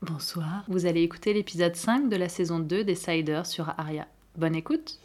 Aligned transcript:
Bonsoir, 0.00 0.64
vous 0.68 0.86
allez 0.86 1.02
écouter 1.02 1.34
l'épisode 1.34 1.74
5 1.74 2.08
de 2.08 2.14
la 2.14 2.28
saison 2.28 2.60
2 2.60 2.84
des 2.84 2.94
Siders 2.94 3.46
sur 3.46 3.74
Aria. 3.78 4.06
Bonne 4.36 4.54
écoute 4.54 5.00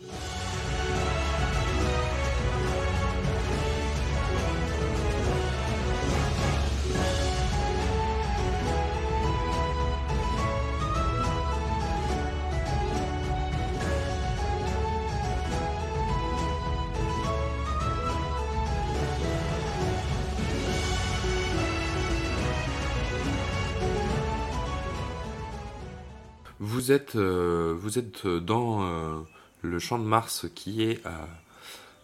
Vous 26.84 26.92
êtes, 26.92 27.16
euh, 27.16 27.74
vous 27.80 27.98
êtes 27.98 28.28
dans 28.28 28.84
euh, 28.84 29.22
le 29.62 29.80
champ 29.80 29.98
de 29.98 30.04
Mars 30.04 30.48
qui 30.54 30.84
est 30.84 31.00
à, 31.06 31.30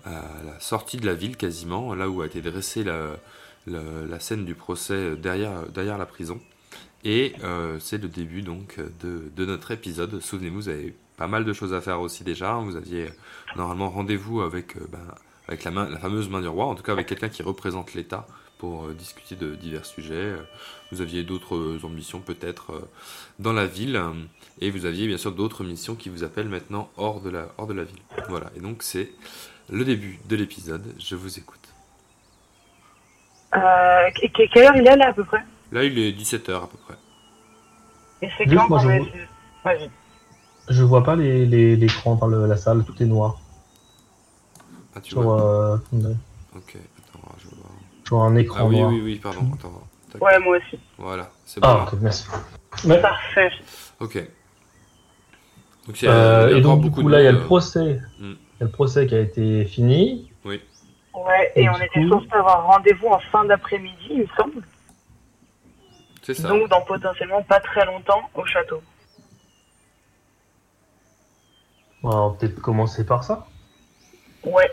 la 0.06 0.58
sortie 0.62 0.96
de 0.96 1.06
la 1.06 1.16
ville 1.16 1.36
quasiment, 1.36 1.94
là 1.94 2.08
où 2.10 2.22
a 2.22 2.26
été 2.26 2.42
dressée 2.42 2.86
la, 2.86 4.20
scène 4.22 4.46
du 4.46 4.56
procès 4.56 5.18
derrière, 5.18 5.68
la 5.76 6.06
prison. 6.06 6.40
Et 7.04 7.34
euh, 7.44 7.78
c'est 7.82 7.98
le 8.02 8.08
début 8.08 8.42
donc 8.42 8.78
de, 9.04 9.46
notre 9.46 9.72
épisode. 9.72 10.22
Souvenez-vous, 10.22 10.62
vous 10.62 10.70
avez 10.70 10.96
pas 11.18 11.28
mal 11.28 11.44
de 11.44 11.52
choses 11.52 11.74
à 11.74 11.82
faire 11.82 12.00
aussi 12.00 12.24
déjà. 12.24 12.54
Vous 12.54 12.78
aviez 12.78 13.10
normalement 13.58 13.90
rendez-vous 13.90 14.40
avec, 14.40 14.78
ben, 14.90 15.04
la 15.50 16.00
fameuse 16.00 16.30
main 16.30 16.40
du 16.40 16.48
roi, 16.48 16.68
en 16.68 16.76
tout 16.76 16.84
cas 16.84 16.94
avec 16.94 17.08
quelqu'un 17.08 17.28
qui 17.28 17.44
représente 17.44 17.96
l'État 17.96 18.26
pour 18.60 18.86
euh, 18.86 18.94
discuter 18.94 19.36
de 19.36 19.56
divers 19.56 19.86
sujets. 19.86 20.36
Vous 20.92 21.02
aviez 21.02 21.24
d'autres 21.24 21.80
ambitions 21.84 22.20
peut-être 22.20 22.74
euh, 22.74 22.82
dans 23.40 23.54
la 23.54 23.66
ville. 23.66 23.96
euh, 23.96 24.12
Et 24.62 24.70
vous 24.70 24.86
aviez 24.86 25.08
bien 25.08 25.18
sûr 25.18 25.32
d'autres 25.32 25.64
missions 25.64 25.96
qui 25.96 26.10
vous 26.10 26.24
appellent 26.24 26.50
maintenant 26.50 26.90
hors 26.98 27.22
de 27.22 27.30
la, 27.32 27.48
hors 27.58 27.66
de 27.68 27.74
la 27.74 27.84
ville. 27.86 28.02
Voilà, 28.28 28.52
et 28.56 28.60
donc 28.60 28.84
c'est 28.84 29.10
le 29.70 29.84
début 29.86 30.20
de 30.30 30.36
l'épisode. 30.36 30.84
Je 31.00 31.16
vous 31.16 31.40
écoute. 31.40 31.58
Euh, 33.56 34.12
que- 34.12 34.28
que- 34.28 34.54
quelle 34.54 34.66
heure 34.68 34.76
il 34.76 34.86
est 34.88 34.96
là 34.96 35.10
à 35.10 35.14
peu 35.14 35.24
près? 35.24 35.44
Là, 35.72 35.84
il 35.84 35.98
est 35.98 36.12
17h 36.12 36.64
à 36.64 36.68
peu 36.68 36.78
près. 36.78 36.96
Et 38.22 38.30
c'est 38.38 38.46
quand 38.46 38.68
moi, 38.70 38.80
je 40.68 40.84
vois 40.84 41.04
pas 41.04 41.16
les- 41.16 41.46
les- 41.46 41.76
l'écran 41.76 42.16
dans 42.16 42.28
le- 42.28 42.46
la 42.46 42.58
salle, 42.58 42.84
tout 42.86 43.02
est 43.02 43.06
noir. 43.06 43.40
Ah, 44.96 45.02
tu 45.02 45.12
Sur, 45.12 45.22
vois 45.22 45.42
euh, 45.74 45.78
Ok, 46.56 46.76
un 48.18 48.36
écran 48.36 48.60
Ah 48.62 48.66
oui, 48.66 48.78
noir. 48.80 48.90
oui, 48.92 49.02
oui, 49.04 49.16
pardon. 49.18 49.52
Attends, 49.54 49.84
tac. 50.12 50.22
Ouais, 50.22 50.40
moi 50.40 50.58
aussi. 50.58 50.80
Voilà, 50.98 51.30
c'est 51.46 51.60
bon. 51.62 51.68
Ah, 51.70 51.88
ok, 51.92 52.00
merci. 52.02 52.28
Parfait. 53.02 53.50
Ok. 54.00 54.16
Donc, 55.88 56.02
il 56.02 56.06
y 56.06 56.08
a, 56.08 56.12
Euh, 56.12 56.58
et 56.58 56.62
donc, 56.62 56.82
du 56.82 56.90
beaucoup 56.90 57.02
coup, 57.02 57.08
de 57.10 57.14
là, 57.14 57.22
il 57.22 57.26
y 57.26 57.28
a 57.28 57.32
le 57.32 57.44
procès. 57.44 58.00
Mm. 58.20 58.32
Il 58.32 58.60
y 58.60 58.64
a 58.64 58.66
le 58.66 58.72
procès 58.72 59.08
qui 59.08 59.16
a 59.16 59.20
été 59.20 59.66
fini. 59.66 60.32
Oui. 60.46 60.62
Ouais, 61.14 61.52
Et 61.56 61.64
et 61.64 61.70
on 61.70 61.76
était 61.78 62.02
coup- 62.02 62.10
censé 62.10 62.28
avoir 62.32 62.66
rendez-vous 62.68 63.08
en 63.08 63.20
fin 63.20 63.44
d'après-midi, 63.46 64.08
il 64.12 64.22
me 64.22 64.28
semble. 64.38 64.64
C'est 66.22 66.34
ça. 66.36 66.48
Donc, 66.50 66.70
dans 66.70 66.82
potentiellement 66.82 67.42
pas 67.44 67.60
très 67.60 67.86
longtemps, 67.86 68.22
au 68.36 68.46
château. 68.46 68.82
On 72.04 72.30
va 72.30 72.36
peut-être 72.38 72.62
commencer 72.62 73.06
par 73.06 73.24
ça. 73.24 73.48
Ouais. 74.44 74.72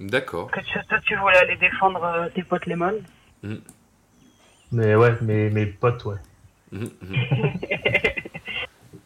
D'accord. 0.00 0.50
Que 0.50 0.60
tu, 0.60 0.78
toi, 0.88 0.98
tu 1.06 1.14
voulais 1.16 1.36
aller 1.36 1.56
défendre 1.56 2.02
euh, 2.02 2.28
tes 2.30 2.42
potes 2.42 2.66
Lemon. 2.66 3.00
Mais 4.72 4.94
ouais, 4.94 5.14
mes, 5.20 5.50
mes 5.50 5.66
potes, 5.66 6.04
ouais. 6.06 6.16
Mhm, 6.72 6.90
mhm. 7.02 7.52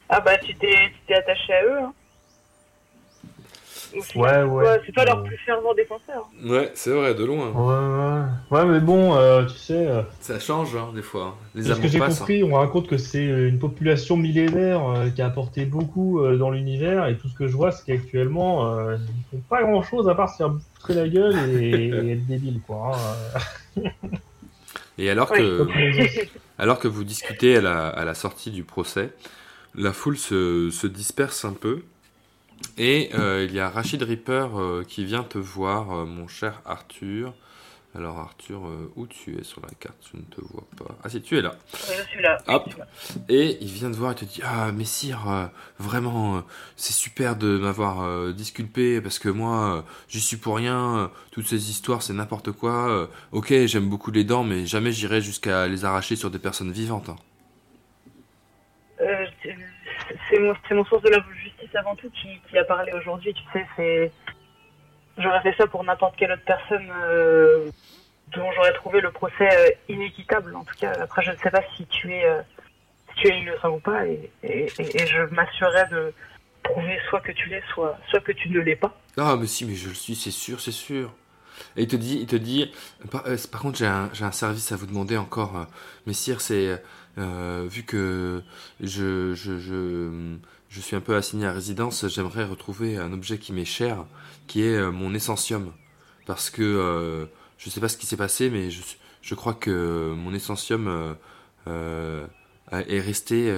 Ah 0.09 0.21
bah, 0.21 0.37
tu 0.39 0.55
t'es 0.55 0.69
tu 0.69 1.01
t'es 1.09 1.15
attaché 1.15 1.53
à 1.53 1.65
eux, 1.65 1.79
hein. 1.81 1.95
Ouais, 4.15 4.43
ouais. 4.43 4.45
ouais, 4.45 4.81
C'est 4.87 4.95
pas 4.95 5.05
leur 5.05 5.23
plus 5.23 5.37
fervent 5.39 5.75
défenseur. 5.75 6.29
Ouais, 6.45 6.71
c'est 6.75 6.91
vrai, 6.91 7.15
de 7.15 7.25
loin. 7.25 7.51
Ouais, 7.51 8.57
ouais. 8.57 8.59
Ouais, 8.59 8.67
mais 8.73 8.81
bon, 8.81 9.15
euh, 9.17 9.45
tu 9.45 9.57
sais, 9.57 9.87
euh, 9.87 10.03
Ça 10.21 10.39
change, 10.41 10.75
hein, 10.77 10.91
des 10.95 11.03
fois. 11.03 11.37
Les 11.55 11.63
de 11.63 11.75
ce 11.75 11.81
que 11.81 11.89
j'ai 11.89 12.01
hein. 12.01 12.09
compris, 12.09 12.43
on 12.45 12.55
raconte 12.55 12.89
que 12.89 12.99
c'est 12.99 13.25
une 13.25 13.59
population 13.59 14.17
millénaire 14.17 14.89
euh, 14.89 15.11
qui 15.11 15.23
a 15.23 15.27
apporté 15.27 15.65
beaucoup 15.67 16.21
euh, 16.21 16.37
dans 16.37 16.51
l'univers, 16.51 17.07
et 17.07 17.17
tout 17.17 17.29
ce 17.29 17.35
que 17.35 17.47
je 17.47 17.57
vois, 17.57 17.73
c'est 17.73 17.85
qu'actuellement, 17.85 18.67
euh, 18.79 18.97
ils 18.97 19.39
font 19.39 19.43
pas 19.49 19.63
grand-chose 19.63 20.09
à 20.09 20.15
part 20.15 20.31
se 20.31 20.37
faire 20.39 20.51
bouffer 20.51 20.95
la 20.95 21.09
gueule 21.09 21.37
et, 21.61 21.89
et 21.89 22.13
être 22.13 22.27
débile, 22.27 22.61
quoi. 22.67 22.93
hein. 23.77 23.83
Et 24.99 25.11
alors 25.11 25.31
que, 25.33 25.67
alors 26.59 26.79
que 26.79 26.89
vous 26.89 27.05
discutez 27.05 27.57
à 27.57 27.61
la, 27.61 27.89
à 27.89 28.05
la 28.05 28.15
sortie 28.15 28.51
du 28.51 28.63
procès, 28.63 29.11
la 29.75 29.93
foule 29.93 30.17
se, 30.17 30.71
se 30.71 30.87
disperse 30.87 31.45
un 31.45 31.53
peu. 31.53 31.83
Et 32.77 33.11
euh, 33.15 33.45
il 33.49 33.55
y 33.55 33.61
a 33.61 33.69
Rachid 33.71 34.03
Ripper 34.03 34.49
euh, 34.55 34.85
qui 34.85 35.05
vient 35.05 35.23
te 35.23 35.39
voir, 35.39 35.93
euh, 35.93 36.05
mon 36.05 36.27
cher 36.29 36.61
Arthur. 36.65 37.33
Alors 37.97 38.19
Arthur, 38.19 38.63
où 38.97 39.07
tu 39.07 39.39
es 39.39 39.45
sur 39.45 39.61
la 39.63 39.69
carte? 39.79 40.11
Je 40.13 40.17
ne 40.19 40.23
te 40.25 40.41
vois 40.53 40.67
pas. 40.77 40.97
Ah 41.05 41.09
si, 41.09 41.23
tu 41.23 41.39
es 41.39 41.43
là. 41.43 41.55
Je 41.73 42.03
suis 42.11 42.21
là. 42.21 42.39
Hop. 42.49 42.69
Et 43.29 43.57
il 43.61 43.69
vient 43.69 43.89
te 43.89 43.97
voir 43.97 44.11
et 44.11 44.15
te 44.17 44.25
dit 44.25 44.41
Ah, 44.43 44.73
messire, 44.73 45.49
vraiment, 45.79 46.43
c'est 46.75 46.93
super 46.93 47.37
de 47.37 47.57
m'avoir 47.57 48.33
disculpé 48.35 49.01
parce 49.01 49.21
que 49.21 49.29
moi, 49.29 49.85
j'y 50.09 50.21
suis 50.21 50.39
pour 50.39 50.57
rien. 50.57 51.13
toutes 51.31 51.47
ces 51.47 51.71
histoires, 51.71 52.03
c'est 52.03 52.15
n'importe 52.15 52.51
quoi. 52.51 53.09
ok, 53.31 53.53
j'aime 53.67 53.89
beaucoup 53.89 54.11
les 54.11 54.25
dents, 54.25 54.43
mais 54.43 54.67
jamais 54.67 54.91
j'irai 54.91 55.21
jusqu'à 55.21 55.69
les 55.69 55.85
arracher 55.85 56.17
sur 56.17 56.33
des 56.33 56.41
personnes 56.41 56.73
vivantes. 56.73 57.11
hein. 57.11 57.17
C'est- 59.41 60.39
mon, 60.39 60.55
mon 60.73 60.85
source 60.85 61.03
de 61.03 61.11
la 61.11 61.21
avant 61.77 61.95
tout 61.97 62.11
qui, 62.11 62.59
a 62.59 62.65
parlé 62.65 62.93
aujourd'hui. 62.93 63.35
Tu 63.35 63.43
sais, 63.53 63.67
c'est. 63.77 64.13
J'aurais 65.19 65.43
fait 65.43 65.55
ça 65.57 65.67
pour 65.67 65.85
n'importe 65.85 66.17
quelle 66.17 66.33
autre 66.33 66.45
personne 66.45 66.91
euh, 67.05 67.71
dont 68.35 68.51
j'aurais 68.53 68.73
trouvé 68.73 69.01
le 69.01 69.13
procès 69.13 69.49
euh, 69.53 69.71
inéquitable. 69.89 70.57
En 70.57 70.65
tout 70.65 70.75
cas, 70.79 70.93
après, 71.01 71.23
je 71.23 71.31
ne 71.31 71.37
sais 71.37 71.51
pas 71.51 71.63
si 71.77 71.87
tu 71.87 72.13
es, 72.13 72.25
euh, 72.25 72.43
si 73.11 73.23
tu 73.23 73.29
es 73.29 73.39
innocent 73.39 73.71
ou 73.71 73.79
pas, 73.79 74.07
et, 74.07 74.31
et, 74.43 74.69
je 75.07 75.35
m'assurerai 75.35 75.89
de 75.91 76.13
prouver 76.65 76.99
soit 77.09 77.21
que 77.21 77.31
tu 77.31 77.49
l'es, 77.49 77.63
soit, 77.73 77.97
soit 78.09 78.21
que 78.21 78.33
tu 78.33 78.49
ne 78.51 78.59
l'es 78.61 78.75
pas. 78.75 78.99
Ah, 79.17 79.37
mais 79.39 79.47
si, 79.47 79.65
mais 79.65 79.75
je 79.75 79.89
le 79.89 79.95
suis, 79.95 80.17
c'est 80.17 80.33
sûr, 80.33 80.61
c'est 80.61 80.73
sûr. 80.73 81.15
Et 81.77 81.83
il 81.83 81.89
te 81.89 81.95
dit, 81.95 82.19
il 82.21 82.27
te 82.27 82.35
dit, 82.35 82.75
par, 83.13 83.25
euh, 83.27 83.37
contre, 83.61 83.79
j'ai 83.79 83.87
un, 83.87 84.11
un 84.21 84.33
service 84.33 84.73
à 84.73 84.77
vous 84.77 84.87
demander 84.87 85.17
encore, 85.17 85.69
messire, 86.07 86.41
c'est 86.41 86.83
vu 87.17 87.85
que 87.85 88.43
je, 88.81 89.35
je, 89.35 90.37
je 90.75 90.81
suis 90.81 90.97
un 90.97 91.01
peu 91.01 91.15
assigné 91.15 91.47
à 91.47 91.53
résidence, 91.53 92.09
j'aimerais 92.09 92.45
retrouver 92.45 92.99
un 92.99 93.13
objet 93.13 93.39
qui 93.39 93.53
m'est 93.53 93.65
cher, 93.65 94.05
qui 94.49 94.65
est 94.65 94.75
euh, 94.75 94.91
mon 94.91 95.15
essentium, 95.15 95.73
parce 96.27 96.51
que 96.51 96.63
euh, 96.63 97.27
je 97.59 97.71
sais 97.71 97.81
pas 97.81 97.89
ce 97.89 97.97
qui 97.97 98.07
s'est 98.07 98.17
passé, 98.17 98.51
mais 98.51 98.71
je, 98.71 99.35
crois 99.37 99.55
que 99.55 100.13
mon 100.17 100.35
essentium 100.35 100.89
euh, 100.89 101.15
euh, 101.69 102.27
est 102.73 103.01
resté 103.01 103.55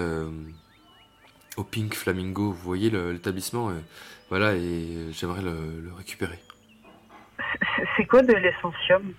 au 1.57 1.65
Pink 1.65 1.95
Flamingo. 1.95 2.51
Vous 2.51 2.63
voyez 2.63 2.91
l'établissement, 2.91 3.73
voilà, 4.29 4.55
et 4.55 5.11
j'aimerais 5.13 5.41
le, 5.41 5.91
récupérer. 5.97 6.39
C'est 7.97 8.05
quoi 8.05 8.21
de 8.21 8.35
l'essentium? 8.35 9.15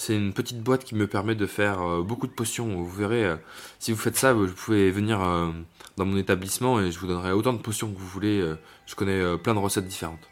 C'est 0.00 0.16
une 0.16 0.32
petite 0.32 0.62
boîte 0.62 0.84
qui 0.84 0.94
me 0.94 1.06
permet 1.06 1.34
de 1.34 1.44
faire 1.44 1.82
euh, 1.82 2.00
beaucoup 2.00 2.26
de 2.26 2.32
potions. 2.32 2.64
Vous 2.64 2.88
verrez, 2.88 3.22
euh, 3.22 3.36
si 3.78 3.92
vous 3.92 3.98
faites 3.98 4.16
ça, 4.16 4.32
vous 4.32 4.46
pouvez 4.46 4.90
venir 4.90 5.20
euh, 5.20 5.50
dans 5.98 6.06
mon 6.06 6.16
établissement 6.16 6.80
et 6.80 6.90
je 6.90 6.98
vous 6.98 7.06
donnerai 7.06 7.32
autant 7.32 7.52
de 7.52 7.58
potions 7.58 7.92
que 7.92 7.98
vous 7.98 8.06
voulez. 8.06 8.42
je 8.86 8.94
connais 8.94 9.36
plein 9.36 9.52
de 9.52 9.58
recettes 9.58 9.86
différentes. 9.86 10.26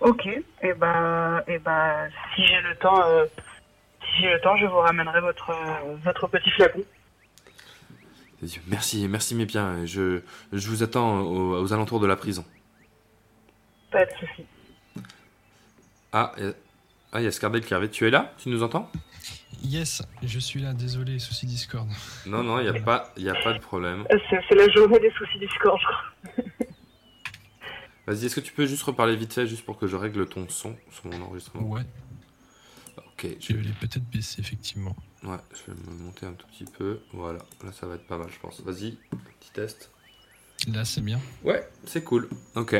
Ok, 0.00 0.26
et 0.26 0.72
ben, 0.72 1.42
et 1.46 1.58
ben, 1.58 2.08
si 2.34 2.46
j'ai 2.46 2.62
le 2.62 2.74
temps, 2.76 3.04
si 4.00 4.22
j'ai 4.22 4.32
le 4.32 4.40
temps, 4.40 4.56
je 4.56 4.64
vous 4.64 4.78
ramènerai 4.78 5.20
votre, 5.20 5.52
votre 6.02 6.26
petit 6.28 6.50
flacon. 6.52 6.84
Merci, 8.66 9.06
merci 9.08 9.34
mes 9.34 9.44
biens. 9.44 9.84
Je, 9.84 10.22
je 10.54 10.68
vous 10.70 10.82
attends 10.82 11.20
aux, 11.20 11.60
aux 11.60 11.72
alentours 11.74 12.00
de 12.00 12.06
la 12.06 12.16
prison. 12.16 12.46
Pas 13.90 14.06
de 14.06 14.10
souci. 14.12 14.46
Ah, 16.14 16.32
ah, 17.14 17.20
il 17.20 17.24
y 17.24 17.26
a 17.26 17.32
Scardel 17.32 17.64
qui 17.64 17.72
arrive. 17.74 17.90
Tu 17.90 18.06
es 18.06 18.10
là? 18.10 18.32
Tu 18.38 18.48
nous 18.48 18.62
entends? 18.62 18.90
Yes, 19.62 20.02
je 20.22 20.38
suis 20.38 20.60
là, 20.60 20.74
désolé, 20.74 21.18
souci 21.18 21.46
Discord. 21.46 21.88
Non, 22.26 22.42
non, 22.42 22.58
il 22.58 22.64
n'y 22.70 22.76
a, 22.76 22.82
pas- 22.82 23.12
y 23.16 23.28
a 23.30 23.34
pas 23.34 23.54
de 23.54 23.60
problème. 23.60 24.04
Euh, 24.12 24.18
C'est 24.28 24.40
c'est 24.48 24.54
la 24.56 24.68
journée 24.68 24.98
des 24.98 25.10
soucis 25.12 25.38
Discord, 25.38 25.78
je 25.80 25.86
crois. 25.86 26.44
Vas-y, 28.06 28.26
est-ce 28.26 28.34
que 28.34 28.40
tu 28.40 28.52
peux 28.52 28.66
juste 28.66 28.82
reparler 28.82 29.16
vite 29.16 29.32
fait, 29.32 29.46
juste 29.46 29.64
pour 29.64 29.78
que 29.78 29.86
je 29.86 29.96
règle 29.96 30.28
ton 30.28 30.46
son 30.50 30.76
sur 30.90 31.06
mon 31.06 31.22
enregistrement? 31.22 31.66
Ouais, 31.66 31.86
Ok, 32.98 33.26
je 33.40 33.54
vais 33.54 33.62
les 33.62 33.72
peut-être 33.72 34.04
baisser, 34.10 34.40
effectivement. 34.40 34.94
Ouais, 35.22 35.38
je 35.52 35.72
vais 35.72 35.78
me 35.80 35.96
monter 36.04 36.26
un 36.26 36.32
tout 36.34 36.46
petit 36.48 36.64
peu. 36.66 37.00
Voilà, 37.12 37.38
là 37.64 37.72
ça 37.72 37.86
va 37.86 37.94
être 37.94 38.06
pas 38.06 38.18
mal, 38.18 38.28
je 38.30 38.38
pense. 38.40 38.60
Vas-y, 38.60 38.98
petit 39.40 39.50
test. 39.54 39.90
Là, 40.72 40.84
c'est 40.84 41.00
bien. 41.02 41.20
Ouais, 41.44 41.68
c'est 41.84 42.02
cool. 42.02 42.28
Ok. 42.56 42.74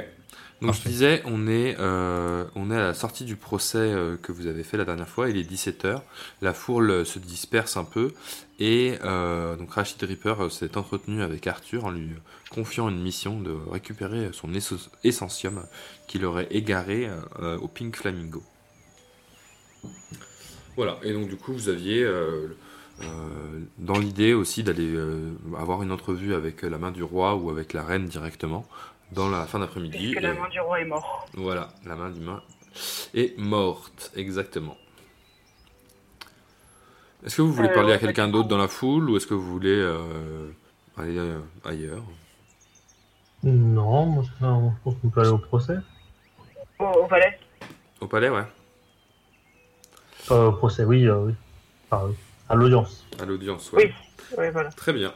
Donc 0.61 0.71
Parfait. 0.71 0.83
je 0.85 0.89
disais, 0.89 1.23
on 1.27 1.47
est, 1.49 1.77
euh, 1.79 2.45
on 2.55 2.71
est 2.71 2.77
à 2.77 2.81
la 2.81 2.95
sortie 2.95 3.25
du 3.25 3.37
procès 3.37 3.77
euh, 3.79 4.17
que 4.17 4.33
vous 4.33 4.47
avez 4.47 4.63
fait 4.63 4.77
la 4.79 4.85
dernière 4.85 5.09
fois. 5.09 5.29
Il 5.29 5.37
est 5.37 5.43
17h. 5.43 6.01
La 6.41 6.55
foule 6.55 6.91
euh, 6.91 7.05
se 7.05 7.19
disperse 7.19 7.77
un 7.77 7.85
peu. 7.85 8.13
Et 8.61 8.95
euh, 9.05 9.57
donc 9.57 9.73
Rachid 9.73 10.01
Ripper 10.03 10.35
euh, 10.41 10.49
s'est 10.49 10.79
entretenu 10.79 11.23
avec 11.23 11.47
Arthur 11.47 11.85
en 11.85 11.91
lui 11.91 12.09
confiant 12.51 12.89
une 12.89 13.03
mission 13.03 13.41
de 13.41 13.51
récupérer 13.71 14.31
son 14.33 14.53
essentium 15.03 15.67
qu'il 16.07 16.25
aurait 16.25 16.47
égaré 16.51 17.11
euh, 17.41 17.59
au 17.59 17.69
Pink 17.69 17.97
Flamingo. 17.97 18.43
Voilà. 20.77 20.99
Et 21.03 21.13
donc 21.13 21.29
du 21.29 21.37
coup, 21.37 21.53
vous 21.53 21.69
aviez 21.69 22.09
dans 23.79 23.99
l'idée 23.99 24.35
aussi 24.35 24.63
d'aller 24.63 24.93
euh, 24.95 25.35
avoir 25.59 25.83
une 25.83 25.93
entrevue 25.93 26.35
avec 26.35 26.63
la 26.63 26.79
main 26.79 26.91
du 26.91 27.03
roi 27.03 27.35
ou 27.35 27.51
avec 27.51 27.73
la 27.73 27.83
reine 27.83 28.07
directement 28.07 28.65
dans 29.13 29.29
la 29.29 29.47
fin 29.47 29.59
d'après-midi. 29.59 30.13
Puisque 30.13 30.21
la 30.23 30.35
main 30.35 30.49
du 30.49 30.61
roi 30.61 30.81
est 30.81 30.85
mort. 30.85 31.27
voilà, 31.35 31.69
la 31.85 31.97
main 31.97 32.11
du 32.11 32.21
main 32.21 32.43
est 33.15 33.37
morte, 33.39 34.13
exactement. 34.17 34.77
Est-ce 37.25 37.37
que 37.37 37.43
vous 37.43 37.53
voulez 37.53 37.69
Euh, 37.71 37.75
parler 37.75 37.93
à 37.93 37.99
quelqu'un 37.99 38.29
d'autre 38.29 38.49
dans 38.49 38.59
la 38.59 38.69
foule 38.69 39.11
ou 39.11 39.17
est-ce 39.17 39.27
que 39.27 39.35
vous 39.35 39.51
voulez 39.51 39.71
euh, 39.77 40.51
aller 40.97 41.17
euh, 41.19 41.41
ailleurs? 41.65 42.03
Non, 43.43 44.07
moi, 44.07 44.25
je 44.25 44.47
pense 44.83 44.95
qu'on 45.01 45.09
peut 45.09 45.21
aller 45.21 45.31
au 45.31 45.39
procès. 45.39 45.77
Au, 46.79 46.85
au 46.85 47.07
palais? 47.07 47.39
Au 48.01 48.07
palais, 48.07 48.29
ouais, 48.31 48.45
Euh, 50.31 50.49
au 50.49 50.53
procès, 50.53 50.85
oui, 50.85 51.07
euh, 51.07 51.27
oui. 51.27 51.35
Enfin, 51.91 52.07
oui. 52.09 52.15
À 52.49 52.55
l'audience. 52.55 53.05
à 53.21 53.25
l'audience, 53.25 53.73
ouais. 53.73 53.87
Oui. 53.87 54.37
Oui, 54.39 54.51
voilà. 54.51 54.71
Très 54.71 54.93
bien. 54.93 55.13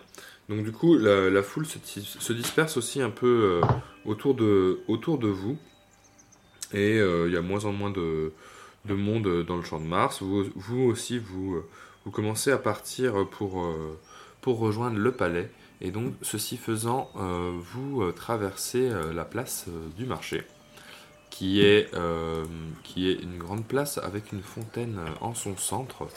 Donc 0.48 0.64
du 0.64 0.72
coup, 0.72 0.96
la, 0.96 1.28
la 1.30 1.42
foule 1.42 1.66
se, 1.66 1.78
se 2.00 2.32
disperse 2.32 2.76
aussi 2.76 3.02
un 3.02 3.10
peu 3.10 3.60
euh, 3.62 3.66
autour, 4.04 4.34
de, 4.34 4.80
autour 4.88 5.19
de 5.19 5.28
vous. 5.28 5.58
Et 6.72 6.98
euh, 6.98 7.26
il 7.28 7.34
y 7.34 7.36
a 7.36 7.42
moins 7.42 7.64
en 7.64 7.72
moins 7.72 7.90
de, 7.90 8.32
de 8.84 8.94
monde 8.94 9.44
dans 9.46 9.56
le 9.56 9.62
champ 9.62 9.78
de 9.80 9.86
Mars. 9.86 10.22
Vous, 10.22 10.44
vous 10.54 10.80
aussi, 10.82 11.19
vous, 11.19 11.56
euh, 11.56 11.69
vous 12.04 12.10
commencez 12.10 12.50
à 12.50 12.58
partir 12.58 13.26
pour, 13.30 13.62
euh, 13.62 13.98
pour 14.40 14.58
rejoindre 14.58 14.98
le 14.98 15.12
palais. 15.12 15.50
Et 15.80 15.90
donc, 15.90 16.14
ceci 16.22 16.56
faisant, 16.56 17.10
euh, 17.16 17.52
vous 17.54 18.10
traversez 18.12 18.90
euh, 18.90 19.12
la 19.12 19.25
place 19.25 19.66
euh, 19.69 19.88
du 19.96 20.06
marché, 20.06 20.42
qui 21.30 21.62
est, 21.64 21.94
euh, 21.94 22.44
qui 22.82 23.08
est 23.08 23.14
une 23.22 23.38
grande 23.38 23.64
place 23.66 23.98
avec 23.98 24.32
une 24.32 24.42
fontaine 24.42 24.98
en 25.20 25.34
son 25.34 25.56
centre, 25.56 26.08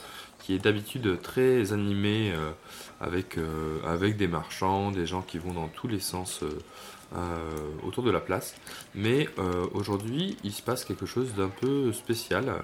qui 0.41 0.55
est 0.55 0.59
d'habitude 0.59 1.21
très 1.21 1.71
animée 1.71 2.31
euh, 2.33 2.51
avec, 2.99 3.37
euh, 3.37 3.79
avec 3.85 4.17
des 4.17 4.27
marchands, 4.27 4.91
des 4.91 5.05
gens 5.05 5.21
qui 5.21 5.37
vont 5.37 5.53
dans 5.53 5.67
tous 5.67 5.87
les 5.87 5.99
sens 5.99 6.41
euh, 6.43 7.47
autour 7.85 8.03
de 8.03 8.11
la 8.11 8.19
place. 8.19 8.55
Mais 8.95 9.27
aujourd'hui, 9.73 10.37
il 10.43 10.53
se 10.53 10.61
passe 10.61 10.85
quelque 10.85 11.05
chose 11.05 11.33
d'un 11.35 11.49
peu 11.49 11.91
spécial. 11.91 12.63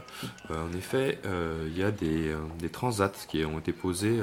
En 0.49 0.71
effet, 0.77 1.19
il 1.65 1.77
y 1.77 1.83
a 1.83 1.91
des, 1.91 2.33
des 2.57 2.69
transats 2.69 3.11
qui 3.27 3.43
ont 3.43 3.59
été 3.59 3.73
posés 3.73 4.21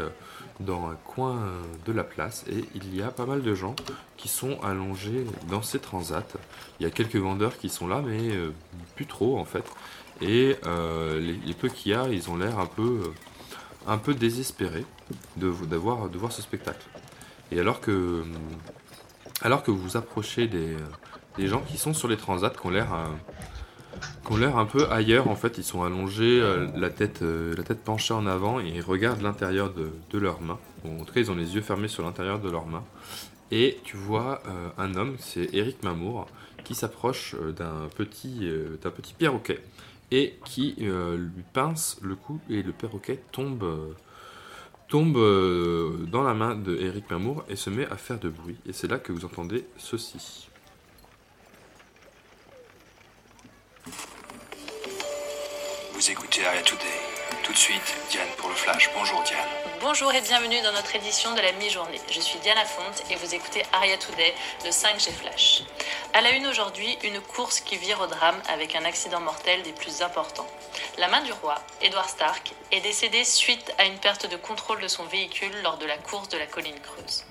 dans 0.60 0.88
un 0.88 0.94
coin 0.94 1.40
de 1.84 1.92
la 1.92 2.04
place 2.04 2.46
et 2.50 2.64
il 2.74 2.96
y 2.96 3.02
a 3.02 3.10
pas 3.10 3.26
mal 3.26 3.42
de 3.42 3.54
gens 3.54 3.76
qui 4.16 4.28
sont 4.28 4.58
allongés 4.62 5.26
dans 5.50 5.60
ces 5.60 5.78
transats. 5.78 6.24
Il 6.80 6.84
y 6.84 6.86
a 6.86 6.90
quelques 6.90 7.16
vendeurs 7.16 7.58
qui 7.58 7.68
sont 7.68 7.86
là, 7.86 8.00
mais 8.00 8.30
plus 8.96 9.06
trop 9.06 9.38
en 9.38 9.44
fait. 9.44 9.64
Et 10.22 10.56
les, 11.20 11.54
peu 11.54 11.68
qu'il 11.68 11.92
y 11.92 11.94
a, 11.94 12.08
ils 12.08 12.30
ont 12.30 12.38
l'air 12.38 12.58
un 12.58 12.66
peu, 12.66 13.12
un 13.86 13.98
peu 13.98 14.14
désespérés 14.14 14.84
de, 15.36 15.46
voir 15.46 16.32
ce 16.32 16.42
spectacle. 16.42 16.86
Et 17.52 17.60
alors 17.60 17.80
que, 17.80 18.24
alors 19.42 19.62
que 19.62 19.70
vous 19.70 19.78
vous 19.78 19.96
approchez 19.96 20.48
des, 20.48 20.76
gens 21.46 21.60
qui 21.60 21.76
sont 21.76 21.94
sur 21.94 22.08
les 22.08 22.16
transats, 22.16 22.50
qui 22.50 22.66
ont 22.66 22.70
l'air, 22.70 22.94
euh, 22.94 23.06
qui 24.24 24.32
ont 24.32 24.36
l'air 24.36 24.56
un 24.56 24.66
peu 24.66 24.90
ailleurs, 24.90 25.28
en 25.28 25.36
fait, 25.36 25.58
ils 25.58 25.64
sont 25.64 25.82
allongés, 25.82 26.40
euh, 26.40 26.66
la, 26.74 26.90
tête, 26.90 27.22
euh, 27.22 27.54
la 27.56 27.62
tête 27.62 27.82
penchée 27.82 28.14
en 28.14 28.26
avant, 28.26 28.60
et 28.60 28.68
ils 28.68 28.82
regardent 28.82 29.22
l'intérieur 29.22 29.72
de, 29.72 29.90
de 30.10 30.18
leurs 30.18 30.40
mains. 30.40 30.58
Bon, 30.84 31.00
en 31.00 31.04
tout 31.04 31.12
cas, 31.12 31.20
ils 31.20 31.30
ont 31.30 31.36
les 31.36 31.54
yeux 31.54 31.62
fermés 31.62 31.88
sur 31.88 32.02
l'intérieur 32.02 32.40
de 32.40 32.50
leurs 32.50 32.66
mains. 32.66 32.84
Et 33.50 33.78
tu 33.84 33.96
vois 33.96 34.42
un 34.78 34.94
homme, 34.96 35.16
c'est 35.18 35.54
Eric 35.54 35.82
Mamour, 35.84 36.26
qui 36.64 36.74
s'approche 36.74 37.36
d'un 37.56 37.88
petit, 37.94 38.50
d'un 38.82 38.90
petit 38.90 39.12
perroquet 39.12 39.62
et 40.10 40.38
qui 40.44 40.76
euh, 40.80 41.16
lui 41.16 41.44
pince 41.52 41.98
le 42.02 42.14
cou 42.14 42.40
et 42.48 42.62
le 42.62 42.72
perroquet 42.72 43.22
tombe, 43.32 43.94
tombe 44.88 45.16
euh, 45.16 46.06
dans 46.10 46.22
la 46.22 46.34
main 46.34 46.54
de 46.54 46.76
Eric 46.76 47.10
Mamour 47.10 47.44
et 47.48 47.56
se 47.56 47.70
met 47.70 47.86
à 47.86 47.96
faire 47.96 48.18
de 48.18 48.28
bruit. 48.28 48.56
Et 48.66 48.72
c'est 48.72 48.88
là 48.88 48.98
que 48.98 49.12
vous 49.12 49.24
entendez 49.24 49.66
ceci. 49.76 50.48
Vous 55.94 56.10
écoutez 56.10 56.44
Aria 56.46 56.62
Today. 56.62 56.82
Tout 57.42 57.52
de 57.52 57.58
suite, 57.58 57.96
Diane 58.10 58.28
pour 58.36 58.48
le 58.48 58.54
flash. 58.54 58.90
Bonjour 58.94 59.22
Diane. 59.24 59.63
Bonjour 59.80 60.12
et 60.12 60.20
bienvenue 60.20 60.60
dans 60.62 60.72
notre 60.72 60.94
édition 60.94 61.34
de 61.34 61.40
la 61.40 61.52
mi-journée. 61.52 62.00
Je 62.10 62.20
suis 62.20 62.38
Diana 62.38 62.64
Fonte 62.64 63.02
et 63.10 63.16
vous 63.16 63.34
écoutez 63.34 63.62
Aria 63.72 63.98
Today, 63.98 64.34
le 64.64 64.70
5G 64.70 65.10
Flash. 65.10 65.62
À 66.12 66.20
la 66.20 66.30
une 66.30 66.46
aujourd'hui, 66.46 66.96
une 67.02 67.20
course 67.20 67.60
qui 67.60 67.76
vire 67.76 68.00
au 68.00 68.06
drame 68.06 68.40
avec 68.48 68.76
un 68.76 68.84
accident 68.84 69.20
mortel 69.20 69.62
des 69.62 69.72
plus 69.72 70.02
importants. 70.02 70.46
La 70.98 71.08
main 71.08 71.22
du 71.22 71.32
roi, 71.32 71.56
Edward 71.82 72.08
Stark, 72.08 72.52
est 72.70 72.80
décédé 72.80 73.24
suite 73.24 73.74
à 73.78 73.84
une 73.84 73.98
perte 73.98 74.30
de 74.30 74.36
contrôle 74.36 74.80
de 74.80 74.88
son 74.88 75.04
véhicule 75.04 75.52
lors 75.62 75.76
de 75.78 75.86
la 75.86 75.98
course 75.98 76.28
de 76.28 76.38
la 76.38 76.46
colline 76.46 76.80
creuse. 76.80 77.24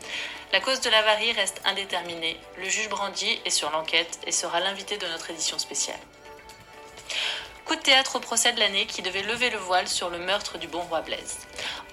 La 0.51 0.59
cause 0.59 0.81
de 0.81 0.89
l'avarie 0.89 1.31
reste 1.31 1.61
indéterminée. 1.65 2.37
Le 2.57 2.67
juge 2.67 2.89
Brandy 2.89 3.39
est 3.45 3.51
sur 3.51 3.71
l'enquête 3.71 4.19
et 4.27 4.31
sera 4.31 4.59
l'invité 4.59 4.97
de 4.97 5.07
notre 5.07 5.29
édition 5.29 5.57
spéciale. 5.59 5.99
Coup 7.65 7.75
de 7.75 7.81
théâtre 7.81 8.17
au 8.17 8.19
procès 8.19 8.51
de 8.51 8.59
l'année 8.59 8.85
qui 8.85 9.01
devait 9.01 9.21
lever 9.21 9.49
le 9.49 9.57
voile 9.57 9.87
sur 9.87 10.09
le 10.09 10.17
meurtre 10.17 10.57
du 10.57 10.67
bon 10.67 10.81
roi 10.81 10.99
Blaise. 10.99 11.37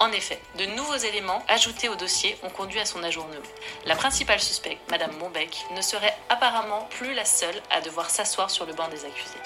En 0.00 0.10
effet, 0.10 0.40
de 0.58 0.66
nouveaux 0.66 0.96
éléments 0.96 1.44
ajoutés 1.46 1.88
au 1.88 1.94
dossier 1.94 2.36
ont 2.42 2.50
conduit 2.50 2.80
à 2.80 2.84
son 2.84 3.04
ajournement. 3.04 3.40
La 3.84 3.94
principale 3.94 4.40
suspecte, 4.40 4.90
Madame 4.90 5.16
Monbec, 5.18 5.64
ne 5.76 5.80
serait 5.80 6.16
apparemment 6.28 6.88
plus 6.90 7.14
la 7.14 7.24
seule 7.24 7.62
à 7.70 7.80
devoir 7.80 8.10
s'asseoir 8.10 8.50
sur 8.50 8.66
le 8.66 8.72
banc 8.72 8.88
des 8.88 9.04
accusés. 9.04 9.38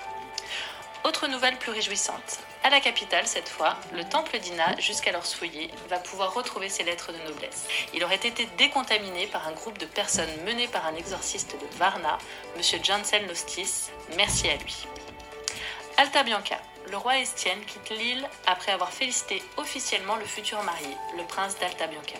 Autre 1.04 1.26
nouvelle 1.28 1.58
plus 1.58 1.72
réjouissante. 1.72 2.38
À 2.62 2.70
la 2.70 2.80
capitale, 2.80 3.26
cette 3.26 3.50
fois, 3.50 3.76
le 3.92 4.04
temple 4.04 4.38
d'Ina, 4.38 4.74
jusqu'alors 4.78 5.26
souillé, 5.26 5.70
va 5.90 5.98
pouvoir 5.98 6.32
retrouver 6.32 6.70
ses 6.70 6.82
lettres 6.82 7.12
de 7.12 7.18
noblesse. 7.28 7.66
Il 7.92 8.02
aurait 8.02 8.14
été 8.14 8.48
décontaminé 8.56 9.26
par 9.26 9.46
un 9.46 9.52
groupe 9.52 9.76
de 9.76 9.84
personnes 9.84 10.34
mené 10.46 10.66
par 10.68 10.86
un 10.86 10.94
exorciste 10.94 11.52
de 11.60 11.76
Varna, 11.76 12.16
M. 12.56 12.62
Jansel 12.82 13.26
Nostis. 13.26 13.90
Merci 14.16 14.48
à 14.48 14.56
lui. 14.56 14.86
Alta 15.96 16.24
Bianca. 16.24 16.58
Le 16.90 16.96
roi 16.96 17.18
Estienne 17.18 17.64
quitte 17.66 17.90
l'île 17.90 18.28
après 18.46 18.72
avoir 18.72 18.92
félicité 18.92 19.40
officiellement 19.56 20.16
le 20.16 20.24
futur 20.24 20.60
marié, 20.64 20.88
le 21.16 21.22
prince 21.22 21.56
d'Alta 21.58 21.86
Bianca. 21.86 22.18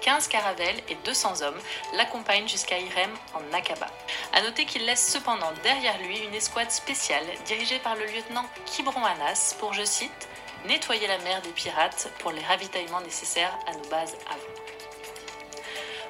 15 0.00 0.28
caravelles 0.28 0.80
et 0.88 0.94
200 1.04 1.42
hommes 1.42 1.58
l'accompagnent 1.94 2.46
jusqu'à 2.46 2.78
Irem 2.78 3.10
en 3.34 3.52
Akaba. 3.52 3.88
A 4.32 4.42
noter 4.42 4.64
qu'il 4.64 4.86
laisse 4.86 5.04
cependant 5.12 5.52
derrière 5.64 5.98
lui 5.98 6.18
une 6.20 6.34
escouade 6.34 6.70
spéciale 6.70 7.26
dirigée 7.46 7.80
par 7.80 7.96
le 7.96 8.06
lieutenant 8.06 8.46
Kibron 8.64 9.04
Anas 9.04 9.56
pour, 9.58 9.74
je 9.74 9.84
cite, 9.84 10.28
nettoyer 10.66 11.08
la 11.08 11.18
mer 11.18 11.42
des 11.42 11.50
pirates 11.50 12.10
pour 12.20 12.30
les 12.30 12.44
ravitaillements 12.44 13.00
nécessaires 13.00 13.58
à 13.66 13.72
nos 13.72 13.88
bases 13.90 14.16
avant. 14.26 14.70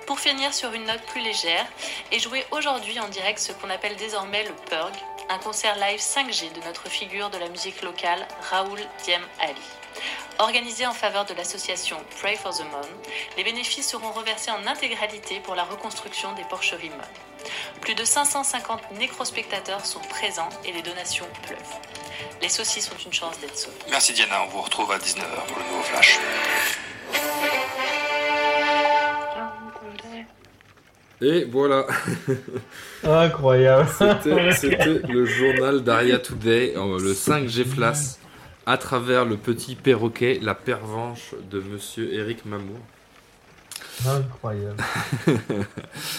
Pour 0.07 0.21
finir 0.21 0.53
sur 0.53 0.73
une 0.73 0.85
note 0.85 1.03
plus 1.07 1.21
légère, 1.21 1.67
et 2.13 2.19
jouer 2.19 2.45
aujourd'hui 2.51 2.99
en 3.01 3.09
direct 3.09 3.39
ce 3.39 3.53
qu'on 3.53 3.71
appelle 3.71 3.97
désormais 3.97 4.45
le 4.45 4.53
Purg, 4.69 4.93
un 5.31 5.39
concert 5.39 5.77
live 5.77 6.01
5G 6.01 6.53
de 6.53 6.67
notre 6.67 6.89
figure 6.89 7.31
de 7.31 7.39
la 7.39 7.49
musique 7.49 7.83
locale, 7.83 8.27
Raoul 8.51 8.81
Diem 9.05 9.23
Ali. 9.41 9.61
Organisé 10.41 10.87
en 10.87 10.93
faveur 10.93 11.25
de 11.25 11.35
l'association 11.35 11.97
Pray 12.21 12.37
for 12.37 12.53
the 12.53 12.65
Moon, 12.65 12.89
les 13.37 13.45
bénéfices 13.45 13.89
seront 13.89 14.11
reversés 14.11 14.51
en 14.51 14.67
intégralité 14.67 15.39
pour 15.41 15.55
la 15.55 15.63
reconstruction 15.63 16.33
des 16.35 16.43
porcheries 16.45 16.91
Moon. 16.91 17.49
Plus 17.81 17.95
de 17.95 18.05
550 18.05 18.99
nécrospectateurs 18.99 19.87
sont 19.87 20.01
présents 20.01 20.49
et 20.65 20.73
les 20.73 20.83
donations 20.83 21.29
pleuvent. 21.47 21.59
Les 22.43 22.49
saucisses 22.49 22.91
ont 22.91 23.05
une 23.05 23.13
chance 23.13 23.39
d'être 23.39 23.57
sauvées. 23.57 23.77
Merci 23.89 24.13
Diana, 24.13 24.43
on 24.43 24.49
vous 24.49 24.63
retrouve 24.63 24.91
à 24.91 24.99
19h 24.99 25.47
pour 25.47 25.59
le 25.59 25.65
nouveau 25.65 25.83
flash. 25.83 26.19
Et 31.23 31.45
voilà, 31.45 31.87
Incroyable. 33.05 33.89
c'était 34.55 35.01
le 35.09 35.25
journal 35.25 35.83
d'Aria 35.83 36.19
Today, 36.19 36.75
euh, 36.77 36.99
le 36.99 37.13
5G 37.13 37.65
Flash, 37.65 38.17
à 38.67 38.77
travers 38.77 39.25
le 39.25 39.37
petit 39.37 39.75
perroquet, 39.75 40.39
la 40.43 40.55
pervenche 40.55 41.35
de 41.51 41.61
monsieur 41.61 42.13
Eric 42.13 42.45
Mamour. 42.45 42.79
Incroyable. 44.07 44.77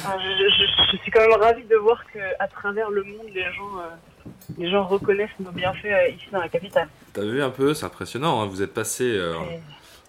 Ah, 0.05 0.17
je, 0.19 0.50
je- 0.50 0.91
je 0.91 0.97
suis 0.97 1.11
quand 1.11 1.21
même 1.21 1.39
ravie 1.39 1.63
de 1.63 1.75
voir 1.75 2.03
que 2.13 2.19
à 2.39 2.47
travers 2.47 2.89
le 2.89 3.03
monde, 3.03 3.27
les 3.33 3.43
gens, 3.53 3.77
euh, 3.79 4.29
les 4.57 4.69
gens 4.69 4.83
reconnaissent 4.83 5.29
nos 5.39 5.51
bienfaits 5.51 5.85
euh, 5.85 6.09
ici 6.09 6.25
dans 6.31 6.39
la 6.41 6.50
capitale. 6.50 6.88
T'as 7.13 7.21
vu 7.23 7.41
un 7.41 7.50
peu, 7.50 7.73
c'est 7.73 7.85
impressionnant, 7.85 8.41
hein, 8.41 8.45
vous 8.47 8.61
êtes 8.61 8.73
passé 8.73 9.03
euh, 9.05 9.33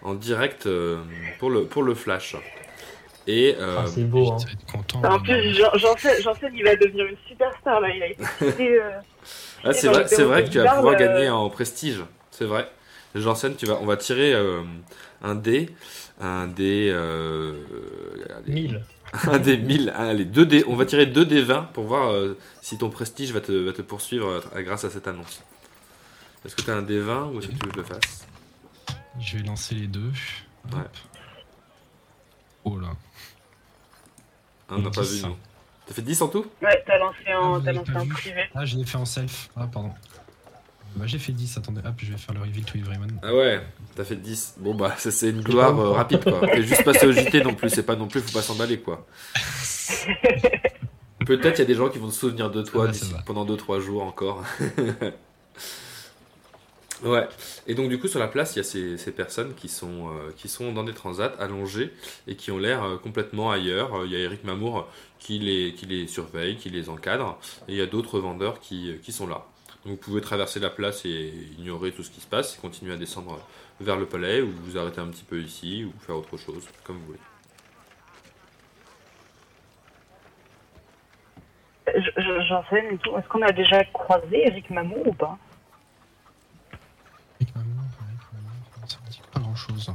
en 0.02 0.14
direct 0.14 0.66
euh, 0.66 0.98
pour, 1.38 1.50
le, 1.50 1.64
pour 1.64 1.82
le 1.82 1.94
flash. 1.94 2.36
Et 3.26 3.56
euh, 3.58 3.76
Ah, 3.80 3.86
c'est 3.86 4.04
beau. 4.04 4.32
Hein. 4.32 4.36
Content. 4.70 5.02
En 5.04 5.20
plus, 5.20 5.54
Jean- 5.54 5.74
Janssen, 5.76 6.50
il 6.54 6.64
va 6.64 6.74
devenir 6.76 7.06
une 7.06 7.16
superstar 7.28 7.80
là. 7.80 7.88
Il 7.94 8.02
a 8.02 8.06
été 8.08 8.22
euh, 8.80 8.90
ah, 9.64 9.72
c'est 9.72 9.86
vrai, 9.88 10.06
c'est 10.08 10.24
vrai 10.24 10.44
que 10.44 10.50
tu 10.50 10.58
vas 10.58 10.74
pouvoir 10.74 10.94
euh, 10.94 10.98
gagner 10.98 11.28
en 11.30 11.48
prestige. 11.50 12.02
C'est 12.30 12.46
vrai. 12.46 12.68
Janssen, 13.14 13.54
tu 13.56 13.66
vas, 13.66 13.78
on 13.80 13.86
va 13.86 13.96
tirer 13.96 14.32
euh, 14.34 14.62
un 15.22 15.34
dé, 15.34 15.68
un 16.20 16.46
dé, 16.48 16.88
euh, 16.92 17.52
allez, 18.36 18.52
1000. 18.54 18.84
un 19.30 19.38
dé 19.38 19.58
1000, 19.58 19.92
allez, 19.94 20.24
deux 20.24 20.46
dés, 20.46 20.64
on 20.66 20.74
va 20.74 20.86
tirer 20.86 21.04
deux 21.06 21.26
dés 21.26 21.42
20 21.42 21.64
pour 21.74 21.84
voir 21.84 22.10
euh, 22.10 22.38
si 22.62 22.78
ton 22.78 22.88
prestige 22.88 23.30
va 23.32 23.42
te, 23.42 23.52
va 23.52 23.72
te 23.74 23.82
poursuivre 23.82 24.40
euh, 24.56 24.62
grâce 24.62 24.84
à 24.84 24.90
cette 24.90 25.06
annonce. 25.06 25.42
Est-ce 26.44 26.56
que 26.56 26.62
tu 26.62 26.70
as 26.70 26.74
un 26.74 26.82
dé 26.82 26.98
20 26.98 27.26
ou 27.26 27.38
est-ce 27.38 27.48
que 27.48 27.52
tu 27.52 27.58
veux 27.66 27.70
que 27.70 27.74
je 27.74 27.80
le 27.80 27.84
fasse? 27.84 28.26
Je 29.20 29.36
vais 29.36 29.44
lancer 29.44 29.74
les 29.74 29.86
deux. 29.86 30.10
Hop. 30.64 30.74
Ouais. 30.74 30.80
Oh 32.64 32.78
là. 32.78 32.88
Hein, 34.72 34.76
On 34.78 34.82
n'a 34.82 34.90
pas 34.90 35.02
vu, 35.02 35.08
10. 35.16 35.24
nous. 35.26 35.36
T'as 35.86 35.94
fait 35.94 36.02
10 36.02 36.22
en 36.22 36.28
tout? 36.28 36.46
Ouais, 36.62 36.82
t'as 36.86 36.98
lancé 36.98 37.18
Ah, 37.28 37.40
en, 37.40 37.60
t'as 37.60 37.68
avez 37.70 37.78
lancé 37.78 37.92
en 37.96 38.06
privé. 38.06 38.42
Ah, 38.54 38.64
je 38.64 38.76
l'ai 38.76 38.84
fait 38.84 38.96
en 38.96 39.04
self. 39.04 39.50
Ah, 39.56 39.68
pardon. 39.70 39.90
Bah, 40.96 41.04
j'ai 41.06 41.18
fait 41.18 41.32
10. 41.32 41.58
Attendez, 41.58 41.80
hop, 41.84 41.94
je 41.98 42.12
vais 42.12 42.18
faire 42.18 42.34
le 42.34 42.40
reveal 42.40 42.64
to 42.64 42.78
everyone. 42.78 43.18
Ah 43.22 43.34
ouais, 43.34 43.62
t'as 43.94 44.04
fait 44.04 44.16
10. 44.16 44.54
Bon 44.58 44.74
bah, 44.74 44.94
ça, 44.96 45.10
c'est 45.10 45.30
une 45.30 45.42
gloire 45.42 45.78
euh, 45.78 45.92
rapide 45.92 46.22
quoi. 46.24 46.40
T'es 46.46 46.62
juste 46.62 46.84
passé 46.84 47.06
au 47.06 47.12
JT 47.12 47.42
non 47.42 47.54
plus, 47.54 47.70
c'est 47.70 47.82
pas 47.82 47.96
non 47.96 48.08
plus, 48.08 48.20
faut 48.20 48.32
pas 48.32 48.42
s'emballer 48.42 48.78
quoi. 48.80 49.06
Peut-être 51.26 51.58
il 51.58 51.60
y 51.60 51.62
a 51.62 51.66
des 51.66 51.74
gens 51.74 51.88
qui 51.88 51.98
vont 51.98 52.10
se 52.10 52.18
souvenir 52.20 52.50
de 52.50 52.62
toi 52.62 52.88
pendant 53.26 53.44
2-3 53.46 53.80
jours 53.80 54.02
encore. 54.02 54.42
ouais, 57.04 57.28
et 57.66 57.74
donc 57.74 57.88
du 57.88 57.98
coup 57.98 58.08
sur 58.08 58.18
la 58.20 58.28
place, 58.28 58.54
il 58.54 58.58
y 58.58 58.60
a 58.60 58.96
ces, 58.98 59.12
personnes 59.12 59.54
qui 59.54 59.68
sont, 59.68 60.08
euh, 60.08 60.30
qui 60.36 60.48
sont 60.48 60.72
dans 60.72 60.84
des 60.84 60.92
transats 60.94 61.32
allongés 61.38 61.92
et 62.26 62.36
qui 62.36 62.50
ont 62.50 62.58
l'air 62.58 62.82
euh, 62.84 62.96
complètement 62.96 63.50
ailleurs. 63.50 63.94
Euh, 64.00 64.06
Il 64.06 64.12
y 64.12 64.16
a 64.16 64.20
Eric 64.20 64.44
Mamour 64.44 64.88
qui 65.18 65.38
les, 65.38 65.74
qui 65.74 65.86
les 65.86 66.06
surveille, 66.06 66.56
qui 66.56 66.70
les 66.70 66.88
encadre, 66.88 67.38
et 67.68 67.72
il 67.72 67.76
y 67.78 67.80
a 67.82 67.86
d'autres 67.86 68.18
vendeurs 68.18 68.60
qui, 68.60 68.94
qui 69.02 69.12
sont 69.12 69.26
là. 69.26 69.44
Donc 69.84 69.92
vous 69.94 69.96
pouvez 69.96 70.20
traverser 70.20 70.60
la 70.60 70.70
place 70.70 71.04
et 71.04 71.32
ignorer 71.58 71.92
tout 71.92 72.02
ce 72.04 72.10
qui 72.10 72.20
se 72.20 72.26
passe 72.26 72.56
et 72.56 72.60
continuer 72.60 72.92
à 72.94 72.96
descendre 72.96 73.38
vers 73.80 73.96
le 73.96 74.06
palais 74.06 74.40
ou 74.40 74.52
vous 74.64 74.78
arrêter 74.78 75.00
un 75.00 75.08
petit 75.08 75.24
peu 75.24 75.40
ici 75.40 75.84
ou 75.84 75.92
faire 76.06 76.16
autre 76.16 76.36
chose, 76.36 76.68
comme 76.84 76.96
vous 76.98 77.06
voulez. 77.06 77.18
Je- 81.88 82.22
je- 82.22 82.46
Janssen 82.46 82.84
et 82.92 82.98
tout, 82.98 83.16
est-ce 83.18 83.28
qu'on 83.28 83.42
a 83.42 83.52
déjà 83.52 83.84
croisé 83.84 84.46
Eric 84.46 84.70
Mamour 84.70 85.06
ou 85.08 85.12
pas? 85.14 85.36
Avec 87.42 87.54
ma 87.56 87.62
main, 87.62 87.88
avec 88.08 88.20
ma 88.32 88.40
main, 88.40 88.86
ça 88.88 88.96
me 89.04 89.10
dit 89.10 89.20
pas 89.32 89.40
grand 89.40 89.56
chose. 89.56 89.90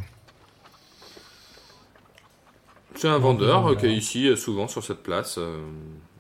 C'est 2.96 3.08
un 3.08 3.18
vendeur 3.20 3.68
euh, 3.68 3.72
euh, 3.72 3.76
qui 3.76 3.86
est 3.86 3.94
ici 3.94 4.28
euh, 4.28 4.36
souvent 4.36 4.68
sur 4.68 4.84
cette 4.84 5.04
place. 5.04 5.38
euh, 5.38 5.62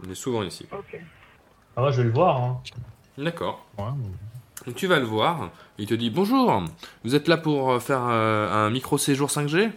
il 0.03 0.11
est 0.11 0.15
souvent 0.15 0.43
ici. 0.43 0.65
Ok. 0.71 0.99
Ah 1.75 1.83
ouais, 1.83 1.91
je 1.91 1.97
vais 1.97 2.07
le 2.07 2.13
voir. 2.13 2.37
Hein. 2.41 2.61
D'accord. 3.17 3.65
Ouais, 3.77 3.85
bon. 3.95 4.11
Donc 4.65 4.75
tu 4.75 4.87
vas 4.87 4.99
le 4.99 5.05
voir. 5.05 5.49
Il 5.77 5.87
te 5.87 5.93
dit 5.93 6.09
bonjour. 6.09 6.63
Vous 7.03 7.15
êtes 7.15 7.27
là 7.27 7.37
pour 7.37 7.71
euh, 7.71 7.79
faire 7.79 8.03
euh, 8.07 8.51
un 8.51 8.69
micro 8.69 8.97
séjour 8.97 9.29
5G 9.29 9.71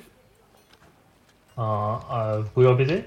Un- 1.57 1.99
un- 2.11 2.39
vous 2.41 2.51
pouvez 2.51 2.67
répéter? 2.69 3.05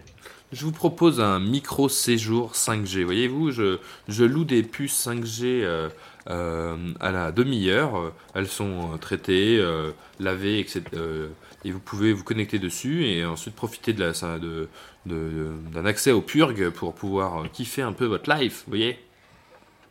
Je 0.52 0.66
vous 0.66 0.72
propose 0.72 1.20
un 1.20 1.40
micro 1.40 1.90
séjour 1.90 2.52
5G. 2.54 3.04
Voyez-vous, 3.04 3.52
je, 3.52 3.80
je 4.08 4.24
loue 4.24 4.44
des 4.46 4.62
puces 4.62 5.08
5G 5.08 5.44
euh, 5.46 5.66
euh, 5.66 5.90
à 6.28 7.12
la 7.12 7.32
demi-heure. 7.32 7.98
Euh, 7.98 8.10
Elles 8.36 8.48
sont 8.48 8.94
euh, 8.94 8.98
traitées, 8.98 9.58
euh, 9.60 9.92
lavées, 10.20 10.60
etc. 10.60 10.82
euh, 10.96 11.28
et 11.66 11.72
vous 11.72 11.80
pouvez 11.80 12.12
vous 12.14 12.24
connecter 12.24 12.60
dessus 12.60 13.06
et 13.06 13.26
ensuite 13.26 13.56
profiter 13.56 13.94
de 13.94 14.02
la, 14.02 14.12
d'un 15.06 15.86
accès 15.86 16.12
au 16.12 16.22
purg 16.22 16.54
pour 16.72 16.94
pouvoir 16.94 17.40
euh, 17.44 17.48
kiffer 17.52 17.82
un 17.82 17.94
peu 17.94 18.06
votre 18.06 18.30
life. 18.34 18.64
Vous 18.66 18.72
voyez? 18.72 19.00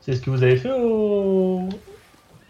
C'est 0.01 0.15
ce 0.17 0.21
que 0.21 0.31
vous 0.31 0.43
avez 0.43 0.57
fait 0.57 0.73
au... 0.73 1.69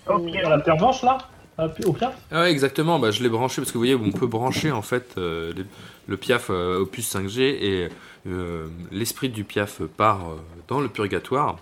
Au 0.06 0.12
à 0.44 0.56
la 0.56 0.74
Blanche 0.76 1.02
là? 1.02 1.18
À- 1.58 1.66
Au 1.84 1.92
Pierre 1.92 2.12
Ah 2.30 2.40
ouais, 2.40 2.50
exactement. 2.50 2.98
Bah, 2.98 3.10
je 3.10 3.22
l'ai 3.22 3.28
branché 3.28 3.60
parce 3.60 3.68
que 3.70 3.74
vous 3.74 3.80
voyez, 3.84 3.94
on 3.94 4.10
peut 4.10 4.26
brancher 4.26 4.72
en 4.72 4.80
fait 4.82 5.14
euh, 5.18 5.52
les- 5.54 5.66
le 6.08 6.16
Piaf 6.16 6.48
euh, 6.50 6.80
au 6.80 6.86
puce 6.86 7.14
5G 7.14 7.40
et 7.40 7.88
euh, 8.26 8.66
l'esprit 8.90 9.28
du 9.28 9.44
Piaf 9.44 9.82
part 9.96 10.30
euh, 10.30 10.36
dans 10.68 10.80
le 10.80 10.88
purgatoire. 10.88 11.58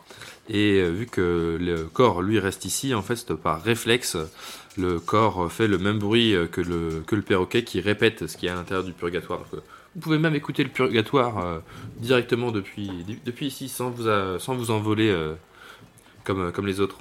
Et 0.50 0.80
euh, 0.80 0.90
vu 0.90 1.06
que 1.06 1.56
le 1.60 1.84
corps 1.86 2.22
lui 2.22 2.38
reste 2.40 2.64
ici, 2.66 2.94
en 2.94 3.02
fait, 3.02 3.16
c'est 3.16 3.34
par 3.36 3.62
réflexe, 3.62 4.16
le 4.76 5.00
corps 5.00 5.50
fait 5.52 5.68
le 5.68 5.78
même 5.78 5.98
bruit 5.98 6.34
euh, 6.34 6.46
que 6.48 6.60
le, 6.60 7.02
que 7.06 7.16
le 7.16 7.22
perroquet 7.22 7.64
qui 7.64 7.80
répète 7.80 8.26
ce 8.26 8.36
qu'il 8.36 8.46
y 8.48 8.50
a 8.50 8.54
à 8.54 8.56
l'intérieur 8.56 8.84
du 8.84 8.92
purgatoire. 8.92 9.40
Donc, 9.40 9.54
euh, 9.54 9.60
vous 9.94 10.00
pouvez 10.00 10.18
même 10.18 10.34
écouter 10.34 10.64
le 10.64 10.70
purgatoire 10.70 11.38
euh, 11.38 11.60
directement 11.98 12.52
depuis, 12.52 13.04
depuis 13.24 13.46
ici 13.46 13.68
sans 13.68 13.90
vous, 13.90 14.08
a- 14.08 14.38
sans 14.40 14.56
vous 14.56 14.70
envoler 14.70 15.10
euh, 15.10 15.34
comme, 16.24 16.52
comme 16.52 16.66
les 16.66 16.80
autres. 16.80 16.98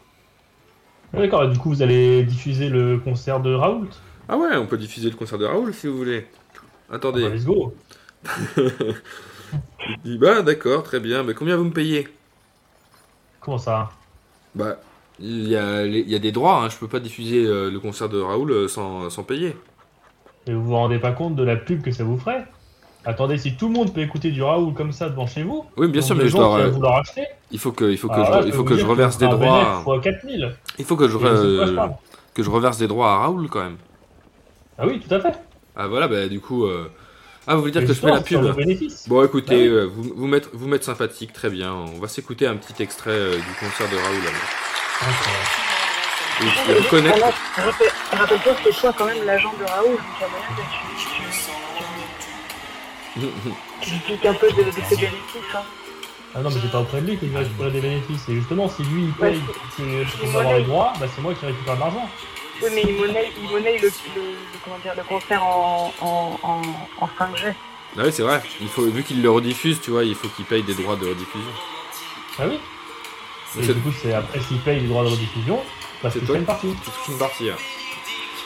Ah, 1.13 1.19
D'accord, 1.19 1.47
du 1.49 1.57
coup 1.59 1.69
vous 1.69 1.81
allez 1.83 2.23
diffuser 2.23 2.67
le 2.69 2.97
concert 2.99 3.41
de 3.41 3.53
Raoult? 3.53 3.89
Ah 4.27 4.37
ouais, 4.37 4.55
on 4.57 4.67
peut 4.67 4.77
diffuser 4.77 5.09
le 5.09 5.15
concert 5.15 5.37
de 5.37 5.45
Raoul 5.45 5.73
si 5.73 5.87
vous 5.87 5.97
voulez. 5.97 6.27
Attendez. 6.91 7.11
Ah 7.13 7.19
bah, 7.29 7.29
let's 7.29 7.45
go 7.45 7.83
Il 9.87 9.99
dit 10.01 10.17
bah 10.17 10.41
d'accord, 10.41 10.83
très 10.83 10.99
bien, 11.01 11.23
mais 11.23 11.33
combien 11.33 11.57
vous 11.57 11.65
me 11.65 11.73
payez? 11.73 12.18
Comment 13.49 13.57
ça 13.57 13.89
Bah 14.53 14.75
il 15.19 15.47
y 15.49 15.55
a, 15.55 15.83
il 15.83 16.07
y 16.07 16.13
a 16.13 16.19
des 16.19 16.31
droits, 16.31 16.61
hein, 16.61 16.69
je 16.69 16.77
peux 16.77 16.87
pas 16.87 16.99
diffuser 16.99 17.43
euh, 17.43 17.71
le 17.71 17.79
concert 17.79 18.07
de 18.07 18.21
Raoul 18.21 18.51
euh, 18.51 18.67
sans, 18.67 19.09
sans 19.09 19.23
payer. 19.23 19.57
Et 20.45 20.53
vous 20.53 20.63
vous 20.63 20.75
rendez 20.75 20.99
pas 20.99 21.13
compte 21.13 21.35
de 21.35 21.41
la 21.41 21.55
pub 21.55 21.81
que 21.81 21.91
ça 21.91 22.03
vous 22.03 22.19
ferait? 22.19 22.45
Attendez, 23.05 23.39
si 23.39 23.55
tout 23.55 23.67
le 23.69 23.73
monde 23.73 23.91
peut 23.91 24.01
écouter 24.01 24.29
du 24.29 24.43
Raoult 24.43 24.73
comme 24.73 24.91
ça 24.91 25.09
devant 25.09 25.25
chez 25.25 25.41
vous, 25.41 25.65
Oui 25.77 25.87
bien 25.87 26.03
sûr, 26.03 26.15
mais 26.15 26.27
je 26.27 26.37
dois, 26.37 26.67
vouloir 26.67 26.97
acheter, 26.99 27.25
il 27.49 27.57
faut 27.57 27.71
que, 27.71 27.85
il 27.85 27.97
faut 27.97 28.07
que 28.07 28.13
alors 28.13 28.43
je, 28.43 28.47
il 28.49 28.53
faut 28.53 28.59
vous 28.59 28.65
que 28.65 28.77
je 28.77 28.85
reverse 28.85 29.17
des 29.17 29.25
vous 29.25 29.35
droits, 29.35 29.63
bénéfice 29.63 29.83
fois 29.83 29.99
4000 29.99 30.55
il 30.77 30.85
faut 30.85 30.95
que 30.95 31.07
je, 31.07 31.17
que 32.35 32.43
je 32.43 32.49
reverse 32.51 32.77
des 32.77 32.87
droits 32.87 33.11
à 33.13 33.17
Raoul 33.17 33.49
quand 33.49 33.63
même. 33.63 33.77
Ah 34.77 34.85
oui, 34.85 34.99
tout 34.99 35.11
à 35.11 35.19
fait. 35.19 35.33
Ah 35.75 35.87
voilà, 35.87 36.07
bah 36.07 36.27
du 36.27 36.39
coup, 36.39 36.65
euh, 36.65 36.87
ah 37.49 37.55
vous 37.55 37.61
voulez 37.61 37.71
dire 37.71 37.81
que 37.81 37.87
je 37.87 37.93
fais 37.93 38.07
la 38.11 38.21
pub. 38.21 38.41
Bon 39.07 39.23
écoutez, 39.25 39.55
Ah 39.55 39.57
oui. 39.57 39.67
euh, 39.67 39.87
vous, 39.91 40.13
vous 40.15 40.27
mettre, 40.27 40.49
vous 40.53 40.67
mettre 40.67 40.85
sympathique, 40.85 41.33
très 41.33 41.49
bien. 41.49 41.73
On 41.73 41.99
va 41.99 42.07
s'écouter 42.07 42.45
un 42.45 42.55
petit 42.55 42.81
extrait 42.83 43.09
euh, 43.11 43.35
du 43.35 43.53
concert 43.59 43.89
de 43.89 43.95
Raoul. 43.97 44.21
D'accord. 44.21 45.33
Et 46.41 46.45
puis 46.45 46.73
reconnaître. 46.85 47.15
Alors, 47.17 47.33
rappelle- 47.57 47.91
Rappelle-toi 48.11 48.53
que 48.53 48.59
c'est 48.71 48.79
toi 48.79 48.93
quand 48.97 49.05
même 49.05 49.25
l'agent 49.25 49.53
de 49.59 49.63
Raoul, 49.65 49.91
donc 49.91 49.99
il 50.17 50.21
y 50.21 50.25
a 50.25 50.29
moyen 50.29 50.45
que 50.55 50.61
tu, 53.85 53.93
expliques 53.95 54.25
un 54.25 54.33
peu 54.35 54.47
de, 54.51 54.63
de 54.63 54.71
ses 54.71 54.95
bénéfices. 54.95 55.09
Hein. 55.55 55.59
Ah 56.35 56.41
non, 56.41 56.49
mais 56.51 56.57
c'est 56.61 56.71
pas 56.71 56.81
auprès 56.81 57.01
de 57.01 57.07
lui 57.07 57.17
que 57.17 57.25
je 57.27 57.35
récupérer 57.37 57.71
des 57.71 57.81
bénéfices. 57.81 58.29
Et 58.29 58.35
justement, 58.35 58.69
si 58.69 58.83
lui 58.83 59.05
il 59.05 59.09
Ouais, 59.23 59.31
paye 59.31 59.41
c'est- 59.75 59.83
que- 59.83 60.17
pour 60.31 60.39
avoir 60.39 60.53
les 60.57 60.63
droits, 60.63 60.93
bah, 60.99 61.07
c'est 61.13 61.21
moi 61.21 61.33
qui 61.33 61.45
récupère 61.45 61.75
de 61.75 61.79
l'argent. 61.79 62.07
Oui, 62.61 62.69
mais 62.73 62.83
il 62.87 62.95
monnaie, 62.95 63.31
il 63.41 63.49
monnaie 63.49 63.77
le, 63.77 63.87
le, 63.87 64.21
le- 64.21 64.37
comment 64.63 64.77
dire, 64.79 64.93
le 64.95 65.03
concert 65.03 65.43
en, 65.43 65.93
en, 66.01 66.39
en, 66.43 66.61
en 67.01 67.05
5G. 67.07 67.53
Ah 67.97 68.01
oui 68.05 68.11
c'est 68.11 68.21
vrai, 68.21 68.41
il 68.61 68.67
faut, 68.67 68.83
vu 68.83 69.03
qu'il 69.03 69.21
le 69.21 69.29
rediffuse, 69.31 69.79
tu 69.81 69.91
vois, 69.91 70.03
il 70.03 70.13
faut 70.15 70.27
qu'il 70.29 70.45
paye 70.45 70.61
des 70.63 70.73
droits 70.75 70.95
de 70.95 71.07
rediffusion. 71.07 71.51
Ah 72.39 72.43
oui 72.47 72.59
Et 73.59 73.63
C'est- 73.63 73.73
du 73.73 73.81
coup, 73.81 73.91
c'est 73.91 74.13
après 74.13 74.39
s'il 74.41 74.59
paye 74.59 74.79
les 74.81 74.87
droits 74.87 75.03
de 75.03 75.09
rediffusion, 75.09 75.59
bah, 76.03 76.09
C'est 76.13 76.25
c'est 76.25 76.33
une 76.35 76.45
partie. 76.45 76.67
Touches 76.67 77.07
une 77.09 77.17
partie. 77.17 77.49
hein. 77.49 77.55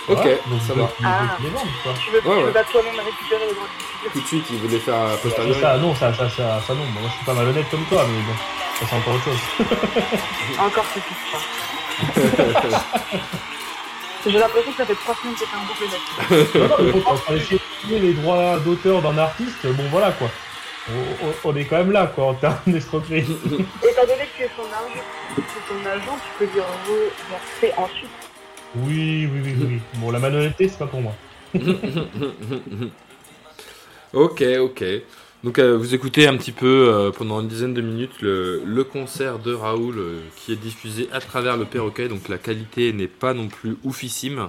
Ok. 0.08 0.24
Donc, 0.50 0.62
ça 0.68 0.74
va. 0.74 0.90
Ah. 1.04 1.38
les. 1.40 1.48
Tu 1.48 1.54
veux, 1.54 2.18
Ouais, 2.18 2.22
tu 2.22 2.28
veux 2.30 2.46
ouais. 2.46 2.52
pas 2.52 2.64
toi-même 2.66 2.96
récupérer 2.96 3.46
les 3.48 3.54
droits 3.54 3.68
de 3.68 3.78
diffusion 3.80 4.10
Tout 4.14 4.20
de 4.22 4.26
suite, 4.28 4.46
il 4.52 4.58
voulait 4.60 4.80
faire 4.80 4.96
un 4.96 5.14
Et 5.14 5.18
posteriori. 5.18 5.62
ça, 5.62 5.78
non, 5.78 5.96
ça, 5.96 6.14
ça, 6.14 6.30
ça, 6.30 6.62
ça, 6.66 6.74
non. 6.74 6.84
Moi, 6.86 7.04
je 7.10 7.12
suis 7.16 7.26
pas 7.26 7.34
malhonnête 7.34 7.70
comme 7.72 7.86
toi, 7.86 8.06
mais 8.10 8.22
bon, 8.22 8.34
ça 8.80 8.86
c'est 8.90 8.96
encore 8.96 9.14
autre 9.16 9.24
chose. 9.24 9.40
Encore 10.60 10.86
ce 10.94 11.00
qui 11.00 11.14
se 11.14 12.76
J'ai 14.26 14.40
l'impression 14.40 14.72
que 14.72 14.78
ça 14.78 14.86
fait 14.86 14.96
trois 14.96 15.16
semaines 15.16 15.36
que 15.36 15.40
t'es 15.40 15.48
un 15.54 15.64
boucle 15.68 15.84
là-dessus. 15.84 16.58
non, 16.60 16.68
non, 16.68 16.76
mais 16.80 16.92
bon, 16.92 17.02
quand 17.02 17.20
on 17.30 17.36
essaie 17.36 17.60
de 17.90 17.96
les 17.98 18.14
droits 18.14 18.60
d'auteur 18.60 19.02
d'un 19.02 19.18
artiste, 19.18 19.66
bon 19.68 19.84
voilà 19.90 20.12
quoi. 20.14 20.30
On, 20.90 21.28
on- 21.28 21.34
on 21.52 21.56
est 21.56 21.66
quand 21.66 21.78
même 21.78 21.92
là 21.92 22.08
quoi 22.08 22.26
en 22.26 22.34
termes 22.34 22.58
d'escroquerie. 22.68 23.20
Étant 23.22 24.06
donné 24.06 24.26
que 24.26 24.36
tu 24.38 24.44
es 24.44 24.50
son 24.56 24.64
agent, 24.64 25.04
c'est 25.36 25.66
ton 25.74 25.86
agent, 25.90 26.18
tu 26.18 26.32
peux 26.40 26.46
lui 26.54 26.62
reverser 26.62 27.74
ensuite. 27.78 28.10
Oui, 28.76 29.30
oui, 29.32 29.42
oui, 29.44 29.56
oui. 29.60 29.82
Bon, 29.96 30.10
la 30.12 30.20
malhonnêteté, 30.20 30.68
c'est 30.68 30.80
pas 30.80 30.88
pour 30.88 31.02
moi. 31.02 31.14
ok, 34.14 34.44
ok. 34.60 34.84
Donc 35.44 35.60
euh, 35.60 35.78
vous 35.78 35.94
écoutez 35.94 36.26
un 36.26 36.38
petit 36.38 36.54
peu 36.54 36.88
euh, 36.90 37.12
pendant 37.12 37.42
une 37.42 37.50
dizaine 37.50 37.74
de 37.74 37.82
minutes 37.82 38.22
le, 38.22 38.84
concert 38.84 39.40
de 39.40 39.54
Raoul 39.54 39.96
euh, 39.98 40.20
qui 40.38 40.54
est 40.54 40.56
diffusé 40.56 41.10
à 41.12 41.20
travers 41.20 41.58
le 41.58 41.66
perroquet, 41.66 42.08
donc 42.08 42.30
la 42.30 42.38
qualité 42.38 42.94
n'est 42.94 43.10
pas 43.10 43.34
non 43.34 43.50
plus 43.50 43.76
oufissime. 43.84 44.48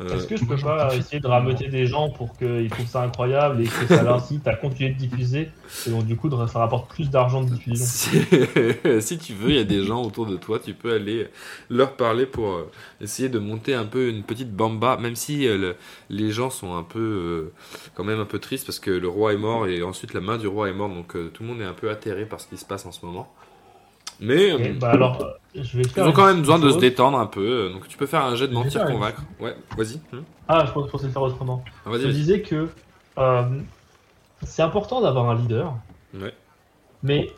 Euh, 0.00 0.14
Est-ce 0.14 0.26
que 0.26 0.36
je 0.36 0.44
peux 0.44 0.58
pas 0.58 0.94
essayer 0.96 1.20
de 1.20 1.26
rameuter 1.26 1.68
des 1.68 1.86
gens 1.86 2.10
pour 2.10 2.36
qu'ils 2.36 2.68
trouvent 2.70 2.86
ça 2.86 3.02
incroyable 3.02 3.62
et 3.62 3.68
que 3.68 3.86
ça 3.86 4.02
l'incite 4.02 4.46
à 4.46 4.54
continuer 4.54 4.90
de 4.92 4.98
diffuser 4.98 5.50
Et 5.86 5.90
donc, 5.90 6.04
du 6.06 6.16
coup, 6.16 6.30
ça 6.46 6.58
rapporte 6.58 6.90
plus 6.90 7.08
d'argent 7.10 7.42
de 7.42 7.50
diffusion. 7.50 7.86
Si, 7.86 8.10
si 9.00 9.18
tu 9.18 9.32
veux, 9.32 9.50
il 9.50 9.56
y 9.56 9.58
a 9.58 9.64
des 9.64 9.84
gens 9.84 10.02
autour 10.02 10.26
de 10.26 10.36
toi, 10.36 10.58
tu 10.58 10.74
peux 10.74 10.92
aller 10.92 11.28
leur 11.70 11.96
parler 11.96 12.26
pour 12.26 12.48
euh, 12.52 12.70
essayer 13.00 13.28
de 13.28 13.38
monter 13.38 13.74
un 13.74 13.86
peu 13.86 14.08
une 14.08 14.22
petite 14.22 14.52
bamba, 14.54 14.96
même 14.98 15.16
si 15.16 15.46
euh, 15.46 15.56
le- 15.56 15.76
les 16.10 16.30
gens 16.30 16.50
sont 16.50 16.74
un 16.76 16.82
peu, 16.82 17.52
quand 17.94 18.04
même 18.04 18.20
un 18.20 18.24
peu 18.26 18.38
tristes 18.38 18.66
parce 18.66 18.78
que 18.78 18.90
le 18.90 19.08
roi 19.08 19.32
est 19.32 19.38
mort 19.38 19.66
et 19.66 19.82
ensuite 19.82 20.12
la 20.14 20.20
main 20.20 20.36
du 20.36 20.46
roi 20.46 20.68
est 20.68 20.72
morte, 20.74 20.92
donc 20.94 21.12
tout 21.32 21.42
le 21.42 21.48
monde 21.48 21.60
est 21.60 21.64
un 21.64 21.72
peu 21.72 21.90
atterré 21.90 22.26
par 22.26 22.40
ce 22.40 22.46
qui 22.48 22.56
se 22.56 22.64
passe 22.64 22.86
en 22.86 22.92
ce 22.92 23.04
moment. 23.04 23.32
Mais 24.20 24.52
euh, 24.52 24.72
bah 24.80 24.90
alors, 24.92 25.20
euh, 25.22 25.30
je 25.62 25.76
vais 25.76 25.82
ils 25.84 25.88
faire. 25.90 26.06
ont 26.06 26.12
quand 26.12 26.26
même 26.26 26.40
besoin 26.40 26.58
de 26.58 26.70
se 26.70 26.78
détendre 26.78 27.18
un 27.18 27.26
peu, 27.26 27.40
euh, 27.68 27.72
donc 27.72 27.86
tu 27.88 27.96
peux 27.98 28.06
faire 28.06 28.24
un 28.24 28.34
jet 28.34 28.48
de 28.48 28.54
mentir 28.54 28.84
convaincre. 28.86 29.22
Ouais, 29.40 29.54
vas-y. 29.76 30.00
Hum. 30.12 30.24
Ah, 30.48 30.64
je 30.66 30.72
pensais 30.72 31.06
le 31.06 31.12
faire 31.12 31.22
autrement. 31.22 31.62
Ah, 31.84 31.90
Je 31.94 32.08
disais 32.08 32.40
que 32.42 32.68
euh, 33.18 33.42
c'est 34.42 34.62
important 34.62 35.00
d'avoir 35.00 35.28
un 35.30 35.34
leader, 35.34 35.74
Ouais. 36.14 36.34
mais 37.02 37.30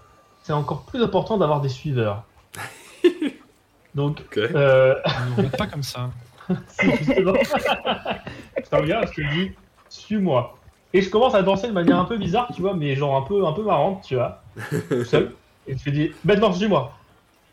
c'est 0.43 0.53
encore 0.53 0.83
plus 0.83 1.03
important 1.03 1.37
d'avoir 1.37 1.61
des 1.61 1.69
suiveurs. 1.69 2.23
Donc, 3.95 4.21
Ok. 4.21 4.39
euh, 4.39 4.95
Ne 5.39 5.49
pas 5.49 5.67
comme 5.67 5.83
ça. 5.83 6.11
si 6.69 6.87
justement, 6.99 7.35
je 7.43 8.69
te 8.71 8.77
regarde, 8.77 9.09
je 9.15 9.23
te 9.23 9.35
dis, 9.35 9.51
suis-moi. 9.89 10.57
Et 10.95 11.03
je 11.03 11.11
commence 11.11 11.35
à 11.35 11.43
danser 11.43 11.67
de 11.69 11.73
manière 11.73 11.99
un 11.99 12.05
peu 12.07 12.17
bizarre, 12.17 12.49
tu 12.55 12.63
vois, 12.63 12.73
mais 12.75 12.95
genre 12.95 13.17
un 13.17 13.23
peu, 13.23 13.45
un 13.47 13.53
peu 13.53 13.63
marrante, 13.63 14.05
tu 14.07 14.15
vois, 14.15 14.43
tout 14.89 15.05
seul. 15.05 15.35
Et 15.69 15.77
je 15.77 15.85
te 15.85 15.91
dis, 15.91 16.13
maintenant, 16.25 16.53
suis-moi. 16.53 16.97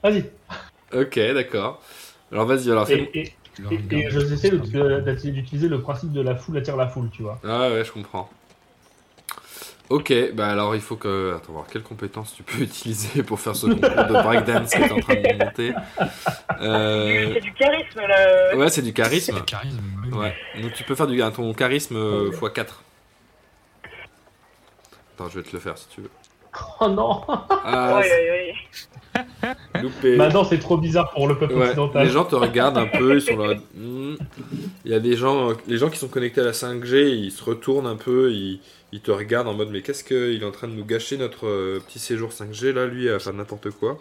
Vas-y. 0.04 0.30
Ok, 0.94 1.20
d'accord. 1.34 1.82
Alors 2.32 2.46
vas-y, 2.46 2.72
alors 2.72 2.88
fais 2.88 3.10
Et, 3.14 3.20
et, 3.22 3.34
Tu 3.56 3.64
et, 3.72 3.98
et 4.00 4.10
je 4.10 4.20
de- 4.20 5.32
d'utiliser 5.32 5.68
le 5.68 5.82
principe 5.82 6.12
de 6.12 6.22
la 6.22 6.36
foule 6.36 6.58
attire 6.58 6.76
la 6.76 6.88
foule, 6.88 7.10
tu 7.12 7.24
vois. 7.24 7.40
Ah 7.44 7.70
ouais, 7.70 7.84
je 7.84 7.92
comprends. 7.92 8.30
Ok, 9.90 10.12
bah 10.34 10.48
alors 10.48 10.74
il 10.76 10.82
faut 10.82 10.96
que... 10.96 11.36
Attends, 11.38 11.54
voir 11.54 11.68
quelles 11.68 11.84
compétences 11.84 12.34
tu 12.36 12.42
peux 12.44 12.58
utiliser 12.64 13.22
pour 13.22 13.40
faire 13.40 13.56
ce 13.56 13.68
concours 13.68 14.06
de 14.06 14.14
breakdance 14.24 14.72
que 14.72 14.78
tu 14.78 14.84
es 14.84 14.92
en 14.92 15.00
train 15.00 15.16
de 15.16 15.34
monter. 15.44 15.74
Euh, 16.60 17.34
C'est 17.36 17.42
du 17.42 17.54
charisme 17.54 18.00
là. 18.02 18.56
Ouais, 18.56 18.70
c'est 18.70 18.82
du 18.82 18.94
charisme. 18.94 19.36
Le 19.36 19.42
charisme. 19.42 19.80
oui. 20.12 20.18
Ouais, 20.18 20.36
donc 20.62 20.74
tu 20.74 20.84
peux 20.84 20.96
faire 20.96 21.08
du, 21.08 21.20
ton 21.36 21.54
charisme 21.54 21.96
euh, 21.98 22.32
x4. 22.32 22.66
Attends, 25.14 25.30
je 25.30 25.40
vais 25.40 25.44
te 25.48 25.54
le 25.54 25.60
faire 25.60 25.78
si 25.78 25.88
tu 25.90 26.02
veux. 26.02 26.10
Oh 26.80 26.88
non 26.90 27.22
Ah, 27.28 28.02
c'est 28.04 28.54
loupé. 29.82 30.18
Maintenant, 30.18 30.44
c'est 30.44 30.60
trop 30.60 30.78
bizarre 30.78 31.10
pour 31.12 31.28
le 31.28 31.38
peuple 31.38 31.54
Ouais, 31.54 31.68
occidental. 31.68 32.06
les 32.06 32.12
gens 32.12 32.26
te 32.26 32.36
regardent 32.36 32.78
un 32.78 32.86
peu, 32.88 33.16
ils 33.16 33.22
sont 33.22 33.38
là. 33.38 33.56
Hmm. 33.74 34.16
Il 34.84 34.92
y 34.92 34.94
a 34.94 35.00
des 35.00 35.16
gens, 35.16 35.52
euh, 35.52 35.54
les 35.68 35.78
gens 35.78 35.90
qui 35.90 35.98
sont 35.98 36.10
connectés 36.10 36.42
à 36.42 36.44
la 36.44 36.52
5G, 36.52 37.08
ils 37.16 37.32
se 37.32 37.42
retournent 37.44 37.88
un 37.88 37.96
peu, 37.96 38.32
ils, 38.32 38.60
ils 38.92 39.00
te 39.00 39.12
regardent 39.12 39.48
en 39.48 39.54
mode 39.54 39.70
mais 39.72 39.82
qu'est-ce 39.82 40.04
qu'il 40.04 40.42
est 40.44 40.46
en 40.46 40.52
train 40.52 40.68
de 40.68 40.74
nous 40.74 40.84
gâcher 40.86 41.18
notre 41.18 41.48
euh, 41.48 41.82
petit 41.88 42.00
séjour 42.00 42.30
5G 42.32 42.72
là, 42.74 42.86
lui, 42.88 43.10
à 43.10 43.18
faire 43.20 43.34
n'importe 43.34 43.70
quoi? 43.72 43.98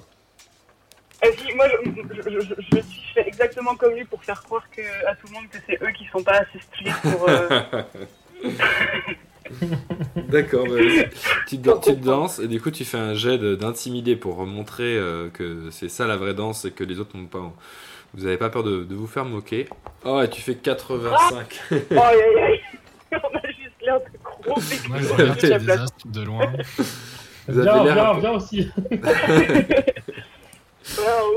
Ah, 1.22 1.26
si, 1.38 1.54
moi, 1.54 1.66
je, 1.68 1.90
je, 2.16 2.22
je, 2.22 2.40
je- 2.40 2.76
je 2.76 2.80
fais 3.14 3.28
exactement 3.28 3.76
comme 3.76 3.94
lui 3.94 4.04
pour 4.04 4.22
faire 4.24 4.42
croire 4.42 4.64
que, 4.76 4.82
à 5.08 5.14
tout 5.14 5.28
le 5.28 5.34
monde 5.34 5.44
que 5.48 5.58
c'est 5.66 5.80
eux 5.80 5.92
qui 5.96 6.06
sont 6.12 6.22
pas 6.24 6.38
assez 6.40 6.58
stylés 6.72 6.92
pour. 7.02 7.28
euh, 7.28 7.48
D'accord, 10.28 10.66
bah, 10.66 10.74
tu, 11.46 11.58
te- 11.60 11.84
tu 11.84 11.96
danses 11.96 12.38
et 12.38 12.48
du 12.48 12.60
coup 12.60 12.70
tu 12.70 12.84
fais 12.84 12.98
un 12.98 13.14
jet 13.14 13.38
de- 13.38 13.54
d'intimider 13.54 14.16
pour 14.16 14.44
montrer 14.46 14.96
euh, 14.96 15.28
que 15.30 15.68
c'est 15.70 15.88
ça 15.88 16.06
la 16.06 16.16
vraie 16.16 16.34
danse 16.34 16.64
et 16.64 16.70
que 16.70 16.84
les 16.84 16.98
autres 17.00 17.16
n'ont 17.16 17.26
pas. 17.26 17.52
Vous 18.14 18.26
avez 18.26 18.36
pas 18.36 18.48
peur 18.48 18.62
de, 18.62 18.84
de 18.84 18.94
vous 18.94 19.06
faire 19.08 19.24
moquer? 19.24 19.68
Oh, 20.04 20.20
et 20.22 20.30
tu 20.30 20.40
fais 20.40 20.54
85. 20.54 21.60
Aïe 21.70 21.78
aïe 21.90 22.42
aïe 22.42 22.60
On 23.12 23.36
a 23.36 23.46
juste 23.48 23.80
l'air 23.82 23.98
de 24.00 24.18
gros 24.22 24.60
Moi, 24.88 24.98
je 25.00 26.08
de 26.08 26.22
loin. 26.24 26.52
Vous 27.48 27.58
avez 27.58 27.82
Viens, 27.82 27.94
viens, 27.94 28.18
viens 28.20 28.32
aussi. 28.32 28.70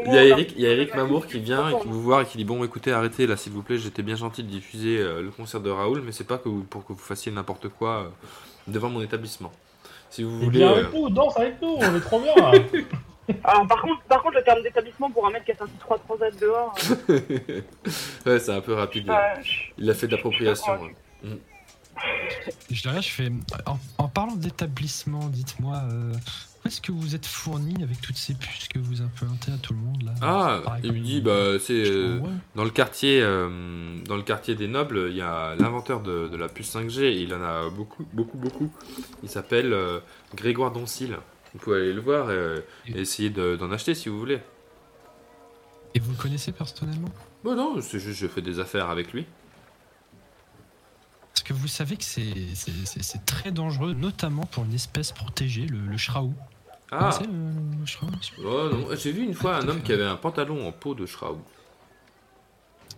Il 0.06 0.14
y 0.14 0.18
a 0.18 0.24
Eric, 0.26 0.54
il 0.56 0.62
y 0.62 0.66
a 0.66 0.72
Eric 0.72 0.94
Mamour 0.96 1.26
qui 1.28 1.40
vient 1.40 1.70
et 1.70 1.80
qui 1.80 1.88
vous 1.88 2.02
voit 2.02 2.24
et 2.24 2.26
qui 2.26 2.38
dit 2.38 2.44
bon 2.46 2.64
écoutez 2.64 2.92
arrêtez 2.92 3.28
là 3.28 3.38
s'il 3.38 3.54
vous 3.54 3.64
plaît 3.64 3.78
j'étais 3.78 4.02
bien 4.04 4.16
gentil 4.16 4.44
de 4.44 4.50
diffuser 4.50 4.98
euh, 5.00 5.22
le 5.22 5.30
concert 5.32 5.62
de 5.62 5.70
Raoul 5.70 6.02
mais 6.06 6.12
c'est 6.12 6.26
pas 6.26 6.38
que 6.38 6.50
vous- 6.50 6.64
pour 6.64 6.86
que 6.86 6.92
vous 6.94 7.00
fassiez 7.00 7.32
n'importe 7.32 7.70
quoi 7.70 7.90
euh, 8.04 8.10
devant 8.68 8.90
mon 8.90 9.02
établissement. 9.02 9.52
Si 10.10 10.24
vous 10.24 10.42
Et 10.42 10.46
voulez 10.46 10.60
viens 10.60 10.72
euh, 10.72 10.80
avec 10.82 10.94
nous, 10.94 11.10
danse 11.10 11.38
avec 11.38 11.62
nous, 11.62 11.78
on 11.80 11.96
est 11.96 12.00
trop 12.02 12.20
bien. 12.22 12.34
Alors, 13.44 13.68
par 13.68 13.82
contre, 13.82 14.02
par 14.04 14.22
contre, 14.22 14.36
le 14.38 14.44
terme 14.44 14.62
d'établissement 14.64 15.10
pour 15.12 15.26
un 15.28 15.32
mec 15.32 15.46
qui 15.46 15.52
a 15.52 15.56
sorti 15.58 15.74
3 15.80 15.98
transats 16.00 16.32
dehors. 16.32 16.76
euh, 17.10 17.20
ouais 18.26 18.40
c'est 18.40 18.54
un 18.54 18.62
peu 18.62 18.74
rapide. 18.74 19.10
ah, 19.10 19.34
Il 19.78 19.90
a 19.90 19.94
fait 19.94 20.08
de 20.08 20.14
l'appropriation. 20.16 20.74
ouais. 20.82 20.96
Je 22.70 22.82
dirais, 22.82 23.02
je 23.02 23.10
fais. 23.10 23.30
En, 23.66 23.78
en 23.98 24.08
parlant 24.08 24.36
d'établissement, 24.36 25.28
dites-moi, 25.30 25.82
euh, 25.92 26.14
est-ce 26.68 26.82
que 26.82 26.92
vous 26.92 27.16
êtes 27.16 27.26
fourni 27.26 27.82
avec 27.84 28.00
toutes 28.02 28.18
ces 28.18 28.34
puces 28.36 28.68
que 28.68 28.78
vous 28.80 29.02
implantez 29.02 29.52
à 29.52 29.58
tout 29.58 29.74
le 29.74 29.80
monde 29.80 30.04
là? 30.04 30.14
Ah 30.22 30.62
il 30.84 30.94
me 30.94 31.00
dit 31.00 31.22
bah 31.22 31.58
c'est 31.60 31.84
euh, 31.90 32.20
dans 32.56 32.64
le 32.64 32.70
quartier 32.70 33.22
euh, 33.22 33.98
dans 34.06 34.16
le 34.18 34.24
quartier 34.24 34.56
des 34.56 34.68
nobles 34.68 35.08
il 35.10 35.16
y 35.18 35.22
a 35.22 35.56
l'inventeur 35.56 36.02
de, 36.02 36.28
de 36.28 36.38
la 36.38 36.48
puce 36.50 36.76
5G 36.76 37.02
et 37.04 37.22
il 37.22 37.34
en 37.34 37.42
a 37.42 37.70
beaucoup 37.70 38.06
beaucoup 38.14 38.38
beaucoup. 38.38 38.72
Il 39.24 39.30
s'appelle 39.30 39.74
euh, 39.74 40.00
Grégoire 40.36 40.72
Doncil. 40.72 41.18
Vous 41.54 41.60
pouvez 41.60 41.78
aller 41.78 41.94
le 41.94 42.02
voir 42.02 42.30
et 42.32 42.64
essayer 42.94 43.30
de- 43.30 43.56
d'en 43.56 43.72
acheter 43.72 43.96
si 43.96 44.10
vous 44.10 44.20
voulez. 44.20 44.40
Et 45.96 46.00
vous 46.00 46.12
le 46.12 46.18
connaissez 46.18 46.52
personnellement? 46.52 47.10
Bon 47.44 47.56
non, 47.56 47.82
c'est 47.82 48.00
juste 48.00 48.20
je 48.20 48.28
fais 48.28 48.42
des 48.42 48.60
affaires 48.60 48.90
avec 48.90 49.14
lui. 49.14 49.26
Parce 51.34 51.44
que 51.44 51.54
vous 51.54 51.68
savez 51.68 51.96
que 51.98 52.04
c'est 52.04 53.26
très 53.26 53.52
dangereux, 53.52 53.94
notamment 53.94 54.46
pour 54.46 54.66
une 54.66 54.74
espèce 54.74 55.12
protégée, 55.12 55.66
le, 55.68 55.78
le 55.80 55.98
shraou. 55.98 56.34
Ah 56.92 57.08
monsieur 57.82 58.00
oh, 58.46 58.70
non, 58.72 58.88
j'ai 58.96 59.12
vu 59.12 59.24
une 59.24 59.34
fois 59.34 59.58
un 59.58 59.68
homme 59.68 59.82
qui 59.82 59.92
avait 59.92 60.06
un 60.06 60.16
pantalon 60.16 60.68
en 60.68 60.72
peau 60.72 60.96
de 60.96 61.06
Shraou. 61.06 61.42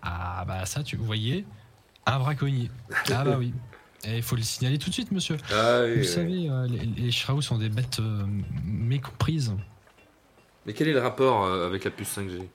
Ah 0.02 0.46
bah 0.48 0.66
ça, 0.66 0.84
tu 0.84 0.96
voyez, 0.96 1.46
un 2.06 2.20
braconnier. 2.20 2.70
Ah 3.12 3.24
bah 3.24 3.36
oui. 3.38 3.54
Et 4.06 4.18
il 4.18 4.24
faut 4.24 4.36
le 4.36 4.44
signaler 4.44 4.78
tout 4.78 4.90
de 4.90 4.94
suite, 4.94 5.12
monsieur. 5.12 5.38
Ah 5.52 5.82
oui, 5.84 5.94
Vous 5.96 6.00
oui. 6.02 6.08
savez, 6.08 6.50
euh, 6.50 6.68
les, 6.68 6.86
les 6.86 7.12
sont 7.12 7.58
des 7.58 7.68
bêtes 7.70 8.00
euh, 8.00 8.26
mécomprises. 8.64 9.54
Mais 10.66 10.74
quel 10.74 10.88
est 10.88 10.94
le 10.94 11.02
rapport 11.02 11.44
euh, 11.44 11.66
avec 11.68 11.84
la 11.84 11.92
puce 11.92 12.18
5G 12.18 12.48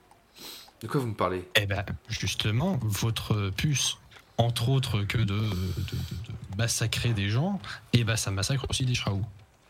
De 0.81 0.87
quoi 0.87 1.01
vous 1.01 1.07
me 1.07 1.13
parlez? 1.13 1.47
Eh 1.55 1.65
ben, 1.67 1.85
justement, 2.07 2.79
votre 2.81 3.51
puce, 3.51 3.97
entre 4.37 4.69
autres 4.69 5.03
que 5.03 5.17
de, 5.19 5.23
de- 5.25 5.35
de- 5.35 5.41
de 6.27 6.57
massacrer 6.57 7.13
des 7.13 7.29
gens, 7.29 7.59
et 7.93 8.03
ben 8.03 8.15
ça 8.15 8.31
massacre 8.31 8.65
aussi 8.69 8.85
des 8.85 8.95
shraous. 8.95 9.25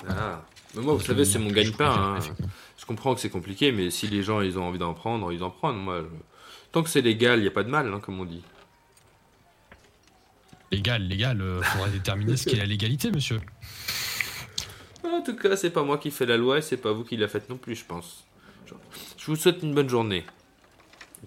Ah 0.07 0.41
mais 0.75 0.81
moi 0.81 0.93
vous 0.93 0.99
Donc, 0.99 1.07
savez 1.07 1.21
euh, 1.21 1.25
c'est 1.25 1.39
mon 1.39 1.51
gagne-pain. 1.51 2.17
hein. 2.19 2.45
Je 2.77 2.85
comprends 2.85 3.15
que 3.15 3.21
c'est 3.21 3.29
compliqué 3.29 3.71
mais 3.71 3.89
si 3.89 4.07
les 4.07 4.21
gens 4.23 4.41
ils 4.41 4.57
ont 4.59 4.63
envie 4.67 4.79
d'en 4.79 4.93
prendre, 4.93 5.31
ils 5.31 5.43
en 5.43 5.49
prennent. 5.49 5.77
Moi, 5.77 6.01
je- 6.01 6.07
Tant 6.71 6.83
que 6.83 6.89
c'est 6.89 7.01
légal, 7.01 7.39
il 7.39 7.43
n'y 7.43 7.47
a 7.47 7.51
pas 7.51 7.63
de 7.63 7.69
mal, 7.69 7.91
hein, 7.93 8.01
comme 8.01 8.19
on 8.19 8.25
dit. 8.25 8.43
Légal, 10.71 11.03
légal, 11.07 11.41
euh, 11.41 11.61
faudrait 11.61 11.91
déterminer 11.91 12.35
ce 12.35 12.49
qu'est 12.49 12.57
la 12.57 12.65
légalité, 12.65 13.11
monsieur. 13.11 13.39
En 15.05 15.21
tout 15.21 15.35
cas, 15.37 15.55
c'est 15.55 15.69
pas 15.69 15.83
moi 15.83 15.97
qui 15.97 16.11
fais 16.11 16.25
la 16.25 16.35
loi 16.35 16.57
et 16.57 16.61
c'est 16.61 16.75
pas 16.77 16.91
vous 16.91 17.03
qui 17.05 17.15
la 17.15 17.27
faites 17.29 17.49
non 17.49 17.57
plus, 17.57 17.75
je 17.75 17.85
pense. 17.85 18.25
Je 19.17 19.25
vous 19.27 19.35
souhaite 19.37 19.63
une 19.63 19.73
bonne 19.73 19.87
journée. 19.87 20.25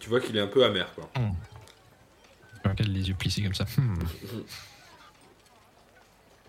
Tu 0.01 0.09
vois 0.11 0.21
qu'il 0.21 0.37
est 0.37 0.41
un 0.41 0.49
peu 0.49 0.65
amer, 0.65 0.93
quoi. 0.95 1.09
Je 1.17 2.69
regarde 2.69 2.91
les 2.93 3.09
yeux 3.09 3.15
plissés 3.15 3.43
comme 3.43 3.55
ça. 3.55 3.65
Hmm, 3.79 3.95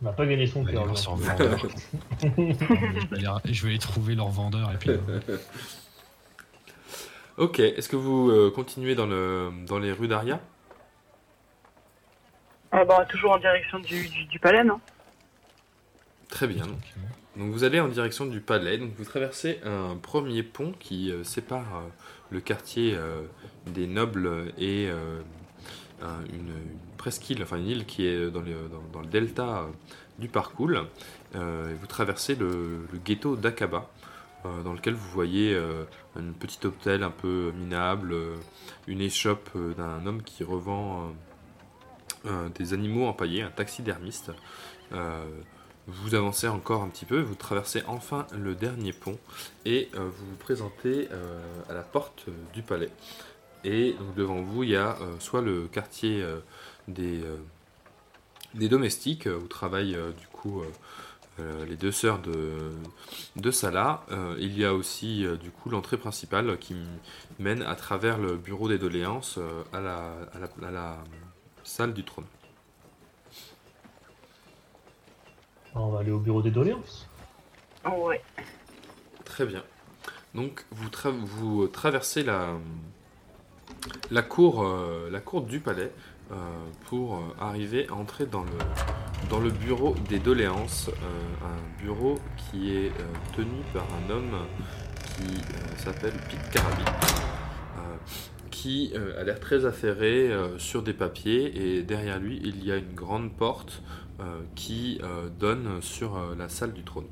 On 0.02 0.06
n'a 0.06 0.14
pas 0.14 0.26
gagné 0.26 0.48
son 0.48 0.64
cœur. 0.64 0.96
je, 0.96 1.08
vais 2.28 3.26
aller, 3.26 3.54
je 3.54 3.64
vais 3.64 3.70
aller 3.70 3.80
trouver 3.80 4.16
leur 4.16 4.30
vendeur 4.30 4.72
et 4.72 4.78
puis. 4.78 4.92
euh, 4.92 5.20
Ok, 7.38 7.60
est-ce 7.60 7.88
que 7.88 7.96
vous 7.96 8.30
euh, 8.30 8.52
continuez 8.54 8.96
dans, 8.96 9.06
le, 9.06 9.50
dans 9.66 9.80
les 9.80 9.94
rues 9.94 10.10
d'Aria? 10.10 10.42
Ah, 12.72 12.84
bah, 12.86 13.06
toujours 13.10 13.32
en 13.32 13.38
direction 13.40 13.80
du, 13.80 14.08
du, 14.10 14.26
du 14.26 14.40
palais, 14.40 14.64
non? 14.64 14.80
Très 16.28 16.48
bien. 16.48 16.66
Donc 17.38 17.52
vous 17.52 17.64
allez 17.64 17.80
en 17.80 17.88
direction 17.88 18.26
du 18.26 18.42
palais, 18.42 18.78
donc 18.78 18.92
vous 18.98 19.06
traversez 19.06 19.60
un 19.64 19.96
premier 19.96 20.44
pont 20.44 20.74
qui 20.80 21.12
euh, 21.12 21.24
sépare 21.24 21.78
euh, 21.78 21.88
le 22.30 22.42
quartier 22.42 22.94
euh, 22.94 23.22
des 23.68 23.88
nobles 23.88 24.54
et 24.58 24.88
euh, 24.90 25.22
un- 26.02 26.24
une, 26.34 26.54
presqu'île, 26.98 27.42
enfin 27.44 27.58
une 27.58 27.68
île 27.68 27.86
qui 27.86 28.06
est 28.06 28.30
dans 28.30 28.42
le, 28.42 29.08
delta 29.10 29.60
euh, 29.60 29.68
du 30.20 30.28
parcours. 30.28 30.70
Euh, 31.36 31.72
et 31.72 31.74
vous 31.76 31.88
traversez 31.88 32.36
le, 32.36 32.88
ghetto 33.06 33.36
d'Akaba, 33.36 33.90
euh, 34.46 34.64
dans 34.64 34.74
lequel 34.74 34.94
vous 34.94 35.10
voyez 35.10 35.54
euh, 35.54 35.84
un 36.16 36.32
petit 36.32 36.66
hôtel 36.66 37.04
un 37.04 37.12
peu 37.12 37.52
minable, 37.56 38.14
euh, 38.14 38.36
une 38.88 39.02
échoppe 39.02 39.50
d'un 39.78 40.06
homme 40.06 40.22
qui 40.24 40.44
revend 40.44 41.14
des 42.56 42.74
animaux 42.74 43.08
empaillés, 43.08 43.44
un 43.44 43.50
taxidermiste. 43.52 44.32
Vous 45.88 46.14
avancez 46.16 46.48
encore 46.48 46.84
un 46.84 46.90
petit 46.90 47.06
peu, 47.06 47.20
vous 47.22 47.34
traversez 47.36 47.82
enfin 47.88 48.28
le 48.38 48.56
dernier 48.56 48.92
pont 48.92 49.18
et 49.66 49.90
vous 49.94 50.12
vous 50.30 50.36
présentez 50.38 51.08
à 51.70 51.74
la 51.74 51.82
porte 51.82 52.26
du 52.54 52.62
palais. 52.62 52.90
Et 53.64 53.94
donc 53.94 54.16
devant 54.16 54.42
vous, 54.42 54.64
il 54.64 54.70
y 54.70 54.76
a 54.76 54.98
euh, 55.02 55.20
soit 55.20 55.42
le 55.42 55.68
quartier 55.68 56.22
euh, 56.22 56.40
des, 56.88 57.22
euh, 57.24 57.38
des 58.54 58.70
domestiques, 58.70 59.28
où 59.28 59.48
travaillent 59.48 59.96
euh, 59.96 60.12
du 60.12 60.28
coup 60.28 60.62
euh, 60.62 60.66
euh, 61.40 61.66
les 61.66 61.76
deux 61.76 61.92
sœurs 61.92 62.20
de, 62.20 62.72
de 63.36 63.52
Salah. 63.52 64.06
Euh, 64.12 64.36
il 64.40 64.58
y 64.58 64.64
a 64.64 64.74
aussi 64.74 65.26
euh, 65.26 65.36
du 65.36 65.52
coup 65.52 65.70
l'entrée 65.70 65.98
principale 65.98 66.58
qui 66.58 66.76
mène 67.38 67.62
à 67.62 67.76
travers 67.76 68.18
le 68.18 68.38
bureau 68.38 68.68
des 68.70 68.78
doléances 68.78 69.38
euh, 69.38 69.64
à, 69.74 69.82
la, 69.82 70.14
à, 70.34 70.40
la, 70.40 70.68
à 70.68 70.72
la 70.72 70.98
salle 71.64 71.94
du 71.94 72.04
trône. 72.04 72.26
On 75.76 75.90
va 75.90 76.00
aller 76.00 76.12
au 76.12 76.20
bureau 76.20 76.42
des 76.42 76.52
doléances. 76.52 77.08
Ouais. 77.86 78.22
Très 79.24 79.46
bien. 79.46 79.64
Donc 80.34 80.66
vous, 80.72 80.90
tra- 80.90 81.12
vous 81.12 81.68
traversez 81.68 82.24
la, 82.24 82.54
la, 84.12 84.22
cour, 84.22 84.64
euh, 84.64 85.10
la 85.12 85.20
cour 85.20 85.42
du 85.42 85.60
palais 85.60 85.92
euh, 86.32 86.36
pour 86.88 87.16
euh, 87.16 87.20
arriver 87.40 87.88
à 87.90 87.96
entrer 87.96 88.26
dans 88.26 88.44
le, 89.40 89.50
bureau 89.50 89.96
des 90.08 90.20
doléances. 90.20 90.90
un 91.44 91.84
bureau 91.84 92.20
qui 92.38 92.76
est 92.76 92.92
tenu 93.36 93.62
par 93.74 93.84
un 93.84 94.10
homme 94.10 94.38
qui 95.04 95.42
s'appelle 95.78 96.14
Pete 96.30 96.50
Carabi. 96.52 96.84
qui 98.52 98.94
a 99.18 99.24
l'air 99.24 99.40
très 99.40 99.66
affairé 99.66 100.32
sur 100.58 100.84
des 100.84 100.94
papiers 100.94 101.78
et 101.78 101.84
derrière 101.84 102.20
lui 102.20 102.40
il 102.44 102.66
y 102.66 102.72
a 102.72 102.78
une 102.78 102.94
grande 102.94 103.32
porte 103.32 103.82
qui 104.56 105.00
donne 105.40 105.82
sur 105.82 106.20
la 106.38 106.50
salle 106.50 106.74
du 106.74 106.84
trône. 106.84 107.08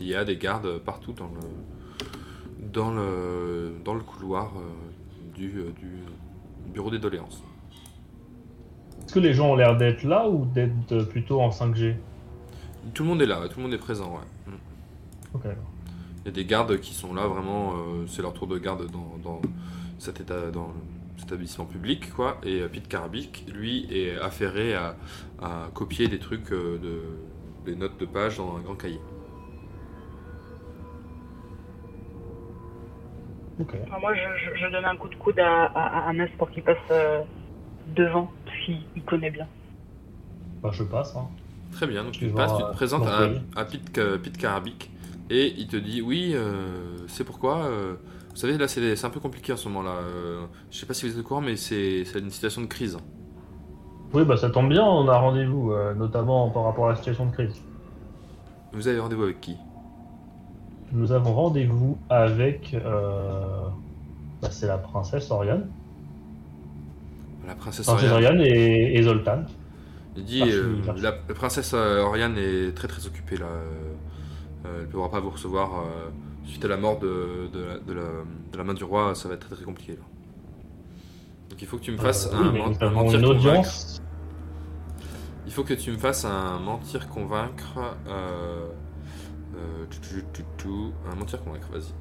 Il 0.00 0.06
y 0.06 0.14
a 0.14 0.24
des 0.24 0.36
gardes 0.36 0.78
partout 0.78 1.12
dans 1.12 1.28
le, 1.28 2.66
dans 2.72 2.92
le, 2.92 3.72
dans 3.84 3.94
le 3.94 4.02
couloir 4.02 4.52
du, 5.48 5.60
euh, 5.60 5.72
du 5.78 6.72
bureau 6.72 6.90
des 6.90 6.98
doléances. 6.98 7.42
Est-ce 9.04 9.14
que 9.14 9.20
les 9.20 9.34
gens 9.34 9.50
ont 9.50 9.56
l'air 9.56 9.76
d'être 9.76 10.04
là 10.04 10.28
ou 10.28 10.46
d'être 10.46 11.02
plutôt 11.08 11.40
en 11.40 11.50
5G 11.50 11.96
Tout 12.94 13.02
le 13.02 13.08
monde 13.08 13.22
est 13.22 13.26
là, 13.26 13.48
tout 13.48 13.58
le 13.58 13.64
monde 13.64 13.74
est 13.74 13.78
présent. 13.78 14.12
Ouais. 14.12 14.52
Mm. 14.52 15.34
Ok. 15.34 15.42
Il 16.24 16.26
y 16.26 16.28
a 16.28 16.32
des 16.32 16.44
gardes 16.44 16.78
qui 16.78 16.94
sont 16.94 17.14
là, 17.14 17.26
vraiment, 17.26 17.72
euh, 17.72 18.06
c'est 18.06 18.22
leur 18.22 18.32
tour 18.32 18.46
de 18.46 18.56
garde 18.58 18.88
dans, 18.92 19.18
dans 19.24 19.42
cet, 19.98 20.20
état, 20.20 20.50
dans 20.52 20.72
cet 21.16 21.26
établissement 21.26 21.64
public. 21.64 22.12
Quoi. 22.14 22.38
Et 22.44 22.60
euh, 22.60 22.68
Pete 22.68 22.86
Carabik, 22.86 23.44
lui, 23.52 23.88
est 23.90 24.16
affairé 24.20 24.74
à, 24.74 24.96
à 25.42 25.68
copier 25.74 26.06
des 26.06 26.20
trucs, 26.20 26.52
euh, 26.52 26.78
de, 26.78 27.70
des 27.70 27.76
notes 27.76 27.98
de 27.98 28.06
page 28.06 28.38
dans 28.38 28.56
un 28.56 28.60
grand 28.60 28.76
cahier. 28.76 29.00
Enfin, 33.86 33.98
moi, 34.00 34.14
je, 34.14 34.20
je- 34.20 34.56
je 34.56 34.72
donne 34.72 34.84
un 34.84 34.96
coup 34.96 35.08
de 35.08 35.14
coude 35.16 35.38
à, 35.38 35.64
à, 35.64 36.10
à 36.10 36.12
pour 36.38 36.50
qu'il 36.50 36.62
passe 36.62 36.76
euh, 36.90 37.20
devant, 37.96 38.30
qu'il 38.64 38.78
il 38.96 39.02
connaît 39.02 39.30
bien. 39.30 39.46
Bah, 40.62 40.70
je 40.72 40.84
passe. 40.84 41.14
Hein. 41.16 41.26
Très 41.72 41.86
bien, 41.86 42.04
donc 42.04 42.12
tu 42.12 42.28
passes, 42.28 42.56
tu 42.56 42.62
te 42.62 42.72
présentes 42.72 43.06
à, 43.06 43.28
à 43.56 43.64
Pete, 43.64 43.92
Pete 44.22 44.36
Carabik 44.36 44.90
et 45.30 45.54
il 45.56 45.66
te 45.66 45.76
dit 45.76 46.02
oui, 46.02 46.32
euh, 46.34 46.96
c'est 47.08 47.24
pourquoi. 47.24 47.64
euh, 47.64 47.94
vous 48.30 48.36
savez, 48.36 48.56
là 48.58 48.68
c'est 48.68 49.04
un 49.04 49.10
peu 49.10 49.20
compliqué 49.20 49.52
en 49.52 49.56
ce 49.56 49.68
moment-là. 49.68 49.96
euh, 50.02 50.44
je 50.70 50.78
sais 50.78 50.86
pas 50.86 50.94
si 50.94 51.06
vous 51.06 51.12
êtes 51.18 51.24
au 51.24 51.26
courant, 51.26 51.40
mais 51.40 51.56
c'est 51.56 52.04
c'est 52.04 52.18
une 52.18 52.30
situation 52.30 52.60
de 52.62 52.66
crise. 52.66 52.98
Oui, 54.12 54.24
bah 54.24 54.36
ça 54.36 54.50
tombe 54.50 54.68
bien, 54.68 54.84
on 54.84 55.08
a 55.08 55.16
rendez-vous, 55.18 55.72
euh, 55.72 55.94
notamment 55.94 56.50
par 56.50 56.64
rapport 56.64 56.86
à 56.86 56.90
la 56.90 56.96
situation 56.96 57.26
de 57.26 57.32
crise. 57.32 57.62
Vous 58.72 58.88
avez 58.88 59.00
rendez-vous 59.00 59.24
avec 59.24 59.40
qui? 59.40 59.56
Nous 60.92 61.12
avons 61.12 61.32
rendez-vous 61.32 61.98
avec. 62.10 62.74
Euh... 62.74 63.68
Bah, 64.40 64.48
c'est 64.50 64.66
la 64.66 64.78
princesse 64.78 65.30
Oriane. 65.30 65.70
La 67.46 67.54
princesse 67.54 67.86
Princesse 67.86 68.10
Oriane. 68.10 68.36
Oriane 68.38 68.46
et, 68.46 68.98
et 68.98 69.02
Zoltan. 69.02 69.44
Il 70.16 70.24
dit 70.24 70.42
euh, 70.42 70.76
la, 70.98 71.12
la 71.26 71.34
princesse 71.34 71.72
euh, 71.74 72.02
Oriane 72.02 72.36
est 72.36 72.76
très 72.76 72.88
très 72.88 73.06
occupée 73.06 73.38
là. 73.38 73.46
euh, 73.46 73.94
elle 74.64 74.82
ne 74.82 74.86
pourra 74.86 75.10
pas 75.10 75.20
vous 75.20 75.30
recevoir 75.30 75.84
suite 76.44 76.64
à 76.64 76.68
la 76.68 76.76
mort 76.76 76.98
de, 76.98 77.48
de, 77.52 77.64
la, 77.64 77.78
de, 77.78 77.92
la, 77.94 78.02
de 78.52 78.58
la 78.58 78.64
main 78.64 78.74
du 78.74 78.84
roi. 78.84 79.14
Ça 79.14 79.28
va 79.28 79.34
être 79.34 79.46
très 79.46 79.56
très 79.56 79.64
compliqué 79.64 79.92
là. 79.92 80.04
Donc 81.50 81.62
il 81.62 81.66
faut 81.66 81.78
que 81.78 81.82
tu 81.82 81.92
me 81.92 81.96
fasses 81.98 82.30
un, 82.32 82.52
mentir 82.52 83.18
une 83.18 83.24
convaincre. 83.26 83.30
audience. 83.30 84.02
Il 85.46 85.52
faut 85.52 85.64
que 85.64 85.74
tu 85.74 85.90
me 85.90 85.98
fasses 85.98 86.24
un 86.24 86.58
mentir 86.60 87.08
convaincre. 87.08 87.78
Euh, 88.08 88.66
euh, 89.62 89.86
tu- 89.90 90.00
tu- 90.00 90.24
tu- 90.32 90.44
tu- 90.58 90.92
un 91.10 91.14
mentir 91.14 91.42
convaincre, 91.42 91.68
vas-y. 91.72 91.92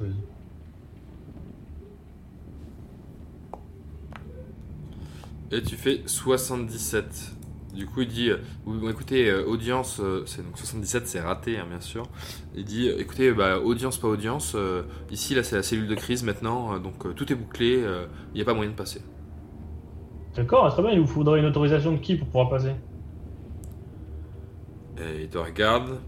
Oui. 0.00 0.14
Et 5.52 5.62
tu 5.62 5.76
fais 5.76 6.02
77. 6.06 7.32
Du 7.74 7.86
coup, 7.86 8.00
il 8.02 8.08
dit 8.08 8.30
euh, 8.30 8.38
bon, 8.64 8.88
écoutez, 8.88 9.28
euh, 9.30 9.44
audience, 9.46 10.00
euh, 10.00 10.22
c'est 10.26 10.42
donc 10.44 10.56
77, 10.58 11.06
c'est 11.06 11.20
raté, 11.20 11.58
hein, 11.58 11.66
bien 11.68 11.80
sûr. 11.80 12.04
Il 12.54 12.64
dit 12.64 12.88
écoutez, 12.88 13.32
bah, 13.32 13.58
audience, 13.60 13.98
pas 13.98 14.08
audience. 14.08 14.56
ici, 15.10 15.34
là, 15.34 15.42
c'est 15.42 15.56
la 15.56 15.62
cellule 15.62 15.86
de 15.88 15.94
crise 15.94 16.22
maintenant, 16.24 16.78
donc 16.78 17.14
tout 17.14 17.30
est 17.32 17.36
bouclé, 17.36 17.84
il 18.32 18.34
n'y 18.34 18.40
a 18.40 18.44
pas 18.44 18.54
moyen 18.54 18.70
de 18.70 18.76
passer. 18.76 19.02
D'accord, 20.36 20.72
très 20.72 20.82
bien, 20.82 20.92
il 20.92 21.00
vous 21.00 21.06
faudrait 21.06 21.40
une 21.40 21.46
autorisation 21.46 21.92
de 21.92 21.98
qui 21.98 22.14
pour 22.16 22.26
pouvoir 22.28 22.48
passer? 22.50 22.72
Et 24.98 25.22
il 25.24 25.28
te 25.28 25.38
regarde 25.38 25.98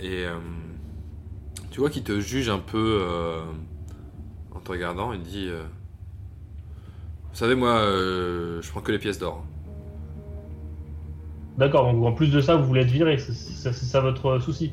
et 0.00 0.24
euh, 0.24 0.34
tu 1.70 1.80
vois 1.80 1.90
qu'il 1.90 2.02
te 2.02 2.18
juge 2.20 2.48
un 2.48 2.58
peu 2.58 3.00
euh, 3.02 3.40
en 4.54 4.58
te 4.60 4.70
regardant. 4.72 5.12
Il 5.12 5.22
dit 5.22 5.46
euh, 5.48 5.62
Vous 7.30 7.36
savez, 7.36 7.54
moi, 7.54 7.70
euh, 7.78 8.60
je 8.62 8.70
prends 8.70 8.80
que 8.80 8.90
les 8.92 8.98
pièces 8.98 9.18
d'or. 9.18 9.44
D'accord, 11.58 11.92
donc 11.92 12.04
en 12.04 12.12
plus 12.12 12.30
de 12.32 12.40
ça, 12.40 12.56
vous 12.56 12.64
voulez 12.64 12.80
être 12.82 12.90
viré, 12.90 13.18
c'est 13.18 13.72
ça 13.72 14.00
votre 14.00 14.38
souci. 14.40 14.72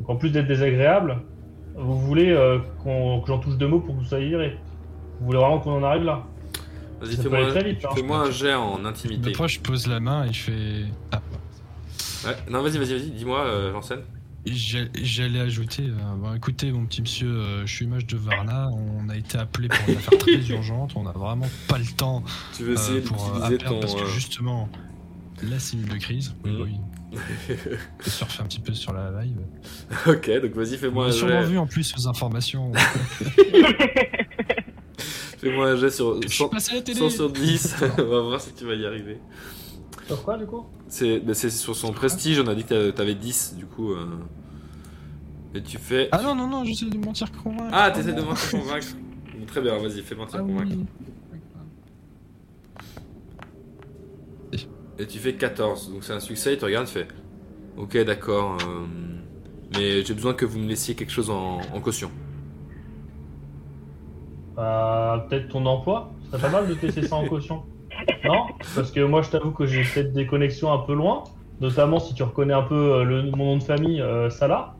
Donc 0.00 0.08
en 0.10 0.16
plus 0.16 0.30
d'être 0.30 0.46
désagréable, 0.46 1.18
vous 1.76 1.98
voulez 2.00 2.30
euh, 2.30 2.58
qu'on- 2.82 3.20
que 3.20 3.26
j'en 3.28 3.38
touche 3.38 3.56
deux 3.56 3.68
mots 3.68 3.80
pour 3.80 3.94
que 3.94 4.00
vous 4.00 4.06
soyez 4.06 4.28
viré. 4.28 4.56
Vous 5.20 5.26
voulez 5.26 5.38
vraiment 5.38 5.58
qu'on 5.60 5.72
en 5.72 5.82
arrive 5.82 6.04
là 6.04 6.24
Vas-y, 7.00 7.16
fais-moi 7.16 7.38
hein. 7.40 7.90
fais-moi 7.94 8.18
un 8.20 8.30
jet 8.30 8.54
en 8.54 8.82
intimité. 8.86 9.30
Après, 9.30 9.48
je 9.48 9.60
pose 9.60 9.86
la 9.86 10.00
main 10.00 10.24
et 10.24 10.32
je 10.32 10.42
fais. 10.44 10.84
Ah, 11.12 11.20
Ouais, 12.24 12.36
non, 12.50 12.62
vas-y, 12.62 12.78
vas-y, 12.78 12.92
vas-y, 12.98 13.10
dis-moi, 13.10 13.40
euh, 13.44 13.72
Janssen. 13.72 14.00
J'allais 14.46 15.40
ajouter, 15.40 15.82
euh, 15.88 16.14
bon, 16.16 16.32
écoutez 16.34 16.70
mon 16.70 16.86
petit 16.86 17.02
monsieur, 17.02 17.28
euh, 17.28 17.66
je 17.66 17.74
suis 17.74 17.86
mage 17.86 18.06
de 18.06 18.16
Varna, 18.16 18.68
on 18.72 19.08
a 19.08 19.16
été 19.16 19.36
appelé 19.38 19.66
pour 19.68 19.88
une 19.88 19.96
affaire 19.96 20.18
très 20.18 20.36
urgente, 20.50 20.92
on 20.94 21.02
n'a 21.02 21.10
vraiment 21.10 21.48
pas 21.66 21.78
le 21.78 21.84
temps 21.96 22.22
Tu 22.56 22.62
veux 22.62 22.74
essayer 22.74 23.00
pour 23.00 23.16
euh, 23.24 23.26
d'utiliser 23.40 23.54
appeler, 23.56 23.68
ton. 23.70 23.80
parce 23.80 23.94
que 23.96 24.06
justement, 24.06 24.68
la 25.42 25.58
cellule 25.58 25.88
de 25.88 25.96
crise, 25.98 26.34
oui, 26.44 26.50
Mhm. 26.52 26.62
oui, 26.62 26.76
je 28.04 28.10
surfer 28.10 28.42
un 28.42 28.46
petit 28.46 28.60
peu 28.60 28.72
sur 28.72 28.92
la 28.92 29.10
vibe. 29.10 29.40
ok, 30.06 30.30
donc 30.42 30.52
vas-y, 30.52 30.76
fais-moi 30.76 31.06
un 31.06 31.12
sûrement 31.12 31.42
jet. 31.42 31.48
vu 31.48 31.58
en 31.58 31.66
plus 31.66 31.92
aux 31.98 32.06
informations. 32.08 32.70
Fais-moi 35.38 35.68
un 35.70 35.76
jet 35.76 35.90
sur 35.90 36.20
je 36.22 36.28
suis 36.28 36.38
100, 36.38 36.48
passé 36.48 36.72
à 36.72 36.74
la 36.76 36.80
télé 36.82 36.98
100 36.98 37.10
sur 37.10 37.30
10. 37.30 37.76
on 37.98 38.02
va 38.04 38.20
voir 38.20 38.40
si 38.40 38.54
tu 38.54 38.64
vas 38.64 38.74
y 38.74 38.86
arriver. 38.86 39.18
Sur 40.06 40.22
quoi 40.22 40.38
du 40.38 40.46
coup 40.46 40.64
C'est 40.88 41.18
bah, 41.20 41.34
c'est 41.34 41.50
sur 41.50 41.74
son 41.74 41.92
prestige, 41.92 42.38
on 42.40 42.46
a 42.46 42.54
dit 42.54 42.64
que 42.64 42.90
t'avais 42.90 43.14
10, 43.14 43.54
du 43.56 43.66
coup. 43.66 43.92
euh, 43.92 44.06
Et 45.54 45.62
tu 45.62 45.78
fais. 45.78 46.08
Ah 46.12 46.22
non, 46.22 46.34
non, 46.34 46.46
non, 46.48 46.64
j'essaie 46.64 46.86
de 46.86 46.98
mentir 46.98 47.30
convaincre. 47.32 47.70
Ah, 47.72 47.90
t'essaies 47.90 48.12
de 48.12 48.22
mentir 48.22 48.50
convaincre. 48.60 48.86
Très 49.48 49.60
bien, 49.60 49.76
vas-y, 49.78 50.02
fais 50.02 50.14
mentir 50.14 50.38
Ah 50.40 50.42
convaincre. 50.42 50.72
oui. 50.76 50.86
Et 54.98 55.06
tu 55.06 55.18
fais 55.18 55.34
14, 55.34 55.92
donc 55.92 56.04
c'est 56.04 56.14
un 56.14 56.20
succès, 56.20 56.54
il 56.54 56.58
te 56.58 56.64
regarde, 56.64 56.88
il 56.88 56.92
fait 56.92 57.08
Ok, 57.76 57.98
d'accord, 58.04 58.56
euh, 58.66 58.86
mais 59.74 60.02
j'ai 60.02 60.14
besoin 60.14 60.32
que 60.32 60.46
vous 60.46 60.58
me 60.58 60.66
laissiez 60.66 60.94
quelque 60.94 61.12
chose 61.12 61.28
en, 61.28 61.58
en 61.74 61.80
caution. 61.80 62.10
Bah, 64.54 65.26
peut-être 65.28 65.48
ton 65.48 65.66
emploi 65.66 66.10
Ce 66.24 66.30
serait 66.38 66.40
pas 66.40 66.60
mal 66.62 66.68
de 66.68 66.74
te 66.74 66.86
laisser 66.86 67.06
ça 67.06 67.16
en 67.16 67.28
caution. 67.28 67.62
Non 68.24 68.46
Parce 68.74 68.90
que 68.90 69.00
moi, 69.00 69.22
je 69.22 69.30
t'avoue 69.30 69.50
que 69.52 69.66
j'ai 69.66 69.82
peut-être 69.82 70.12
des 70.12 70.26
connexions 70.26 70.72
un 70.72 70.78
peu 70.78 70.94
loin, 70.94 71.24
notamment 71.60 71.98
si 71.98 72.14
tu 72.14 72.22
reconnais 72.22 72.54
un 72.54 72.62
peu 72.62 72.74
euh, 72.74 73.04
le, 73.04 73.22
mon 73.30 73.46
nom 73.46 73.56
de 73.56 73.62
famille, 73.62 74.00
euh, 74.00 74.30
Salah. 74.30 74.74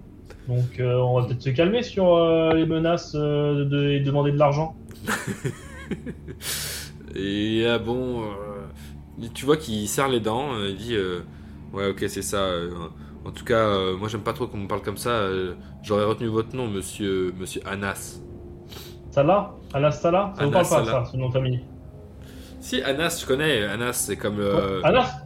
Donc, 0.48 0.78
euh, 0.78 0.94
on 0.96 1.20
va 1.20 1.26
peut-être 1.26 1.42
se 1.42 1.50
calmer 1.50 1.82
sur 1.82 2.14
euh, 2.14 2.52
les 2.54 2.66
menaces 2.66 3.14
de, 3.14 3.90
et 3.90 4.00
demander 4.00 4.32
de 4.32 4.38
l'argent. 4.38 4.76
Et 7.14 7.64
ah 7.66 7.78
bon, 7.78 8.22
tu 9.32 9.46
vois 9.46 9.56
qu'il 9.56 9.88
serre 9.88 10.08
les 10.08 10.20
dents, 10.20 10.50
il 10.68 10.76
dit 10.76 10.96
Ouais, 11.72 11.88
ok, 11.88 12.04
c'est 12.08 12.22
ça. 12.22 12.44
en 13.24 13.30
tout 13.30 13.44
cas, 13.44 13.92
moi 13.98 14.08
j'aime 14.08 14.20
pas 14.22 14.34
trop 14.34 14.46
qu'on 14.46 14.58
me 14.58 14.68
parle 14.68 14.82
comme 14.82 14.98
ça. 14.98 15.26
J'aurais 15.82 16.04
retenu 16.04 16.26
votre 16.28 16.54
nom, 16.54 16.66
monsieur, 16.66 17.32
monsieur 17.38 17.62
Anas. 17.66 18.20
Salah? 19.10 19.54
Anas 19.72 19.92
Salah? 19.92 20.34
Ça 20.36 20.44
vous 20.44 20.48
Anas 20.48 20.50
parle 20.50 20.68
pas, 20.68 20.84
Salah. 20.84 21.04
ça, 21.04 21.10
ce 21.10 21.16
nom 21.16 21.28
de 21.28 21.32
famille? 21.32 21.60
Si, 22.66 22.82
Anas, 22.82 23.20
je 23.22 23.26
connais. 23.26 23.62
Anas, 23.62 23.92
c'est 23.92 24.16
comme. 24.16 24.40
euh, 24.40 24.80
Anas 24.82 25.20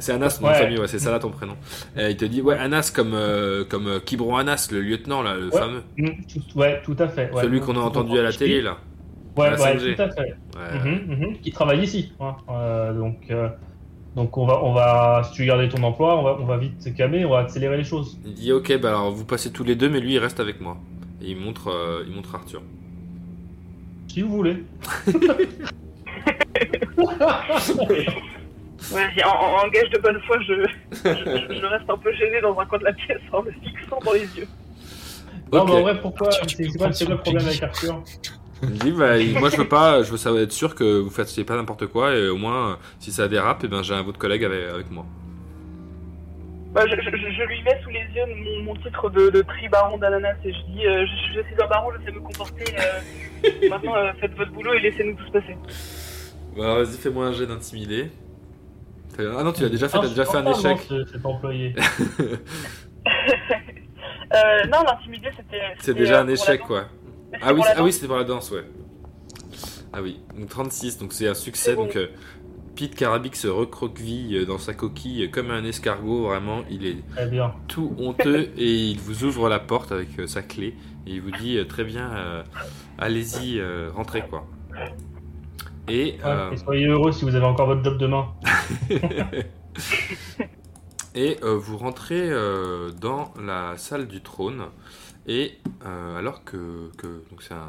C'est 0.00 0.12
Anas, 0.12 0.38
mon 0.42 0.48
Ouais. 0.48 0.54
famille, 0.54 0.78
ouais, 0.78 0.88
c'est 0.88 0.98
ça 0.98 1.12
là 1.12 1.20
ton 1.20 1.30
prénom. 1.30 1.54
Et 1.96 2.10
il 2.10 2.16
te 2.16 2.24
dit, 2.24 2.42
ouais, 2.42 2.56
Anas 2.58 2.90
comme, 2.94 3.12
euh, 3.14 3.64
comme 3.64 3.86
euh, 3.86 4.00
Kibron 4.00 4.36
Anas, 4.36 4.68
le 4.72 4.80
lieutenant, 4.80 5.22
là, 5.22 5.36
le 5.36 5.50
Ouais. 5.50 5.58
fameux. 5.60 5.82
Mm, 5.96 6.08
tout- 6.32 6.58
ouais, 6.58 6.82
tout 6.84 6.96
à 6.98 7.06
fait. 7.06 7.30
ouais. 7.32 7.42
Celui 7.42 7.60
qu'on 7.60 7.76
a 7.76 7.80
entendu 7.80 8.18
à 8.18 8.22
la 8.24 8.32
télé, 8.32 8.60
là. 8.60 8.78
Ouais, 9.36 9.46
à 9.46 9.50
ouais, 9.52 9.56
5G. 9.56 9.94
tout 9.94 10.02
à 10.02 10.10
fait. 10.10 10.34
Mhm, 10.84 11.16
mhm, 11.16 11.38
Qui 11.38 11.52
travaille 11.52 11.80
ici. 11.84 12.12
hein. 12.18 12.34
Euh, 12.50 12.92
donc, 12.92 13.18
euh, 13.30 13.48
donc 14.16 14.36
on 14.36 14.46
va, 14.46 14.62
on 14.64 14.72
va, 14.72 15.22
si 15.24 15.32
tu 15.34 15.46
gardais 15.46 15.68
ton 15.68 15.82
emploi, 15.84 16.18
on 16.18 16.22
va, 16.24 16.36
on 16.40 16.44
va 16.44 16.56
vite 16.58 16.82
se 16.82 16.88
calmer, 16.88 17.24
on 17.24 17.30
va 17.30 17.38
accélérer 17.38 17.76
les 17.76 17.84
choses. 17.84 18.18
Il 18.26 18.34
dit, 18.34 18.50
ok, 18.52 18.80
bah 18.80 18.88
alors 18.88 19.12
vous 19.12 19.24
passez 19.24 19.52
tous 19.52 19.62
les 19.62 19.76
deux, 19.76 19.88
mais 19.88 20.00
lui, 20.00 20.14
il 20.14 20.18
reste 20.18 20.40
avec 20.40 20.60
moi. 20.60 20.76
Et 21.22 21.30
il 21.30 21.36
montre, 21.38 22.02
il 22.08 22.12
montre 22.12 22.34
Arthur. 22.34 22.62
Si 24.08 24.22
vous 24.22 24.30
voulez. 24.34 24.64
Ouais, 28.92 29.06
en, 29.24 29.28
en- 29.28 29.64
en 29.64 29.68
gage 29.68 29.90
de 29.90 29.98
bonne 29.98 30.20
foi, 30.22 30.38
je, 30.40 30.54
je, 30.92 31.54
je 31.60 31.66
reste 31.66 31.88
un 31.88 31.98
peu 31.98 32.12
gêné 32.14 32.40
dans 32.40 32.58
un 32.58 32.64
coin 32.64 32.78
de 32.78 32.84
la 32.84 32.92
pièce 32.92 33.20
en 33.32 33.42
me 33.42 33.50
fixant 33.52 33.98
dans 34.04 34.12
les 34.12 34.26
yeux. 34.36 34.48
Non, 35.52 35.64
mais 35.64 35.72
en 35.72 35.80
vrai, 35.82 36.00
pourquoi 36.00 36.30
C'est 36.32 36.66
quoi, 36.76 36.88
le 36.88 37.16
problème 37.18 37.46
avec 37.46 37.62
Arthur? 37.62 38.02
Il 38.62 38.78
dit, 38.78 38.90
bah, 38.92 39.18
il- 39.18 39.38
moi 39.38 39.48
je 39.50 39.56
veux 39.58 39.68
pas, 39.68 40.02
je 40.02 40.10
veux 40.10 40.16
savoir 40.16 40.42
être 40.42 40.52
sûr 40.52 40.74
que 40.74 40.98
vous 41.00 41.10
fassiez 41.10 41.44
pas 41.44 41.56
n'importe 41.56 41.86
quoi, 41.86 42.14
et 42.16 42.28
au 42.28 42.36
moins, 42.36 42.78
si 42.98 43.12
ça 43.12 43.28
dérape, 43.28 43.62
et 43.64 43.68
ben 43.68 43.82
j'ai 43.82 43.94
un 43.94 44.04
autre 44.04 44.18
collègue 44.18 44.44
avec, 44.44 44.68
avec 44.70 44.90
moi. 44.90 45.04
Bah, 46.72 46.84
je, 46.86 46.94
je- 46.96 47.10
je 47.10 47.42
lui 47.44 47.62
mets 47.62 47.80
sous 47.82 47.90
les 47.90 48.06
yeux 48.14 48.26
mon, 48.34 48.62
mon 48.64 48.74
titre 48.76 49.10
de, 49.10 49.28
de 49.30 49.42
tri-baron 49.42 49.98
d'ananas 49.98 50.34
et 50.44 50.52
je 50.52 50.60
dis 50.72 50.86
euh, 50.86 51.04
je, 51.06 51.34
je 51.34 51.46
suis 51.46 51.62
un 51.62 51.66
baron, 51.66 51.90
je 51.98 52.04
sais 52.04 52.12
me 52.12 52.20
comporter. 52.20 52.64
euh, 52.78 53.50
maintenant, 53.70 53.96
euh, 53.96 54.12
faites 54.20 54.34
votre 54.36 54.52
boulot 54.52 54.72
et 54.74 54.80
laissez-nous 54.80 55.14
tout 55.16 55.26
se 55.26 55.32
passer. 55.32 55.56
Bah, 56.56 56.64
alors, 56.64 56.76
vas-y, 56.84 56.96
fais-moi 56.96 57.26
un 57.26 57.32
jet 57.32 57.46
d'intimider. 57.46 58.10
Ah 59.18 59.42
non, 59.44 59.52
tu 59.52 59.62
l'as 59.62 59.68
déjà 59.68 59.88
fait, 59.88 59.98
Ah, 59.98 60.02
t'as 60.02 60.08
déjà 60.08 60.24
c'est 60.24 60.32
fait 60.32 60.38
un 60.38 60.50
échec. 60.52 60.86
ce- 60.88 61.04
cet 61.06 61.26
employé. 61.26 61.74
Euh, 64.32 64.64
non, 64.66 64.78
l'intimider 64.86 65.28
c'était. 65.36 65.60
C'est 65.80 65.94
déjà 65.94 66.20
euh, 66.20 66.22
un 66.24 66.28
échec, 66.28 66.60
quoi. 66.62 66.84
Ah 67.42 67.52
oui, 67.52 67.62
ah 67.74 67.82
oui 67.82 67.92
c'était 67.92 68.06
pour 68.06 68.16
la 68.16 68.22
danse, 68.22 68.52
ouais. 68.52 68.64
Ah 69.92 70.00
oui, 70.02 70.20
donc 70.38 70.48
36, 70.48 70.98
donc 70.98 71.12
c'est 71.12 71.26
un 71.26 71.34
succès. 71.34 71.74
Bon. 71.74 71.82
Donc 71.86 71.96
euh, 71.96 72.06
Pete 72.76 72.94
Carabik 72.94 73.34
se 73.34 73.48
recroqueville 73.48 74.46
dans 74.46 74.58
sa 74.58 74.72
coquille 74.72 75.28
comme 75.32 75.50
un 75.50 75.64
escargot, 75.64 76.28
vraiment, 76.28 76.62
il 76.70 76.86
est 76.86 76.98
Très 77.10 77.26
bien. 77.26 77.52
tout 77.66 77.92
honteux 77.98 78.50
et 78.56 78.72
il 78.90 79.00
vous 79.00 79.24
ouvre 79.24 79.48
la 79.48 79.58
porte 79.58 79.90
avec 79.90 80.16
euh, 80.20 80.28
sa 80.28 80.42
clé 80.42 80.76
et 81.08 81.14
il 81.14 81.20
vous 81.22 81.32
dit 81.32 81.58
euh, 81.58 81.64
très 81.64 81.82
bien, 81.82 82.08
euh, 82.14 82.42
allez-y, 82.98 83.58
euh, 83.58 83.90
rentrez 83.92 84.22
quoi. 84.22 84.46
Et, 85.90 86.12
Ouais, 86.12 86.20
euh, 86.24 86.50
Et 86.52 86.56
soyez 86.56 86.86
heureux 86.86 87.12
si 87.12 87.24
vous 87.24 87.34
avez 87.34 87.46
encore 87.46 87.66
votre 87.66 87.84
job 87.84 87.98
demain. 87.98 88.28
et 91.14 91.38
euh, 91.42 91.56
vous 91.56 91.76
rentrez 91.76 92.30
euh, 92.30 92.90
dans 92.92 93.32
la 93.40 93.76
salle 93.76 94.06
du 94.06 94.20
trône 94.20 94.66
et 95.26 95.58
alors 95.84 96.44
que, 96.44 96.90
que 96.96 97.22
donc 97.30 97.42
c'est 97.42 97.54
un 97.54 97.66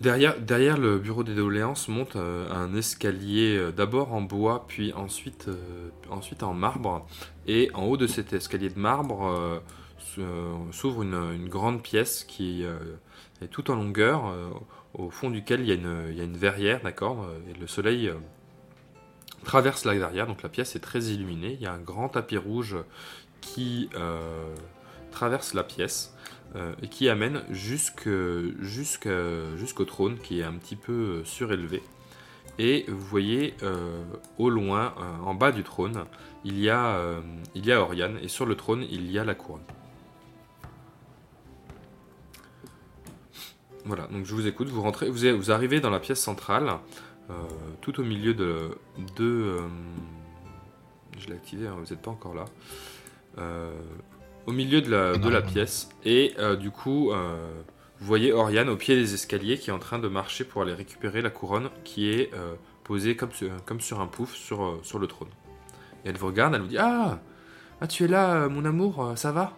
derrière 0.00 0.38
derrière 0.38 0.76
le 0.76 0.98
bureau 0.98 1.22
des 1.24 1.34
doléances 1.34 1.88
monte 1.88 2.16
euh, 2.16 2.50
un 2.52 2.74
escalier 2.74 3.56
euh, 3.56 3.72
d'abord 3.72 4.12
en 4.12 4.20
bois 4.20 4.64
puis 4.68 4.92
ensuite 4.92 5.46
euh, 5.48 5.88
ensuite 6.10 6.42
en 6.42 6.52
marbre 6.52 7.06
et 7.46 7.70
en 7.74 7.84
haut 7.84 7.96
de 7.96 8.06
cet 8.06 8.32
escalier 8.32 8.68
de 8.68 8.78
marbre 8.78 9.62
s'ouvre 10.72 11.02
une, 11.02 11.14
une 11.34 11.48
grande 11.48 11.82
pièce 11.82 12.24
qui 12.24 12.64
est 13.42 13.48
tout 13.48 13.70
en 13.70 13.74
longueur 13.74 14.32
au 14.96 15.10
fond 15.10 15.30
duquel 15.30 15.60
il 15.60 15.68
y 15.68 15.72
a 15.72 15.74
une, 16.24 16.36
verrière 16.36 16.80
d'accord 16.82 17.24
euh, 17.24 17.38
et 17.50 17.58
le 17.58 17.66
soleil 17.66 18.08
euh, 18.08 18.14
traverse 19.44 19.84
la 19.84 19.94
verrière, 19.94 20.26
donc 20.26 20.42
la 20.42 20.48
pièce 20.48 20.74
est 20.74 20.80
très 20.80 21.04
illuminée. 21.04 21.52
Il 21.54 21.62
y 21.62 21.66
a 21.66 21.72
un 21.72 21.78
grand 21.78 22.08
tapis 22.08 22.38
rouge 22.38 22.76
qui 23.40 23.88
euh, 23.94 24.54
traverse 25.10 25.54
la 25.54 25.62
pièce 25.62 26.12
et 26.80 26.88
qui 26.88 27.10
amène 27.10 27.42
jusqu'au 27.50 28.54
trône 29.84 30.16
qui 30.16 30.40
est 30.40 30.42
un 30.42 30.54
petit 30.54 30.76
peu 30.76 31.22
surélevé. 31.22 31.82
Et 32.58 32.86
vous 32.88 33.04
voyez 33.04 33.54
au 34.38 34.48
loin, 34.48 34.94
en 35.22 35.34
bas 35.34 35.52
du 35.52 35.64
trône, 35.64 36.06
il 36.44 36.58
y 36.58 36.70
a 36.70 37.20
Oriane 37.78 38.18
et 38.22 38.28
sur 38.28 38.46
le 38.46 38.54
trône, 38.54 38.86
il 38.88 39.10
y 39.10 39.18
a 39.18 39.24
la 39.24 39.34
couronne. 39.34 39.60
Voilà, 43.86 44.08
donc 44.08 44.24
je 44.24 44.34
vous 44.34 44.48
écoute, 44.48 44.68
vous 44.68 44.82
rentrez, 44.82 45.08
vous, 45.08 45.36
vous 45.36 45.50
arrivez 45.52 45.78
dans 45.78 45.90
la 45.90 46.00
pièce 46.00 46.20
centrale, 46.20 46.72
euh, 47.30 47.34
tout 47.80 48.00
au 48.00 48.02
milieu 48.02 48.34
de, 48.34 48.76
de 49.16 49.24
euh, 49.24 49.60
je 51.16 51.28
l'ai 51.28 51.34
activé, 51.34 51.68
hein, 51.68 51.76
vous 51.78 51.94
n'êtes 51.94 52.02
pas 52.02 52.10
encore 52.10 52.34
là. 52.34 52.46
Euh, 53.38 53.70
au 54.46 54.52
milieu 54.52 54.80
de 54.80 54.90
la, 54.90 55.16
de 55.16 55.28
la 55.28 55.40
pièce, 55.40 55.88
et 56.04 56.34
du 56.60 56.70
coup, 56.70 57.10
vous 57.10 58.06
voyez 58.06 58.32
Oriane 58.32 58.68
au 58.68 58.76
pied 58.76 58.94
des 58.94 59.14
escaliers 59.14 59.58
qui 59.58 59.70
est 59.70 59.72
en 59.72 59.80
train 59.80 59.98
de 59.98 60.06
marcher 60.06 60.44
pour 60.44 60.62
aller 60.62 60.74
récupérer 60.74 61.20
la 61.20 61.30
couronne 61.30 61.70
qui 61.82 62.10
est 62.10 62.30
posée 62.84 63.16
comme 63.16 63.32
sur, 63.32 63.50
comme 63.64 63.80
sur 63.80 64.00
un 64.00 64.06
pouf 64.06 64.34
sur, 64.34 64.78
sur 64.82 65.00
le 65.00 65.08
trône. 65.08 65.30
Et 66.04 66.10
elle 66.10 66.16
vous 66.16 66.28
regarde, 66.28 66.54
elle 66.54 66.60
vous 66.60 66.68
dit 66.68 66.78
Ah, 66.78 67.18
ah 67.80 67.86
tu 67.88 68.04
es 68.04 68.08
là, 68.08 68.48
mon 68.48 68.64
amour, 68.64 69.14
ça 69.16 69.32
va? 69.32 69.52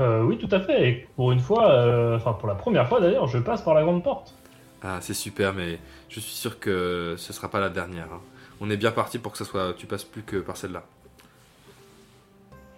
Euh, 0.00 0.22
oui, 0.22 0.38
tout 0.38 0.48
à 0.54 0.60
fait. 0.60 0.88
Et 0.88 1.08
pour 1.16 1.32
une 1.32 1.40
fois, 1.40 1.70
euh, 1.70 2.16
enfin 2.16 2.32
pour 2.32 2.48
la 2.48 2.54
première 2.54 2.88
fois 2.88 3.00
d'ailleurs, 3.00 3.26
je 3.26 3.38
passe 3.38 3.62
par 3.62 3.74
la 3.74 3.82
grande 3.82 4.02
porte. 4.04 4.34
Ah, 4.82 4.98
c'est 5.00 5.14
super, 5.14 5.52
mais 5.54 5.78
je 6.08 6.20
suis 6.20 6.34
sûr 6.34 6.60
que 6.60 7.14
ce 7.18 7.32
sera 7.32 7.48
pas 7.50 7.58
la 7.60 7.68
dernière. 7.68 8.06
hein. 8.12 8.20
On 8.60 8.70
est 8.70 8.76
bien 8.76 8.92
parti 8.92 9.18
pour 9.18 9.32
que 9.32 9.38
ça 9.38 9.44
soit, 9.44 9.74
tu 9.76 9.86
passes 9.86 10.04
plus 10.04 10.22
que 10.22 10.36
par 10.36 10.56
celle-là. 10.56 10.84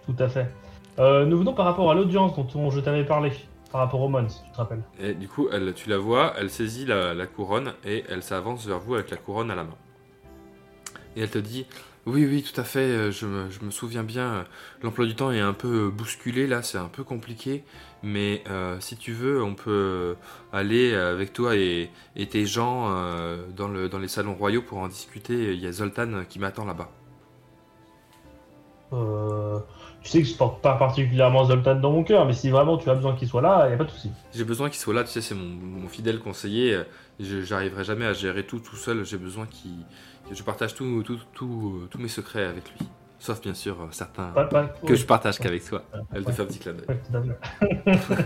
Tout 0.06 0.16
à 0.18 0.28
fait. 0.28 0.46
Euh, 0.98 1.24
nous 1.26 1.38
venons 1.38 1.52
par 1.54 1.66
rapport 1.66 1.90
à 1.90 1.94
l'audience 1.94 2.34
dont 2.36 2.46
on- 2.54 2.70
je 2.70 2.80
t'avais 2.80 3.04
parlé, 3.04 3.32
par 3.70 3.80
rapport 3.82 4.00
au 4.00 4.08
Mon, 4.08 4.28
si 4.28 4.42
tu 4.44 4.50
te 4.50 4.56
rappelles. 4.56 4.82
Et 4.98 5.14
du 5.14 5.28
coup, 5.28 5.48
elle, 5.52 5.72
tu 5.74 5.88
la 5.88 5.98
vois, 5.98 6.32
elle 6.38 6.50
saisit 6.50 6.86
la, 6.86 7.14
la 7.14 7.26
couronne 7.26 7.72
et 7.84 8.04
elle 8.08 8.22
s'avance 8.22 8.66
vers 8.66 8.78
vous 8.78 8.94
avec 8.94 9.10
la 9.10 9.16
couronne 9.18 9.50
à 9.50 9.54
la 9.54 9.64
main. 9.64 9.76
Et 11.16 11.22
elle 11.22 11.30
te 11.30 11.38
dit 11.38 11.66
Oui, 12.12 12.26
oui, 12.26 12.42
tout 12.42 12.58
à 12.60 12.64
fait, 12.64 12.80
euh, 12.80 13.10
je 13.12 13.26
me, 13.26 13.50
je 13.50 13.64
me 13.64 13.70
souviens 13.70 14.02
bien, 14.02 14.22
euh, 14.34 14.42
l'emploi 14.82 15.06
du 15.06 15.14
temps 15.14 15.30
est 15.30 15.40
un 15.40 15.52
peu 15.52 15.90
bousculé 15.90 16.46
là, 16.46 16.62
c'est 16.62 16.78
un 16.78 16.88
peu 16.88 17.04
compliqué, 17.04 17.62
mais 18.02 18.42
euh, 18.48 18.80
si 18.80 18.96
tu 18.96 19.12
veux, 19.12 19.42
on 19.42 19.54
peut 19.54 20.16
aller 20.52 20.94
avec 20.94 21.32
toi 21.32 21.56
et, 21.56 21.90
et 22.16 22.26
tes 22.28 22.46
gens 22.46 22.86
euh, 22.90 23.46
dans, 23.56 23.68
le, 23.68 23.88
dans 23.88 23.98
les 23.98 24.08
salons 24.08 24.34
royaux 24.34 24.62
pour 24.62 24.78
en 24.78 24.88
discuter. 24.88 25.52
Il 25.54 25.60
y 25.60 25.66
a 25.66 25.72
Zoltan 25.72 26.24
qui 26.28 26.38
m'attend 26.38 26.64
là-bas. 26.64 26.90
Euh, 28.92 29.60
tu 30.02 30.10
sais 30.10 30.22
que 30.22 30.26
je 30.28 30.34
porte 30.36 30.60
pas 30.62 30.74
particulièrement 30.76 31.44
Zoltan 31.44 31.76
dans 31.76 31.92
mon 31.92 32.02
cœur, 32.02 32.26
mais 32.26 32.32
si 32.32 32.50
vraiment 32.50 32.76
tu 32.76 32.90
as 32.90 32.94
besoin 32.94 33.14
qu'il 33.14 33.28
soit 33.28 33.42
là, 33.42 33.66
il 33.66 33.68
n'y 33.68 33.74
a 33.74 33.78
pas 33.78 33.84
de 33.84 33.90
souci. 33.90 34.10
J'ai 34.32 34.44
besoin 34.44 34.68
qu'il 34.68 34.78
soit 34.80 34.94
là, 34.94 35.04
tu 35.04 35.10
sais, 35.10 35.20
c'est 35.20 35.34
mon, 35.34 35.44
mon 35.44 35.88
fidèle 35.88 36.18
conseiller. 36.20 36.74
euh, 36.74 36.84
Je 37.20 37.42
j'arriverai 37.42 37.84
jamais 37.84 38.06
à 38.06 38.12
gérer 38.12 38.46
tout 38.46 38.60
tout 38.60 38.76
seul. 38.76 39.04
J'ai 39.04 39.18
besoin 39.18 39.46
qu'il, 39.46 39.86
je 40.32 40.42
partage 40.42 40.74
tout, 40.74 41.02
tout, 41.02 41.18
tout, 41.32 41.80
euh, 41.82 41.86
tous 41.90 41.98
mes 41.98 42.08
secrets 42.08 42.44
avec 42.44 42.70
lui. 42.70 42.86
Sauf 43.18 43.40
bien 43.42 43.52
sûr 43.54 43.76
euh, 43.80 43.86
certains 43.90 44.28
Pas- 44.28 44.44
pas- 44.44 44.64
que 44.86 44.94
je 44.94 45.04
partage 45.04 45.38
qu'avec 45.38 45.64
toi. 45.64 45.82
Elle 46.14 46.24
te 46.24 46.32
fait 46.32 46.42
un 46.42 46.46
petit 46.46 46.58
clin 46.58 46.72
d'œil. 46.72 47.34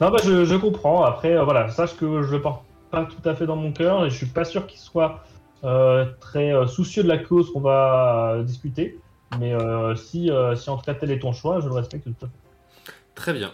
Non, 0.00 0.10
bah, 0.10 0.16
je, 0.24 0.44
je 0.46 0.54
comprends. 0.56 1.04
Après, 1.04 1.36
euh, 1.36 1.44
voilà, 1.44 1.68
sache 1.68 1.94
que 1.96 2.22
je 2.22 2.30
le 2.32 2.40
porte 2.40 2.64
pas 2.90 3.04
tout 3.04 3.28
à 3.28 3.34
fait 3.34 3.44
dans 3.46 3.56
mon 3.56 3.70
cœur 3.70 4.04
et 4.06 4.10
je 4.10 4.16
suis 4.16 4.26
pas 4.26 4.44
sûr 4.44 4.66
qu'il 4.66 4.80
soit 4.80 5.22
euh, 5.62 6.06
très 6.20 6.54
euh, 6.54 6.66
soucieux 6.66 7.02
de 7.02 7.08
la 7.08 7.18
cause 7.18 7.52
qu'on 7.52 7.60
va 7.60 8.38
discuter. 8.42 8.98
Mais 9.38 9.54
si, 9.96 10.28
si 10.56 10.70
en 10.70 10.76
tout 10.76 10.82
cas 10.84 10.94
tel 10.94 11.10
est 11.12 11.20
ton 11.20 11.32
choix, 11.32 11.60
je 11.60 11.68
le 11.68 11.74
respecte 11.74 12.04
tout 12.04 12.26
à 12.26 12.28
fait. 12.28 12.92
Très 13.14 13.32
bien. 13.32 13.52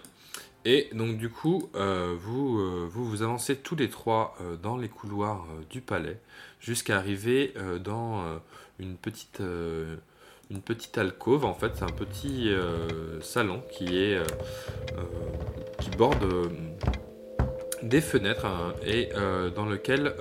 Et 0.68 0.88
donc 0.92 1.16
du 1.16 1.30
coup, 1.30 1.70
euh, 1.76 2.16
vous, 2.18 2.58
euh, 2.58 2.88
vous 2.90 3.04
vous 3.04 3.22
avancez 3.22 3.54
tous 3.54 3.76
les 3.76 3.88
trois 3.88 4.36
euh, 4.40 4.56
dans 4.56 4.76
les 4.76 4.88
couloirs 4.88 5.46
du 5.70 5.80
palais 5.80 6.18
jusqu'à 6.58 6.96
arriver 6.96 7.54
dans 7.84 8.24
une 8.80 8.96
petite 8.96 9.40
une 10.50 10.60
petite 10.62 10.98
alcôve 10.98 11.44
en 11.44 11.54
fait, 11.54 11.70
c'est 11.76 11.84
un 11.84 11.86
petit 11.86 12.50
salon 13.20 13.62
qui 13.70 13.96
est 13.96 14.18
qui 15.78 15.90
borde 15.90 16.26
des 17.82 18.00
fenêtres 18.00 18.46
hein, 18.46 18.74
et 18.84 19.10
dans 19.54 19.66
lequel 19.66 20.14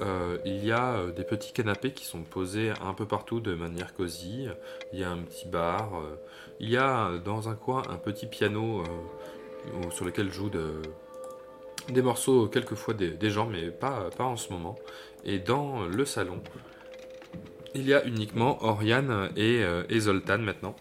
il 0.45 0.63
y 0.63 0.71
a 0.71 1.08
des 1.15 1.23
petits 1.23 1.53
canapés 1.53 1.93
qui 1.93 2.05
sont 2.05 2.21
posés 2.21 2.71
un 2.86 2.93
peu 2.93 3.08
partout 3.08 3.39
de 3.39 3.55
manière 3.55 3.95
cosy. 3.95 4.47
Il 4.93 4.99
y 4.99 5.03
a 5.03 5.10
un 5.10 5.17
petit 5.23 5.47
bar. 5.47 5.93
il 6.60 6.69
y 6.69 6.77
a 6.77 7.17
dans 7.23 7.49
un 7.49 7.55
coin 7.55 7.81
un 7.89 7.97
petit 7.97 8.27
piano 8.27 8.84
sur 9.91 10.06
lequel 10.06 10.32
jouent 10.32 10.49
de- 10.49 10.82
des 11.89 12.01
morceaux, 12.01 12.47
quelquefois 12.47 12.93
des, 12.93 13.30
gens, 13.30 13.45
mais 13.47 13.69
pas, 13.69 14.10
pas 14.17 14.23
en 14.23 14.38
ce 14.38 14.51
moment. 14.51 14.75
Et 15.23 15.39
dans 15.39 15.86
le 15.86 16.06
salon, 16.06 16.41
il 17.73 17.88
y 17.88 17.93
a 17.93 18.06
uniquement 18.06 18.63
Oriane 18.63 19.30
et, 19.36 19.63
euh, 19.63 19.84
Zoltan 19.99 20.39
maintenant, 20.39 20.75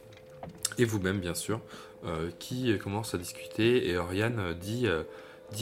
et 0.79 0.85
vous-même 0.85 1.19
bien 1.19 1.35
sûr, 1.35 1.61
euh, 2.07 2.31
qui 2.39 2.77
commencent 2.79 3.15
à 3.15 3.19
discuter. 3.19 3.89
Et 3.89 3.97
Oriane 3.99 4.55
dit, 4.61 4.87
euh, 4.87 5.03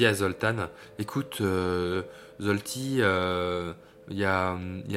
à 0.07 0.15
Zoltan 0.15 0.69
Écoute, 0.99 1.43
Zolti, 2.41 2.97
il 2.99 4.19
y 4.19 4.25
a. 4.25 4.57
y 4.89 4.97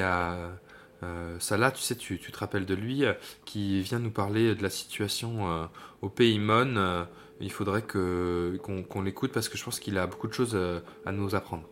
là, 1.58 1.72
tu 1.72 1.82
sais, 1.82 1.96
tu, 1.96 2.20
tu 2.20 2.32
te 2.32 2.38
rappelles 2.38 2.66
de 2.66 2.76
lui, 2.76 3.04
qui 3.46 3.82
vient 3.82 4.00
nous 4.00 4.12
parler 4.12 4.56
de 4.56 4.64
la 4.64 4.70
situation 4.70 5.68
au 6.02 6.10
pays 6.10 6.40
Mon. 6.40 7.06
Il 7.42 7.52
faudrait 7.52 7.82
que 7.82 8.58
qu'on 8.64 8.84
qu'on 8.84 9.02
l'écoute 9.02 9.32
parce 9.32 9.50
que 9.50 9.58
je 9.58 9.64
pense 9.64 9.80
qu'il 9.80 9.98
a 9.98 10.08
beaucoup 10.08 10.28
de 10.28 10.34
choses 10.34 10.54
euh, 10.56 10.80
à 11.06 11.12
nous 11.12 11.36
apprendre. 11.36 11.68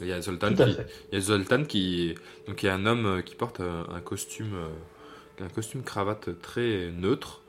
Il 0.00 0.08
y 0.08 0.12
a 0.12 0.20
Zoltan 0.20 0.54
qui, 0.54 0.62
il 1.12 1.14
y 1.14 1.16
a 1.16 1.20
Zoltan 1.20 1.64
qui, 1.64 2.14
donc 2.46 2.62
il 2.62 2.66
y 2.66 2.68
a 2.68 2.74
un 2.74 2.84
homme 2.86 3.06
euh, 3.06 3.22
qui 3.22 3.34
porte 3.36 3.60
euh, 3.60 3.84
un 3.92 4.00
costume, 4.00 4.54
un 5.40 5.48
costume 5.48 5.82
cravate 5.82 6.40
très 6.40 6.90
neutre, 6.90 7.42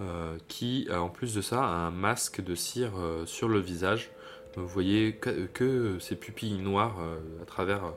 euh, 0.00 0.36
qui 0.48 0.88
en 0.92 1.08
plus 1.08 1.34
de 1.34 1.40
ça 1.40 1.62
a 1.62 1.68
un 1.68 1.90
masque 1.90 2.42
de 2.42 2.54
cire 2.54 2.92
sur 3.26 3.48
le 3.48 3.60
visage. 3.60 4.10
Vous 4.56 4.68
voyez 4.68 5.16
que, 5.16 5.46
que 5.46 5.98
ses 5.98 6.14
pupilles 6.14 6.58
noires 6.58 6.96
à 7.42 7.44
travers 7.44 7.92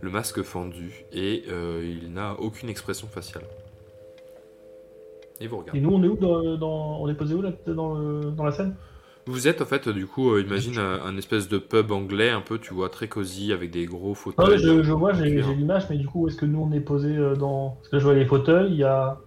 le 0.00 0.10
masque 0.10 0.42
fendu 0.42 1.04
et 1.12 1.44
euh, 1.48 1.98
il 2.02 2.12
n'a 2.12 2.34
aucune 2.34 2.68
expression 2.68 3.06
faciale. 3.08 3.44
Et 5.40 5.46
vous 5.46 5.58
regardez. 5.58 5.78
Et 5.78 5.82
nous, 5.82 5.90
on 5.90 6.02
est 6.02 6.08
où 6.08 6.16
dans, 6.16 6.56
dans- 6.56 7.00
On 7.00 7.08
est 7.08 7.14
posé 7.14 7.34
où 7.34 7.42
là, 7.42 7.50
dans, 7.66 7.94
le- 7.94 8.30
dans 8.30 8.44
la 8.44 8.52
scène? 8.52 8.74
Vous 9.26 9.48
êtes 9.48 9.60
en 9.60 9.66
fait 9.66 9.88
du 9.88 10.06
coup, 10.06 10.32
euh, 10.32 10.42
imagine 10.42 10.78
un, 10.78 11.02
un 11.04 11.16
espèce 11.16 11.48
de 11.48 11.58
pub 11.58 11.92
anglais 11.92 12.30
un 12.30 12.40
peu, 12.40 12.58
tu 12.58 12.74
vois, 12.74 12.88
très 12.88 13.06
cosy 13.06 13.52
avec 13.52 13.70
des 13.70 13.86
gros 13.86 14.14
Ah 14.14 14.14
fauteuils. 14.14 14.50
ouais, 14.50 14.58
je, 14.58 14.82
je 14.82 14.92
vois, 14.92 15.12
j'ai 15.12 15.30
l'image, 15.40 15.84
mais 15.90 15.98
du 15.98 16.06
coup, 16.06 16.22
où 16.24 16.28
est-ce 16.28 16.36
que 16.36 16.46
nous, 16.46 16.60
on 16.60 16.72
est 16.72 16.80
posé 16.80 17.16
euh, 17.16 17.34
dans. 17.36 17.70
Parce 17.70 17.88
que 17.90 17.98
je 17.98 18.04
vois 18.04 18.14
les 18.14 18.24
fauteuils, 18.26 18.70
il 18.72 18.78
y 18.78 18.84
a 18.84 19.18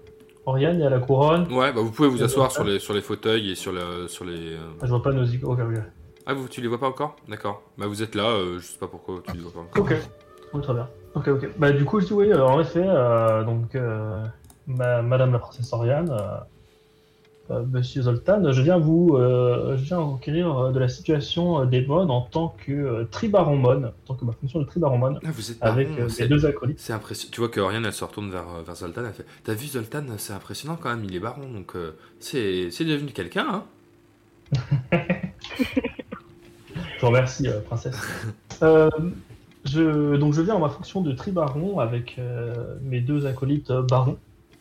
Oriane, 0.45 0.76
il 0.76 0.82
y 0.82 0.86
a 0.86 0.89
la 0.89 0.99
couronne. 0.99 1.47
Ouais, 1.52 1.71
bah 1.71 1.82
vous 1.82 1.91
pouvez 1.91 2.10
vous 2.10 2.23
asseoir 2.23 2.52
sur 2.52 2.63
les, 2.63 2.80
sur 2.80 2.93
les 2.93 3.02
fauteuils 3.02 3.52
et 3.52 3.56
sur, 3.56 3.71
le, 3.71 4.08
sur 4.08 4.26
les. 4.26 4.54
euh, 4.54 4.58
Ah, 4.82 4.86
je 4.86 4.89
vois 4.89 5.02
pas 5.02 5.12
nos 5.13 5.23
icônes. 5.23 5.84
Ah, 6.26 6.34
vous, 6.34 6.47
tu 6.47 6.62
les 6.62 6.67
vois 6.67 6.80
pas 6.80 6.88
encore? 6.88 7.15
D'accord. 7.28 7.62
Bah 7.78 7.88
vous 7.88 8.02
êtes 8.02 8.15
là, 8.15 8.26
euh, 8.30 8.60
je 8.60 8.65
sais 8.65 8.78
pas 8.78 8.88
pourquoi 8.88 9.21
tu 9.26 9.36
les 9.36 9.41
vois 9.43 9.52
pas 9.52 9.60
encore. 9.60 9.84
Ok. 9.84 9.95
Oui, 10.54 10.62
très 10.62 10.73
bien. 10.73 10.88
Ok, 11.15 11.28
ok. 11.28 11.49
Bah, 11.58 11.71
du 11.71 11.86
coup, 11.86 11.99
je 11.99 12.08
dis 12.08 12.13
oui, 12.13 12.32
euh, 12.32 12.43
en 12.45 12.60
effet, 12.60 12.84
euh, 12.86 13.43
donc, 13.43 13.76
euh, 13.76 14.23
ma- 14.67 15.02
Madame 15.02 15.32
la 15.34 15.39
princesse 15.39 15.71
Oriane, 15.73 16.10
euh, 16.12 16.38
euh, 17.52 17.63
Monsieur 17.69 18.04
Zoltan, 18.04 18.52
je 18.54 18.62
viens 18.62 18.78
vous, 18.78 19.15
euh, 19.15 19.76
je 19.78 19.84
viens 19.84 19.99
vous 19.99 20.13
requérir 20.13 20.71
de 20.71 20.80
la 20.80 20.88
situation 20.88 21.65
des 21.65 21.86
Mon 21.86 22.08
en 22.10 22.21
tant 22.21 22.56
que 22.65 22.71
euh, 22.71 23.04
tribaron 23.12 23.58
Mon, 23.58 23.84
en 23.86 23.91
tant 24.06 24.15
que 24.15 24.23
ma 24.26 24.32
fonction 24.32 24.60
de 24.60 24.65
tribaron 24.65 24.97
Mon, 24.97 25.15
Ah, 25.15 25.30
vous 25.32 25.52
êtes 25.52 25.58
avec 25.62 25.89
euh, 25.99 26.08
c'est- 26.10 26.23
mes 26.23 26.30
deux 26.30 26.45
acolytes. 26.45 26.80
C'est 26.80 26.93
impressionnant. 26.93 27.32
Tu 27.34 27.41
vois 27.41 27.49
que 27.49 27.60
Oriane, 27.60 27.86
elle 27.86 27.91
se 27.93 28.04
retourne 28.06 28.30
vers, 28.32 28.45
vers 28.65 28.76
Zoltan, 28.76 29.02
elle 29.06 29.13
fait 29.13 29.26
T'as 29.43 29.54
vu 29.54 29.67
Zoltan 29.67 30.04
C'est 30.17 30.34
impressionnant 30.34 30.78
quand 30.82 30.89
même, 30.89 31.04
il 31.04 31.13
est 31.15 31.19
baron, 31.19 31.49
donc 31.52 31.76
euh, 31.76 31.91
c'est 32.19 32.71
c'est 32.71 32.86
devenu 32.86 33.12
quelqu'un, 33.12 33.45
hein 33.49 33.63
Je 36.76 37.02
vous 37.02 37.08
remercie, 37.08 37.47
euh, 37.47 37.60
princesse. 37.62 37.95
Euh, 38.62 38.89
je, 39.65 40.15
donc, 40.15 40.34
je 40.34 40.41
viens 40.41 40.54
en 40.56 40.60
ma 40.60 40.69
fonction 40.69 41.02
de 41.02 41.12
tribaron 41.12 41.80
avec 41.80 42.15
euh, 42.17 42.76
mes 42.84 43.02
deux 43.02 43.26
acolytes 43.26 43.71
euh, 43.71 43.82
barons. 43.82 44.17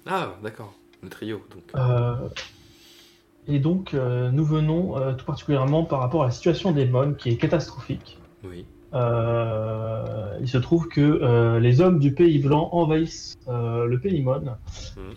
Ah, 0.06 0.34
d'accord, 0.42 0.74
le 1.02 1.08
trio, 1.08 1.42
donc. 1.52 1.62
Euh, 1.76 2.28
et 3.48 3.58
donc, 3.58 3.94
euh, 3.94 4.30
nous 4.30 4.44
venons 4.44 4.96
euh, 4.96 5.14
tout 5.14 5.24
particulièrement 5.24 5.84
par 5.84 6.00
rapport 6.00 6.22
à 6.22 6.26
la 6.26 6.32
situation 6.32 6.72
des 6.72 6.86
Mon 6.86 7.14
qui 7.14 7.30
est 7.30 7.36
catastrophique. 7.36 8.18
Oui. 8.44 8.64
Euh, 8.94 10.36
il 10.40 10.48
se 10.48 10.58
trouve 10.58 10.88
que 10.88 11.00
euh, 11.00 11.58
les 11.60 11.80
hommes 11.80 11.98
du 11.98 12.12
Pays 12.12 12.38
Blanc 12.38 12.68
envahissent 12.72 13.36
euh, 13.48 13.86
le 13.86 13.98
Pays 13.98 14.22
Mon 14.22 14.44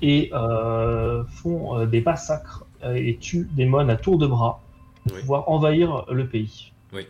et 0.01 0.29
euh, 0.33 1.25
font 1.25 1.77
euh, 1.79 1.85
des 1.85 2.01
massacres 2.01 2.65
et 2.83 3.17
tuent 3.17 3.49
des 3.51 3.65
Mon 3.65 3.89
à 3.89 3.95
tour 3.95 4.17
de 4.17 4.27
bras 4.27 4.61
pour 5.03 5.15
Oui. 5.15 5.21
pouvoir 5.21 5.49
envahir 5.49 6.05
le 6.09 6.27
pays. 6.27 6.71
Oui. 6.93 7.05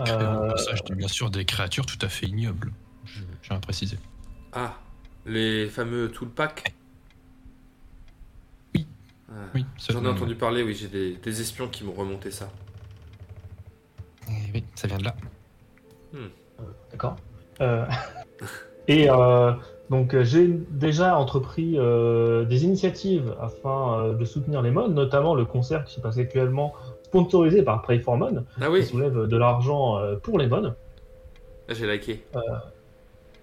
Euh, 0.00 0.50
passage, 0.50 0.80
bien 0.90 1.08
sûr 1.08 1.30
des 1.30 1.44
créatures 1.44 1.86
tout 1.86 1.98
à 2.00 2.08
fait 2.08 2.26
ignobles. 2.26 2.72
Je 3.04 3.20
tiens 3.42 3.56
à 3.56 3.60
préciser. 3.60 3.98
Ah, 4.52 4.74
les 5.26 5.66
fameux 5.68 6.10
Toolpack 6.10 6.74
Oui. 8.74 8.86
Ah, 9.30 9.34
Oui, 9.54 9.64
J'en 9.90 10.04
ai 10.04 10.08
entendu 10.08 10.34
parler, 10.34 10.62
oui, 10.62 10.74
j'ai 10.74 10.88
des, 10.88 11.14
des 11.16 11.40
espions 11.40 11.68
qui 11.68 11.84
m'ont 11.84 11.92
remonté 11.92 12.30
ça. 12.30 12.50
Eh 14.28 14.32
Oui, 14.54 14.64
ça 14.74 14.86
vient 14.88 14.98
de 14.98 15.04
là. 15.04 15.14
D'accord. 16.90 17.16
Euh, 17.60 17.84
et 18.88 19.10
euh, 19.10 19.52
donc 19.90 20.14
euh, 20.14 20.22
j'ai 20.24 20.46
déjà 20.46 21.18
entrepris 21.18 21.74
euh, 21.76 22.44
des 22.44 22.64
initiatives 22.64 23.34
afin 23.40 23.98
euh, 23.98 24.14
de 24.14 24.24
soutenir 24.24 24.62
les 24.62 24.70
modes, 24.70 24.94
notamment 24.94 25.34
le 25.34 25.44
concert 25.44 25.84
qui 25.84 25.94
se 25.94 26.00
passe 26.00 26.18
actuellement 26.18 26.72
sponsorisé 27.02 27.62
par 27.62 27.82
Pray 27.82 28.00
for 28.00 28.16
Mon, 28.16 28.44
Ah 28.60 28.66
qui 28.66 28.70
oui, 28.72 28.84
soulève 28.84 29.26
de 29.26 29.36
l'argent 29.36 29.98
euh, 29.98 30.16
pour 30.16 30.38
les 30.38 30.46
modes. 30.46 30.74
Ah, 31.68 31.74
j'ai 31.74 31.90
liké. 31.90 32.24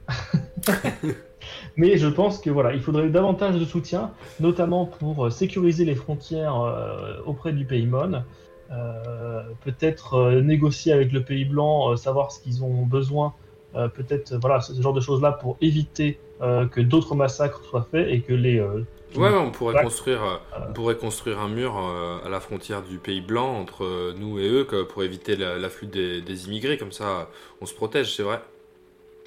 Mais 1.78 1.98
je 1.98 2.08
pense 2.08 2.40
que 2.40 2.50
voilà, 2.50 2.74
il 2.74 2.82
faudrait 2.82 3.10
davantage 3.10 3.56
de 3.58 3.66
soutien, 3.66 4.12
notamment 4.40 4.86
pour 4.86 5.26
euh, 5.28 5.30
sécuriser 5.30 5.86
les 5.86 5.96
frontières 5.96 6.60
euh, 6.62 7.20
auprès 7.26 7.54
du 7.54 7.66
pays 7.66 7.86
Mon. 7.88 8.24
Euh, 8.72 9.44
peut-être 9.66 10.14
euh, 10.16 10.42
négocier 10.42 10.94
avec 10.94 11.12
le 11.12 11.24
pays 11.24 11.46
blanc, 11.46 11.92
euh, 11.92 11.96
savoir 11.98 12.32
ce 12.32 12.40
qu'ils 12.42 12.64
ont 12.64 12.86
besoin, 12.86 13.34
euh, 13.76 13.90
peut-être 13.90 14.36
voilà 14.36 14.62
ce 14.62 14.80
genre 14.82 14.94
de 14.94 15.02
choses 15.02 15.22
là 15.22 15.32
pour 15.34 15.58
éviter 15.60 16.18
euh, 16.42 16.68
que 16.68 16.80
d'autres 16.80 17.16
massacres 17.16 17.64
soient 17.66 17.88
faits 17.92 18.08
et 18.10 18.22
que 18.22 18.34
les 18.34 18.60
euh, 18.60 18.84
Ouais, 19.16 19.34
on 19.34 19.52
pourrait 19.52 19.76
Ouais. 19.76 19.84
construire, 19.84 20.22
on 20.70 20.72
pourrait 20.72 20.96
construire 20.96 21.40
un 21.40 21.50
mur 21.50 21.78
euh, 21.78 22.20
à 22.26 22.30
la 22.30 22.40
frontière 22.40 22.82
du 22.82 22.98
Pays 22.98 23.20
Blanc 23.20 23.60
entre 23.60 23.84
euh, 23.84 24.14
nous 24.18 24.40
et 24.40 24.48
eux 24.48 24.64
que- 24.64 24.84
pour 24.84 25.04
éviter 25.04 25.36
la- 25.36 25.58
l'afflux 25.58 25.88
des, 25.88 26.22
des 26.22 26.48
immigrés. 26.48 26.78
Comme 26.78 26.94
ça, 26.94 27.28
on 27.60 27.66
se 27.66 27.74
protège, 27.74 28.16
c'est 28.16 28.24
vrai. 28.24 28.40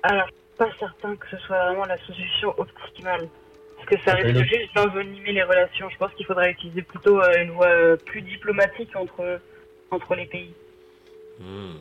Alors, 0.02 0.28
pas 0.58 0.68
certain 0.78 1.16
que 1.16 1.26
ce 1.30 1.36
soit 1.38 1.64
vraiment 1.66 1.84
la 1.86 1.98
solution 1.98 2.54
optimale. 2.58 3.28
Parce 3.76 3.88
que 3.88 3.96
ça 4.08 4.14
risque 4.14 4.38
juste 4.44 4.74
d'envenimer 4.74 5.32
les 5.32 5.42
relations. 5.42 5.88
Je 5.90 5.96
pense 5.98 6.12
qu'il 6.14 6.24
faudrait 6.26 6.52
utiliser 6.52 6.82
plutôt 6.82 7.20
euh, 7.20 7.42
une 7.42 7.50
voie 7.50 7.66
euh, 7.66 7.96
plus 7.96 8.22
diplomatique 8.22 8.94
entre, 8.96 9.40
entre 9.90 10.14
les 10.14 10.26
pays. 10.26 10.54
Hmm. 11.40 11.74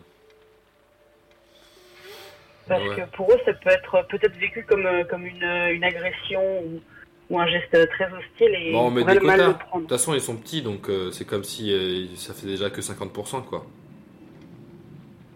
Parce 2.67 2.81
Ouais. 2.83 2.95
que 2.95 3.15
pour 3.15 3.29
eux, 3.31 3.37
ça 3.45 3.53
peut 3.53 3.69
être 3.69 4.07
peut-être 4.09 4.35
vécu 4.37 4.63
comme, 4.63 4.85
euh, 4.85 5.03
comme 5.03 5.25
une, 5.25 5.43
une 5.43 5.83
agression 5.83 6.41
ou, 6.61 6.81
ou 7.29 7.39
un 7.39 7.47
geste 7.47 7.71
très 7.89 8.05
hostile 8.05 8.55
et 8.55 8.71
Bon, 8.71 8.87
on 8.87 8.91
met 8.91 9.03
des 9.03 9.17
quotas. 9.19 9.47
De 9.49 9.53
toute 9.79 9.89
façon, 9.89 10.13
ils 10.13 10.21
sont 10.21 10.37
petits, 10.37 10.61
donc 10.61 10.89
euh, 10.89 11.11
c'est 11.11 11.25
comme 11.25 11.43
si 11.43 11.71
euh, 11.73 12.07
ça 12.15 12.33
fait 12.33 12.47
déjà 12.47 12.69
que 12.69 12.81
50%, 12.81 13.43
quoi. 13.45 13.65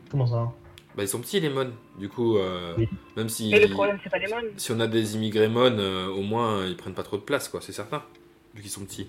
comment 0.10 0.28
ça? 0.28 0.52
Bah, 0.98 1.04
ils 1.04 1.08
sont 1.08 1.20
petits, 1.22 1.40
les 1.40 1.50
mônes. 1.50 1.74
Du 2.00 2.10
coup, 2.10 2.38
euh, 2.38 2.74
Oui. 2.78 2.90
même 3.16 3.30
si, 3.30 3.52
le 3.52 3.68
problème, 3.70 4.00
c'est 4.04 4.10
pas 4.10 4.18
les 4.18 4.28
mônes. 4.34 4.52
si 4.58 4.72
on 4.72 4.80
a 4.80 4.88
des 4.88 5.16
immigrés 5.16 5.48
mônes, 5.48 5.80
euh, 5.80 6.08
au 6.08 6.24
moins, 6.24 6.66
ils 6.66 6.76
prennent 6.76 6.96
pas 6.96 7.04
trop 7.04 7.18
de 7.18 7.22
place, 7.22 7.48
quoi, 7.50 7.62
c'est 7.62 7.72
certain. 7.72 8.02
Vu 8.56 8.64
qu'ils 8.64 8.72
sont 8.72 8.82
petits. 8.84 9.08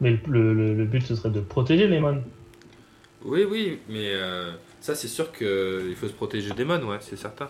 Mais 0.00 0.20
le, 0.26 0.54
le- 0.54 0.74
le 0.74 0.84
but 0.84 1.00
ce 1.02 1.16
serait 1.16 1.30
de 1.30 1.40
protéger 1.40 1.88
les 1.88 1.98
mônes. 1.98 2.22
Oui, 3.24 3.42
oui, 3.44 3.80
mais 3.88 4.10
euh, 4.12 4.52
ça, 4.80 4.94
c'est 4.94 5.08
sûr 5.08 5.32
qu'il 5.32 5.94
faut 5.96 6.06
se 6.06 6.12
protéger 6.12 6.52
des 6.52 6.64
mônes, 6.64 6.84
ouais, 6.84 6.98
c'est 7.00 7.16
certain. 7.16 7.48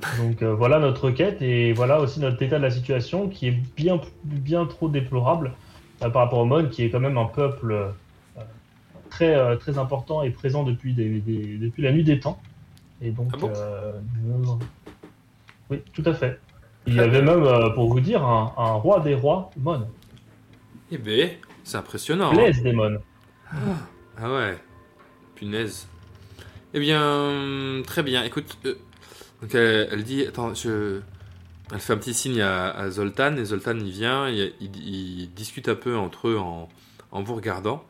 Donc 0.18 0.42
euh, 0.42 0.54
voilà 0.54 0.78
notre 0.78 1.10
quête 1.10 1.42
et 1.42 1.72
voilà 1.72 2.00
aussi 2.00 2.20
notre 2.20 2.40
état 2.42 2.58
de 2.58 2.62
la 2.62 2.70
situation 2.70 3.28
qui 3.28 3.48
est 3.48 3.56
bien, 3.76 4.00
bien 4.24 4.66
trop 4.66 4.88
déplorable 4.88 5.52
euh, 6.02 6.08
par 6.10 6.22
rapport 6.24 6.38
au 6.40 6.44
Mon 6.44 6.66
qui 6.68 6.82
est 6.84 6.90
quand 6.90 7.00
même 7.00 7.18
un 7.18 7.24
peuple 7.26 7.72
euh, 7.72 7.88
très, 9.16 9.34
euh, 9.34 9.56
très 9.56 9.78
important 9.78 10.22
et 10.22 10.30
présent 10.30 10.62
depuis, 10.62 10.92
des, 10.92 11.20
des- 11.20 11.56
depuis 11.56 11.82
la 11.82 11.90
nuit 11.92 12.04
des 12.04 12.20
temps. 12.20 12.38
Et 13.00 13.10
donc, 13.10 13.28
Ah 13.32 13.36
bon 13.38 13.50
euh, 13.56 13.92
nous- 14.22 14.58
oui, 15.70 15.78
tout 15.94 16.02
à 16.06 16.12
fait. 16.14 16.38
Il 16.86 16.94
y 16.94 17.00
avait 17.00 17.22
même, 17.22 17.42
euh, 17.42 17.70
pour 17.70 17.88
vous 17.88 18.00
dire, 18.00 18.22
un, 18.22 18.52
un 18.58 18.72
roi 18.74 19.00
des 19.00 19.14
rois, 19.14 19.50
Mon, 19.56 19.86
Eh 20.90 20.98
ben, 20.98 21.30
c'est 21.64 21.78
impressionnant. 21.78 22.30
hein. 22.30 22.34
Blaise 22.34 22.62
des 22.62 22.72
Mon. 22.72 22.98
Ah 24.18 24.32
ouais, 24.32 24.58
punaise. 25.34 25.88
Eh 26.74 26.80
bien, 26.80 27.82
très 27.86 28.02
bien. 28.02 28.22
Écoute, 28.22 28.58
euh, 28.66 28.74
donc 29.40 29.54
elle, 29.54 29.88
elle 29.92 30.04
dit, 30.04 30.26
attends, 30.26 30.52
je, 30.54 31.00
elle 31.72 31.80
fait 31.80 31.94
un 31.94 31.96
petit 31.98 32.14
signe 32.14 32.40
à, 32.42 32.70
à 32.70 32.90
Zoltan 32.90 33.36
et 33.36 33.44
Zoltan 33.46 33.76
il 33.78 33.90
vient, 33.90 34.28
il, 34.28 34.52
il 34.60 35.32
discute 35.34 35.68
un 35.68 35.74
peu 35.74 35.96
entre 35.96 36.28
eux 36.28 36.38
en, 36.38 36.68
en 37.12 37.22
vous 37.22 37.34
regardant. 37.34 37.82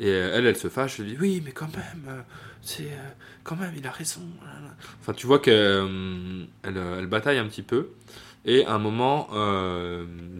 Et 0.00 0.06
euh, 0.06 0.32
elle, 0.34 0.46
elle 0.46 0.56
se 0.56 0.68
fâche, 0.68 1.00
elle 1.00 1.06
dit 1.06 1.16
oui, 1.20 1.42
mais 1.44 1.52
quand 1.52 1.68
même, 1.76 2.06
euh, 2.08 2.20
c'est 2.60 2.84
euh, 2.84 3.10
quand 3.44 3.56
même, 3.56 3.72
il 3.76 3.86
a 3.86 3.90
raison. 3.90 4.22
Enfin, 5.00 5.12
tu 5.12 5.26
vois 5.26 5.38
qu'elle 5.38 5.86
elle, 6.62 6.76
elle 6.98 7.06
bataille 7.06 7.38
un 7.38 7.46
petit 7.46 7.62
peu. 7.62 7.90
Et 8.44 8.64
à 8.66 8.72
un 8.74 8.78
moment, 8.78 9.28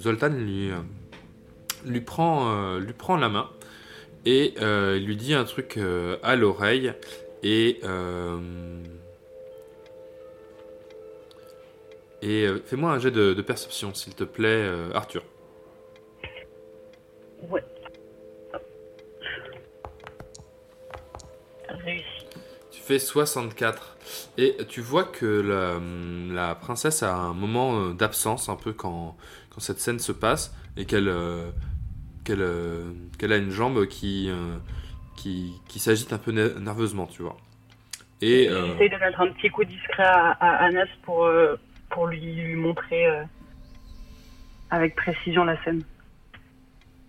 Zoltan 0.00 0.30
lui, 0.30 0.70
lui, 1.84 2.00
prend, 2.00 2.78
lui 2.78 2.92
prend 2.92 3.16
la 3.16 3.28
main 3.28 3.48
et 4.26 4.54
lui 4.98 5.16
dit 5.16 5.34
un 5.34 5.44
truc 5.44 5.78
à 6.24 6.34
l'oreille 6.34 6.92
et 7.44 7.80
et 12.22 12.46
fais-moi 12.66 12.90
un 12.90 12.98
jet 12.98 13.12
de, 13.12 13.40
perception 13.40 13.94
s'il 13.94 14.16
te 14.16 14.24
plaît 14.24 14.68
Arthur 14.94 15.22
Ouais. 17.48 17.62
Fais 22.92 22.98
64. 22.98 23.96
Et 24.38 24.56
tu 24.68 24.80
vois 24.80 25.04
que 25.04 25.26
la, 25.26 25.78
la 26.48 26.54
princesse 26.54 27.02
a 27.02 27.14
un 27.14 27.32
moment 27.34 27.78
euh, 27.78 27.92
d'absence 27.94 28.48
un 28.48 28.56
peu 28.56 28.72
quand, 28.72 29.16
quand 29.50 29.60
cette 29.60 29.80
scène 29.80 29.98
se 29.98 30.12
passe 30.12 30.54
et 30.76 30.84
qu'elle 30.84 31.08
euh, 31.08 31.50
qu'elle 32.24 32.42
euh, 32.42 32.92
qu'elle 33.18 33.32
a 33.32 33.36
une 33.36 33.50
jambe 33.50 33.86
qui, 33.86 34.28
euh, 34.30 34.56
qui, 35.16 35.52
qui 35.68 35.78
s'agite 35.78 36.12
un 36.12 36.18
peu 36.18 36.32
ne- 36.32 36.58
nerveusement, 36.58 37.06
tu 37.06 37.22
vois. 37.22 37.36
Et 38.20 38.48
J'essaye 38.48 38.90
de 38.90 38.96
mettre 38.98 39.20
un 39.20 39.28
petit 39.32 39.50
coup 39.50 39.64
discret 39.64 40.04
à, 40.04 40.30
à 40.32 40.64
Anas 40.66 40.86
pour, 41.02 41.28
pour 41.90 42.06
lui, 42.06 42.20
lui 42.20 42.54
montrer 42.54 43.04
avec 44.70 44.94
précision 44.94 45.44
la 45.44 45.60
scène. 45.64 45.82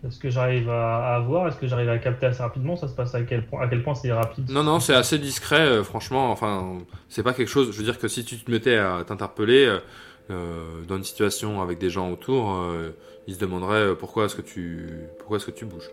Est-ce 0.05 0.19
que 0.19 0.29
j'arrive 0.29 0.69
à, 0.69 1.19
voir? 1.25 1.47
Est-ce 1.47 1.55
que 1.55 1.67
j'arrive 1.67 1.89
à 1.89 1.97
capter 1.97 2.25
assez 2.25 2.43
rapidement? 2.43 2.75
Ça 2.75 2.89
se 2.89 2.93
passe 2.93 3.15
à 3.15 3.21
quel 3.21 3.45
point 3.45 3.61
À 3.61 3.67
quel 3.67 3.83
point 3.83 3.95
c'est 3.95 4.11
rapide? 4.11 4.49
Non, 4.49 4.63
non, 4.63 4.81
c'est 4.81 4.93
assez 4.93 5.17
discret, 5.17 5.61
euh, 5.61 5.83
franchement. 5.83 6.29
Enfin, 6.31 6.77
c'est 7.07 7.23
pas 7.23 7.33
quelque 7.33 7.47
chose. 7.47 7.71
Je 7.71 7.77
veux 7.77 7.85
dire 7.85 7.97
que 7.97 8.09
si 8.09 8.25
tu 8.25 8.37
te 8.37 8.51
mettais 8.51 8.75
à 8.75 9.03
t'interpeller 9.07 9.65
euh, 9.65 9.79
euh, 10.29 10.83
dans 10.87 10.97
une 10.97 11.05
situation 11.05 11.61
avec 11.61 11.79
des 11.79 11.89
gens 11.89 12.11
autour, 12.11 12.53
euh, 12.53 12.89
ils 13.27 13.35
se 13.35 13.39
demanderaient 13.39 13.95
pourquoi 13.95 14.25
est-ce 14.25 14.35
que 14.35 14.41
tu, 14.41 14.89
pourquoi 15.19 15.37
est-ce 15.37 15.45
que 15.45 15.51
tu 15.51 15.65
bouges? 15.65 15.89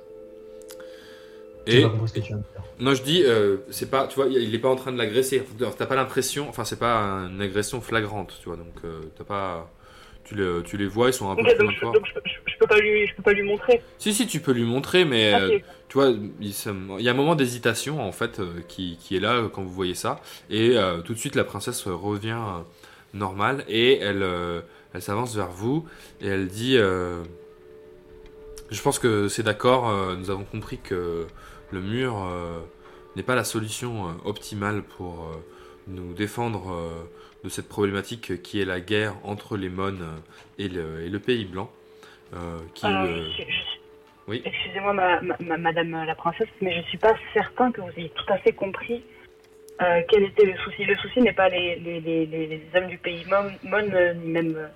Et 1.67 1.83
pas 1.83 1.93
ce 2.07 2.13
que 2.13 2.21
tu 2.21 2.35
non, 2.81 2.95
je 2.95 3.03
dis, 3.03 3.23
c'est 3.69 3.91
pas, 3.91 4.07
tu 4.07 4.17
vois, 4.17 4.27
il 4.27 4.55
est 4.55 4.59
pas 4.59 4.71
en 4.71 4.77
train 4.77 4.91
de 4.91 4.97
l'agresser. 4.97 5.45
T'as 5.77 5.85
pas 5.85 5.95
l'impression, 5.95 6.49
enfin, 6.49 6.65
c'est 6.65 6.79
pas 6.79 7.29
une 7.31 7.43
agression 7.43 7.83
flagrante, 7.83 8.39
tu 8.41 8.49
vois. 8.49 8.57
Donc, 8.57 8.73
t'as 9.19 9.25
pas, 9.25 9.71
tu 10.31 10.37
les, 10.37 10.63
tu 10.63 10.77
les 10.77 10.87
vois, 10.87 11.09
ils 11.09 11.13
sont 11.13 11.29
un 11.31 11.35
peu 11.35 11.43
plus 11.43 11.55
donc, 11.57 11.73
je, 11.73 11.81
donc 11.81 11.95
peux- 11.95 12.01
je- 12.25 12.53
je 12.53 12.59
peux 12.59 12.67
pas 12.67 12.79
lui, 12.79 13.07
je 13.07 13.15
peux 13.17 13.23
pas 13.23 13.33
lui 13.33 13.43
montrer. 13.43 13.83
Si, 13.99 14.15
si, 14.15 14.27
tu 14.29 14.39
peux 14.41 14.53
lui 14.53 14.63
montrer, 14.65 15.05
mais 15.05 15.35
Ok. 15.35 15.41
euh, 15.41 15.59
tu 15.89 15.95
vois, 15.99 16.11
il, 16.41 17.03
y 17.03 17.09
a 17.09 17.11
un 17.11 17.15
moment 17.15 17.35
d'hésitation 17.35 18.01
en 18.01 18.13
fait 18.13 18.39
euh, 18.39 18.61
qui, 18.69 18.97
qui 19.01 19.17
est 19.17 19.21
là 19.21 19.33
euh, 19.35 19.49
quand 19.49 19.63
vous 19.63 19.73
voyez 19.73 19.95
ça, 19.97 20.21
et 20.49 20.77
euh, 20.77 21.01
tout 21.01 21.15
de 21.15 21.19
suite 21.19 21.35
la 21.35 21.43
princesse 21.43 21.85
revient 21.89 22.39
euh, 22.39 22.61
normale 23.13 23.65
et 23.69 23.99
elle, 23.99 24.23
euh, 24.23 24.61
elle 24.95 25.03
s'avance 25.03 25.35
vers 25.35 25.51
vous 25.51 25.85
et 26.21 26.29
elle 26.29 26.47
dit 26.47 26.77
Je 26.77 27.23
pense 28.83 29.01
que 29.01 29.27
c'est 29.29 29.43
d'accord, 29.43 29.93
nous 30.17 30.31
avons 30.31 30.45
compris 30.45 30.79
que 30.79 31.27
le 31.73 31.81
mur 31.81 32.25
n'est 33.17 33.23
pas 33.25 33.35
la 33.35 33.45
solution 33.45 34.15
optimale 34.25 34.83
pour 34.83 35.29
nous 35.89 36.13
défendre 36.13 36.73
de 37.45 37.49
cette 37.49 37.69
problématique 37.69 38.43
qui 38.43 38.61
est 38.61 38.65
la 38.65 38.81
guerre 38.81 39.15
entre 39.25 39.57
les 39.57 39.69
mônes 39.71 40.07
et 40.59 40.69
le, 40.69 41.01
et 41.03 41.09
le 41.09 41.19
pays 41.19 41.45
blanc. 41.45 41.71
euh, 42.35 42.59
qui, 42.75 42.87
Alors, 42.87 43.07
je 43.07 43.31
suis- 43.31 43.43
je 43.45 43.51
suis- 43.53 43.81
oui. 44.29 44.43
Excusez-moi, 44.45 44.93
ma, 44.93 45.21
ma- 45.21 45.37
ma- 45.41 45.57
madame 45.57 46.05
la 46.05 46.15
princesse, 46.15 46.47
mais 46.61 46.73
je 46.77 46.83
suis 46.89 46.99
pas 46.99 47.15
certain 47.35 47.73
que 47.73 47.81
vous 47.81 47.91
ayez 47.97 48.11
tout 48.11 48.33
à 48.33 48.39
fait 48.39 48.53
compris 48.53 49.03
euh, 49.83 50.03
quel 50.09 50.25
était 50.25 50.45
le 50.45 50.57
souci. 50.59 50.85
Le 50.85 50.95
souci 50.97 51.21
n'est 51.23 51.33
pas 51.33 51.49
les, 51.49 51.77
les, 51.77 52.01
les, 52.01 52.27
les, 52.27 52.61
hommes 52.77 52.87
du 52.89 52.99
pays 52.99 53.25
Mon, 53.31 53.51
Mon, 53.69 53.93
euh, 53.95 54.13
ni 54.15 54.29
même. 54.31 54.55
euh, 54.57 54.69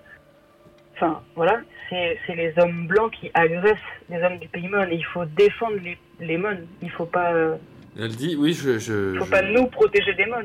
Enfin, 0.97 1.23
voilà, 1.37 1.61
c'est 1.91 2.17
les 2.35 2.53
hommes 2.59 2.87
blancs 2.87 3.13
qui 3.13 3.31
agressent 3.35 3.77
les 4.09 4.23
hommes 4.23 4.39
du 4.39 4.49
pays 4.49 4.67
Mon. 4.69 4.83
Et 4.89 4.95
il 4.95 5.05
faut 5.05 5.25
défendre 5.27 5.77
les, 5.83 5.99
les 6.21 6.39
Mon. 6.39 6.57
Il 6.83 6.91
faut 6.91 7.05
pas, 7.07 7.33
Elle 7.99 8.17
dit 8.17 8.37
oui, 8.37 8.53
je, 8.53 8.79
je, 8.79 9.19
faut 9.19 9.25
je, 9.25 9.31
pas 9.31 9.43
nous 9.43 9.67
protéger 9.67 10.15
des 10.15 10.27
Mon, 10.27 10.37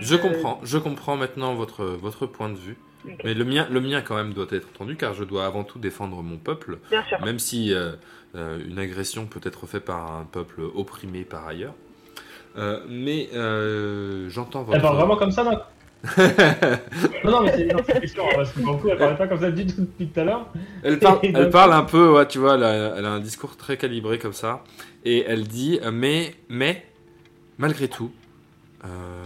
je 0.00 0.14
euh, 0.14 0.18
comprends, 0.18 0.60
je 0.62 0.78
comprends 0.78 1.16
maintenant 1.16 1.54
votre, 1.54 1.84
votre 1.84 2.26
point 2.26 2.48
de 2.48 2.56
vue. 2.56 2.76
Mais 3.24 3.34
le 3.34 3.44
mien, 3.44 3.66
le 3.68 3.80
mien 3.80 4.00
quand 4.00 4.14
même 4.14 4.32
doit 4.32 4.46
être 4.50 4.68
entendu 4.74 4.96
car 4.96 5.12
je 5.12 5.24
dois 5.24 5.44
avant 5.44 5.64
tout 5.64 5.80
défendre 5.80 6.22
mon 6.22 6.36
peuple, 6.36 6.78
Bien 6.88 7.02
sûr. 7.04 7.20
même 7.24 7.40
si 7.40 7.74
euh, 7.74 7.92
euh, 8.34 8.60
une 8.66 8.78
agression 8.78 9.26
peut 9.26 9.40
être 9.42 9.66
faite 9.66 9.84
par 9.84 10.12
un 10.12 10.24
peuple 10.24 10.62
opprimé 10.74 11.24
par 11.24 11.46
ailleurs. 11.46 11.74
Euh, 12.56 12.80
mais 12.88 13.28
euh, 13.34 14.28
j'entends 14.28 14.62
votre. 14.62 14.76
Elle 14.76 14.82
parle 14.82 14.96
vraiment 14.96 15.16
comme 15.16 15.32
ça, 15.32 15.44
non 15.44 15.58
Non, 17.24 17.30
non, 17.30 17.42
mais 17.42 17.52
c'est 17.52 17.68
c'est 17.86 18.00
question, 18.00 18.24
hein, 18.26 18.32
parce 18.34 18.52
que 18.52 18.60
pour 18.60 18.72
le 18.72 18.78
coup, 18.78 18.88
elle 18.88 18.98
parlait 18.98 19.16
pas 19.16 19.28
comme 19.28 19.40
ça 19.40 19.50
du 19.50 19.66
tout 19.66 19.82
depuis 19.82 20.08
tout 20.08 20.20
à 20.20 20.24
l'heure. 20.24 20.46
Elle 20.82 20.98
parle, 20.98 21.20
elle 21.22 21.72
un 21.72 21.84
peu, 21.84 22.10
ouais, 22.10 22.26
tu 22.26 22.38
vois, 22.38 22.54
elle 22.54 22.64
a, 22.64 22.94
elle 22.96 23.04
a 23.04 23.10
un 23.10 23.20
discours 23.20 23.56
très 23.56 23.76
calibré 23.76 24.18
comme 24.18 24.32
ça. 24.32 24.64
Et 25.04 25.24
elle 25.26 25.46
dit, 25.46 25.78
mais, 25.92 26.34
mais, 26.48 26.84
malgré 27.62 27.86
tout, 27.86 28.10
euh, 28.84 29.24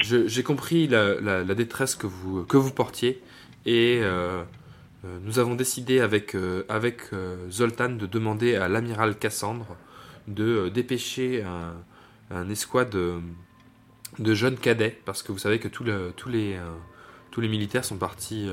j'ai 0.00 0.42
compris 0.42 0.88
la, 0.88 1.54
détresse 1.54 1.94
que 1.94 2.08
vous, 2.08 2.72
portiez. 2.72 3.22
Et 3.64 4.00
euh, 4.02 4.42
euh, 5.04 5.18
nous 5.22 5.38
avons 5.38 5.54
décidé 5.54 6.00
avec, 6.00 6.36
Zoltan 7.50 7.90
de 7.90 8.06
demander 8.06 8.56
à 8.56 8.68
l'amiral 8.68 9.16
Cassandre 9.16 9.76
de 10.26 10.68
dépêcher 10.70 11.44
un, 12.32 12.50
escouade 12.50 12.90
de, 12.90 14.34
jeunes 14.34 14.56
cadets. 14.56 14.98
Parce 15.04 15.22
que 15.22 15.30
vous 15.30 15.38
savez 15.38 15.60
que 15.60 15.68
tous, 15.68 15.84
les, 16.28 16.58
militaires 17.38 17.84
sont 17.84 17.98
partis 17.98 18.50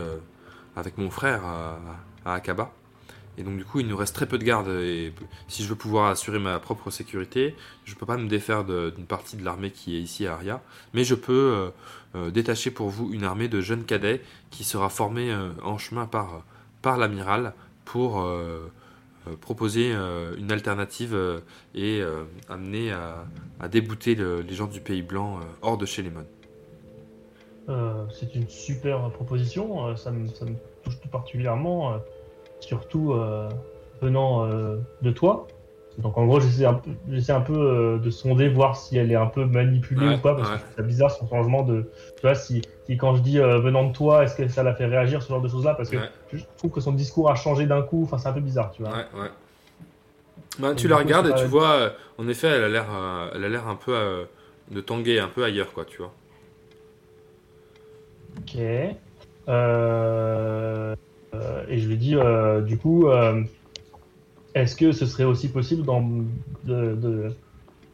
avec 0.75 0.99
mon 0.99 1.09
frère 1.09 1.43
à, 1.45 1.79
à 2.25 2.35
Akaba. 2.35 2.71
Et 3.37 3.43
donc 3.43 3.57
du 3.57 3.63
coup, 3.63 3.79
il 3.79 3.87
nous 3.87 3.95
reste 3.95 4.13
très 4.15 4.25
peu 4.25 4.37
de 4.37 4.43
gardes. 4.43 4.67
Et 4.67 5.13
si 5.47 5.63
je 5.63 5.69
veux 5.69 5.75
pouvoir 5.75 6.09
assurer 6.09 6.39
ma 6.39 6.59
propre 6.59 6.91
sécurité, 6.91 7.55
je 7.85 7.95
peux 7.95 8.05
pas 8.05 8.17
me 8.17 8.27
défaire 8.27 8.65
d'une 8.65 9.05
partie 9.05 9.37
de 9.37 9.45
l'armée 9.45 9.71
qui 9.71 9.95
est 9.95 10.01
ici 10.01 10.27
à 10.27 10.33
Aria. 10.33 10.61
Mais 10.93 11.03
je 11.05 11.15
peux 11.15 11.33
euh, 11.33 11.69
euh, 12.15 12.31
détacher 12.31 12.71
pour 12.71 12.89
vous 12.89 13.13
une 13.13 13.23
armée 13.23 13.47
de 13.47 13.61
jeunes 13.61 13.85
cadets 13.85 14.21
qui 14.49 14.63
sera 14.63 14.89
formée 14.89 15.31
euh, 15.31 15.51
en 15.63 15.77
chemin 15.77 16.05
par, 16.05 16.43
par 16.81 16.97
l'amiral 16.97 17.53
pour 17.85 18.27
proposer 19.41 19.91
une 20.37 20.51
alternative 20.51 21.17
et 21.73 22.03
amener 22.49 22.91
à, 22.91 23.67
débouter 23.67 24.13
le- 24.13 24.41
les 24.41 24.53
gens 24.53 24.67
du 24.67 24.79
Pays 24.79 25.01
Blanc 25.01 25.39
hors 25.63 25.77
de 25.77 25.87
chez 25.87 26.03
les 26.03 26.11
Mon. 26.11 26.23
Euh, 27.69 28.05
c'est 28.11 28.35
une 28.35 28.47
super 28.47 29.09
proposition, 29.11 29.95
ça 29.95 30.11
me, 30.11 30.27
touche 30.83 30.99
tout 31.01 31.07
particulièrement, 31.09 31.99
surtout 32.61 33.13
euh, 33.13 33.49
venant 34.01 34.45
euh, 34.45 34.77
de 35.01 35.11
toi. 35.11 35.47
Donc 35.97 36.17
en 36.17 36.25
gros, 36.25 36.39
j'essaie 36.39 36.65
un 36.65 36.75
peu, 36.75 36.91
j'essaie 37.09 37.33
un 37.33 37.41
peu 37.41 37.53
euh, 37.53 37.97
de 37.97 38.09
sonder, 38.09 38.47
voir 38.47 38.77
si 38.77 38.97
elle 38.97 39.11
est 39.11 39.15
un 39.15 39.25
peu 39.25 39.45
manipulée 39.45 40.07
Ouais, 40.07 40.15
ou 40.15 40.17
pas, 40.19 40.35
parce 40.35 40.49
ouais. 40.49 40.57
que 40.57 40.61
c'est 40.77 40.87
bizarre 40.87 41.11
son 41.11 41.27
changement 41.27 41.63
de. 41.63 41.89
Tu 42.15 42.21
vois, 42.21 42.35
si, 42.35 42.61
si 42.85 42.95
quand 42.95 43.15
je 43.15 43.21
dis 43.21 43.39
euh, 43.39 43.59
venant 43.59 43.85
de 43.87 43.93
toi, 43.93 44.23
est-ce 44.23 44.35
que 44.35 44.47
ça 44.47 44.63
la 44.63 44.73
fait 44.75 44.85
réagir, 44.85 45.21
ce 45.21 45.29
genre 45.29 45.41
de 45.41 45.49
choses-là 45.49 45.73
Parce 45.73 45.89
que 45.89 45.97
Ouais. 45.97 46.09
je 46.31 46.43
trouve 46.57 46.71
que 46.71 46.79
son 46.79 46.93
discours 46.93 47.29
a 47.29 47.35
changé 47.35 47.65
d'un 47.65 47.81
coup, 47.81 48.03
enfin 48.03 48.17
c'est 48.17 48.29
un 48.29 48.33
peu 48.33 48.39
bizarre, 48.39 48.71
tu 48.71 48.81
vois. 48.83 48.91
Ouais, 48.91 49.05
ouais. 49.21 49.31
Bah, 50.59 50.71
Et 50.71 50.75
tu 50.75 50.87
la 50.87 50.95
coup, 50.97 51.03
regardes 51.03 51.27
et 51.27 51.35
tu 51.35 51.45
vois, 51.45 51.71
euh, 51.71 51.89
en 52.17 52.27
effet, 52.29 52.47
elle 52.47 52.63
a 52.63 52.69
l'air, 52.69 52.85
elle 53.35 53.43
a 53.43 53.49
l'air 53.49 53.67
un 53.67 53.75
peu 53.75 54.25
de 54.71 54.81
tanguer 54.81 55.19
un 55.19 55.27
peu 55.27 55.43
ailleurs, 55.43 55.73
quoi, 55.73 55.83
tu 55.83 55.97
vois. 55.97 56.13
Ok. 58.37 58.57
Euh, 59.49 60.95
et 61.69 61.77
je 61.77 61.87
lui 61.87 61.97
dis, 61.97 62.15
euh, 62.15 62.61
du 62.61 62.77
coup, 62.77 63.07
euh, 63.07 63.43
est-ce 64.55 64.75
que 64.75 64.91
ce 64.91 65.05
serait 65.05 65.23
aussi 65.23 65.49
possible 65.49 65.85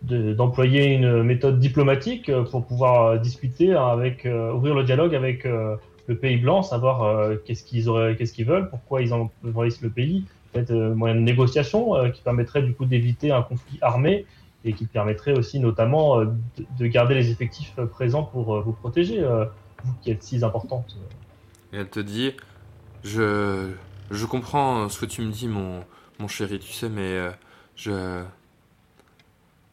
d'employer 0.02 0.94
une 0.94 1.24
méthode 1.24 1.60
diplomatique 1.60 2.30
euh, 2.30 2.44
pour 2.44 2.66
pouvoir 2.66 3.06
euh, 3.06 3.18
discuter 3.18 3.74
avec, 3.74 4.26
euh, 4.26 4.54
ouvrir 4.54 4.76
le 4.76 4.84
dialogue 4.84 5.14
avec 5.16 5.46
euh, 5.46 5.76
le 6.08 6.16
pays 6.16 6.38
blanc, 6.38 6.64
savoir 6.64 7.04
euh, 7.04 7.36
qu'est-ce 7.46 7.64
qu'ils 7.64 7.90
auraient, 7.90 8.16
qu'est-ce 8.16 8.34
qu'ils 8.34 8.46
veulent, 8.46 8.70
pourquoi 8.70 9.02
ils 9.02 9.14
envahissent 9.14 9.82
le 9.82 9.90
pays, 9.90 10.24
peut-être 10.54 10.72
euh, 10.72 10.96
moyen 10.96 11.16
de 11.16 11.22
négociation 11.22 11.96
euh, 11.96 12.10
qui 12.10 12.22
permettrait 12.22 12.62
du 12.62 12.74
coup 12.74 12.86
d'éviter 12.86 13.32
un 13.32 13.42
conflit 13.42 13.78
armé 13.82 14.26
et 14.64 14.74
qui 14.74 14.86
permettrait 14.86 15.38
aussi 15.38 15.60
notamment 15.60 16.20
euh, 16.20 16.26
de, 16.58 16.66
de 16.80 16.88
garder 16.88 17.16
les 17.16 17.32
effectifs 17.32 17.74
euh, 17.80 17.86
présents 17.86 18.24
pour 18.24 18.56
euh, 18.56 18.62
vous 18.62 18.74
protéger, 18.74 19.20
euh, 19.20 19.46
vous 19.84 19.94
qui 20.02 20.12
êtes 20.12 20.24
si 20.24 20.44
importante. 20.44 20.98
Et 21.74 21.78
elle 21.78 21.90
te 21.90 22.00
dit, 22.00 22.34
je, 23.06 24.26
comprends 24.26 24.90
ce 24.90 25.00
que 25.00 25.06
tu 25.06 25.22
me 25.22 25.32
dis, 25.32 25.48
mon, 25.48 25.86
mon 26.20 26.28
chéri, 26.28 26.60
tu 26.60 26.74
sais, 26.74 26.90
mais 26.90 27.14
euh, 27.18 27.32
je... 27.76 28.24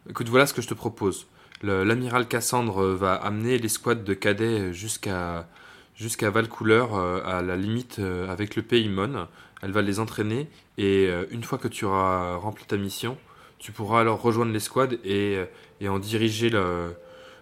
Écoute, 0.09 0.29
voilà 0.29 0.47
ce 0.47 0.55
que 0.55 0.63
je 0.63 0.69
te 0.69 0.75
propose. 0.75 1.27
L'amiral 1.63 2.27
Cassandre 2.27 2.83
va 2.83 3.15
amener 3.15 3.57
l'escouade 3.57 4.03
de 4.05 4.15
cadets 4.15 4.73
jusqu'à 4.73 5.49
jusqu'à 5.95 6.31
Valcouleur, 6.31 6.97
euh, 6.97 7.21
à 7.25 7.43
la 7.43 7.57
limite 7.57 8.01
euh, 8.01 8.29
avec 8.29 8.57
le 8.57 8.63
pays 8.63 8.89
Mon. 8.89 9.29
Elle 9.63 9.71
va 9.71 9.83
les 9.83 10.01
entraîner 10.01 10.49
et 10.77 11.09
une 11.31 11.45
fois 11.45 11.57
que 11.57 11.69
tu 11.69 11.85
auras 11.85 12.35
rempli 12.35 12.65
ta 12.65 12.77
mission, 12.77 13.17
tu 13.61 13.71
pourras 13.71 14.01
alors 14.01 14.21
rejoindre 14.21 14.53
l'escouade 14.53 14.99
et, 15.05 15.41
et 15.81 15.89
en 15.89 16.01
diriger 16.01 16.51
le, 16.51 16.97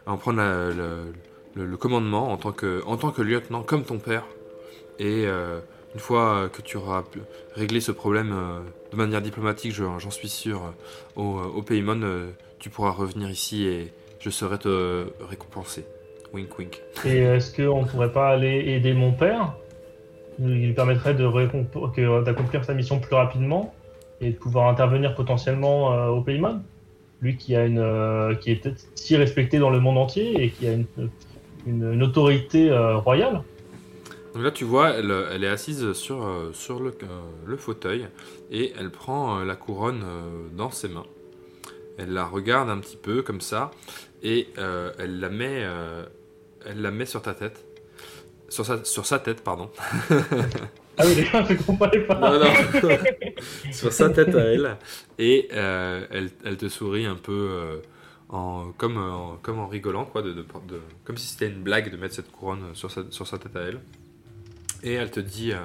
en 0.05 0.19
prendre 0.19 0.43
le, 1.55 1.77
commandement 1.79 2.31
en 2.31 2.37
tant 2.37 2.53
que 2.53 3.23
lieutenant 3.23 3.63
comme 3.63 3.85
ton 3.85 3.99
père. 3.99 4.27
Et 4.99 5.27
une 5.95 6.01
fois 6.01 6.49
que 6.53 6.63
tu 6.63 6.77
auras 6.77 7.05
réglé 7.55 7.81
ce 7.81 7.93
problème 7.93 8.33
euh, 8.33 8.61
de 8.93 8.97
manière 8.97 9.23
diplomatique, 9.23 9.73
je- 9.73 9.85
j'en 9.99 10.11
suis 10.11 10.29
sûr, 10.29 10.63
euh, 10.65 11.21
au, 11.21 11.41
au 11.41 11.63
Pays 11.63 11.83
Mon, 11.83 12.01
euh, 12.03 12.31
tu 12.59 12.71
pourras 12.71 12.91
revenir 12.91 13.31
ici 13.31 13.65
et 13.67 13.89
je 14.21 14.31
serai 14.31 14.59
te 14.59 15.07
récompenser. 15.29 15.85
Wink 16.33 16.59
wink. 16.59 16.81
Et 17.05 17.19
est-ce 17.19 17.55
qu'on 17.57 17.83
ne 17.83 17.89
pourrait 17.89 18.13
pas 18.13 18.31
aller 18.31 18.65
aider 18.69 18.93
mon 18.93 19.13
père? 19.13 19.55
Il 20.39 20.49
lui 20.49 20.73
permettrait 20.73 21.15
d'accomplir 21.15 22.65
sa 22.65 22.75
mission 22.75 23.01
plus 23.01 23.15
rapidement 23.15 23.75
et 24.21 24.31
de 24.31 24.37
pouvoir 24.37 24.69
intervenir 24.69 25.15
potentiellement 25.15 25.93
euh, 25.93 26.09
au 26.09 26.23
Paymon? 26.23 26.63
Lui 27.21 27.37
qui 27.37 27.55
a 27.57 27.67
une 27.67 27.79
euh, 27.79 28.35
qui 28.37 28.53
est 28.53 28.69
si 28.95 29.17
respecté 29.17 29.59
dans 29.59 29.71
le 29.71 29.81
monde 29.81 29.99
entier 29.99 30.43
et 30.43 30.51
qui 30.51 30.67
a 30.67 30.73
une, 30.73 30.87
une, 31.67 32.03
autorité 32.03 32.71
euh, 32.71 32.97
royale? 32.97 33.43
Donc 34.35 34.43
là, 34.45 34.51
tu 34.51 34.65
vois, 34.65 34.91
elle, 34.91 35.11
elle 35.33 35.43
est 35.45 35.49
assise 35.49 35.93
sur, 35.93 36.25
euh, 36.25 36.51
sur 36.53 36.81
le, 36.81 36.91
euh, 37.03 37.07
le 37.47 37.57
fauteuil 37.57 38.07
et 38.51 38.73
elle 38.79 38.91
prend 38.91 39.41
euh, 39.41 39.45
la 39.45 39.57
couronne 39.57 40.05
dans 40.57 40.71
ses 40.71 40.89
mains. 40.89 41.07
Elle 41.99 42.13
la 42.13 42.25
regarde 42.25 42.71
un 42.71 42.79
petit 42.79 42.97
peu 42.97 43.23
comme 43.23 43.41
ça 43.41 43.71
et 44.23 44.49
euh, 44.59 44.93
elle, 44.99 45.19
la 45.21 45.29
met, 45.31 45.63
euh, 45.65 46.05
elle 46.65 46.81
la 46.81 46.91
met 46.91 47.07
sur 47.07 47.23
ta 47.23 47.35
tête. 47.35 47.65
Sur 48.49 48.65
sa, 48.67 48.85
sur 48.85 49.07
sa 49.07 49.19
tête, 49.19 49.43
pardon. 49.43 49.71
Ah 51.03 51.05
oui, 51.07 51.25
je 51.25 51.65
comprenais 51.65 52.01
pas. 52.01 52.15
Non, 52.17 52.39
non. 52.41 52.91
sur 53.73 53.91
sa 53.91 54.11
tête 54.11 54.35
à 54.35 54.41
elle. 54.41 54.77
Et 55.19 55.49
euh, 55.55 56.05
elle, 56.11 56.29
elle 56.45 56.59
te 56.59 56.69
sourit 56.69 57.07
un 57.07 57.15
peu 57.15 57.81
en, 58.29 58.73
comme, 58.77 58.99
en, 58.99 59.39
comme 59.41 59.61
en 59.61 59.67
rigolant, 59.67 60.05
quoi, 60.05 60.21
de, 60.21 60.33
de- 60.33 60.43
de- 60.69 60.81
comme 61.05 61.17
si 61.17 61.27
c'était 61.29 61.47
une 61.47 61.63
blague 61.63 61.91
de 61.91 61.97
mettre 61.97 62.15
cette 62.17 62.31
couronne 62.31 62.75
sur 62.75 62.91
sa, 62.91 63.03
sur 63.11 63.27
sa 63.27 63.39
tête 63.39 63.57
à 63.57 63.61
elle. 63.61 63.81
Et 64.83 64.95
elle 64.95 65.11
te 65.11 65.21
dit, 65.21 65.53
euh, 65.53 65.59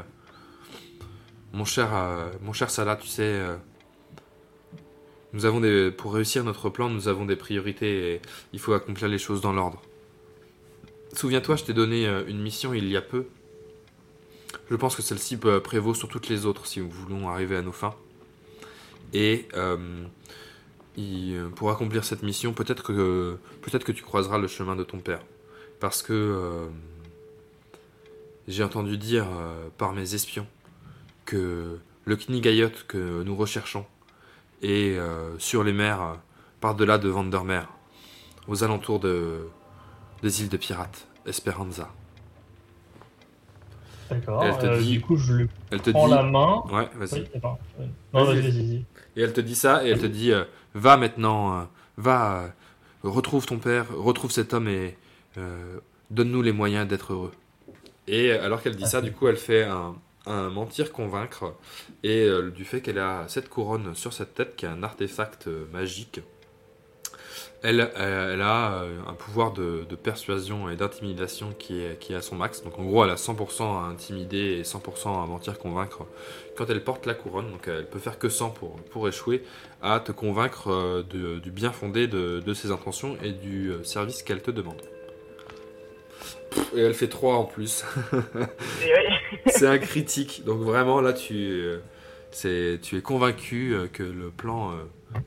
mon 1.54 1.66
cher, 1.66 1.96
euh, 1.96 2.30
mon 2.42 2.54
cher 2.54 2.70
Salah, 2.70 2.96
tu 2.98 3.08
sais, 3.08 3.24
euh, 3.24 3.56
nous 5.34 5.46
avons 5.46 5.62
des, 5.62 5.92
pour 5.92 6.14
réussir 6.14 6.44
notre 6.44 6.70
plan, 6.70 6.90
nous 6.90 7.08
avons 7.08 7.26
des 7.26 7.36
priorités 7.36 8.14
et 8.14 8.22
il 8.52 8.60
faut 8.60 8.74
accomplir 8.74 9.08
les 9.08 9.18
choses 9.18 9.42
dans 9.42 9.54
l'ordre. 9.54 9.82
Souviens-toi, 11.14 11.56
je 11.56 11.64
t'ai 11.64 11.74
donné 11.74 12.06
une 12.28 12.42
mission 12.42 12.74
il 12.74 12.90
y 12.90 12.98
a 12.98 13.02
peu. 13.02 13.28
Je 14.70 14.76
pense 14.76 14.96
que 14.96 15.02
celle-ci 15.02 15.38
prévaut 15.38 15.94
sur 15.94 16.10
toutes 16.10 16.28
les 16.28 16.46
autres 16.46 16.66
si 16.66 16.82
nous 16.82 16.90
voulons 16.90 17.30
arriver 17.30 17.56
à 17.56 17.62
nos 17.62 17.72
fins. 17.72 17.96
Et 19.14 19.48
pour 21.56 21.72
accomplir 21.72 22.04
cette 22.04 22.22
mission, 22.22 22.52
peut-être 22.52 22.84
que, 22.84 23.38
peut 23.62 23.80
que 23.80 23.92
tu 23.94 24.04
croiseras 24.04 24.38
le 24.40 24.48
chemin 24.48 24.76
de 24.76 24.84
ton 24.84 25.00
père. 25.00 25.22
Parce 25.80 26.04
que 26.04 26.68
j'ai 28.48 28.64
entendu 28.64 28.98
dire 28.98 29.26
euh, 29.32 29.68
par 29.78 29.94
mes 29.94 30.14
espions 30.16 30.48
que 31.26 31.80
le 32.06 32.16
Knigayot 32.16 32.70
que 32.88 33.24
nous 33.24 33.36
recherchons 33.36 33.86
est 34.62 34.98
euh, 34.98 35.38
sur 35.40 35.64
les 35.64 35.74
mers 35.74 36.02
euh, 36.02 36.14
par-delà 36.62 36.98
de 36.98 37.10
Vandermeer, 37.10 37.68
aux 38.48 38.64
alentours 38.64 39.00
de, 39.00 39.48
des 40.22 40.42
îles 40.44 40.50
de 40.50 40.58
pirates, 40.58 41.08
Esperanza. 41.26 41.90
D'accord. 44.10 44.44
Elle 44.44 44.58
te 44.60 44.66
euh, 44.68 44.80
dit- 44.80 44.92
Du 44.94 45.02
coup, 45.02 45.18
je 45.18 45.34
lui 45.34 45.50
Elle 45.72 45.82
te 45.82 45.90
prends 45.90 46.08
dit... 46.08 46.14
la 46.14 46.24
main. 46.24 46.64
Ouais, 46.72 46.90
vas-y. 46.96 47.22
Oui. 47.22 47.86
Non. 48.14 48.32
Et 48.34 49.22
elle 49.22 49.34
te 49.34 49.42
dit 49.42 49.56
ça, 49.56 49.84
et 49.86 49.90
elle 49.90 50.00
te 50.00 50.06
dit, 50.06 50.32
euh, 50.32 50.44
va 50.76 50.98
maintenant, 50.98 51.60
euh, 51.60 51.64
va, 51.98 52.54
retrouve 53.04 53.46
ton 53.48 53.58
père, 53.58 53.88
retrouve 53.96 54.32
cet 54.32 54.54
homme 54.54 54.68
et 54.68 54.98
donne-nous 56.12 56.42
les 56.42 56.52
moyens 56.52 56.88
d'être 56.88 57.14
heureux. 57.14 57.32
Et 58.08 58.32
alors 58.32 58.62
qu'elle 58.62 58.76
dit 58.76 58.86
ça, 58.86 59.02
du 59.02 59.12
coup, 59.12 59.28
elle 59.28 59.38
fait 59.38 59.64
un, 59.64 59.96
mentir 60.50 60.92
convaincre, 60.92 61.54
et 62.04 62.24
euh, 62.24 62.50
du 62.50 62.66
fait 62.66 62.82
qu'elle 62.82 62.98
a 62.98 63.26
cette 63.28 63.48
couronne 63.50 63.94
sur 63.96 64.14
cette 64.14 64.34
tête, 64.34 64.56
qui 64.56 64.66
est 64.66 64.70
un 64.70 64.82
artefact 64.82 65.48
euh, 65.48 65.66
magique, 65.72 66.22
elle, 67.62 67.92
euh, 67.98 68.42
a 68.42 68.84
un 69.10 69.14
pouvoir 69.14 69.52
de, 69.52 69.86
persuasion 69.96 70.70
et 70.70 70.76
d'intimidation 70.76 71.52
qui 71.58 71.80
est, 71.80 72.14
à 72.14 72.22
son 72.22 72.36
max. 72.36 72.64
Donc 72.64 72.78
en 72.78 72.84
gros, 72.84 73.04
elle 73.04 73.10
a 73.10 73.16
100% 73.16 73.64
à 73.64 73.88
intimider 73.88 74.60
et 74.60 74.62
100% 74.62 75.24
à 75.24 75.26
mentir 75.26 75.58
convaincre 75.58 76.06
quand 76.56 76.70
elle 76.70 76.84
porte 76.84 77.08
la 77.08 77.16
couronne. 77.16 77.50
Donc 77.50 77.68
elle 77.68 77.88
peut 77.88 77.98
faire 77.98 78.20
que 78.20 78.30
100 78.30 78.56
pour, 78.92 79.08
échouer 79.08 79.44
à 79.82 80.00
te 80.00 80.12
convaincre 80.12 81.04
du 81.10 81.52
bien 81.52 81.72
fondé 81.72 82.08
de, 82.08 82.54
ses 82.54 82.70
intentions 82.70 83.18
et 83.24 83.32
du 83.32 83.72
service 83.84 84.22
qu'elle 84.22 84.44
te 84.44 84.52
demande. 84.52 84.82
Et 86.76 86.82
elle 86.82 86.94
fait 86.94 87.08
3 87.08 87.36
en 87.36 87.44
plus. 87.46 87.86
C'est 89.48 89.68
un 89.68 89.78
critique. 89.78 90.44
Donc 90.46 90.60
vraiment 90.62 91.02
là, 91.02 91.14
tu, 91.14 91.34
euh, 91.36 91.80
c'est, 92.32 92.80
tu 92.82 92.98
es 92.98 93.02
convaincu 93.02 93.74
euh, 93.74 93.88
que 93.88 94.04
le 94.04 94.30
plan 94.30 94.72
euh, 94.72 94.76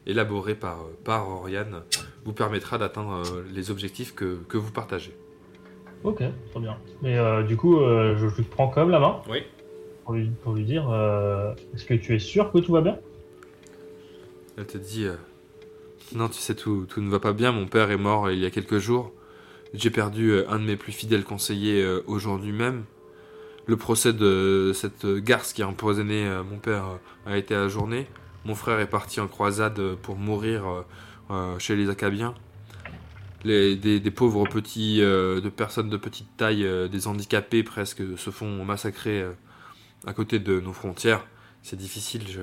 élaboré 0.07 0.55
par, 0.55 0.79
par 1.05 1.29
Oriane 1.29 1.83
vous 2.25 2.33
permettra 2.33 2.79
d'atteindre 2.79 3.23
les 3.53 3.71
objectifs 3.71 4.15
que, 4.15 4.39
que 4.49 4.57
vous 4.59 4.71
partagez. 4.73 5.15
Ok, 6.05 6.19
très 6.51 6.61
bien. 6.61 6.77
Mais 7.03 7.17
euh, 7.19 7.43
du 7.43 7.57
coup, 7.57 7.79
euh, 7.81 8.17
je 8.17 8.27
lui 8.37 8.43
prends 8.45 8.69
quand 8.69 8.81
même 8.83 8.91
la 8.91 9.01
main 9.01 9.21
Oui. 9.29 9.43
pour 10.05 10.15
lui, 10.15 10.31
pour 10.43 10.53
lui 10.53 10.65
dire 10.65 10.89
euh, 10.91 11.53
Est-ce 11.75 11.85
que 11.85 11.95
tu 11.95 12.15
es 12.15 12.19
sûr 12.19 12.53
que 12.53 12.59
tout 12.59 12.73
va 12.73 12.81
bien? 12.83 12.99
Elle 14.57 14.67
te 14.67 14.79
dit 14.79 15.07
euh, 15.07 15.15
Non, 16.15 16.29
tu 16.29 16.39
sais, 16.41 16.55
tout, 16.55 16.87
tout 16.89 17.01
ne 17.01 17.11
va 17.11 17.21
pas 17.21 17.33
bien. 17.33 17.53
Mon 17.53 17.67
père 17.67 17.91
est 17.91 17.97
mort 17.97 18.31
il 18.31 18.39
y 18.39 18.47
a 18.47 18.51
quelques 18.51 18.79
jours. 18.79 19.13
J'ai 19.75 19.91
perdu 19.91 20.31
euh, 20.31 20.49
un 20.49 20.59
de 20.59 20.65
mes 20.65 20.77
plus 20.77 20.93
fidèles 20.93 21.25
conseillers 21.25 21.83
euh, 21.83 22.03
aujourd'hui 22.07 22.53
même. 22.53 22.85
Le 23.67 23.77
procès 23.77 24.13
de 24.13 24.73
cette 24.75 25.07
garce 25.07 25.53
qui 25.53 25.63
a 25.63 25.69
empoisonné 25.69 26.27
euh, 26.27 26.43
mon 26.43 26.57
père 26.57 26.85
a 27.27 27.37
été 27.37 27.55
ajourné. 27.55 28.07
Mon 28.47 28.55
frère 28.55 28.81
est 28.81 28.89
parti 28.89 29.21
en 29.21 29.29
croisade 29.29 29.79
pour 30.03 30.17
mourir 30.17 30.85
chez 31.59 31.77
les 31.77 31.91
Accabiens. 31.91 32.33
Les, 33.45 33.77
des, 33.77 34.11
pauvres 34.11 34.47
petits, 34.47 35.01
de 35.01 35.49
personnes 35.51 35.91
de 35.91 35.99
petite 35.99 36.35
taille, 36.39 36.67
des 36.89 37.09
handicapés 37.09 37.63
presque, 37.63 38.01
se 38.17 38.31
font 38.31 38.65
massacrer 38.65 39.27
à 40.07 40.15
côté 40.15 40.39
de 40.39 40.61
nos 40.61 40.73
frontières. 40.73 41.27
C'est 41.63 41.77
difficile, 41.77 42.23
je, 42.27 42.43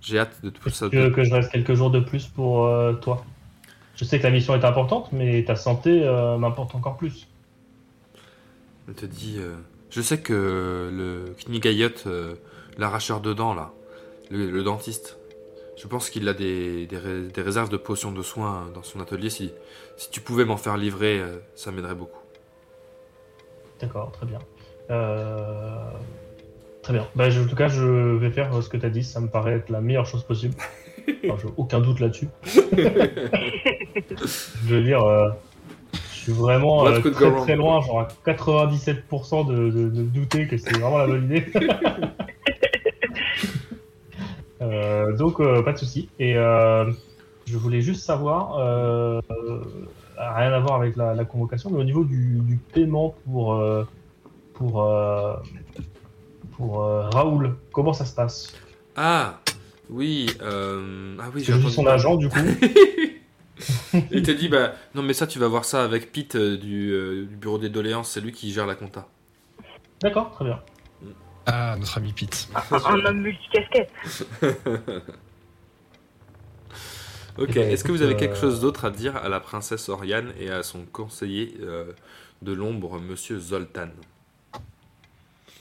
j'ai 0.00 0.18
hâte 0.18 0.42
de 0.42 0.50
tout 0.50 0.70
ça. 0.70 0.88
Tu 0.88 0.96
veux 0.96 1.10
que 1.10 1.22
je 1.22 1.32
reste 1.32 1.52
quelques 1.52 1.74
jours 1.74 1.90
de 1.90 2.00
plus 2.00 2.26
pour 2.26 2.68
toi? 3.00 3.24
Je 3.98 4.04
sais 4.04 4.18
que 4.18 4.22
la 4.22 4.30
mission 4.30 4.54
est 4.54 4.64
importante, 4.64 5.10
mais 5.12 5.42
ta 5.44 5.56
santé 5.56 6.02
euh, 6.04 6.38
m'importe 6.38 6.72
encore 6.76 6.96
plus. 6.96 7.26
Elle 8.86 8.94
te 8.94 9.06
dit 9.06 9.36
euh, 9.38 9.56
Je 9.90 10.00
sais 10.00 10.20
que 10.20 10.88
le 10.92 11.34
Knigayot, 11.48 11.88
euh, 12.06 12.34
l'arracheur 12.78 13.20
de 13.20 13.32
dents, 13.34 13.54
là, 13.54 13.72
le, 14.30 14.50
le 14.50 14.62
dentiste, 14.62 15.18
je 15.76 15.86
pense 15.88 16.10
qu'il 16.10 16.28
a 16.28 16.32
des, 16.32 16.86
des, 16.86 16.96
ré- 16.96 17.22
des 17.34 17.42
réserves 17.42 17.70
de 17.70 17.76
potions 17.76 18.12
de 18.12 18.22
soins 18.22 18.68
dans 18.72 18.84
son 18.84 19.00
atelier. 19.00 19.30
Si, 19.30 19.50
si 19.96 20.10
tu 20.10 20.20
pouvais 20.20 20.44
m'en 20.44 20.56
faire 20.56 20.76
livrer, 20.76 21.20
ça 21.56 21.72
m'aiderait 21.72 21.96
beaucoup. 21.96 22.20
D'accord, 23.80 24.12
très 24.12 24.26
bien. 24.26 24.38
Très 26.82 26.92
bien. 26.92 27.06
Bah, 27.16 27.30
je- 27.30 27.40
en 27.42 27.46
tout 27.46 27.56
cas, 27.56 27.68
je 27.68 27.84
vais 28.16 28.30
faire 28.30 28.62
ce 28.62 28.68
que 28.68 28.76
tu 28.76 28.86
as 28.86 28.90
dit. 28.90 29.02
Ça 29.02 29.18
me 29.20 29.26
paraît 29.28 29.54
être 29.54 29.70
la 29.70 29.80
meilleure 29.80 30.06
chose 30.06 30.22
possible. 30.22 30.54
Enfin, 31.24 31.36
j'ai 31.42 31.48
aucun 31.56 31.80
doute 31.80 32.00
là-dessus. 32.00 32.28
je 34.66 34.74
veux 34.74 34.82
dire, 34.82 35.02
euh, 35.04 35.28
je 36.12 36.16
suis 36.18 36.32
vraiment 36.32 36.86
euh, 36.86 37.00
très 37.00 37.30
très 37.44 37.56
loin, 37.56 37.80
genre 37.82 38.00
à 38.00 38.08
97% 38.26 39.46
de, 39.46 39.70
de- 39.70 39.88
de 39.88 40.02
douter 40.02 40.46
que 40.46 40.56
c'est 40.58 40.76
vraiment 40.78 40.98
la 40.98 41.06
bonne 41.06 41.24
idée. 41.24 41.46
Euh, 44.60 45.16
donc, 45.16 45.38
euh, 45.40 45.62
pas 45.62 45.72
de 45.72 45.78
souci. 45.78 46.08
Et 46.18 46.36
euh, 46.36 46.90
je 47.46 47.56
voulais 47.56 47.80
juste 47.80 48.04
savoir, 48.04 48.58
euh, 48.58 49.20
euh, 49.30 49.60
rien 50.18 50.52
à 50.52 50.58
voir 50.58 50.80
avec 50.80 50.96
la, 50.96 51.14
la 51.14 51.24
convocation, 51.24 51.70
mais 51.70 51.78
au 51.78 51.84
niveau 51.84 52.04
du, 52.04 52.40
du 52.40 52.56
paiement 52.72 53.14
pour 53.24 53.54
euh, 53.54 53.84
pour 54.54 54.82
euh, 54.82 55.34
pour 56.56 56.82
euh, 56.82 57.08
Raoul, 57.10 57.54
comment 57.72 57.92
ça 57.92 58.04
se 58.04 58.14
passe? 58.14 58.52
Ah 58.96 59.38
Oui, 59.88 60.26
euh... 60.42 61.16
ah 61.20 61.26
oui, 61.32 61.44
j'ai 61.44 61.70
son 61.70 61.86
agent 61.86 62.16
du 62.16 62.28
coup. 62.28 62.38
Il 64.10 64.22
te 64.22 64.30
dit 64.30 64.48
Bah 64.48 64.72
non, 64.94 65.02
mais 65.02 65.12
ça, 65.14 65.26
tu 65.26 65.38
vas 65.38 65.48
voir 65.48 65.64
ça 65.64 65.82
avec 65.84 66.12
Pete 66.12 66.36
euh, 66.36 66.56
du, 66.56 66.90
euh, 66.92 67.26
du 67.26 67.36
bureau 67.36 67.58
des 67.58 67.68
doléances, 67.68 68.10
c'est 68.10 68.20
lui 68.20 68.32
qui 68.32 68.52
gère 68.52 68.66
la 68.66 68.74
compta. 68.74 69.08
D'accord, 70.00 70.30
très 70.32 70.44
bien. 70.44 70.60
Ah, 71.46 71.76
notre 71.78 71.98
ami 71.98 72.12
Pete. 72.12 72.48
Un, 72.54 72.76
un 72.76 73.04
homme 73.06 73.20
multicasquette. 73.22 73.90
Ok, 77.38 77.50
Eh 77.50 77.60
ben, 77.60 77.70
est-ce 77.70 77.84
que 77.84 77.92
vous 77.92 78.02
avez 78.02 78.16
quelque 78.16 78.32
euh, 78.36 78.40
chose 78.40 78.60
d'autre 78.60 78.84
à 78.84 78.90
dire 78.90 79.16
à 79.16 79.28
la 79.28 79.38
princesse 79.38 79.88
Oriane 79.88 80.32
et 80.40 80.50
à 80.50 80.64
son 80.64 80.84
conseiller 80.84 81.54
euh, 81.60 81.92
de 82.42 82.52
l'ombre, 82.52 82.98
monsieur 82.98 83.38
Zoltan? 83.38 83.90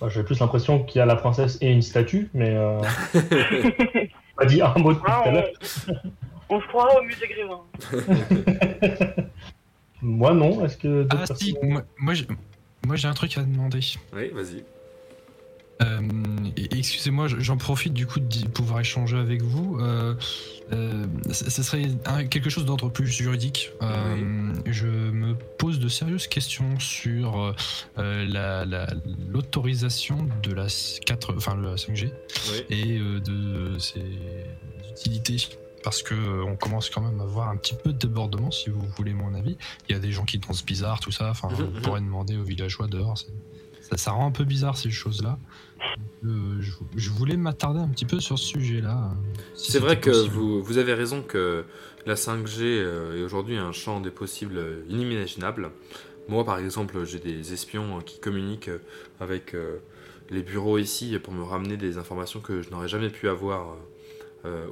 Moi, 0.02 0.10
J'ai 0.10 0.24
plus 0.24 0.40
l'impression 0.40 0.84
qu'il 0.84 1.00
y 1.00 1.02
a 1.02 1.06
la 1.06 1.16
princesse 1.16 1.58
et 1.62 1.72
une 1.72 1.84
statue, 1.84 2.30
mais 2.34 2.56
euh... 2.56 2.82
pas 4.36 4.46
dit 4.46 4.62
un 4.62 4.74
mot 4.80 4.94
depuis 4.94 5.06
Ah, 5.08 5.22
tout 5.24 5.30
à 5.30 5.32
l'heure. 5.32 5.48
On, 6.50 6.62
se 6.62 6.68
croira 6.68 7.00
au 7.00 7.04
musée 7.04 7.28
Grévin. 7.28 7.62
Moi 10.02 10.34
non. 10.34 10.64
Est-ce 10.66 10.78
que 10.78 11.08
Ah 11.10 11.26
si, 11.36 11.54
personnes- 11.54 11.70
moi, 11.72 11.84
moi, 11.98 12.14
j'ai- 12.14 12.28
moi 12.86 12.96
j'ai 12.96 13.08
un 13.08 13.14
truc 13.14 13.38
à 13.38 13.44
demander. 13.44 13.80
Oui, 14.14 14.30
vas-y. 14.34 14.64
Euh, 15.84 16.02
Excusez-moi, 16.72 17.28
j'en 17.28 17.58
profite 17.58 17.94
du 17.94 18.08
coup 18.08 18.20
de 18.20 18.48
pouvoir 18.48 18.80
échanger 18.80 19.16
avec 19.18 19.44
vous. 19.44 19.78
Euh, 19.80 20.16
euh, 20.74 21.06
ce 21.32 21.62
serait 21.62 21.84
quelque 22.32 22.50
chose 22.50 22.66
d'ordre 22.66 22.90
plus 22.90 23.06
juridique. 23.08 23.72
Euh, 23.84 24.54
Je 24.66 24.88
me 24.88 25.36
pose 25.36 25.80
de 25.80 25.88
sérieuses 25.88 26.26
questions 26.28 26.80
sur 26.80 27.54
euh, 28.00 28.26
la- 28.28 28.66
la- 28.66 28.88
l'autorisation 29.30 30.28
de 30.42 30.52
la 30.54 30.66
4, 31.06 31.36
enfin 31.38 31.56
la 31.56 31.76
5G 31.78 32.12
Oui. 32.52 32.66
et 32.76 32.98
euh, 33.00 33.20
de 33.20 33.78
ses 33.78 34.02
utilités. 34.92 35.48
Parce 35.88 36.04
que 36.04 36.14
euh, 36.14 36.44
on 36.44 36.58
commence 36.58 36.90
quand 36.90 37.00
même 37.00 37.22
à 37.22 37.26
voir 37.26 37.48
un 37.48 37.56
petit 37.56 37.74
peu 37.74 37.94
de 37.94 37.98
débordement, 37.98 38.52
si 38.52 38.70
vous 38.70 38.86
voulez 38.98 39.14
mon 39.14 39.34
avis. 39.34 39.56
Il 39.88 39.94
y 39.94 39.96
a 39.96 40.00
des 40.00 40.12
gens 40.12 40.26
qui 40.26 40.38
dansent 40.38 40.66
bizarre, 40.66 41.00
tout 41.00 41.14
ça. 41.14 41.30
Enfin, 41.30 41.48
Mhm, 41.48 41.76
on 41.78 41.82
pourrait 41.82 42.02
demander 42.02 42.36
aux 42.36 42.44
villageois 42.44 42.88
dehors. 42.88 43.18
Ça, 43.18 43.96
ça 43.96 44.12
rend 44.12 44.28
un 44.28 44.32
peu 44.32 44.44
bizarre 44.44 44.78
ces 44.78 44.92
choses-là. 44.92 45.40
Euh, 46.26 46.58
je, 46.60 46.72
je 46.98 47.10
voulais 47.10 47.38
m'attarder 47.38 47.80
un 47.80 47.88
petit 47.88 48.04
peu 48.04 48.20
sur 48.20 48.38
ce 48.38 48.44
sujet-là. 48.44 49.12
si 49.56 49.72
C'est 49.72 49.80
vrai 49.80 49.98
que 49.98 50.10
vous, 50.28 50.62
vous 50.62 50.78
avez 50.78 50.94
raison 50.94 51.22
que 51.22 51.64
la 52.06 52.16
5G 52.16 52.64
euh, 52.64 53.18
est 53.18 53.24
aujourd'hui 53.24 53.56
un 53.56 53.72
champ 53.72 54.02
des 54.02 54.12
possibles 54.12 54.58
euh, 54.58 54.84
inimaginable. 54.90 55.72
Moi, 56.28 56.44
par 56.44 56.60
exemple, 56.60 57.06
j'ai 57.06 57.20
des 57.20 57.54
espions 57.54 58.02
qui 58.02 58.20
communiquent 58.20 58.72
avec 59.22 59.56
les 60.30 60.44
bureaux 60.44 60.78
ici 60.78 61.18
pour 61.24 61.32
me 61.32 61.42
ramener 61.42 61.78
des 61.78 61.98
informations 61.98 62.42
que 62.42 62.62
je 62.62 62.70
n'aurais 62.72 62.90
jamais 62.90 63.10
pu 63.10 63.30
avoir 63.30 63.78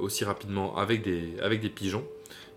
aussi 0.00 0.24
rapidement 0.24 0.76
avec 0.76 1.02
des, 1.02 1.38
avec 1.40 1.60
des 1.60 1.68
pigeons. 1.70 2.06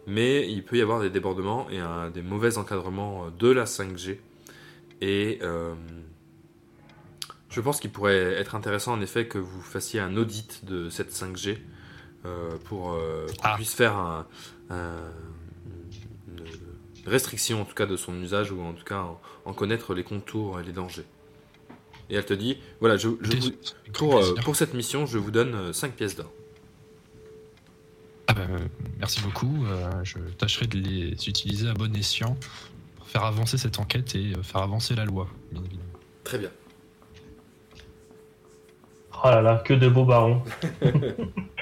Mais 0.07 0.49
il 0.49 0.63
peut 0.63 0.77
y 0.77 0.81
avoir 0.81 1.01
des 1.01 1.09
débordements 1.09 1.69
et 1.69 1.77
un, 1.79 2.09
des 2.09 2.21
mauvais 2.21 2.57
encadrements 2.57 3.25
euh, 3.25 3.29
de 3.37 3.49
la 3.49 3.65
5G. 3.65 4.17
Et 5.01 5.39
euh, 5.43 5.73
je 7.49 7.61
pense 7.61 7.79
qu'il 7.79 7.91
pourrait 7.91 8.33
être 8.33 8.55
intéressant 8.55 8.93
en 8.93 9.01
effet 9.01 9.27
que 9.27 9.37
vous 9.37 9.61
fassiez 9.61 9.99
un 9.99 10.15
audit 10.17 10.65
de 10.65 10.89
cette 10.89 11.11
5G 11.11 11.57
euh, 12.25 12.49
pour 12.65 12.93
euh, 12.93 13.25
qu'on 13.27 13.33
Ah. 13.43 13.55
puisse 13.55 13.73
faire 13.73 13.95
un, 13.97 14.25
un- 14.69 15.11
une 16.37 16.45
restriction 17.11 17.61
en 17.61 17.65
tout 17.65 17.75
cas 17.75 17.85
de 17.85 17.95
son 17.97 18.19
usage 18.21 18.51
ou 18.51 18.61
en 18.61 18.73
tout 18.73 18.83
cas 18.83 18.99
en, 19.01 19.21
en 19.45 19.53
connaître 19.53 19.93
les 19.93 20.03
contours 20.03 20.59
et 20.59 20.63
les 20.63 20.73
dangers. 20.73 21.05
Et 22.09 22.15
elle 22.15 22.25
te 22.25 22.33
dit, 22.33 22.57
voilà, 22.79 22.97
je, 22.97 23.09
je 23.21 23.37
vous- 23.37 23.51
pour, 23.93 24.17
euh, 24.17 24.33
pour 24.43 24.55
cette 24.55 24.73
mission, 24.73 25.05
je 25.05 25.17
vous 25.19 25.31
donne 25.31 25.71
5 25.73 25.93
pièces 25.93 26.15
d'or. 26.15 26.31
Ah 28.29 28.33
ben, 28.33 28.47
euh, 28.51 28.59
merci 28.99 29.21
beaucoup. 29.21 29.65
euh, 29.65 29.89
je 30.03 30.19
tâcherai 30.37 30.67
de 30.67 30.77
les 30.77 31.27
utiliser 31.27 31.67
à 31.67 31.73
bon 31.73 31.95
escient 31.95 32.37
pour 32.95 33.07
faire 33.07 33.23
avancer 33.23 33.57
cette 33.57 33.79
enquête 33.79 34.13
et 34.13 34.33
euh, 34.37 34.43
faire 34.43 34.61
avancer 34.61 34.93
la 34.93 35.03
loi, 35.03 35.27
bien 35.51 35.63
évidemment. 35.63 35.89
Très 36.23 36.37
bien. 36.37 36.51
Oh 39.23 39.29
là 39.29 39.41
là, 39.41 39.63
que 39.65 39.73
de 39.73 39.89
beaux 39.89 40.05
barons. 40.05 40.43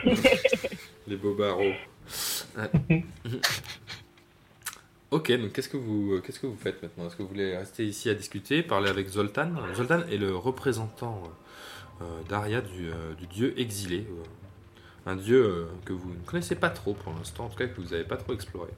Les 1.07 1.15
beaux. 1.15 1.37
Ouais. 1.37 3.05
ok, 5.11 5.31
donc 5.39 5.53
qu'est-ce 5.53 5.69
que 5.69 5.77
vous 5.77 6.15
euh, 6.15 6.19
qu'est-ce 6.19 6.41
que 6.41 6.47
vous 6.47 6.57
faites 6.57 6.83
maintenant? 6.83 7.07
Est-ce 7.07 7.15
que 7.15 7.23
vous 7.23 7.29
voulez 7.29 7.55
rester 7.55 7.87
ici 7.87 8.09
à 8.09 8.13
discuter, 8.13 8.61
parler 8.61 8.89
avec 8.89 9.07
Zoltan? 9.07 9.53
Zoltan 9.73 10.01
est 10.11 10.17
le 10.17 10.35
représentant 10.35 11.23
euh, 12.01 12.21
d'Aria 12.29 12.61
du, 12.61 12.89
euh, 12.89 13.15
du 13.15 13.25
dieu 13.25 13.59
exilé, 13.59 14.05
euh, 14.07 14.23
un 15.07 15.15
dieu 15.15 15.43
euh, 15.43 15.65
que 15.85 15.93
vous 15.93 16.09
ne 16.13 16.19
connaissez 16.25 16.55
pas 16.55 16.69
trop 16.69 16.93
pour 16.93 17.13
l'instant, 17.13 17.45
en 17.45 17.49
tout 17.49 17.57
cas 17.57 17.67
que 17.67 17.79
vous 17.79 17.89
n'avez 17.89 18.03
pas 18.03 18.17
trop 18.17 18.33
exploré. 18.33 18.69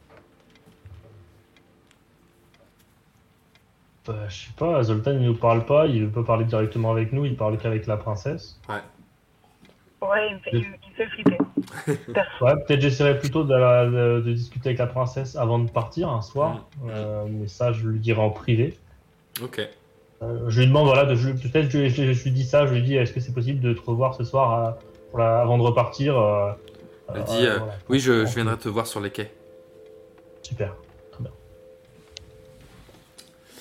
Bah, 4.05 4.27
je 4.29 4.35
sais 4.45 4.51
pas, 4.57 4.81
Zoltan 4.83 5.11
il 5.11 5.21
nous 5.21 5.35
parle 5.35 5.65
pas, 5.65 5.87
il 5.87 6.09
peut 6.09 6.23
parler 6.23 6.45
directement 6.45 6.91
avec 6.91 7.11
nous, 7.13 7.25
il 7.25 7.35
parle 7.35 7.57
qu'avec 7.57 7.85
la 7.87 7.97
princesse. 7.97 8.59
Ouais, 8.69 10.29
il 10.29 10.35
me 10.35 10.39
fait, 10.39 10.49
il 10.53 10.59
me- 10.59 10.65
il 10.65 10.89
me 10.91 10.95
fait 10.95 11.07
flipper. 11.07 11.37
Ouais, 12.41 12.53
peut-être 12.65 12.81
j'essaierai 12.81 13.19
plutôt 13.19 13.43
de, 13.43 13.53
la- 13.53 13.85
de- 13.85 14.21
de 14.25 14.33
discuter 14.33 14.69
avec 14.69 14.79
la 14.79 14.87
princesse 14.87 15.35
avant 15.35 15.59
de 15.59 15.69
partir 15.69 16.09
un 16.09 16.21
soir, 16.21 16.67
Mm. 16.81 16.89
Euh, 16.89 17.25
mais 17.29 17.47
ça 17.47 17.73
je 17.73 17.87
lui 17.87 17.99
dirai 17.99 18.21
en 18.21 18.29
privé. 18.29 18.77
Ok. 19.41 19.59
Euh, 20.21 20.49
je 20.49 20.59
lui 20.61 20.67
demande, 20.67 20.85
voilà, 20.87 21.05
de, 21.05 21.15
peut-être 21.15 21.69
je, 21.69 21.87
je, 21.89 22.13
je 22.13 22.23
lui 22.23 22.31
dis 22.31 22.43
ça, 22.45 22.65
je 22.65 22.73
lui 22.73 22.81
dis 22.81 22.95
est-ce 22.95 23.13
que 23.13 23.19
c'est 23.19 23.33
possible 23.33 23.59
de 23.61 23.73
te 23.73 23.81
revoir 23.81 24.15
ce 24.15 24.23
soir 24.23 24.51
à- 24.53 24.77
pour 25.09 25.19
la- 25.19 25.41
avant 25.41 25.57
de 25.57 25.63
repartir 25.63 26.17
euh, 26.17 26.51
Elle 27.13 27.21
euh, 27.21 27.23
dit 27.23 27.45
euh, 27.45 27.57
voilà. 27.57 27.73
Oui, 27.89 27.99
je, 27.99 28.25
je 28.25 28.35
viendrai 28.35 28.57
te 28.57 28.69
voir 28.69 28.87
sur 28.87 28.99
les 29.01 29.09
quais. 29.11 29.31
Super, 30.41 30.73
très 31.11 31.23
bien. 31.23 31.31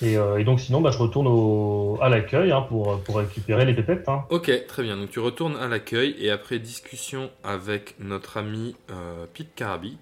Et, 0.01 0.17
euh, 0.17 0.37
et 0.39 0.43
donc 0.43 0.59
sinon, 0.59 0.79
bah, 0.81 0.91
je 0.91 0.97
retourne 0.97 1.27
au, 1.27 1.97
à 2.01 2.09
l'accueil 2.09 2.51
hein, 2.51 2.61
pour, 2.61 2.99
pour 3.01 3.17
récupérer 3.17 3.65
les 3.65 3.73
pépettes. 3.73 4.07
Hein. 4.07 4.23
Ok, 4.29 4.51
très 4.67 4.83
bien. 4.83 4.95
Donc 4.97 5.09
tu 5.09 5.19
retournes 5.19 5.57
à 5.57 5.67
l'accueil 5.67 6.15
et 6.19 6.31
après 6.31 6.59
discussion 6.59 7.29
avec 7.43 7.95
notre 7.99 8.37
ami 8.37 8.75
euh, 8.91 9.25
Pete 9.33 9.53
Carabit, 9.55 9.97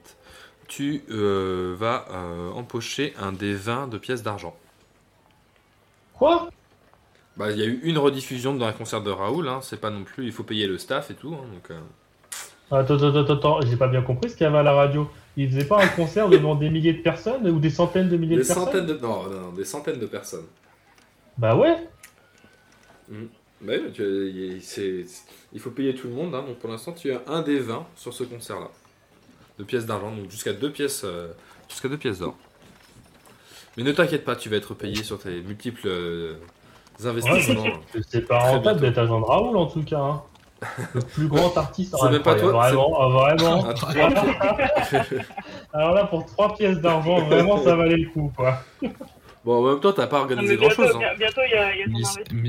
tu 0.68 1.04
euh, 1.10 1.76
vas 1.78 2.06
euh, 2.12 2.52
empocher 2.52 3.14
un 3.20 3.32
des 3.32 3.54
20 3.54 3.88
de 3.88 3.98
pièces 3.98 4.22
d'argent. 4.22 4.56
Quoi? 6.14 6.50
Bah, 7.38 7.52
il 7.52 7.58
y 7.60 7.62
a 7.62 7.66
eu 7.66 7.80
une 7.84 7.98
rediffusion 8.00 8.54
dans 8.56 8.66
un 8.66 8.74
concert 8.74 9.02
de 9.02 9.12
Raoul, 9.12 9.48
hein, 9.48 9.60
c'est 9.62 9.80
pas 9.80 9.92
non 9.92 10.04
plus, 10.04 10.26
il 10.26 10.32
faut 10.32 10.44
payer 10.44 10.66
le 10.68 10.78
staff 10.78 11.12
et 11.12 11.14
tout. 11.14 11.36
hein, 11.36 11.46
donc, 11.54 11.70
euh, 11.72 11.80
Attends, 12.72 12.96
attends, 12.96 13.16
attends, 13.16 13.34
attends, 13.34 13.62
j'ai 13.62 13.78
pas 13.78 13.88
bien 13.88 14.02
compris 14.02 14.30
ce 14.30 14.36
qu'il 14.36 14.44
y 14.44 14.48
avait 14.48 14.58
à 14.58 14.64
la 14.64 14.74
radio. 14.74 15.08
Il 15.38 15.50
faisait 15.50 15.66
pas 15.66 15.84
un 15.84 15.88
concert 15.88 16.28
devant 16.30 16.56
des 16.56 16.70
milliers 16.70 16.94
de 16.94 17.02
personnes 17.02 17.48
ou 17.48 17.60
des 17.60 17.70
centaines 17.70 18.10
de 18.10 18.18
milliers 18.18 18.36
Des 18.38 18.42
de 18.42 18.48
personnes 18.48 18.66
centaines 18.66 18.86
de... 18.88 18.94
Non, 18.98 19.24
non, 19.30 19.40
non, 19.42 19.52
des 19.52 19.64
centaines 19.66 20.00
de 20.00 20.06
personnes. 20.08 20.46
Bah 21.38 21.56
ouais 21.56 21.78
Bah 23.62 23.74
oui, 23.74 23.92
tu- 23.94 24.60
c'est- 24.62 25.06
il 25.54 25.60
faut 25.60 25.72
payer 25.72 25.96
tout 25.96 26.08
le 26.08 26.14
monde, 26.14 26.36
hein, 26.36 26.44
donc 26.46 26.58
pour 26.60 26.70
l'instant 26.70 26.92
tu 26.94 27.12
as 27.12 27.22
un 27.28 27.42
des 27.42 27.60
20 27.60 27.86
sur 27.96 28.14
ce 28.14 28.24
concert-là. 28.24 28.70
De 29.60 29.64
pièces 29.64 29.86
d'argent, 29.86 30.16
donc 30.16 30.30
jusqu'à 30.30 30.54
deux 30.54 30.72
pièces, 30.72 31.04
euh, 31.06 31.30
jusqu'à 31.70 31.90
deux 31.90 31.98
pièces 31.98 32.20
d'or. 32.20 32.38
Mais 33.78 33.84
ne 33.84 33.92
t'inquiète 33.92 34.26
pas, 34.26 34.36
tu 34.36 34.50
vas 34.50 34.58
être 34.58 34.74
payé 34.74 35.04
sur 35.04 35.20
tes 35.20 35.42
multiples 35.42 35.88
euh, 35.88 36.36
investissements. 37.06 37.64
C'est 38.10 38.28
pas 38.28 38.40
rentable 38.40 38.80
d'être 38.80 38.98
agent 38.98 39.20
de 39.20 39.26
Raoul 39.26 39.58
en 39.58 39.66
tout 39.68 39.84
cas. 39.84 40.00
hein. 40.00 40.22
Le 40.96 41.02
plus 41.02 41.28
grand 41.28 41.56
artiste. 41.56 41.96
C'est 42.02 42.10
même 42.10 42.24
pas 42.24 42.34
toi, 42.34 42.52
Vraiment, 42.52 42.98
ah, 43.00 43.08
vraiment. 43.10 43.74
Trois- 43.76 43.92
Alors 45.74 45.94
là, 45.94 46.06
pour 46.06 46.26
3 46.26 46.56
pièces 46.56 46.80
d'argent, 46.82 47.20
vraiment, 47.28 47.58
ça 47.64 47.76
valait 47.76 47.98
le 47.98 48.10
coup, 48.10 48.32
quoi. 48.36 48.58
bon, 49.46 49.64
en 49.64 49.70
même 49.70 49.80
temps, 49.80 49.94
t'as 49.94 50.08
pas 50.08 50.22
organisé 50.22 50.58
bientôt, 50.58 50.76
grand-chose. 50.82 50.98
bien- 50.98 51.14
bientôt, 51.16 51.42
il 51.46 51.52
y 51.52 51.58
a, 51.60 51.76
y 51.76 51.84
a 51.84 51.86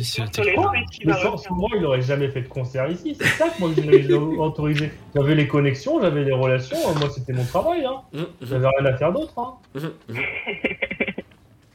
c'est 0.03 0.35
sur 0.35 0.43
les 0.45 0.55
Quoi 0.55 0.73
Mais 1.05 1.13
sans, 1.13 1.37
sans 1.37 1.55
moi, 1.55 1.69
il 1.77 1.85
aurait 1.85 2.01
jamais 2.01 2.29
fait 2.31 2.41
de 2.41 2.49
concert 2.49 2.89
ici. 2.91 3.15
C'est 3.21 3.27
ça 3.27 3.51
que 3.51 3.61
moi, 3.61 3.71
je 3.77 3.83
l'ai- 3.83 4.03
je 4.03 4.09
l'ai 4.09 4.15
autorisé. 4.39 4.91
J'avais 5.15 5.35
les 5.35 5.47
connexions, 5.47 6.01
j'avais 6.01 6.25
les 6.25 6.33
relations. 6.33 6.79
Moi, 6.99 7.11
c'était 7.11 7.35
mon 7.35 7.45
travail. 7.45 7.85
Hein. 7.85 8.01
Hum, 8.15 8.21
hum, 8.21 8.27
J'avais 8.41 8.69
rien 8.79 8.87
à 8.87 8.97
faire 8.97 9.13
d'autre. 9.13 9.35
Hein. 9.37 9.53
hum, 9.75 9.93
hum. 10.09 10.17
Anna, 10.17 10.17
vraiment 10.17 11.68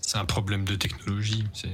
c'est- 0.00 0.18
un 0.18 0.24
problème 0.24 0.64
de 0.64 0.74
technologie. 0.74 1.44
c'est- 1.52 1.68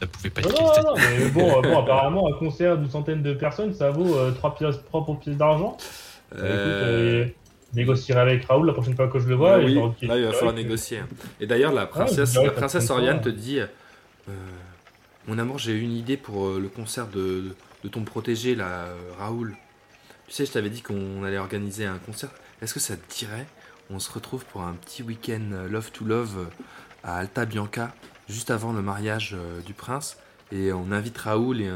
Ça 0.00 0.06
pouvait 0.06 0.30
pas 0.30 0.40
Non, 0.40 0.48
être 0.48 0.82
non, 0.82 0.94
mais 0.96 1.28
bon, 1.28 1.58
euh, 1.58 1.62
bon, 1.62 1.78
apparemment, 1.78 2.26
un 2.26 2.38
concert 2.38 2.78
d'une 2.78 2.90
centaine 2.90 3.22
de 3.22 3.34
personnes, 3.34 3.74
ça 3.74 3.90
vaut 3.90 4.30
3 4.32 4.54
pièces, 4.54 4.76
trois 4.86 5.04
pour 5.04 5.20
pièces 5.20 5.36
d'argent. 5.36 5.76
Bah, 6.32 6.38
écoute, 6.38 6.42
Euh, 6.42 7.24
euh, 7.24 7.26
je 7.72 7.76
négocierai 7.78 8.18
avec 8.20 8.44
Raoul 8.46 8.66
la 8.66 8.72
prochaine 8.72 8.96
fois 8.96 9.08
que 9.08 9.18
je 9.18 9.28
le 9.28 9.34
vois. 9.34 9.58
bah 9.58 9.62
et 9.62 10.06
là, 10.06 10.16
il 10.16 10.24
va 10.24 10.32
falloir 10.32 10.54
négocier. 10.54 11.00
Et 11.38 11.46
d'ailleurs, 11.46 11.72
la 11.72 11.84
princesse, 11.86 12.32
pas 12.34 12.50
princesse. 12.50 12.88
Oriane 12.90 13.20
te 13.20 13.28
dit 13.28 13.60
euh, 13.60 13.66
Mon 15.28 15.38
amour, 15.38 15.58
j'ai 15.58 15.78
une 15.78 15.92
idée 15.92 16.16
pour 16.16 16.46
euh, 16.46 16.58
le 16.60 16.68
concert 16.68 17.06
de, 17.08 17.54
de 17.82 17.88
ton 17.88 18.02
protégé, 18.04 18.54
là, 18.54 18.86
euh, 18.86 18.94
Raoul. 19.18 19.54
Tu 20.26 20.32
sais, 20.34 20.46
je 20.46 20.52
t'avais 20.52 20.70
dit 20.70 20.80
qu'on 20.82 21.22
allait 21.24 21.38
organiser 21.38 21.84
un 21.86 21.98
concert. 21.98 22.30
Est-ce 22.62 22.72
que 22.74 22.80
ça 22.80 22.96
te 22.96 23.14
dirait 23.18 23.46
On 23.90 23.98
se 23.98 24.10
retrouve 24.10 24.44
pour 24.46 24.62
un 24.62 24.72
petit 24.72 25.02
week-end 25.02 25.50
euh, 25.52 25.68
Love 25.68 25.90
to 25.90 26.04
Love 26.04 26.38
euh, 26.38 26.64
à 27.02 27.16
Alta 27.16 27.44
Bianca, 27.44 27.92
juste 28.28 28.50
avant 28.50 28.72
le 28.72 28.80
mariage 28.80 29.34
euh, 29.34 29.60
du 29.60 29.74
prince. 29.74 30.18
Et 30.52 30.72
on 30.72 30.90
invite 30.90 31.18
Raoul 31.18 31.60
et, 31.60 31.70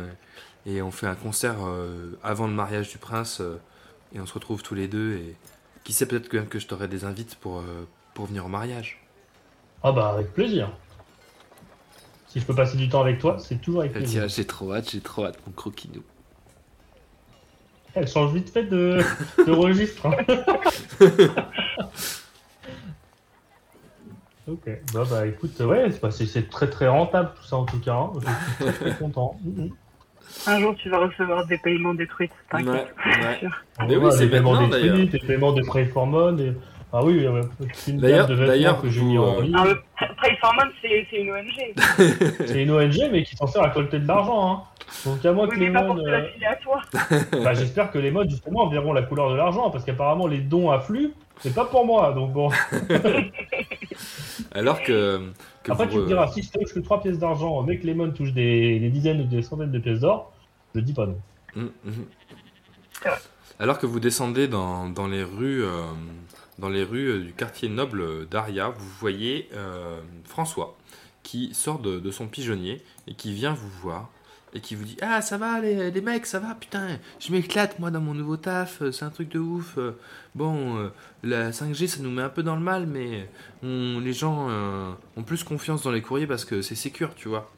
et 0.66 0.82
on 0.82 0.90
fait 0.90 1.06
un 1.06 1.14
concert 1.14 1.56
avant 2.22 2.46
le 2.46 2.52
mariage 2.52 2.90
du 2.90 2.98
prince. 2.98 3.42
et 4.14 4.20
on 4.20 4.26
se 4.26 4.34
retrouve 4.34 4.62
tous 4.62 4.74
les 4.74 4.86
deux. 4.86 5.14
Et 5.14 5.36
qui 5.84 5.92
sait, 5.92 6.06
peut-être 6.06 6.28
que, 6.28 6.36
que 6.36 6.58
je 6.58 6.66
t'aurai 6.68 6.86
des 6.86 7.04
invites 7.04 7.34
pour, 7.36 7.64
pour 8.14 8.26
venir 8.26 8.44
au 8.46 8.48
mariage. 8.48 9.02
Ah 9.82 9.90
bah, 9.90 10.10
avec 10.10 10.32
plaisir. 10.32 10.70
Si 12.28 12.38
je 12.38 12.44
peux 12.44 12.54
passer 12.54 12.76
du 12.76 12.88
temps 12.88 13.00
avec 13.00 13.18
toi, 13.18 13.38
c'est 13.38 13.60
toujours 13.60 13.80
avec 13.80 13.94
plaisir. 13.94 14.28
J'ai 14.28 14.46
trop 14.46 14.72
hâte, 14.74 14.90
j'ai 14.90 15.00
trop 15.00 15.24
hâte, 15.24 15.38
mon 15.46 15.52
croquinou. 15.52 16.02
Elle 18.00 18.08
change 18.08 18.32
vite 18.32 18.50
fait 18.50 18.64
de, 18.64 18.98
de 19.46 19.50
registre. 19.64 20.06
hein. 20.06 20.12
ok, 24.48 24.70
bah, 24.94 25.02
bah 25.10 25.26
écoute, 25.26 25.58
ouais, 25.60 25.90
c'est- 25.90 26.00
bah, 26.00 26.10
très 26.50 26.70
très 26.70 26.88
rentable 26.88 27.30
tout 27.38 27.44
ça 27.46 27.56
en 27.56 27.64
tout 27.64 27.78
cas. 27.80 27.94
hein. 27.94 28.12
Je 28.14 28.26
suis 28.26 28.64
très 28.64 28.72
très 28.90 28.98
content. 29.04 29.38
Mhm. 29.44 29.70
Un 30.46 30.60
jour, 30.60 30.74
tu 30.76 30.90
vas 30.90 30.98
recevoir 30.98 31.46
des 31.46 31.56
paiements 31.58 31.94
détruits. 31.94 32.28
T'inquiète. 32.50 32.94
ouais. 33.06 33.48
Mais 33.88 33.96
oui, 33.96 34.10
c'est 34.12 34.24
des 34.26 34.30
paiements 34.30 34.52
maintenant, 34.52 34.68
détruits, 34.68 34.90
d'ailleurs. 34.90 35.08
des 35.08 35.18
paiements 35.20 35.52
de 35.52 35.62
Pray 35.62 35.86
for 35.86 36.06
Mon, 36.06 36.36
et- 36.38 36.54
Ah 36.92 37.04
oui, 37.04 37.26
euh, 37.26 37.42
une 37.86 37.98
D'ailleurs- 37.98 38.26
gamme 38.26 38.28
de 38.28 38.34
vêtements 38.40 38.46
d'ailleurs, 38.54 38.80
que 38.82 38.88
j'ai 38.88 39.00
vous, 39.00 39.06
mis 39.08 39.18
en 39.18 39.38
euh, 39.38 39.42
ligne. 39.42 39.56
Le 39.56 40.56
Man, 40.56 40.70
c'est 40.80 41.06
c'est 41.10 41.16
une 41.18 41.30
ONG. 41.30 42.38
C'est 42.46 42.62
une 42.62 42.70
ONG 42.70 42.96
mais 43.12 43.22
qui 43.24 43.36
s'en 43.36 43.46
sert 43.46 43.62
à 43.62 43.68
collecter 43.70 43.98
de 43.98 44.08
l'argent. 44.08 44.52
Hein. 44.52 44.62
Donc 45.04 45.24
à 45.26 45.32
moi 45.32 45.44
Oui, 45.44 45.50
que 45.54 45.60
mais 45.60 45.66
les 45.66 45.72
pas 45.72 45.82
pour 45.82 45.96
modes, 45.96 46.06
euh, 46.06 46.10
la 46.10 46.24
filer 46.24 46.46
à 46.46 46.56
toi. 46.56 46.80
bah, 47.44 47.52
j'espère 47.54 47.90
que 47.90 47.98
les 47.98 48.10
modes 48.10 48.30
justement 48.30 48.66
verront 48.68 48.92
la 48.94 49.02
couleur 49.02 49.30
de 49.30 49.36
l'argent 49.36 49.70
parce 49.70 49.84
qu'apparemment 49.84 50.26
les 50.26 50.38
dons 50.38 50.70
affluent, 50.70 51.12
c'est 51.40 51.54
pas 51.54 51.66
pour 51.66 51.84
moi. 51.84 52.12
Donc 52.12 52.32
bon. 52.32 52.50
Alors 54.52 54.82
que. 54.82 55.20
que 55.62 55.72
Après 55.72 55.84
vous, 55.86 55.90
tu 55.92 55.98
me 55.98 56.02
euh, 56.04 56.06
diras 56.06 56.28
si 56.28 56.42
je 56.42 56.50
touche 56.52 56.72
que 56.72 56.80
3 56.80 57.02
pièces 57.02 57.18
d'argent, 57.18 57.62
mais 57.62 57.78
que 57.78 57.86
les 57.86 57.94
modes 57.94 58.14
touchent 58.14 58.32
des, 58.32 58.78
des 58.80 58.88
dizaines 58.88 59.20
ou 59.20 59.24
des 59.24 59.42
centaines 59.42 59.70
de 59.72 59.78
pièces 59.78 60.00
d'or, 60.00 60.32
je 60.74 60.80
dis 60.80 60.94
pas 60.94 61.06
non. 61.06 61.18
hum, 61.56 61.70
hum. 61.86 61.92
C'est. 63.02 63.10
Alors 63.60 63.78
que 63.78 63.86
vous 63.86 64.00
descendez 64.00 64.46
dans, 64.48 64.88
dans 64.88 65.06
les 65.08 65.22
rues, 65.24 65.64
euh, 65.64 65.82
dans 66.58 66.68
les 66.68 66.82
rues 66.82 67.08
euh, 67.08 67.20
du 67.20 67.32
quartier 67.32 67.68
noble 67.68 68.28
d'Aria, 68.28 68.68
vous 68.70 68.88
voyez 68.98 69.48
euh, 69.54 70.00
François 70.24 70.76
qui 71.22 71.52
sort 71.52 71.78
de, 71.78 72.10
son 72.10 72.26
pigeonnier 72.26 72.80
et 73.06 73.14
qui 73.14 73.34
vient 73.34 73.52
vous 73.52 73.68
voir 73.68 74.08
et 74.54 74.60
qui 74.60 74.74
vous 74.74 74.84
dit 74.84 74.96
Ah, 75.02 75.20
ça 75.20 75.36
va 75.36 75.60
les, 75.60 76.00
mecs, 76.00 76.24
ça 76.24 76.38
va, 76.38 76.54
putain, 76.54 76.98
je 77.20 77.32
m'éclate 77.32 77.78
moi 77.78 77.90
dans 77.90 78.00
mon 78.00 78.14
nouveau 78.14 78.38
taf, 78.38 78.80
euh, 78.80 78.92
c'est 78.92 79.04
un 79.04 79.10
truc 79.10 79.28
de 79.28 79.38
ouf. 79.38 79.78
Bon, 80.34 80.90
la 81.22 81.50
5G 81.50 81.86
ça 81.86 82.02
nous 82.02 82.10
met 82.10 82.22
un 82.22 82.30
peu 82.30 82.42
dans 82.42 82.54
le 82.54 82.62
mal, 82.62 82.86
mais 82.86 83.28
les 83.62 84.12
gens 84.14 84.48
ont 85.16 85.22
plus 85.22 85.44
confiance 85.44 85.82
dans 85.82 85.92
les 85.92 86.00
courriers 86.00 86.26
parce 86.26 86.46
que 86.46 86.62
c'est 86.62 86.76
sécure, 86.76 87.14
tu 87.14 87.28
vois. 87.28 87.50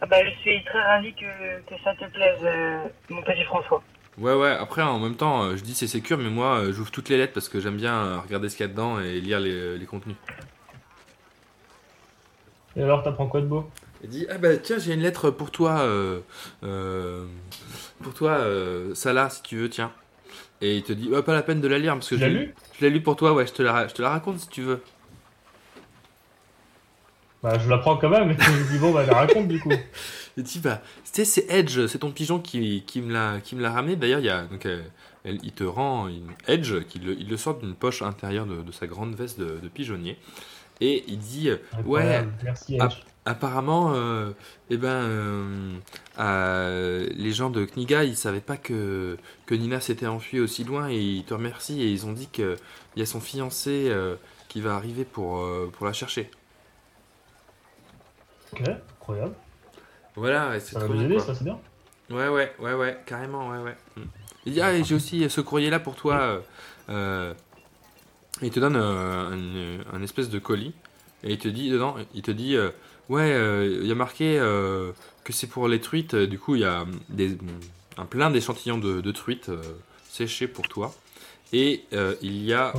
Ah 0.00 0.06
bah, 0.06 0.24
je 0.24 0.30
suis 0.42 0.62
très 0.62 0.82
ravie 0.82 1.14
que, 1.14 1.60
que 1.62 1.82
ça 1.82 1.92
te 1.96 2.04
plaise, 2.04 2.92
mon 3.08 3.22
petit 3.22 3.42
François. 3.44 3.82
Ouais, 4.18 4.34
ouais, 4.34 4.50
après 4.50 4.82
en 4.82 4.98
même 4.98 5.16
temps, 5.16 5.42
euh, 5.44 5.56
je 5.56 5.62
dis 5.62 5.74
c'est 5.74 5.86
sécure, 5.86 6.16
mais 6.18 6.30
moi 6.30 6.58
euh, 6.60 6.72
j'ouvre 6.72 6.90
toutes 6.90 7.08
les 7.10 7.18
lettres 7.18 7.34
parce 7.34 7.48
que 7.50 7.60
j'aime 7.60 7.76
bien 7.76 7.94
euh, 7.94 8.20
regarder 8.20 8.48
ce 8.48 8.56
qu'il 8.56 8.64
y 8.64 8.68
a 8.68 8.72
dedans 8.72 8.98
et 8.98 9.20
lire 9.20 9.40
les, 9.40 9.76
les 9.78 9.86
contenus. 9.86 10.16
Et 12.76 12.82
alors, 12.82 13.02
t'apprends 13.02 13.26
quoi 13.28 13.40
de 13.40 13.46
beau? 13.46 13.72
Il 14.02 14.10
dit 14.10 14.26
Ah 14.30 14.38
bah 14.38 14.56
tiens, 14.58 14.78
j'ai 14.78 14.94
une 14.94 15.00
lettre 15.00 15.30
pour 15.30 15.50
toi, 15.50 15.80
euh, 15.80 16.20
euh, 16.64 17.26
pour 18.02 18.14
toi, 18.14 18.32
euh, 18.32 18.94
Salah, 18.94 19.30
si 19.30 19.42
tu 19.42 19.56
veux, 19.56 19.70
tiens. 19.70 19.92
Et 20.62 20.76
il 20.76 20.84
te 20.84 20.92
dit, 20.94 21.10
oh, 21.14 21.22
pas 21.22 21.34
la 21.34 21.42
peine 21.42 21.60
de 21.60 21.68
la 21.68 21.78
lire 21.78 21.94
parce 21.94 22.08
que 22.10 22.16
Tu 22.16 22.18
je 22.18 22.24
l'as 22.24 22.28
l'ai 22.28 22.30
lu? 22.30 22.54
je 22.72 22.82
l'ai 22.84 22.90
lu 22.90 23.02
pour 23.02 23.16
toi, 23.16 23.34
ouais, 23.34 23.46
je 23.46 23.52
te, 23.54 23.62
la, 23.62 23.88
je 23.88 23.94
te 23.94 24.02
la 24.02 24.10
raconte 24.10 24.40
si 24.40 24.48
tu 24.48 24.62
veux. 24.62 24.82
Bah, 27.42 27.58
je 27.58 27.68
la 27.70 27.78
prends 27.78 27.96
quand 27.96 28.08
même, 28.08 28.30
et 28.30 28.36
je 28.38 28.50
me 28.50 28.64
dis, 28.64 28.78
bon, 28.78 28.92
bah, 28.92 29.02
elle 29.04 29.10
raconte 29.10 29.48
du 29.48 29.60
coup. 29.60 29.86
Il 30.36 30.42
dit, 30.42 30.58
bah, 30.58 30.82
c'est 31.04 31.46
Edge, 31.50 31.86
c'est 31.86 32.00
ton 32.00 32.12
pigeon 32.12 32.40
qui, 32.40 32.84
qui 32.86 33.00
me 33.00 33.12
l'a 33.12 33.70
ramené. 33.72 33.96
D'ailleurs, 33.96 34.20
il, 34.20 34.26
y 34.26 34.30
a, 34.30 34.42
donc, 34.46 34.66
euh, 34.66 34.82
elle- 35.24 35.40
il 35.42 35.52
te 35.52 35.64
rend 35.64 36.08
une 36.08 36.28
Edge, 36.46 36.84
qu'il 36.88 37.06
le, 37.06 37.18
il 37.18 37.28
le 37.28 37.36
sort 37.38 37.58
d'une 37.58 37.74
poche 37.74 38.02
intérieure 38.02 38.46
de, 38.46 38.62
de 38.62 38.72
sa 38.72 38.86
grande 38.86 39.14
veste 39.14 39.38
de, 39.40 39.58
de 39.62 39.68
pigeonnier. 39.68 40.18
Et 40.80 41.04
il 41.08 41.18
dit, 41.18 41.50
euh, 41.50 41.56
ouais, 41.84 42.26
Incroyable. 42.26 42.32
Merci. 42.42 42.74
Edge. 42.76 43.02
Apparemment, 43.26 43.92
euh, 43.94 44.30
eh 44.70 44.76
ben, 44.78 45.80
euh, 46.18 47.08
les 47.14 47.32
gens 47.32 47.50
de 47.50 47.64
Kniga, 47.64 48.04
ils 48.04 48.16
savaient 48.16 48.40
pas 48.40 48.56
que, 48.56 49.18
que 49.46 49.54
Nina 49.54 49.80
s'était 49.80 50.06
enfuie 50.06 50.40
aussi 50.40 50.64
loin 50.64 50.88
et 50.90 50.98
ils 51.00 51.24
te 51.24 51.34
remercient 51.34 51.80
et 51.82 51.90
ils 51.90 52.06
ont 52.06 52.12
dit 52.12 52.28
qu'il 52.28 52.56
y 52.96 53.02
a 53.02 53.06
son 53.06 53.20
fiancé 53.20 53.92
qui 54.48 54.60
va 54.60 54.74
arriver 54.76 55.04
pour, 55.04 55.44
pour 55.72 55.86
la 55.86 55.92
chercher. 55.92 56.30
Ok, 58.52 58.60
incroyable. 58.68 59.36
Voilà, 60.16 60.58
c'est 60.60 60.76
trop 60.78 60.92
bien, 60.92 61.20
ça, 61.20 61.34
c'est 61.34 61.44
bien. 61.44 61.58
Ouais, 62.10 62.28
ouais, 62.28 62.52
ouais, 62.58 62.74
ouais, 62.74 62.98
carrément, 63.04 63.50
ouais, 63.50 63.58
ouais. 63.58 63.76
Mm. 63.96 64.02
Il 64.46 64.52
dit, 64.54 64.60
ah, 64.60 64.72
et 64.72 64.84
j'ai 64.84 64.94
aussi 64.94 65.28
ce 65.28 65.40
courrier-là 65.40 65.78
pour 65.80 65.94
toi. 65.96 66.20
euh, 66.20 66.40
euh, 66.88 67.34
il 68.42 68.50
te 68.50 68.60
donne 68.60 68.76
euh, 68.76 69.82
un, 69.92 69.96
un 69.96 70.02
espèce 70.02 70.30
de 70.30 70.38
colis. 70.38 70.72
Et 71.24 71.32
il 71.32 71.38
te 71.38 71.48
dit, 71.48 71.70
dedans, 71.70 71.96
il 72.14 72.22
te 72.22 72.30
dit, 72.30 72.56
euh, 72.56 72.70
ouais, 73.08 73.30
il 73.66 73.86
y 73.86 73.92
a 73.92 73.94
marqué 73.94 74.36
que 75.24 75.32
c'est 75.32 75.48
pour 75.48 75.68
les 75.68 75.80
truites. 75.80 76.14
Du 76.14 76.38
coup, 76.38 76.54
il 76.54 76.60
y 76.60 76.64
a 76.64 76.86
des, 77.08 77.36
un 77.98 78.04
plein 78.06 78.30
d'échantillons 78.30 78.78
de, 78.78 79.00
de 79.00 79.12
truites 79.12 79.50
séchées 80.08 80.46
pour 80.48 80.68
toi. 80.68 80.94
Et 81.52 81.84
il 82.22 82.42
y 82.44 82.52
a. 82.52 82.72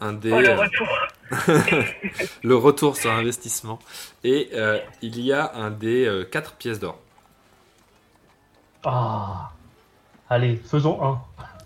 un 0.00 0.12
des... 0.14 0.32
Oh, 0.32 0.40
le 0.40 0.54
retour. 0.54 0.88
le 2.42 2.56
retour 2.56 2.96
sur 2.96 3.10
investissement. 3.12 3.78
Et 4.24 4.50
euh, 4.54 4.78
il 5.02 5.20
y 5.20 5.32
a 5.32 5.52
un 5.54 5.70
des 5.70 6.06
euh, 6.06 6.24
quatre 6.24 6.54
pièces 6.54 6.80
d'or. 6.80 6.98
Ah 8.84 9.50
Allez, 10.28 10.56
faisons 10.56 11.02
un. 11.04 11.20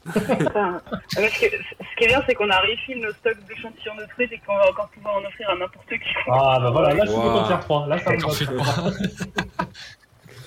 Enfin, 0.07 0.81
ce, 1.09 1.17
qui 1.39 1.45
est, 1.47 1.51
ce 1.79 1.97
qui 1.97 2.05
est 2.05 2.09
bien, 2.09 2.23
c'est 2.27 2.35
qu'on 2.35 2.51
a 2.51 2.59
refil 2.61 3.01
nos 3.01 3.13
stocks 3.13 3.39
d'échantillons 3.49 3.95
de 3.97 4.05
truites 4.11 4.33
et 4.33 4.39
qu'on 4.47 4.57
va 4.57 4.69
encore 4.69 4.89
pouvoir 4.89 5.17
en 5.17 5.25
offrir 5.25 5.49
à 5.51 5.55
n'importe 5.57 5.89
qui. 5.89 6.15
Ah, 6.31 6.59
bah 6.61 6.71
voilà, 6.71 6.95
là, 6.95 7.05
je 7.05 7.11
suis 7.11 7.19
Wow. 7.19 7.23
content 7.23 7.43
de 7.43 7.47
faire 7.49 7.61
3. 7.61 7.87
Là, 7.87 7.99
ça 7.99 8.11
me 8.11 8.21
va. 8.21 8.63
trois. 8.63 9.67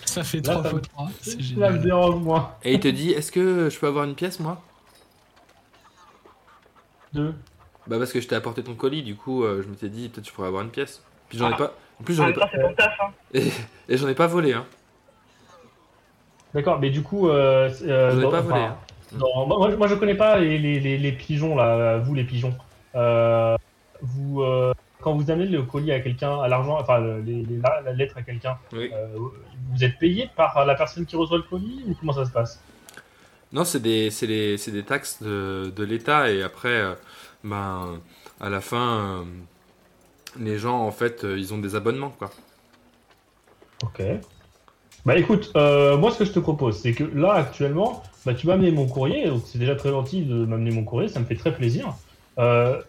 Ça 0.05 0.23
fait 0.23 0.45
Là, 0.47 0.53
3 0.53 0.63
ça 0.63 0.69
fois 0.69 0.77
me- 0.79 0.81
3. 0.83 1.09
C'est 1.21 1.31
Ça 1.31 1.37
me 1.37 1.41
génial. 1.43 1.81
dérange 1.81 2.15
moins. 2.15 2.51
Et 2.63 2.73
il 2.73 2.79
te 2.79 2.87
dit, 2.87 3.11
est-ce 3.11 3.31
que 3.31 3.69
je 3.69 3.79
peux 3.79 3.87
avoir 3.87 4.05
une 4.05 4.15
pièce, 4.15 4.39
moi? 4.39 4.61
2. 7.13 7.33
Bah 7.87 7.97
parce 7.99 8.11
que 8.11 8.19
je 8.21 8.27
t'ai 8.27 8.35
apporté 8.35 8.63
ton 8.63 8.75
colis, 8.75 9.03
du 9.03 9.15
coup, 9.15 9.43
euh, 9.43 9.61
je 9.63 9.67
m'étais 9.69 9.89
dit, 9.89 10.09
peut-être 10.09 10.25
tu 10.25 10.33
pourrais 10.33 10.47
avoir 10.49 10.63
une 10.63 10.69
pièce. 10.69 11.01
Puis 11.29 11.37
j'en 11.37 11.49
ai 11.49 11.53
Ah. 11.53 11.57
pas... 11.57 11.73
En 11.99 12.03
plus, 12.03 12.19
En 12.19 12.23
j'en 12.23 12.29
ai 12.29 12.31
même 12.31 12.35
pas... 12.39 12.45
temps, 12.45 12.51
c'est 12.53 12.61
ton 12.61 12.73
taf. 12.73 12.93
Hein. 13.01 13.11
Et, 13.33 13.43
et 13.89 13.97
j'en 13.97 14.07
ai 14.07 14.13
pas 14.15 14.27
volé, 14.27 14.53
hein. 14.53 14.65
D'accord, 16.53 16.79
mais 16.79 16.89
du 16.89 17.01
coup, 17.03 17.29
euh, 17.29 17.69
euh, 17.83 18.11
J'en 18.21 18.27
ai 18.27 18.31
pas 18.31 18.41
volé, 18.41 18.61
hein. 18.61 18.77
moi, 19.13 19.75
moi, 19.75 19.87
je 19.87 19.95
connais 19.95 20.15
pas 20.15 20.39
les, 20.39 20.57
les, 20.57 20.79
les, 20.79 20.97
les 20.97 21.11
pigeons, 21.11 21.55
là, 21.55 21.97
vous, 21.97 22.13
les 22.13 22.23
pigeons. 22.23 22.55
Euh, 22.95 23.55
vous, 24.01 24.41
euh, 24.41 24.73
quand 25.01 25.13
vous 25.13 25.29
amenez 25.29 25.47
le 25.47 25.63
colis 25.63 25.91
à 25.91 25.99
quelqu'un, 25.99 26.39
à 26.39 26.47
l'argent, 26.47 26.77
enfin, 26.79 26.99
le- 26.99 27.19
les, 27.21 27.43
les- 27.43 27.57
la, 27.57 27.81
la 27.81 27.93
lettre 27.93 28.17
à 28.17 28.21
quelqu'un, 28.21 28.57
Oui. 28.73 28.89
euh, 28.93 29.07
vous 29.71 29.83
êtes 29.83 29.97
payé 29.99 30.29
par 30.35 30.65
la 30.65 30.75
personne 30.75 31.05
qui 31.05 31.15
reçoit 31.15 31.37
le 31.37 31.43
colis 31.43 31.83
ou 31.87 31.93
comment 31.99 32.13
ça 32.13 32.25
se 32.25 32.31
passe? 32.31 32.61
Non, 33.51 33.63
c'est 33.63 33.79
des, 33.81 34.09
c'est 34.09 34.27
les- 34.27 34.57
c'est 34.57 34.71
des 34.71 34.83
taxes 34.83 35.21
de, 35.21 35.71
de 35.75 35.83
l'État 35.83 36.29
et 36.31 36.41
après, 36.43 36.69
euh, 36.69 36.93
ben, 37.43 38.01
à 38.39 38.49
la 38.49 38.61
fin, 38.61 39.21
euh, 39.21 39.25
les 40.39 40.57
gens, 40.57 40.79
en 40.79 40.91
fait, 40.91 41.23
euh, 41.25 41.37
ils 41.37 41.53
ont 41.53 41.57
des 41.57 41.75
abonnements, 41.75 42.11
quoi. 42.11 42.31
Ok. 43.83 44.01
Bah 45.05 45.17
écoute, 45.17 45.51
euh, 45.55 45.97
moi 45.97 46.11
ce 46.11 46.19
que 46.19 46.25
je 46.25 46.33
te 46.33 46.39
propose, 46.39 46.81
c'est 46.81 46.93
que 46.93 47.03
là 47.03 47.33
actuellement, 47.33 48.03
bah, 48.25 48.33
tu 48.33 48.47
m'as 48.47 48.53
amené 48.53 48.71
mon 48.71 48.87
courrier, 48.87 49.27
donc 49.27 49.43
c'est 49.47 49.57
déjà 49.59 49.75
très 49.75 49.89
gentil 49.89 50.25
de 50.25 50.45
m'amener 50.45 50.71
mon 50.71 50.83
courrier, 50.83 51.07
ça 51.09 51.19
me 51.21 51.25
fait 51.25 51.37
très 51.37 51.55
plaisir. 51.55 51.97
Euh, 52.39 52.81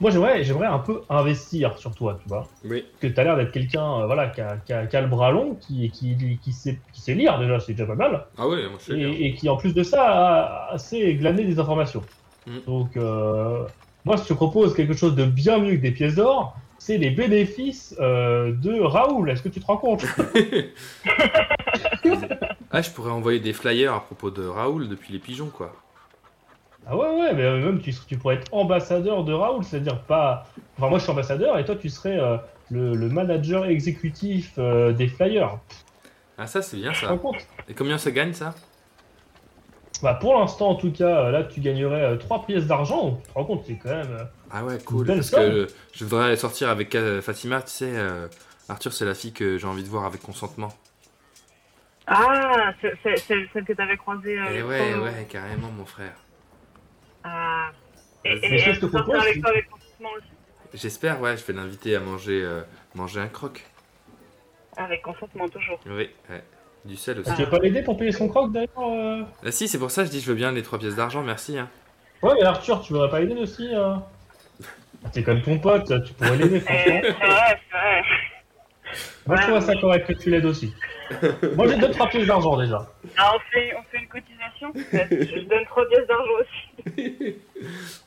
moi 0.00 0.10
j'aimerais, 0.10 0.44
j'aimerais 0.44 0.66
un 0.68 0.80
peu 0.80 1.04
investir 1.10 1.78
sur 1.78 1.94
toi, 1.94 2.18
tu 2.22 2.28
vois. 2.28 2.54
Oui. 2.64 2.84
Parce 2.92 3.00
que 3.02 3.06
tu 3.08 3.20
as 3.20 3.24
l'air 3.24 3.36
d'être 3.36 3.52
quelqu'un 3.52 4.02
euh, 4.02 4.06
voilà, 4.06 4.28
qui, 4.30 4.40
a, 4.42 4.58
qui 4.58 4.72
a- 4.72 4.86
qui 4.86 4.96
a 4.96 5.02
le 5.02 5.08
bras 5.08 5.30
long, 5.32 5.56
qui, 5.56 5.90
qui, 5.92 6.40
qui, 6.42 6.52
sait, 6.54 6.82
qui 6.92 7.00
sait 7.02 7.14
lire 7.14 7.38
déjà, 7.40 7.60
c'est 7.60 7.72
déjà 7.74 7.86
pas 7.86 7.96
mal, 7.96 8.26
Ah 8.38 8.46
oui, 8.48 8.66
moi 8.68 8.78
je 8.78 8.84
sais 8.86 8.98
et, 8.98 9.26
et 9.26 9.34
qui 9.34 9.48
en 9.50 9.56
plus 9.58 9.74
de 9.74 9.82
ça 9.84 10.04
a, 10.04 10.74
a- 10.74 10.78
sait 10.78 11.14
glaner 11.16 11.44
des 11.46 11.58
informations. 11.60 12.04
Mm. 12.46 12.58
Donc 12.66 12.96
euh, 12.96 13.64
moi 14.04 14.16
je 14.16 14.22
te 14.24 14.32
propose 14.34 14.74
quelque 14.74 14.94
chose 14.94 15.14
de 15.14 15.24
bien 15.24 15.58
mieux 15.58 15.76
que 15.76 15.82
des 15.82 15.90
pièces 15.92 16.14
d'or, 16.14 16.56
c'est 16.78 16.98
les 16.98 17.10
bénéfices 17.10 17.94
euh, 18.00 18.52
de 18.52 18.80
Raoul, 18.80 19.30
est-ce 19.30 19.42
que 19.42 19.48
tu 19.48 19.60
te 19.60 19.66
rends 19.66 19.76
compte? 19.78 20.04
Ah, 22.72 22.82
je 22.82 22.90
pourrais 22.90 23.10
envoyer 23.12 23.40
des 23.40 23.52
flyers 23.52 23.94
à 23.94 24.00
propos 24.00 24.30
de 24.30 24.44
Raoul 24.46 24.88
depuis 24.88 25.12
les 25.12 25.18
pigeons, 25.18 25.48
quoi. 25.48 25.72
Ah 26.86 26.96
ouais, 26.96 27.08
ouais, 27.08 27.32
mais 27.32 27.42
même 27.60 27.80
tu, 27.80 27.92
tu 28.06 28.16
pourrais 28.18 28.36
être 28.36 28.52
ambassadeur 28.52 29.24
de 29.24 29.32
Raoul, 29.32 29.64
c'est-à-dire 29.64 30.00
pas. 30.02 30.46
Enfin, 30.76 30.88
moi 30.88 30.98
je 30.98 31.04
suis 31.04 31.12
ambassadeur 31.12 31.58
et 31.58 31.64
toi 31.64 31.74
tu 31.76 31.88
serais 31.88 32.18
euh, 32.18 32.36
le, 32.70 32.94
le 32.94 33.08
manager 33.08 33.64
exécutif 33.66 34.52
euh, 34.58 34.92
des 34.92 35.08
flyers. 35.08 35.58
Ah, 36.38 36.46
ça, 36.46 36.60
c'est 36.60 36.76
bien, 36.76 36.92
Tu 36.92 37.00
te 37.00 37.06
rends 37.06 37.12
ça. 37.14 37.18
compte? 37.18 37.46
Et 37.68 37.74
combien 37.74 37.98
ça 37.98 38.10
gagne, 38.10 38.34
ça? 38.34 38.54
Bah, 40.02 40.14
pour 40.14 40.38
l'instant 40.38 40.68
en 40.70 40.74
tout 40.74 40.92
cas, 40.92 41.24
euh, 41.26 41.30
là 41.30 41.44
tu 41.44 41.60
gagnerais 41.60 42.18
3 42.18 42.44
pièces 42.44 42.66
d'argent, 42.66 43.18
tu 43.24 43.28
te 43.28 43.32
rends 43.34 43.44
compte, 43.44 43.64
c'est 43.66 43.76
quand 43.76 43.88
même. 43.88 44.12
euh, 44.12 44.24
Ah 44.50 44.64
ouais, 44.64 44.78
cool. 44.84 45.06
Parce 45.06 45.30
somme. 45.30 45.42
que 45.42 45.66
je 45.94 46.04
voudrais 46.04 46.36
sortir 46.36 46.68
avec 46.68 46.94
euh, 46.94 47.22
Fatima, 47.22 47.62
tu 47.62 47.70
sais, 47.70 47.92
euh, 47.96 48.28
Arthur, 48.68 48.92
c'est 48.92 49.06
la 49.06 49.14
fille 49.14 49.32
que 49.32 49.56
j'ai 49.58 49.66
envie 49.66 49.82
de 49.84 49.88
voir 49.88 50.04
avec 50.04 50.20
consentement. 50.22 50.68
Ah, 52.06 52.72
c'est 53.02 53.16
celle 53.26 53.48
que 53.64 53.72
t'avais 53.72 53.96
croisée. 53.96 54.38
euh, 54.38 54.44
Eh 54.48 54.60
l'autre 54.60 54.68
ouais, 54.68 54.94
ouais, 54.94 55.26
carrément, 55.28 55.70
mon 55.70 55.84
frère. 55.86 56.14
Ah. 57.24 57.70
Et, 58.24 58.32
et, 58.32 58.54
et 58.54 58.78
te 58.78 58.88
sortir 58.88 59.20
avec 59.20 59.40
toi 59.40 59.50
avec 59.50 59.68
consentement 59.70 60.10
aussi. 60.16 60.26
J'espère, 60.74 61.20
ouais, 61.20 61.36
je 61.36 61.44
vais 61.44 61.52
l'inviter 61.52 61.96
à 61.96 62.00
manger, 62.00 62.42
euh, 62.44 62.62
manger 62.94 63.20
un 63.20 63.28
croc. 63.28 63.64
Avec 64.76 65.02
consentement, 65.02 65.48
toujours. 65.48 65.80
Oui, 65.86 66.10
ouais. 66.28 66.44
Du 66.86 66.96
sel 66.96 67.20
aussi. 67.20 67.34
Tu 67.34 67.42
veux 67.42 67.50
pas 67.50 67.58
l'aider 67.58 67.82
pour 67.82 67.96
payer 67.96 68.12
son 68.12 68.28
croc 68.28 68.52
d'ailleurs 68.52 68.68
euh 68.78 69.22
Ah 69.44 69.50
si, 69.50 69.66
c'est 69.66 69.78
pour 69.78 69.90
ça 69.90 70.02
que 70.02 70.06
je 70.06 70.12
dis 70.12 70.20
je 70.20 70.28
veux 70.28 70.36
bien 70.36 70.52
les 70.52 70.62
trois 70.62 70.78
pièces 70.78 70.94
d'argent, 70.94 71.22
merci. 71.22 71.58
Hein. 71.58 71.68
Ouais, 72.22 72.32
mais 72.38 72.44
Arthur, 72.44 72.80
tu 72.80 72.92
voudrais 72.92 73.10
pas 73.10 73.20
l'aider 73.20 73.34
aussi 73.40 73.68
euh 73.74 73.94
C'est 75.12 75.22
comme 75.22 75.42
ton 75.42 75.58
pote, 75.58 75.92
tu 76.04 76.12
pourrais 76.14 76.36
l'aider 76.36 76.60
franchement. 76.60 77.00
c'est 77.02 77.26
vrai, 77.26 77.60
c'est 77.70 77.76
vrai. 77.76 78.02
Moi 79.26 79.36
je 79.36 79.42
trouve 79.48 79.60
ça 79.60 79.74
correct 79.76 80.06
que 80.06 80.12
tu 80.12 80.30
l'aides 80.30 80.44
aussi. 80.46 80.72
Moi 81.56 81.68
j'ai 81.68 81.76
deux 81.76 81.90
3 81.90 82.08
pièces 82.08 82.26
d'argent 82.26 82.56
déjà. 82.56 82.78
Ah, 83.16 83.32
on, 83.34 83.38
fait, 83.52 83.72
on 83.76 83.82
fait 83.90 83.98
une 83.98 84.08
cotisation 84.08 84.72
peut-être. 84.72 85.10
Je 85.36 85.40
donne 85.48 85.64
3 85.66 85.88
pièces 85.88 86.06
d'argent 86.06 86.32
aussi. 86.40 87.36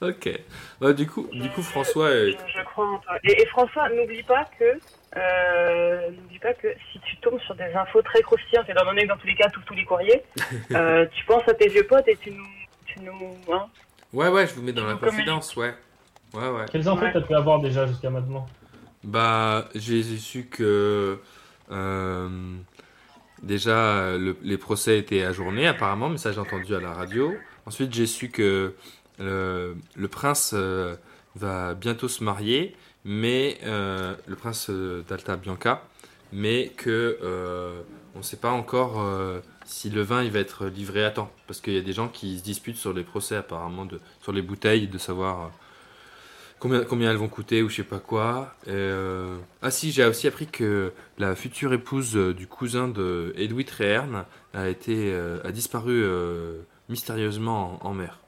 Ok. 0.01 0.39
Bah, 0.79 0.93
du 0.93 1.07
coup, 1.07 1.27
du 1.33 1.49
coup, 1.49 1.61
François, 1.61 2.07
euh, 2.07 2.31
Je, 2.31 2.59
je 2.59 2.65
crois 2.65 2.85
en 2.87 2.97
toi. 2.99 3.17
Et, 3.23 3.41
et 3.41 3.45
François, 3.47 3.89
n'oublie 3.89 4.23
pas 4.23 4.45
que. 4.57 4.79
Euh, 5.17 6.11
n'oublie 6.11 6.39
pas 6.39 6.53
que 6.53 6.67
si 6.91 6.99
tu 6.99 7.17
tombes 7.17 7.39
sur 7.41 7.55
des 7.55 7.63
infos 7.73 8.01
très 8.03 8.21
croustillantes, 8.21 8.69
étant 8.69 8.85
donné 8.85 9.03
que 9.03 9.07
dans 9.07 9.17
tous 9.17 9.27
les 9.27 9.35
cas, 9.35 9.49
tous 9.49 9.61
tous 9.61 9.73
les 9.73 9.83
courriers, 9.85 10.23
euh, 10.71 11.05
tu 11.13 11.25
penses 11.25 11.47
à 11.47 11.53
tes 11.53 11.67
vieux 11.67 11.85
potes 11.87 12.07
et 12.07 12.15
tu 12.17 12.31
nous. 12.31 12.45
Tu 12.85 12.99
nous 13.01 13.37
hein 13.51 13.67
ouais, 14.13 14.27
ouais, 14.29 14.47
je 14.47 14.53
vous 14.53 14.61
mets 14.61 14.71
dans 14.73 14.85
la 14.85 14.95
confidence, 14.95 15.55
ouais. 15.55 15.73
Ouais, 16.33 16.47
ouais. 16.49 16.65
Quelles 16.71 16.87
infos 16.87 17.01
Ouais. 17.01 17.11
t'as 17.13 17.21
pu 17.21 17.33
avoir 17.33 17.59
déjà 17.59 17.85
jusqu'à 17.87 18.09
maintenant? 18.11 18.45
Bah, 19.03 19.67
j'ai 19.75 20.03
su 20.03 20.45
que. 20.45 21.19
euh, 21.71 22.29
déjà, 23.41 24.17
le- 24.17 24.37
les 24.41 24.57
procès 24.57 24.97
étaient 24.99 25.23
ajournés 25.23 25.67
apparemment, 25.67 26.09
mais 26.09 26.17
ça 26.17 26.31
j'ai 26.31 26.39
entendu 26.39 26.75
à 26.75 26.79
la 26.79 26.93
radio. 26.93 27.35
Ensuite, 27.65 27.93
j'ai 27.93 28.05
su 28.07 28.29
que 28.29 28.75
le, 29.19 29.75
le 29.95 30.07
prince 30.07 30.53
euh, 30.55 30.95
va 31.35 31.73
bientôt 31.73 32.07
se 32.07 32.23
marier, 32.23 32.75
mais 33.09 33.57
euh, 33.63 34.13
le 34.27 34.35
prince 34.35 34.67
euh, 34.69 35.03
d'Alta 35.09 35.35
Bianca, 35.35 35.81
mais 36.31 36.71
que 36.77 37.17
euh, 37.23 37.81
on 38.13 38.19
ne 38.19 38.23
sait 38.23 38.37
pas 38.37 38.51
encore 38.51 39.01
euh, 39.01 39.39
si 39.65 39.89
le 39.89 40.03
vin 40.03 40.21
il 40.21 40.29
va 40.29 40.37
être 40.37 40.67
livré 40.67 41.03
à 41.03 41.09
temps, 41.09 41.31
parce 41.47 41.59
qu'il 41.59 41.73
y 41.73 41.79
a 41.79 41.81
des 41.81 41.91
gens 41.91 42.07
qui 42.07 42.37
se 42.37 42.43
disputent 42.43 42.77
sur 42.77 42.93
les 42.93 43.03
procès 43.03 43.35
apparemment, 43.35 43.85
de, 43.85 43.99
sur 44.21 44.31
les 44.31 44.43
bouteilles, 44.43 44.87
de 44.87 44.99
savoir 44.99 45.49
combien, 46.59 46.83
combien 46.83 47.09
elles 47.09 47.17
vont 47.17 47.29
coûter 47.29 47.63
ou 47.63 47.69
je 47.69 47.77
sais 47.77 47.83
pas 47.83 47.97
quoi. 47.97 48.53
Et, 48.67 48.91
Ah 49.63 49.71
si, 49.71 49.91
j'ai 49.91 50.05
aussi 50.05 50.27
appris 50.27 50.45
que 50.45 50.93
la 51.17 51.35
future 51.35 51.73
épouse 51.73 52.13
du 52.13 52.45
cousin 52.45 52.89
de 52.89 53.33
Edwin 53.37 53.65
Treherne 53.65 54.25
a 54.53 54.69
été 54.69 55.15
a 55.43 55.51
disparu 55.51 56.05
mystérieusement 56.89 57.79
en, 57.83 57.89
en 57.89 57.93
mer. 57.95 58.19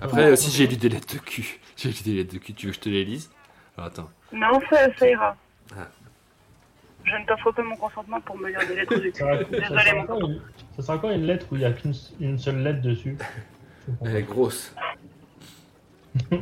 Après 0.00 0.30
aussi 0.30 0.50
j'ai 0.52 0.68
lu 0.68 0.76
des 0.76 0.88
lettres 0.88 1.14
de 1.14 1.20
cul. 1.20 1.58
J'ai 1.76 1.88
lu 1.90 2.02
des 2.04 2.14
lettres 2.14 2.32
de 2.34 2.38
cul. 2.38 2.54
Tu 2.54 2.66
veux 2.66 2.72
que 2.72 2.76
je 2.76 2.80
te 2.82 2.88
les 2.88 3.04
lise 3.04 3.30
Alors, 3.76 3.88
Attends. 3.88 4.10
Non, 4.32 4.60
ça, 4.70 4.86
ça 4.96 5.08
ira. 5.08 5.36
Ah. 5.76 5.88
Je 7.04 7.14
ne 7.16 7.26
t'offre 7.26 7.52
pas 7.52 7.62
mon 7.62 7.76
consentement 7.76 8.20
pour 8.22 8.38
me 8.38 8.48
lire 8.48 8.60
des 8.66 8.76
lettres 8.76 8.94
de 8.96 9.10
Ça, 9.12 9.36
cul. 9.38 9.44
ça 9.44 9.50
Désolé, 9.60 9.90
sera 9.90 10.04
mon 10.04 10.28
une, 10.28 10.40
ça 10.76 10.82
sera 10.82 10.96
encore 10.96 11.10
une 11.10 11.26
lettre 11.26 11.46
où 11.50 11.56
il 11.56 11.58
n'y 11.58 11.64
a 11.64 11.72
qu'une 11.72 11.92
une 12.20 12.38
seule 12.38 12.62
lettre 12.62 12.80
dessus. 12.82 13.18
Elle 14.04 14.16
est 14.16 14.22
grosse. 14.22 14.74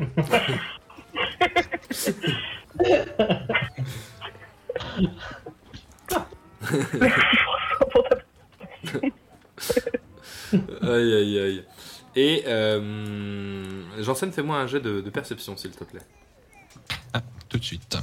Aïe 10.83 11.15
aïe 11.15 11.39
aïe. 11.39 11.65
Et 12.15 12.45
euh, 12.47 14.03
Janssen, 14.03 14.33
fais-moi 14.33 14.57
un 14.59 14.67
jet 14.67 14.81
de, 14.81 15.01
de 15.01 15.11
perception 15.11 15.57
s'il 15.57 15.71
te 15.73 15.85
plaît. 15.85 16.01
Tout 17.49 17.59
de 17.59 17.65
suite. 17.65 17.97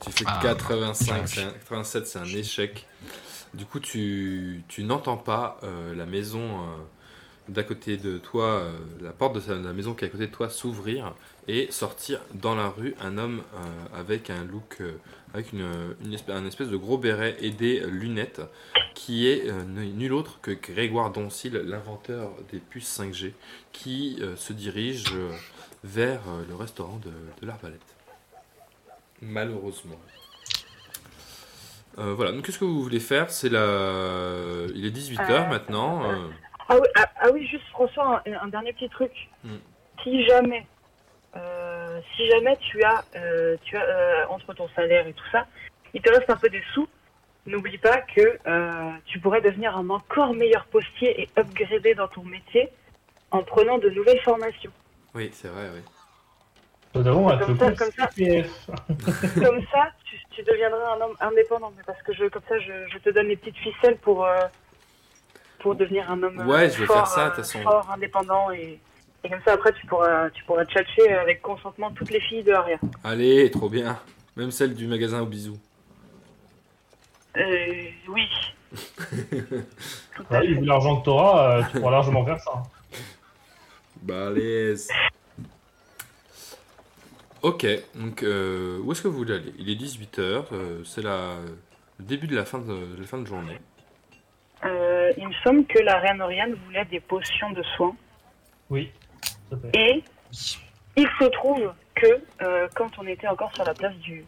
Tu 0.00 0.12
fais 0.12 0.24
Ah, 0.26 0.38
85, 0.42 1.12
ouais. 1.20 1.26
c'est 1.26 1.42
un- 1.42 1.50
87, 1.50 2.06
c'est 2.06 2.18
un 2.18 2.24
échec. 2.24 2.86
Du 3.54 3.64
coup, 3.66 3.80
tu, 3.80 4.62
tu 4.68 4.84
n'entends 4.84 5.16
pas 5.16 5.58
euh, 5.64 5.94
la 5.96 6.06
maison 6.06 6.40
euh, 6.60 6.76
d'à 7.48 7.64
côté 7.64 7.96
de 7.96 8.18
toi, 8.18 8.44
euh, 8.44 8.72
la 9.00 9.10
porte 9.10 9.34
de 9.34 9.40
sa- 9.40 9.56
la 9.56 9.72
maison 9.72 9.94
qui 9.94 10.04
est 10.04 10.08
à 10.08 10.10
côté 10.10 10.28
de 10.28 10.32
toi 10.32 10.48
s'ouvrir 10.48 11.14
et 11.48 11.66
sortir 11.72 12.20
dans 12.34 12.54
la 12.54 12.68
rue 12.68 12.94
un 13.00 13.18
homme 13.18 13.42
avec 13.92 14.30
un 14.30 14.44
look, 14.44 14.78
avec 15.34 15.52
une, 15.52 15.66
une 16.04 16.14
espèce, 16.14 16.36
un 16.36 16.46
espèce 16.46 16.68
de 16.68 16.76
gros 16.76 16.96
béret 16.96 17.36
et 17.40 17.50
des 17.50 17.80
lunettes, 17.80 18.40
qui 19.00 19.30
est 19.30 19.48
euh, 19.48 19.62
nul 19.64 20.12
autre 20.12 20.40
que 20.42 20.50
Grégoire 20.50 21.10
Doncil, 21.10 21.54
l'inventeur 21.54 22.32
des 22.52 22.58
puces 22.58 23.00
5G, 23.00 23.32
qui 23.72 24.18
euh, 24.20 24.36
se 24.36 24.52
dirige 24.52 25.06
euh, 25.14 25.30
vers 25.84 26.20
le 26.46 26.54
restaurant 26.54 26.98
de, 26.98 27.10
de 27.40 27.46
l'Arbalète. 27.46 27.80
Malheureusement. 29.22 29.98
Voilà, 31.96 32.32
donc 32.32 32.46
qu'est-ce 32.46 32.58
que 32.58 32.64
vous 32.64 32.82
voulez 32.82 33.00
faire? 33.00 33.30
C'est 33.30 33.50
la... 33.50 34.66
Il 34.74 34.86
est 34.86 34.96
18h 34.96 35.30
Euh, 35.30 35.48
maintenant. 35.48 36.02
Ah 36.68 36.76
oui, 36.76 36.86
ah, 36.96 37.10
ah 37.20 37.30
oui, 37.32 37.46
juste 37.46 37.66
François, 37.70 38.22
un, 38.26 38.32
un 38.32 38.48
dernier 38.48 38.72
petit 38.72 38.88
truc. 38.88 39.12
Hmm. 39.44 39.56
Si 40.02 40.24
jamais, 40.24 40.66
si 42.16 42.28
jamais 42.30 42.56
tu 42.58 42.82
as, 42.84 43.04
tu 43.64 43.76
as 43.76 44.30
entre 44.30 44.54
ton 44.54 44.68
salaire 44.76 45.06
et 45.06 45.12
tout 45.12 45.28
ça, 45.32 45.46
il 45.92 46.00
te 46.00 46.10
reste 46.10 46.30
un 46.30 46.36
peu 46.36 46.48
des 46.48 46.62
sous. 46.74 46.88
N'oublie 47.46 47.78
pas 47.78 47.98
que 48.02 48.38
euh, 48.46 48.90
tu 49.06 49.18
pourrais 49.18 49.40
devenir 49.40 49.76
un 49.76 49.88
encore 49.90 50.34
meilleur 50.34 50.66
postier 50.66 51.22
et 51.22 51.28
upgrader 51.38 51.94
dans 51.94 52.08
ton 52.08 52.22
métier 52.22 52.68
en 53.30 53.42
prenant 53.42 53.78
de 53.78 53.88
nouvelles 53.90 54.20
formations. 54.20 54.70
Oui, 55.14 55.30
c'est 55.32 55.48
vrai, 55.48 55.70
oui. 55.74 55.80
Nous 56.94 57.06
avons 57.06 57.28
un 57.30 57.38
Comme 57.38 57.56
ça, 57.58 57.72
comme 57.72 57.92
ça. 57.92 58.08
Comme 59.40 59.62
ça, 59.72 59.90
tu, 60.04 60.16
tu 60.32 60.42
deviendras 60.42 60.96
un 60.96 61.00
homme 61.00 61.16
indépendant. 61.20 61.72
Mais 61.76 61.82
parce 61.86 62.02
que 62.02 62.12
je, 62.12 62.24
comme 62.26 62.42
ça, 62.48 62.58
je, 62.58 62.72
je 62.92 62.98
te 62.98 63.10
donne 63.10 63.28
les 63.28 63.36
petites 63.36 63.56
ficelles 63.56 63.96
pour, 63.98 64.24
euh, 64.26 64.40
pour 65.60 65.76
devenir 65.76 66.10
un 66.10 66.20
homme 66.22 66.38
Ouais, 66.48 66.66
euh, 66.66 66.70
je 66.70 66.80
vais 66.80 66.86
fort, 66.86 66.96
faire 66.96 67.06
ça, 67.06 67.24
de 67.26 67.32
euh, 67.32 67.36
façon. 67.36 67.62
fort, 67.62 67.88
indépendant. 67.94 68.50
Et, 68.50 68.80
et 69.22 69.28
comme 69.30 69.40
ça, 69.44 69.52
après, 69.52 69.72
tu 69.72 69.86
pourras, 69.86 70.30
tu 70.30 70.42
pourras 70.44 70.64
tchatcher 70.64 71.12
avec 71.12 71.40
consentement 71.42 71.90
toutes 71.92 72.10
les 72.10 72.20
filles 72.20 72.42
de 72.42 72.52
Aria. 72.52 72.78
Allez, 73.04 73.50
trop 73.52 73.68
bien. 73.68 73.96
Même 74.36 74.50
celle 74.50 74.74
du 74.74 74.86
magasin 74.88 75.20
au 75.22 75.26
bisou. 75.26 75.56
Euh, 77.36 77.84
oui. 78.08 78.28
Tout 80.16 80.24
à 80.30 80.34
Ouais, 80.34 80.40
fait. 80.40 80.46
vu 80.54 80.64
l'argent 80.64 80.98
que 81.00 81.04
tu 81.04 81.10
auras, 81.10 81.62
tu 81.64 81.78
pourras 81.78 81.90
largement 81.92 82.24
faire 82.24 82.40
ça. 82.40 82.62
Balèze. 84.02 84.88
Ok, 87.42 87.66
donc 87.94 88.22
euh, 88.22 88.78
où 88.82 88.92
est-ce 88.92 89.02
que 89.02 89.08
vous 89.08 89.16
voulez 89.18 89.34
aller? 89.34 89.52
Il 89.58 89.70
est 89.70 89.74
18h, 89.74 90.44
c'est 90.84 91.02
la... 91.02 91.36
le 91.98 92.04
début 92.04 92.26
de 92.26 92.36
la 92.36 92.44
fin 92.44 92.58
de, 92.58 92.94
de 92.96 93.00
la 93.00 93.06
fin 93.06 93.18
de 93.18 93.26
journée. 93.26 93.58
Euh, 94.64 95.10
il 95.16 95.26
me 95.26 95.32
semble 95.42 95.64
que 95.66 95.78
la 95.78 95.98
reine 95.98 96.20
Oriane 96.20 96.54
voulait 96.66 96.84
des 96.84 97.00
potions 97.00 97.50
de 97.52 97.62
soins. 97.76 97.96
Oui, 98.68 98.92
à. 99.50 99.56
Et 99.74 100.04
il 100.96 101.08
se 101.18 101.24
trouve 101.30 101.72
que 101.94 102.22
euh, 102.42 102.68
quand 102.76 102.90
on 102.98 103.06
était 103.06 103.26
encore 103.28 103.54
sur 103.54 103.64
la 103.64 103.72
place 103.74 103.94
du, 103.96 104.24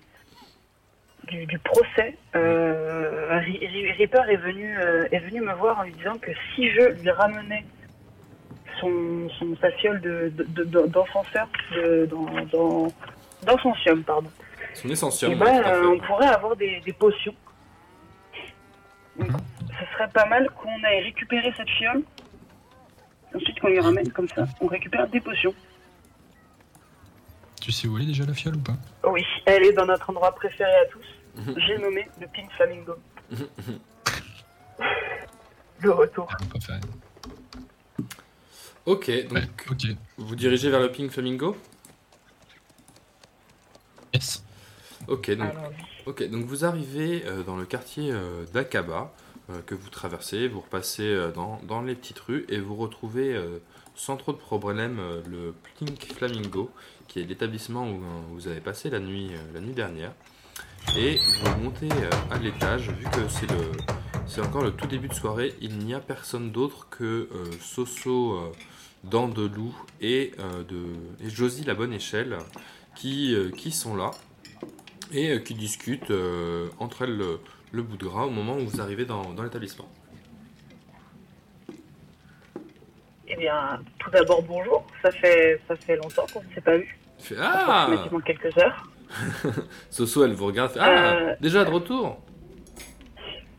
du, 1.29 1.47
du 1.47 1.59
procès, 1.59 2.17
euh, 2.37 3.41
Reaper 3.99 4.29
est 4.31 4.37
venu, 4.37 4.77
euh, 4.79 5.07
est 5.13 5.21
venu 5.21 5.41
me 5.41 5.53
voir 5.55 5.79
en 5.81 5.83
lui 5.85 5.93
disant 5.93 6.19
que 6.19 6.31
si 6.55 6.71
je 6.71 6.83
lui 7.01 7.11
ramenais 7.11 7.65
son, 8.81 9.29
son, 9.39 9.57
sa 9.61 9.71
fiole 9.73 10.01
de, 10.01 10.33
de, 10.35 10.65
de- 10.65 10.87
d'encenseur 10.87 11.49
de, 11.75 12.07
dans, 12.07 12.27
dans, 12.53 12.93
pardon, 14.03 14.31
Son 14.75 14.89
essentiel, 14.91 15.33
eh 15.33 15.35
ouais, 15.37 15.63
ben, 15.63 15.69
euh, 15.69 15.95
on 15.95 15.99
pourrait 16.01 16.27
avoir 16.29 16.57
des, 16.57 16.81
des 16.81 16.93
potions. 16.93 17.35
Donc, 19.17 19.31
ce 19.69 19.93
serait 19.95 20.09
pas 20.09 20.27
mal 20.27 20.49
qu'on 20.51 20.83
aille 20.85 21.03
récupérer 21.05 21.53
cette 21.57 21.69
fiole. 21.71 22.03
Ensuite, 23.35 23.59
qu'on 23.61 23.69
lui 23.69 23.81
ramène 23.81 24.11
comme 24.13 24.29
ça. 24.29 24.47
On 24.61 24.67
récupère 24.67 25.07
des 25.09 25.21
potions. 25.21 25.55
Tu 27.63 27.71
sais 27.71 27.87
où 27.87 27.97
elle 27.97 28.03
est 28.03 28.07
déjà 28.07 28.27
la 28.27 28.35
fiole 28.35 28.57
ou 28.57 28.61
pas 28.61 28.77
Oui, 29.09 29.25
elle 29.47 29.63
est 29.65 29.73
dans 29.73 29.87
notre 29.87 30.11
endroit 30.11 30.35
préféré 30.35 30.73
à 30.73 30.87
tous. 30.87 31.07
J'ai 31.59 31.79
nommé 31.79 32.09
le 32.21 32.27
Pink 32.27 32.51
Flamingo. 32.57 32.95
le 35.81 35.91
retour. 35.93 36.29
Ah. 36.69 36.81
Ok, 38.85 39.09
donc 39.29 39.39
Ouais, 39.71 39.97
vous 40.17 40.35
dirigez 40.35 40.71
vers 40.71 40.81
le 40.81 40.91
Pink 40.91 41.13
Flamingo 41.13 41.57
Yes. 44.13 44.43
Ok, 45.07 45.31
donc 45.31 45.51
Alors, 45.51 45.71
donc 46.31 46.45
vous 46.45 46.65
arrivez 46.65 47.23
euh, 47.27 47.45
dans 47.45 47.57
le 47.57 47.65
quartier 47.65 48.11
euh, 48.11 48.45
d'Akaba, 48.53 49.15
euh, 49.51 49.63
que 49.65 49.77
vous 49.77 49.89
traversez, 49.89 50.49
vous 50.49 50.63
repassez 50.63 51.07
euh, 51.07 51.31
dans, 51.31 51.61
dans 51.63 51.81
les 51.81 51.95
petites 51.95 52.19
rues 52.19 52.45
et 52.49 52.59
vous 52.59 52.75
retrouvez 52.75 53.35
euh, 53.35 53.61
sans 53.95 54.17
trop 54.17 54.33
de 54.33 54.39
problème 54.39 54.99
euh, 54.99 55.23
le 55.29 55.55
Pink 55.79 56.13
Flamingo, 56.15 56.71
qui 57.13 57.21
est 57.21 57.25
l'établissement 57.25 57.87
où 57.91 58.01
vous 58.31 58.49
avez 58.49 58.61
passé 58.61 58.89
la 58.89 58.99
nuit, 58.99 59.29
euh, 59.33 59.53
la 59.53 59.61
nuit 59.61 59.75
dernière. 59.75 60.13
Et 60.97 61.19
vous 61.43 61.63
montez 61.63 61.91
euh, 61.91 62.11
à 62.31 62.39
l'étage, 62.39 62.89
vu 62.89 63.05
que 63.05 63.29
c'est 63.29 63.51
le, 63.51 63.73
c'est 64.27 64.41
encore 64.41 64.63
le 64.63 64.73
tout 64.73 64.87
début 64.87 65.09
de 65.09 65.15
soirée, 65.15 65.55
il 65.61 65.77
n'y 65.79 65.93
a 65.93 66.01
personne 66.01 66.51
d'autre 66.53 66.89
que 66.89 67.05
euh, 67.05 67.53
Soso 67.61 68.33
euh, 68.33 68.53
Dent 69.05 69.29
de 69.29 69.47
Loup 69.47 69.75
et, 70.01 70.33
de, 70.69 70.87
et 71.23 71.29
Josie 71.29 71.65
la 71.65 71.75
Bonne 71.75 71.93
Échelle 71.93 72.39
qui, 72.95 73.37
qui 73.57 73.73
sont 73.73 73.97
là 73.97 74.13
et 75.13 75.43
qui 75.43 75.55
discutent 75.55 76.13
entre 76.79 77.03
elles 77.03 77.21
le, 77.73 77.83
bout 77.83 77.97
de 77.97 78.05
gras 78.05 78.27
au 78.27 78.31
moment 78.31 78.55
où 78.55 78.65
vous 78.65 78.81
arrivez 78.81 79.05
dans, 79.05 79.35
dans 79.35 79.43
l'établissement. 79.43 79.89
Eh 83.27 83.35
bien, 83.35 83.83
tout 83.99 84.11
d'abord, 84.11 84.41
bonjour. 84.45 84.87
Ça 85.03 85.11
fait, 85.11 85.61
ça 85.67 85.75
fait 85.75 85.97
longtemps 85.97 86.27
qu'on 86.33 86.45
ne 86.45 86.55
s'est 86.55 86.61
pas 86.61 86.79
eu. 86.79 86.97
Fait, 87.23 87.37
ah 87.41 87.89
quelques 88.27 88.59
heures. 88.59 88.83
Soso, 89.91 90.25
elle 90.25 90.33
vous 90.33 90.47
regarde. 90.47 90.73
fait, 90.73 90.81
ah 90.81 91.15
Euh. 91.15 91.35
Déjà 91.41 91.65
de 91.65 91.71
retour 91.71 92.19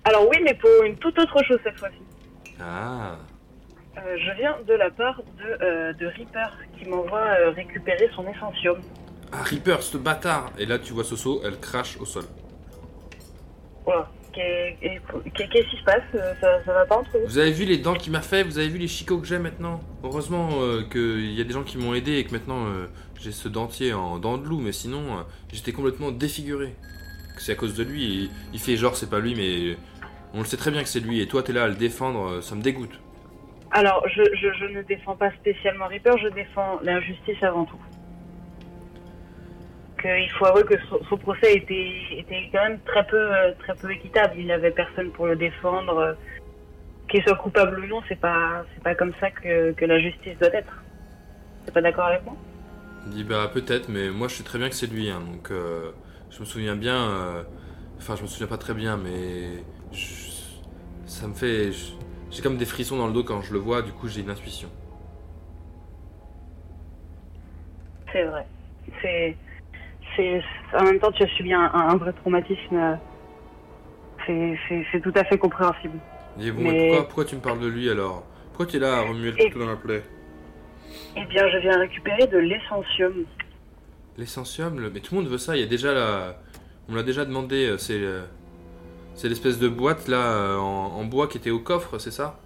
Alors 0.03 0.27
oui, 0.29 0.37
mais 0.43 0.53
pour 0.53 0.69
une 0.83 0.97
toute 0.97 1.17
autre 1.17 1.43
chose 1.45 1.59
cette 1.63 1.77
fois-ci. 1.77 1.97
Ah 2.59 3.15
Euh, 3.97 4.17
je 4.17 4.31
viens 4.37 4.57
de 4.67 4.73
la 4.73 4.89
part 4.89 5.21
de, 5.37 5.63
euh, 5.63 5.93
de 5.93 6.07
Reaper 6.07 6.57
qui 6.77 6.89
m'envoie 6.89 7.25
récupérer 7.55 8.09
son 8.15 8.27
essentium. 8.27 8.81
Ah, 9.31 9.43
Reaper, 9.43 9.81
ce 9.81 9.97
bâtard 9.97 10.51
Et 10.57 10.65
là, 10.65 10.77
tu 10.77 10.93
vois 10.93 11.03
Soso, 11.03 11.41
elle 11.45 11.59
crache 11.59 11.97
au 11.99 12.05
sol. 12.05 12.25
Voilà. 13.85 14.09
Qu'est-ce 14.33 15.69
qui 15.69 15.77
se 15.77 15.83
passe? 15.83 16.01
Ça, 16.41 16.63
ça 16.65 16.73
va 16.73 16.85
pas 16.85 16.97
entre 16.97 17.11
vous? 17.19 17.25
Vous 17.27 17.37
avez 17.37 17.51
vu 17.51 17.65
les 17.65 17.77
dents 17.77 17.93
qu'il 17.93 18.11
m'a 18.11 18.21
fait? 18.21 18.43
Vous 18.43 18.57
avez 18.57 18.67
vu 18.67 18.79
les 18.79 18.87
chicots 18.87 19.19
que 19.19 19.27
j'ai 19.27 19.37
maintenant? 19.37 19.79
Heureusement 20.03 20.49
euh, 20.61 20.81
qu'il 20.89 21.31
y 21.33 21.41
a 21.41 21.43
des 21.43 21.53
gens 21.53 21.63
qui 21.63 21.77
m'ont 21.77 21.93
aidé 21.93 22.13
et 22.17 22.23
que 22.23 22.31
maintenant 22.31 22.65
euh, 22.65 22.87
j'ai 23.23 23.31
ce 23.31 23.47
dentier 23.47 23.93
en 23.93 24.19
dents 24.19 24.37
de 24.37 24.45
loup, 24.45 24.59
mais 24.59 24.73
sinon 24.73 25.19
euh, 25.19 25.21
j'étais 25.51 25.71
complètement 25.71 26.11
défiguré. 26.11 26.75
C'est 27.37 27.53
à 27.53 27.55
cause 27.55 27.73
de 27.73 27.83
lui. 27.83 28.29
Il, 28.51 28.59
fait 28.59 28.75
genre 28.75 28.97
c'est 28.97 29.09
pas 29.09 29.19
lui, 29.19 29.33
mais 29.33 29.77
on 30.33 30.39
le 30.39 30.45
sait 30.45 30.57
très 30.57 30.71
bien 30.71 30.83
que 30.83 30.89
c'est 30.89 30.99
lui. 30.99 31.21
Et 31.21 31.27
toi 31.27 31.41
t'es 31.41 31.53
là 31.53 31.63
à 31.63 31.67
le 31.69 31.75
défendre, 31.75 32.27
euh, 32.27 32.41
ça 32.41 32.55
me 32.55 32.61
dégoûte. 32.61 32.99
Alors, 33.71 34.05
je, 34.07 34.65
ne 34.65 34.83
défends 34.83 35.15
pas 35.15 35.31
spécialement 35.31 35.87
Reaper, 35.87 36.15
je 36.19 36.27
défends 36.27 36.79
l'injustice 36.83 37.41
avant 37.41 37.65
tout. 37.65 37.79
Il 40.05 40.29
faut 40.37 40.45
avouer 40.45 40.63
que 40.63 40.75
son, 41.09 41.17
procès 41.17 41.55
était, 41.55 42.49
quand 42.51 42.61
même 42.61 42.79
très 42.85 43.07
peu, 43.07 43.17
euh, 43.17 43.53
très 43.59 43.73
peu 43.73 43.89
équitable. 43.89 44.35
Il 44.37 44.47
n'avait 44.47 44.69
personne 44.69 45.09
pour 45.11 45.27
le 45.27 45.37
défendre. 45.37 46.17
Qu'il 47.07 47.23
soit 47.23 47.37
coupable 47.37 47.79
ou 47.79 47.87
non, 47.87 48.01
c'est 48.09 48.19
pas, 48.19 48.65
pas 48.83 48.95
comme 48.95 49.13
ça 49.19 49.31
que, 49.31 49.71
que 49.71 49.85
la 49.85 49.99
justice 49.99 50.37
doit 50.39 50.53
être. 50.53 50.83
T'es 51.65 51.71
pas 51.71 51.81
d'accord 51.81 52.05
avec 52.05 52.23
moi? 52.25 52.35
Il 53.05 53.11
dit 53.11 53.23
bah 53.23 53.49
peut-être, 53.53 53.89
mais 53.89 54.09
moi 54.11 54.27
je 54.27 54.35
sais 54.35 54.43
très 54.43 54.57
bien 54.59 54.69
que 54.69 54.75
c'est 54.75 54.87
lui. 54.87 55.09
hein, 55.09 55.21
donc 55.21 55.51
euh, 55.51 55.91
je 56.29 56.39
me 56.41 56.45
souviens 56.45 56.75
bien. 56.75 57.09
euh, 57.09 57.43
Enfin, 57.99 58.15
je 58.17 58.23
me 58.23 58.27
souviens 58.27 58.47
pas 58.47 58.57
très 58.57 58.73
bien, 58.73 58.97
mais 58.97 59.65
je- 59.91 60.61
ça 61.05 61.27
me 61.27 61.33
fait. 61.33 61.71
J'ai 62.31 62.41
comme 62.41 62.57
des 62.57 62.65
frissons 62.65 62.97
dans 62.97 63.07
le 63.07 63.13
dos 63.13 63.23
quand 63.23 63.41
je 63.41 63.53
le 63.53 63.59
vois. 63.59 63.81
Du 63.83 63.93
coup, 63.93 64.07
j'ai 64.09 64.21
une 64.21 64.29
intuition. 64.31 64.69
C'est 68.11 68.23
vrai. 68.25 68.45
C'est, 69.01 69.35
c'est, 70.15 70.41
en 70.77 70.83
même 70.83 70.99
temps, 70.99 71.11
tu 71.11 71.23
as 71.23 71.27
subi 71.29 71.53
un, 71.53 71.97
vrai 71.97 72.13
traumatisme. 72.13 72.75
euh, 72.75 72.95
C'est, 74.25 75.01
tout 75.01 75.13
à 75.15 75.23
fait 75.25 75.37
compréhensible. 75.37 75.99
Dit 76.35 76.51
bon, 76.51 76.61
Mais- 76.61 76.71
mais 76.71 76.75
pourquoi, 76.75 77.07
pourquoi 77.07 77.25
tu 77.25 77.35
me 77.35 77.41
parles 77.41 77.59
de 77.59 77.65
lui 77.67 77.89
alors? 77.89 78.29
Pourquoi 78.51 78.67
tu 78.67 78.77
es 78.77 78.79
là 78.79 78.97
à 78.99 79.01
remuer 79.01 79.31
le 79.31 79.37
Et- 79.39 79.45
couteau 79.45 79.57
dans 79.59 79.65
la 79.65 79.77
plaie? 79.77 80.03
Eh 81.15 81.25
bien, 81.25 81.47
je 81.49 81.57
viens 81.59 81.77
récupérer 81.79 82.27
de 82.27 82.37
l'essentium. 82.37 83.13
L'essentium, 84.17 84.79
le- 84.79 84.89
mais 84.89 84.99
tout 84.99 85.15
le 85.15 85.21
monde 85.21 85.29
veut 85.29 85.37
ça. 85.37 85.55
Il 85.55 85.59
y 85.61 85.63
a 85.63 85.67
déjà 85.67 85.93
la. 85.93 86.37
On 86.87 86.91
me 86.93 86.97
l'a 86.97 87.03
déjà 87.03 87.25
demandé. 87.25 87.67
euh, 87.67 87.77
C'est. 87.77 87.99
euh, 88.01 88.23
C'est 89.15 89.29
l'espèce 89.29 89.59
de 89.59 89.67
boîte 89.69 90.07
là 90.07 90.17
euh, 90.33 90.57
en, 90.57 90.93
en 90.99 91.03
bois 91.05 91.27
qui 91.27 91.37
était 91.37 91.51
au 91.51 91.59
coffre, 91.59 91.99
c'est 91.99 92.09
ça? 92.11 92.39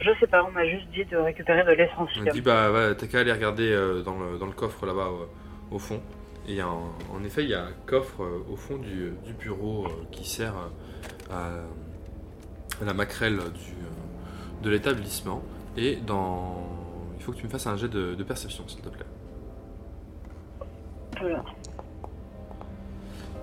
Je 0.00 0.10
sais 0.18 0.26
pas, 0.26 0.42
on 0.44 0.50
m'a 0.50 0.64
juste 0.68 0.88
dit 0.92 1.04
de 1.04 1.16
récupérer 1.16 1.62
de 1.64 1.70
On 1.70 1.74
l'essentium. 1.74 2.24
m'a 2.24 2.30
dit 2.32 2.40
bah 2.40 2.72
ouais, 2.72 2.94
t'as 2.96 3.06
qu'à 3.06 3.20
aller 3.20 3.32
regarder 3.32 3.70
euh, 3.70 4.02
dans, 4.02 4.18
le, 4.18 4.38
dans 4.38 4.46
le 4.46 4.52
coffre 4.52 4.86
là-bas 4.86 5.08
au 5.70 5.78
fond. 5.78 6.00
Et 6.48 6.52
il 6.52 6.54
y 6.56 6.60
a 6.60 6.66
un- 6.66 6.92
en 7.14 7.22
effet, 7.24 7.44
il 7.44 7.50
y 7.50 7.54
a 7.54 7.62
un 7.64 7.72
coffre 7.86 8.22
euh, 8.24 8.44
au 8.50 8.56
fond 8.56 8.76
du, 8.76 9.12
du 9.24 9.32
bureau 9.34 9.86
euh, 9.86 9.90
qui 10.10 10.28
sert 10.28 10.54
à, 11.30 11.46
à 12.80 12.84
la 12.84 12.92
maquerelle 12.94 13.38
du, 13.38 14.64
de 14.64 14.70
l'établissement. 14.70 15.42
Et 15.76 15.94
dans. 15.96 16.66
Faut 17.28 17.34
que 17.34 17.40
tu 17.40 17.44
me 17.44 17.50
fasses 17.50 17.66
un 17.66 17.76
jet 17.76 17.90
de, 17.90 18.14
de 18.14 18.24
perception, 18.24 18.66
s'il 18.66 18.80
te 18.80 18.88
plaît. 18.88 19.04
Voilà, 21.20 21.44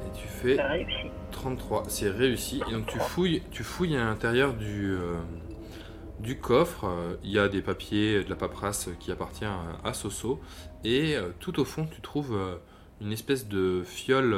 Et 0.07 0.17
tu 0.17 0.27
fais 0.27 0.55
ça 0.55 0.69
réussi. 0.69 1.11
33, 1.31 1.83
c'est 1.87 2.09
réussi. 2.09 2.63
Et 2.67 2.71
donc 2.71 2.87
tu 2.87 2.97
fouilles, 2.97 3.43
tu 3.51 3.63
fouilles 3.63 3.95
à 3.95 4.05
l'intérieur 4.05 4.55
du, 4.55 4.95
euh, 4.95 5.19
du 6.19 6.39
coffre. 6.39 6.85
Euh, 6.85 7.15
Il 7.23 7.29
y 7.29 7.37
a 7.37 7.47
des 7.47 7.61
papiers, 7.61 8.23
de 8.23 8.29
la 8.31 8.35
paperasse 8.35 8.89
qui 8.99 9.11
appartient 9.11 9.45
à, 9.45 9.93
Soso. 9.93 10.39
Et 10.83 11.15
euh, 11.15 11.29
tout 11.39 11.59
au 11.59 11.63
fond, 11.63 11.85
tu 11.85 12.01
trouves 12.01 12.35
euh, 12.35 12.55
une 13.01 13.11
espèce 13.11 13.47
de 13.47 13.83
fiole 13.85 14.35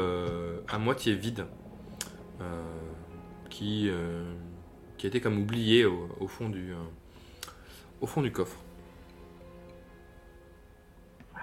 à 0.68 0.78
moitié 0.78 1.16
vide 1.16 1.46
qui, 3.50 3.90
qui 4.98 5.06
a 5.06 5.08
été 5.08 5.22
comme 5.22 5.40
oubliée 5.40 5.86
au, 5.86 6.10
au 6.20 6.28
fond 6.28 6.50
du, 6.50 6.74
au 8.02 8.08
fond 8.08 8.22
du 8.22 8.34
coffre. 8.34 8.58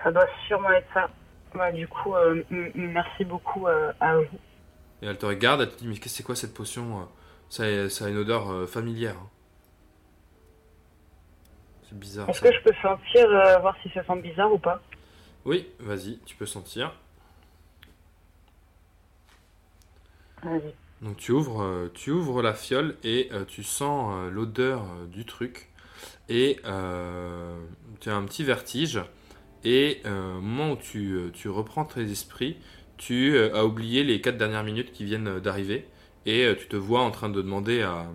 Ça 0.05 0.12
doit 0.12 0.26
sûrement 0.46 0.70
être 0.70 0.86
ça. 0.94 1.09
Du 1.72 1.88
coup, 1.88 2.14
euh, 2.14 2.42
merci 2.74 3.24
beaucoup 3.24 3.66
euh, 3.68 3.92
à 4.00 4.16
vous. 4.16 4.38
Et 5.02 5.07
elle 5.07 5.16
te 5.18 5.24
regarde, 5.26 5.61
elle 5.62 5.70
te 5.70 5.78
dit 5.78 5.86
Mais 5.88 5.94
qu'est-ce 5.94 6.05
que 6.05 6.11
c'est 6.11 6.22
quoi 6.22 6.36
cette 6.36 6.55
potion 6.55 7.00
euh? 7.00 7.05
Ça, 7.48 7.62
a- 7.64 7.88
ça 7.88 8.07
a 8.07 8.09
une 8.09 8.18
odeur 8.18 8.50
euh, 8.50 8.66
familière. 8.66 9.14
hein. 9.16 9.28
C'est 11.88 11.98
bizarre. 11.98 12.28
Est-ce 12.28 12.40
que 12.40 12.52
je 12.52 12.61
peux 12.62 12.74
sentir, 12.82 13.28
voir 13.61 13.76
si 13.82 13.88
ça 13.90 14.05
sent 14.05 14.20
bizarre 14.20 14.52
ou 14.52 14.59
pas? 14.59 14.80
Oui, 15.44 15.68
vas-y, 15.78 16.18
tu 16.26 16.34
peux 16.36 16.46
sentir. 16.46 16.92
Vas-y. 20.42 20.74
Donc 21.02 21.16
tu 21.18 21.32
ouvres, 21.32 21.90
tu 21.94 22.11
ouvres 22.11 22.42
la 22.42 22.55
fiole 22.55 22.96
et 23.05 23.28
tu 23.48 23.62
sens 23.62 24.30
l'odeur 24.32 24.86
du 25.07 25.24
truc. 25.24 25.68
Et 26.28 26.57
tu 28.00 28.11
as 28.11 28.14
un 28.16 28.24
petit 28.24 28.42
vertige. 28.44 29.00
Et 29.64 30.02
euh, 30.04 30.36
au 30.36 30.40
moment 30.40 30.72
où 30.72 30.76
tu, 30.76 31.14
euh, 31.14 31.30
tu 31.32 31.48
reprends 31.48 31.84
tes 31.84 32.02
esprits, 32.02 32.56
tu 32.98 33.34
euh, 33.34 33.54
as 33.56 33.64
oublié 33.64 34.04
les 34.04 34.20
quatre 34.20 34.36
dernières 34.36 34.62
minutes 34.62 34.92
qui 34.92 35.04
viennent 35.04 35.40
d'arriver. 35.40 35.86
Et 36.26 36.54
tu 36.58 36.68
te 36.68 36.76
vois 36.76 37.02
en 37.02 37.10
train 37.10 37.28
de 37.28 37.42
demander 37.42 37.82
à... 37.82 38.06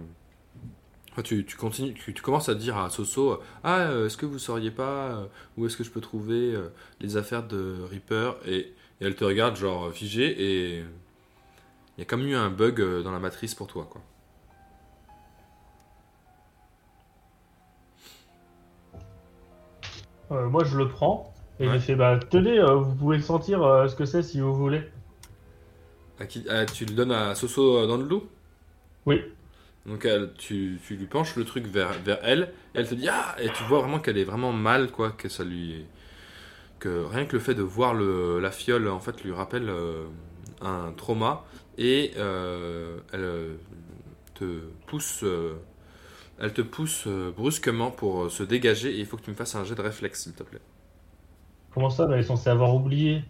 Tu, 1.23 1.45
tu 1.45 1.57
continues, 1.57 1.93
tu, 1.93 2.13
commences 2.13 2.49
à 2.49 2.55
dire 2.55 2.77
à 2.77 2.89
Soso, 2.89 3.39
ah, 3.63 3.91
est-ce 4.05 4.15
que 4.15 4.25
vous 4.25 4.39
sauriez 4.39 4.71
pas 4.71 5.27
où 5.57 5.65
est-ce 5.65 5.75
que 5.75 5.83
je 5.83 5.91
peux 5.91 5.99
trouver 6.01 6.55
les 7.01 7.17
affaires 7.17 7.45
de 7.45 7.75
Reaper 7.91 8.37
et, 8.47 8.57
et 8.59 8.73
elle 9.01 9.15
te 9.15 9.25
regarde 9.25 9.57
genre 9.57 9.91
figée 9.91 10.31
et 10.41 10.77
il 10.77 11.99
y 11.99 12.01
a 12.01 12.05
comme 12.05 12.25
eu 12.25 12.35
un 12.35 12.49
bug 12.49 12.81
dans 13.03 13.11
la 13.11 13.19
matrice 13.19 13.53
pour 13.53 13.67
toi 13.67 13.87
quoi. 13.89 14.01
Moi, 20.31 20.63
je 20.63 20.77
le 20.77 20.87
prends 20.87 21.28
et 21.59 21.67
Ouais. 21.67 21.73
je 21.75 21.79
fais 21.79 21.95
bah 21.95 22.19
tenez, 22.29 22.59
euh, 22.59 22.75
vous 22.75 22.95
pouvez 22.95 23.17
le 23.17 23.23
sentir 23.23 23.61
euh, 23.63 23.87
ce 23.87 23.95
que 23.95 24.05
c'est 24.05 24.23
si 24.23 24.39
vous 24.39 24.53
voulez. 24.55 24.81
À 26.19 26.25
qui- 26.25 26.45
ah, 26.49 26.65
tu 26.65 26.85
le 26.85 26.93
donnes 26.93 27.11
à 27.11 27.33
Soso 27.35 27.77
euh, 27.77 27.87
dans 27.87 27.97
le 27.97 28.03
loup? 28.03 28.23
Oui. 29.05 29.21
Donc 29.85 30.05
elle- 30.05 30.31
tu, 30.37 30.79
tu 30.85 30.95
lui 30.95 31.05
penches 31.05 31.35
le 31.35 31.45
truc 31.45 31.65
vers, 31.65 31.93
vers 32.03 32.19
elle 32.23 32.51
et 32.75 32.79
elle 32.79 32.87
te 32.87 32.95
dit 32.95 33.07
ah 33.09 33.35
et 33.41 33.49
tu 33.49 33.63
vois 33.63 33.79
vraiment 33.79 33.99
qu'elle 33.99 34.17
est 34.17 34.23
vraiment 34.25 34.51
mal 34.51 34.91
quoi 34.91 35.11
que 35.11 35.29
ça 35.29 35.43
lui 35.43 35.85
que 36.79 37.05
rien 37.05 37.25
que 37.25 37.33
le 37.33 37.39
fait 37.41 37.55
de 37.55 37.61
voir 37.63 37.93
le, 37.93 38.39
la 38.39 38.51
fiole 38.51 38.87
en 38.89 38.99
fait 38.99 39.23
lui 39.23 39.31
rappelle 39.31 39.69
euh, 39.69 40.05
un 40.61 40.91
trauma 40.93 41.43
et 41.77 42.11
euh, 42.17 42.97
elle 43.13 43.21
euh, 43.23 43.55
te 44.35 44.59
pousse 44.87 45.21
euh, 45.23 45.55
elle 46.39 46.53
te 46.53 46.61
pousse 46.61 47.05
euh, 47.07 47.31
brusquement 47.35 47.91
pour 47.91 48.23
euh, 48.25 48.29
se 48.29 48.43
dégager 48.43 48.91
et 48.91 48.99
il 48.99 49.05
faut 49.05 49.17
que 49.17 49.23
tu 49.23 49.31
me 49.31 49.35
fasses 49.35 49.55
un 49.55 49.63
jet 49.65 49.75
de 49.75 49.81
réflexe 49.81 50.23
s'il 50.23 50.33
te 50.33 50.43
plaît. 50.43 50.61
Comment 51.71 51.89
ça, 51.89 52.05
bah, 52.05 52.13
elle 52.13 52.19
est 52.21 52.23
censée 52.23 52.49
avoir 52.51 52.75
oublié 52.75 53.23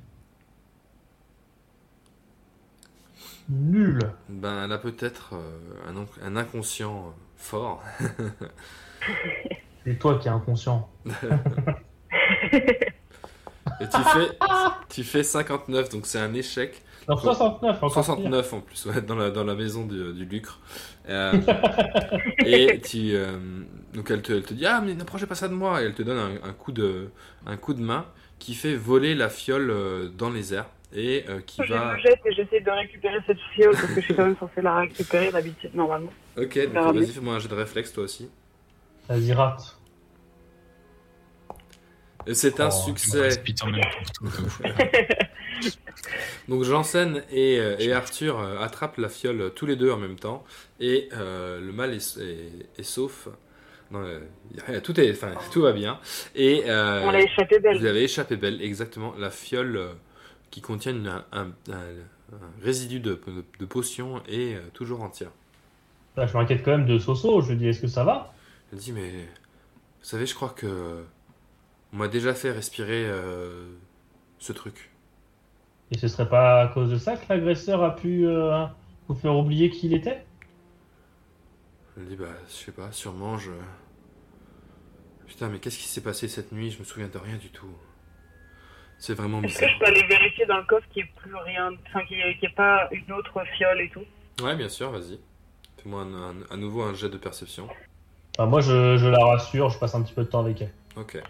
Nul. 3.50 4.00
Ben 4.30 4.64
elle 4.66 4.72
a 4.72 4.78
peut-être 4.78 5.34
euh, 5.34 5.60
un, 5.88 5.96
inc- 5.96 6.22
un 6.24 6.36
inconscient 6.36 7.08
euh, 7.08 7.12
fort. 7.36 7.84
C'est 9.86 9.98
toi 10.00 10.18
qui 10.20 10.28
es 10.28 10.32
inconscient. 10.32 10.90
Et 13.80 13.88
tu 13.88 14.04
fais, 14.04 14.38
tu 14.90 15.04
fais 15.04 15.24
59, 15.24 15.90
donc 15.90 16.06
c'est 16.06 16.20
un 16.20 16.34
échec. 16.34 16.82
Non, 17.08 17.18
69, 17.18 17.82
encore 17.84 18.14
pire. 18.16 18.34
69 18.34 18.54
en 18.54 18.62
plus, 18.62 18.86
ouais, 18.88 19.02
dans 19.02 19.16
la, 19.16 19.32
dans 19.32 19.44
la 19.44 19.56
maison 19.56 19.86
du, 19.86 20.14
du 20.14 20.26
Lucre. 20.26 20.60
Euh, 21.08 21.34
et 22.46 22.82
tu, 22.82 23.16
euh, 23.16 23.38
donc 23.94 24.12
elle 24.12 24.22
te, 24.22 24.34
elle 24.34 24.44
te 24.44 24.54
dit 24.54 24.66
Ah, 24.66 24.82
mais 24.82 24.94
n'approchez 24.96 25.26
pas 25.28 25.36
ça 25.36 25.48
de 25.48 25.54
moi. 25.54 25.82
Et 25.82 25.86
elle 25.86 25.94
te 25.96 26.04
donne 26.04 26.18
un, 26.18 26.50
un 26.50 26.54
coup, 26.54 26.72
de, 26.72 27.10
un 27.46 27.58
coup 27.58 27.74
de 27.74 27.82
main 27.82 28.06
qui 28.40 28.56
fait 28.56 28.76
voler 28.76 29.16
la 29.16 29.30
fiole 29.30 29.70
euh, 29.70 30.08
dans 30.10 30.30
les 30.30 30.54
airs. 30.54 30.70
Et 30.94 31.24
euh, 31.30 31.40
qui 31.42 31.62
Je 31.64 31.72
va. 31.72 31.94
me 31.94 32.00
jette 32.00 32.20
et 32.26 32.34
j'essaie 32.34 32.62
de 32.62 32.72
récupérer 32.72 33.18
cette 33.28 33.38
fiole 33.54 33.76
parce 33.76 33.94
que 33.94 34.02
je 34.02 34.06
suis 34.06 34.16
quand 34.16 34.26
même 34.26 34.38
censé 34.40 34.62
la 34.62 34.78
récupérer 34.78 35.32
d'habitude 35.32 35.76
normalement. 35.76 36.12
Ok, 36.36 36.58
donc 36.74 36.96
vas-y, 36.96 37.12
fais-moi 37.12 37.36
un 37.36 37.40
jet 37.40 37.48
de 37.48 37.54
réflexe 37.54 37.94
toi 37.94 38.04
aussi. 38.06 38.28
Vas-y, 39.08 39.34
rate. 39.34 39.78
C'est 42.34 42.60
un 42.60 42.68
Oh, 42.68 42.72
succès. 42.72 43.30
Donc 46.48 46.64
Janssen 46.64 47.24
et, 47.32 47.60
euh, 47.60 47.76
et 47.80 47.92
Arthur 47.94 48.40
attrapent 48.62 48.98
la 48.98 49.10
fiole 49.10 49.52
tous 49.56 49.66
les 49.66 49.76
deux 49.76 49.92
en 49.92 49.98
même 49.98 50.18
temps 50.18 50.44
et 50.80 51.10
euh, 51.14 51.60
le 51.60 51.72
mal 51.72 51.94
est, 51.94 52.18
est- 52.18 52.68
est 52.80 52.84
sauf. 52.84 53.28
Non, 53.92 54.02
euh, 54.04 54.20
y 54.56 54.60
a 54.60 54.64
rien, 54.66 54.80
tout, 54.82 55.00
est, 55.00 55.12
enfin, 55.12 55.32
tout 55.52 55.62
va 55.62 55.72
bien. 55.74 56.00
Et 56.36 56.64
euh, 56.70 57.02
On 57.08 57.12
l'a 57.12 57.22
échappé 57.22 57.58
vous 57.58 57.64
belle. 57.64 57.88
avez 57.88 58.04
échappé 58.04 58.36
belle, 58.38 58.62
exactement. 58.62 59.16
La 59.18 59.32
fiole 59.32 59.78
euh, 59.78 59.94
qui 60.52 60.62
contient 60.62 60.92
une- 60.92 61.08
un, 61.08 61.26
un- 61.32 61.48
un- 61.72 62.34
un 62.34 62.52
résidu 62.62 63.00
de, 63.00 63.20
de, 63.28 63.44
de 63.60 63.66
potion 63.66 64.22
est 64.28 64.56
euh, 64.56 64.62
toujours 64.74 65.02
entière. 65.02 65.32
Là, 66.18 66.28
je 66.28 66.38
m'inquiète 66.38 66.64
quand 66.64 66.72
même 66.72 66.86
de 66.86 67.00
Soso. 67.00 67.42
Je 67.42 67.52
lui 67.52 67.58
dis, 67.58 67.68
est-ce 67.68 67.82
que 67.82 67.88
ça 67.88 68.04
va? 68.04 68.34
Elle 68.72 68.80
dit 68.80 68.92
mais 68.92 69.10
vous 69.12 70.06
savez 70.06 70.26
je 70.26 70.36
crois 70.36 70.50
que 70.50 71.04
on 71.94 71.98
m'a 71.98 72.08
déjà 72.08 72.34
fait 72.34 72.52
respirer 72.52 73.06
euh, 73.08 73.68
ce 74.40 74.54
truc. 74.54 74.92
Et 75.92 75.98
ce 75.98 76.08
serait 76.08 76.30
pas 76.30 76.62
à 76.62 76.68
cause 76.70 76.90
de 76.92 76.98
ça 76.98 77.16
que 77.18 77.26
l'agresseur 77.30 77.84
a 77.84 77.96
pu 77.96 78.26
euh, 78.28 78.66
Vous 79.08 79.16
faire 79.16 79.36
oublier 79.36 79.70
qui 79.70 79.88
il 79.88 79.94
était? 79.94 80.26
Je 81.96 82.02
me 82.02 82.08
dis, 82.10 82.16
bah, 82.16 82.28
je 82.48 82.54
sais 82.54 82.72
pas, 82.72 82.92
sûrement 82.92 83.38
je. 83.38 83.52
Putain, 85.30 85.48
mais 85.48 85.60
qu'est-ce 85.60 85.78
qui 85.78 85.88
s'est 85.88 86.02
passé 86.02 86.28
cette 86.28 86.52
nuit? 86.52 86.72
Je 86.72 86.80
me 86.80 86.84
souviens 86.84 87.08
de 87.08 87.18
rien 87.18 87.38
du 87.38 87.50
tout. 87.50 87.72
C'est 88.98 89.14
vraiment 89.14 89.42
Est-ce 89.44 89.54
que 89.54 89.60
bizarre. 89.60 89.70
je 89.76 89.80
peux 89.80 89.86
aller 89.86 90.08
vérifier 90.08 90.46
dans 90.48 90.58
le 90.58 90.64
coffre 90.66 90.86
qu'il 90.90 91.04
n'y 91.04 91.10
ait 91.10 91.14
plus 91.16 91.36
rien, 91.36 91.70
enfin 91.88 92.04
qu'il 92.06 92.18
n'y 92.18 92.24
ait, 92.24 92.50
pas 92.56 92.90
une 92.92 93.12
autre 93.14 93.42
fiole 93.58 93.80
et 93.80 93.90
tout? 93.90 94.04
Ouais, 94.44 94.56
bien 94.56 94.68
sûr, 94.68 94.92
vas-y. 94.92 95.20
Fais-moi 95.82 96.06
à 96.50 96.58
nouveau 96.58 96.82
un 96.82 96.94
jet 96.94 97.08
de 97.10 97.18
perception. 97.18 97.70
Enfin, 98.38 98.48
Moi, 98.50 98.60
je, 98.60 98.98
je 98.98 99.08
la 99.08 99.24
rassure, 99.24 99.70
je 99.70 99.80
passe 99.80 99.96
un 99.96 100.02
petit 100.02 100.14
peu 100.14 100.24
de 100.24 100.30
temps 100.30 100.42
avec 100.42 100.62
elle. 100.62 100.74
Ok. 100.98 101.22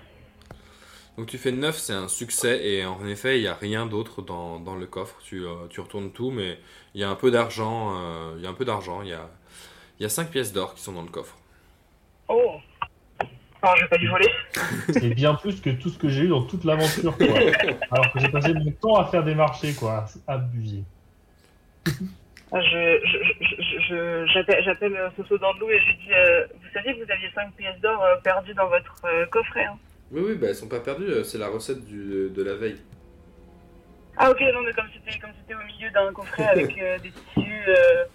Donc 1.17 1.27
tu 1.27 1.37
fais 1.37 1.51
9, 1.51 1.77
c'est 1.77 1.93
un 1.93 2.07
succès, 2.07 2.65
et 2.65 2.85
en 2.85 3.05
effet, 3.05 3.37
il 3.39 3.41
n'y 3.41 3.47
a 3.47 3.53
rien 3.53 3.85
d'autre 3.85 4.21
dans, 4.21 4.59
dans 4.61 4.75
le 4.75 4.87
coffre. 4.87 5.17
Tu, 5.21 5.45
euh, 5.45 5.67
tu 5.69 5.81
retournes 5.81 6.11
tout, 6.13 6.31
mais 6.31 6.57
il 6.95 7.01
y 7.01 7.03
a 7.03 7.09
un 7.09 7.15
peu 7.15 7.29
d'argent. 7.29 7.93
euh, 7.99 8.33
Il 8.37 8.43
y 8.43 8.47
a 8.47 8.49
un 8.49 8.53
peu 8.53 8.63
d'argent. 8.65 9.01
Il 9.01 9.09
y 9.09 9.13
a, 9.13 9.29
il 9.99 10.03
y 10.03 10.05
a 10.05 10.09
5 10.09 10.31
pièces 10.31 10.53
d'or 10.53 10.73
qui 10.75 10.81
sont 10.81 10.93
dans 10.93 11.01
le 11.03 11.09
coffre. 11.09 11.35
Oh 12.29 12.55
Alors, 13.61 13.75
j'ai 13.77 13.87
pas 13.87 13.97
dû 13.97 14.07
voler. 14.07 14.29
C'est 14.93 15.09
bien 15.13 15.35
plus 15.35 15.59
que 15.61 15.69
tout 15.71 15.89
ce 15.89 15.97
que 15.97 16.07
j'ai 16.09 16.23
eu 16.23 16.27
dans 16.29 16.43
toute 16.43 16.63
l'aventure, 16.63 17.17
quoi. 17.17 17.27
Alors 17.91 18.11
que 18.13 18.19
j'ai 18.19 18.29
passé 18.29 18.53
mon 18.53 18.71
temps 18.71 18.95
à 18.95 19.05
faire 19.05 19.23
des 19.23 19.35
marchés, 19.35 19.73
quoi. 19.73 20.05
C'est 20.07 20.21
abusé. 20.27 20.83
Ah, 22.51 22.61
Je, 22.61 22.99
je, 23.05 23.17
je, 23.45 23.79
je- 23.89 24.25
j'appelle, 24.33 24.63
j'appelle 24.63 24.95
euh, 24.95 25.09
Soso 25.17 25.37
Dandelou 25.37 25.69
et 25.69 25.79
je 25.79 25.85
lui 25.85 25.95
dis 25.97 26.13
euh, 26.13 26.45
Vous 26.55 26.69
saviez 26.73 26.93
que 26.97 27.03
vous 27.05 27.11
aviez 27.11 27.29
5 27.35 27.53
pièces 27.55 27.79
d'or 27.81 28.01
euh, 28.03 28.15
perdues 28.23 28.55
dans 28.55 28.67
votre 28.67 28.95
euh, 29.05 29.25
coffret 29.27 29.65
hein 29.65 29.77
Oui, 30.11 30.21
oui, 30.25 30.35
bah, 30.35 30.47
elles 30.49 30.55
sont 30.55 30.67
pas 30.67 30.79
perdues. 30.79 31.23
C'est 31.25 31.37
la 31.37 31.47
recette 31.49 31.85
du- 31.85 32.29
de 32.31 32.43
la 32.43 32.55
veille. 32.55 32.77
Ah, 34.17 34.31
ok, 34.31 34.41
non, 34.53 34.61
mais 34.65 34.73
comme 34.73 34.87
c'était, 34.93 35.19
comme 35.19 35.29
c'était 35.39 35.53
au 35.53 35.65
milieu 35.65 35.91
d'un 35.91 36.11
coffret 36.11 36.47
avec 36.47 36.75
euh, 36.81 36.97
des 36.99 37.11
tissus 37.11 37.63
euh, 37.67 38.05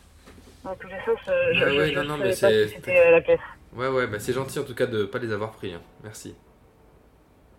dans 0.64 0.74
tous 0.74 0.88
les 0.88 0.94
sens, 1.06 1.20
je, 1.26 1.30
Ah 1.30 1.70
je- 1.70 1.78
ouais, 1.78 1.88
je 1.92 1.98
non, 2.00 2.04
non, 2.04 2.16
savais 2.18 2.24
mais 2.24 2.30
pas 2.30 2.34
c'est- 2.34 2.68
si 2.68 2.74
c'était 2.74 3.10
la 3.12 3.20
pièce. 3.20 3.40
Ouais, 3.76 3.88
ouais, 3.88 4.06
bah 4.06 4.18
c'est 4.20 4.32
gentil 4.32 4.58
en 4.58 4.64
tout 4.64 4.74
cas 4.74 4.86
de 4.86 5.04
pas 5.04 5.18
les 5.18 5.32
avoir 5.32 5.50
pris. 5.52 5.72
hein. 5.74 5.80
Merci. 6.02 6.34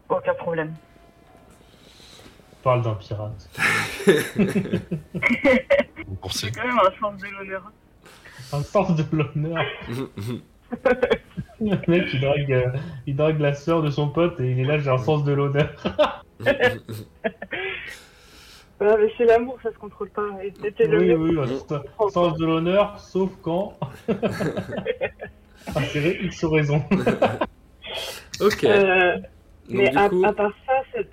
Aucun 0.09 0.33
problème. 0.35 0.73
On 2.53 2.63
parle 2.63 2.81
d'un 2.83 2.95
pirate. 2.95 3.49
Pour 6.21 6.31
J'ai 6.31 6.37
ces- 6.37 6.51
quand 6.51 6.65
même 6.67 6.79
un 6.79 6.99
sens 6.99 7.17
de 7.21 7.27
l'honneur. 7.27 7.71
Un 8.53 8.61
sens 8.63 8.95
de 8.95 9.03
l'honneur. 9.15 9.63
Le 11.61 11.77
mec, 11.87 12.07
il 12.13 12.19
drague, 12.21 12.51
euh, 12.51 12.71
il 13.07 13.15
drague 13.15 13.39
la 13.39 13.53
sœur 13.53 13.81
de 13.81 13.89
son 13.89 14.09
pote 14.09 14.39
et 14.39 14.51
il 14.51 14.59
est 14.59 14.63
là, 14.65 14.77
j'ai 14.79 14.89
un 14.89 14.97
sens 14.97 15.23
de 15.23 15.33
l'honneur. 15.33 15.69
Ouais, 18.81 18.97
mais 18.99 19.09
c'est 19.17 19.23
l'amour, 19.23 19.57
ça 19.63 19.71
se 19.71 19.77
contrôle 19.77 20.09
pas. 20.09 20.27
Et 20.43 20.53
c'était 20.61 20.85
le 20.85 21.15
oui, 21.15 21.37
oui. 21.39 21.59
Sens 22.11 22.37
de 22.37 22.45
l'honneur, 22.45 22.99
sauf 22.99 23.31
quand. 23.41 23.79
Insérer 25.75 26.19
X 26.23 26.43
raison. 26.45 26.83
ok. 28.41 28.63
Euh, 28.65 29.15
Donc 29.17 29.23
mais 29.69 29.95
à, 29.95 30.09
coup, 30.09 30.23
à 30.25 30.33
part 30.33 30.53
ça, 30.65 30.73
cette, 30.93 31.11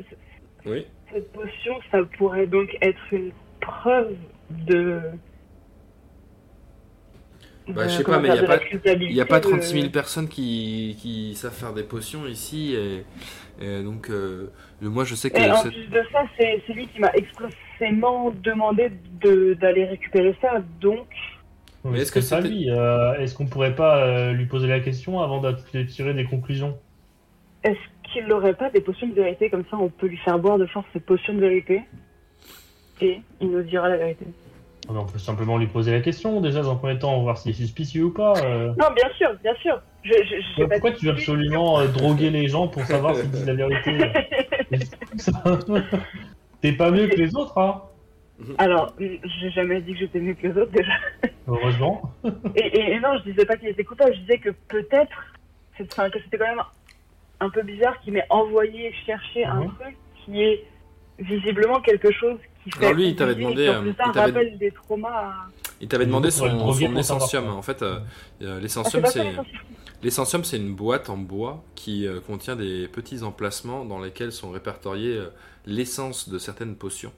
oui. 0.66 0.86
cette 1.12 1.32
potion, 1.32 1.74
ça 1.90 1.98
pourrait 2.18 2.46
donc 2.46 2.76
être 2.82 3.00
une 3.12 3.32
preuve 3.60 4.14
de. 4.50 5.00
Bah, 7.68 7.86
je 7.86 7.96
sais 7.98 8.02
pas, 8.04 8.18
mais 8.18 8.28
il 8.28 8.34
y 8.34 8.38
a 8.38 8.96
n'y 8.96 9.20
a 9.20 9.24
pas 9.26 9.38
de- 9.38 9.44
36 9.48 9.80
000 9.80 9.90
personnes 9.92 10.28
qui, 10.28 10.96
qui 11.00 11.34
savent 11.36 11.54
faire 11.54 11.72
des 11.72 11.84
potions 11.84 12.26
ici. 12.26 12.74
Et, 12.74 13.04
et 13.64 13.82
donc, 13.84 14.10
euh, 14.10 14.50
moi 14.80 15.04
je 15.04 15.14
sais 15.14 15.30
que. 15.30 15.38
Et 15.38 15.50
en 15.50 15.56
cette- 15.56 15.72
plus 15.72 15.86
de 15.86 16.02
ça, 16.10 16.24
c'est 16.36 16.60
c'est 16.66 16.72
lui 16.72 16.88
qui 16.88 16.98
m'a 17.00 17.12
expressément 17.14 18.30
demandé 18.42 18.90
de- 19.20 19.54
d'aller 19.54 19.84
récupérer 19.84 20.34
ça, 20.42 20.60
donc. 20.80 21.06
Mais 21.84 22.00
est-ce 22.00 22.12
que 22.12 22.20
ça 22.20 22.36
c'était- 22.36 22.48
lui 22.54 22.70
euh, 22.70 23.14
Est-ce 23.18 23.34
qu'on 23.34 23.46
pourrait 23.46 23.74
pas 23.74 23.98
euh, 24.04 24.32
lui 24.32 24.46
poser 24.46 24.68
la 24.68 24.80
question 24.80 25.20
avant 25.20 25.40
de 25.40 25.52
tirer 25.84 26.14
des 26.14 26.24
conclusions? 26.24 26.76
Est-ce 27.64 28.12
qu'il 28.12 28.26
n'aurait 28.26 28.54
pas 28.54 28.70
des 28.70 28.80
potions 28.80 29.08
de 29.08 29.14
vérité? 29.14 29.50
Comme 29.50 29.64
ça 29.70 29.76
On 29.76 29.88
peut 29.88 30.06
lui 30.06 30.16
faire 30.18 30.38
boire 30.38 30.58
de 30.58 30.66
force 30.66 30.86
ces 30.92 31.00
potions 31.00 31.34
de 31.34 31.40
vérité 31.40 31.82
et 33.00 33.20
il 33.40 33.50
nous 33.50 33.62
dira 33.62 33.88
la 33.88 33.96
vérité. 33.96 34.26
Ah, 34.88 34.92
mais 34.92 34.98
On 34.98 35.06
peut 35.06 35.18
simplement 35.18 35.58
lui 35.58 35.66
poser 35.68 35.92
la 35.92 36.00
question 36.00 36.40
déjà 36.40 36.62
dans 36.62 36.72
un 36.72 36.76
premier 36.76 36.98
temps, 36.98 37.20
voir 37.22 37.38
s'il 37.38 37.50
est 37.52 37.54
suspicieux 37.54 38.04
ou 38.04 38.10
pas. 38.12 38.32
euh. 38.44 38.68
Non, 38.78 38.88
bien 38.94 39.08
sûr, 39.16 39.30
bien 39.42 39.54
sûr. 39.60 39.80
Je, 40.04 40.64
Pourquoi 40.64 40.90
tu 40.92 41.06
veux 41.06 41.12
absolument 41.12 41.78
euh, 41.80 41.86
droguer 41.86 42.30
les 42.30 42.48
gens 42.48 42.66
pour 42.66 42.82
savoir 42.82 43.14
s'ils 43.14 43.30
disent 43.30 43.46
la 43.46 43.54
vérité? 43.54 43.98
T'es 46.60 46.72
pas 46.76 46.90
mieux 46.90 47.06
que 47.08 47.16
les 47.16 47.34
autres, 47.36 47.58
hein 47.58 47.82
Alors, 48.58 48.94
j'ai 48.98 49.50
jamais 49.50 49.80
dit 49.80 49.92
que 49.92 49.98
j'étais 50.00 50.20
mieux 50.20 50.34
que 50.34 50.46
les 50.46 50.56
autres 50.60 50.72
déjà. 50.72 50.92
Heureusement. 51.48 52.12
Et, 52.56 52.60
et- 52.66 52.92
et 52.92 53.00
non, 53.00 53.18
je 53.18 53.30
disais 53.30 53.44
pas 53.46 53.56
qu'il 53.56 53.68
était 53.68 53.84
coupable, 53.84 54.14
je 54.14 54.20
disais 54.20 54.38
que 54.38 54.50
peut-être, 54.68 55.16
enfin, 55.80 56.08
que 56.10 56.18
c'était 56.24 56.38
quand 56.38 56.46
même 56.48 56.62
un 57.40 57.50
peu 57.50 57.62
bizarre 57.62 57.98
qu'il 58.00 58.12
m'ait 58.12 58.26
envoyé 58.30 58.92
chercher 59.04 59.44
un 59.44 59.62
Mhm. 59.64 59.72
truc 59.80 59.96
qui 60.24 60.42
est 60.42 60.64
visiblement 61.18 61.80
quelque 61.80 62.10
chose 62.12 62.38
qui 62.62 62.70
fait. 62.70 62.84
Alors 62.86 62.94
lui, 62.96 63.08
il 63.08 63.16
t'avait 63.16 63.34
demandé, 63.34 63.68
en 63.68 63.72
euh, 63.74 63.80
plus 63.82 63.94
tard, 63.94 64.06
il 64.08 64.12
t'avait- 64.12 64.32
rappelle 64.32 64.58
des 64.58 64.70
traumas. 64.70 65.32
Il 65.80 65.88
t'avait 65.88 66.06
demandé 66.06 66.30
son, 66.30 66.72
son 66.72 66.96
essentium. 66.96 67.48
En 67.48 67.62
fait, 67.62 67.82
euh, 67.82 67.98
euh, 67.98 67.98
Ah, 67.98 68.54
c'est 68.56 68.60
l'essentium, 68.60 69.06
c'est. 69.06 69.32
L'essentium, 70.02 70.42
c'est 70.44 70.56
une 70.56 70.74
boîte 70.74 71.10
en 71.10 71.16
bois 71.16 71.62
qui 71.74 72.06
euh, 72.06 72.20
contient 72.20 72.56
des 72.56 72.88
petits 72.88 73.22
emplacements 73.24 73.84
dans 73.84 74.00
lesquels 74.00 74.32
sont 74.32 74.50
répertoriées 74.50 75.16
euh, 75.16 75.26
l'essence 75.66 76.28
de 76.28 76.38
certaines 76.38 76.74
potions 76.76 77.12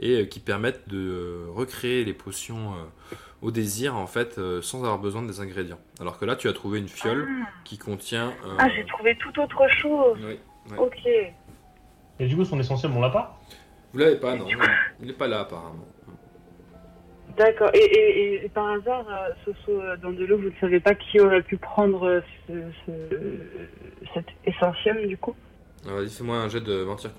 et 0.00 0.22
euh, 0.22 0.24
qui 0.26 0.40
permettent 0.40 0.88
de 0.88 0.98
euh, 0.98 1.46
recréer 1.50 2.04
les 2.04 2.14
potions 2.14 2.72
euh, 2.74 3.14
au 3.42 3.50
désir 3.50 3.94
en 3.96 4.06
fait 4.06 4.40
sans 4.62 4.78
avoir 4.84 4.98
besoin 4.98 5.22
des 5.22 5.40
ingrédients. 5.40 5.78
Alors 6.00 6.18
que 6.18 6.24
là, 6.24 6.34
tu 6.36 6.48
as 6.48 6.52
trouvé 6.52 6.78
une 6.78 6.88
fiole 6.88 7.28
qui 7.64 7.78
contient. 7.78 8.28
euh, 8.44 8.56
Ah, 8.58 8.68
j'ai 8.74 8.84
trouvé 8.86 9.16
tout 9.16 9.38
autre 9.40 9.68
chose. 9.70 10.18
oui. 10.22 10.38
Ouais. 10.70 10.78
Ok. 10.78 11.06
Et 12.20 12.26
du 12.26 12.36
coup, 12.36 12.44
son 12.44 12.58
essentiel, 12.58 12.90
on 12.94 13.00
l'a 13.00 13.10
pas? 13.10 13.38
Vous 13.92 13.98
l'avez 13.98 14.16
pas, 14.16 14.34
non 14.34 14.46
Il 15.00 15.06
n'est 15.08 15.12
pas 15.12 15.28
là 15.28 15.40
apparemment. 15.40 15.84
D'accord. 17.36 17.70
Et, 17.74 17.78
et, 17.78 18.44
et 18.44 18.48
par 18.48 18.68
hasard, 18.70 19.04
Soso 19.44 19.80
Dandelot, 20.00 20.38
vous 20.38 20.44
ne 20.50 20.60
savez 20.60 20.80
pas 20.80 20.94
qui 20.94 21.20
aurait 21.20 21.42
pu 21.42 21.56
prendre 21.56 22.22
ce, 22.46 22.52
ce- 22.86 24.08
cet 24.14 24.26
essentiel 24.46 25.08
du 25.08 25.18
coup? 25.18 25.34
Alors, 25.86 26.00
fais-moi 26.08 26.36
un 26.36 26.48
jet 26.48 26.60
de 26.60 26.84
mentir 26.84 27.10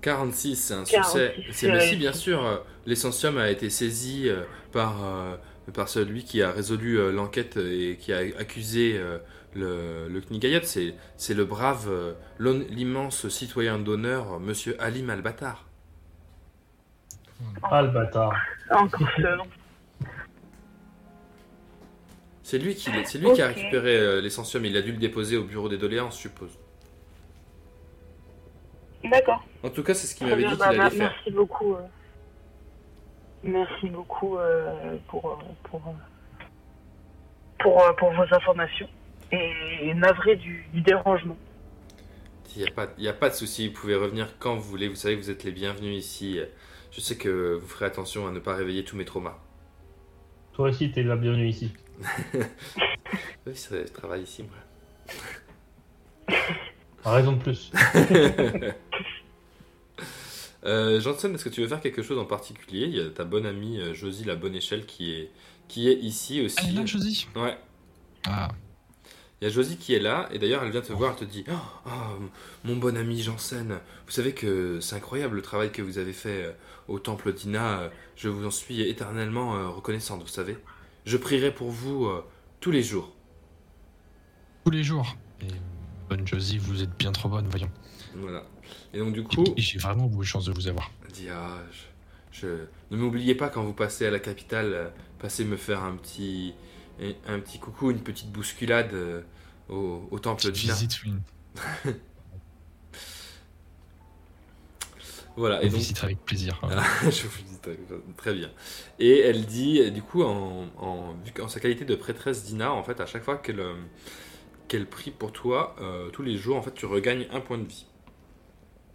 46, 0.00 0.56
c'est 0.56 0.74
un 0.74 0.84
46, 0.84 0.92
succès. 0.92 1.34
C'est 1.52 1.70
mais 1.70 1.80
si, 1.80 1.96
bien 1.96 2.12
sûr, 2.12 2.62
l'essentium 2.86 3.38
a 3.38 3.50
été 3.50 3.70
saisi 3.70 4.28
euh, 4.28 4.42
par, 4.72 5.04
euh, 5.04 5.36
par 5.72 5.88
celui 5.88 6.24
qui 6.24 6.42
a 6.42 6.50
résolu 6.50 6.98
euh, 6.98 7.12
l'enquête 7.12 7.56
et 7.56 7.96
qui 8.00 8.12
a 8.12 8.18
accusé 8.18 9.00
le, 9.54 10.08
le 10.08 10.20
Knigayat. 10.20 10.62
C'est, 10.62 10.94
c'est 11.16 11.34
le 11.34 11.44
brave, 11.44 11.90
l'immense 12.38 13.28
citoyen 13.28 13.78
d'honneur, 13.78 14.40
monsieur 14.40 14.76
Alim 14.80 15.10
Albatar. 15.10 15.66
Nom. 19.36 19.44
C'est 22.42 22.58
lui 22.58 22.74
qui, 22.74 22.90
c'est 23.04 23.18
lui 23.18 23.32
qui 23.32 23.42
a 23.42 23.46
récupéré 23.46 24.20
l'essentium. 24.20 24.64
Il 24.64 24.76
a 24.76 24.82
dû 24.82 24.92
le 24.92 24.98
déposer 24.98 25.36
au 25.36 25.44
bureau 25.44 25.68
des 25.68 25.78
doléances, 25.78 26.16
je 26.16 26.22
suppose. 26.22 26.58
D'accord. 29.04 29.42
En 29.62 29.70
tout 29.70 29.82
cas, 29.82 29.94
c'est 29.94 30.06
ce 30.06 30.14
qu'il 30.14 30.26
m'avait 30.26 30.42
dit 30.44 30.56
bah, 30.56 30.68
qu'il 30.70 30.80
allait 30.80 30.90
faire. 30.90 31.10
Merci 31.14 31.30
beaucoup. 31.30 31.74
euh. 31.74 31.80
Merci 33.42 33.88
beaucoup 33.88 34.36
euh, 34.36 34.96
pour, 35.08 35.30
euh, 35.30 35.36
pour, 35.64 35.80
pour, 37.58 37.96
pour 37.96 38.12
vos 38.12 38.34
informations. 38.34 38.88
Et 39.32 39.94
navré 39.94 40.36
du, 40.36 40.64
du 40.72 40.80
dérangement. 40.82 41.36
Il 42.56 42.62
n'y 42.62 42.68
a, 42.68 42.72
pas- 42.72 42.88
il 42.98 43.04
y 43.04 43.08
a 43.08 43.12
pas 43.12 43.30
de 43.30 43.34
souci, 43.34 43.68
vous 43.68 43.74
pouvez 43.74 43.94
revenir 43.94 44.36
quand 44.38 44.56
vous 44.56 44.62
voulez. 44.68 44.88
Vous 44.88 44.96
savez 44.96 45.16
que 45.16 45.20
vous 45.22 45.30
êtes 45.30 45.44
les 45.44 45.52
bienvenus 45.52 45.96
ici. 45.96 46.40
Je 46.90 47.00
sais 47.00 47.16
que 47.16 47.54
vous 47.60 47.66
ferez 47.68 47.84
attention 47.86 48.26
à 48.26 48.32
ne 48.32 48.40
pas 48.40 48.54
réveiller 48.56 48.84
tous 48.84 48.96
mes 48.96 49.04
traumas. 49.04 49.38
Toi 50.52 50.68
aussi, 50.70 50.90
t'es 50.90 51.02
la 51.04 51.16
bienvenue 51.16 51.46
ici. 51.48 51.72
Oui, 53.46 53.52
c'est- 53.56 53.86
je 53.86 53.92
travaille 53.92 54.22
ici, 54.22 54.42
moi. 54.44 56.36
Raison 57.04 57.32
de 57.32 57.42
plus. 57.42 57.70
Euh, 60.62 61.00
Johnson, 61.00 61.32
est-ce 61.34 61.44
que 61.44 61.48
tu 61.48 61.62
veux 61.62 61.68
faire 61.68 61.80
quelque 61.80 62.02
chose 62.02 62.18
en 62.18 62.26
particulier? 62.26 62.84
Il 62.84 62.94
y 62.94 63.00
a 63.00 63.08
ta 63.08 63.24
bonne 63.24 63.46
amie 63.46 63.80
euh, 63.80 63.94
Josie 63.94 64.24
la 64.24 64.36
bonne 64.36 64.54
échelle 64.54 64.84
qui 64.84 65.10
est, 65.14 65.30
qui 65.68 65.88
est 65.88 65.94
ici 65.94 66.42
aussi. 66.44 66.56
Elle 66.62 66.74
est 66.74 66.80
là, 66.80 66.84
Josie? 66.84 67.26
Ouais. 67.34 67.56
Ah, 68.26 68.48
Il 69.40 69.44
y 69.44 69.46
a 69.46 69.50
Josie 69.50 69.78
qui 69.78 69.94
est 69.94 70.00
là, 70.00 70.28
et 70.32 70.38
d'ailleurs 70.38 70.62
elle 70.62 70.70
vient 70.70 70.82
te 70.82 70.92
voir, 70.92 71.12
elle 71.18 71.26
te 71.26 71.32
dit 71.32 71.44
Oh, 71.50 71.54
oh, 71.86 71.90
mon 72.64 72.76
bon 72.76 72.94
ami 72.94 73.22
Janssen, 73.22 73.78
vous 74.04 74.12
savez 74.12 74.34
que 74.34 74.80
c'est 74.80 74.96
incroyable 74.96 75.36
le 75.36 75.42
travail 75.42 75.72
que 75.72 75.80
vous 75.80 75.96
avez 75.96 76.12
fait 76.12 76.44
euh, 76.44 76.52
au 76.88 76.98
temple 76.98 77.32
d'Ina, 77.32 77.80
euh, 77.80 77.88
je 78.16 78.28
vous 78.28 78.44
en 78.46 78.50
suis 78.50 78.82
éternellement 78.82 79.72
reconnaissante, 79.72 80.20
vous 80.20 80.28
savez. 80.28 80.58
Je 81.06 81.16
prierai 81.16 81.54
pour 81.54 81.70
vous 81.70 82.04
euh, 82.04 82.22
tous 82.60 82.70
les 82.70 82.82
jours. 82.82 83.14
tous 84.64 84.70
les 84.70 84.82
jours. 84.84 85.16
Et 85.40 85.46
bonne 86.10 86.26
Josie, 86.26 86.58
vous 86.58 86.82
êtes 86.82 86.96
bien 86.98 87.12
trop 87.12 87.28
bonne, 87.28 87.46
voyons. 87.48 87.70
Voilà. 88.16 88.44
Et 88.92 88.98
donc 88.98 89.14
du 89.14 89.22
coup, 89.22 89.44
j'ai 89.56 89.78
vraiment 89.78 90.06
beaucoup 90.06 90.22
de 90.22 90.28
chance 90.28 90.44
de 90.44 90.52
vous 90.52 90.66
avoir. 90.66 90.90
elle 91.06 91.12
dit 91.12 91.28
ah, 91.30 91.58
je, 92.32 92.46
ne 92.90 92.96
m'oubliez 92.96 93.36
pas 93.36 93.48
quand 93.48 93.62
vous 93.62 93.72
passez 93.72 94.06
à 94.06 94.10
la 94.10 94.18
capitale, 94.18 94.72
euh, 94.72 94.88
passez 95.20 95.44
me 95.44 95.56
faire 95.56 95.82
un 95.84 95.94
petit 95.96 96.52
un, 97.28 97.38
petit 97.38 97.58
coucou, 97.58 97.90
une 97.92 98.00
petite 98.00 98.30
bousculade 98.30 98.92
euh, 98.92 99.22
au, 99.68 100.06
au 100.10 100.18
temple 100.18 100.50
d'Ina. 100.50 100.74
visite, 100.74 101.00
oui. 101.04 101.14
Voilà. 105.36 105.62
Et 105.62 105.68
donc 105.68 105.78
visitera 105.78 106.06
avec 106.06 106.18
plaisir. 106.24 106.58
hein. 106.62 106.82
je 107.04 107.26
vous 107.26 107.42
dis 107.48 107.58
très, 107.62 107.78
très 108.16 108.34
bien. 108.34 108.50
Et 108.98 109.20
elle 109.20 109.46
dit, 109.46 109.80
euh, 109.80 109.90
du 109.90 110.02
coup, 110.02 110.22
en, 110.22 110.66
en, 110.76 111.14
qu'en 111.32 111.48
sa 111.48 111.60
qualité 111.60 111.84
de 111.84 111.94
prêtresse 111.94 112.44
d'Ina, 112.44 112.72
en 112.72 112.82
fait, 112.82 113.00
à 113.00 113.06
chaque 113.06 113.22
fois 113.22 113.38
qu'elle 113.38 113.60
euh, 114.70 114.76
qu'elle 114.78 114.86
prie 114.86 115.10
pour 115.10 115.32
toi, 115.32 115.74
euh, 115.80 116.10
tous 116.10 116.22
les 116.22 116.36
jours, 116.36 116.56
en 116.56 116.62
fait, 116.62 116.72
tu 116.74 116.86
regagnes 116.86 117.26
un 117.32 117.40
point 117.40 117.58
de 117.58 117.64
vie. 117.64 117.86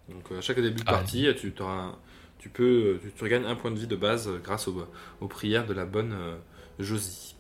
Donc, 0.10 0.31
euh, 0.31 0.38
à 0.38 0.41
chaque 0.41 0.60
début 0.60 0.77
de 0.84 0.84
Ah. 0.88 0.91
partie, 0.93 1.27
tu, 1.38 1.52
t'auras- 1.52 1.97
tu 2.39 2.49
peux, 2.49 2.99
tu, 3.02 3.11
tu 3.11 3.23
regagnes 3.23 3.45
un 3.45 3.56
point 3.56 3.72
de 3.72 3.77
vie 3.80 3.88
de 3.88 3.95
base 3.95 4.27
euh, 4.27 4.39
grâce 4.43 4.68
au- 4.68 4.88
aux 5.22 5.27
prières 5.27 5.65
de 5.65 5.73
la 5.73 5.85
bonne 5.85 6.14
euh, 6.14 6.38
Josie. 6.80 7.35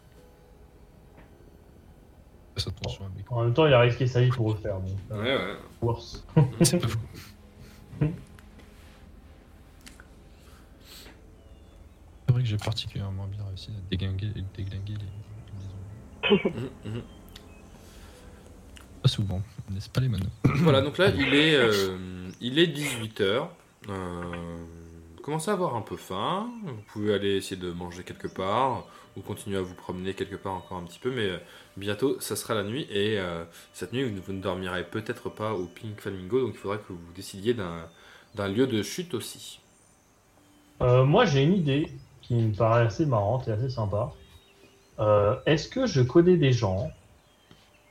En 3.29 3.43
même 3.43 3.53
temps, 3.53 3.67
il 3.67 3.73
a 3.73 3.81
risqué 3.81 4.07
sa 4.07 4.21
vie 4.21 4.29
pour 4.29 4.53
le 4.53 4.57
faire. 4.59 4.79
Donc, 4.79 4.97
euh, 5.11 5.21
Ouais, 5.21 5.35
ouais. 5.53 5.57
worse. 5.81 6.25
C'est 6.61 6.79
pas 6.79 6.87
fou. 6.87 6.99
C'est 12.27 12.31
vrai 12.31 12.41
que 12.41 12.47
j'ai 12.47 12.57
particulièrement 12.57 13.27
bien 13.27 13.43
réussi 13.45 13.71
à 13.71 13.89
déglinguer, 13.89 14.27
déglinguer 14.55 14.93
les, 14.93 16.29
les 16.31 16.39
zombies. 16.91 17.03
Pas 19.05 19.09
souvent, 19.09 19.39
n'est-ce 19.69 19.87
pas 19.87 20.01
les 20.01 20.07
monos 20.09 20.25
Voilà, 20.45 20.81
donc 20.81 20.97
là, 20.97 21.09
il 21.15 21.35
est, 21.35 21.53
euh, 21.53 22.31
il 22.41 22.57
est 22.57 22.65
18h. 22.65 23.47
commencez 25.21 25.51
à 25.51 25.53
avoir 25.53 25.75
un 25.75 25.81
peu 25.81 25.95
faim. 25.95 26.49
Vous 26.65 26.81
pouvez 26.91 27.13
aller 27.13 27.35
essayer 27.35 27.55
de 27.55 27.69
manger 27.69 28.01
quelque 28.01 28.27
part 28.27 28.87
ou 29.15 29.21
continuer 29.21 29.59
à 29.59 29.61
vous 29.61 29.75
promener 29.75 30.15
quelque 30.15 30.35
part 30.35 30.53
encore 30.53 30.79
un 30.79 30.85
petit 30.85 30.97
peu. 30.97 31.11
Mais 31.11 31.29
euh, 31.29 31.37
bientôt, 31.77 32.19
ça 32.19 32.35
sera 32.35 32.55
la 32.55 32.63
nuit. 32.63 32.87
Et 32.89 33.19
euh, 33.19 33.43
cette 33.73 33.93
nuit, 33.93 34.03
vous, 34.09 34.19
vous 34.25 34.33
ne 34.33 34.41
dormirez 34.41 34.83
peut-être 34.85 35.29
pas 35.29 35.53
au 35.53 35.65
Pink 35.65 36.01
Flamingo. 36.01 36.41
Donc 36.41 36.55
il 36.55 36.57
faudra 36.57 36.77
que 36.77 36.87
vous 36.89 36.97
décidiez 37.15 37.53
d'un 37.53 37.87
d'un 38.33 38.47
lieu 38.47 38.65
de 38.65 38.81
chute 38.81 39.13
aussi. 39.13 39.59
Euh, 40.81 41.05
moi, 41.05 41.25
j'ai 41.25 41.43
une 41.43 41.53
idée 41.53 41.91
qui 42.23 42.33
me 42.33 42.55
paraît 42.55 42.87
assez 42.87 43.05
marrante 43.05 43.47
et 43.47 43.51
assez 43.51 43.69
sympa. 43.69 44.11
Euh, 44.97 45.35
Est-ce 45.45 45.69
que 45.69 45.85
je 45.85 46.01
connais 46.01 46.37
des 46.37 46.53
gens 46.53 46.89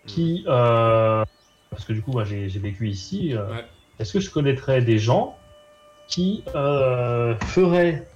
qui, 0.07 0.45
euh, 0.47 1.25
parce 1.71 1.85
que 1.85 1.93
du 1.93 2.03
coup, 2.03 2.13
moi, 2.13 2.25
j'ai 2.25 2.47
vécu 2.49 2.89
ici. 2.89 3.35
euh, 3.35 3.51
Ouais. 3.51 3.65
Est-ce 3.99 4.13
que 4.13 4.21
je 4.21 4.31
connaîtrais 4.31 4.83
des 4.83 4.99
gens 4.99 5.39
qui 6.09 6.45
euh, 6.55 7.35
feraient 7.39 8.09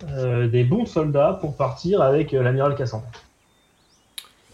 des 0.00 0.64
bons 0.64 0.86
soldats 0.86 1.38
pour 1.40 1.56
partir 1.56 2.02
avec 2.02 2.32
l'amiral 2.32 2.74
Cassandre? 2.76 3.06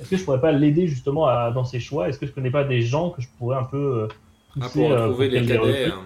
Est-ce 0.00 0.10
que 0.10 0.16
je 0.16 0.24
pourrais 0.24 0.40
pas 0.40 0.52
l'aider 0.52 0.86
justement 0.86 1.26
à- 1.26 1.50
dans 1.50 1.64
ses 1.64 1.80
choix? 1.80 2.08
Est-ce 2.08 2.18
que 2.18 2.26
je 2.26 2.32
connais 2.32 2.50
pas 2.50 2.64
des 2.64 2.80
gens 2.80 3.10
que 3.10 3.20
je 3.20 3.28
pourrais 3.38 3.58
un 3.58 3.64
peu 3.64 4.08
Ah, 4.10 4.60
pousser 4.60 4.88
pour 4.88 5.20
les 5.20 5.46
cadets, 5.46 5.86
hein. 5.86 6.04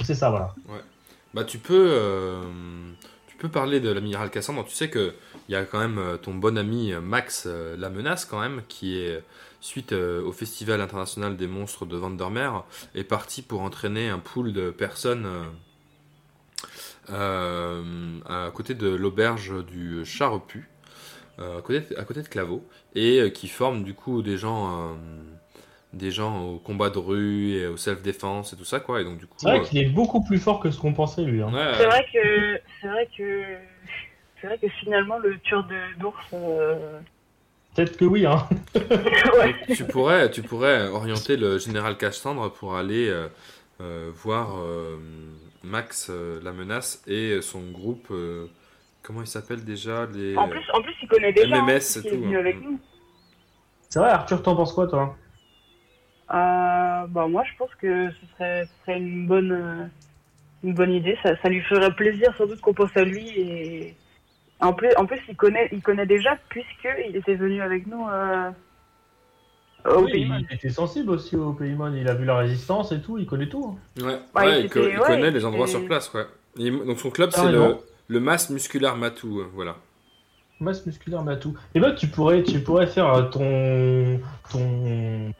C'est 0.00 0.14
ça, 0.14 0.30
voilà. 0.30 0.54
Bah 1.34 1.44
tu 1.44 1.58
peux, 1.58 2.42
tu 3.26 3.36
peux 3.36 3.48
parler 3.48 3.80
de 3.80 3.90
l'amiral 3.90 4.30
Cassandre. 4.30 4.64
Tu 4.64 4.74
sais 4.74 4.88
que 4.88 5.14
il 5.48 5.52
y 5.52 5.56
a 5.56 5.64
quand 5.64 5.78
même 5.80 6.18
ton 6.22 6.34
bon 6.34 6.56
ami 6.56 6.92
Max 7.02 7.46
la 7.46 7.90
menace 7.90 8.24
quand 8.24 8.40
même, 8.40 8.62
qui 8.68 8.98
est 8.98 9.22
suite 9.64 9.92
euh, 9.92 10.22
au 10.22 10.32
festival 10.32 10.80
international 10.80 11.36
des 11.36 11.46
monstres 11.46 11.86
de 11.86 11.96
Vandermeer, 11.96 12.64
est 12.94 13.04
parti 13.04 13.40
pour 13.42 13.62
entraîner 13.62 14.08
un 14.10 14.18
pool 14.18 14.52
de 14.52 14.70
personnes 14.70 15.24
euh, 15.26 15.44
euh, 17.10 18.20
à 18.26 18.50
côté 18.52 18.74
de 18.74 18.88
l'auberge 18.88 19.52
du 19.66 20.04
Charrepu, 20.04 20.68
euh, 21.38 21.58
à, 21.58 21.62
côté 21.62 21.80
de, 21.94 21.98
à 21.98 22.04
côté 22.04 22.22
de 22.22 22.28
Claveau, 22.28 22.64
et 22.94 23.20
euh, 23.20 23.30
qui 23.30 23.48
forment 23.48 23.84
du 23.84 23.94
coup 23.94 24.22
des 24.22 24.36
gens. 24.38 24.90
euh, 24.92 24.94
des 25.92 26.10
gens 26.10 26.42
au 26.48 26.58
combat 26.58 26.90
de 26.90 26.98
rue 26.98 27.52
et 27.52 27.68
au 27.68 27.76
self-défense 27.76 28.52
et 28.52 28.56
tout 28.56 28.64
ça 28.64 28.80
quoi 28.80 29.00
et 29.00 29.04
donc 29.04 29.18
du 29.18 29.26
coup 29.28 29.36
C'est 29.36 29.48
vrai 29.48 29.60
euh, 29.60 29.62
qu'il 29.62 29.78
est 29.78 29.88
beaucoup 29.90 30.24
plus 30.24 30.38
fort 30.40 30.58
que 30.58 30.72
ce 30.72 30.80
qu'on 30.80 30.92
pensait, 30.92 31.22
lui. 31.22 31.40
hein. 31.40 31.52
ouais, 31.54 31.72
C'est 31.78 31.86
vrai 31.86 32.04
que 32.12 32.60
c'est 32.80 32.88
vrai 32.88 33.08
que 33.16 33.44
c'est 34.40 34.48
vrai 34.48 34.58
que 34.58 34.66
finalement 34.80 35.18
le 35.18 35.38
tueur 35.38 35.62
de 35.68 35.76
d'ours 36.00 36.18
euh, 36.32 36.98
Peut-être 37.74 37.96
que 37.96 38.04
oui, 38.04 38.24
hein. 38.26 38.46
ouais. 38.74 39.74
tu 39.74 39.84
pourrais, 39.84 40.30
tu 40.30 40.42
pourrais 40.42 40.86
orienter 40.88 41.36
le 41.36 41.58
général 41.58 41.96
Cassandre 41.96 42.52
pour 42.52 42.76
aller 42.76 43.08
euh, 43.08 43.26
euh, 43.80 44.10
voir 44.14 44.56
euh, 44.58 44.96
Max 45.64 46.08
euh, 46.10 46.40
la 46.44 46.52
menace 46.52 47.02
et 47.08 47.40
son 47.42 47.62
groupe. 47.72 48.06
euh, 48.12 48.46
comment 49.02 49.22
il 49.22 49.26
s'appelle 49.26 49.64
déjà 49.64 50.06
les 50.14 50.36
En 50.36 50.48
plus 50.48 50.62
en 50.72 50.80
plus 50.82 50.94
il 51.02 51.08
connaît 51.08 51.32
déjà 51.32 51.62
MMS 51.62 51.70
hein, 51.72 52.00
et 52.04 52.08
tout, 52.08 52.14
venu 52.20 52.36
hein. 52.36 52.40
avec 52.40 52.62
nous. 52.62 52.78
C'est 53.88 53.98
vrai, 53.98 54.10
Arthur, 54.10 54.42
t'en 54.42 54.54
penses 54.56 54.72
quoi, 54.72 54.86
toi? 54.86 55.16
Euh, 56.30 57.06
bah 57.08 57.26
moi 57.28 57.42
je 57.44 57.56
pense 57.58 57.74
que 57.80 58.08
ce 58.10 58.26
serait, 58.34 58.64
ce 58.64 58.70
serait 58.82 58.98
une 58.98 59.26
bonne 59.26 59.90
une 60.62 60.74
bonne 60.74 60.92
idée. 60.92 61.18
Ça, 61.22 61.36
ça 61.42 61.48
lui 61.48 61.60
ferait 61.62 61.94
plaisir 61.94 62.32
sans 62.38 62.46
doute 62.46 62.60
qu'on 62.60 62.72
pense 62.72 62.96
à 62.96 63.04
lui 63.04 63.28
et 63.38 63.94
en 64.60 64.72
plus 64.72 64.90
en 64.96 65.06
plus 65.06 65.20
il 65.28 65.36
connaît 65.36 65.68
il 65.72 65.82
connaît 65.82 66.06
déjà 66.06 66.36
puisque 66.48 66.88
il 67.08 67.16
était 67.16 67.34
venu 67.34 67.60
avec 67.60 67.86
nous 67.86 68.06
euh, 68.08 68.50
au 69.84 70.02
Oui, 70.04 70.12
pays. 70.12 70.46
il 70.50 70.54
était 70.54 70.70
sensible 70.70 71.10
aussi 71.10 71.36
au 71.36 71.52
Paymon, 71.52 71.92
il 71.94 72.08
a 72.08 72.14
vu 72.14 72.24
la 72.24 72.38
résistance 72.38 72.92
et 72.92 73.00
tout, 73.00 73.18
il 73.18 73.26
connaît 73.26 73.48
tout. 73.48 73.76
hein. 73.98 74.02
Ouais, 74.02 74.18
Bah, 74.34 74.46
ouais, 74.46 74.60
il 74.60 74.64
il, 74.64 74.70
co- 74.70 74.80
était- 74.80 74.92
il 74.94 74.98
ouais, 75.00 75.06
connaît 75.06 75.30
les 75.30 75.44
endroits 75.44 75.66
sur 75.66 75.84
place, 75.84 76.12
ouais. 76.14 76.26
Et 76.58 76.70
donc 76.70 76.98
son 77.00 77.10
club 77.10 77.30
Ah, 77.34 77.38
c'est 77.40 77.52
le, 77.52 77.76
le 78.08 78.20
Mass 78.20 78.50
Muscular 78.50 78.96
Matou, 78.96 79.40
euh, 79.40 79.46
voilà. 79.54 79.76
Masse 80.60 80.86
musculaire, 80.86 81.22
tout. 81.40 81.54
Et 81.74 81.80
ben, 81.80 81.94
tu 81.94 82.06
pourrais, 82.06 82.42
tu 82.42 82.60
pourrais 82.60 82.86
faire 82.86 83.12
euh, 83.12 83.22
ton, 83.24 84.20
ton, 84.50 85.32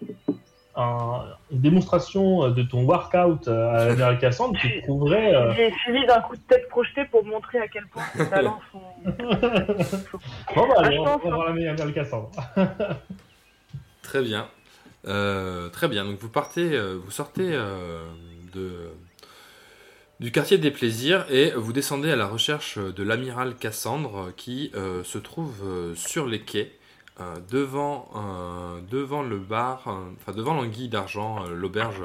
un- 0.76 1.24
une 1.52 1.60
démonstration 1.60 2.50
de 2.50 2.62
ton 2.62 2.84
workout 2.84 3.46
euh, 3.48 3.68
à 3.70 3.84
l'amiral 3.86 4.18
Cassandre 4.18 4.58
qui 4.60 4.68
prouverait. 4.82 5.34
euh, 5.34 5.52
J'ai 5.54 5.72
suivi 5.82 6.04
d'un 6.06 6.20
coup 6.20 6.36
de 6.36 6.42
tête 6.48 6.68
projeté 6.68 7.04
pour 7.06 7.24
montrer 7.24 7.58
à 7.58 7.68
quel 7.68 7.86
point 7.86 8.02
ses 8.16 8.28
talents 8.28 8.60
sont. 8.72 8.80
Bon, 10.54 10.68
bah, 10.68 10.74
Ah, 10.78 10.82
allez, 10.84 10.96
je 10.96 11.00
on 11.00 11.04
pense, 11.04 11.22
va 11.24 11.30
voir 11.30 11.46
l'amiral 11.48 11.92
Cassandre. 11.92 12.30
Très 14.02 14.22
bien. 14.22 14.48
Euh, 15.06 15.68
très 15.68 15.88
bien. 15.88 16.04
Donc 16.04 16.18
vous 16.18 16.28
partez, 16.28 16.72
euh, 16.72 16.98
vous 17.02 17.10
sortez 17.10 17.50
euh, 17.52 18.04
de, 18.54 18.90
du 20.20 20.32
quartier 20.32 20.56
des 20.58 20.70
plaisirs 20.70 21.26
et 21.30 21.50
vous 21.50 21.72
descendez 21.72 22.10
à 22.10 22.16
la 22.16 22.26
recherche 22.26 22.78
de 22.78 23.02
l'amiral 23.02 23.54
Cassandre 23.56 24.30
qui 24.36 24.70
euh, 24.74 25.04
se 25.04 25.18
trouve 25.18 25.54
euh, 25.64 25.94
sur 25.94 26.26
les 26.26 26.40
quais 26.40 26.72
euh, 27.20 27.36
devant, 27.48 28.10
euh, 28.16 28.80
devant 28.90 29.22
le 29.22 29.38
bar, 29.38 29.86
euh, 29.86 30.10
enfin 30.16 30.32
devant 30.32 30.52
l'anguille 30.52 30.88
d'argent, 30.88 31.44
l'auberge, 31.44 32.02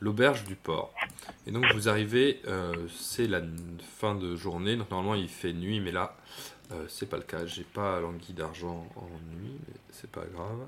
l'auberge 0.00 0.42
du 0.42 0.56
port. 0.56 0.92
Et 1.46 1.52
donc 1.52 1.64
vous 1.72 1.88
arrivez, 1.88 2.42
c'est 2.88 3.28
la 3.28 3.42
fin 3.98 4.16
de 4.16 4.34
journée, 4.34 4.76
donc 4.76 4.90
normalement 4.90 5.14
il 5.14 5.28
fait 5.28 5.52
nuit, 5.52 5.78
mais 5.78 5.92
là 5.92 6.16
c'est 6.88 7.08
pas 7.08 7.16
le 7.16 7.22
cas. 7.22 7.46
J'ai 7.46 7.62
pas 7.62 8.00
l'anguille 8.00 8.34
d'argent 8.34 8.88
en 8.96 9.08
nuit, 9.36 9.56
mais 9.68 9.74
c'est 9.92 10.10
pas 10.10 10.24
grave. 10.34 10.66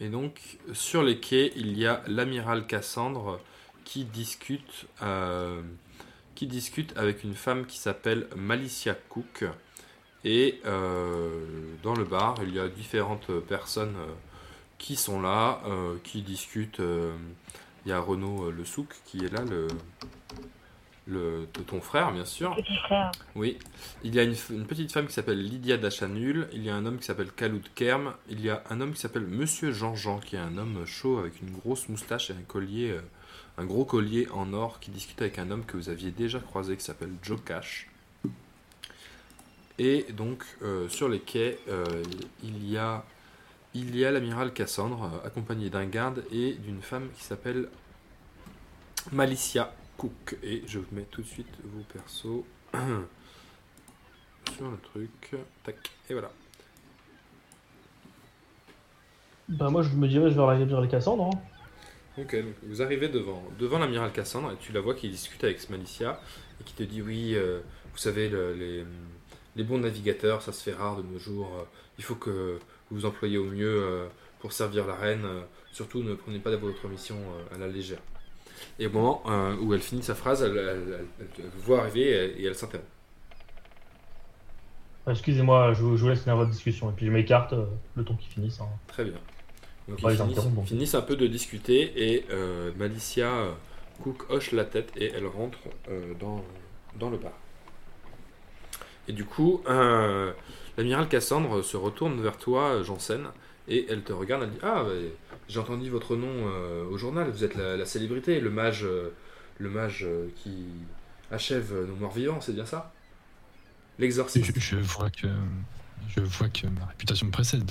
Et 0.00 0.08
donc, 0.08 0.58
sur 0.72 1.02
les 1.02 1.18
quais, 1.18 1.52
il 1.56 1.76
y 1.76 1.86
a 1.86 2.02
l'amiral 2.06 2.66
Cassandre 2.66 3.40
qui 3.84 4.04
discute, 4.04 4.86
qui 6.34 6.46
discute 6.46 6.96
avec 6.96 7.24
une 7.24 7.34
femme 7.34 7.66
qui 7.66 7.78
s'appelle 7.78 8.28
Malicia 8.36 8.94
Cook. 8.94 9.44
Et 10.30 10.60
euh, 10.66 11.30
dans 11.82 11.94
le 11.94 12.04
bar, 12.04 12.34
il 12.42 12.54
y 12.54 12.60
a 12.60 12.68
différentes 12.68 13.32
personnes 13.48 13.94
euh, 13.96 14.12
qui 14.76 14.94
sont 14.94 15.22
là, 15.22 15.62
euh, 15.66 15.96
qui 16.04 16.20
discutent. 16.20 16.82
il 17.86 17.88
y 17.88 17.92
a 17.92 17.98
Renaud 17.98 18.50
Le 18.50 18.62
Souk 18.66 18.88
qui 19.06 19.24
est 19.24 19.32
là, 19.32 19.42
le, 19.48 19.68
le, 21.06 21.48
de 21.54 21.62
ton 21.62 21.80
frère, 21.80 22.12
bien 22.12 22.26
sûr. 22.26 22.54
Petit 22.56 22.76
frère. 22.76 23.10
Oui, 23.36 23.58
il 24.04 24.14
y 24.14 24.20
a 24.20 24.22
une, 24.22 24.34
petite 24.66 24.92
femme 24.92 25.06
qui 25.06 25.14
s'appelle 25.14 25.42
Lydia 25.42 25.78
Dachanul, 25.78 26.46
il 26.52 26.62
y 26.62 26.68
a 26.68 26.74
un 26.74 26.84
homme 26.84 26.98
qui 26.98 27.06
s'appelle 27.06 27.32
Kaloud 27.32 27.66
Kerm, 27.74 28.12
il 28.28 28.42
y 28.42 28.50
a 28.50 28.62
un 28.68 28.82
homme 28.82 28.92
qui 28.92 29.00
s'appelle 29.00 29.26
Monsieur 29.26 29.72
Jean-Jean, 29.72 30.18
qui 30.18 30.36
est 30.36 30.40
un 30.40 30.58
homme 30.58 30.84
chaud 30.84 31.16
avec 31.16 31.40
une 31.40 31.52
grosse 31.52 31.88
moustache 31.88 32.28
et 32.28 32.34
un 32.34 32.44
collier, 32.46 32.94
un 33.56 33.64
gros 33.64 33.86
collier 33.86 34.28
en 34.34 34.52
or, 34.52 34.78
qui 34.78 34.90
discute 34.90 35.22
avec 35.22 35.38
un 35.38 35.50
homme 35.50 35.64
que 35.64 35.78
vous 35.78 35.88
aviez 35.88 36.10
déjà 36.10 36.38
croisé 36.38 36.76
qui 36.76 36.84
s'appelle 36.84 37.14
Joe 37.22 37.40
Cash. 37.42 37.88
Et 39.78 40.06
donc, 40.12 40.44
euh, 40.62 40.88
sur 40.88 41.08
les 41.08 41.20
quais, 41.20 41.58
euh, 41.68 41.84
il 42.42 42.68
y 42.68 42.76
a, 42.76 43.04
il 43.74 43.96
y 43.96 44.04
a 44.04 44.10
l'amiral 44.10 44.52
Cassandre, 44.52 45.04
euh, 45.04 45.26
accompagné 45.26 45.70
d'un 45.70 45.86
garde 45.86 46.24
et 46.32 46.54
d'une 46.54 46.82
femme 46.82 47.08
qui 47.16 47.22
s'appelle 47.24 47.68
Malicia 49.12 49.72
Cook. 49.96 50.36
Et 50.42 50.62
je 50.66 50.78
vous 50.80 50.86
mets 50.92 51.06
tout 51.10 51.22
de 51.22 51.26
suite 51.26 51.48
vos 51.64 51.82
persos 51.92 52.44
sur 54.56 54.70
le 54.70 54.78
truc. 54.78 55.36
Tac, 55.64 55.76
et 56.10 56.12
voilà. 56.12 56.30
Bah, 59.48 59.70
moi, 59.70 59.82
je 59.82 59.90
me 59.90 60.06
dirige 60.08 60.34
vers 60.34 60.46
l'amiral 60.46 60.88
Cassandre. 60.88 61.30
hein. 61.34 61.40
Ok, 62.20 62.34
donc 62.34 62.54
vous 62.64 62.82
arrivez 62.82 63.08
devant, 63.08 63.42
devant 63.60 63.78
l'amiral 63.78 64.12
Cassandre 64.12 64.50
et 64.52 64.56
tu 64.56 64.72
la 64.72 64.80
vois 64.80 64.94
qui 64.94 65.08
discute 65.08 65.42
avec 65.44 65.70
Malicia 65.70 66.20
et 66.60 66.64
qui 66.64 66.74
te 66.74 66.82
dit 66.82 67.00
oui, 67.00 67.34
euh, 67.36 67.60
vous 67.92 67.98
savez, 67.98 68.28
le- 68.28 68.54
les, 68.54 68.84
les 69.58 69.64
bons 69.64 69.78
navigateurs, 69.78 70.40
ça 70.40 70.52
se 70.52 70.62
fait 70.62 70.72
rare 70.72 70.96
de 70.96 71.02
nos 71.02 71.18
jours. 71.18 71.50
euh, 71.60 71.64
il 71.98 72.04
faut 72.04 72.14
que 72.14 72.58
vous 72.90 72.98
vous 73.00 73.04
employez 73.04 73.36
au 73.36 73.44
mieux 73.44 73.82
euh, 73.82 74.06
pour 74.40 74.52
servir 74.52 74.86
la 74.86 74.94
reine. 74.94 75.24
euh, 75.26 75.42
surtout, 75.72 76.02
ne 76.02 76.14
prenez 76.14 76.38
pas 76.38 76.54
votre 76.56 76.88
mission 76.88 77.16
à 77.54 77.58
la 77.58 77.66
légère. 77.68 77.98
Et 78.78 78.86
au 78.86 78.90
moment 78.90 79.22
où 79.60 79.74
elle 79.74 79.80
finit 79.80 80.02
sa 80.02 80.14
phrase, 80.14 80.42
elle, 80.42 80.56
elle- 80.56 81.00
elle- 81.20 81.26
elle 81.38 81.44
vous 81.54 81.60
voit 81.62 81.80
arriver 81.80 82.08
et, 82.40 82.44
elle 82.44 82.54
s'interrompt. 82.54 82.88
Excusez-moi, 85.06 85.72
je, 85.74 85.82
vous- 85.82 86.08
laisse 86.08 86.20
finir 86.20 86.36
votre 86.36 86.50
discussion 86.50 86.90
et 86.90 86.92
puis 86.92 87.06
je 87.06 87.10
m'écarte 87.10 87.54
le 87.96 88.04
temps 88.04 88.16
qui 88.16 88.28
finisse. 88.28 88.60
hein. 88.60 88.68
Très 88.88 89.04
bien. 89.04 89.14
Donc 89.88 89.98
ils 90.02 90.16
finissent, 90.16 90.38
finissent 90.66 90.94
un 90.94 91.00
peu 91.02 91.16
de 91.16 91.26
discuter 91.26 92.12
et 92.12 92.26
euh, 92.30 92.72
Malicia 92.76 93.32
euh, 93.32 93.52
Cook 94.02 94.30
hoche 94.30 94.52
la 94.52 94.64
tête 94.66 94.92
et 94.96 95.10
elle 95.14 95.26
rentre 95.26 95.58
euh, 95.88 96.12
dans, 96.20 96.44
dans 96.98 97.08
le 97.10 97.16
bar. 97.16 97.32
Et 99.08 99.12
du 99.12 99.24
coup, 99.24 99.62
euh, 99.68 100.32
l'amiral 100.76 101.08
Cassandre 101.08 101.62
se 101.62 101.76
retourne 101.76 102.20
vers 102.20 102.36
toi, 102.36 102.82
Janssen, 102.82 103.26
et 103.66 103.86
elle 103.88 104.02
te 104.02 104.12
regarde, 104.12 104.42
elle 104.44 104.50
dit 104.50 104.58
Ah, 104.62 104.84
bah, 104.84 104.90
j'ai 105.48 105.58
entendu 105.58 105.88
votre 105.88 106.14
nom 106.14 106.28
euh, 106.28 106.84
au 106.84 106.98
journal, 106.98 107.30
vous 107.30 107.42
êtes 107.42 107.54
la, 107.56 107.76
la 107.76 107.86
célébrité, 107.86 108.38
le 108.38 108.50
mage, 108.50 108.84
euh, 108.84 109.14
le 109.58 109.70
mage 109.70 110.06
qui 110.36 110.66
achève 111.30 111.74
nos 111.88 111.96
morts 111.96 112.12
vivants, 112.12 112.40
c'est 112.40 112.52
bien 112.52 112.66
ça? 112.66 112.92
L'exorciste. 113.98 114.52
je 114.60 114.76
vois 114.76 115.10
que 115.10 115.26
je 116.08 116.20
vois 116.20 116.48
que 116.48 116.66
ma 116.66 116.86
réputation 116.86 117.26
me 117.26 117.32
précède. 117.32 117.64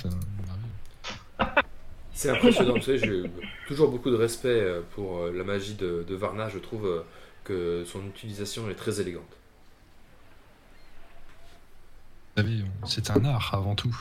C'est 2.12 2.30
impressionnant, 2.30 2.74
vous 2.74 2.82
savez, 2.82 2.98
j'ai 2.98 3.22
toujours 3.68 3.92
beaucoup 3.92 4.10
de 4.10 4.16
respect 4.16 4.60
pour 4.96 5.26
la 5.28 5.44
magie 5.44 5.74
de, 5.74 6.04
de 6.06 6.14
Varna, 6.16 6.48
je 6.48 6.58
trouve 6.58 7.04
que 7.44 7.84
son 7.86 8.04
utilisation 8.08 8.68
est 8.68 8.74
très 8.74 9.00
élégante. 9.00 9.38
Vous 12.27 12.27
savez, 12.42 12.64
c'est 12.86 13.10
un 13.10 13.24
art 13.24 13.50
avant 13.52 13.74
tout. 13.74 13.96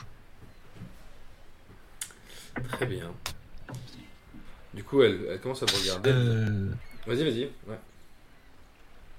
Très 2.72 2.86
bien. 2.86 3.12
Du 4.74 4.84
coup, 4.84 5.02
elle, 5.02 5.20
elle 5.32 5.40
commence 5.40 5.64
à 5.64 5.66
vous 5.66 5.78
regarder. 5.82 6.10
Euh, 6.12 6.70
Vas-y, 7.08 7.24
vas-y. 7.24 7.44
Ouais. 7.68 7.80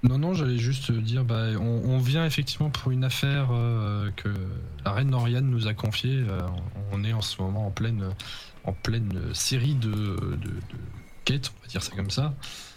non, 0.03 0.17
non, 0.17 0.33
j'allais 0.33 0.57
juste 0.57 0.91
dire, 0.91 1.25
bah, 1.25 1.47
on, 1.59 1.81
on 1.85 1.97
vient 1.97 2.25
effectivement 2.25 2.69
pour 2.69 2.91
une 2.91 3.03
affaire 3.03 3.49
euh, 3.51 4.09
que 4.15 4.29
la 4.85 4.91
reine 4.93 5.09
Noriane 5.09 5.49
nous 5.49 5.67
a 5.67 5.73
confiée. 5.73 6.23
Euh, 6.27 6.41
on 6.91 7.03
est 7.03 7.13
en 7.13 7.21
ce 7.21 7.41
moment 7.41 7.67
en 7.67 7.71
pleine, 7.71 8.09
en 8.63 8.73
pleine 8.73 9.33
série 9.33 9.75
de, 9.75 9.89
de, 9.91 10.35
de 10.37 10.51
quêtes, 11.25 11.51
on 11.57 11.61
va 11.61 11.67
dire 11.67 11.83
ça 11.83 11.95
comme 11.95 12.11
ça, 12.11 12.33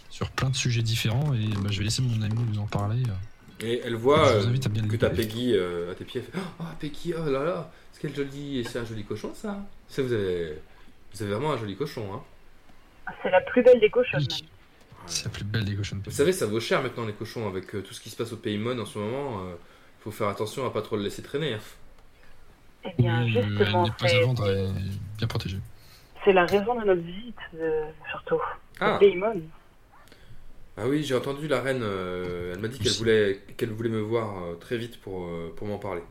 sur 0.09 0.29
plein 0.31 0.49
de 0.49 0.55
sujets 0.55 0.81
différents. 0.81 1.33
Et 1.33 1.47
bah, 1.47 1.69
je 1.69 1.77
vais 1.77 1.85
laisser 1.85 2.01
mon 2.01 2.21
ami 2.21 2.35
vous 2.51 2.59
en 2.59 2.67
parler. 2.67 3.03
Et 3.63 3.81
elle 3.85 3.95
voit 3.95 4.25
Je 4.27 4.37
vous 4.39 4.45
euh, 4.45 4.49
invite 4.49 4.65
à 4.65 4.69
bien 4.69 4.87
que 4.87 4.95
t'as. 4.97 5.09
Peggy 5.09 5.53
euh, 5.55 5.91
à 5.91 5.95
tes 5.95 6.03
pieds. 6.05 6.21
Elle 6.25 6.31
fait 6.41 6.47
Oh, 6.59 6.63
Peggy, 6.79 7.13
oh 7.17 7.29
là 7.29 7.43
là, 7.43 7.71
c'est 7.91 8.01
quel 8.01 8.13
joli, 8.15 8.63
c'est 8.65 8.79
un 8.79 8.85
joli 8.85 9.03
cochon 9.05 9.31
ça. 9.33 9.57
C'est 9.87 10.01
vous 10.01 10.11
avez, 10.13 10.57
vous 11.13 11.23
avez 11.23 11.31
vraiment 11.33 11.53
un 11.53 11.57
joli 11.57 11.75
cochon, 11.75 12.13
hein. 12.13 12.21
C'est 13.21 13.29
la 13.31 13.41
plus 13.41 13.63
belle 13.63 13.79
des 13.79 13.89
cochonnes. 13.89 14.25
Oui. 14.29 14.45
C'est 15.05 15.25
la 15.25 15.31
plus 15.31 15.43
belle 15.43 15.65
des 15.65 15.75
cochons 15.75 15.97
de 15.97 16.03
Vous 16.05 16.11
savez, 16.11 16.31
ça 16.31 16.45
vaut 16.45 16.59
cher 16.59 16.81
maintenant 16.81 17.05
les 17.05 17.13
cochons 17.13 17.47
avec 17.47 17.73
euh, 17.75 17.81
tout 17.81 17.93
ce 17.93 17.99
qui 18.01 18.09
se 18.09 18.15
passe 18.15 18.31
au 18.33 18.37
Paymon 18.37 18.79
en 18.79 18.85
ce 18.85 18.97
moment. 18.99 19.45
euh, 19.45 19.55
faut 20.01 20.11
faire 20.11 20.27
attention 20.27 20.65
à 20.65 20.69
pas 20.71 20.81
trop 20.81 20.95
le 20.97 21.03
laisser 21.03 21.21
traîner. 21.21 21.53
hein. 21.53 21.59
Eh 22.85 23.01
bien, 23.01 23.21
elle 23.21 23.29
justement, 23.29 23.83
n'est 23.83 23.91
pas 23.91 24.05
à 24.05 24.07
c'est 24.09 24.21
vendre, 24.21 24.49
elle 24.49 24.57
est 24.67 25.17
bien 25.17 25.27
protégée. 25.27 25.59
c'est 26.25 26.33
la 26.33 26.45
raison 26.45 26.75
de 26.79 26.85
notre 26.85 27.01
visite, 27.01 27.35
euh, 27.55 27.85
surtout. 28.11 28.41
Ah, 28.81 28.97
Daemon. 28.99 29.41
Ah 30.77 30.83
oui, 30.87 31.03
j'ai 31.03 31.15
entendu 31.15 31.47
la 31.47 31.61
reine. 31.61 31.81
euh, 31.83 32.53
elle 32.53 32.59
m'a 32.59 32.67
dit 32.67 32.79
qu'elle 32.79 32.93
voulait, 32.93 33.39
qu'elle 33.57 33.69
voulait 33.71 33.89
me 33.89 33.99
voir 34.01 34.43
euh, 34.43 34.55
très 34.55 34.77
vite 34.77 34.99
pour, 35.01 35.25
euh, 35.25 35.53
pour 35.55 35.67
m'en 35.67 35.77
parler. 35.77 36.01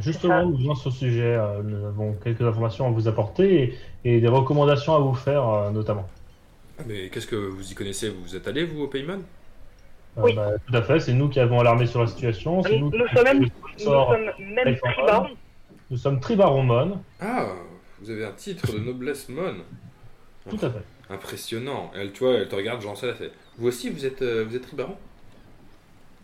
Justement, 0.00 0.46
nous 0.46 0.56
venons 0.56 0.74
sur 0.74 0.90
ce 0.92 0.98
sujet. 0.98 1.34
euh, 1.36 1.62
nous 1.62 1.84
avons 1.86 2.14
quelques 2.14 2.40
informations 2.42 2.86
à 2.86 2.90
vous 2.90 3.08
apporter 3.08 3.74
et, 4.04 4.14
et 4.16 4.20
des 4.20 4.28
recommandations 4.28 4.94
à 4.94 4.98
vous 4.98 5.14
faire, 5.14 5.46
euh, 5.48 5.70
notamment. 5.70 6.06
Ah, 6.78 6.82
mais 6.86 7.08
qu'est-ce 7.10 7.26
que 7.26 7.36
vous 7.36 7.70
y 7.70 7.74
connaissez? 7.74 8.08
Vous 8.08 8.34
êtes 8.34 8.48
allé 8.48 8.64
vous 8.64 8.82
au 8.84 8.88
Paymon? 8.88 9.22
Euh, 10.18 10.22
Oui. 10.22 10.34
bah, 10.34 10.52
tout 10.66 10.74
à 10.76 10.82
fait, 10.82 11.00
c'est 11.00 11.12
nous 11.12 11.28
qui 11.28 11.40
avons 11.40 11.60
alarmé 11.60 11.86
sur 11.86 12.00
la 12.00 12.06
situation. 12.06 12.62
C'est 12.62 12.78
Nous- 12.78 12.90
nous, 12.90 12.98
nous 12.98 13.06
qui 13.06 13.14
sommes 13.14 13.24
même- 13.24 13.40
le 13.42 13.46
Nous 13.46 13.78
sommes 13.78 14.20
même 14.38 14.58
Alexandre. 14.66 14.94
tribans. 14.94 15.26
Nous 15.90 15.96
sommes 15.98 16.20
Tribaromon. 16.20 17.00
Ah, 17.20 17.48
vous 18.00 18.10
avez 18.10 18.24
un 18.24 18.32
titre 18.32 18.72
de 18.72 18.78
noblesse 18.78 19.28
mon. 19.28 19.54
Tout 20.48 20.56
à 20.64 20.70
fait. 20.70 20.82
Impressionnant. 21.10 21.90
Elle, 21.94 22.12
tu 22.12 22.20
vois, 22.24 22.34
elle 22.34 22.48
te 22.48 22.54
regarde, 22.54 22.80
j'en 22.80 22.94
sais, 22.94 23.08
elle 23.08 23.14
fait. 23.16 23.32
Vous 23.58 23.68
aussi, 23.68 23.90
vous 23.90 24.06
êtes, 24.06 24.22
euh, 24.22 24.44
vous 24.48 24.56
êtes 24.56 24.62
tribaron 24.62 24.96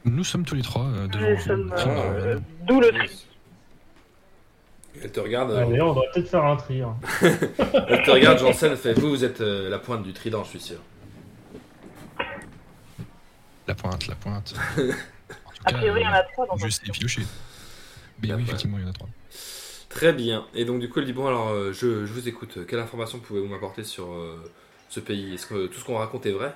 Nous 0.04 0.24
sommes 0.24 0.44
tous 0.44 0.54
les 0.54 0.62
trois 0.62 0.84
euh, 0.86 1.06
devant 1.08 1.30
Nous 1.30 1.40
sommes, 1.40 1.72
Enfin, 1.74 1.90
euh, 1.90 2.36
euh, 2.36 2.40
D'où 2.66 2.80
le 2.80 2.90
tri. 2.90 3.24
Elle 5.02 5.12
te 5.12 5.20
regarde, 5.20 5.50
euh, 5.52 5.64
D'ailleurs, 5.66 5.88
on 5.88 5.94
devrait 5.94 6.08
peut-être 6.14 6.28
faire 6.28 6.44
un 6.44 6.56
tri. 6.56 6.80
hein. 6.82 6.96
elle 7.22 8.02
te 8.02 8.10
regarde, 8.10 8.38
Janssen, 8.38 8.72
elle 8.72 8.78
fait. 8.78 8.94
Vous, 8.94 9.10
vous 9.10 9.24
êtes 9.24 9.40
euh, 9.40 9.68
la 9.68 9.78
pointe 9.78 10.02
du 10.02 10.12
trident, 10.12 10.42
je 10.44 10.48
suis 10.50 10.60
sûr. 10.60 10.78
La 13.66 13.74
pointe, 13.74 14.06
la 14.06 14.14
pointe. 14.14 14.54
En 15.28 15.50
tout 15.50 15.62
A 15.64 15.72
cas, 15.72 15.78
priori, 15.78 16.00
il 16.00 16.04
y 16.04 16.06
en 16.06 16.12
a 16.12 16.22
trois 16.22 16.46
dans 16.46 16.56
je 16.56 16.66
un 16.66 16.70
sais 16.70 16.90
piocher. 16.92 17.22
Mais 18.22 18.28
La 18.28 18.36
oui, 18.36 18.42
pointe. 18.42 18.48
effectivement, 18.50 18.78
il 18.78 18.84
y 18.84 18.86
en 18.86 18.90
a 18.90 18.92
trois. 18.92 19.08
Très 19.88 20.12
bien. 20.12 20.46
Et 20.54 20.64
donc, 20.64 20.78
du 20.80 20.88
coup, 20.88 21.00
elle 21.00 21.04
dit 21.06 21.12
Bon, 21.12 21.26
alors, 21.26 21.48
euh, 21.48 21.72
je, 21.72 22.06
je 22.06 22.12
vous 22.12 22.28
écoute. 22.28 22.64
Quelle 22.66 22.78
information 22.78 23.18
pouvez-vous 23.18 23.48
m'apporter 23.48 23.82
sur 23.84 24.12
euh, 24.12 24.36
ce 24.88 25.00
pays 25.00 25.34
Est-ce 25.34 25.46
que 25.46 25.66
tout 25.66 25.78
ce 25.78 25.84
qu'on 25.84 25.98
raconte 25.98 26.26
est 26.26 26.32
vrai? 26.32 26.54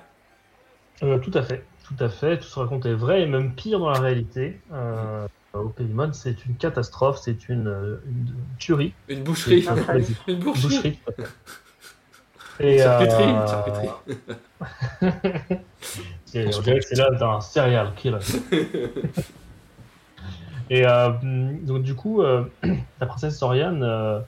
Euh, 1.03 1.17
tout 1.19 1.31
à 1.33 1.41
fait, 1.43 1.63
tout 1.87 2.03
à 2.03 2.09
fait. 2.09 2.37
Tout 2.37 2.47
ce 2.47 2.59
raconte 2.59 2.85
est 2.85 2.93
vrai 2.93 3.21
et 3.21 3.25
même 3.25 3.55
pire 3.55 3.79
dans 3.79 3.89
la 3.89 3.99
réalité. 3.99 4.59
Euh, 4.71 5.27
au 5.53 5.69
Paymon, 5.69 6.13
c'est 6.13 6.45
une 6.45 6.55
catastrophe, 6.55 7.19
c'est 7.21 7.49
une, 7.49 7.67
euh, 7.67 7.97
une 8.07 8.33
tuerie. 8.59 8.93
Une 9.07 9.23
boucherie 9.23 9.65
Une 10.27 10.39
boucherie. 10.39 10.99
Et, 12.59 12.79
Charcuterie, 12.79 13.29
euh, 13.29 13.47
charcuterie. 13.47 13.89
c'est- 16.25 16.55
on 16.55 16.61
dirait 16.61 16.79
que 16.79 16.85
c'est 16.85 16.95
l'œuvre 16.95 17.19
d'un 17.19 17.41
serial 17.41 17.93
killer. 17.95 18.19
Et 20.69 20.85
euh, 20.87 21.09
donc 21.63 21.83
du 21.83 21.95
coup, 21.95 22.21
euh, 22.21 22.45
la 22.99 23.05
princesse 23.07 23.37
Soriane 23.37 23.83
euh, 23.83 24.19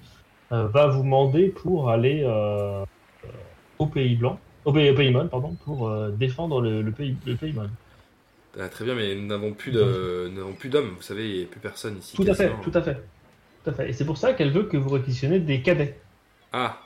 euh, 0.51 0.67
va 0.67 0.87
vous 0.87 1.03
demander 1.03 1.49
pour 1.49 1.89
aller 1.89 2.23
au 3.79 3.87
Pays 3.87 4.15
Blanc, 4.15 4.39
au 4.65 4.73
Pays, 4.73 4.89
au 4.89 4.95
Paymon, 4.95 5.27
pardon, 5.27 5.55
pour 5.65 5.89
euh, 5.89 6.09
défendre 6.11 6.61
le, 6.61 6.81
le 6.81 6.91
pays, 6.91 7.15
le 7.25 7.35
Paymon. 7.35 7.69
Ah, 8.59 8.69
très 8.69 8.85
bien, 8.85 8.95
mais 8.95 9.15
nous 9.15 9.27
n'avons 9.27 9.51
plus 9.53 9.71
d'hommes. 9.71 10.93
Vous 10.95 11.01
savez, 11.01 11.29
il 11.29 11.37
n'y 11.39 11.43
a 11.43 11.47
plus 11.47 11.59
personne 11.59 11.97
ici. 11.97 12.15
Tout 12.15 12.25
à 12.27 12.33
fait, 12.33 12.51
tout 12.63 12.71
à 12.73 12.81
fait, 12.81 13.03
tout 13.63 13.69
à 13.69 13.73
fait. 13.73 13.89
Et 13.89 13.93
c'est 13.93 14.05
pour 14.05 14.17
ça 14.17 14.33
qu'elle 14.33 14.51
veut 14.51 14.63
que 14.63 14.77
vous 14.77 14.89
réquisitionnez 14.89 15.39
des 15.39 15.61
cadets. 15.61 15.99
Ah. 16.53 16.77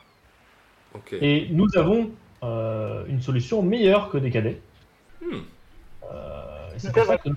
Ok. 0.96 1.14
Et 1.22 1.48
nous 1.52 1.68
avons 1.76 2.10
euh, 2.42 3.06
une 3.08 3.22
solution 3.22 3.62
meilleure 3.62 4.10
que 4.10 4.18
des 4.18 4.32
cadets. 4.32 4.60
Hmm. 5.22 5.42
Euh, 6.12 6.70
c'est 6.78 6.92
pour 6.92 7.06
ça 7.06 7.18
que 7.20 7.30
nous 7.30 7.36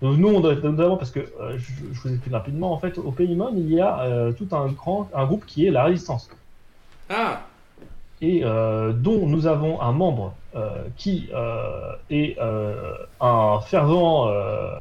vous. 0.00 0.16
Nous, 0.16 0.40
notamment 0.40 0.96
parce 0.96 1.10
que 1.10 1.20
euh, 1.20 1.58
je, 1.58 1.72
je 1.92 2.00
vous 2.00 2.08
explique 2.08 2.32
rapidement. 2.32 2.72
En 2.72 2.78
fait, 2.78 2.96
au 2.96 3.12
Paymon, 3.12 3.52
il 3.54 3.70
y 3.70 3.80
a 3.80 4.00
euh, 4.00 4.32
tout 4.32 4.48
un 4.52 4.68
grand, 4.68 5.10
un 5.12 5.26
groupe 5.26 5.44
qui 5.44 5.66
est 5.66 5.70
la 5.70 5.84
Résistance, 5.84 6.30
Ah. 7.10 7.42
Et 8.20 8.44
euh, 8.44 8.92
dont 8.92 9.26
nous 9.26 9.46
avons 9.46 9.80
un 9.80 9.92
membre 9.92 10.34
euh, 10.54 10.84
qui 10.96 11.28
euh, 11.32 11.94
est 12.10 12.38
euh, 12.38 12.94
un 13.20 13.60
fervent, 13.60 14.28
euh, 14.28 14.76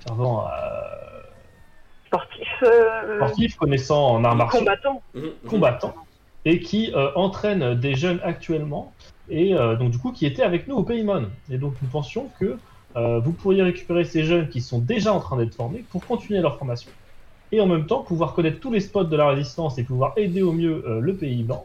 fervent 0.00 0.46
euh, 0.46 0.50
Sportif. 2.06 2.48
euh, 2.62 3.16
sportif, 3.16 3.56
connaissant 3.56 4.14
en 4.16 4.24
arts 4.24 4.36
martiaux. 4.36 4.60
combattant. 4.60 5.02
Mhm, 5.14 5.22
mhm. 5.24 5.50
combattant 5.50 5.94
et 6.44 6.60
qui 6.60 6.92
euh, 6.94 7.10
entraîne 7.16 7.74
des 7.74 7.94
jeunes 7.94 8.20
actuellement 8.22 8.94
et 9.28 9.54
euh, 9.54 9.76
donc 9.76 9.90
du 9.90 9.98
coup 9.98 10.12
qui 10.12 10.24
était 10.24 10.42
avec 10.42 10.66
nous 10.68 10.76
au 10.76 10.84
Paymon. 10.84 11.30
Et 11.50 11.58
donc 11.58 11.74
nous 11.82 11.88
pensions 11.88 12.30
que 12.40 12.58
euh, 12.96 13.18
vous 13.20 13.32
pourriez 13.32 13.62
récupérer 13.62 14.04
ces 14.04 14.24
jeunes 14.24 14.48
qui 14.48 14.62
sont 14.62 14.78
déjà 14.78 15.12
en 15.12 15.20
train 15.20 15.36
d'être 15.36 15.54
formés 15.54 15.84
pour 15.90 16.06
continuer 16.06 16.40
leur 16.40 16.56
formation 16.58 16.90
et 17.52 17.60
en 17.60 17.66
même 17.66 17.86
temps 17.86 18.02
pouvoir 18.02 18.34
connaître 18.34 18.60
tous 18.60 18.72
les 18.72 18.80
spots 18.80 19.04
de 19.04 19.16
la 19.16 19.28
résistance 19.28 19.78
et 19.78 19.84
pouvoir 19.84 20.14
aider 20.16 20.42
au 20.42 20.52
mieux 20.52 20.82
euh, 20.86 21.00
le 21.00 21.16
pays 21.16 21.42
blanc, 21.42 21.64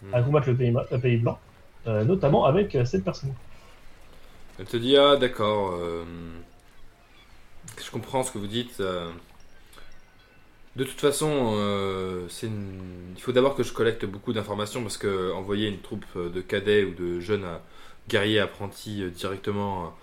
Paymon 0.00 0.12
à 0.12 0.22
combattre 0.22 0.48
le 0.50 0.56
pays, 0.56 0.72
le 0.90 1.00
pays 1.00 1.16
blanc, 1.18 1.38
euh, 1.86 2.04
notamment 2.04 2.44
avec 2.46 2.74
euh, 2.74 2.84
cette 2.84 3.04
personne. 3.04 3.34
Elle 4.58 4.66
te 4.66 4.76
dit 4.76 4.96
Ah, 4.96 5.16
d'accord. 5.16 5.72
euh, 5.74 6.04
je 7.82 7.90
comprends 7.90 8.22
ce 8.22 8.32
que 8.32 8.38
vous 8.38 8.46
dites. 8.46 8.80
De 10.76 10.84
toute 10.84 11.00
façon, 11.00 11.54
euh, 11.56 12.28
une- 12.42 13.14
il 13.16 13.20
faut 13.22 13.32
d'abord 13.32 13.54
que 13.56 13.62
je 13.62 13.72
collecte 13.72 14.04
beaucoup 14.04 14.32
d'informations 14.34 14.82
parce 14.82 14.98
que 14.98 15.32
envoyer 15.32 15.68
une 15.68 15.80
troupe 15.80 16.04
de 16.18 16.40
cadets 16.42 16.84
ou 16.84 16.92
de 16.94 17.18
jeunes 17.20 17.46
guerriers 18.08 18.40
apprentis 18.40 19.10
directement 19.10 19.94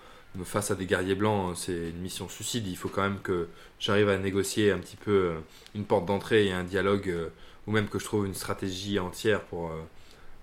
face 0.44 0.72
à 0.72 0.74
des 0.74 0.86
guerriers 0.86 1.14
blancs, 1.14 1.56
c'est 1.56 1.90
une 1.90 1.98
mission 2.00 2.28
suicide. 2.28 2.66
Il 2.66 2.76
faut 2.76 2.88
quand 2.88 3.02
même 3.02 3.20
que 3.22 3.46
j'arrive 3.78 4.08
à 4.08 4.18
négocier 4.18 4.72
un 4.72 4.78
petit 4.78 4.96
peu 4.96 5.34
une 5.76 5.84
porte 5.84 6.06
d'entrée 6.06 6.46
et 6.46 6.52
un 6.52 6.64
dialogue, 6.64 7.30
ou 7.66 7.72
même 7.72 7.88
que 7.88 7.98
je 7.98 8.04
trouve 8.04 8.26
une 8.26 8.34
stratégie 8.34 8.98
entière 8.98 9.40
pour, 9.42 9.68
euh, 9.68 9.80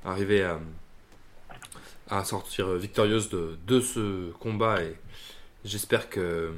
arriver 0.05 0.43
à, 0.43 0.59
à 2.09 2.23
sortir 2.23 2.67
victorieuse 2.73 3.29
de, 3.29 3.57
de 3.67 3.79
ce 3.79 4.31
combat 4.39 4.81
et 4.81 4.95
j'espère 5.63 6.09
que 6.09 6.19
euh, 6.19 6.49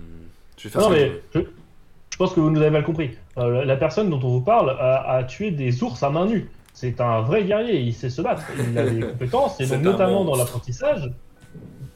je 0.58 0.64
vais 0.64 0.70
faire 0.70 0.82
Non, 0.82 0.90
mais 0.90 1.22
je, 1.34 1.40
je 1.42 2.18
pense 2.18 2.34
que 2.34 2.40
vous 2.40 2.50
nous 2.50 2.62
avez 2.62 2.70
mal 2.70 2.84
compris. 2.84 3.12
Euh, 3.38 3.66
la- 3.66 3.76
personne 3.76 4.10
dont 4.10 4.18
on 4.24 4.30
vous 4.30 4.42
parle 4.42 4.70
a, 4.72 5.12
a 5.12 5.24
tué 5.24 5.52
des 5.52 5.84
ours 5.84 6.02
à 6.04 6.10
main 6.10 6.26
nue. 6.26 6.50
C'est 6.74 7.02
un 7.02 7.22
vrai 7.22 7.44
guerrier, 7.44 7.80
il 7.82 7.94
sait 7.94 8.10
se 8.10 8.22
battre, 8.22 8.44
il 8.58 8.78
a 8.78 8.90
des 8.90 9.00
compétences, 9.12 9.60
et 9.60 9.68
donc 9.68 9.82
notamment 9.82 10.26
dans 10.26 10.36
l'apprentissage, 10.36 11.12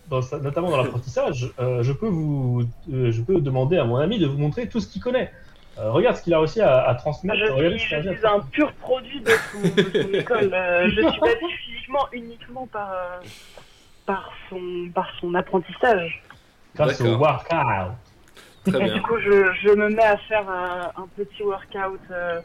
dans 0.09 0.19
notamment 0.41 0.69
dans 0.69 0.77
l'apprentissage, 0.77 1.51
euh, 1.59 1.81
je 1.81 1.91
peux 1.93 2.07
vous, 2.07 2.63
euh, 2.93 3.11
je 3.11 3.21
peux 3.21 3.41
demander 3.41 3.77
à 3.77 3.85
mon 3.85 3.97
ami 3.97 4.19
de 4.19 4.27
vous 4.27 4.37
montrer 4.37 4.69
tout 4.69 4.79
ce 4.79 4.87
qu'il 4.87 5.01
connaît. 5.01 5.31
Euh, 5.79 5.91
regarde 5.91 6.15
ce 6.15 6.23
qu'il 6.23 6.33
a 6.33 6.39
réussi 6.39 6.61
à, 6.61 6.87
à 6.87 6.95
transmettre. 6.95 7.39
Je 7.39 7.51
regardez 7.51 7.77
suis, 7.77 7.95
je 8.01 8.13
suis 8.13 8.25
un 8.25 8.39
pur 8.39 8.71
produit 8.73 9.21
de 9.21 9.29
son, 9.29 9.61
de 9.61 10.01
son 10.01 10.13
école. 10.13 10.51
Euh, 10.53 10.89
je 10.89 11.09
suis 11.09 11.19
basée 11.19 11.39
physiquement 11.65 12.07
uniquement 12.11 12.67
par, 12.67 12.91
euh, 12.91 13.19
par, 14.05 14.31
son, 14.49 14.89
par 14.93 15.07
son 15.21 15.35
apprentissage. 15.35 16.23
grâce 16.75 16.99
au 17.01 17.15
workout. 17.17 17.93
Très 18.65 18.81
Et 18.81 18.83
bien. 18.85 18.93
du 18.95 19.01
coup, 19.03 19.17
je, 19.19 19.53
je 19.61 19.69
me 19.69 19.89
mets 19.89 20.03
à 20.03 20.17
faire 20.17 20.49
un, 20.49 20.91
un 20.97 21.07
petit 21.15 21.43
workout 21.43 21.99
euh, 22.11 22.41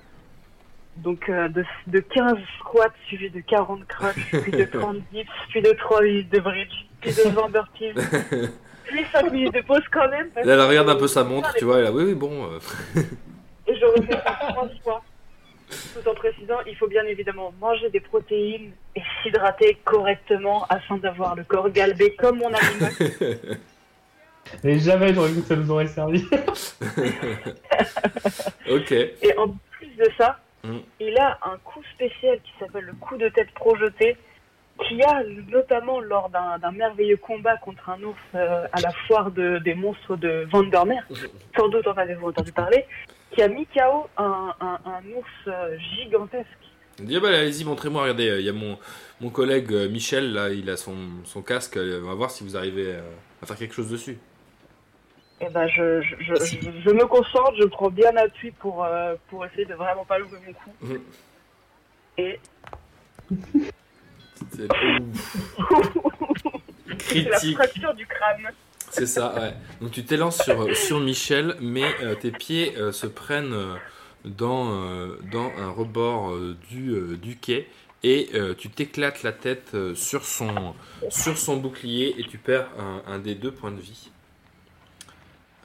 donc 0.98 1.28
euh, 1.30 1.48
de, 1.48 1.64
de 1.86 1.98
15 2.00 2.34
squats 2.58 2.92
suivis 3.06 3.30
de 3.30 3.40
40 3.40 3.86
crunchs, 3.86 4.30
puis 4.42 4.52
de 4.52 4.64
30 4.78 4.96
dips, 5.12 5.30
puis 5.48 5.62
de 5.62 5.72
3 5.72 6.02
minutes 6.02 6.30
de 6.30 6.38
bridge, 6.40 6.86
puis 7.00 7.12
de 7.12 7.28
20 7.34 7.48
burpees, 7.48 7.94
puis 8.92 9.04
5 9.12 9.32
minutes 9.32 9.54
de 9.54 9.60
pause 9.62 9.82
quand 9.92 10.08
même. 10.08 10.28
parce 10.30 10.46
Là, 10.46 10.54
elle 10.54 10.60
regarde 10.60 10.88
un 10.90 10.96
peu 10.96 11.08
sa 11.08 11.24
montre, 11.24 11.52
tu 11.54 11.64
vois, 11.64 11.80
et 11.80 11.82
là, 11.82 11.92
oui, 11.92 12.04
oui, 12.04 12.14
bon. 12.14 12.44
euh, 12.44 12.58
Et 13.66 13.74
je 13.76 13.84
refais 13.86 14.12
ça 14.12 14.36
trois 14.48 14.68
fois. 14.82 15.02
Tout 15.94 16.06
en 16.08 16.14
précisant, 16.14 16.58
il 16.66 16.76
faut 16.76 16.86
bien 16.88 17.04
évidemment 17.04 17.52
manger 17.60 17.88
des 17.90 18.00
protéines 18.00 18.72
et 18.94 19.00
s'hydrater 19.22 19.78
correctement 19.84 20.66
afin 20.68 20.98
d'avoir 20.98 21.34
le 21.34 21.44
corps 21.44 21.70
galbé 21.70 22.14
comme 22.16 22.38
mon 22.38 22.52
animal. 22.52 22.92
Et 24.64 24.78
jamais 24.80 25.14
j'aurais 25.14 25.30
cru 25.30 25.40
que 25.40 25.46
ça 25.46 25.56
nous 25.56 25.70
aurait 25.70 25.86
servi. 25.86 26.22
ok. 28.70 28.92
Et 28.92 29.38
en 29.38 29.48
plus 29.70 29.86
de 29.96 30.08
ça, 30.18 30.38
Mm. 30.64 30.78
il 31.00 31.18
a 31.18 31.38
un 31.42 31.56
coup 31.64 31.82
spécial 31.92 32.38
qui 32.44 32.52
s'appelle 32.60 32.84
le 32.84 32.92
coup 32.92 33.16
de 33.16 33.28
tête 33.30 33.50
projeté, 33.52 34.16
qui 34.88 35.02
a 35.02 35.22
notamment 35.50 36.00
lors 36.00 36.28
d'un 36.30 36.72
merveilleux 36.72 37.16
combat 37.16 37.56
contre 37.58 37.88
un 37.90 38.02
ours 38.02 38.18
euh, 38.34 38.66
à 38.72 38.80
la 38.80 38.90
foire 39.06 39.30
de- 39.30 39.58
des 39.58 39.74
monstres 39.74 40.16
de 40.16 40.46
Vandermeer, 40.50 41.02
sans 41.56 41.68
doute 41.68 41.86
en 41.86 41.92
avez-vous 41.92 42.28
entendu 42.28 42.52
parler, 42.52 42.84
qui 43.32 43.42
a 43.42 43.48
mis 43.48 43.66
KO 43.66 44.08
un, 44.16 44.54
un, 44.60 44.78
un 44.84 45.02
ours 45.16 45.28
euh, 45.48 45.76
gigantesque. 45.96 46.46
Dit, 46.98 47.16
ah 47.16 47.20
bah, 47.20 47.28
allez-y, 47.28 47.64
montrez-moi, 47.64 48.02
regardez, 48.02 48.28
euh, 48.28 48.40
il 48.40 48.46
y 48.46 48.50
a 48.50 48.52
mon, 48.52 48.78
mon 49.20 49.30
collègue 49.30 49.72
euh, 49.72 49.88
Michel, 49.88 50.32
là, 50.32 50.50
il 50.50 50.68
a 50.70 50.76
son, 50.76 50.94
son 51.24 51.42
casque, 51.42 51.78
on 51.78 52.06
va 52.06 52.14
voir 52.14 52.30
si 52.30 52.44
vous 52.44 52.56
arrivez 52.56 52.94
à 53.42 53.46
faire 53.46 53.56
quelque 53.56 53.74
chose 53.74 53.90
dessus. 53.90 54.18
Et 55.40 55.48
ben 55.48 55.66
je, 55.66 56.00
je, 56.02 56.14
je, 56.20 56.34
je, 56.36 56.70
je 56.84 56.90
me 56.90 57.04
concentre, 57.06 57.54
je 57.58 57.64
prends 57.66 57.90
bien 57.90 58.14
appui 58.16 58.52
pour, 58.52 58.86
pour 59.28 59.44
essayer 59.44 59.64
de 59.64 59.74
vraiment 59.74 60.04
pas 60.04 60.18
louper 60.18 60.36
mon 60.46 60.52
coup. 60.52 60.70
Mhm. 60.82 61.00
Et 62.18 62.38
C'est 66.98 67.22
la 67.28 67.38
fracture 67.38 67.94
du 67.94 68.06
crâne. 68.06 68.52
C'est 68.90 69.06
ça, 69.06 69.34
ouais. 69.34 69.54
Donc 69.80 69.90
tu 69.92 70.04
t'élances 70.04 70.42
sur, 70.42 70.76
sur 70.76 71.00
Michel, 71.00 71.56
mais 71.60 71.90
euh, 72.02 72.14
tes 72.14 72.30
pieds 72.30 72.76
euh, 72.76 72.92
se 72.92 73.06
prennent 73.06 73.54
euh, 73.54 73.74
dans, 74.24 74.70
euh, 74.72 75.18
dans 75.32 75.50
un 75.58 75.70
rebord 75.70 76.30
euh, 76.30 76.56
du, 76.68 76.90
euh, 76.90 77.16
du 77.16 77.36
quai 77.36 77.68
et 78.02 78.28
euh, 78.34 78.54
tu 78.54 78.68
t'éclates 78.68 79.22
la 79.22 79.32
tête 79.32 79.70
euh, 79.74 79.94
sur, 79.94 80.24
son, 80.24 80.74
sur 81.08 81.38
son 81.38 81.56
bouclier 81.56 82.14
et 82.18 82.24
tu 82.24 82.36
perds 82.36 82.68
un, 82.78 83.02
un 83.06 83.18
des 83.18 83.34
deux 83.34 83.52
points 83.52 83.70
de 83.70 83.80
vie. 83.80 84.10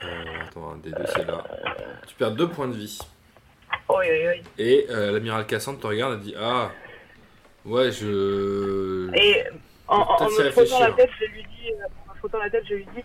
Euh, 0.04 0.24
attends, 0.46 0.72
un 0.72 0.76
des 0.78 0.90
deux 0.90 1.04
c'est 1.14 1.26
là. 1.26 1.44
Tu 2.06 2.14
perds 2.14 2.32
deux 2.32 2.48
points 2.48 2.68
de 2.68 2.76
vie. 2.76 2.98
Oui, 3.90 4.06
oui, 4.08 4.26
oui. 4.28 4.42
Et 4.58 4.86
euh, 4.88 5.12
l'amiral 5.12 5.46
Cassandre 5.46 5.80
te 5.80 5.86
regarde 5.86 6.14
et 6.20 6.24
dit 6.24 6.34
Ah, 6.38 6.70
ouais, 7.64 7.90
je. 7.92 9.08
Et 9.14 9.44
en, 9.88 9.98
en- 9.98 10.16
en 10.24 10.30
me 10.30 10.50
frottant 10.50 10.80
la 10.80 10.92
tête, 10.92 11.10
je 11.20 11.26
lui 11.26 11.42
dis, 11.44 11.70
euh, 11.72 11.86
en 12.08 12.12
me 12.14 12.18
frottant 12.18 12.38
la 12.38 12.50
tête, 12.50 12.64
je 12.68 12.74
lui 12.74 12.86
dis, 12.94 13.02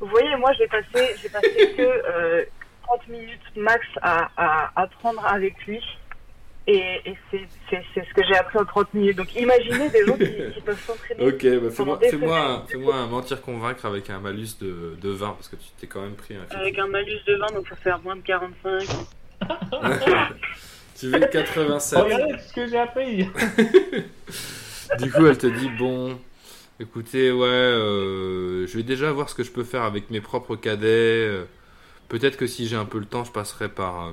vous 0.00 0.06
voyez, 0.06 0.34
moi 0.36 0.52
j'ai 0.58 0.66
passé, 0.68 1.14
j'ai 1.22 1.28
passé 1.28 1.74
que 1.76 1.82
euh, 1.82 2.44
30 2.84 3.08
minutes 3.08 3.40
max 3.56 3.84
à, 4.02 4.30
à 4.36 4.82
apprendre 4.82 5.24
avec 5.26 5.54
lui. 5.66 5.80
Et, 6.66 7.00
et 7.04 7.16
c'est, 7.30 7.40
c'est, 7.68 7.82
c'est 7.94 8.04
ce 8.06 8.14
que 8.14 8.22
j'ai 8.28 8.36
appris 8.36 8.58
en 8.58 8.64
30 8.64 8.94
minutes. 8.94 9.16
Donc 9.16 9.34
imaginez 9.34 9.88
des 9.88 10.06
gens 10.06 10.16
qui, 10.16 10.52
qui 10.54 10.60
peuvent 10.60 10.80
s'entraîner. 10.86 11.26
Ok, 11.26 11.44
bah 11.64 11.70
fais-moi 11.70 11.96
des 11.96 12.10
fais-moi 12.10 12.38
un, 12.38 12.54
semaines. 12.54 12.66
fais-moi 12.68 12.94
un 12.94 13.06
mentir 13.06 13.40
convaincre 13.42 13.86
avec 13.86 14.08
un 14.10 14.20
malus 14.20 14.56
de, 14.60 14.94
de 15.00 15.08
20 15.10 15.28
parce 15.32 15.48
que 15.48 15.56
tu 15.56 15.68
t'es 15.80 15.86
quand 15.88 16.02
même 16.02 16.14
pris 16.14 16.36
un 16.36 16.44
Avec 16.56 16.78
un 16.78 16.86
malus 16.86 17.18
de 17.26 17.34
20, 17.36 17.46
donc 17.54 17.66
ça 17.68 17.76
fait 17.76 17.90
moins 18.04 18.14
de 18.16 18.20
45. 18.20 18.82
Tu 21.00 21.08
veux 21.08 21.20
87. 21.20 21.98
Regardez 21.98 22.38
ce 22.46 22.52
que 22.52 22.66
j'ai 22.68 22.78
appris. 22.78 23.26
Du 24.98 25.10
coup, 25.12 25.26
elle 25.26 25.38
te 25.38 25.46
dit 25.46 25.68
Bon, 25.78 26.18
écoutez, 26.80 27.32
ouais, 27.32 27.46
euh, 27.48 28.66
je 28.66 28.76
vais 28.76 28.82
déjà 28.84 29.12
voir 29.12 29.28
ce 29.30 29.34
que 29.34 29.44
je 29.44 29.50
peux 29.52 29.64
faire 29.64 29.82
avec 29.82 30.10
mes 30.10 30.20
propres 30.20 30.56
cadets. 30.56 30.86
euh, 31.28 31.44
Peut-être 32.08 32.36
que 32.38 32.46
si 32.48 32.68
j'ai 32.68 32.76
un 32.76 32.86
peu 32.86 32.98
le 33.00 33.06
temps, 33.06 33.24
je 33.24 33.32
passerai 33.32 33.68
par, 33.70 34.08
euh, 34.08 34.12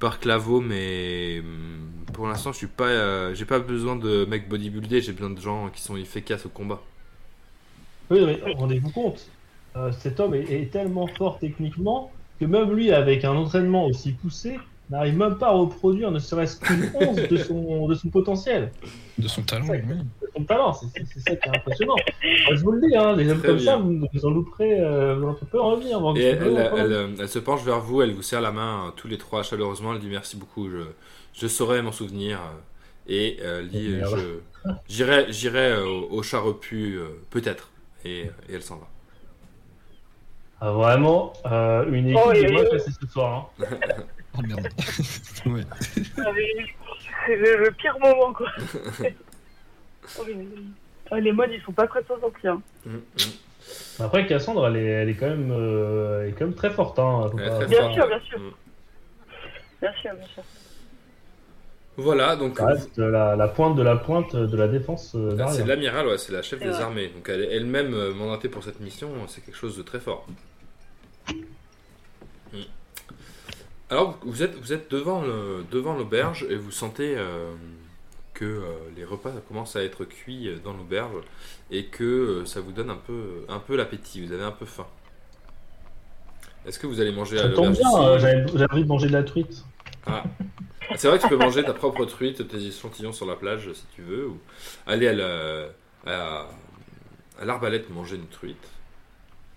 par 0.00 0.20
Claveau, 0.20 0.60
mais 0.60 1.40
hum, 1.40 2.04
pour 2.14 2.28
l'instant, 2.28 2.52
je 2.52 2.58
suis 2.58 2.68
pas, 2.68 2.88
euh, 2.88 3.34
j'ai 3.34 3.46
pas 3.46 3.60
besoin 3.60 3.96
de 3.96 4.26
mecs 4.26 4.48
bodybuildés, 4.48 5.02
j'ai 5.02 5.12
besoin 5.12 5.30
de 5.30 5.40
gens 5.40 5.70
qui 5.70 5.82
sont 5.82 5.96
efficaces 5.96 6.46
au 6.46 6.50
combat. 6.50 6.82
Oui, 8.10 8.24
mais 8.24 8.40
rendez-vous 8.54 8.90
compte, 8.90 9.32
euh, 9.76 9.92
cet 9.92 10.20
homme 10.20 10.34
est, 10.34 10.50
est 10.50 10.70
tellement 10.72 11.06
fort 11.06 11.38
techniquement 11.38 12.12
que 12.38 12.44
même 12.44 12.72
lui, 12.72 12.92
avec 12.92 13.24
un 13.24 13.34
entraînement 13.36 13.86
aussi 13.86 14.12
poussé, 14.12 14.68
n'arrive 14.90 15.16
même 15.16 15.36
pas 15.38 15.48
à 15.48 15.52
reproduire 15.52 16.10
ne 16.10 16.18
serait-ce 16.18 16.60
qu'une 16.60 16.90
once 17.00 17.16
de 17.28 17.36
son, 17.36 17.86
de 17.88 17.94
son 17.94 18.08
potentiel, 18.10 18.70
De 19.18 19.28
son 19.28 19.42
talent, 19.42 19.66
oui. 19.70 19.78
de 19.80 20.28
son 20.36 20.44
talent. 20.44 20.72
C'est 20.72 21.20
ça 21.20 21.36
qui 21.36 21.48
est 21.48 21.56
impressionnant. 21.56 21.96
Je 22.22 22.62
vous 22.62 22.72
le 22.72 22.86
dis, 22.88 22.96
hein, 22.96 23.16
des 23.16 23.30
hommes 23.30 23.40
comme 23.40 23.56
bien. 23.56 23.64
ça, 23.64 23.76
vous, 23.78 24.06
vous 24.12 24.26
en 24.26 24.30
louperez, 24.30 24.80
euh, 24.80 25.16
vous 25.16 25.28
en 25.28 25.34
peu 25.34 25.60
revenir. 25.60 25.98
Et 26.16 26.32
ce 26.32 26.36
soit 26.38 26.46
elle, 26.46 26.52
vraiment 26.52 26.76
elle, 26.76 26.92
elle, 26.92 27.14
elle 27.20 27.28
se 27.28 27.38
penche 27.38 27.62
vers 27.62 27.80
vous, 27.80 28.02
elle 28.02 28.12
vous 28.12 28.22
serre 28.22 28.40
la 28.42 28.52
main 28.52 28.86
euh, 28.86 28.90
tous 28.96 29.08
les 29.08 29.18
trois 29.18 29.42
chaleureusement. 29.42 29.92
Elle 29.94 30.00
dit 30.00 30.08
merci 30.08 30.36
beaucoup, 30.36 30.68
je, 30.70 30.78
je 31.32 31.46
saurai 31.46 31.80
m'en 31.82 31.92
souvenir. 31.92 32.40
Et 33.06 33.38
euh, 33.42 33.60
elle 33.60 33.68
dit 33.68 34.00
j'irai, 34.88 35.26
j'irai 35.32 35.72
euh, 35.72 35.84
au, 35.86 36.08
au 36.18 36.22
chat 36.22 36.40
repu, 36.40 36.96
euh, 36.96 37.08
peut-être. 37.30 37.70
Et, 38.04 38.20
et 38.20 38.54
elle 38.54 38.62
s'en 38.62 38.76
va. 38.76 38.86
Ah, 40.60 40.70
vraiment, 40.72 41.32
euh, 41.46 41.84
une 41.90 42.08
équipe 42.08 42.20
Oh, 42.26 42.32
de 42.32 42.50
moi 42.52 42.64
passée 42.70 42.90
ce 42.98 43.06
soir. 43.06 43.50
Hein. 43.60 43.64
Oh 44.36 44.42
merde. 44.42 44.66
ouais. 45.46 45.62
Ah, 46.18 46.32
C'est 47.26 47.36
le, 47.36 47.64
le 47.64 47.70
pire 47.72 47.96
moment, 48.00 48.32
quoi. 48.32 48.50
Oh, 50.18 50.22
Ah, 51.10 51.18
les 51.20 51.32
modes, 51.32 51.50
ils 51.52 51.62
sont 51.62 51.72
pas 51.72 51.86
prêts 51.86 52.02
de 52.02 52.08
s'en 52.08 52.20
sortir. 52.20 52.52
Hum, 52.86 52.92
hum. 52.94 53.00
Après, 54.00 54.26
Cassandre, 54.26 54.66
elle 54.66 54.76
est, 54.76 54.84
elle 54.84 55.08
est, 55.08 55.14
quand, 55.14 55.28
même, 55.30 55.50
euh, 55.50 56.22
elle 56.24 56.28
est 56.28 56.32
quand 56.32 56.44
même 56.44 56.54
très 56.54 56.68
forte. 56.70 56.98
Hein, 56.98 57.30
très 57.34 57.66
Bien 57.66 57.92
sûr, 57.94 58.06
bien 58.06 58.20
sûr. 58.20 58.38
Hum. 58.38 58.52
Bien 59.80 59.92
sûr, 60.02 60.14
bien 60.14 60.26
sûr. 60.26 60.42
Voilà, 61.96 62.34
donc 62.36 62.58
Ça 62.58 62.66
reste 62.66 62.98
la, 62.98 63.36
la 63.36 63.48
pointe 63.48 63.76
de 63.76 63.82
la 63.82 63.96
pointe 63.96 64.34
de 64.34 64.56
la 64.56 64.66
défense 64.68 65.14
euh, 65.14 65.36
Ah, 65.40 65.46
c'est 65.48 65.64
l'amiral, 65.64 66.08
ouais, 66.08 66.18
c'est 66.18 66.32
la 66.32 66.42
chef 66.42 66.58
des 66.58 66.68
vrai. 66.68 66.82
armées. 66.82 67.08
Donc 67.08 67.28
elle 67.28 67.42
est 67.42 67.54
elle-même 67.54 67.94
euh, 67.94 68.12
mandatée 68.12 68.48
pour 68.48 68.64
cette 68.64 68.80
mission, 68.80 69.08
c'est 69.28 69.42
quelque 69.44 69.56
chose 69.56 69.76
de 69.78 69.82
très 69.82 70.00
fort. 70.00 70.26
Alors 73.90 74.18
vous 74.22 74.42
êtes, 74.42 74.54
vous 74.56 74.72
êtes 74.72 74.90
devant, 74.90 75.22
le- 75.22 75.64
devant 75.70 75.94
l'auberge 75.94 76.46
et 76.48 76.56
vous 76.56 76.70
sentez 76.70 77.14
euh, 77.16 77.52
que 78.32 78.44
euh, 78.44 78.62
les 78.96 79.04
repas 79.04 79.30
commencent 79.46 79.76
à 79.76 79.84
être 79.84 80.04
cuits 80.04 80.48
euh, 80.48 80.56
dans 80.64 80.72
l'auberge 80.72 81.12
et 81.70 81.86
que 81.86 82.02
euh, 82.04 82.46
ça 82.46 82.60
vous 82.60 82.72
donne 82.72 82.90
un 82.90 82.96
peu, 82.96 83.44
un 83.48 83.58
peu 83.58 83.76
l'appétit, 83.76 84.24
vous 84.26 84.32
avez 84.32 84.42
un 84.42 84.50
peu 84.52 84.64
faim. 84.64 84.86
Est-ce 86.66 86.78
que 86.78 86.86
vous 86.86 87.00
allez 87.00 87.12
manger 87.12 87.38
à 87.38 87.42
Ça 87.42 87.48
tombe 87.50 87.66
l'auberge 87.74 87.78
bien, 87.78 87.88
ici 87.90 87.98
euh, 88.00 88.18
j'avais 88.18 88.46
j'avais 88.58 88.72
envie 88.72 88.82
de 88.84 88.88
manger 88.88 89.06
de 89.08 89.12
la 89.12 89.22
truite. 89.22 89.64
Ah. 90.06 90.24
C'est 90.96 91.08
vrai 91.08 91.18
que 91.18 91.22
tu 91.24 91.28
peux 91.28 91.36
manger 91.48 91.62
ta 91.62 91.74
propre 91.74 92.04
truite, 92.06 92.48
tes 92.48 92.56
échantillons 92.66 93.12
sur 93.12 93.26
la 93.26 93.36
plage 93.36 93.70
si 93.74 93.84
tu 93.94 94.02
veux, 94.02 94.26
ou 94.28 94.38
aller 94.86 95.08
à 95.08 95.12
la- 95.12 95.66
à, 96.06 96.46
à 97.40 97.44
l'arbalète 97.44 97.90
manger 97.90 98.16
une 98.16 98.28
truite. 98.28 98.66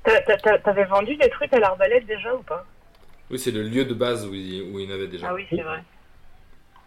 T'a- 0.04 0.22
t'a- 0.22 0.38
t'a- 0.38 0.60
T'avais 0.60 0.86
vendu 0.86 1.16
des 1.16 1.30
trucs 1.30 1.52
à 1.54 1.60
l'arbalète 1.60 2.06
déjà 2.06 2.36
ou 2.36 2.42
pas? 2.44 2.66
Oui, 3.30 3.38
c'est 3.40 3.52
le 3.52 3.64
lieu 3.64 3.86
de 3.86 3.94
base 3.94 4.26
où 4.26 4.34
il, 4.34 4.64
où 4.72 4.80
il 4.80 4.86
y 4.90 4.92
en 4.92 4.96
avait 4.96 5.08
déjà. 5.08 5.28
Ah 5.30 5.34
oui, 5.34 5.46
c'est 5.50 5.62
vrai. 5.62 5.84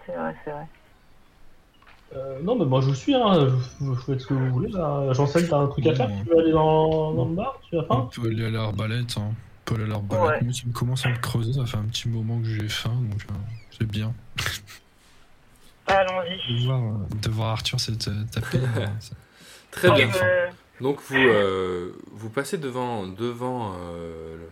C'est 0.07 0.13
vrai, 0.17 0.35
c'est 0.45 0.51
vrai. 0.51 0.67
Euh, 2.17 2.41
non, 2.43 2.57
mais 2.59 2.65
moi 2.65 2.81
je 2.81 2.87
vous 2.89 2.95
suis, 2.95 3.15
hein. 3.15 3.35
je, 3.35 3.45
vous- 3.85 3.95
vous 3.95 3.95
faites 3.95 4.21
ce 4.21 4.27
que 4.27 4.35
vous 4.35 4.51
voulez. 4.51 4.71
là. 4.73 5.13
J'enseigne, 5.13 5.47
t'as 5.49 5.59
un 5.59 5.67
truc 5.69 5.87
à 5.87 5.95
faire? 5.95 6.09
Tu 6.25 6.29
veux 6.31 6.39
aller 6.39 6.51
dans, 6.53 7.13
dans 7.15 7.25
le 7.27 7.35
bar? 7.37 7.61
Tu 7.69 7.77
as 7.79 7.83
On 7.83 7.87
faim 7.87 8.11
peut 8.13 8.29
aller 8.29 8.47
à 8.47 8.51
l'arbalète. 8.51 9.17
Hein. 9.19 9.31
On 9.31 9.35
peut 9.65 9.75
aller 9.77 9.85
à 9.85 9.89
l'arbalète. 9.89 10.41
Ouais. 10.43 10.45
Moi, 10.49 10.53
me 10.67 10.73
commence 10.73 11.07
à 11.07 11.11
me 11.11 11.17
creuser. 11.19 11.53
Ça 11.53 11.67
fait 11.67 11.77
un 11.77 11.85
petit 11.85 12.09
moment 12.09 12.39
que 12.41 12.47
j'ai 12.47 12.69
faim, 12.69 12.95
donc 13.11 13.21
euh, 13.31 13.35
c'est 13.79 13.87
bien. 13.87 14.13
Allons-y. 15.87 16.61
De 16.63 16.67
voir, 16.67 16.81
euh, 16.83 17.15
de 17.23 17.31
voir 17.31 17.49
Arthur 17.51 17.79
s'est 17.81 17.93
euh, 18.09 18.25
tapé. 18.33 18.59
euh, 18.59 18.87
ça- 19.01 19.15
Très 19.71 19.91
bien. 19.93 20.09
Donc 20.81 20.99
vous, 21.09 21.17
euh, 21.17 21.93
vous 22.13 22.31
passez 22.31 22.59
devant, 22.59 23.07
devant, 23.07 23.75
euh, 23.75 24.37
le- 24.39 24.51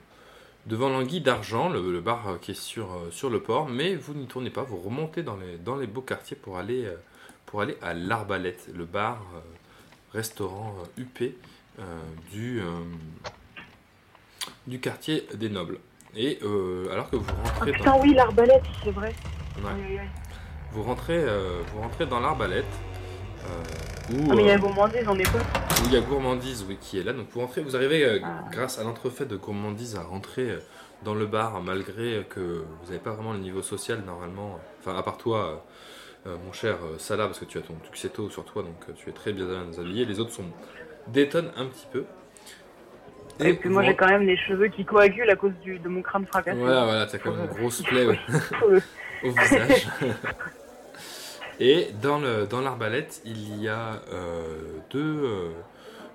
devant 0.69 0.89
l'Anguille 0.91 1.21
d'Argent, 1.23 1.69
le, 1.69 1.91
le 1.91 2.01
bar 2.01 2.29
euh, 2.29 2.37
qui 2.41 2.53
est 2.53 2.61
sur, 2.61 2.93
euh, 2.93 3.11
sur 3.11 3.31
le 3.31 3.41
port, 3.41 3.69
mais 3.69 3.95
vous 3.95 4.15
n'y 4.15 4.27
tournez 4.27 4.51
pas, 4.51 4.63
vous 4.63 4.77
remontez 4.79 5.23
dans 5.23 5.37
les, 5.37 5.57
dans 5.59 5.77
les 5.77 5.87
beaux 5.87 6.03
quartiers 6.03 6.37
pour 6.37 6.59
aller, 6.59 6.85
euh, 6.85 6.95
pour 7.47 7.61
aller 7.63 7.77
à 7.83 7.95
l'Arbalète, 7.95 8.69
le 8.75 8.85
bar, 8.85 9.21
restaurant 10.13 10.75
huppé 10.97 11.37
du, 12.31 12.61
du 14.67 14.81
quartier 14.81 15.27
des 15.35 15.49
Nobles. 15.49 15.79
Et 16.17 16.39
euh, 16.43 16.91
alors 16.93 17.11
que 17.11 17.17
vous 17.17 17.31
Ah 17.45 17.49
rentrez 17.55 17.73
putain, 17.73 17.91
dans, 17.93 18.01
oui, 18.03 18.15
l'arbalète, 18.15 18.65
c'est 18.83 18.91
vrai. 18.91 19.15
ouais, 19.57 19.63
Oui, 19.77 19.81
oui, 19.91 19.99
oui. 20.01 20.09
vous 20.73 20.83
rentrez, 20.83 21.17
euh, 21.19 21.63
vous 21.73 21.81
rentrez 21.81 22.07
dans 22.07 22.21
l'Arbalète, 22.21 22.65
euh, 23.45 23.63
où, 24.11 24.29
Ah, 24.31 24.35
mais 24.35 24.43
il 24.43 24.47
y 24.47 24.51
a 24.51 24.55
euh, 24.55 24.59
gourmandise, 24.59 25.05
on 25.09 25.19
est 25.19 25.31
pas. 25.31 25.39
où 25.39 25.87
il 25.87 25.93
y 25.93 25.97
a 25.97 26.01
Gourmandise 26.01 26.65
oui, 26.69 26.77
qui 26.81 26.99
est 26.99 27.03
là. 27.05 27.13
Donc 27.13 27.27
vous 27.31 27.41
rentrez, 27.41 27.61
vous 27.61 27.77
arrivez 27.77 28.05
euh, 28.05 28.19
Ah. 28.25 28.45
grâce 28.51 28.79
à 28.79 28.85
l'entrefait 28.85 29.27
de 29.27 29.37
Gourmandise 29.37 29.97
à 29.97 30.03
rentrer 30.03 30.51
euh, 30.51 30.59
dans 31.05 31.15
le 31.15 31.27
bar 31.27 31.61
malgré 31.63 32.27
que 32.29 32.41
vous 32.41 32.87
n'avez 32.87 32.99
pas 32.99 33.13
vraiment 33.13 33.33
le 33.33 33.39
niveau 33.39 33.63
social 33.63 34.03
normalement. 34.07 34.59
Enfin 34.81 34.97
à 34.97 35.03
part 35.03 35.17
toi, 35.19 35.65
euh, 36.27 36.37
mon 36.45 36.53
cher 36.53 36.77
euh, 36.85 36.99
Salah, 36.99 37.27
parce 37.27 37.39
que 37.39 37.45
tu 37.45 37.59
as 37.59 37.61
ton 37.63 37.75
tuxedo 37.85 38.29
sur 38.31 38.45
toi, 38.45 38.63
donc 38.63 38.75
euh, 38.89 38.93
tu 38.97 39.09
es 39.09 39.13
très 39.13 39.33
bien 39.33 39.47
habillé. 39.79 40.05
Les 40.05 40.19
autres 40.21 40.33
sont 40.33 40.45
détonnent 41.07 41.53
un 41.57 41.67
petit 41.67 41.87
peu. 41.93 42.05
Et 43.41 43.55
puis 43.55 43.69
moi, 43.69 43.85
j'ai 43.85 43.95
quand 43.95 44.09
même 44.09 44.27
les 44.27 44.37
cheveux 44.37 44.67
qui 44.67 44.85
coagulent 44.85 45.31
à 45.31 45.37
cause 45.37 45.53
du, 45.63 45.79
de 45.79 45.89
mon 45.89 46.03
crâne 46.03 46.27
fracassé. 46.27 46.59
Voilà, 46.59 46.85
voilà, 46.85 47.07
t'as 47.07 47.19
quand 47.19 47.31
même 47.31 47.45
une 47.49 47.57
grosse 47.57 47.83
plaie 47.83 48.05
ouais, 48.05 48.19
au 49.23 49.31
visage. 49.31 49.87
Et 51.61 51.89
dans 52.03 52.19
le 52.19 52.47
dans 52.47 52.61
l'arbalète, 52.61 53.21
il 53.25 53.61
y 53.61 53.69
a 53.69 54.01
euh, 54.13 54.79
deux, 54.91 55.25
euh, 55.25 55.51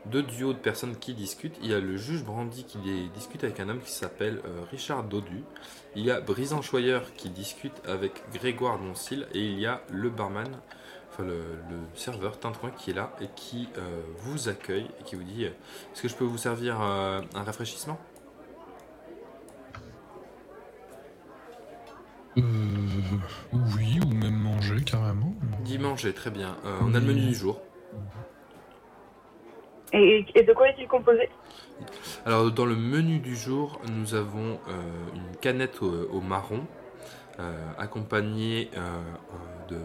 deux 0.05 0.23
duos 0.23 0.53
de 0.53 0.57
personnes 0.57 0.95
qui 0.95 1.13
discutent. 1.13 1.57
Il 1.61 1.69
y 1.69 1.73
a 1.73 1.79
le 1.79 1.97
juge 1.97 2.23
Brandy 2.23 2.63
qui 2.63 2.77
discute 3.13 3.43
avec 3.43 3.59
un 3.59 3.67
homme 3.67 3.81
qui 3.81 3.91
s'appelle 3.91 4.39
euh, 4.45 4.61
Richard 4.71 5.03
Dodu. 5.03 5.43
Il 5.95 6.05
y 6.05 6.11
a 6.11 6.21
Brisan 6.21 6.61
Choyeur 6.61 7.13
qui 7.15 7.29
discute 7.29 7.73
avec 7.85 8.23
Grégoire 8.33 8.79
Doncil. 8.79 9.27
Et 9.33 9.41
il 9.41 9.59
y 9.59 9.65
a 9.65 9.81
le 9.91 10.09
barman, 10.09 10.47
enfin 11.11 11.23
le, 11.23 11.41
serveur 11.93 12.39
Tintouin 12.39 12.71
qui 12.71 12.91
est 12.91 12.93
là 12.93 13.13
et 13.19 13.27
qui 13.35 13.67
vous 14.19 14.47
accueille 14.47 14.87
et 14.99 15.03
qui 15.03 15.15
vous 15.15 15.23
dit 15.23 15.43
Est-ce 15.43 16.01
que 16.01 16.07
je 16.07 16.15
peux 16.15 16.23
vous 16.23 16.37
servir 16.37 16.79
un 16.79 17.21
rafraîchissement? 17.33 17.99
Euh, 22.37 22.41
oui, 23.53 23.99
ou 24.05 24.13
même 24.13 24.35
manger 24.35 24.81
carrément. 24.83 25.33
Dit 25.63 25.77
manger, 25.77 26.13
très 26.13 26.31
bien. 26.31 26.55
Euh, 26.65 26.79
on 26.81 26.93
a 26.95 26.99
le 26.99 27.05
menu 27.05 27.21
du 27.27 27.35
jour. 27.35 27.61
Et, 29.93 30.25
et 30.33 30.43
de 30.43 30.53
quoi 30.53 30.69
est-il 30.69 30.87
composé? 30.87 31.29
Alors 32.25 32.49
dans 32.51 32.65
le 32.65 32.75
menu 32.75 33.19
du 33.19 33.35
jour, 33.35 33.79
nous 33.91 34.15
avons 34.15 34.59
euh, 34.67 34.81
une 35.13 35.35
canette 35.37 35.81
au, 35.83 36.09
au 36.09 36.21
marron, 36.21 36.65
euh, 37.39 37.51
accompagnée 37.77 38.71
de, 39.69 39.75
de- 39.75 39.81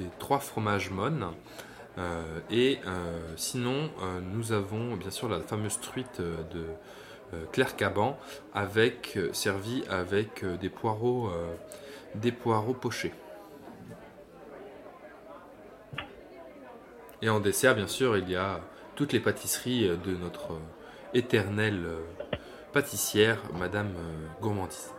des 0.00 0.10
trois 0.18 0.40
fromages 0.40 0.90
Mon. 0.90 1.32
Euh, 1.96 2.40
et 2.50 2.80
euh, 2.88 3.20
sinon, 3.36 3.88
euh, 4.02 4.20
nous 4.20 4.50
avons 4.50 4.96
bien 4.96 5.10
sûr 5.10 5.28
la 5.28 5.38
fameuse 5.40 5.78
truite 5.80 6.18
euh, 6.18 6.38
de 6.52 6.64
euh, 7.34 7.44
Claire 7.52 7.76
Caban, 7.76 8.18
avec 8.52 9.12
euh, 9.16 9.32
servie 9.32 9.84
avec 9.88 10.42
euh, 10.42 10.56
des 10.56 10.70
poireaux, 10.70 11.28
euh, 11.28 11.54
des 12.14 12.32
poireaux 12.32 12.74
pochés. 12.74 13.12
Et 17.22 17.28
en 17.28 17.40
dessert, 17.40 17.74
bien 17.74 17.86
sûr, 17.86 18.16
il 18.16 18.28
y 18.28 18.36
a 18.36 18.60
toutes 18.96 19.12
les 19.12 19.20
pâtisseries 19.20 19.88
de 19.88 20.16
notre 20.16 20.58
éternelle 21.14 21.86
pâtissière, 22.72 23.38
Madame 23.58 23.92
Gourmandise. 24.40 24.92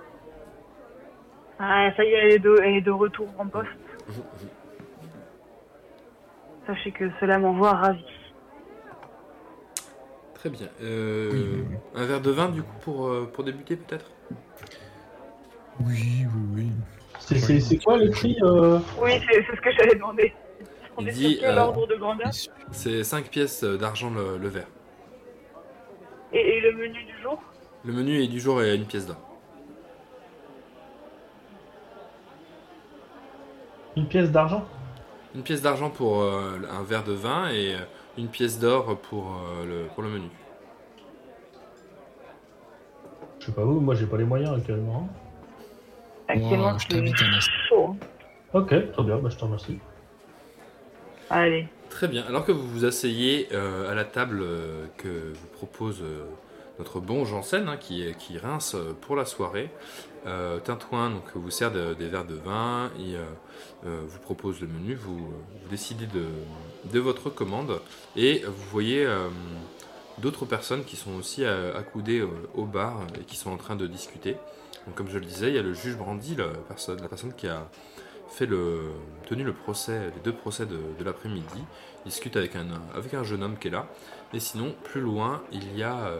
Ah, 1.59 1.89
ça 1.95 2.03
y 2.03 2.07
est, 2.07 2.13
elle 2.13 2.31
est 2.31 2.39
de, 2.39 2.55
elle 2.63 2.75
est 2.75 2.81
de 2.81 2.91
retour 2.91 3.27
en 3.37 3.47
poste. 3.47 3.69
Sachez 6.67 6.91
que 6.91 7.09
cela 7.19 7.37
m'envoie 7.37 7.73
ravi. 7.73 8.03
Très 10.33 10.49
bien. 10.49 10.67
Euh, 10.81 11.31
Oui. 11.31 11.77
Un 11.95 12.05
verre 12.05 12.21
de 12.21 12.31
vin, 12.31 12.49
du 12.49 12.63
coup, 12.63 12.75
pour, 12.81 13.07
euh, 13.07 13.29
pour 13.31 13.43
débuter, 13.43 13.75
peut-être? 13.75 14.11
Oui, 15.79 16.25
oui, 16.25 16.41
oui. 16.55 16.71
C'est- 17.25 17.39
C'est 17.39 17.59
c'est 17.59 17.77
quoi 17.79 17.97
le 17.97 18.09
prix 18.11 18.37
euh, 18.43 18.79
Oui, 19.01 19.11
c'est 19.27 19.43
c'est 19.49 19.55
ce 19.55 19.61
que 19.61 19.71
j'allais 19.71 19.95
demander. 19.95 20.33
On 20.97 21.01
Il 21.01 21.09
est 21.09 21.11
dit, 21.11 21.31
sur 21.33 21.39
quel 21.41 21.57
euh, 21.57 21.61
ordre 21.61 21.87
de 21.87 21.95
grandeur 21.95 22.29
C'est 22.71 23.03
5 23.03 23.29
pièces 23.29 23.63
euh, 23.63 23.77
d'argent 23.77 24.09
le, 24.11 24.37
le 24.37 24.47
verre. 24.47 24.67
et, 26.31 26.57
et 26.57 26.61
le 26.61 26.73
menu 26.73 27.03
du 27.03 27.21
jour? 27.21 27.41
Le 27.83 27.93
menu 27.93 28.21
est 28.23 28.27
du 28.27 28.39
jour 28.39 28.61
est 28.61 28.75
une 28.75 28.85
pièce 28.85 29.05
d'or. 29.07 29.17
Une 33.97 34.07
pièce 34.07 34.31
d'argent? 34.31 34.65
Une 35.33 35.43
pièce 35.43 35.61
d'argent 35.61 35.89
pour 35.89 36.21
euh, 36.21 36.59
un 36.71 36.83
verre 36.83 37.03
de 37.03 37.13
vin 37.13 37.49
et 37.51 37.75
une 38.17 38.27
pièce 38.27 38.59
d'or 38.59 38.97
pour, 38.99 39.33
euh, 39.59 39.65
le, 39.65 39.87
pour 39.93 40.03
le 40.03 40.09
menu. 40.09 40.27
Je 43.39 43.47
sais 43.47 43.51
pas 43.51 43.63
vous, 43.63 43.79
moi 43.79 43.95
j'ai 43.95 44.05
pas 44.05 44.17
les 44.17 44.23
moyens 44.23 44.57
actuellement. 44.57 45.07
Actuellement, 46.27 46.71
Wow, 46.71 46.79
je 46.79 46.83
c'est 46.83 46.87
t'invite 46.95 47.21
à 47.21 47.25
un 47.25 47.39
chaud. 47.39 47.87
hein. 47.91 47.95
Ok, 48.53 48.69
très 48.91 49.03
bien, 49.03 49.17
bah, 49.17 49.29
je 49.29 49.35
te 49.37 49.43
remercie. 49.43 49.79
Allez. 51.29 51.67
Très 51.89 52.07
bien. 52.07 52.23
Alors 52.27 52.45
que 52.45 52.51
vous 52.51 52.67
vous 52.67 52.85
asseyez 52.85 53.47
euh, 53.53 53.91
à 53.91 53.95
la 53.95 54.03
table 54.05 54.39
euh, 54.41 54.85
que 54.97 55.33
vous 55.33 55.47
propose 55.53 56.01
euh, 56.01 56.25
notre 56.79 56.99
bon 56.99 57.25
Janssen, 57.25 57.67
hein, 57.69 57.77
qui, 57.77 58.05
qui 58.19 58.37
rince 58.37 58.75
euh, 58.75 58.93
pour 58.99 59.15
la 59.15 59.25
soirée, 59.25 59.69
euh, 60.27 60.59
Tintouin 60.59 61.09
donc, 61.11 61.23
vous 61.35 61.51
sert 61.51 61.71
de- 61.71 61.93
des 61.93 62.07
verres 62.07 62.25
de 62.25 62.35
vin, 62.35 62.91
il 62.99 63.15
euh, 63.15 63.19
euh, 63.85 64.01
vous 64.07 64.19
propose 64.19 64.59
le 64.61 64.67
menu, 64.67 64.95
vous, 64.95 65.17
vous 65.19 65.69
décidez 65.69 66.07
de, 66.07 66.25
de 66.91 66.99
votre 66.99 67.29
commande 67.29 67.79
et 68.15 68.41
vous 68.45 68.69
voyez 68.71 69.05
euh, 69.05 69.29
d'autres 70.17 70.45
personnes 70.45 70.83
qui 70.83 70.95
sont 70.95 71.13
aussi 71.15 71.43
euh, 71.45 71.77
accoudées 71.77 72.25
au 72.55 72.65
bar 72.65 72.99
et 73.19 73.23
qui 73.23 73.35
sont 73.37 73.51
en 73.51 73.57
train 73.57 73.75
de 73.75 73.87
discuter. 73.87 74.35
Donc, 74.85 74.95
comme 74.95 75.09
je 75.09 75.17
le 75.17 75.25
disais, 75.25 75.49
il 75.49 75.55
y 75.55 75.57
a 75.57 75.63
le 75.63 75.73
juge 75.73 75.97
Brandy, 75.97 76.35
la 76.35 76.47
personne, 76.67 77.33
qui 77.35 77.47
a 77.47 77.67
fait 78.29 78.45
le, 78.45 78.91
tenu 79.27 79.43
le 79.43 79.53
procès, 79.53 80.11
les 80.15 80.21
deux 80.23 80.33
procès 80.33 80.65
de, 80.65 81.03
l'après-midi, 81.03 81.63
discute 82.05 82.35
avec 82.35 82.55
un, 82.55 82.67
avec 82.93 83.13
un 83.13 83.23
jeune 83.23 83.43
homme 83.43 83.57
qui 83.57 83.69
est 83.69 83.71
là. 83.71 83.87
Et 84.33 84.39
sinon, 84.39 84.75
plus 84.83 85.01
loin, 85.01 85.43
il 85.51 85.75
y 85.75 85.83
a 85.83 86.07
euh, 86.07 86.19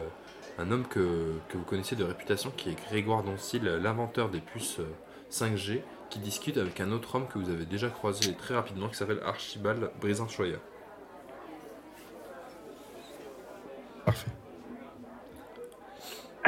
un 0.58 0.70
homme 0.70 0.86
que, 0.86 1.34
vous 1.54 1.64
connaissez 1.64 1.96
de 1.96 2.04
réputation 2.04 2.50
qui 2.56 2.70
est 2.70 2.86
Grégoire 2.88 3.22
Doncil, 3.22 3.64
l'inventeur 3.64 4.30
des 4.30 4.40
puces 4.40 4.80
euh, 4.80 4.86
5G, 5.30 5.82
qui 6.10 6.18
discute 6.18 6.56
avec 6.56 6.80
un 6.80 6.92
autre 6.92 7.14
homme 7.14 7.26
que 7.28 7.38
vous 7.38 7.50
avez 7.50 7.66
déjà 7.66 7.88
croisé 7.88 8.34
très 8.34 8.54
rapidement 8.54 8.88
qui 8.88 8.96
s'appelle 8.96 9.20
Archibald 9.24 9.90
Brisin-Choya. 10.00 10.58
Parfait. 14.04 14.30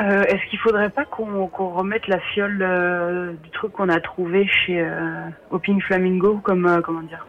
Euh, 0.00 0.22
Est-ce 0.24 0.48
qu'il 0.50 0.58
faudrait 0.60 0.90
pas 0.90 1.04
qu'on 1.04 1.48
qu'on 1.48 1.70
remette 1.70 2.06
la 2.06 2.20
fiole 2.20 2.58
euh, 2.62 3.32
du 3.42 3.50
truc 3.50 3.72
qu'on 3.72 3.88
a 3.88 4.00
trouvé 4.00 4.46
chez 4.46 4.80
euh, 4.80 5.22
au 5.50 5.58
Pink 5.58 5.82
Flamingo 5.82 6.38
comme 6.42 6.66
euh, 6.66 6.80
comment 6.80 7.02
dire 7.02 7.26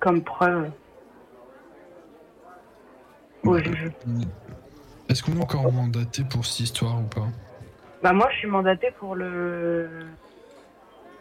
comme 0.00 0.22
preuve? 0.22 0.70
Au 3.44 3.56
juge 3.58 3.90
Est-ce 5.08 5.22
qu'on 5.22 5.32
est 5.32 5.42
encore 5.42 5.72
mandaté 5.72 6.24
pour 6.28 6.44
cette 6.44 6.60
histoire 6.60 6.98
ou 7.00 7.04
pas? 7.04 7.26
Bah 8.02 8.12
moi 8.12 8.28
je 8.32 8.36
suis 8.38 8.48
mandatée 8.48 8.90
pour 8.98 9.14
le 9.14 9.88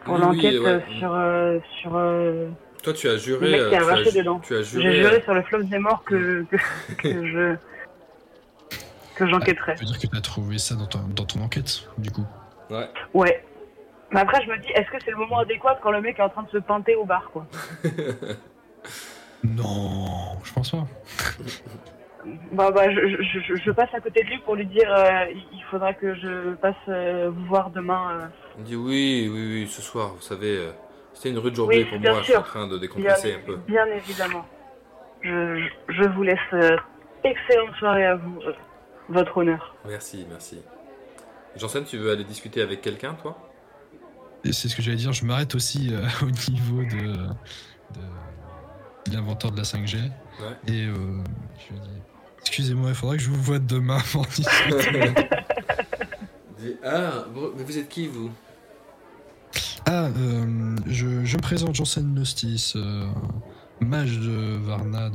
pour 0.03 0.15
Oui, 0.15 0.21
l'enquête 0.21 0.55
oui, 0.59 0.65
ouais. 0.65 0.83
sur 0.99 1.13
euh, 1.15 1.59
sur 1.79 1.95
euh, 1.95 2.49
Toi, 2.83 2.93
tu 2.93 3.07
as 3.07 3.17
juré. 3.17 3.45
Le 3.45 3.51
mec 3.51 3.69
qui 3.69 3.75
a 3.75 3.79
tu, 3.79 4.07
as, 4.09 4.11
dedans. 4.21 4.39
tu 4.39 4.53
as 4.55 4.61
j'ai 4.63 4.81
juré. 4.81 4.95
juré 4.95 5.15
euh, 5.15 5.21
sur 5.23 5.33
le 5.33 5.41
fleuve 5.43 5.65
des 5.69 5.79
morts 5.79 6.03
que 6.03 6.43
que, 6.51 6.57
que 6.97 7.25
je 7.27 7.55
que 9.17 9.27
j'enquêterai. 9.27 9.75
Ça 9.77 9.81
veut 9.83 9.87
dire 9.91 9.99
que 9.99 10.07
tu 10.07 10.17
as 10.17 10.21
trouvé 10.21 10.57
ça 10.57 10.75
dans, 10.75 10.85
ton- 10.85 11.07
dans 11.15 11.25
ton 11.25 11.41
enquête, 11.41 11.87
du 11.97 12.11
coup. 12.11 12.25
ouais. 12.69 12.87
Ouais. 13.13 13.43
Mais 14.11 14.21
après 14.21 14.41
je 14.45 14.49
me 14.49 14.57
dis 14.59 14.69
est-ce 14.73 14.89
que 14.89 14.97
c'est 15.03 15.11
le 15.11 15.17
moment 15.17 15.39
adéquat 15.39 15.77
quand 15.83 15.91
le 15.91 15.99
mec 15.99 16.17
est 16.17 16.21
en 16.21 16.29
train 16.29 16.43
de 16.43 16.49
se 16.49 16.57
pinter 16.59 16.95
au 16.95 17.03
bar 17.03 17.29
quoi 17.33 17.45
Non, 19.43 20.37
je 20.43 20.53
pense 20.53 20.71
pas. 20.71 20.87
Bah, 22.51 22.71
bah, 22.71 22.89
je, 22.89 23.21
je, 23.21 23.39
je- 23.39 23.55
je 23.55 23.71
passe 23.71 23.93
à 23.93 23.99
côté 23.99 24.23
de 24.23 24.29
lui 24.29 24.37
pour 24.39 24.55
lui 24.55 24.65
dire 24.65 24.91
euh, 24.93 25.25
il 25.53 25.61
faudra 25.69 25.93
que 25.93 26.15
je 26.15 26.55
passe 26.55 26.75
euh, 26.89 27.29
vous 27.33 27.45
voir 27.45 27.69
demain. 27.69 28.11
euh. 28.11 28.27
Il 28.59 28.63
dit 28.63 28.75
oui, 28.75 29.29
oui, 29.31 29.47
oui, 29.63 29.67
ce 29.69 29.81
soir, 29.81 30.13
vous 30.15 30.21
savez, 30.21 30.57
euh, 30.57 30.71
c'était 31.13 31.29
une 31.29 31.37
rude 31.39 31.55
journée 31.55 31.79
Oui, 31.79 31.85
pour 31.85 31.99
moi, 31.99 32.19
je 32.19 32.23
suis 32.25 32.35
en 32.35 32.41
train 32.41 32.65
de 32.67 32.71
bien, 32.71 32.79
décompresser 32.79 33.33
un 33.35 33.45
peu. 33.45 33.57
bien 33.67 33.85
évidemment. 33.87 34.45
Je, 35.21 35.59
je, 35.89 35.93
je 35.93 36.09
vous 36.09 36.23
laisse 36.23 36.39
euh, 36.53 36.75
excellente 37.23 37.75
soirée 37.75 38.05
à 38.05 38.15
vous, 38.15 38.39
euh, 38.45 38.53
votre 39.09 39.37
honneur. 39.37 39.75
Merci, 39.87 40.25
merci. 40.29 40.59
Janssen, 41.55 41.83
tu 41.85 41.97
veux 41.97 42.11
aller 42.11 42.23
discuter 42.23 42.61
avec 42.61 42.81
quelqu'un, 42.81 43.13
toi? 43.15 43.37
C'est 44.45 44.69
ce 44.69 44.75
que 44.75 44.81
j'allais 44.81 44.97
dire, 44.97 45.11
je 45.13 45.25
m'arrête 45.25 45.55
aussi 45.55 45.93
euh, 45.93 46.07
au 46.21 46.25
niveau 46.29 46.83
de, 46.83 47.13
de, 47.13 48.01
de 49.09 49.13
l'inventeur 49.15 49.51
de 49.51 49.57
la 49.57 49.63
5G. 49.63 49.95
Ouais. 49.97 50.73
Et 50.73 50.85
euh, 50.85 50.93
je 51.57 51.73
lui 51.73 51.79
dis 51.81 51.89
Excusez-moi, 52.41 52.89
il 52.89 52.95
faudra 52.95 53.17
que 53.17 53.21
je 53.23 53.29
vous 53.29 53.41
voie 53.41 53.59
demain 53.59 53.99
pour 54.11 54.25
discuter. 54.25 55.13
Dis- 56.59 56.75
Ah, 56.83 57.25
vous- 57.33 57.51
mais 57.57 57.63
vous 57.63 57.77
êtes 57.77 57.89
qui 57.89 58.07
vous? 58.07 58.31
Ah, 59.85 60.05
euh, 60.17 60.75
je, 60.87 61.23
je 61.25 61.37
me 61.37 61.41
présente 61.41 61.73
Janssen 61.75 62.13
Nostis, 62.13 62.73
euh, 62.75 63.07
mage 63.79 64.17
de 64.19 64.57
Varna 64.57 65.09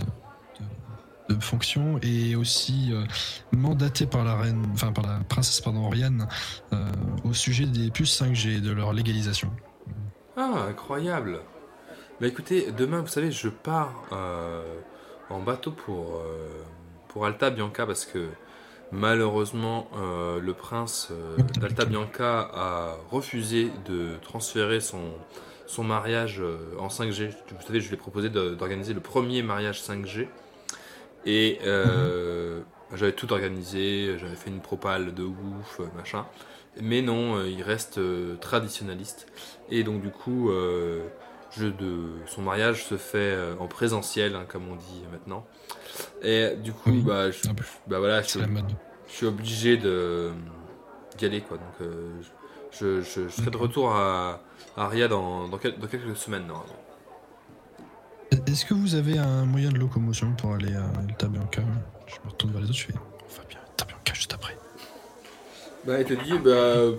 de, 1.28 1.34
de 1.34 1.42
fonction 1.42 1.98
et 2.02 2.36
aussi 2.36 2.90
euh, 2.92 3.04
mandaté 3.52 4.06
par 4.06 4.24
la 4.24 4.36
reine, 4.36 4.64
enfin 4.72 4.92
par 4.92 5.06
la 5.06 5.20
princesse 5.28 5.60
pardon, 5.60 5.86
Oriane 5.86 6.28
euh, 6.72 6.84
au 7.24 7.32
sujet 7.32 7.66
des 7.66 7.90
puces 7.90 8.20
5G 8.20 8.58
et 8.58 8.60
de 8.60 8.72
leur 8.72 8.92
légalisation. 8.92 9.50
Ah, 10.36 10.66
incroyable. 10.68 11.40
Bah 12.20 12.26
écoutez, 12.26 12.70
demain, 12.72 13.00
vous 13.00 13.08
savez, 13.08 13.30
je 13.32 13.48
pars 13.48 14.04
euh, 14.12 14.62
en 15.28 15.40
bateau 15.40 15.72
pour, 15.72 16.16
euh, 16.16 16.48
pour 17.08 17.26
Alta 17.26 17.50
Bianca 17.50 17.84
parce 17.86 18.04
que 18.04 18.28
malheureusement, 18.92 19.88
euh, 19.96 20.38
le 20.40 20.54
prince 20.54 21.08
euh, 21.10 21.36
d'Alta 21.60 21.84
Bianca 21.84 22.48
a 22.54 22.96
refusé 23.10 23.70
de 23.86 24.16
transférer 24.22 24.80
son, 24.80 25.02
son 25.66 25.82
mariage 25.82 26.40
euh, 26.40 26.58
en 26.78 26.88
5G. 26.88 27.30
Vous 27.50 27.66
savez, 27.66 27.80
je 27.80 27.88
lui 27.88 27.94
ai 27.94 27.98
proposé 27.98 28.28
d'organiser 28.28 28.94
le 28.94 29.00
premier 29.00 29.42
mariage 29.42 29.82
5G. 29.82 30.28
Et 31.24 31.60
euh, 31.64 32.60
j'avais 32.94 33.12
tout 33.12 33.32
organisé, 33.32 34.18
j'avais 34.18 34.34
fait 34.36 34.50
une 34.50 34.60
propale 34.60 35.14
de 35.14 35.24
ouf, 35.24 35.80
euh, 35.80 35.86
machin. 35.96 36.26
Mais 36.80 37.02
non, 37.02 37.36
euh, 37.36 37.48
il 37.48 37.62
reste 37.62 37.98
euh, 37.98 38.36
traditionnaliste. 38.36 39.26
Et 39.70 39.84
donc 39.84 40.02
du 40.02 40.10
coup, 40.10 40.50
euh, 40.50 41.06
je 41.50 41.66
de, 41.66 42.10
son 42.26 42.42
mariage 42.42 42.84
se 42.84 42.96
fait 42.96 43.36
en 43.58 43.66
présentiel, 43.68 44.34
hein, 44.36 44.44
comme 44.48 44.68
on 44.68 44.76
dit 44.76 45.02
maintenant. 45.12 45.46
Et 46.22 46.56
du 46.56 46.72
coup, 46.72 46.90
Oui, 46.90 47.02
bah, 47.02 47.30
je, 47.30 47.38
bah 47.86 47.98
voilà, 47.98 48.22
je, 48.22 48.40
suis 49.06 49.26
obligé 49.26 49.76
d'y 49.76 51.26
aller 51.26 51.40
quoi. 51.42 51.58
Donc 51.58 51.88
je, 52.72 53.02
je, 53.02 53.02
je 53.02 53.28
serai 53.28 53.50
de 53.50 53.56
retour 53.56 53.92
à, 53.94 54.40
à 54.76 54.84
Aria 54.84 55.08
dans, 55.08 55.48
dans, 55.48 55.58
quel- 55.58 55.78
dans 55.78 55.86
quelques 55.86 56.16
semaines 56.16 56.46
normalement. 56.46 56.74
Est-ce 58.46 58.64
que 58.64 58.74
vous 58.74 58.94
avez 58.94 59.18
un 59.18 59.44
moyen 59.44 59.70
de 59.70 59.78
locomotion 59.78 60.32
pour 60.38 60.54
aller 60.54 60.74
à 60.74 60.84
Alta 61.00 61.26
Bianca 61.28 61.62
Je 62.06 62.14
me 62.24 62.30
retourne 62.30 62.52
vers 62.52 62.62
les 62.62 62.68
autres, 62.70 62.78
je 62.78 62.84
fais 62.86 62.94
On 62.94 63.36
va 63.36 63.44
bien 63.48 63.58
à 63.80 63.84
Bianca 63.84 64.14
juste 64.14 64.32
après. 64.32 64.56
Bah 65.86 66.00
il 66.00 66.06
te 66.06 66.14
dit 66.14 66.38
bah 66.38 66.96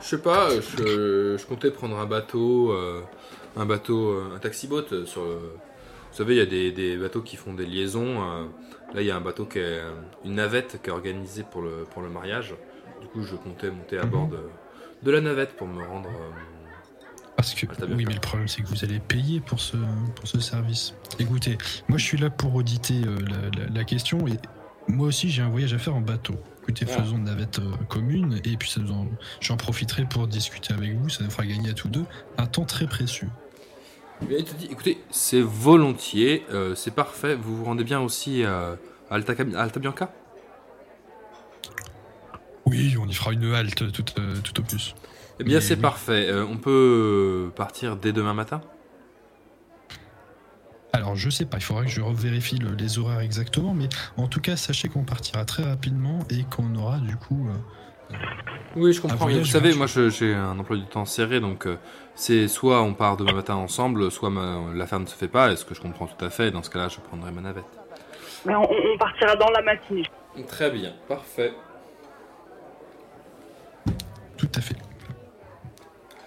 je 0.00 0.04
sais 0.06 0.18
pas, 0.22 0.48
je, 0.50 1.36
je 1.36 1.46
comptais 1.46 1.70
prendre 1.72 1.98
un 1.98 2.06
bateau, 2.06 2.70
euh, 2.72 3.02
un 3.56 3.66
bateau, 3.66 4.10
euh, 4.12 4.34
un 4.34 4.38
taxi 4.38 4.66
boat 4.68 4.84
sur 5.06 5.24
le. 5.24 5.34
Vous 6.10 6.16
savez, 6.16 6.34
il 6.36 6.38
y 6.38 6.40
a 6.40 6.46
des, 6.46 6.70
des 6.72 6.96
bateaux 6.96 7.20
qui 7.20 7.36
font 7.36 7.52
des 7.52 7.66
liaisons. 7.66 8.22
euh, 8.22 8.44
là, 8.94 9.00
il 9.02 9.06
y 9.06 9.10
a 9.10 9.16
un 9.16 9.20
bateau 9.20 9.44
qui 9.44 9.58
est 9.58 9.80
une 10.24 10.34
navette 10.36 10.80
qui 10.82 10.88
est 10.88 10.92
organisée 10.92 11.44
pour 11.50 11.62
le 11.62 11.84
pour 11.92 12.02
le 12.02 12.08
mariage. 12.08 12.54
Du 13.00 13.06
coup, 13.08 13.22
je 13.22 13.34
comptais 13.36 13.70
monter 13.70 13.98
à 13.98 14.04
Mhm. 14.04 14.10
bord 14.10 14.28
de, 14.28 14.38
de 15.02 15.10
la 15.10 15.20
navette 15.20 15.56
pour 15.56 15.66
me 15.66 15.82
rendre. 15.84 16.08
euh, 16.08 16.30
Parce 17.38 17.54
que 17.54 17.66
Bianca. 17.66 17.86
oui, 17.94 18.04
mais 18.04 18.14
le 18.14 18.20
problème 18.20 18.48
c'est 18.48 18.62
que 18.62 18.66
vous 18.66 18.84
allez 18.84 18.98
payer 18.98 19.38
pour 19.38 19.60
ce 19.60 19.76
pour 20.16 20.26
ce 20.26 20.40
service. 20.40 20.92
Écoutez, 21.20 21.56
moi 21.88 21.96
je 21.96 22.04
suis 22.04 22.18
là 22.18 22.30
pour 22.30 22.52
auditer 22.56 23.00
euh, 23.06 23.16
la, 23.20 23.62
la- 23.64 23.70
la 23.72 23.84
question 23.84 24.26
et 24.26 24.32
moi 24.88 25.06
aussi 25.06 25.30
j'ai 25.30 25.42
un 25.42 25.48
voyage 25.48 25.72
à 25.72 25.78
faire 25.78 25.94
en 25.94 26.00
bateau. 26.00 26.34
Écoutez, 26.62 26.84
Ah. 26.90 27.00
faisons 27.00 27.16
une 27.16 27.24
navette 27.24 27.60
euh, 27.60 27.70
commune 27.88 28.40
et 28.44 28.56
puis 28.56 28.68
ça 28.68 28.80
nous 28.80 28.90
en- 28.92 29.06
j'en 29.40 29.56
profiterai 29.56 30.04
pour 30.04 30.26
discuter 30.26 30.74
avec 30.74 30.96
vous. 30.96 31.08
Ça 31.10 31.22
nous 31.22 31.30
fera 31.30 31.46
gagner 31.46 31.70
à 31.70 31.74
tous 31.74 31.88
deux 31.88 32.04
un 32.38 32.46
temps 32.46 32.64
très 32.64 32.88
précieux. 32.88 33.28
Mais 34.28 34.38
écoutez, 34.68 34.98
c'est 35.12 35.40
volontiers, 35.40 36.44
euh, 36.50 36.74
c'est 36.74 36.90
parfait. 36.92 37.36
Vous 37.36 37.56
vous 37.58 37.64
rendez 37.64 37.84
bien 37.84 38.00
aussi 38.00 38.42
à 38.42 38.76
Alta, 39.10 39.34
Bianca? 39.78 40.12
Oui, 42.66 42.96
on 43.00 43.06
y 43.06 43.14
fera 43.14 43.32
une 43.32 43.54
halte 43.54 43.92
tout, 43.92 44.02
tout 44.02 44.60
au 44.60 44.62
plus. 44.64 44.94
Eh 45.40 45.44
bien, 45.44 45.60
c'est 45.60 45.74
oui. 45.76 45.80
parfait. 45.80 46.28
Euh, 46.28 46.44
on 46.44 46.56
peut 46.56 47.50
partir 47.54 47.96
dès 47.96 48.12
demain 48.12 48.34
matin? 48.34 48.60
Alors 50.92 51.14
je 51.16 51.28
sais 51.30 51.44
pas, 51.44 51.58
il 51.58 51.62
faudra 51.62 51.84
que 51.84 51.90
je 51.90 52.00
revérifie 52.00 52.56
le- 52.58 52.74
les 52.74 52.98
horaires 52.98 53.20
exactement, 53.20 53.74
mais 53.74 53.88
en 54.16 54.26
tout 54.26 54.40
cas 54.40 54.56
sachez 54.56 54.88
qu'on 54.88 55.04
partira 55.04 55.44
très 55.44 55.62
rapidement 55.62 56.20
et 56.30 56.44
qu'on 56.44 56.74
aura 56.74 56.98
du 56.98 57.14
coup. 57.16 57.48
euh, 57.50 58.16
Oui, 58.74 58.92
je 58.92 59.00
comprends. 59.00 59.26
Vous 59.26 59.44
savez, 59.44 59.74
moi, 59.74 59.86
je- 59.86 60.08
j'ai 60.08 60.34
un 60.34 60.58
emploi 60.58 60.76
du 60.76 60.86
temps 60.86 61.04
serré, 61.04 61.40
donc 61.40 61.66
euh, 61.66 61.76
c'est 62.14 62.48
soit 62.48 62.82
on 62.82 62.94
part 62.94 63.16
demain 63.16 63.32
matin 63.34 63.54
ensemble, 63.54 64.10
soit 64.10 64.30
l'affaire 64.74 65.00
ne 65.00 65.06
se 65.06 65.14
fait 65.14 65.28
pas, 65.28 65.52
et 65.52 65.56
ce 65.56 65.64
que 65.64 65.74
je 65.74 65.80
comprends 65.80 66.06
tout 66.06 66.24
à 66.24 66.30
fait? 66.30 66.50
Dans 66.50 66.62
ce 66.62 66.70
cas-là, 66.70 66.88
je 66.88 66.98
prendrai 67.00 67.32
ma 67.32 67.42
navette. 67.42 67.64
Mais 68.46 68.54
on, 68.54 68.62
on 68.62 68.98
partira 68.98 69.36
dans 69.36 69.50
la 69.50 69.62
matinée. 69.62 70.04
Très 70.48 70.70
bien, 70.70 70.92
parfait. 71.06 71.52
Tout 74.36 74.48
à 74.54 74.60
fait. 74.60 74.76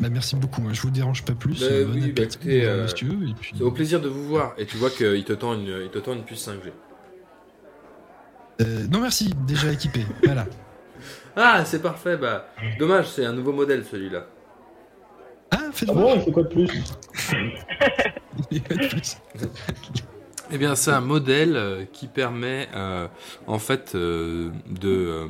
Bah, 0.01 0.09
merci 0.09 0.35
beaucoup, 0.35 0.63
hein. 0.63 0.73
je 0.73 0.81
vous 0.81 0.89
dérange 0.89 1.23
pas 1.23 1.33
plus. 1.33 1.59
Bah, 1.59 1.67
euh, 1.69 1.85
bon 1.85 1.93
oui, 1.93 2.11
bah, 2.11 2.23
appétit, 2.23 2.37
écoutez, 2.37 2.65
euh, 2.65 2.69
euh, 2.69 2.83
monsieur, 2.83 3.09
et 3.09 3.33
puis... 3.39 3.53
C'est 3.55 3.63
au 3.63 3.71
plaisir 3.71 4.01
de 4.01 4.09
vous 4.09 4.27
voir. 4.27 4.55
Et 4.57 4.65
tu 4.65 4.77
vois 4.77 4.89
qu'il 4.89 5.23
te 5.23 5.33
tend 5.33 5.53
une, 5.53 5.81
il 5.83 5.89
te 5.89 5.99
tend 5.99 6.13
une 6.13 6.23
puce 6.23 6.47
5G. 6.47 6.71
Euh, 8.61 8.87
non 8.91 8.99
merci, 8.99 9.31
déjà 9.45 9.71
équipé. 9.71 10.03
voilà. 10.23 10.47
Ah, 11.35 11.63
c'est 11.65 11.83
parfait. 11.83 12.17
Bah, 12.17 12.47
dommage, 12.79 13.09
c'est 13.09 13.25
un 13.25 13.33
nouveau 13.33 13.53
modèle 13.53 13.85
celui-là. 13.85 14.25
Ah, 15.51 15.69
faites 15.71 15.89
Ah 15.91 15.93
bon, 15.93 16.15
il 16.15 16.21
fait 16.21 16.31
quoi 16.31 16.43
de 16.43 16.49
plus 16.49 16.71
Eh 20.51 20.57
bien, 20.57 20.73
c'est 20.73 20.91
un 20.91 21.01
modèle 21.01 21.55
euh, 21.55 21.85
qui 21.93 22.07
permet 22.07 22.69
euh, 22.73 23.07
en 23.45 23.59
fait 23.59 23.91
euh, 23.93 24.49
de 24.67 24.89
euh, 24.89 25.27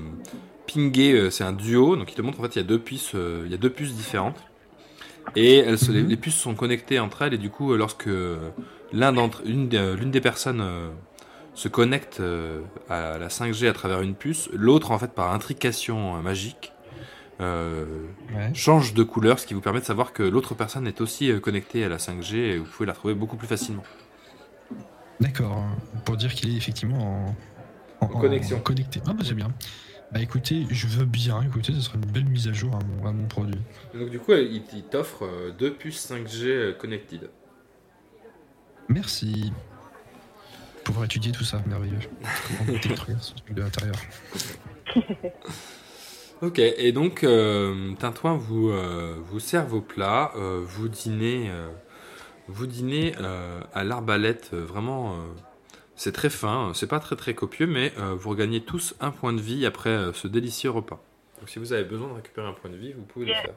pinguer. 0.73 1.30
c'est 1.30 1.43
un 1.43 1.52
duo, 1.52 1.98
donc 1.98 2.10
il 2.10 2.15
te 2.15 2.22
montre 2.22 2.39
en 2.39 2.43
fait 2.43 2.56
il 2.56 2.60
y 2.60 2.61
a 2.61 2.68
deux 2.68 2.80
puces, 2.80 3.11
euh, 3.15 3.43
il 3.45 3.52
y 3.52 3.56
a 3.56 3.57
deux 3.57 3.69
puces 3.69 3.93
différentes 3.93 4.41
et 5.35 5.57
elles 5.59 5.79
se- 5.79 5.91
les, 5.91 6.03
Mhm. 6.03 6.07
les 6.07 6.17
puces 6.17 6.35
sont 6.37 6.55
connectées 6.55 6.99
entre 6.99 7.21
elles 7.23 7.33
et 7.33 7.37
du 7.37 7.49
coup 7.49 7.73
euh, 7.73 7.77
lorsque 7.77 8.07
euh, 8.07 8.51
l'un 8.91 9.13
d'entre 9.13 9.43
euh, 9.45 9.95
l'une 9.97 10.11
des 10.11 10.21
personnes 10.21 10.61
euh, 10.61 10.91
se 11.53 11.67
connecte 11.69 12.19
euh, 12.21 12.63
à 12.89 13.17
la 13.19 13.29
5G 13.29 13.67
à 13.67 13.73
travers 13.73 14.01
une 14.01 14.15
puce, 14.15 14.49
l'autre 14.53 14.91
en 14.91 14.99
fait 14.99 15.13
par 15.13 15.33
intrication 15.33 16.17
euh, 16.17 16.21
magique 16.21 16.75
euh, 17.41 18.07
Ouais. 18.33 18.53
change 18.53 18.93
de 18.93 19.03
couleur, 19.03 19.39
ce 19.39 19.47
qui 19.47 19.53
vous 19.55 19.61
permet 19.61 19.81
de 19.81 19.85
savoir 19.85 20.13
que 20.13 20.23
l'autre 20.23 20.55
personne 20.55 20.87
est 20.87 21.01
aussi 21.01 21.31
connectée 21.41 21.83
à 21.85 21.89
la 21.89 21.99
5G 21.99 22.37
et 22.53 22.57
vous 22.59 22.65
pouvez 22.67 22.87
la 22.87 22.93
trouver 22.93 23.15
beaucoup 23.15 23.37
plus 23.37 23.47
facilement. 23.47 23.87
D'accord, 25.19 25.63
pour 26.03 26.17
dire 26.17 26.33
qu'il 26.33 26.49
est 26.49 26.57
effectivement 26.57 27.35
en, 28.01 28.07
En 28.07 28.07
connexion. 28.17 28.61
connecté. 28.63 29.01
Ah 29.07 29.13
bah 29.13 29.23
c'est 29.25 29.35
bien. 29.35 29.49
Bah 30.11 30.19
écoutez, 30.19 30.65
je 30.69 30.88
veux 30.88 31.05
bien, 31.05 31.41
écoutez, 31.41 31.71
ce 31.73 31.79
serait 31.81 31.97
une 31.97 32.11
belle 32.11 32.25
mise 32.25 32.47
à 32.47 32.53
jour 32.53 32.75
à 32.75 32.79
mon, 32.83 33.07
à 33.07 33.11
mon 33.13 33.27
produit. 33.27 33.59
Donc 33.93 34.09
du 34.09 34.19
coup, 34.19 34.33
il, 34.33 34.61
il 34.73 34.83
t'offre 34.83 35.23
euh, 35.25 35.51
deux 35.51 35.73
puces 35.73 36.09
5G 36.11 36.45
euh, 36.47 36.73
connected. 36.73 37.29
Merci. 38.89 39.53
Pouvoir 40.83 41.05
étudier 41.05 41.31
tout 41.31 41.45
ça, 41.45 41.61
merveilleux. 41.65 41.99
Comment 42.57 42.77
détruire 42.77 43.23
ce 43.23 43.33
truc 43.35 43.53
de 43.53 43.61
l'intérieur. 43.61 43.95
Ok, 46.41 46.57
et 46.57 46.91
donc 46.91 47.23
euh, 47.23 47.93
Tintouin 47.99 48.35
vous, 48.35 48.69
euh, 48.71 49.15
vous 49.27 49.39
sert 49.39 49.67
vos 49.67 49.79
plats, 49.79 50.31
euh, 50.35 50.59
vous 50.65 50.88
dînez, 50.89 51.51
euh, 51.51 51.69
vous 52.47 52.65
dînez 52.65 53.13
euh, 53.21 53.61
à 53.75 53.83
l'arbalète, 53.83 54.49
euh, 54.53 54.65
vraiment, 54.65 55.13
euh, 55.13 55.17
c'est 56.02 56.14
très 56.14 56.32
fin, 56.32 56.72
c'est 56.73 56.88
pas 56.88 56.99
très 56.99 57.15
très 57.15 57.36
copieux, 57.36 57.68
mais 57.68 57.94
euh, 57.99 58.15
vous 58.15 58.32
regagnez 58.32 58.61
tous 58.61 58.95
un 59.02 59.11
point 59.11 59.34
de 59.34 59.40
vie 59.40 59.68
après 59.68 59.91
euh, 59.91 60.14
ce 60.14 60.28
délicieux 60.28 60.72
repas. 60.72 60.99
Donc 61.38 61.48
si 61.48 61.60
vous 61.60 61.73
avez 61.73 61.84
besoin 61.84 62.07
de 62.07 62.14
récupérer 62.14 62.48
un 62.48 62.53
point 62.53 62.72
de 62.72 62.76
vie, 62.76 62.91
vous 62.91 63.03
pouvez 63.03 63.28
le 63.28 63.36
faire. 63.36 63.53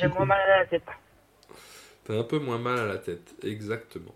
J'ai 0.00 0.08
moins 0.08 0.24
mal 0.24 0.40
à 0.40 0.60
la 0.60 0.64
tête. 0.64 0.86
T'as 2.04 2.18
un 2.18 2.22
peu 2.22 2.38
moins 2.38 2.56
mal 2.56 2.78
à 2.78 2.86
la 2.86 2.96
tête, 2.96 3.34
exactement. 3.42 4.14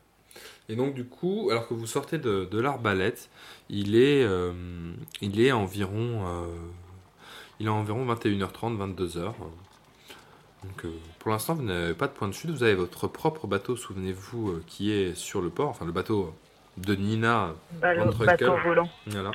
Et 0.71 0.77
donc 0.77 0.95
du 0.95 1.05
coup, 1.05 1.51
alors 1.51 1.69
que 1.69 1.75
vous 1.75 1.87
sortez 1.87 2.17
de, 2.17 2.47
de 2.47 2.59
l'arbalète, 2.59 3.29
il 3.69 3.97
est, 3.97 4.25
euh, 4.25 4.95
il 5.21 5.43
est 5.43 5.53
environ, 5.53 6.27
euh, 6.27 6.47
il 7.61 7.67
est 7.67 7.71
environ 7.71 8.07
21h30, 8.07 8.79
22h. 8.79 9.35
Donc 10.65 10.87
pour 11.23 11.31
l'instant, 11.31 11.55
vous 11.55 11.62
n'avez 11.62 11.94
pas 11.94 12.09
de 12.09 12.12
point 12.12 12.27
de 12.27 12.32
chute. 12.32 12.51
Vous 12.51 12.65
avez 12.65 12.74
votre 12.74 13.07
propre 13.07 13.47
bateau, 13.47 13.77
souvenez-vous, 13.77 14.49
euh, 14.51 14.65
qui 14.66 14.90
est 14.90 15.15
sur 15.15 15.40
le 15.40 15.51
port, 15.51 15.69
enfin 15.69 15.85
le 15.85 15.93
bateau 15.93 16.35
de 16.78 16.97
Nina, 16.97 17.55
bateau 17.81 18.12
cœurs. 18.36 18.61
volant. 18.65 18.89
voilà, 19.07 19.31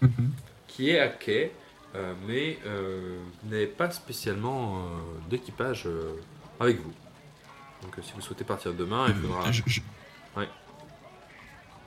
Mhm. 0.00 0.30
qui 0.68 0.88
est 0.88 0.98
à 1.00 1.08
quai, 1.08 1.52
euh, 1.94 2.14
mais 2.26 2.58
euh, 2.64 3.18
vous 3.42 3.50
n'avez 3.50 3.66
pas 3.66 3.90
spécialement 3.90 4.78
euh, 4.78 4.80
d'équipage 5.28 5.82
euh, 5.86 6.14
avec 6.60 6.80
vous. 6.80 6.92
Donc 7.82 7.98
euh, 7.98 8.02
si 8.02 8.12
vous 8.14 8.22
souhaitez 8.22 8.44
partir 8.44 8.72
demain, 8.72 9.04
il 9.08 9.14
faudra... 9.16 9.46
Euh, 9.48 9.52
je- 9.52 9.62
je- 9.66 9.80
Ouais. 10.34 10.48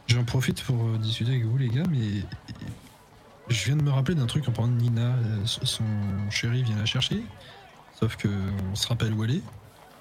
J'en 0.06 0.23
profite 0.23 0.64
pour 0.64 0.76
euh, 0.86 0.98
discuter 0.99 1.31
avec 1.31 1.45
vous, 1.45 1.57
les 1.57 1.69
gars, 1.69 1.84
mais 1.90 2.23
je 3.48 3.65
viens 3.65 3.76
de 3.76 3.81
me 3.84 3.90
rappeler 3.91 4.14
d'un 4.14 4.27
truc 4.27 4.48
en 4.48 4.52
parlant 4.52 4.72
de 4.72 4.77
Nina. 4.80 5.15
euh, 5.15 5.45
Son 5.45 5.84
chéri 6.30 6.61
vient 6.61 6.77
la 6.77 6.86
chercher. 6.86 7.23
Sauf 8.00 8.16
que 8.16 8.28
on 8.72 8.76
se 8.76 8.88
rappelle 8.88 9.14
où 9.14 9.24
elle 9.26 9.36
est. 9.38 9.42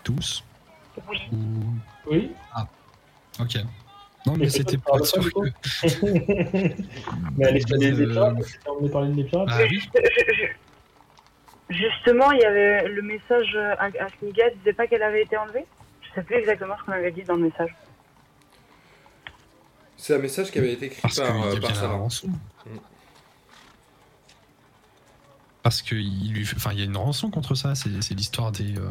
Tous. 0.05 0.45
Oui. 1.09 1.19
Ou... 1.33 1.37
Oui. 2.11 2.33
Ok. 3.41 3.57
Non, 4.27 4.35
mais 4.37 4.49
c'était 4.49 4.77
être 4.77 5.05
sûr 5.07 5.23
par 5.33 5.43
que. 5.43 5.49
Mais 7.37 7.47
elle 7.47 7.57
est 7.57 7.65
des, 7.79 7.93
des 7.93 8.03
Euh, 8.03 8.11
pirates, 8.13 8.37
on 8.81 8.87
est 8.87 8.91
parlé 8.91 9.13
des 9.13 9.25
pirates. 9.25 9.49
Ah 9.51 9.59
oui. 9.69 9.81
je- 9.95 10.35
je- 10.35 10.47
Justement, 11.71 12.31
il 12.33 12.41
y 12.41 12.45
avait 12.45 12.89
le 12.89 13.03
message 13.03 13.55
à, 13.57 13.85
à 13.85 14.09
Sniga 14.19 14.49
disait 14.51 14.73
pas 14.73 14.87
qu'elle 14.87 15.03
avait 15.03 15.23
été 15.23 15.37
enlevée. 15.37 15.67
Je 16.03 16.15
sais 16.15 16.23
plus 16.23 16.37
exactement 16.37 16.75
ce 16.79 16.85
qu'on 16.85 16.93
avait 16.93 17.11
dit 17.13 17.23
dans 17.25 17.35
le 17.35 17.43
message. 17.43 17.75
C'est 19.97 20.15
un 20.15 20.19
message 20.19 20.51
qui 20.51 20.59
avait 20.59 20.73
été 20.73 20.87
écrit 20.87 21.01
Parce 21.03 21.19
par, 21.21 21.47
euh, 21.47 21.57
par 21.61 21.77
Sarah. 21.77 22.07
Parce 25.69 25.83
qu'il 25.83 26.33
lui, 26.33 26.49
enfin, 26.57 26.71
il 26.73 26.79
y 26.79 26.83
a 26.83 26.87
une 26.87 26.97
rançon 26.97 27.29
contre 27.31 27.55
ça. 27.55 27.75
C'est 27.75 27.91
c'est 28.01 28.15
l'histoire 28.15 28.53
des, 28.53 28.79
euh, 28.79 28.89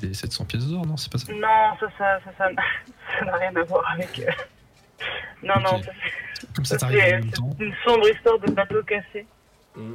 des 0.00 0.14
700 0.14 0.46
pièces 0.46 0.64
d'or, 0.64 0.86
non 0.86 0.96
C'est 0.96 1.12
pas 1.12 1.18
ça? 1.18 1.30
Non, 1.30 1.76
ça, 1.78 1.86
ça, 1.98 2.18
ça, 2.24 2.30
ça, 2.38 2.48
ça 3.18 3.24
n'a 3.26 3.36
rien 3.36 3.54
à 3.54 3.62
voir 3.64 3.82
avec. 3.92 4.18
euh, 4.20 4.30
Non, 5.42 5.56
non, 5.60 5.82
ça, 5.82 5.90
Comme 6.56 6.64
ça 6.64 6.78
Ça, 6.78 6.86
t'arrive 6.86 6.98
en 6.98 7.02
c'est- 7.04 7.12
même 7.12 7.30
temps. 7.30 7.50
c'est 7.58 7.64
une 7.66 7.74
sombre 7.84 8.08
histoire 8.08 8.38
de 8.38 8.50
bateau 8.52 8.82
cassé. 8.84 9.26
Mm. 9.76 9.92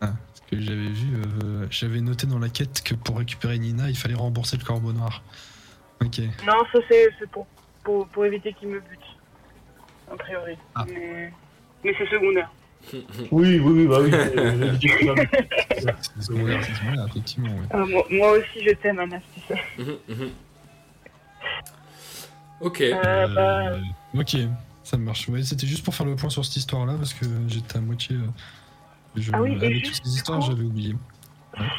Ah, 0.00 0.06
parce 0.26 0.40
que 0.50 0.60
j'avais 0.60 0.88
vu, 0.88 1.22
euh, 1.44 1.66
j'avais 1.70 2.00
noté 2.00 2.26
dans 2.26 2.40
la 2.40 2.48
quête 2.48 2.82
que 2.82 2.94
pour 2.96 3.18
récupérer 3.18 3.60
Nina, 3.60 3.88
il 3.88 3.96
fallait 3.96 4.14
rembourser 4.16 4.56
le 4.56 4.64
corbeau 4.64 4.92
noir. 4.92 5.22
Ok. 6.04 6.18
Non, 6.44 6.64
ça 6.72 6.80
c'est 6.88 7.10
c'est 7.20 7.30
pour, 7.30 7.46
pour, 7.84 8.08
pour 8.08 8.24
éviter 8.24 8.52
qu'il 8.54 8.70
me 8.70 8.80
bute. 8.80 8.98
A 10.12 10.16
priori. 10.16 10.56
Ah. 10.74 10.84
Mais, 10.88 11.32
mais 11.84 11.94
c'est 11.96 12.08
secondaire. 12.10 12.50
Oui, 13.30 13.58
oui, 13.58 13.60
oui, 13.60 13.86
bah 13.86 13.98
oui. 14.00 14.10
euh, 14.38 14.72
ça 14.74 15.14
C'est 15.76 16.22
c'est 16.22 16.32
effectivement. 17.08 17.50
Ah, 17.70 17.84
moi, 18.10 18.30
aussi 18.32 18.62
je 18.66 18.72
t'aime, 18.74 18.98
Anas, 18.98 19.20
tu 19.34 19.40
sais. 19.40 19.60
Mhm, 19.78 19.96
mhm. 20.08 20.30
Ok. 22.60 22.80
Euh, 22.80 23.28
bah, 23.34 23.68
Euh, 23.70 23.80
ok, 24.20 24.36
ça 24.82 24.96
marche. 24.96 25.28
Ouais, 25.28 25.42
c'était 25.42 25.66
juste 25.66 25.84
pour 25.84 25.94
faire 25.94 26.06
le 26.06 26.16
point 26.16 26.30
sur 26.30 26.44
cette 26.44 26.56
histoire-là 26.56 26.94
parce 26.98 27.14
que 27.14 27.24
j'étais 27.46 27.78
à 27.78 27.80
moitié. 27.80 28.16
je, 29.16 29.30
Ah 29.32 29.40
oui, 29.42 29.54
avec 29.56 29.74
juste, 29.84 29.96
toutes 30.02 30.06
ces 30.06 30.16
histoires, 30.16 30.40
j'avais 30.40 30.62
oublié. 30.64 30.94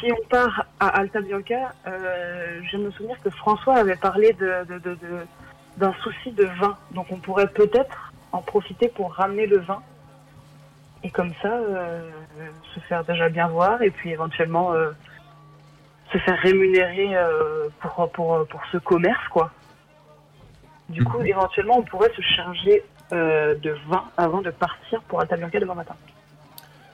si 0.00 0.10
on 0.12 0.28
part 0.28 0.66
à 0.78 0.88
Alta 0.88 1.20
Bianca, 1.20 1.74
euh, 1.86 2.60
je 2.70 2.76
me 2.76 2.90
souvenir 2.92 3.20
que 3.22 3.30
François 3.30 3.76
avait 3.76 3.96
parlé 3.96 4.32
de, 4.34 4.64
de, 4.68 4.78
de, 4.78 4.94
de- 4.94 5.26
d'un 5.76 5.94
souci 6.02 6.32
de 6.32 6.44
vin. 6.44 6.76
Donc 6.94 7.06
on 7.10 7.18
pourrait 7.18 7.48
peut-être 7.48 8.12
en 8.32 8.42
profiter 8.42 8.88
pour 8.88 9.12
ramener 9.14 9.46
le 9.46 9.58
vin. 9.58 9.82
Et 11.02 11.10
comme 11.10 11.32
ça, 11.40 11.48
euh, 11.52 12.10
se 12.74 12.80
faire 12.80 13.04
déjà 13.04 13.28
bien 13.28 13.48
voir 13.48 13.80
et 13.82 13.90
puis 13.90 14.10
éventuellement 14.10 14.72
euh, 14.74 14.90
se 16.12 16.18
faire 16.18 16.38
rémunérer 16.38 17.16
euh, 17.16 17.68
pour, 17.80 18.10
pour, 18.12 18.46
pour 18.48 18.60
ce 18.70 18.76
commerce, 18.78 19.26
quoi. 19.30 19.50
Du 20.88 21.02
coup, 21.04 21.20
Mhm. 21.20 21.26
éventuellement, 21.26 21.78
on 21.78 21.82
pourrait 21.82 22.12
se 22.16 22.20
charger 22.22 22.82
euh, 23.12 23.54
de 23.56 23.70
vin 23.88 24.04
avant 24.16 24.40
de 24.42 24.50
partir 24.50 25.00
pour 25.02 25.20
Alta 25.20 25.36
Bianca 25.36 25.58
demain 25.60 25.74
matin. 25.74 25.94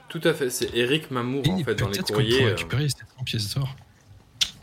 Tout 0.09 0.21
à 0.23 0.33
fait. 0.33 0.49
C'est 0.49 0.73
Eric 0.75 1.11
Mamour 1.11 1.43
Et 1.45 1.51
en 1.51 1.57
fait 1.59 1.75
dans 1.75 1.87
les 1.87 1.91
peut-être 1.93 2.07
qu'on 2.07 2.13
courriers. 2.13 2.37
pourrait 2.37 2.45
euh, 2.51 2.55
récupérer 2.55 2.83
les 2.83 2.89
700 2.89 3.05
pièces 3.25 3.55
d'or. 3.55 3.67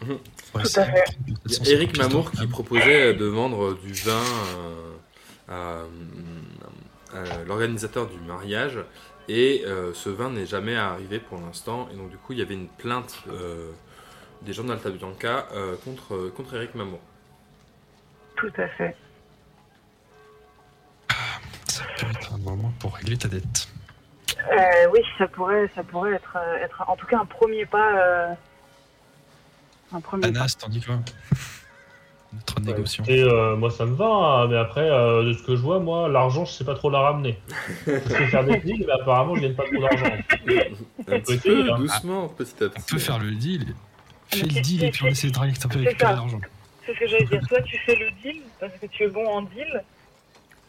Mhm. 0.03 0.11
Ouais, 0.13 0.19
Tout 0.55 0.59
à 0.61 0.65
c'est 0.65 0.85
fait. 0.85 0.91
peut-être 0.93 1.13
Il 1.47 1.53
y 1.53 1.55
a 1.57 1.59
750 1.65 1.69
Eric 1.69 1.99
Mamour 1.99 2.31
qui 2.31 2.47
proposait 2.47 3.15
de 3.15 3.25
vendre 3.27 3.75
du 3.75 3.93
vin 3.93 4.23
euh, 4.57 4.95
à, 5.49 7.19
à 7.19 7.45
l'organisateur 7.45 8.07
du 8.09 8.19
mariage 8.21 8.79
et 9.29 9.63
euh, 9.67 9.93
ce 9.95 10.09
vin 10.11 10.31
n'est 10.31 10.47
jamais 10.47 10.77
arrivé 10.77 11.19
pour 11.19 11.39
l'instant 11.41 11.89
et 11.93 11.97
donc 11.97 12.11
du 12.11 12.17
coup 12.19 12.33
il 12.33 12.39
y 12.39 12.43
avait 12.43 12.55
une 12.55 12.69
plainte 12.69 13.23
euh, 13.29 13.71
des 14.43 14.53
gens 14.53 14.65
d'Alta 14.65 14.91
Bianca 14.91 15.47
euh, 15.53 15.77
contre, 15.85 16.29
contre 16.37 16.55
Eric 16.55 16.75
Mamour. 16.75 17.01
Tout 18.37 18.53
à 18.59 18.69
fait. 18.69 18.97
Ça 21.69 21.85
peut 21.99 22.07
être 22.11 22.35
un 22.35 22.39
moment 22.39 22.73
pour 22.81 22.95
régler 22.97 23.17
ta 23.17 23.29
dette. 23.29 23.69
Euh, 24.53 24.89
oui, 24.93 25.01
ça 25.17 25.27
pourrait, 25.29 25.71
ça 25.75 25.83
pourrait 25.83 26.13
être, 26.13 26.37
être 26.61 26.85
en 26.87 26.97
tout 26.97 27.07
cas 27.07 27.19
un 27.19 27.25
premier 27.25 27.65
pas. 27.65 27.99
euh, 27.99 28.35
un 29.93 30.01
premier 30.01 30.23
pas. 30.23 30.29
Anas, 30.29 30.57
t'en 30.59 30.69
dis 30.69 30.83
quoi? 30.83 30.99
Notre 32.35 32.61
négociant. 32.61 33.05
Et 33.07 33.23
euh, 33.23 33.57
moi, 33.57 33.71
ça 33.71 33.85
me 33.85 33.95
va, 33.95 34.07
hein, 34.07 34.49
mais 34.49 34.57
après, 34.57 34.89
euh, 34.89 35.25
de 35.25 35.33
ce 35.33 35.43
que 35.43 35.57
je 35.57 35.63
vois, 35.63 35.79
moi, 35.79 36.09
l'argent, 36.09 36.45
je 36.45 36.53
sais 36.53 36.65
pas 36.65 36.75
trop 36.75 36.91
la 36.91 37.01
ramener. 37.01 37.39
Je 37.87 37.93
sais 37.99 38.27
faire 38.27 38.45
des 38.45 38.59
deals, 38.59 38.85
mais 38.87 38.93
apparemment, 38.93 39.35
je 39.37 39.43
gagne 39.43 39.55
pas 39.55 39.65
trop 39.65 39.81
d'argent. 39.81 40.05
Un 41.09 41.21
petit 41.21 41.39
peu 41.39 41.71
hein. 41.73 41.77
doucement, 41.77 42.29
petit 42.29 42.63
à 42.63 42.67
On 42.67 42.71
petit. 42.71 42.95
peut 42.95 42.99
faire 42.99 43.19
le 43.19 43.31
deal. 43.33 43.75
Fais 44.29 44.43
Mais 44.43 44.55
le 44.55 44.61
deal 44.61 44.85
et 44.85 44.91
puis 44.91 45.05
on 45.05 45.09
essaie 45.09 45.31
de 45.31 45.39
récupérer 45.39 45.97
l'argent. 46.01 46.41
C'est 46.85 46.95
ce 46.95 46.99
que 46.99 47.07
j'allais 47.07 47.25
dire. 47.27 47.41
Toi, 47.49 47.63
tu 47.63 47.79
fais 47.79 47.95
le 47.97 48.11
deal 48.23 48.43
parce 48.61 48.73
que 48.81 48.87
tu 48.87 49.05
es 49.05 49.09
bon 49.09 49.27
en 49.27 49.43
deal, 49.43 49.83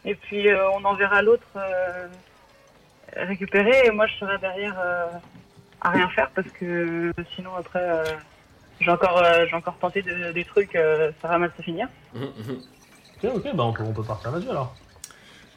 et 0.06 0.16
puis 0.16 0.48
euh, 0.48 0.70
on 0.72 0.84
enverra 0.86 1.22
l'autre 1.22 1.48
euh, 1.56 2.08
récupérer, 3.16 3.86
et 3.86 3.92
moi 3.92 4.08
je 4.08 4.14
serai 4.16 4.38
derrière 4.38 4.76
euh, 4.80 5.06
à 5.82 5.90
rien 5.92 6.10
faire 6.10 6.30
parce 6.32 6.48
que 6.50 7.14
sinon 7.36 7.56
après 7.56 7.82
euh, 7.82 8.04
j'ai 8.80 8.92
encore, 8.92 9.18
euh, 9.18 9.46
j'ai 9.50 9.56
encore 9.56 9.78
tenté 9.80 10.02
de- 10.02 10.32
des 10.32 10.46
trucs, 10.46 10.76
euh, 10.76 11.12
ça 11.22 11.28
va 11.28 11.38
mal 11.38 11.52
se 11.58 11.62
finir. 11.62 11.88
Mhm, 12.14 12.24
mhm. 12.38 12.62
Ok, 13.24 13.32
ok, 13.36 13.56
bah 13.56 13.64
on 13.64 13.74
peut, 13.74 13.84
on 13.84 13.94
peut 13.94 14.04
partir 14.04 14.32
là-dessus 14.32 14.50
alors. 14.50 14.76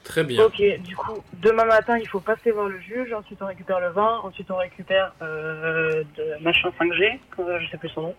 Très 0.04 0.24
bien. 0.24 0.44
Ok, 0.44 0.62
du 0.80 0.96
coup, 0.96 1.22
demain 1.34 1.64
matin, 1.66 1.98
il 1.98 2.08
faut 2.08 2.20
passer 2.20 2.50
voir 2.50 2.68
le 2.68 2.80
juge, 2.80 3.12
ensuite 3.12 3.42
on 3.42 3.46
récupère 3.46 3.80
le 3.80 3.88
vin, 3.90 4.20
ensuite 4.22 4.50
on 4.50 4.56
récupère 4.56 5.12
euh, 5.20 6.02
de 6.16 6.42
machin 6.42 6.70
5G, 6.78 7.18
euh, 7.40 7.58
je 7.60 7.70
sais 7.70 7.76
plus 7.78 7.88
son 7.90 8.02
nom. 8.02 8.14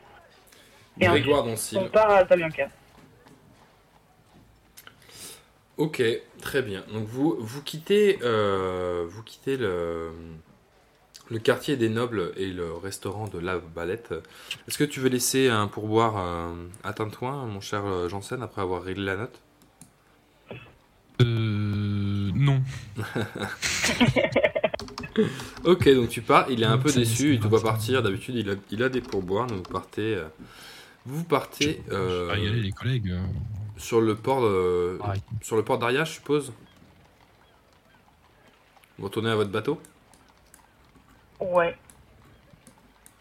Et 1.00 1.06
Grégoire 1.06 1.44
On 1.46 1.50
Doncil. 1.52 1.90
part 1.90 2.10
à 2.12 2.18
Altabianca. 2.18 2.68
Ok, 5.78 6.04
très 6.42 6.62
bien. 6.62 6.84
Donc 6.92 7.06
vous, 7.08 7.38
vous 7.40 7.64
quittez, 7.64 8.20
euh, 8.22 9.06
vous 9.08 9.24
quittez 9.24 9.56
le, 9.56 10.12
le 11.32 11.40
quartier 11.40 11.78
des 11.78 11.90
nobles 11.90 12.32
et 12.38 12.48
le 12.48 12.74
restaurant 12.74 13.28
de 13.28 13.38
la 13.40 13.60
Balette. 13.60 14.14
Est-ce 14.68 14.78
que 14.78 14.84
tu 14.84 15.00
veux 15.00 15.10
laisser 15.10 15.48
un 15.50 15.68
pourboire 15.68 16.16
euh, 16.18 16.54
à 16.84 16.94
Tintouin, 16.94 17.46
mon 17.46 17.62
cher 17.62 17.86
euh, 17.86 18.10
Janssen, 18.10 18.42
après 18.42 18.62
avoir 18.62 18.82
réglé 18.84 19.06
la 19.06 19.16
note? 19.18 19.40
Euh. 21.22 22.32
Non. 22.34 22.62
Ok, 25.66 25.90
donc 25.94 26.08
tu 26.10 26.22
pars. 26.22 26.50
Il 26.50 26.64
est 26.64 26.68
un 26.68 26.78
peu 26.78 26.92
déçu. 26.92 27.34
Il 27.34 27.40
te 27.42 27.48
voit 27.48 27.62
partir. 27.62 28.02
D'habitude, 28.02 28.36
il 28.36 28.50
a, 28.50 28.54
il 28.72 28.82
a 28.84 28.90
des 28.90 29.02
pourboires. 29.02 29.48
Donc 29.48 29.58
vous 29.68 29.74
partez. 29.74 30.16
euh, 30.16 30.28
vous 31.06 31.24
partez 31.26 31.82
Je 31.90 31.94
euh, 31.94 32.26
vais 32.28 32.34
régaler 32.34 32.62
les 32.62 32.72
collègues. 32.72 33.14
sur 33.76 34.00
le 34.00 34.16
port, 34.16 34.42
pareil. 35.00 35.22
sur 35.42 35.58
le 35.58 35.64
port 35.64 35.78
d'Aria, 35.78 36.06
je 36.06 36.14
suppose? 36.14 36.54
Vous 38.98 39.06
retournez 39.06 39.30
à 39.30 39.36
votre 39.36 39.50
bateau? 39.52 39.82
Ouais, 41.40 41.76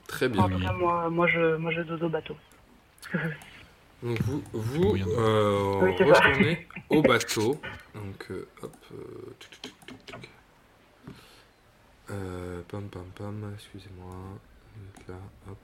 Très 0.06 0.28
bien. 0.28 0.42
en 0.42 0.48
tout 0.48 0.58
cas, 0.58 0.72
moi, 0.72 1.08
moi, 1.10 1.26
je, 1.28 1.56
moi 1.56 1.70
je 1.72 1.82
dodo 1.82 2.08
bateau. 2.08 2.36
Donc 4.02 4.20
vous, 4.22 4.42
vous 4.52 4.90
Oui, 4.92 5.04
euh, 5.06 5.80
Oui, 5.82 5.90
c'est 5.98 6.06
ça. 6.06 6.20
retournez 6.20 6.66
au 6.88 7.02
bateau. 7.02 7.60
Donc 7.94 8.26
euh, 8.30 8.48
hop. 8.62 8.72
euh, 8.92 9.34
tuc, 9.40 9.50
tuc, 9.62 9.74
tuc, 9.86 10.06
tuc, 10.06 10.20
tuc. 10.20 10.30
Euh, 12.10 12.62
pam 12.68 12.88
pam 12.88 13.04
pam, 13.16 13.52
excusez-moi. 13.54 14.14
Là, 15.08 15.14
hop. 15.50 15.58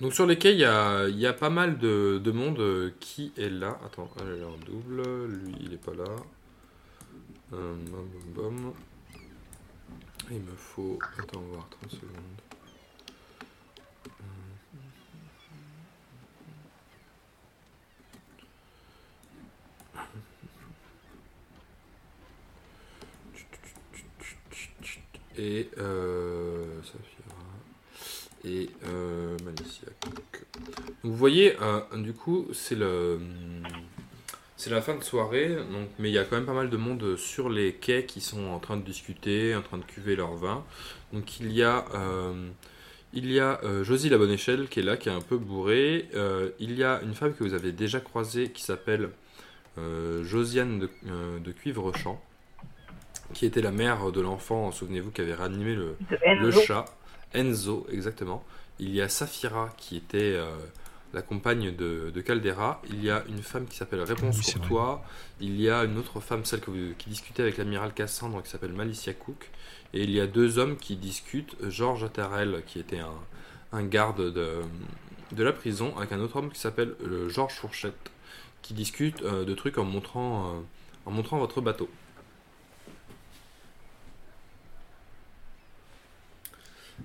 Donc 0.00 0.12
sur 0.12 0.26
les 0.26 0.36
quais, 0.36 0.52
il 0.52 0.58
y 0.58 0.64
a, 0.64 1.08
il 1.08 1.18
y 1.18 1.26
a 1.26 1.32
pas 1.32 1.50
mal 1.50 1.78
de, 1.78 2.20
de 2.22 2.30
monde 2.32 2.92
qui 3.00 3.32
est 3.38 3.48
là. 3.48 3.78
Attends, 3.86 4.10
elle 4.20 4.40
est 4.40 4.44
en 4.44 4.56
double. 4.58 5.02
Lui, 5.28 5.54
il 5.60 5.72
est 5.74 5.84
pas 5.84 5.94
là. 5.94 6.04
Euh, 7.52 7.74
bam, 7.90 8.08
bam, 8.36 8.50
bam. 8.64 8.72
Il 10.30 10.40
me 10.40 10.54
faut. 10.56 10.98
Attends, 11.18 11.40
voir 11.40 11.68
30 11.68 11.90
secondes. 11.90 12.10
Et 25.36 25.68
euh, 25.78 26.80
Saphira. 26.82 27.34
Et 28.44 28.70
euh, 28.86 29.36
Malicia. 29.44 29.88
Donc, 30.04 30.44
vous 31.02 31.14
voyez, 31.14 31.56
euh, 31.60 31.80
du 31.96 32.14
coup, 32.14 32.46
c'est 32.52 32.76
le. 32.76 33.20
C'est 34.64 34.70
la 34.70 34.80
fin 34.80 34.94
de 34.94 35.04
soirée, 35.04 35.56
donc, 35.56 35.90
mais 35.98 36.08
il 36.08 36.14
y 36.14 36.18
a 36.18 36.24
quand 36.24 36.36
même 36.36 36.46
pas 36.46 36.54
mal 36.54 36.70
de 36.70 36.76
monde 36.78 37.16
sur 37.18 37.50
les 37.50 37.74
quais 37.74 38.06
qui 38.06 38.22
sont 38.22 38.46
en 38.46 38.58
train 38.58 38.78
de 38.78 38.82
discuter, 38.82 39.54
en 39.54 39.60
train 39.60 39.76
de 39.76 39.84
cuver 39.84 40.16
leur 40.16 40.32
vin. 40.36 40.64
Donc 41.12 41.38
il 41.38 41.52
y 41.52 41.62
a, 41.62 41.84
euh, 41.94 42.48
il 43.12 43.30
y 43.30 43.40
a 43.40 43.60
euh, 43.62 43.84
Josie 43.84 44.08
la 44.08 44.16
Bonne 44.16 44.30
Échelle 44.30 44.68
qui 44.68 44.80
est 44.80 44.82
là, 44.82 44.96
qui 44.96 45.10
est 45.10 45.12
un 45.12 45.20
peu 45.20 45.36
bourrée. 45.36 46.08
Euh, 46.14 46.48
il 46.60 46.78
y 46.78 46.82
a 46.82 47.02
une 47.02 47.12
femme 47.12 47.34
que 47.34 47.44
vous 47.44 47.52
avez 47.52 47.72
déjà 47.72 48.00
croisée 48.00 48.52
qui 48.52 48.62
s'appelle 48.62 49.10
euh, 49.76 50.24
Josiane 50.24 50.78
de, 50.78 50.88
euh, 51.08 51.38
de 51.40 51.52
Cuivrechamp. 51.52 52.18
qui 53.34 53.44
était 53.44 53.60
la 53.60 53.70
mère 53.70 54.12
de 54.12 54.20
l'enfant, 54.22 54.72
souvenez-vous, 54.72 55.10
qui 55.10 55.20
avait 55.20 55.34
réanimé 55.34 55.74
le, 55.74 55.94
le 56.40 56.50
chat, 56.52 56.86
Enzo, 57.34 57.86
exactement. 57.92 58.42
Il 58.78 58.94
y 58.94 59.02
a 59.02 59.10
Safira 59.10 59.68
qui 59.76 59.98
était 59.98 60.32
euh, 60.36 60.48
la 61.14 61.22
compagne 61.22 61.74
de, 61.74 62.10
de 62.14 62.20
Caldera. 62.20 62.82
Il 62.90 63.02
y 63.02 63.10
a 63.10 63.24
une 63.28 63.42
femme 63.42 63.66
qui 63.66 63.76
s'appelle 63.76 64.02
Réponse 64.02 64.36
Oui, 64.36 64.42
c'est 64.44 64.58
Courtois. 64.58 65.02
Il 65.40 65.60
y 65.60 65.70
a 65.70 65.84
une 65.84 65.96
autre 65.96 66.20
femme, 66.20 66.44
celle 66.44 66.60
que 66.60 66.70
vous- 66.70 66.94
qui 66.98 67.08
discutait 67.08 67.42
avec 67.42 67.56
l'amiral 67.56 67.94
Cassandre, 67.94 68.42
qui 68.42 68.50
s'appelle 68.50 68.72
Malicia 68.72 69.14
Cook. 69.14 69.50
Et 69.94 70.02
il 70.02 70.10
y 70.10 70.20
a 70.20 70.26
deux 70.26 70.58
hommes 70.58 70.76
qui 70.76 70.96
discutent. 70.96 71.56
Georges 71.68 72.04
Attarel, 72.04 72.62
qui 72.66 72.78
était 72.80 72.98
un, 72.98 73.14
un 73.72 73.84
garde 73.84 74.32
de, 74.32 74.60
de 75.32 75.42
la 75.44 75.52
prison, 75.52 75.96
avec 75.96 76.12
un 76.12 76.20
autre 76.20 76.36
homme 76.36 76.50
qui 76.50 76.58
s'appelle 76.60 76.94
euh, 77.04 77.28
Georges 77.28 77.54
Fourchette, 77.54 78.10
qui 78.62 78.74
discute 78.74 79.22
euh, 79.22 79.44
de 79.44 79.54
trucs 79.54 79.78
en 79.78 79.84
montrant, 79.84 80.48
euh, 80.48 80.60
en 81.06 81.12
montrant 81.12 81.38
votre 81.38 81.60
bateau. 81.60 81.88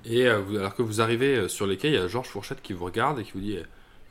Et 0.06 0.28
alors 0.28 0.76
que 0.76 0.82
vous 0.82 1.02
arrivez 1.02 1.48
sur 1.50 1.66
les 1.68 1.78
quais, 1.78 1.90
il 1.90 1.94
y 1.96 1.98
a 1.98 2.08
Georges 2.08 2.28
Fourchette 2.30 2.62
qui 2.62 2.74
vous 2.74 2.86
regarde 2.86 3.20
et 3.20 3.24
qui 3.24 3.32
vous 3.34 3.40
dit 3.42 3.58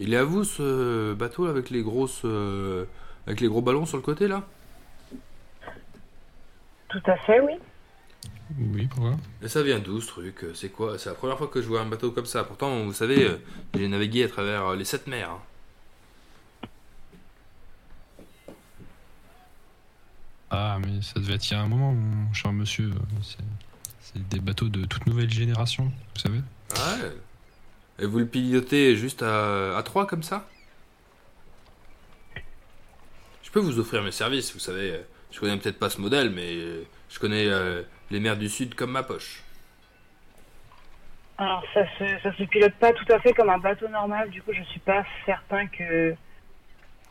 Il 0.00 0.14
est 0.14 0.16
à 0.16 0.24
vous 0.24 0.44
ce 0.44 1.14
bateau 1.14 1.44
là, 1.44 1.50
avec 1.50 1.70
les 1.70 1.82
grosses 1.82 2.22
euh, 2.24 2.84
avec 3.26 3.40
les 3.40 3.48
gros 3.48 3.62
ballons 3.62 3.86
sur 3.86 3.96
le 3.96 4.02
côté 4.02 4.28
là? 4.28 4.46
Tout 6.88 7.02
à 7.06 7.16
fait, 7.18 7.40
oui. 7.40 7.52
Oui, 8.58 8.86
pourquoi 8.86 9.16
Et 9.42 9.48
ça 9.48 9.62
vient 9.62 9.78
d'où 9.78 10.00
ce 10.00 10.06
truc? 10.08 10.46
C'est 10.54 10.70
quoi? 10.70 10.98
C'est 10.98 11.10
la 11.10 11.14
première 11.14 11.36
fois 11.36 11.48
que 11.48 11.60
je 11.60 11.68
vois 11.68 11.82
un 11.82 11.86
bateau 11.86 12.12
comme 12.12 12.24
ça. 12.26 12.44
Pourtant, 12.44 12.84
vous 12.84 12.94
savez, 12.94 13.24
euh, 13.24 13.36
j'ai 13.74 13.86
navigué 13.88 14.24
à 14.24 14.28
travers 14.28 14.68
euh, 14.68 14.76
les 14.76 14.84
sept 14.86 15.06
mers. 15.06 15.30
hein. 15.30 15.40
Ah, 20.50 20.78
mais 20.80 21.02
ça 21.02 21.20
devait 21.20 21.34
être 21.34 21.50
il 21.50 21.54
y 21.54 21.56
a 21.56 21.60
un 21.62 21.68
moment, 21.68 21.92
mon 21.92 22.32
cher 22.32 22.52
monsieur. 22.52 22.90
C'est- 23.22 23.36
C'est 24.00 24.26
des 24.28 24.40
bateaux 24.40 24.70
de 24.70 24.86
toute 24.86 25.06
nouvelle 25.06 25.28
génération, 25.30 25.84
vous 26.14 26.20
savez? 26.20 26.38
Ouais. 26.38 27.12
Et 28.00 28.06
vous 28.06 28.18
le 28.18 28.26
pilotez 28.26 28.96
juste 28.96 29.22
à, 29.22 29.76
à 29.76 29.82
trois 29.82 30.06
comme 30.06 30.22
ça? 30.22 30.46
Je 33.42 33.50
peux 33.50 33.60
vous 33.60 33.78
offrir 33.78 34.02
mes 34.02 34.12
services, 34.12 34.52
vous 34.52 34.60
savez. 34.60 35.00
Je 35.32 35.40
connais 35.40 35.56
peut-être 35.56 35.78
pas 35.78 35.90
ce 35.90 36.00
modèle, 36.00 36.30
mais 36.30 36.56
je 37.08 37.18
connais 37.18 37.46
euh, 37.46 37.82
les 38.10 38.20
mers 38.20 38.36
du 38.36 38.48
Sud 38.48 38.74
comme 38.74 38.92
ma 38.92 39.02
poche. 39.02 39.42
Alors 41.38 41.62
ça 41.72 41.84
se, 41.98 42.04
ça 42.22 42.36
se 42.36 42.42
pilote 42.44 42.74
pas 42.80 42.92
tout 42.92 43.10
à 43.12 43.20
fait 43.20 43.32
comme 43.32 43.48
un 43.48 43.58
bateau 43.58 43.88
normal, 43.88 44.28
du 44.30 44.42
coup 44.42 44.52
je 44.52 44.62
suis 44.64 44.80
pas 44.80 45.04
certain 45.24 45.66
que 45.68 46.14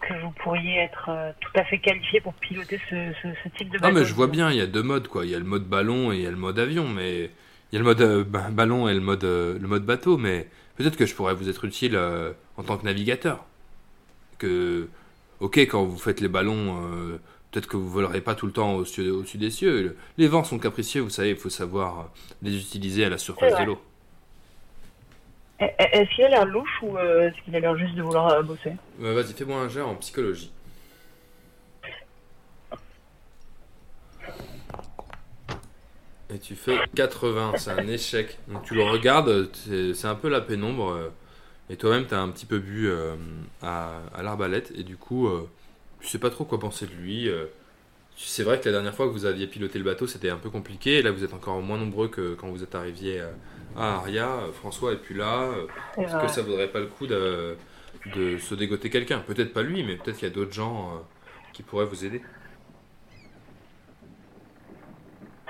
que 0.02 0.14
vous 0.22 0.32
pourriez 0.32 0.80
être 0.80 1.10
euh, 1.10 1.32
tout 1.40 1.52
à 1.56 1.64
fait 1.64 1.80
qualifié 1.80 2.22
pour 2.22 2.34
piloter 2.36 2.80
ce, 2.90 3.14
ce, 3.22 3.28
ce 3.44 3.50
type 3.58 3.70
de 3.70 3.78
Non, 3.78 3.88
bateau. 3.88 3.96
mais 3.96 4.06
je 4.06 4.14
vois 4.14 4.28
bien, 4.28 4.52
il 4.52 4.58
y 4.58 4.62
a 4.62 4.68
deux 4.68 4.84
modes, 4.84 5.08
quoi. 5.08 5.26
Il 5.26 5.32
y 5.32 5.36
a 5.36 5.40
le 5.40 5.46
mode 5.46 5.64
ballon 5.64 6.12
et 6.12 6.18
il 6.18 6.22
y 6.22 6.28
a 6.28 6.30
le 6.30 6.38
mode 6.38 6.60
avion, 6.60 6.88
mais... 6.88 7.32
Il 7.72 7.76
y 7.76 7.78
a 7.78 7.80
le 7.80 7.84
mode 7.86 8.02
euh, 8.02 8.24
ba- 8.24 8.50
ballon 8.52 8.88
et 8.88 8.94
le 8.94 9.00
mode, 9.02 9.24
le 9.24 9.68
mode 9.68 9.86
bateau, 9.86 10.18
mais 10.18 10.48
peut-être 10.78 10.96
que 10.96 11.06
je 11.06 11.16
pourrais 11.16 11.34
vous 11.34 11.50
être 11.50 11.66
utile 11.66 11.96
euh, 11.96 12.32
en 12.56 12.64
tant 12.64 12.78
que 12.78 12.86
navigateur. 12.86 13.46
Que... 14.38 14.88
Ok, 15.40 15.58
quand 15.60 15.84
vous 15.84 15.98
faites 15.98 16.22
les 16.22 16.28
ballons, 16.28 16.82
euh, 16.82 17.20
peut-être 17.52 17.68
que 17.68 17.78
vous 17.78 17.90
volerez 17.90 18.22
pas 18.22 18.34
tout 18.34 18.48
le 18.48 18.52
temps 18.52 18.76
au-dessus 18.76 19.10
au-dessus 19.10 19.38
des 19.38 19.52
cieux. 19.52 19.96
Les 20.18 20.28
vents 20.28 20.44
sont 20.44 20.58
capricieux, 20.58 21.02
vous 21.02 21.10
savez, 21.10 21.32
il 21.32 21.36
faut 21.36 21.50
savoir 21.50 22.10
les 22.42 22.56
utiliser 22.58 23.06
à 23.06 23.10
la 23.10 23.18
surface 23.18 23.60
de 23.60 23.66
l'eau. 23.66 23.82
Est-ce 25.60 26.16
qu'il 26.16 26.26
a 26.26 26.30
l'air 26.30 26.46
louche 26.46 26.82
ou 26.84 26.98
euh, 26.98 27.28
est-ce 27.28 27.44
qu'il 27.44 27.56
a 27.56 27.60
l'air 27.60 27.78
juste 27.78 27.96
de 27.96 28.02
vouloir 28.02 28.44
bosser? 28.44 28.74
Vas-y, 29.00 29.34
fais-moi 29.34 29.58
un 29.60 29.70
jet 29.70 29.82
en 29.82 29.96
psychologie. 29.96 30.52
Et 36.34 36.40
tu 36.40 36.56
fais 36.56 36.78
80, 36.96 37.54
c'est 37.58 37.72
un 37.72 37.88
échec. 37.88 38.38
Donc 38.50 38.64
tu 38.64 38.76
le 38.76 38.84
regardes, 38.84 39.50
c'est 39.94 40.08
un 40.08 40.16
peu 40.16 40.28
la 40.30 40.42
pénombre. 40.42 40.92
euh, 40.92 41.10
Et 41.70 41.78
toi-même, 41.78 42.06
t'as 42.06 42.20
un 42.20 42.30
petit 42.30 42.46
peu 42.46 42.60
bu 42.60 42.88
euh, 42.90 43.16
à, 43.62 44.02
à 44.14 44.24
l'arbalète. 44.24 44.72
Et 44.76 44.84
du 44.84 44.98
coup, 44.98 45.28
euh, 45.28 45.48
tu 46.02 46.08
sais 46.08 46.20
pas 46.20 46.30
trop 46.30 46.44
quoi 46.46 46.60
penser 46.60 46.86
de 46.86 46.94
lui. 46.94 47.30
euh. 47.30 47.46
C'est 48.18 48.44
vrai 48.44 48.60
que 48.60 48.66
la 48.66 48.72
dernière 48.74 48.96
fois 48.96 49.06
que 49.08 49.12
vous 49.12 49.26
aviez 49.26 49.48
piloté 49.48 49.78
le 49.80 49.86
bateau, 49.86 50.08
c'était 50.08 50.30
un 50.30 50.38
peu 50.38 50.50
compliqué. 50.50 50.98
Et 50.98 51.02
là, 51.02 51.12
vous 51.12 51.24
êtes 51.24 51.34
encore 51.34 51.62
moins 51.62 51.78
nombreux 51.78 52.08
que 52.10 52.34
quand 52.34 52.50
vous 52.50 52.64
êtes 52.64 52.76
arriviez 52.76 53.22
à 53.78 53.98
Aria. 53.98 54.40
François 54.54 54.94
est 54.94 54.98
plus 54.98 55.16
là. 55.16 55.50
est-ce 55.98 56.14
que 56.26 56.28
ça 56.28 56.42
vaudrait 56.42 56.70
pas 56.72 56.80
le 56.80 56.88
coup 56.88 57.06
de, 57.08 57.56
de 58.16 58.38
se 58.40 58.56
dégoter 58.56 58.90
quelqu'un? 58.90 59.20
Peut-être 59.20 59.54
pas 59.54 59.62
lui, 59.62 59.84
mais 59.84 59.96
peut-être 59.98 60.18
qu'il 60.18 60.28
y 60.28 60.32
a 60.32 60.34
d'autres 60.34 60.52
gens 60.54 61.06
qui 61.54 61.62
pourraient 61.64 61.86
vous 61.86 62.06
aider. 62.06 62.22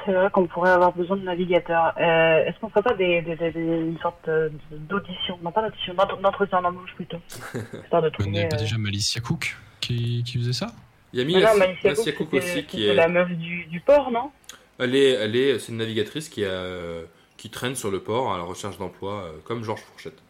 C'est 0.07 0.13
vrai 0.13 0.29
qu'on 0.31 0.47
pourrait 0.47 0.69
avoir 0.71 0.93
besoin 0.93 1.17
de 1.17 1.23
navigateurs. 1.23 1.93
Euh, 1.99 2.45
Est-ce 2.45 2.57
qu'on 2.61 2.69
ferait 2.69 2.81
pas 2.81 2.93
des, 2.93 3.21
des, 3.23 3.35
des- 3.35 3.51
des- 3.51 3.59
une 3.59 3.99
sorte 3.99 4.25
euh, 4.29 4.47
d'audition 4.71 5.37
Non, 5.43 5.51
pas 5.51 5.61
d'audition, 5.67 5.93
d'ent- 5.93 6.15
d'entretien 6.21 6.61
d'embauche 6.61 6.93
plutôt. 6.95 7.17
Histoire 7.83 8.01
de 8.01 8.07
Vous 8.07 8.13
trouver. 8.13 8.31
n'avez 8.31 8.47
pas 8.47 8.55
euh, 8.55 8.59
déjà 8.59 8.77
Malicia 8.77 9.19
Cook 9.21 9.57
qui, 9.81 10.23
qui 10.25 10.37
faisait 10.37 10.53
ça? 10.53 10.67
Il 11.11 11.19
y 11.19 11.21
a 11.21 11.25
Non, 11.25 11.35
Mila 11.37 11.51
non, 11.53 11.59
Malicia 11.59 12.13
Cook, 12.13 12.33
aussi 12.33 12.63
qui 12.65 12.87
est. 12.87 12.93
la 12.93 13.09
meuf 13.09 13.29
du, 13.31 13.65
du 13.65 13.81
port, 13.81 14.09
non? 14.11 14.31
Elle 14.79 14.95
est, 14.95 15.09
elle 15.11 15.35
est, 15.35 15.59
c'est 15.59 15.73
une 15.73 15.79
navigatrice 15.79 16.29
qui 16.29 16.45
a, 16.45 17.01
qui 17.35 17.49
traîne 17.49 17.75
sur 17.75 17.91
le 17.91 17.99
port 17.99 18.33
à 18.33 18.37
la 18.37 18.43
recherche 18.45 18.77
d'emploi, 18.77 19.11
euh, 19.25 19.31
comme 19.43 19.61
Georges 19.63 19.81
Fourchette. 19.81 20.21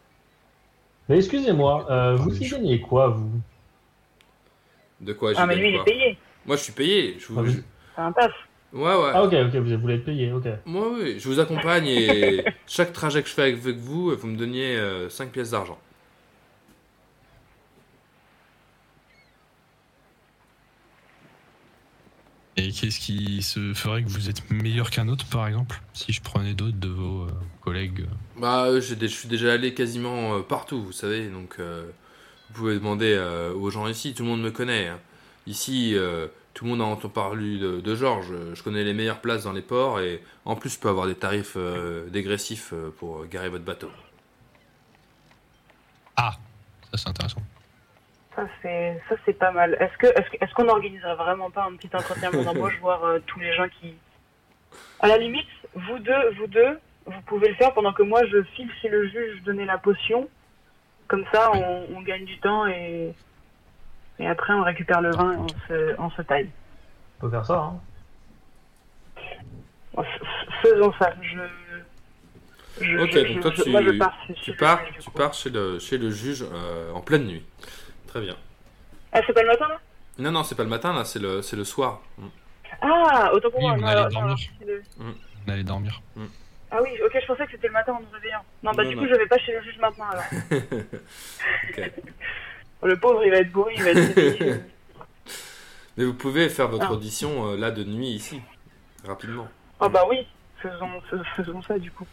Mais 1.08 1.18
excusez-moi, 1.18 1.86
euh, 1.88 2.16
vous 2.16 2.30
Ah, 2.32 2.36
y 2.36 2.44
je- 2.44 2.54
gagnez 2.56 2.80
quoi, 2.80 3.08
vous? 3.08 3.30
De 5.00 5.12
quoi 5.12 5.32
Ah, 5.36 5.46
mais 5.46 5.54
lui, 5.54 5.68
il 5.70 5.76
est 5.76 5.84
payé. 5.84 6.18
Moi, 6.46 6.56
je 6.56 6.62
suis 6.62 6.72
payé. 6.72 7.16
Je 7.20 7.28
vous, 7.28 7.38
Ah 7.38 7.42
oui. 7.44 7.52
je- 7.52 7.60
C'est 7.94 8.02
un 8.02 8.12
taf. 8.12 8.32
Ouais, 8.72 8.80
ouais. 8.82 9.10
Ah 9.14 9.22
ok, 9.24 9.32
ok, 9.32 9.54
vous 9.56 9.78
voulez 9.80 9.94
être 9.94 10.04
payé, 10.04 10.32
ok. 10.32 10.46
Moi, 10.66 10.90
oui, 10.92 11.18
je 11.18 11.28
vous 11.28 11.40
accompagne 11.40 11.86
et 11.86 12.44
chaque 12.66 12.92
trajet 12.92 13.22
que 13.22 13.28
je 13.28 13.34
fais 13.34 13.42
avec 13.42 13.56
vous, 13.78 14.14
vous 14.14 14.26
me 14.26 14.36
donniez 14.36 14.78
5 15.08 15.32
pièces 15.32 15.50
d'argent. 15.52 15.78
Et 22.56 22.72
qu'est-ce 22.72 22.98
qui 22.98 23.42
se 23.42 23.72
ferait 23.72 24.02
que 24.02 24.08
vous 24.08 24.28
êtes 24.28 24.50
meilleur 24.50 24.90
qu'un 24.90 25.08
autre, 25.08 25.24
par 25.26 25.46
exemple 25.46 25.80
Si 25.92 26.12
je 26.12 26.20
prenais 26.20 26.54
d'autres 26.54 26.78
de 26.78 26.88
vos 26.88 27.22
euh, 27.24 27.30
collègues? 27.60 28.06
Bah, 28.36 28.64
euh, 28.66 28.80
je 28.80 29.06
suis 29.06 29.28
déjà 29.28 29.52
allé 29.52 29.74
quasiment 29.74 30.36
euh, 30.36 30.40
partout, 30.42 30.82
vous 30.82 30.92
savez, 30.92 31.28
donc 31.28 31.56
euh, 31.58 31.90
vous 32.48 32.54
pouvez 32.54 32.74
demander 32.74 33.14
euh, 33.16 33.52
aux 33.54 33.70
gens 33.70 33.88
ici, 33.88 34.14
tout 34.14 34.24
le 34.24 34.28
monde 34.30 34.42
me 34.42 34.50
connaît. 34.50 34.88
hein. 34.88 35.00
Ici, 35.46 35.94
euh, 35.96 36.28
tout 36.58 36.64
le 36.64 36.70
monde 36.72 36.80
a 36.80 36.84
entendu 36.86 37.14
parler 37.14 37.56
de, 37.56 37.80
de 37.80 37.94
Georges, 37.94 38.32
je 38.52 38.60
connais 38.64 38.82
les 38.82 38.92
meilleures 38.92 39.20
places 39.20 39.44
dans 39.44 39.52
les 39.52 39.62
ports 39.62 40.00
et 40.00 40.20
en 40.44 40.56
plus, 40.56 40.70
je 40.74 40.80
peux 40.80 40.88
avoir 40.88 41.06
des 41.06 41.14
tarifs 41.14 41.52
euh, 41.56 42.08
dégressifs 42.08 42.72
euh, 42.72 42.92
pour 42.98 43.24
garer 43.26 43.48
votre 43.48 43.64
bateau. 43.64 43.88
Ah 46.16 46.32
Ça, 46.90 46.96
c'est 46.98 47.08
intéressant. 47.10 47.42
Ça, 48.34 48.48
c'est 48.60 49.00
ça, 49.08 49.14
c'est 49.24 49.38
pas 49.38 49.52
mal. 49.52 49.74
Est-ce 49.78 49.96
que 49.98 50.06
est-ce 50.08 50.30
que- 50.30 50.44
est-ce 50.44 50.52
qu'on 50.54 50.68
organiserait 50.68 51.14
vraiment 51.14 51.48
pas 51.48 51.62
un 51.64 51.76
petit 51.76 51.94
entretien 51.94 52.32
d'embauche, 52.32 52.76
voir 52.80 53.04
euh, 53.04 53.20
tous 53.24 53.38
les 53.38 53.52
gens 53.54 53.68
qui. 53.80 53.94
À 54.98 55.06
la 55.06 55.16
limite, 55.16 55.46
vous 55.76 56.00
deux, 56.00 56.30
vous 56.38 56.48
deux, 56.48 56.80
vous 57.06 57.20
pouvez 57.26 57.50
le 57.50 57.54
faire 57.54 57.72
pendant 57.72 57.92
que 57.92 58.02
moi 58.02 58.26
je 58.26 58.42
file 58.56 58.70
chez 58.82 58.88
le 58.88 59.06
juge 59.08 59.42
donner 59.44 59.64
la 59.64 59.78
potion. 59.78 60.28
Comme 61.06 61.24
ça, 61.32 61.52
on, 61.54 61.86
on 61.96 62.02
gagne 62.02 62.24
du 62.24 62.38
temps 62.40 62.66
et 62.66 63.14
et 64.18 64.26
après 64.26 64.52
on 64.52 64.62
récupère 64.62 65.00
le 65.00 65.10
vin 65.12 65.32
et 65.32 65.36
on 65.36 65.48
se 65.48 65.94
on 66.00 66.10
se 66.10 66.22
taille. 66.22 66.50
On 67.18 67.22
peut 67.22 67.30
faire 67.30 67.46
ça, 67.46 67.54
hein. 67.58 67.80
Bon, 69.94 70.04
Faisons 70.62 70.92
ça. 70.98 71.12
Je. 71.22 71.38
je 72.80 72.98
Ok, 72.98 73.10
je- 73.12 73.32
donc 73.34 73.42
toi, 73.42 73.52
je- 73.56 73.62
tu- 73.62 73.70
moi, 73.70 73.82
je 73.82 73.90
pars 73.98 74.14
chez- 74.26 74.34
Tu 74.34 74.52
pars, 74.56 74.86
juge, 74.86 74.98
tu 75.04 75.10
pars 75.10 75.34
chez, 75.34 75.50
le, 75.50 75.78
chez 75.78 75.98
le 75.98 76.10
juge 76.10 76.44
euh, 76.52 76.92
en 76.92 77.00
pleine 77.00 77.24
nuit. 77.26 77.44
Très 78.06 78.20
bien. 78.20 78.36
Ah, 79.12 79.20
c'est 79.26 79.32
pas 79.32 79.42
le 79.42 79.48
matin 79.48 79.68
là? 79.68 79.80
Non, 80.18 80.30
non, 80.32 80.42
c'est 80.44 80.54
pas 80.54 80.64
le 80.64 80.68
matin, 80.68 80.92
là, 80.92 81.04
c'est 81.04 81.18
le, 81.20 81.42
c'est 81.42 81.56
le 81.56 81.64
soir. 81.64 82.00
Mm. 82.18 82.26
Ah, 82.82 83.30
autant 83.32 83.50
pour 83.50 83.60
Oui, 83.60 83.66
moi. 83.66 83.74
on 83.74 83.80
non, 83.80 83.86
allait 83.86 84.00
alors, 84.16 84.38
c'est 84.58 84.64
le- 84.66 84.82
On 85.46 85.50
allait 85.52 85.64
dormir. 85.64 86.00
Ah 86.70 86.78
oui, 86.82 86.90
ok, 87.04 87.18
je 87.20 87.26
pensais 87.26 87.46
que 87.46 87.52
c'était 87.52 87.68
le 87.68 87.72
matin 87.72 87.92
en 87.94 88.00
nous 88.00 88.10
réveillant. 88.12 88.42
Non, 88.62 88.72
bah 88.72 88.84
Non, 88.84 88.90
du 88.90 88.96
non. 88.96 89.02
coup, 89.02 89.08
je 89.08 89.14
vais 89.14 89.26
pas 89.26 89.38
chez 89.38 89.52
le 89.52 89.62
juge 89.62 89.78
maintenant 89.78 90.04
alors. 90.10 90.24
Le 92.82 92.96
pauvre, 92.98 93.24
il 93.24 93.30
va 93.30 93.38
être 93.38 93.50
bourré, 93.52 93.74
il 93.76 93.82
va 93.82 93.90
être. 93.90 94.60
Mais 95.96 96.04
vous 96.04 96.14
pouvez 96.14 96.48
faire 96.48 96.68
votre 96.68 96.86
Ah. 96.86 96.92
audition 96.92 97.50
euh, 97.52 97.56
là 97.56 97.70
de 97.72 97.82
nuit 97.82 98.10
ici, 98.10 98.40
rapidement. 99.04 99.48
Ah 99.80 99.88
bah 99.88 100.04
oui, 100.08 100.18
faisons, 100.62 101.00
fais- 101.10 101.42
faisons 101.42 101.60
ça 101.62 101.78
du 101.78 101.90
coup. 101.90 102.06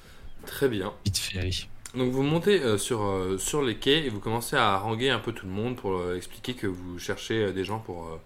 Très 0.48 0.68
bien. 0.68 0.92
Vite 1.06 1.18
fait, 1.20 1.40
allez. 1.40 1.52
Donc 1.94 2.12
vous 2.12 2.24
montez 2.24 2.62
euh, 2.62 2.78
sur, 2.80 3.04
euh, 3.04 3.38
sur 3.38 3.62
les 3.62 3.78
quais 3.78 4.06
et 4.06 4.10
vous 4.10 4.20
commencez 4.20 4.56
à 4.56 4.74
haranguer 4.74 5.12
un 5.12 5.20
peu 5.20 5.32
tout 5.34 5.46
le 5.46 5.52
monde 5.52 5.76
pour 5.76 5.94
euh, 5.98 6.16
expliquer 6.18 6.56
que 6.56 6.66
vous 6.68 6.98
cherchez 7.00 7.44
euh, 7.46 7.52
des 7.52 7.64
gens 7.64 7.78
pour, 7.80 8.08
euh, 8.08 8.20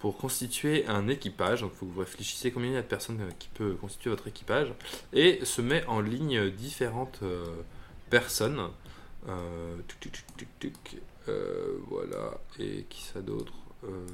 pour 0.00 0.16
constituer 0.18 0.84
un 0.88 1.06
équipage. 1.08 1.60
Donc 1.60 1.70
il 1.74 1.78
faut 1.78 1.86
que 1.86 1.92
vous 1.92 2.00
réfléchissez 2.00 2.50
combien 2.50 2.70
il 2.70 2.74
y 2.74 2.78
a 2.78 2.82
de 2.82 2.86
personnes 2.86 3.20
euh, 3.20 3.30
qui 3.38 3.48
peut 3.54 3.74
constituer 3.80 4.10
votre 4.10 4.26
équipage. 4.26 4.68
Et 5.12 5.44
se 5.44 5.62
met 5.62 5.84
en 5.86 6.00
ligne 6.00 6.50
différentes 6.50 7.20
euh, 7.22 7.44
personnes. 8.10 8.60
Euh, 9.28 9.76
tuc, 9.86 10.00
tuc, 10.00 10.12
tuc, 10.36 10.48
tuc, 10.58 10.72
tuc. 10.84 11.00
Euh, 11.28 11.78
voilà. 11.88 12.38
Et 12.58 12.84
qui 12.88 13.02
ça 13.02 13.20
d'autre 13.20 13.52
Euh, 13.84 14.06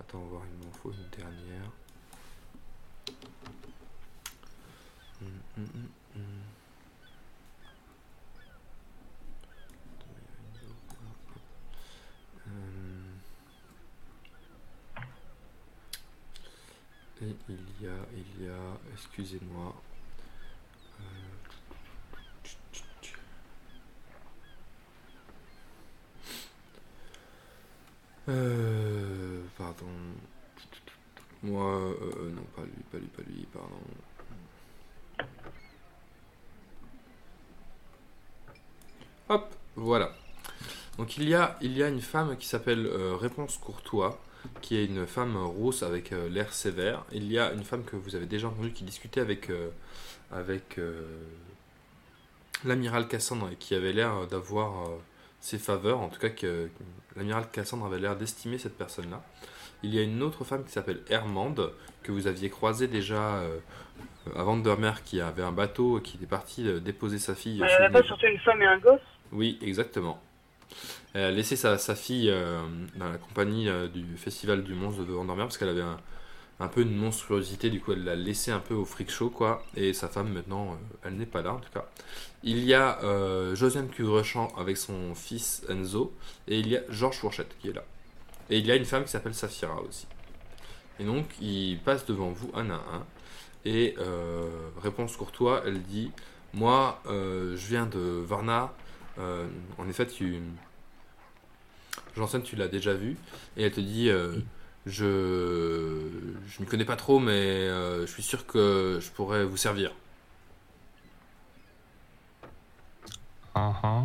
Attends, 0.00 0.18
on 0.18 0.24
va 0.24 0.30
voir, 0.30 0.42
il 0.60 0.66
m'en 0.66 0.72
faut 0.72 0.92
une 0.92 1.08
dernière. 1.16 1.70
Hum, 5.20 5.28
hum, 5.56 5.66
hum. 5.74 5.88
Hum. 6.16 6.22
Et 17.22 17.34
il 17.48 17.84
y 17.84 17.88
a, 17.88 17.96
il 18.12 18.44
y 18.44 18.48
a, 18.48 18.78
excusez-moi. 18.92 19.74
Euh, 28.28 29.42
pardon. 29.58 29.86
Moi, 31.42 31.64
euh, 31.64 32.30
non, 32.30 32.42
pas 32.56 32.62
lui, 32.62 32.82
pas 32.90 32.98
lui, 32.98 33.06
pas 33.08 33.22
lui, 33.22 33.46
pardon. 33.52 35.28
Hop, 39.28 39.54
voilà. 39.76 40.12
Donc 40.98 41.16
il 41.16 41.28
y 41.28 41.34
a, 41.34 41.58
il 41.60 41.76
y 41.76 41.82
a 41.82 41.88
une 41.88 42.00
femme 42.00 42.36
qui 42.36 42.46
s'appelle 42.46 42.86
euh, 42.86 43.16
Réponse 43.16 43.58
Courtois, 43.58 44.18
qui 44.62 44.76
est 44.76 44.86
une 44.86 45.06
femme 45.06 45.36
rousse 45.36 45.82
avec 45.82 46.12
euh, 46.12 46.28
l'air 46.28 46.52
sévère. 46.52 47.04
Il 47.12 47.30
y 47.30 47.38
a 47.38 47.52
une 47.52 47.64
femme 47.64 47.84
que 47.84 47.96
vous 47.96 48.14
avez 48.14 48.26
déjà 48.26 48.48
entendue 48.48 48.72
qui 48.72 48.84
discutait 48.84 49.20
avec, 49.20 49.50
avec 50.30 50.80
l'amiral 52.64 53.08
Cassandre 53.08 53.50
et 53.52 53.56
qui 53.56 53.74
avait 53.74 53.92
l'air 53.92 54.26
d'avoir 54.28 54.88
ses 55.44 55.58
faveurs, 55.58 56.00
en 56.00 56.08
tout 56.08 56.18
cas 56.18 56.30
que 56.30 56.68
l'amiral 57.16 57.50
Cassandre 57.50 57.86
avait 57.86 57.98
l'air 57.98 58.16
d'estimer 58.16 58.58
cette 58.58 58.78
personne-là. 58.78 59.22
Il 59.82 59.94
y 59.94 59.98
a 59.98 60.02
une 60.02 60.22
autre 60.22 60.44
femme 60.44 60.64
qui 60.64 60.72
s'appelle 60.72 61.00
Hermande, 61.10 61.72
que 62.02 62.12
vous 62.12 62.26
aviez 62.26 62.48
croisée 62.48 62.88
déjà 62.88 63.36
euh, 63.36 63.58
à 64.34 64.42
Vandermeer, 64.42 65.02
qui 65.04 65.20
avait 65.20 65.42
un 65.42 65.52
bateau, 65.52 66.00
qui 66.00 66.16
était 66.16 66.26
parti 66.26 66.66
euh, 66.66 66.80
déposer 66.80 67.18
sa 67.18 67.34
fille. 67.34 67.56
Il 67.56 67.62
n'y 67.62 67.68
chez 67.68 67.74
avait 67.74 67.92
pas 67.92 68.02
surtout 68.02 68.26
une 68.26 68.38
femme 68.38 68.62
et 68.62 68.66
un 68.66 68.78
gosse 68.78 69.00
oui, 69.34 69.58
exactement. 69.62 70.20
Elle 71.12 71.24
a 71.24 71.30
laissé 71.30 71.56
sa, 71.56 71.76
sa 71.76 71.94
fille 71.94 72.30
euh, 72.30 72.62
dans 72.96 73.08
la 73.08 73.18
compagnie 73.18 73.68
euh, 73.68 73.88
du 73.88 74.16
festival 74.16 74.62
du 74.62 74.74
monstre 74.74 75.04
de 75.04 75.12
Vandermeer 75.12 75.44
parce 75.44 75.58
qu'elle 75.58 75.68
avait 75.68 75.82
un, 75.82 75.98
un 76.60 76.68
peu 76.68 76.82
une 76.82 76.96
monstruosité, 76.96 77.70
du 77.70 77.80
coup 77.80 77.92
elle 77.92 78.04
l'a 78.04 78.14
laissé 78.14 78.50
un 78.50 78.60
peu 78.60 78.74
au 78.74 78.84
freak 78.84 79.10
show 79.10 79.30
quoi. 79.30 79.64
Et 79.76 79.92
sa 79.92 80.08
femme 80.08 80.32
maintenant, 80.32 80.72
euh, 80.72 80.96
elle 81.04 81.16
n'est 81.16 81.26
pas 81.26 81.42
là 81.42 81.54
en 81.54 81.58
tout 81.58 81.70
cas. 81.72 81.86
Il 82.42 82.64
y 82.64 82.74
a 82.74 83.02
euh, 83.02 83.54
Josiane 83.54 83.88
Cugrechamp 83.88 84.52
avec 84.56 84.76
son 84.76 85.14
fils 85.14 85.64
Enzo 85.68 86.12
et 86.46 86.58
il 86.58 86.68
y 86.68 86.76
a 86.76 86.80
Georges 86.90 87.18
Fourchette 87.18 87.56
qui 87.60 87.70
est 87.70 87.72
là. 87.72 87.84
Et 88.50 88.58
il 88.58 88.66
y 88.66 88.70
a 88.70 88.76
une 88.76 88.84
femme 88.84 89.04
qui 89.04 89.10
s'appelle 89.10 89.34
Safira 89.34 89.80
aussi. 89.82 90.06
Et 91.00 91.04
donc 91.04 91.26
ils 91.40 91.78
passent 91.80 92.06
devant 92.06 92.30
vous 92.30 92.50
un 92.54 92.70
à 92.70 92.74
un. 92.74 93.06
Et 93.64 93.94
euh, 93.98 94.48
réponse 94.82 95.16
courtois, 95.16 95.62
elle 95.66 95.82
dit 95.82 96.12
Moi 96.52 97.00
euh, 97.06 97.56
je 97.56 97.66
viens 97.66 97.86
de 97.86 97.98
Varna. 97.98 98.72
En 99.78 99.88
effet, 99.88 100.06
tu. 100.08 100.40
Janssen, 102.16 102.42
tu 102.42 102.56
l'as 102.56 102.66
déjà 102.66 102.94
vu. 102.94 103.16
Et 103.56 103.62
elle 103.62 103.72
te 103.72 103.80
dit 103.80 104.10
Je. 104.86 106.10
Je 106.46 106.62
ne 106.62 106.66
connais 106.66 106.84
pas 106.84 106.96
trop, 106.96 107.18
mais 107.18 107.32
euh, 107.32 108.06
je 108.06 108.12
suis 108.12 108.22
sûr 108.22 108.46
que 108.46 108.98
je 109.00 109.10
pourrais 109.10 109.44
vous 109.44 109.56
servir. 109.56 109.92
Ah, 113.54 113.72
ah. 113.82 114.02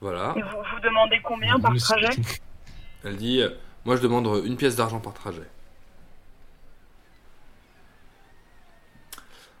Voilà. 0.00 0.34
Et 0.36 0.42
vous, 0.42 0.48
vous 0.48 0.80
demandez 0.82 1.20
combien 1.22 1.58
par 1.60 1.72
Le- 1.72 1.80
trajet 1.80 2.08
Elle 3.04 3.16
dit 3.16 3.40
euh, 3.42 3.50
Moi, 3.84 3.96
je 3.96 4.02
demande 4.02 4.44
une 4.44 4.56
pièce 4.56 4.76
d'argent 4.76 5.00
par 5.00 5.14
trajet. 5.14 5.42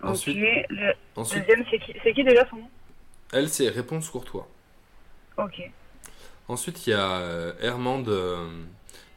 Ensuite- 0.02 0.36
Ok. 0.36 0.66
Le 0.70 0.92
Ensuite, 1.16 1.40
deuxième, 1.46 1.64
c'est 1.70 1.78
qui, 1.78 1.94
c'est 2.02 2.12
qui 2.12 2.22
déjà 2.24 2.46
son 2.48 2.56
nom? 2.56 2.70
Elle, 3.32 3.48
c'est 3.48 3.68
réponse 3.68 4.08
courtois. 4.10 4.46
Ok. 5.36 5.70
Ensuite, 6.48 6.86
il 6.86 6.90
y 6.90 6.92
a 6.92 7.18
euh, 7.18 7.52
Hermande, 7.60 8.08
euh, 8.08 8.48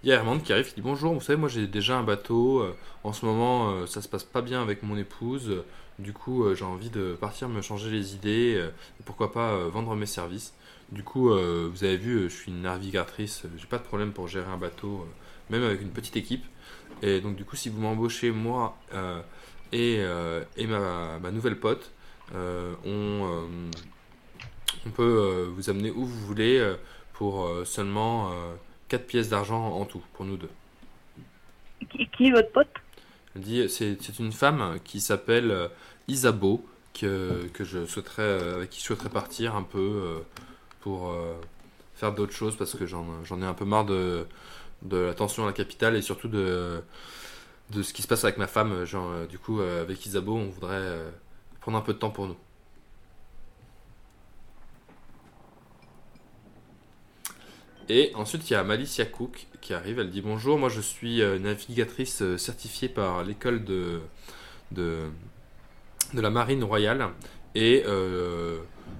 il 0.04 0.10
y 0.10 0.14
a 0.14 0.16
Hermande 0.16 0.44
qui 0.44 0.54
arrive 0.54 0.68
qui 0.68 0.76
dit 0.76 0.82
Bonjour, 0.82 1.14
vous 1.14 1.22
savez, 1.22 1.38
moi 1.38 1.50
j'ai 1.50 1.68
déjà 1.68 1.98
un 1.98 2.04
bateau. 2.04 2.60
euh, 2.60 2.76
en 3.04 3.12
ce 3.14 3.26
moment, 3.26 3.72
euh, 3.72 3.86
ça 3.86 4.02
se 4.02 4.08
passe 4.08 4.24
pas 4.24 4.42
bien 4.42 4.62
avec 4.62 4.84
mon 4.84 4.98
épouse. 4.98 5.50
euh, 5.50 5.66
du 6.00 6.14
coup, 6.14 6.46
j'ai 6.56 6.64
envie 6.64 6.90
de 6.90 7.18
partir 7.20 7.50
me 7.50 7.62
changer 7.62 7.92
les 7.92 8.16
idées. 8.16 8.70
pourquoi 9.04 9.34
pas 9.34 9.68
vendre 9.68 9.94
mes 9.96 10.06
services. 10.06 10.54
Du 10.94 11.04
coup, 11.04 11.30
vous 11.30 11.84
avez 11.84 11.98
vu, 11.98 12.30
je 12.30 12.34
suis 12.34 12.52
une 12.52 12.62
navigatrice. 12.62 13.44
j'ai 13.58 13.68
pas 13.68 13.80
de 13.80 13.84
problème 13.84 14.14
pour 14.14 14.30
gérer 14.30 14.50
un 14.50 14.56
bateau, 14.56 15.06
même 15.50 15.62
avec 15.64 15.82
une 15.82 15.90
petite 15.90 16.16
équipe. 16.16 16.46
Et 17.02 17.20
donc, 17.20 17.36
du 17.36 17.44
coup, 17.44 17.58
si 17.58 17.68
vous 17.68 17.82
m'embauchez, 17.82 18.32
moi 18.32 18.78
et, 19.74 20.02
ma, 20.70 21.32
nouvelle 21.34 21.60
pote, 21.60 21.92
on, 22.34 23.44
peut 24.96 25.52
vous 25.54 25.70
amener 25.70 25.92
où 25.92 26.06
vous 26.06 26.26
voulez. 26.28 26.76
pour 27.12 27.52
seulement 27.66 28.32
4 28.90 29.06
pièces 29.06 29.30
d'argent 29.30 29.74
en 29.74 29.86
tout, 29.86 30.02
pour 30.14 30.26
nous 30.26 30.38
deux. 30.38 30.50
Qui, 31.90 32.08
qui 32.10 32.28
est 32.28 32.32
votre 32.32 32.52
pote? 32.52 32.68
Elle 33.36 33.42
dit, 33.42 33.70
c'est 33.70 34.20
une 34.20 34.32
femme 34.32 34.80
qui 34.84 35.00
s'appelle 35.00 35.52
euh, 35.52 35.68
Isabeau, 36.08 36.66
que, 36.94 37.48
que 37.54 37.64
je 37.64 37.86
souhaiterais, 37.86 38.24
euh, 38.24 38.56
avec 38.56 38.72
qui 38.72 38.82
je 38.82 38.86
souhaiterais 38.86 39.10
partir 39.10 39.56
un 39.56 39.64
peu 39.64 39.80
euh, 39.80 40.20
pour 40.82 41.16
faire 41.96 42.14
d'autres 42.14 42.34
choses, 42.34 42.56
parce 42.56 42.76
que 42.76 42.86
j'en 42.86 43.24
j'en 43.24 43.42
ai 43.42 43.46
un 43.46 43.54
peu 43.54 43.66
marre 43.66 43.86
de, 43.86 44.26
de 44.82 44.98
la 44.98 45.14
tension 45.14 45.44
à 45.44 45.48
la 45.48 45.54
capitale, 45.54 45.96
et 45.96 46.02
surtout 46.02 46.28
de, 46.28 46.82
de 47.72 47.84
ce 47.84 47.94
qui 47.94 48.02
se 48.02 48.08
passe 48.08 48.24
avec 48.24 48.38
ma 48.38 48.48
femme. 48.48 48.86
Genre, 48.86 49.28
du 49.28 49.38
coup, 49.38 49.60
avec 49.60 50.06
Isabeau, 50.06 50.36
on 50.36 50.50
voudrait 50.50 51.04
prendre 51.60 51.78
un 51.78 51.82
peu 51.82 51.94
de 51.94 52.00
temps 52.00 52.10
pour 52.10 52.28
nous. 52.28 52.38
Et 57.90 58.12
ensuite, 58.16 58.50
il 58.50 58.54
y 58.54 58.56
a 58.56 58.64
Malicia 58.64 59.06
Cook 59.06 59.48
qui 59.62 59.74
arrive. 59.74 60.00
Elle 60.00 60.12
dit 60.12 60.22
Bonjour, 60.22 60.60
moi 60.60 60.70
je 60.70 60.80
suis 60.80 61.22
euh, 61.22 61.40
navigatrice 61.40 62.22
euh, 62.22 62.38
certifiée 62.38 62.88
par 62.88 63.24
l'école 63.24 63.66
de, 63.66 64.00
de, 64.72 65.10
de 66.14 66.22
la 66.22 66.30
Marine 66.30 66.64
Royale. 66.64 67.10
Et 67.56 67.84
euh, 67.88 68.60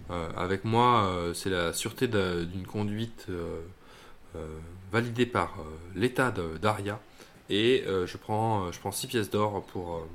euh, 0.10 0.30
avec 0.36 0.66
moi, 0.66 1.10
c'est 1.34 1.50
la 1.50 1.74
sûreté 1.74 2.08
d'une 2.08 2.66
conduite 2.66 3.28
euh, 3.30 3.62
validée 4.92 5.26
par 5.26 5.58
l'État 5.96 6.32
d'Aria. 6.62 7.00
Et 7.50 7.84
je 7.88 8.18
prends, 8.18 8.72
je 8.72 8.80
prends 8.80 8.92
6 8.92 9.08
pièces 9.08 9.30
d'or 9.30 9.64
pour, 9.66 10.06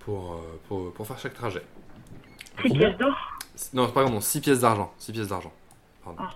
pour, 0.00 0.42
pour, 0.68 0.92
pour 0.92 1.06
faire 1.06 1.18
chaque 1.18 1.34
trajet. 1.34 1.62
C'est 2.56 2.68
Combien 2.68 2.88
pièces 2.88 2.98
d'or? 2.98 3.38
Non, 3.74 3.90
pardon, 3.90 4.20
6 4.20 4.40
pièces 4.40 4.60
d'argent. 4.60 4.92
6 4.98 5.12
pièces 5.12 5.28
d'argent. 5.28 5.52
Pardon. 6.04 6.22
Ah. 6.22 6.34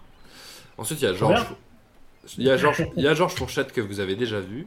Ensuite, 0.79 1.01
il 1.01 1.05
y 1.05 1.09
a 1.09 1.15
Georges. 1.15 1.47
Il 2.39 2.45
y 2.45 2.51
a 2.51 2.57
Georges, 2.57 2.87
il 2.97 3.03
y 3.03 3.09
a 3.09 3.15
Georges 3.15 3.35
Fourchette 3.35 3.73
que 3.73 3.81
vous 3.81 4.01
avez 4.01 4.17
déjà 4.17 4.41
vu. 4.41 4.67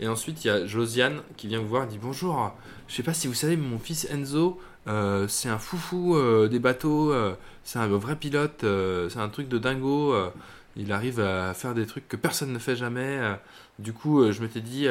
Et 0.00 0.08
ensuite, 0.08 0.44
il 0.44 0.48
y 0.48 0.50
a 0.50 0.66
Josiane 0.66 1.22
qui 1.36 1.48
vient 1.48 1.58
vous 1.58 1.68
voir 1.68 1.84
et 1.84 1.86
dit 1.86 1.98
Bonjour, 2.00 2.52
je 2.86 2.94
sais 2.94 3.02
pas 3.02 3.14
si 3.14 3.26
vous 3.26 3.34
savez, 3.34 3.56
mais 3.56 3.66
mon 3.66 3.78
fils 3.78 4.06
Enzo, 4.10 4.60
euh, 4.86 5.26
c'est 5.28 5.48
un 5.48 5.58
foufou 5.58 6.16
euh, 6.16 6.48
des 6.48 6.60
bateaux, 6.60 7.12
euh, 7.12 7.34
c'est 7.64 7.78
un 7.78 7.88
vrai 7.88 8.16
pilote, 8.16 8.64
c'est 9.10 9.18
un 9.18 9.28
truc 9.28 9.48
de 9.48 9.58
dingo. 9.58 10.14
il 10.76 10.92
arrive 10.92 11.20
à 11.20 11.52
faire 11.54 11.74
des 11.74 11.86
trucs 11.86 12.08
que 12.08 12.16
personne 12.16 12.52
ne 12.52 12.58
fait 12.58 12.76
jamais. 12.76 13.20
du 13.78 13.92
coup, 13.92 14.30
je 14.30 14.40
m'étais 14.42 14.60
dit 14.60 14.86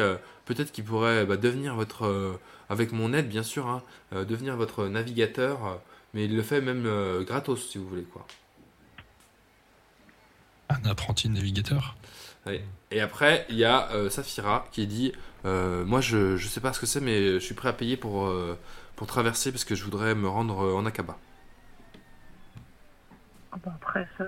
peut-être 0.45 0.71
qu'il 0.71 0.83
pourrait 0.83 1.25
bah, 1.25 1.37
devenir 1.37 1.75
votre, 1.75 2.39
avec 2.69 2.91
mon 2.91 3.13
aide 3.13 3.29
bien 3.29 3.43
sûr, 3.43 3.67
hein, 3.67 3.81
devenir 4.11 4.57
votre 4.57 4.87
navigateur. 4.87 5.79
mais 6.13 6.25
il 6.25 6.35
le 6.35 6.43
fait 6.43 6.61
même 6.61 6.87
gratos 7.25 7.69
si 7.69 7.77
vous 7.77 7.87
voulez 7.87 8.03
quoi. 8.03 8.25
Un 10.69 10.89
apprenti 10.89 11.29
navigateur. 11.29 11.95
Et 12.91 13.01
après, 13.01 13.45
il 13.49 13.57
y 13.57 13.65
a 13.65 13.91
euh, 13.91 14.09
Safira 14.09 14.65
qui 14.71 14.87
dit 14.87 15.11
euh, 15.45 15.83
Moi, 15.83 15.99
je, 15.99 16.37
je 16.37 16.47
sais 16.47 16.61
pas 16.61 16.71
ce 16.71 16.79
que 16.79 16.85
c'est, 16.85 17.01
mais 17.01 17.33
je 17.33 17.39
suis 17.39 17.55
prêt 17.55 17.67
à 17.69 17.73
payer 17.73 17.97
pour, 17.97 18.25
euh, 18.27 18.57
pour 18.95 19.05
traverser 19.07 19.51
parce 19.51 19.65
que 19.65 19.75
je 19.75 19.83
voudrais 19.83 20.15
me 20.15 20.29
rendre 20.29 20.61
euh, 20.63 20.73
en 20.73 20.85
Akaba. 20.85 21.17
Ah 23.51 23.57
bah 23.65 23.73
après 23.75 24.07
ça. 24.17 24.23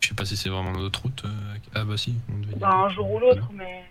Je 0.00 0.08
sais 0.08 0.14
pas 0.14 0.24
si 0.24 0.36
c'est 0.36 0.48
vraiment 0.48 0.72
notre 0.72 1.02
route. 1.02 1.24
euh, 1.24 1.28
Ah 1.74 1.84
bah 1.84 1.96
si. 1.96 2.14
on 2.32 2.38
devait 2.40 2.54
Bah, 2.56 2.70
un 2.72 2.88
jour 2.90 3.10
ou 3.10 3.18
l'autre, 3.18 3.48
mais. 3.52 3.84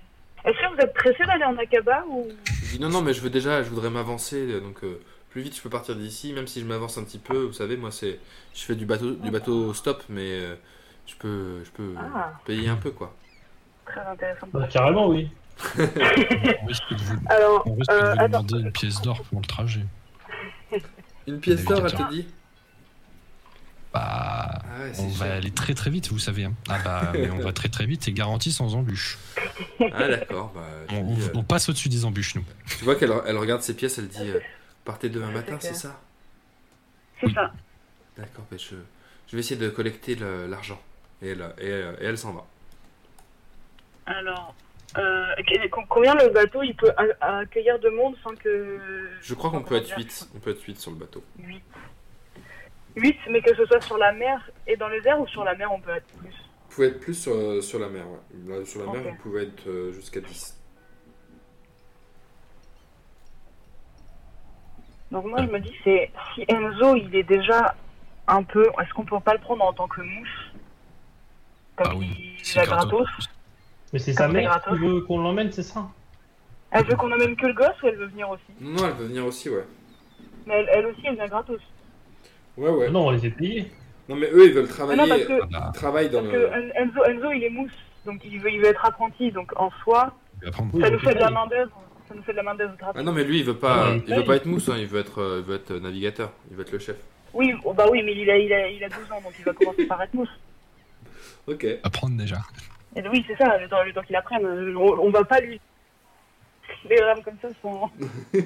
Est-ce 0.46 0.58
que 0.58 0.76
vous 0.76 0.80
êtes 0.82 0.94
pressé 0.94 1.26
d'aller 1.26 1.46
en 1.46 1.58
Akaba 1.58 2.04
ou. 2.10 2.28
Je 2.46 2.72
dis 2.78 2.80
Non, 2.80 2.90
non, 2.90 3.02
mais 3.02 3.14
je 3.14 3.22
veux 3.22 3.30
déjà, 3.30 3.64
je 3.64 3.70
voudrais 3.70 3.90
m'avancer, 3.90 4.60
donc 4.62 4.84
euh, 4.84 5.02
plus 5.34 5.42
vite 5.42 5.56
je 5.58 5.62
peux 5.62 5.70
partir 5.70 5.96
d'ici, 5.96 6.32
même 6.32 6.46
si 6.48 6.62
je 6.62 6.66
m'avance 6.66 6.98
un 7.00 7.04
petit 7.04 7.18
peu. 7.18 7.44
Vous 7.46 7.54
savez, 7.54 7.76
moi, 7.76 7.92
c'est 7.92 8.20
je 8.54 8.62
fais 8.62 8.76
du 8.76 8.86
bateau, 8.86 9.12
du 9.16 9.32
bateau 9.32 9.74
stop, 9.74 10.04
mais 10.10 10.22
euh, 10.32 10.56
je 11.08 11.16
peux, 11.16 11.64
je 11.66 11.72
peux 11.72 11.96
euh, 11.98 12.02
Ah. 12.16 12.34
payer 12.46 12.70
un 12.70 12.76
peu 12.76 12.92
quoi. 12.92 13.16
Très 13.86 14.02
intéressant. 14.02 14.48
Bah, 14.54 14.68
carrément, 14.72 15.08
oui. 15.08 15.30
On 15.78 16.66
risque 16.68 16.90
de 16.92 16.98
vous, 16.98 17.16
Alors, 17.30 17.64
on 17.68 17.74
risque 17.76 17.92
euh, 17.92 18.00
de 18.02 18.06
vous 18.06 18.12
attends. 18.24 18.28
demander 18.44 18.60
une 18.66 18.72
pièce 18.72 19.02
d'or 19.02 19.22
pour 19.24 19.40
le 19.42 19.46
trajet. 19.48 19.86
Une 21.28 21.40
pièce 21.40 21.64
d'or, 21.66 21.86
elle 21.86 21.94
te 21.94 22.10
dit? 22.12 22.28
Bah, 23.94 24.02
Ah 24.64 24.84
ouais, 24.84 24.90
On 24.92 24.94
c'est 24.94 25.18
va 25.20 25.26
cher. 25.26 25.36
aller 25.36 25.52
très 25.52 25.74
très 25.76 25.90
vite, 25.92 26.10
vous 26.10 26.18
savez. 26.20 26.46
hein. 26.46 26.54
Ah 26.70 26.80
bah, 26.84 27.12
mais 27.14 27.30
on 27.30 27.38
va 27.40 27.54
très 27.54 27.70
très 27.70 27.86
vite 27.86 28.08
et 28.08 28.12
garanti 28.14 28.52
sans 28.52 28.74
embûches. 28.76 29.18
Ah 29.94 30.08
d'accord, 30.08 30.52
bah, 30.56 30.62
On, 30.92 31.14
dis, 31.14 31.22
euh, 31.22 31.28
on 31.36 31.44
passe 31.44 31.70
au-dessus 31.70 31.90
des 31.90 32.04
embûches, 32.06 32.36
nous. 32.36 32.44
Tu 32.80 32.84
vois 32.86 32.96
qu'elle 32.96 33.14
elle 33.28 33.38
regarde 33.38 33.62
ses 33.62 33.76
pièces, 33.76 33.98
elle 34.00 34.08
dit 34.08 34.30
euh, 34.30 34.40
partez 34.86 35.10
demain 35.10 35.32
matin, 35.32 35.58
c'est 35.60 35.74
ça 35.74 36.00
C'est 37.20 37.32
ça. 37.34 37.52
D'accord, 38.18 38.46
bah, 38.52 38.58
je, 38.58 38.76
je 39.28 39.36
vais 39.36 39.40
essayer 39.40 39.60
de 39.60 39.70
collecter 39.70 40.16
le- 40.16 40.48
l'argent. 40.48 40.80
Et 41.22 41.30
elle, 41.30 41.54
et, 41.60 41.68
elle- 41.68 41.98
et 42.02 42.06
elle 42.06 42.18
s'en 42.18 42.34
va. 42.34 42.46
Alors, 44.06 44.54
euh, 44.98 45.26
combien 45.90 46.14
le 46.16 46.30
bateau 46.30 46.62
il 46.62 46.76
peut 46.76 46.92
accueillir 47.22 47.80
de 47.80 47.90
monde 47.90 48.16
sans 48.24 48.36
que. 48.36 48.80
Je 49.22 49.34
crois 49.34 49.50
qu'on 49.50 49.62
peut 49.64 49.76
être 49.76 49.86
comment 49.90 49.98
dire, 50.04 50.06
8. 50.06 50.30
On 50.36 50.40
peut 50.40 50.52
être 50.52 50.62
8 50.62 50.80
sur 50.80 50.92
le 50.92 50.98
bateau. 50.98 51.24
8. 51.40 51.64
8, 52.96 53.18
mais 53.30 53.42
que 53.42 53.56
ce 53.56 53.66
soit 53.66 53.82
sur 53.82 53.98
la 53.98 54.12
mer 54.12 54.50
et 54.68 54.76
dans 54.78 54.90
les 54.90 55.02
airs 55.08 55.20
ou 55.20 55.28
sur 55.28 55.44
la 55.44 55.56
mer 55.56 55.72
on 55.72 55.80
peut 55.80 55.92
être 55.96 56.06
plus. 56.18 56.30
Vous 56.30 56.76
pouvez 56.76 56.88
être 56.88 57.00
plus 57.00 57.14
sur, 57.16 57.64
sur 57.64 57.80
la 57.80 57.88
mer, 57.90 58.04
ouais. 58.08 58.66
Sur 58.66 58.86
la 58.86 58.92
mer, 58.92 59.02
vous 59.12 59.18
pouvez 59.22 59.44
être 59.44 59.68
euh, 59.68 59.92
jusqu'à 59.94 60.20
10. 60.22 60.60
Donc 65.14 65.26
moi 65.26 65.38
je 65.44 65.52
me 65.52 65.60
dis 65.60 65.72
c'est 65.84 66.12
si 66.34 66.44
Enzo 66.50 66.96
il 66.96 67.16
est 67.16 67.24
déjà 67.24 67.76
un 68.28 68.42
peu. 68.44 68.64
Est-ce 68.82 68.92
qu'on 68.94 69.06
peut 69.06 69.20
pas 69.20 69.34
le 69.34 69.40
prendre 69.40 69.64
en 69.64 69.72
tant 69.72 69.88
que 69.88 70.02
mouche 70.02 70.52
Comme 71.78 71.88
Ah 71.92 71.96
oui, 71.96 72.36
il 72.54 72.60
a 72.60 72.66
gratos. 72.66 73.08
Mais 73.94 74.00
c'est 74.00 74.14
sa 74.14 74.28
mère 74.28 74.60
qui 74.68 74.76
veut 74.76 75.02
qu'on 75.02 75.20
l'emmène, 75.22 75.52
c'est 75.52 75.62
ça? 75.64 75.88
Elle 76.72 76.86
veut 76.86 76.96
qu'on 76.96 77.12
emmène 77.12 77.36
que 77.36 77.46
le 77.46 77.54
gosse 77.54 77.80
ou 77.84 77.88
elle 77.88 77.96
veut 77.98 78.08
venir 78.08 78.28
aussi? 78.32 78.42
Non, 78.60 78.88
elle 78.88 78.96
peut 78.96 79.04
venir 79.04 79.24
aussi, 79.24 79.50
ouais. 79.52 79.66
Mais 80.48 80.56
elle, 80.56 80.70
elle 80.74 80.86
aussi 80.88 81.02
elle 81.06 81.14
vient 81.16 81.28
gratos. 81.28 81.62
Ouais, 82.58 82.70
ouais. 82.72 82.90
Non, 82.90 83.06
on 83.08 83.12
les 83.12 83.20
fait 83.20 83.30
payer. 83.30 83.72
Non, 84.10 84.16
mais 84.16 84.30
eux, 84.32 84.48
ils 84.48 84.54
veulent 84.54 84.68
travailler. 84.68 85.00
non 85.00 85.08
parce 85.08 85.26
que, 85.26 85.40
Ah 85.44 85.46
bah, 85.52 85.66
Ils 85.70 85.78
travaillent 85.78 86.10
dans 86.10 86.22
parce 86.24 86.34
le. 86.34 86.40
que 86.48 86.48
En- 86.50 86.84
Enzo, 86.84 87.04
Enzo 87.06 87.32
il 87.32 87.44
est 87.44 87.50
mousse. 87.52 87.72
Donc 88.06 88.20
il 88.26 88.40
veut, 88.42 88.52
il 88.52 88.60
veut 88.60 88.68
être 88.68 88.84
apprenti. 88.84 89.32
Donc 89.32 89.54
en 89.58 89.70
soi, 89.84 90.12
ça 90.42 90.90
nous 90.90 91.00
fait 91.00 91.14
de 91.14 91.20
la 91.20 91.28
payer. 91.28 91.38
Ça 92.14 92.18
nous 92.20 92.24
fait 92.24 92.32
de 92.34 92.38
la 92.38 92.44
main 92.44 92.54
d'œuvre 92.54 92.76
gratuite. 92.78 93.00
Ah 93.00 93.04
non, 93.04 93.12
mais 93.12 93.24
lui, 93.24 93.40
il 93.40 93.46
veut 93.46 93.58
pas, 93.58 93.90
Ouais, 93.90 94.04
il 94.08 94.14
veut 94.16 94.24
pas 94.24 94.36
être 94.36 94.46
mousse, 94.46 94.70
hein, 94.70 94.76
il 94.78 94.86
veut 94.86 95.00
être, 95.00 95.20
euh, 95.20 95.40
il 95.40 95.46
veut 95.46 95.56
être 95.56 95.72
navigateur, 95.74 96.32
il 96.52 96.56
veut 96.56 96.62
être 96.62 96.72
le 96.72 96.78
chef. 96.80 96.98
Oui, 97.34 97.52
oh, 97.66 97.74
bah 97.74 97.88
oui, 97.92 98.04
mais 98.04 98.14
il 98.16 98.30
a, 98.30 98.38
il, 98.38 98.54
a, 98.54 98.70
il 98.70 98.84
a 98.84 98.90
12 98.90 99.12
ans, 99.12 99.20
donc 99.22 99.34
il 99.40 99.44
va 99.46 99.54
commencer 99.54 99.88
par 99.88 100.00
être 100.04 100.14
mousse. 100.14 100.30
Ok. 101.48 101.66
À 101.84 101.90
prendre 101.90 102.16
déjà. 102.16 102.38
Et 102.96 103.02
oui, 103.10 103.26
c'est 103.28 103.36
ça, 103.36 103.58
le 103.58 103.68
temps, 103.68 103.84
le 103.84 103.92
temps 103.92 104.04
qu'il 104.04 104.16
apprenne. 104.16 104.46
euh, 104.46 104.74
On, 104.78 105.08
on 105.08 105.10
va 105.10 105.24
pas 105.26 105.42
lui. 105.42 105.60
Les 106.90 107.02
rames 107.02 107.22
comme 107.24 107.36
ça 107.42 107.50
sont. 107.62 107.90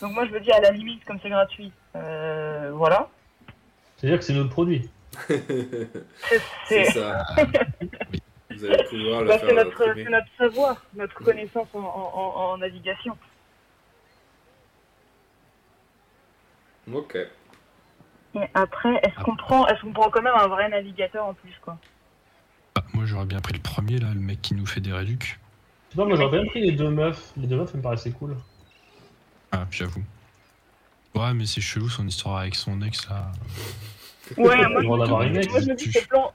donc 0.00 0.12
moi 0.12 0.26
je 0.26 0.32
me 0.32 0.40
dis 0.40 0.50
à 0.50 0.60
la 0.60 0.72
limite, 0.72 1.04
comme 1.04 1.18
c'est 1.22 1.28
gratuit, 1.28 1.70
euh, 1.94 2.72
voilà. 2.74 3.08
C'est-à-dire 3.96 4.18
que 4.18 4.24
c'est 4.24 4.32
notre 4.32 4.50
produit. 4.50 4.88
C'est 6.66 6.84
ça. 6.86 7.22
Vous 8.62 8.68
allez 8.68 8.84
pouvoir 8.84 9.22
le 9.22 9.28
bah, 9.28 9.38
faire 9.40 9.48
c'est 9.48 9.54
notre, 9.56 10.28
savoir, 10.38 10.76
notre 10.94 11.14
connaissance 11.14 11.66
en, 11.74 11.80
en- 11.80 12.12
en- 12.14 12.52
en 12.52 12.58
navigation. 12.58 13.18
Ok. 16.92 17.16
Et 18.34 18.38
après, 18.54 18.94
est-ce 19.02 19.20
qu'on 19.24 19.34
prend, 19.34 19.66
est-ce 19.66 19.80
qu'on 19.82 19.92
prend 19.92 20.10
quand 20.10 20.22
même 20.22 20.34
un 20.36 20.46
vrai 20.46 20.68
navigateur 20.68 21.26
en 21.26 21.34
plus, 21.34 21.52
quoi? 21.60 21.76
Ah, 22.76 22.84
moi, 22.94 23.04
j'aurais 23.04 23.26
bien 23.26 23.40
pris 23.40 23.52
le 23.52 23.58
premier, 23.60 23.98
là, 23.98 24.14
le 24.14 24.20
mec 24.20 24.40
qui 24.40 24.54
nous 24.54 24.66
fait 24.66 24.80
des 24.80 24.92
réducs. 24.92 25.40
Pas, 25.96 26.04
moi 26.04 26.16
j'aurais 26.16 26.38
bien 26.38 26.46
pris 26.48 26.60
les 26.62 26.72
deux 26.72 26.88
meufs. 26.88 27.32
Les 27.36 27.46
deux 27.48 27.56
meufs, 27.56 27.70
ça 27.70 27.76
me 27.76 27.82
paraissait 27.82 28.12
cool. 28.12 28.36
Ah, 29.50 29.66
j'avoue. 29.70 30.02
Ouais, 31.14 31.34
mais 31.34 31.44
c'est 31.46 31.60
chelou 31.60 31.90
son 31.90 32.06
histoire 32.06 32.38
avec 32.38 32.54
son 32.54 32.80
ex, 32.80 33.08
là. 33.10 33.30
Ouais, 34.38 34.68
moi 34.68 34.80
je 34.80 34.88
me 34.88 35.74
dis, 35.74 35.74
dis 35.74 35.92
c'est 35.92 36.06
plan. 36.06 36.32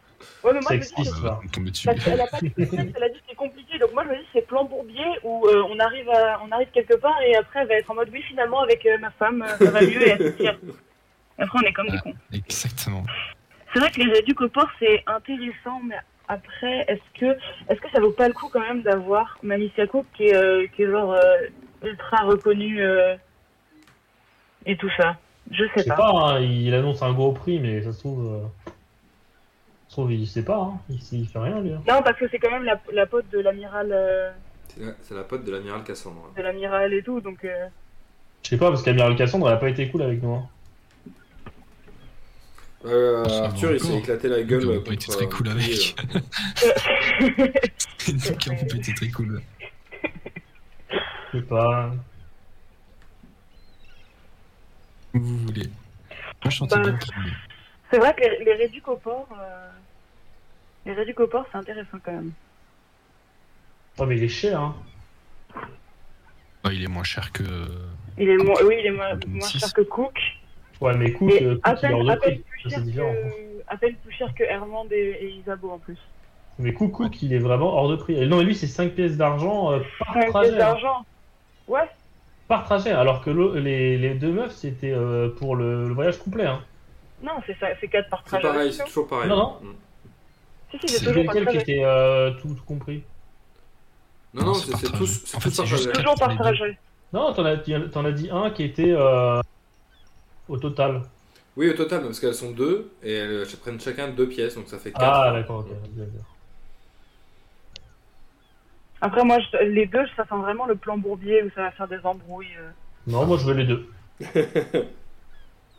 Ouais, 0.47 0.53
mais 0.53 0.59
moi 0.61 0.71
je 0.71 0.75
me 0.77 0.81
dis 0.81 0.87
Sexiste. 0.87 1.15
c'est 1.15 1.21
On 1.21 1.29
va 1.29 1.39
tomber 1.51 1.71
dessus. 1.71 1.85
Parce 1.87 2.03
qu'elle 2.03 2.21
a 2.21 2.27
pas 2.27 2.39
de 2.39 2.47
secret, 2.47 2.91
elle 2.95 3.03
a 3.03 3.09
dit 3.09 3.15
que 3.19 3.25
c'est 3.29 3.35
compliqué, 3.35 3.77
donc 3.79 3.93
moi 3.93 4.03
je 4.05 4.09
me 4.09 4.15
dis 4.17 4.25
c'est 4.33 4.47
plan 4.47 4.63
bourbier 4.65 5.05
où 5.23 5.45
euh, 5.47 5.63
on 5.69 5.79
arrive 5.79 6.09
à, 6.09 6.39
on 6.47 6.51
arrive 6.51 6.69
quelque 6.73 6.95
part 6.95 7.21
et 7.21 7.35
après 7.35 7.59
elle 7.61 7.67
va 7.67 7.75
être 7.75 7.91
en 7.91 7.95
mode 7.95 8.09
oui 8.11 8.21
finalement 8.23 8.61
avec 8.61 8.85
euh, 8.85 8.97
ma 8.99 9.11
femme 9.11 9.41
euh, 9.43 9.57
ça 9.63 9.71
va 9.71 9.81
mieux 9.81 10.07
et 10.07 10.09
elle 10.11 10.19
se 10.33 10.37
tire. 10.37 10.57
Et 11.39 11.41
Après 11.43 11.59
on 11.63 11.67
est 11.67 11.73
comme 11.73 11.89
des 11.89 11.99
cons. 11.99 12.13
Exactement. 12.33 13.03
C'est 13.73 13.79
vrai 13.79 13.91
que 13.91 13.99
les 14.01 14.11
réducs 14.11 14.41
au 14.41 14.49
port 14.49 14.69
c'est 14.79 15.03
intéressant, 15.07 15.81
mais 15.85 15.95
après 16.29 16.85
est-ce 16.87 17.19
que 17.19 17.37
est-ce 17.69 17.79
que 17.79 17.89
ça 17.91 17.99
vaut 17.99 18.11
pas 18.11 18.27
le 18.27 18.33
coup 18.33 18.49
quand 18.51 18.61
même 18.61 18.81
d'avoir 18.83 19.37
Manisiaco 19.43 20.05
qui 20.15 20.27
est 20.27 20.35
euh, 20.35 20.65
qui 20.75 20.83
est 20.83 20.89
genre 20.89 21.13
euh, 21.13 21.37
ultra 21.83 22.23
reconnu 22.25 22.81
euh, 22.81 23.15
et 24.65 24.77
tout 24.77 24.89
ça? 24.97 25.17
Je 25.51 25.63
Je 25.63 25.69
sais 25.75 25.83
sais 25.83 25.89
pas. 25.89 25.95
pas, 25.95 26.09
hein, 26.11 26.39
il 26.41 26.73
annonce 26.73 27.01
un 27.01 27.13
gros 27.13 27.31
prix, 27.31 27.59
mais 27.59 27.81
ça 27.81 27.93
se 27.93 27.99
trouve. 27.99 28.25
euh, 28.33 28.71
trouve, 29.97 30.13
il 30.13 30.27
sait 30.27 30.43
pas, 30.43 30.57
hein. 30.59 30.79
il, 30.89 30.99
il 31.19 31.27
fait 31.27 31.39
rien 31.39 31.59
lui. 31.59 31.73
hein. 31.73 31.81
Non 31.87 32.01
parce 32.03 32.17
que 32.19 32.27
c'est 32.29 32.37
quand 32.39 32.51
même 32.51 32.63
la, 32.63 32.79
la 32.93 33.05
pote 33.07 33.29
de 33.31 33.39
l'amiral 33.39 33.89
euh, 33.91 34.31
C'est 35.01 35.15
la, 35.15 35.23
pote 35.23 35.43
de 35.43 35.51
l'amiral 35.51 35.83
Cassandre. 35.83 36.31
de 36.37 36.41
l'amiral 36.41 36.93
et 36.93 37.01
tout 37.01 37.19
donc. 37.19 37.43
euh, 37.45 37.67
Je 38.43 38.49
sais 38.49 38.57
pas, 38.57 38.69
parce 38.69 38.83
qu'Amiral 38.83 39.15
Cassandre, 39.15 39.47
elle 39.49 39.55
a 39.55 39.57
pas 39.57 39.69
été 39.69 39.89
cool 39.89 40.03
avec 40.03 40.21
nous. 40.21 40.35
hein. 40.35 40.47
Euh, 42.85 43.23
va 43.23 43.45
Arthur, 43.45 43.71
il 43.73 43.79
s'est 43.79 43.97
éclaté 43.97 44.27
la 44.27 44.43
gueule. 44.43 44.61
avons 44.69 44.81
pas 44.81 44.93
été 44.93 45.07
très 45.07 45.25
cool 45.27 45.49
avec. 45.49 45.95
nous 48.07 48.35
qui 48.37 48.49
avons 48.51 48.65
pas 48.67 48.75
été 48.75 48.93
très 48.93 49.09
cool. 49.09 49.41
Je 51.33 51.39
sais 51.39 51.43
pas. 51.45 51.91
Où 55.15 55.19
vous 55.19 55.37
voulez. 55.39 55.67
Moi, 56.43 56.49
je 56.51 56.57
sentais 56.57 56.75
Bah, 56.75 56.91
bien 56.91 56.99
C'est 57.91 57.97
vrai 57.97 58.13
que 58.13 58.21
les, 58.21 58.45
les 58.45 58.53
réducs 58.53 58.87
au 58.87 58.95
port, 58.97 59.27
euh, 59.37 59.69
les 60.87 60.93
réducs 60.93 61.19
au 61.19 61.27
port, 61.27 61.45
c'est 61.51 61.57
intéressant 61.57 61.97
quand 62.03 62.11
même. 62.13 62.31
Oh, 63.99 64.05
mais 64.05 64.17
il 64.17 64.23
est 64.23 64.27
cher, 64.29 64.59
hein. 64.59 64.75
Bah, 66.63 66.69
il 66.73 66.83
est 66.83 66.87
moins 66.87 67.03
cher 67.03 67.31
que. 67.31 67.43
Il 68.17 68.29
est 68.29 68.37
moins, 68.37 68.55
oui, 68.65 68.75
il 68.79 68.85
est 68.87 68.91
moins, 68.91 69.17
moins 69.27 69.47
cher 69.47 69.73
que 69.73 69.81
Cook. 69.81 70.17
Ouais, 70.81 70.95
mais 70.97 71.11
Cook, 71.11 71.31
Et 71.31 71.43
euh, 71.45 71.55
Cook, 71.55 71.61
à 71.63 71.75
il 71.81 71.85
est 71.85 71.93
hors 71.93 72.05
peine, 72.05 72.19
peine 72.19 72.19
prix. 72.19 72.43
plus 72.49 72.61
Ça, 72.63 72.69
cher 72.69 72.79
c'est 72.79 72.85
différent. 72.85 73.13
que, 73.13 73.63
à 73.67 73.77
peine 73.77 73.95
plus 73.95 74.11
cher 74.13 74.33
que 74.35 74.43
Hermand 74.43 74.85
et, 74.91 74.95
et 75.21 75.29
Isabeau 75.29 75.71
en 75.71 75.77
plus. 75.79 75.97
Mais 76.59 76.73
Cook, 76.73 76.91
Cook, 76.91 77.21
il 77.21 77.33
est 77.33 77.39
vraiment 77.39 77.73
hors 77.75 77.89
de 77.89 77.95
prix. 77.95 78.15
Et 78.15 78.25
non, 78.27 78.37
mais 78.37 78.43
lui, 78.43 78.55
c'est 78.55 78.67
5 78.67 78.93
pièces 78.93 79.17
d'argent 79.17 79.71
euh, 79.71 79.79
par 79.99 80.15
Ouais, 80.15 80.27
trajet. 80.29 80.49
c'est 80.49 80.55
hein. 80.55 80.57
d'argent. 80.59 81.05
Ouais. 81.67 81.89
Par 82.47 82.63
trajet, 82.63 82.91
alors 82.91 83.23
que 83.23 83.29
les, 83.59 83.97
les 83.97 84.13
deux 84.15 84.31
meufs, 84.31 84.53
c'était 84.53 84.91
euh, 84.93 85.29
pour 85.29 85.55
le, 85.55 85.87
le 85.87 85.93
voyage 85.93 86.17
complet. 86.17 86.45
Hein. 86.45 86.61
Non, 87.21 87.33
c'est 87.45 87.57
ça, 87.59 87.67
c'est 87.81 87.87
4 87.87 88.09
par 88.09 88.21
C'est 88.23 88.39
trajet. 88.39 88.47
pareil, 88.47 88.69
aussi, 88.69 88.77
c'est 88.77 88.83
toujours 88.85 89.07
pareil. 89.07 89.29
Non, 89.29 89.35
non. 89.35 89.57
Mm. 89.61 89.73
Si, 90.71 90.77
si, 90.79 90.87
C'est 90.87 90.99
c'est 90.99 91.05
toujours 91.05 91.25
par 91.25 91.35
lequel 91.35 91.63
qui 91.63 91.71
était 91.71 91.83
euh, 91.83 92.31
tout, 92.41 92.53
tout 92.53 92.63
compris 92.65 93.03
Non, 94.33 94.41
non, 94.43 94.47
Non, 94.47 94.53
c'est 94.55 94.75
c'est 94.75 94.87
En 95.35 95.39
fait. 95.39 95.49
Toujours. 95.49 96.67
Non, 97.13 97.33
t'en 97.33 97.45
as, 97.45 98.11
dit 98.11 98.29
un 98.29 98.51
qui 98.51 98.63
était 98.63 98.91
euh, 98.91 99.39
au 100.49 100.57
total. 100.57 101.03
Oui, 101.55 101.69
au 101.69 101.73
total, 101.73 102.03
parce 102.03 102.19
qu'elles 102.19 102.35
sont 102.35 102.51
deux 102.51 102.91
et 103.01 103.13
elles 103.13 103.47
prennent 103.61 103.79
chacun 103.79 104.09
deux 104.09 104.27
pièces, 104.27 104.55
donc 104.55 104.67
ça 104.67 104.77
fait 104.77 104.91
quatre. 104.91 105.03
Ah, 105.05 105.31
d'accord, 105.31 105.59
ok. 105.59 105.67
Après, 108.99 109.23
moi, 109.23 109.37
je- 109.39 109.63
les 109.65 109.85
deux, 109.85 110.05
ça 110.15 110.23
sent 110.23 110.35
vraiment 110.35 110.65
le 110.65 110.75
plan 110.75 110.97
bourbier 110.97 111.43
où 111.43 111.49
ça 111.51 111.61
va 111.61 111.71
faire 111.71 111.87
des 111.87 111.99
embrouilles. 112.03 112.55
euh. 112.59 112.69
Non, 113.07 113.25
moi 113.25 113.37
je 113.37 113.45
veux 113.45 113.53
les 113.53 113.65
deux. 113.65 113.89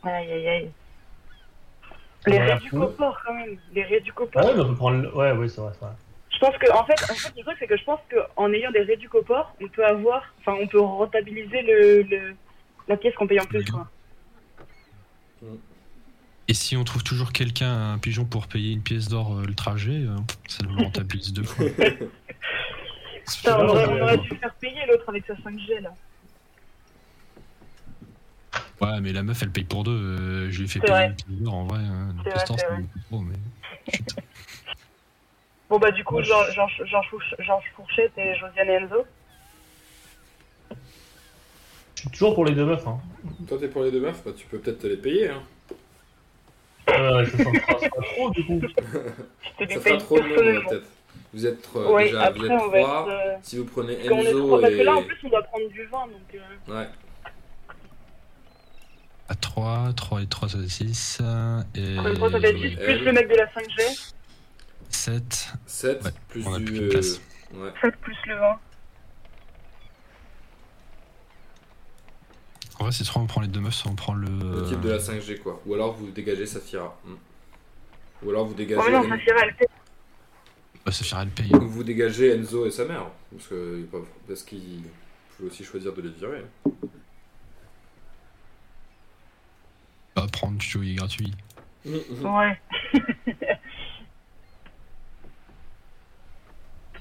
Aïe, 0.03 0.31
aïe, 0.31 0.47
aïe. 0.47 0.71
Les 2.27 2.37
au 2.77 2.87
port, 2.87 3.17
quand 3.25 3.33
même. 3.33 3.57
Les 3.73 3.83
réducs 3.83 4.19
au 4.19 4.29
Ah 4.35 4.45
ouais, 4.45 4.53
mais 4.55 4.61
on 4.61 4.69
peut 4.69 4.75
prendre. 4.75 5.01
le- 5.01 5.15
Ouais, 5.15 5.31
ouais, 5.31 5.47
c'est 5.47 5.61
vrai, 5.61 5.71
c'est 5.73 5.85
vrai. 5.85 5.93
Je 6.31 6.37
pense 6.39 6.57
que, 6.57 6.71
en 6.71 6.85
fait, 6.85 6.93
en 7.11 7.15
fait, 7.15 7.33
le 7.35 7.43
truc, 7.43 7.57
c'est 7.59 7.67
que 7.67 7.77
je 7.77 7.83
pense 7.83 7.99
qu'en 8.11 8.51
ayant 8.53 8.71
des 8.71 8.81
réducs 8.81 9.13
au 9.15 9.23
port, 9.23 9.55
on 9.61 9.67
peut 9.67 9.85
avoir, 9.85 10.23
enfin, 10.39 10.55
on 10.61 10.67
peut 10.67 10.79
rentabiliser 10.79 11.61
le, 11.63 12.01
le- 12.03 12.35
la 12.87 12.97
pièce 12.97 13.13
qu'on 13.15 13.27
paye 13.27 13.39
en 13.39 13.45
plus, 13.45 13.65
quoi. 13.69 13.89
Et 16.47 16.53
si 16.53 16.75
on 16.75 16.83
trouve 16.83 17.03
toujours 17.03 17.31
quelqu'un, 17.31 17.93
un 17.93 17.97
pigeon, 17.99 18.25
pour 18.25 18.47
payer 18.47 18.73
une 18.73 18.81
pièce 18.81 19.07
d'or 19.07 19.37
euh, 19.37 19.43
le 19.45 19.53
trajet, 19.53 19.91
euh, 20.03 20.15
ça 20.47 20.63
nous 20.65 20.75
le 20.75 20.83
rentabilise 20.83 21.31
deux 21.33 21.43
fois. 21.43 21.65
Putain, 23.37 23.59
aurait, 23.67 23.85
on 23.87 24.01
aurait 24.01 24.17
dû 24.17 24.29
faire 24.29 24.53
payer 24.55 24.85
l'autre 24.87 25.07
avec 25.09 25.23
sa 25.27 25.33
5G, 25.35 25.81
là. 25.81 25.93
Ouais, 28.81 29.01
mais 29.01 29.11
la 29.11 29.23
meuf, 29.23 29.41
elle 29.43 29.51
paye 29.51 29.63
pour 29.65 29.83
deux. 29.83 29.91
euh, 29.91 30.51
je 30.51 30.59
lui 30.59 30.65
ai 30.65 30.67
fait 30.69 30.79
C'est 30.79 30.85
payer 30.93 31.13
une 31.29 31.43
d'or 31.43 31.53
en 31.55 31.63
vrai. 31.65 31.79
Hein, 31.79 32.15
la 32.25 32.31
vrai, 32.31 32.43
c'est 32.47 32.65
vrai. 32.65 32.83
trop, 33.09 33.19
mais. 33.19 33.35
Bon, 35.69 35.77
bah, 35.79 35.91
du 35.91 36.03
coup, 36.03 36.19
je- 36.21 36.25
Georges 36.27 36.55
Fourch- 37.09 37.35
Georges 37.39 37.71
Fourchette 37.75 38.13
et 38.17 38.35
Josiane 38.35 38.69
et 38.69 38.73
Enzo. 38.73 39.05
Je 41.95 42.01
suis 42.01 42.09
toujours 42.11 42.33
pour 42.33 42.45
les 42.45 42.53
deux 42.55 42.65
meufs. 42.65 42.87
Hein. 42.87 42.99
Toi, 43.47 43.57
t'es 43.59 43.67
pour 43.67 43.83
les 43.83 43.91
deux 43.91 43.99
meufs, 43.99 44.23
bah, 44.23 44.31
tu 44.35 44.45
peux 44.47 44.57
peut-être 44.59 44.79
te 44.79 44.87
les 44.87 44.97
payer. 44.97 45.29
Hein. 45.29 45.43
Euh, 46.89 47.25
ça 47.25 47.43
s'en 47.43 47.53
fera 47.53 47.75
pas 47.89 48.01
trop 48.01 48.29
du 48.31 48.45
coup. 48.45 48.61
Je 48.63 48.73
te 48.73 48.83
Ça 48.83 49.65
les 49.65 49.67
fera 49.67 49.83
paye 49.83 49.97
trop 49.99 50.17
de 50.19 50.23
monde, 50.27 50.63
peut-être. 50.69 50.87
Vous 51.33 51.45
êtes 51.45 51.69
euh, 51.75 51.91
Ouais, 51.91 52.05
déjà 52.05 52.31
vous 52.31 52.43
après, 52.43 52.45
êtes 52.55 52.61
on 52.61 52.67
va 52.69 52.79
trois. 52.81 53.01
être. 53.01 53.09
euh, 53.09 53.35
Si 53.43 53.57
vous 53.57 53.65
prenez 53.65 53.93
Enzo 54.07 54.59
parce 54.59 54.73
et. 54.73 54.77
que 54.77 54.81
là, 54.83 54.95
en 54.95 55.03
plus, 55.03 55.17
on 55.23 55.29
doit 55.29 55.43
prendre 55.43 55.69
du 55.69 55.85
vin, 55.85 56.07
donc. 56.07 56.35
euh, 56.35 56.79
Ouais. 56.79 56.87
À 59.29 59.35
3, 59.35 59.93
3 59.95 60.21
et 60.23 60.27
3 60.27 60.49
ça 60.49 60.57
fait 60.59 60.67
6. 60.69 61.21
Et 61.75 61.97
Encore 61.99 62.11
une 62.11 62.17
fois, 62.17 62.31
ça 62.31 62.39
fait 62.41 62.53
10 62.53 62.75
plus 62.77 62.99
le 63.05 63.11
mec 63.13 63.29
de 63.29 63.35
la 63.35 63.45
5G, 63.45 64.11
7. 64.89 65.53
7 65.67 66.03
Ouais, 66.03 66.11
plus 66.29 66.47
on 66.47 66.53
a 66.55 66.59
du. 66.59 66.65
plus 66.65 66.79
de 66.79 66.87
place. 66.89 67.21
euh, 67.53 67.65
ouais. 67.65 67.71
7 67.81 67.95
plus 67.97 68.17
le 68.27 68.35
20. 68.35 68.59
En 72.79 72.83
vrai, 72.85 72.91
c'est 72.93 73.03
soit 73.03 73.21
on 73.21 73.27
prend 73.27 73.41
les 73.41 73.47
deux 73.47 73.59
meufs, 73.59 73.73
soit 73.75 73.91
on 73.91 73.95
prend 73.95 74.13
le. 74.13 74.27
Le 74.27 74.63
type 74.67 74.79
de 74.81 74.89
la 74.89 74.97
5G 74.97 75.39
quoi. 75.39 75.61
Ou 75.65 75.73
alors 75.73 75.93
vous 75.93 76.09
dégagez 76.11 76.45
Safira. 76.45 76.97
Hmm. 77.05 77.15
Ou 78.23 78.29
alors 78.31 78.45
vous 78.45 78.53
Oh 78.53 78.57
dégagez. 78.57 78.81
mais 78.89 78.91
non, 78.91 79.09
Safira, 79.09 79.39
elle 79.43 79.53
fait. 79.55 79.69
Ouais, 80.85 80.91
ça 80.91 81.03
ferait 81.03 81.25
le 81.25 81.31
paye. 81.31 81.53
Ou 81.53 81.67
vous 81.69 81.83
dégagez 81.83 82.33
Enzo 82.35 82.65
et 82.65 82.71
sa 82.71 82.85
mère. 82.85 83.05
Parce 83.31 83.47
que 83.47 83.85
parce 84.27 84.43
qu'il 84.43 84.81
peut 85.37 85.45
aussi 85.47 85.63
choisir 85.63 85.93
de 85.93 86.01
les 86.01 86.09
virer. 86.09 86.43
Pas 90.21 90.27
prendre 90.27 90.61
Joey 90.61 90.95
gratuit. 90.95 91.33
Ouais. 91.85 92.59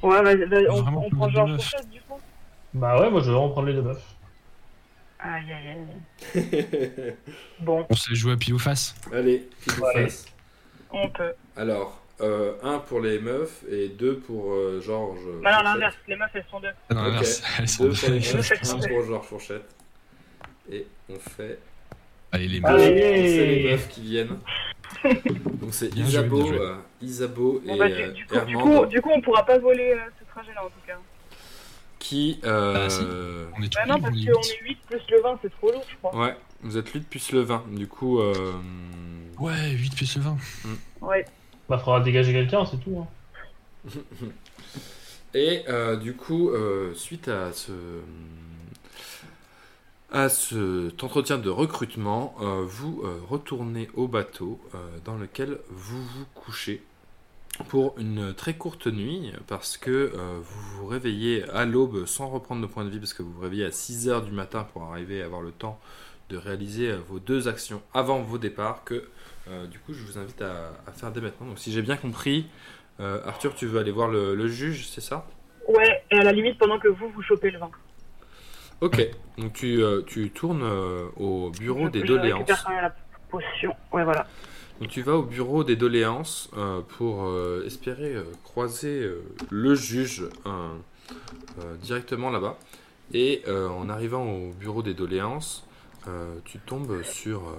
ouais, 0.03 0.23
vas-y, 0.23 0.45
vas-y, 0.45 0.69
on, 0.69 0.82
Vraiment 0.82 1.07
on 1.07 1.11
prend 1.11 1.28
genre 1.28 1.49
fourchette 1.49 1.89
du 1.90 2.01
coup 2.03 2.19
Bah 2.74 3.01
ouais, 3.01 3.11
moi 3.11 3.20
je 3.23 3.31
vais 3.31 3.36
reprendre 3.36 3.66
les 3.66 3.74
deux 3.74 3.82
meufs. 3.82 4.05
Aïe 5.20 5.53
aïe 5.53 5.77
aïe. 6.35 7.15
Bon, 7.61 7.85
On 7.90 7.95
se 7.95 8.15
joue 8.15 8.31
à 8.31 8.36
pile 8.36 8.55
ou 8.55 8.59
face. 8.59 8.95
Allez, 9.12 9.49
pile 9.62 9.81
ou 9.81 9.82
Ouais. 9.85 10.05
face. 10.05 10.27
on 10.93 11.09
peut. 11.09 11.32
Alors, 11.57 12.01
euh, 12.20 12.55
un 12.62 12.78
pour 12.78 13.01
les 13.01 13.19
meufs 13.19 13.65
et 13.69 13.89
deux 13.89 14.19
pour 14.19 14.53
euh, 14.53 14.81
Georges. 14.81 15.19
Bah 15.43 15.57
non, 15.57 15.62
l'inverse, 15.65 15.97
les 16.07 16.15
meufs 16.16 16.31
elles 16.35 16.45
sont 16.49 16.61
deux. 16.61 16.69
Non, 16.90 17.01
Ok. 17.01 17.07
l'inverse, 17.07 17.43
elles 17.59 17.69
sont 17.69 17.85
Deux 17.85 17.93
pour 17.95 18.11
les 18.11 18.20
deux. 18.20 18.36
meufs, 18.36 18.53
un 18.74 18.78
pour 18.89 19.03
Georges 19.05 19.27
Fourchette. 19.27 19.74
Et 20.70 20.86
on 21.09 21.19
fait. 21.19 21.59
Allez, 22.32 22.48
les 22.48 22.60
meufs. 22.60 22.80
C'est 22.80 22.94
les 22.94 23.40
Allez 23.42 23.70
meufs 23.72 23.88
qui 23.88 24.00
viennent. 24.02 24.38
Donc 25.60 25.72
c'est 25.72 25.92
Bien 25.94 26.05
joué, 26.05 26.10
Isabeau, 26.10 26.42
bien 26.42 26.46
joué. 26.52 26.59
euh, 26.60 26.74
Isabeau 27.02 27.62
et 27.64 27.68
Bon, 27.68 27.76
bah, 27.78 27.86
euh, 27.86 28.09
du, 28.10 28.22
du 28.22 28.26
coup, 28.26 28.34
du, 28.34 28.36
Hermande 28.55 28.62
coup, 28.80 28.86
du 28.86 29.00
coup, 29.02 29.10
on 29.14 29.20
pourra 29.20 29.44
pas 29.46 29.59
voler 29.59 29.92
euh, 29.92 29.98
ce 30.18 30.24
trajet 30.30 30.52
là 30.55 30.64
en 30.64 30.68
tout 30.68 30.80
cas. 30.86 30.98
qui. 31.98 32.40
euh, 32.44 32.84
Ah, 32.86 32.90
si. 32.90 33.02
On 33.59 33.62
est 33.62 33.68
tous 33.68 33.78
Bah 33.78 33.86
non, 33.86 33.94
libres, 33.96 34.09
parce 34.09 34.16
on 34.16 34.20
est 34.20 34.32
qu'on 34.32 34.40
huit. 34.40 34.50
est 34.50 34.64
8 34.64 34.78
plus 34.88 35.00
le 35.10 35.22
20, 35.22 35.38
c'est 35.42 35.50
trop 35.50 35.72
lourd, 35.72 35.84
je 35.88 35.96
crois. 35.96 36.16
Ouais, 36.18 36.36
vous 36.62 36.76
êtes 36.78 36.88
8 36.88 37.09
plus 37.09 37.32
le 37.32 37.40
20. 37.42 37.64
Du 37.74 37.86
coup. 37.86 38.18
Euh... 38.20 38.52
Ouais, 39.38 39.70
8 39.70 39.94
plus 39.94 40.16
le 40.16 40.22
20. 40.22 40.36
Ouais. 41.02 41.24
Bah 41.68 41.78
faudra 41.78 42.00
dégager 42.00 42.32
quelqu'un, 42.32 42.64
c'est 42.66 42.78
tout. 42.78 42.98
Hein. 43.86 43.90
Et 45.34 45.62
euh, 45.68 45.96
du 45.96 46.14
coup, 46.14 46.50
euh, 46.50 46.94
suite 46.94 47.28
à 47.28 47.52
ce, 47.52 47.70
à 50.10 50.30
cet 50.30 51.05
entretien 51.05 51.36
de 51.36 51.51
recrutement, 51.51 52.35
euh, 52.40 52.62
vous 52.64 53.02
euh, 53.05 53.20
retournez 53.28 53.89
au 53.94 54.09
bateau 54.09 54.59
euh, 54.74 54.78
dans 55.05 55.16
lequel 55.16 55.59
vous 55.68 56.02
vous 56.02 56.24
couchez 56.35 56.82
pour 57.68 57.98
une 57.98 58.32
très 58.35 58.55
courte 58.55 58.86
nuit 58.86 59.32
parce 59.48 59.76
que 59.76 60.12
vous 60.14 60.76
vous 60.76 60.86
réveillez 60.86 61.43
à 61.51 61.64
l'aube 61.64 62.06
sans 62.06 62.28
reprendre 62.28 62.62
de 62.62 62.66
point 62.66 62.85
de 62.85 62.89
vie 62.89 63.01
parce 63.01 63.14
que 63.14 63.22
vous 63.22 63.32
vous 63.32 63.40
réveillez 63.40 63.64
à 63.64 63.72
6 63.72 64.09
heures 64.09 64.22
du 64.22 64.30
matin 64.30 64.68
pour 64.72 64.85
arriver 64.85 65.22
à 65.22 65.24
avoir 65.24 65.43
le 65.43 65.51
temps 65.51 65.80
de 66.28 66.36
réaliser 66.36 66.93
vos 67.09 67.18
deux 67.18 67.48
actions 67.48 67.82
avant 67.94 68.20
vos 68.20 68.39
départs 68.39 68.85
que 68.85 69.09
du 69.72 69.80
coup 69.80 69.93
je 69.93 70.05
vous 70.05 70.18
invite 70.18 70.40
à, 70.40 70.70
faire 70.93 71.10
dès 71.10 71.20
maintenant. 71.20 71.48
Donc 71.48 71.59
si 71.59 71.72
j'ai 71.72 71.82
bien 71.82 71.97
compris, 71.97 72.47
Arthur, 73.01 73.56
tu 73.56 73.66
veux 73.66 73.80
aller 73.80 73.90
voir 73.90 74.06
le, 74.06 74.47
juge, 74.47 74.86
c'est 74.86 75.01
ça? 75.01 75.26
Ouais, 75.66 76.05
et 76.12 76.18
à 76.18 76.22
la 76.22 76.32
limite, 76.32 76.59
pendant 76.59 76.78
que 76.78 76.86
vous, 76.86 77.09
vous 77.09 77.22
chopez 77.22 77.51
le 77.51 77.59
20. 77.59 77.70
Ok, 78.80 79.09
donc 79.36 79.52
tu, 79.55 79.82
euh, 79.82 80.02
tu 80.06 80.30
tournes 80.30 80.62
euh, 80.62 81.06
au 81.16 81.50
bureau 81.50 81.88
des 81.88 82.02
doléances. 82.02 82.48
la 82.48 82.94
potion. 83.28 83.74
Ouais, 83.92 84.05
voilà. 84.05 84.26
Donc 84.80 84.88
tu 84.90 85.02
vas 85.02 85.16
au 85.16 85.22
bureau 85.22 85.64
des 85.64 85.74
doléances 85.74 86.48
euh, 86.56 86.80
pour 86.96 87.24
euh, 87.24 87.64
espérer 87.66 88.14
euh, 88.14 88.22
croiser 88.44 89.02
euh, 89.02 89.22
le 89.50 89.74
juge 89.74 90.28
euh, 90.46 91.76
directement 91.82 92.30
là-bas. 92.30 92.56
Et 93.12 93.42
euh, 93.48 93.68
en 93.68 93.88
arrivant 93.88 94.24
au 94.24 94.52
bureau 94.52 94.82
des 94.82 94.94
doléances, 94.94 95.66
euh, 96.06 96.36
tu 96.44 96.59
tombes 96.59 97.02
sur 97.02 97.40
euh, 97.40 97.55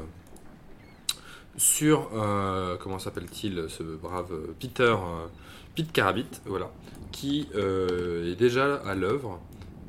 sur 1.57 2.09
euh, 2.13 2.77
comment 2.77 2.99
s'appelle-t-il 2.99 3.65
ce 3.67 3.83
brave 3.83 4.31
euh, 4.31 4.55
Peter 4.57 4.83
euh, 4.83 5.27
Pete 5.75 5.91
Carabit, 5.91 6.29
voilà, 6.45 6.71
qui 7.11 7.49
euh, 7.55 8.31
est 8.31 8.35
déjà 8.35 8.75
à 8.75 8.95
l'œuvre 8.95 9.39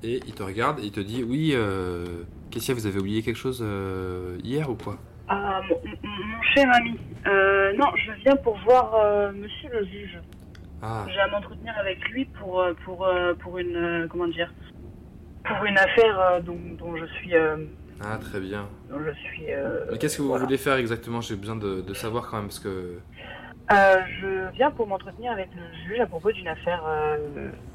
et 0.03 0.21
il 0.27 0.35
te 0.35 0.43
regarde 0.43 0.81
et 0.81 0.85
il 0.85 0.93
te 0.93 1.01
dit 1.01 1.23
oui. 1.23 1.53
Euh, 1.55 2.05
que 2.51 2.73
vous 2.73 2.87
avez 2.87 2.99
oublié 2.99 3.23
quelque 3.23 3.37
chose 3.37 3.61
euh, 3.65 4.37
hier 4.43 4.69
ou 4.69 4.75
quoi? 4.75 4.97
Ah, 5.29 5.61
mon, 5.69 5.77
cher 6.55 6.69
ami. 6.75 6.99
Euh, 7.27 7.73
non, 7.75 7.87
je 7.95 8.11
viens 8.23 8.35
pour 8.37 8.59
voir 8.65 8.93
euh, 8.97 9.31
monsieur 9.33 9.69
le 9.73 9.85
juge. 9.87 10.19
Ah, 10.83 11.07
J'ai 11.13 11.21
à 11.21 11.29
m'entretenir 11.29 11.73
avec 11.79 12.01
lui 12.09 12.25
pour, 12.25 12.65
pour, 12.85 13.09
pour 13.39 13.59
une. 13.59 14.09
comment 14.11 14.27
dire 14.27 14.53
Pour 15.45 15.65
une 15.65 15.79
affaire 15.79 16.41
dont, 16.43 16.59
dont 16.79 16.97
je 16.97 17.07
suis. 17.07 17.35
ah 17.37 18.19
très 18.19 18.41
bien. 18.41 18.67
dont 18.91 18.99
je 19.05 19.13
suis. 19.13 19.53
euh, 19.53 19.85
Mais 19.93 19.99
qu'est-ce 19.99 20.17
que 20.17 20.23
vous 20.23 20.29
voilà. 20.29 20.45
voulez 20.45 20.57
faire 20.59 20.75
exactement? 20.77 21.21
J'ai 21.21 21.37
besoin 21.37 21.57
de, 21.57 21.83
de 21.83 21.95
savoir 21.95 22.29
quand 22.29 22.39
même 22.39 22.47
parce 22.47 22.59
que 22.59 22.99
Euh, 23.73 23.97
je 24.21 24.51
viens 24.57 24.73
pour 24.73 24.89
m'entretenir 24.89 25.31
avec 25.31 25.51
le 25.55 25.63
juge 25.87 26.01
à 26.01 26.07
propos 26.07 26.33
d'une 26.33 26.49
affaire, 26.49 26.83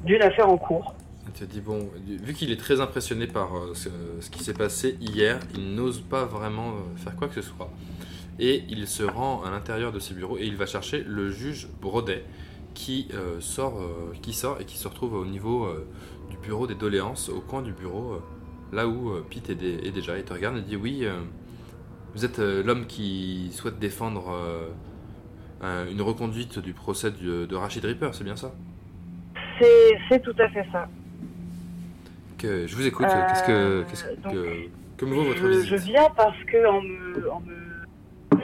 d'une 0.04 0.20
affaire 0.22 0.50
en 0.50 0.58
cours. 0.58 0.94
Te 1.38 1.44
dit 1.44 1.60
bon, 1.60 1.90
vu 2.06 2.34
qu'il 2.34 2.50
est 2.50 2.56
très 2.56 2.80
impressionné 2.80 3.26
par 3.26 3.56
euh, 3.56 3.74
ce, 3.74 4.30
qui 4.30 4.42
s'est 4.42 4.54
passé 4.54 4.96
hier, 5.00 5.38
il 5.54 5.74
n'ose 5.74 6.00
pas 6.00 6.24
vraiment 6.24 6.70
euh, 6.70 6.96
faire 6.96 7.14
quoi 7.16 7.28
que 7.28 7.34
ce 7.34 7.42
soit. 7.42 7.70
Et 8.38 8.64
il 8.68 8.86
se 8.86 9.02
rend 9.02 9.42
à 9.44 9.50
l'intérieur 9.50 9.92
de 9.92 9.98
ses 9.98 10.14
bureaux 10.14 10.38
et 10.38 10.44
il 10.46 10.56
va 10.56 10.66
chercher 10.66 11.04
le 11.06 11.30
juge 11.30 11.68
Brodet 11.80 12.24
qui 12.74 13.08
euh, 13.14 13.40
sort, 13.40 13.80
qui 14.22 14.32
sort 14.32 14.60
et 14.60 14.64
qui 14.64 14.76
se 14.76 14.86
retrouve 14.88 15.14
au 15.14 15.24
niveau 15.24 15.66
du 16.30 16.36
bureau 16.36 16.66
des 16.66 16.74
doléances, 16.74 17.30
au 17.30 17.40
coin 17.40 17.62
du 17.62 17.72
bureau, 17.72 18.20
là 18.72 18.86
où 18.86 19.12
Pete 19.30 19.48
est, 19.50 19.54
dé- 19.54 19.80
est 19.84 19.90
déjà. 19.90 20.18
Il 20.18 20.24
te 20.24 20.34
regarde 20.34 20.58
et 20.58 20.60
dit 20.60 20.76
oui, 20.76 21.06
vous 22.14 22.24
êtes 22.26 22.38
l'homme 22.38 22.86
qui 22.86 23.48
souhaite 23.52 23.78
défendre 23.78 24.30
un- 25.62 25.86
une 25.88 26.02
reconduite 26.02 26.58
du 26.58 26.74
procès 26.74 27.10
de 27.12 27.54
Rachid 27.54 27.84
Ripper, 27.86 28.10
c'est 28.12 28.24
bien 28.24 28.36
ça? 28.36 28.52
C'est 30.10 30.22
tout 30.22 30.34
à 30.38 30.48
fait 30.50 30.66
ça. 30.70 30.86
Que, 32.36 32.66
Je 32.66 32.76
vous 32.76 32.86
écoute. 32.86 33.06
Euh, 33.06 33.22
Qu'est-ce 33.28 33.44
que, 33.44 33.84
qu'est-ce 33.88 34.04
donc, 34.22 34.32
que, 34.98 35.04
me 35.06 35.14
vaut 35.14 35.24
votre 35.24 35.40
je, 35.40 35.46
visite 35.48 35.68
je 35.70 35.76
viens 35.76 36.08
parce 36.16 36.38
que 36.44 36.66
en 36.66 36.82
me, 36.82 37.30
en 37.30 37.40
me, 37.40 38.42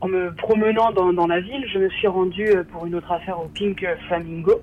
en 0.00 0.08
me 0.08 0.34
promenant 0.34 0.92
dans, 0.92 1.12
dans 1.12 1.26
la 1.26 1.40
ville, 1.40 1.64
je 1.72 1.78
me 1.78 1.88
suis 1.90 2.08
rendue 2.08 2.48
euh, 2.56 2.64
pour 2.64 2.86
une 2.86 2.94
autre 2.94 3.10
affaire 3.12 3.40
au 3.40 3.48
Pink 3.48 3.84
Flamingo, 4.08 4.60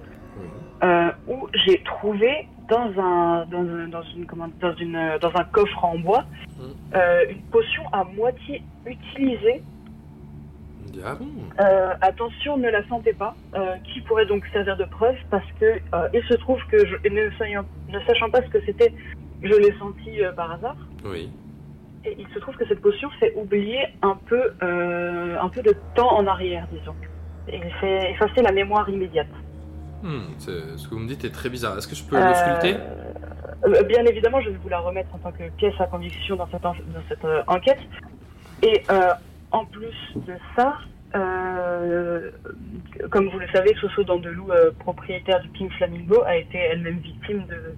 euh, 0.83 1.11
où 1.27 1.47
j'ai 1.65 1.81
trouvé 1.83 2.47
dans 2.69 2.91
un, 2.99 3.45
dans, 3.45 3.59
un- 3.59 3.87
dans 3.87 4.03
une, 4.15 4.25
comment, 4.25 4.49
dans 4.59 4.75
une, 4.75 4.95
euh, 4.95 5.17
dans 5.19 5.31
un 5.35 5.43
coffre 5.45 5.83
en 5.85 5.97
bois 5.99 6.25
euh, 6.95 7.25
une 7.29 7.41
potion 7.43 7.83
à 7.91 8.03
moitié 8.03 8.61
utilisée. 8.85 9.61
Ah 11.05 11.15
bon 11.15 11.27
Euh, 11.59 11.93
attention, 12.01 12.57
ne 12.57 12.69
la 12.69 12.85
sentez 12.87 13.13
pas, 13.13 13.35
euh, 13.55 13.75
qui 13.83 14.01
pourrait 14.01 14.25
donc 14.25 14.45
servir 14.53 14.77
de 14.77 14.85
preuve 14.85 15.15
parce 15.29 15.45
que 15.59 15.65
euh, 15.65 16.07
il 16.13 16.23
se 16.23 16.33
trouve 16.35 16.59
que 16.71 16.85
je, 16.85 16.95
ne, 17.09 17.29
sachant, 17.37 17.65
ne 17.89 17.99
sachant 18.01 18.29
pas 18.29 18.41
ce 18.41 18.49
que 18.49 18.61
c'était, 18.65 18.93
je 19.43 19.53
l'ai 19.53 19.73
senti 19.79 20.19
par 20.35 20.51
hasard. 20.51 20.77
Oui. 21.05 21.29
Et 22.05 22.15
il 22.19 22.27
se 22.33 22.39
trouve 22.39 22.55
que 22.55 22.65
cette 22.67 22.81
potion 22.81 23.09
fait 23.19 23.33
oublier 23.35 23.79
un 24.01 24.17
peu, 24.27 24.41
un 24.61 25.49
peu 25.49 25.61
de 25.61 25.75
temps 25.95 26.11
en 26.15 26.25
arrière, 26.27 26.67
disons. 26.71 26.95
Et 27.49 27.57
il 27.57 27.71
fait 27.81 28.11
effacer 28.11 28.41
la 28.41 28.51
mémoire 28.51 28.87
immédiate. 28.89 29.27
Hmm, 30.03 30.21
ce 30.37 30.87
que 30.87 30.93
vous 30.93 30.99
me 30.99 31.07
dites 31.07 31.25
est 31.25 31.31
très 31.33 31.49
bizarre. 31.49 31.77
Est-ce 31.77 31.87
que 31.87 31.95
je 31.95 32.03
peux 32.03 32.17
l'ausculter? 32.17 32.77
Bien 33.87 34.05
évidemment, 34.05 34.39
je 34.41 34.49
vais 34.51 34.57
vous 34.61 34.69
la 34.69 34.79
remettre 34.79 35.09
en 35.15 35.17
tant 35.17 35.31
que 35.31 35.49
pièce 35.57 35.73
à 35.79 35.85
conviction 35.85 36.35
dans 36.35 36.47
cette, 36.51 36.65
en- 36.65 36.73
dans 36.73 37.03
cette 37.09 37.25
enquête. 37.47 37.79
Et 38.63 38.83
euh, 38.91 39.09
en 39.51 39.65
plus 39.65 39.95
de 40.15 40.33
ça, 40.55 40.77
euh, 41.15 42.31
comme 43.11 43.29
vous 43.29 43.39
le 43.39 43.47
savez, 43.53 43.73
Soso 43.79 44.03
Dandelou, 44.03 44.51
euh, 44.51 44.71
propriétaire 44.79 45.41
du 45.41 45.49
King 45.51 45.69
Flamingo, 45.71 46.21
a 46.25 46.35
été 46.37 46.57
elle-même 46.57 46.99
victime 46.99 47.45
de, 47.47 47.75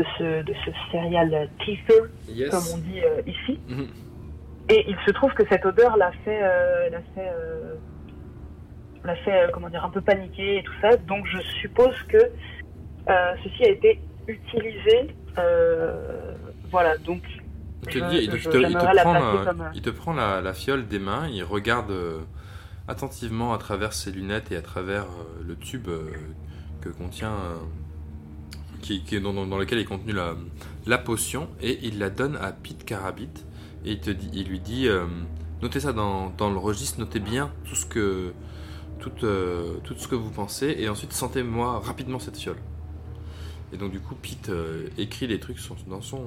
de, 0.00 0.04
ce, 0.18 0.42
de 0.42 0.54
ce 0.64 0.70
serial 0.90 1.48
teaser, 1.64 2.02
Yes. 2.28 2.50
comme 2.50 2.64
on 2.74 2.78
dit 2.78 3.00
euh, 3.00 3.22
ici. 3.26 3.58
Mhm. 3.68 3.88
Et 4.70 4.84
il 4.88 4.96
se 5.06 5.10
trouve 5.12 5.32
que 5.32 5.44
cette 5.48 5.64
odeur 5.64 5.96
l'a 5.96 6.12
fait, 6.26 6.40
l'a 6.90 7.00
fait, 7.14 7.32
l'a 9.02 9.16
fait, 9.16 9.50
comment 9.54 9.70
dire, 9.70 9.82
un 9.82 9.88
peu 9.88 10.02
paniquer 10.02 10.58
et 10.58 10.62
tout 10.62 10.74
ça. 10.82 10.94
Donc 10.98 11.24
je 11.26 11.38
suppose 11.62 11.94
que 12.08 12.18
ceci 13.42 13.64
a 13.64 13.70
été 13.70 13.98
utilisé. 14.26 15.14
voilà, 16.70 16.98
donc 16.98 17.22
te, 17.88 17.98
Je- 17.98 18.04
dit- 18.10 18.16
il 18.22 18.30
te- 18.30 18.36
je- 18.36 18.50
il 18.68 18.76
prend, 18.76 18.90
placer 18.90 19.44
comme, 19.44 19.70
il 19.74 19.82
te 19.82 19.90
prend 19.90 20.12
la, 20.14 20.40
la 20.40 20.54
fiole 20.54 20.86
des 20.86 20.98
mains, 20.98 21.28
il 21.28 21.42
regarde 21.44 21.90
euh, 21.90 22.20
attentivement 22.86 23.52
à 23.52 23.58
travers 23.58 23.92
ses 23.92 24.12
lunettes 24.12 24.50
et 24.52 24.56
à 24.56 24.62
travers 24.62 25.04
euh, 25.04 25.42
le 25.46 25.56
tube 25.56 25.88
euh, 25.88 26.10
que 26.80 26.88
contient, 26.88 27.34
qui, 28.82 29.02
qui 29.02 29.20
dans, 29.20 29.32
lequel 29.58 29.78
est 29.78 29.84
contenue 29.84 30.12
la, 30.12 30.34
la 30.86 30.98
potion, 30.98 31.48
et 31.60 31.78
il 31.86 31.98
la 31.98 32.10
donne 32.10 32.36
à 32.36 32.52
Pete 32.52 32.84
Carabit, 32.84 33.28
et 33.84 33.92
il, 33.92 34.00
te 34.00 34.10
dit, 34.10 34.30
il 34.32 34.48
lui 34.48 34.60
dit 34.60 34.88
euh, 34.88 35.04
notez 35.62 35.80
ça 35.80 35.92
dans, 35.92 36.30
dans 36.30 36.50
le 36.50 36.58
registre, 36.58 36.98
notez 37.00 37.20
bien 37.20 37.50
tout 37.64 37.74
ce 37.74 37.86
que 37.86 38.32
tout, 39.00 39.12
euh, 39.22 39.74
tout 39.84 39.94
ce 39.96 40.08
que 40.08 40.14
vous 40.16 40.30
pensez 40.30 40.74
et 40.78 40.88
ensuite 40.88 41.12
sentez-moi 41.12 41.78
rapidement 41.80 42.18
cette 42.18 42.36
fiole. 42.36 42.56
Et 43.72 43.76
donc 43.76 43.92
du 43.92 44.00
coup 44.00 44.14
Pete 44.14 44.48
euh, 44.48 44.88
écrit 44.98 45.28
des 45.28 45.38
trucs 45.38 45.58
dans 45.88 46.00
son 46.00 46.22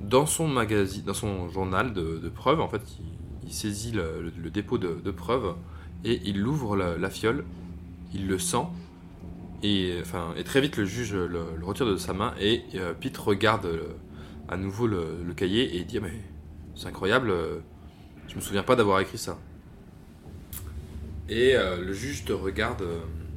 dans 0.00 0.26
son 0.26 0.48
magazine, 0.48 1.02
dans 1.04 1.14
son 1.14 1.48
journal 1.48 1.92
de, 1.92 2.18
de 2.18 2.28
preuves. 2.28 2.60
En 2.60 2.68
fait, 2.68 2.82
il, 3.44 3.52
saisit 3.52 3.92
le, 3.92 4.30
dépôt 4.50 4.76
de, 4.76 5.00
de 5.02 5.10
preuves 5.10 5.54
et 6.04 6.20
il 6.24 6.46
ouvre 6.46 6.76
la, 6.76 7.10
fiole, 7.10 7.44
il 8.12 8.26
le 8.26 8.38
sent 8.38 8.66
et 9.62 9.96
enfin 10.00 10.34
et 10.36 10.44
très 10.44 10.60
vite 10.60 10.76
le 10.76 10.84
juge 10.84 11.14
le, 11.14 11.42
retire 11.62 11.86
de 11.86 11.96
sa 11.96 12.12
main 12.12 12.32
et 12.38 12.62
euh, 12.76 12.94
Pete 12.94 13.16
regarde 13.16 13.66
euh, 13.66 13.88
à 14.48 14.56
nouveau 14.56 14.86
le, 14.86 15.24
cahier 15.36 15.76
et 15.76 15.84
dit 15.84 15.98
Ah, 15.98 16.02
mais 16.02 16.12
c'est 16.76 16.86
incroyable, 16.86 17.30
euh, 17.30 17.58
je 18.28 18.36
me 18.36 18.40
souviens 18.40 18.62
pas 18.62 18.76
d'avoir 18.76 19.00
écrit 19.00 19.18
ça. 19.18 19.38
Et 21.28 21.54
euh, 21.56 21.84
le 21.84 21.92
juge 21.92 22.24
te 22.24 22.32
regarde, 22.32 22.84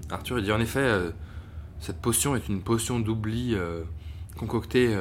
Arthur, 0.10 0.40
il 0.40 0.46
dit 0.46 0.52
en 0.52 0.60
effet, 0.60 0.88
cette 1.80 2.02
potion 2.02 2.36
est 2.36 2.48
une 2.48 2.62
potion 2.62 3.00
d'oubli 3.00 3.56
concoctée 4.38 4.96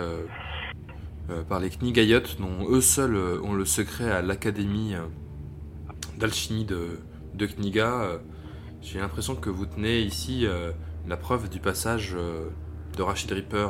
par 1.49 1.61
les 1.61 1.71
Knigayotes, 1.71 2.37
dont 2.39 2.69
eux 2.69 2.81
seuls 2.81 3.17
euh, 3.17 3.41
ont 3.43 3.55
le 3.55 3.65
secret 3.65 4.11
à 4.11 4.23
l'académie 4.23 4.95
euh, 4.95 5.07
d'alchimie 6.19 6.65
de, 6.65 6.99
Kniga. 7.39 8.03
Euh, 8.03 8.19
J'ai 8.83 8.99
l'impression 8.99 9.35
que 9.35 9.51
vous 9.51 9.67
tenez 9.67 10.01
ici 10.01 10.47
euh, 10.47 10.73
la 11.09 11.17
preuve 11.17 11.49
du 11.49 11.61
passage 11.61 12.15
euh, 12.17 12.49
de 12.97 13.03
Rachid 13.03 13.31
Reaper. 13.33 13.69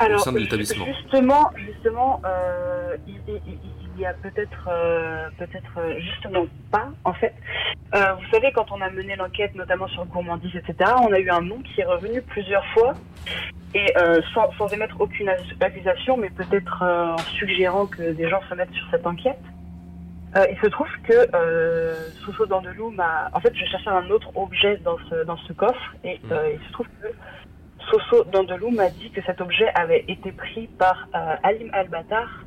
Alors, 0.00 0.20
sein 0.20 0.32
de 0.32 0.38
ju- 0.38 0.44
l'établissement. 0.44 0.84
Justement, 0.86 1.50
justement, 1.56 2.20
euh, 2.24 2.96
il, 3.06 3.16
il- 3.28 3.40
il- 3.46 3.58
il 3.96 4.00
y 4.00 4.06
a 4.06 4.14
peut-être, 4.14 4.68
euh, 4.68 5.28
peut-être 5.38 5.72
euh, 5.78 5.98
justement 6.00 6.46
pas. 6.70 6.88
En 7.04 7.12
fait, 7.12 7.34
Euh, 7.92 8.12
vous 8.14 8.24
savez, 8.32 8.52
quand 8.52 8.70
on 8.70 8.80
a 8.80 8.88
mené 8.88 9.16
l'enquête, 9.16 9.52
notamment 9.56 9.88
sur 9.88 10.04
gourmandise, 10.06 10.54
etc., 10.54 10.92
on 11.02 11.12
a 11.12 11.18
eu 11.18 11.28
un 11.28 11.40
nom 11.40 11.58
qui 11.58 11.80
est 11.80 11.84
revenu 11.84 12.22
plusieurs 12.22 12.64
fois 12.66 12.94
et 13.74 13.92
sans, 14.32 14.48
sans 14.52 14.68
émettre 14.68 14.94
aucune 15.00 15.28
ac- 15.28 15.56
accusation, 15.60 16.16
mais 16.16 16.30
peut-être 16.30 16.82
en 16.84 17.18
suggérant 17.18 17.86
que 17.86 18.12
des 18.12 18.28
gens 18.28 18.40
se 18.48 18.54
mettent 18.54 18.72
sur 18.72 18.86
cette 18.92 19.04
enquête. 19.08 19.40
Euh, 20.36 20.46
il 20.52 20.56
se 20.60 20.68
trouve 20.68 20.86
que 21.02 21.26
euh, 21.34 21.96
Soso 22.24 22.46
Dandelou 22.46 22.90
m'a. 22.92 23.28
En 23.32 23.40
fait, 23.40 23.52
je 23.56 23.64
cherchais 23.64 23.90
un 23.90 24.08
autre 24.10 24.30
objet 24.36 24.76
dans 24.84 24.96
ce, 25.08 25.24
dans 25.24 25.36
ce 25.38 25.52
coffre 25.52 25.92
et 26.04 26.20
Mm. 26.22 26.32
euh, 26.32 26.52
il 26.54 26.64
se 26.68 26.72
trouve 26.72 26.86
que 27.02 27.08
Soso 27.90 28.24
Dandelou 28.24 28.70
m'a 28.70 28.88
dit 28.88 29.10
que 29.10 29.20
cet 29.22 29.40
objet 29.40 29.68
avait 29.74 30.04
été 30.06 30.32
pris 30.32 30.68
par 30.78 31.08
euh, 31.14 31.34
Alim 31.42 31.70
Al-Batar. 31.72 32.44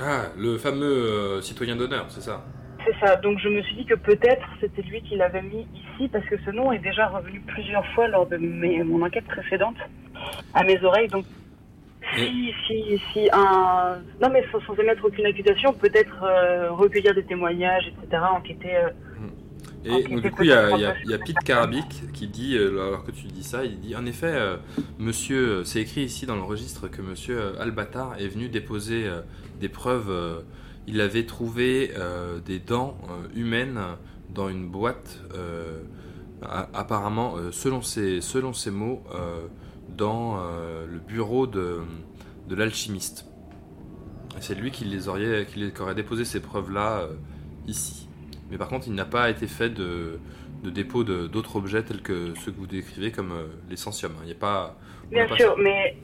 Ah, 0.00 0.24
le 0.36 0.58
fameux 0.58 0.86
euh, 0.86 1.40
citoyen 1.40 1.76
d'honneur, 1.76 2.06
c'est 2.08 2.20
ça? 2.20 2.44
C'est 2.84 3.06
ça, 3.06 3.16
donc 3.16 3.38
je 3.38 3.48
me 3.48 3.62
suis 3.62 3.76
dit 3.76 3.84
que 3.84 3.94
peut-être 3.94 4.46
c'était 4.60 4.82
lui 4.82 5.02
qui 5.02 5.16
l'avait 5.16 5.42
mis 5.42 5.66
ici 5.74 6.08
parce 6.08 6.24
que 6.24 6.36
ce 6.44 6.50
nom 6.50 6.72
est 6.72 6.78
déjà 6.78 7.08
revenu 7.08 7.40
plusieurs 7.40 7.86
fois 7.88 8.08
lors 8.08 8.26
de 8.26 8.38
mes, 8.38 8.82
mon 8.82 9.04
enquête 9.04 9.26
précédente 9.26 9.76
à 10.54 10.64
mes 10.64 10.82
oreilles. 10.82 11.08
Donc 11.08 11.26
si, 12.16 12.54
si, 12.66 12.98
si 13.12 13.28
un... 13.32 13.98
Non 14.22 14.30
mais 14.32 14.44
sans, 14.50 14.60
sans 14.62 14.74
émettre 14.76 15.04
aucune 15.04 15.26
accusation, 15.26 15.74
peut-être 15.74 16.22
euh, 16.22 16.72
recueillir 16.72 17.14
des 17.14 17.24
témoignages, 17.24 17.86
etc., 17.88 18.22
enquêter... 18.34 18.76
euh, 18.76 18.88
Et 19.84 20.04
donc, 20.04 20.20
du 20.20 20.30
coup, 20.30 20.42
il 20.42 20.48
y 20.48 20.52
a, 20.52 20.72
y 20.72 20.82
y 20.82 21.18
Pete 21.18 21.42
Carabic 21.42 22.12
qui 22.12 22.26
dit, 22.28 22.54
euh, 22.56 22.86
alors 22.86 23.02
que 23.04 23.12
tu 23.12 23.28
dis 23.28 23.42
ça, 23.42 23.64
il 23.64 23.80
dit 23.80 23.96
En 23.96 24.04
effet, 24.04 24.26
euh, 24.34 24.56
monsieur, 24.98 25.48
euh, 25.60 25.64
c'est 25.64 25.80
écrit 25.80 26.02
ici 26.04 26.26
dans 26.26 26.36
le 26.36 26.42
registre 26.42 26.88
que 26.88 27.00
monsieur 27.00 27.58
Albatar 27.58 28.16
est 28.18 28.28
venu 28.28 28.50
déposer 28.50 29.06
euh, 29.06 29.22
des 29.58 29.70
preuves. 29.70 30.10
euh, 30.10 30.40
il 30.86 31.00
avait 31.00 31.24
trouvé 31.24 31.92
des 32.46 32.58
dents 32.58 32.96
humaines 33.36 33.78
dans 34.34 34.48
une 34.48 34.66
boîte, 34.68 35.20
apparemment, 36.42 37.36
selon, 37.52 37.80
ses, 37.82 38.20
selon 38.20 38.52
ses 38.52 38.72
mots, 38.72 39.02
dans 39.96 40.36
le 40.90 40.98
bureau 40.98 41.46
de, 41.46 41.80
de 42.48 42.54
l'alchimiste. 42.56 43.26
C'est 44.40 44.54
lui 44.54 44.70
qui 44.70 44.84
les 44.84 45.08
aurait, 45.08 45.46
qui 45.52 45.60
les- 45.60 45.72
qui 45.72 45.80
aurait 45.82 45.94
déposé 45.94 46.24
ces 46.24 46.40
preuves-là 46.40 47.08
ici. 47.66 48.09
Mais 48.50 48.58
par 48.58 48.68
contre, 48.68 48.88
il 48.88 48.94
n'a 48.94 49.04
pas 49.04 49.30
été 49.30 49.46
fait 49.46 49.70
de, 49.70 50.18
de 50.64 50.70
dépôt 50.70 51.04
de- 51.04 51.26
d'autres 51.26 51.56
objets 51.56 51.82
tels 51.82 52.02
que 52.02 52.34
ceux 52.34 52.52
que 52.52 52.56
vous 52.58 52.66
décrivez 52.66 53.12
comme 53.12 53.32
euh, 53.32 53.46
l'essentium. 53.68 54.12
Il 54.22 54.26
n'y 54.26 54.32
a 54.32 54.34
pas. 54.34 54.76
Bien 55.10 55.26
pas 55.26 55.36
sûr, 55.36 55.54
ça. 55.56 55.62
mais 55.62 55.96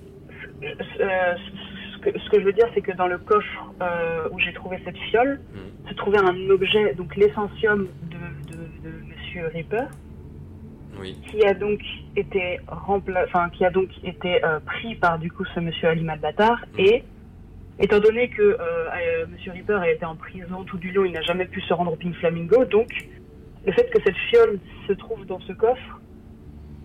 euh, 0.62 1.34
ce, 1.94 1.98
que, 2.00 2.18
ce 2.18 2.30
que 2.30 2.40
je 2.40 2.44
veux 2.44 2.52
dire, 2.52 2.66
c'est 2.74 2.80
que 2.82 2.92
dans 2.92 3.08
le 3.08 3.18
coffre 3.18 3.72
euh, 3.82 4.28
où 4.32 4.38
j'ai 4.38 4.52
trouvé 4.52 4.78
cette 4.84 4.96
fiole, 5.10 5.40
Mhm. 5.54 5.88
se 5.90 5.94
trouvait 5.94 6.18
un 6.18 6.50
objet, 6.50 6.94
donc 6.94 7.14
l'essentium 7.16 7.88
de, 8.04 8.52
de, 8.52 8.58
de 8.84 9.04
Monsieur 9.06 9.50
Oui. 11.00 11.16
qui 11.30 11.44
a 11.44 11.52
donc 11.54 11.80
été 12.16 12.58
rempla... 12.68 13.24
enfin, 13.26 13.50
qui 13.50 13.64
a 13.64 13.70
donc 13.70 13.88
été 14.04 14.44
euh, 14.44 14.60
pris 14.60 14.94
par 14.94 15.18
du 15.18 15.30
coup 15.30 15.44
ce 15.54 15.60
Monsieur 15.60 15.88
Ali 15.88 16.02
Malbatar 16.04 16.64
et 16.78 17.04
étant 17.78 18.00
donné 18.00 18.28
que 18.30 18.42
euh, 18.42 18.56
euh, 18.60 19.26
Monsieur 19.30 19.52
Reaper 19.52 19.80
a 19.80 19.90
été 19.90 20.04
en 20.04 20.16
prison 20.16 20.64
tout 20.64 20.78
du 20.78 20.92
long, 20.92 21.04
il 21.04 21.12
n'a 21.12 21.22
jamais 21.22 21.44
pu 21.46 21.60
se 21.60 21.72
rendre 21.74 21.92
au 21.92 21.96
Pink 21.96 22.14
Flamingo, 22.16 22.64
donc 22.64 22.88
le 23.66 23.72
fait 23.72 23.90
que 23.90 24.00
cette 24.04 24.16
fiole 24.30 24.58
se 24.86 24.92
trouve 24.94 25.26
dans 25.26 25.40
ce 25.40 25.52
coffre, 25.52 26.00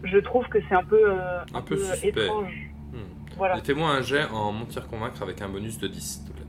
je 0.03 0.17
trouve 0.17 0.45
que 0.47 0.57
c'est 0.67 0.75
un 0.75 0.83
peu, 0.83 0.99
euh, 1.11 1.39
Un 1.53 1.61
peu 1.61 1.77
suspect. 1.77 2.09
étrange. 2.09 2.53
Hmm. 2.91 2.97
Voilà. 3.37 3.57
Et 3.57 3.61
Fais-moi 3.61 3.89
un 3.89 4.01
jet 4.01 4.25
en 4.33 4.51
mentir 4.51 4.87
convaincre 4.87 5.21
avec 5.21 5.41
un 5.41 5.49
bonus 5.49 5.77
de 5.77 5.87
10, 5.87 6.01
s'il 6.01 6.23
te 6.27 6.31
plaît. 6.33 6.45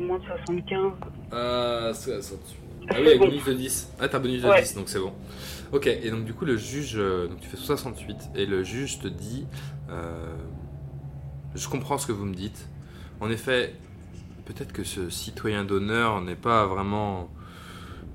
Moins 0.00 0.18
de 0.18 0.24
75. 0.24 0.92
Euh, 1.34 1.92
ça, 1.92 2.22
ça- 2.22 2.34
Ah 2.88 2.94
oui, 2.98 3.00
avec 3.06 3.18
bon. 3.18 3.26
bonus 3.26 3.44
de 3.44 3.52
10. 3.52 3.92
Ah, 4.00 4.08
t'as 4.08 4.18
bonus 4.18 4.42
de 4.42 4.48
Ouais. 4.48 4.62
10, 4.62 4.74
donc 4.74 4.88
c'est 4.88 4.98
bon. 4.98 5.12
Ok, 5.72 5.86
et 5.86 6.10
donc 6.10 6.24
du 6.24 6.32
coup, 6.34 6.44
le 6.44 6.56
juge. 6.56 6.94
euh, 6.96 7.28
donc 7.28 7.40
tu 7.40 7.48
fais 7.48 7.56
68, 7.56 8.30
et 8.34 8.46
le 8.46 8.62
juge 8.62 8.98
te 9.00 9.08
dit 9.08 9.46
euh, 9.90 10.34
Je 11.54 11.68
comprends 11.68 11.98
ce 11.98 12.06
que 12.06 12.12
vous 12.12 12.24
me 12.24 12.34
dites. 12.34 12.68
En 13.20 13.30
effet, 13.30 13.74
peut-être 14.46 14.72
que 14.72 14.84
ce 14.84 15.10
citoyen 15.10 15.64
d'honneur 15.64 16.20
n'est 16.20 16.36
pas 16.36 16.66
vraiment. 16.66 17.30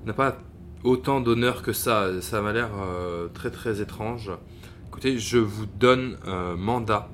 n'a 0.06 0.12
pas 0.12 0.36
autant 0.84 1.20
d'honneur 1.20 1.62
que 1.62 1.72
ça. 1.72 2.20
Ça 2.20 2.42
m'a 2.42 2.52
l'air 2.52 2.70
euh, 2.80 3.28
très 3.28 3.50
très 3.50 3.80
étrange. 3.80 4.30
Écoutez, 4.88 5.18
je 5.18 5.38
vous 5.38 5.66
donne 5.66 6.16
un 6.26 6.56
mandat 6.56 7.08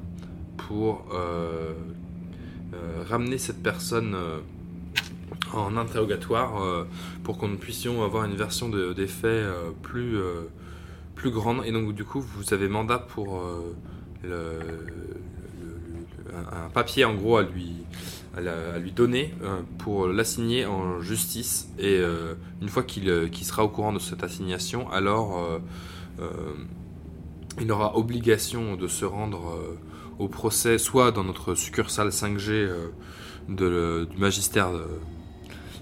pour 0.56 1.06
euh, 1.12 1.72
euh, 2.74 3.04
ramener 3.08 3.38
cette 3.38 3.62
personne. 3.62 4.14
euh, 4.14 4.38
en 5.52 5.76
interrogatoire 5.76 6.60
euh, 6.64 6.84
pour 7.22 7.38
qu'on 7.38 7.54
puissions 7.56 8.02
avoir 8.02 8.24
une 8.24 8.34
version 8.34 8.68
de- 8.68 8.92
des 8.92 9.06
faits 9.06 9.24
euh, 9.26 9.70
plus, 9.82 10.16
euh, 10.16 10.42
plus 11.14 11.30
grande. 11.30 11.62
Et 11.64 11.70
donc, 11.70 11.94
du 11.94 12.02
coup, 12.04 12.20
vous 12.20 12.52
avez 12.54 12.66
mandat 12.66 12.98
pour 12.98 13.38
euh, 13.38 13.72
le- 14.24 14.58
un, 16.32 16.68
papier, 16.70 17.04
en 17.04 17.14
gros, 17.14 17.36
à 17.36 17.42
lui, 17.42 17.72
à, 18.36 18.78
lui 18.78 18.92
donner 18.92 19.34
euh, 19.42 19.60
pour 19.78 20.06
l'assigner 20.08 20.66
en 20.66 21.00
justice. 21.00 21.68
Et 21.78 21.98
euh, 21.98 22.34
une 22.62 22.68
fois 22.68 22.82
qu'il 22.82 23.08
euh, 23.08 23.28
qu'il 23.28 23.46
sera 23.46 23.64
au 23.64 23.68
courant 23.68 23.92
de 23.92 23.98
cette 23.98 24.22
assignation, 24.24 24.90
alors 24.90 25.60
il 27.60 27.70
aura 27.70 27.96
obligation 27.96 28.76
de 28.76 28.88
se 28.88 29.04
rendre 29.04 29.58
au 30.18 30.28
procès, 30.28 30.78
soit 30.78 31.10
dans 31.12 31.24
notre 31.24 31.54
succursale 31.54 32.08
5G 32.08 32.50
euh, 32.50 32.88
de 33.48 33.66
le- 33.66 34.06
du 34.06 34.16
magistère. 34.16 34.70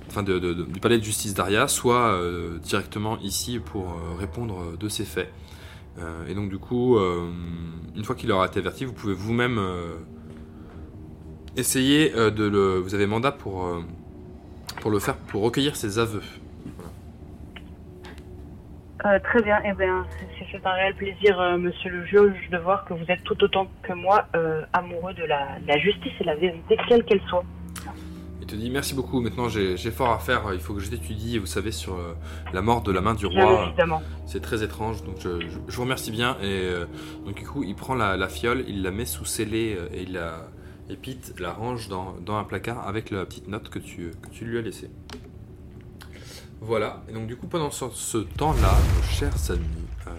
enfin 0.09 0.23
de- 0.23 0.39
du 0.39 0.81
palais 0.81 0.99
de 0.99 1.05
justice 1.05 1.33
d'Aria, 1.35 1.69
soit 1.69 2.19
directement 2.63 3.19
ici 3.21 3.59
pour 3.59 3.95
répondre 4.19 4.77
de 4.79 4.89
ces 4.91 5.05
faits. 5.07 5.33
Et 6.29 6.35
donc 6.35 6.51
du 6.51 6.59
coup, 6.59 6.99
une 6.99 8.05
fois 8.05 8.15
qu'il 8.15 8.31
aura 8.33 8.47
été 8.47 8.59
averti, 8.59 8.85
vous 8.85 8.93
pouvez 8.93 9.15
vous-même 9.15 9.59
essayer 11.57 12.13
euh, 12.15 12.31
de 12.31 12.45
le... 12.45 12.79
Vous 12.79 12.95
avez 12.95 13.07
mandat 13.07 13.33
pour, 13.33 13.65
euh, 13.67 13.81
pour 14.81 14.91
le 14.91 14.99
faire, 14.99 15.17
pour 15.17 15.43
recueillir 15.43 15.77
ses 15.77 15.99
aveux. 15.99 16.23
Euh, 19.05 19.19
très 19.19 19.43
bien, 19.43 19.59
eh 19.65 19.73
bien, 19.75 20.07
c'est- 20.39 20.43
un 20.65 20.73
réel 20.75 20.95
plaisir, 20.95 21.41
euh, 21.41 21.59
monsieur 21.59 21.91
le 21.91 22.05
juge, 22.05 22.49
de 22.53 22.59
voir 22.59 22.85
que 22.85 22.95
vous 22.95 23.05
êtes 23.09 23.25
tout 23.25 23.43
autant 23.43 23.67
que 23.83 23.93
moi 23.95 24.27
euh, 24.37 24.63
amoureux 24.73 25.13
de 25.15 25.25
la, 25.25 25.59
de 25.61 25.67
la 25.67 25.77
justice 25.79 26.13
et 26.21 26.25
la 26.25 26.37
vérité, 26.37 26.77
quelle 26.89 27.03
qu'elle 27.05 27.23
soit. 27.29 27.43
Il 28.41 28.47
te 28.47 28.55
dit 28.55 28.71
merci 28.71 28.95
beaucoup, 28.95 29.21
maintenant 29.21 29.49
j'ai 29.49 29.77
fort 29.91 30.11
à 30.13 30.19
faire, 30.21 30.43
il 30.53 30.61
faut 30.61 30.75
que 30.75 30.79
je 30.81 30.89
t'étudie, 30.91 31.39
vous 31.39 31.47
savez, 31.47 31.73
sur 31.73 31.99
la 32.53 32.63
mort 32.63 32.83
de 32.83 32.93
la 32.93 33.01
main 33.01 33.15
du 33.15 33.27
roi. 33.27 33.65
évidemment. 33.69 34.03
C'est 34.27 34.41
très 34.41 34.63
étrange, 34.63 35.03
donc 35.03 35.17
je, 35.19 35.41
je- 35.41 35.59
je 35.67 35.77
vous 35.77 35.83
remercie 35.83 36.13
bien. 36.13 36.37
Et 36.43 36.69
donc 37.27 37.35
du 37.37 37.45
coup, 37.47 37.65
il 37.65 37.75
prend 37.75 37.95
la, 37.97 38.17
la 38.17 38.29
fiole, 38.29 38.63
il 38.69 38.83
la 38.83 38.93
met 38.93 39.05
sous 39.07 39.25
scellé 39.25 39.77
et 39.93 40.03
il 40.03 40.13
la 40.13 40.47
et 40.93 40.97
Pete 40.97 41.35
la 41.41 41.53
range 41.53 41.89
dans, 41.89 42.15
un 42.29 42.45
placard 42.45 42.87
avec 42.87 43.11
la 43.11 43.25
petite 43.25 43.49
note 43.49 43.69
que 43.71 43.79
tu, 43.79 44.13
lui 44.43 44.59
as 44.59 44.63
laissée. 44.63 44.91
Voilà. 46.61 47.03
Et 47.09 47.13
donc 47.13 47.27
du 47.27 47.37
coup, 47.37 47.47
pendant 47.47 47.71
ce, 47.71 48.19
temps-là, 48.19 48.77
chers 49.11 49.51
amis, 49.51 49.67
euh, 50.07 50.11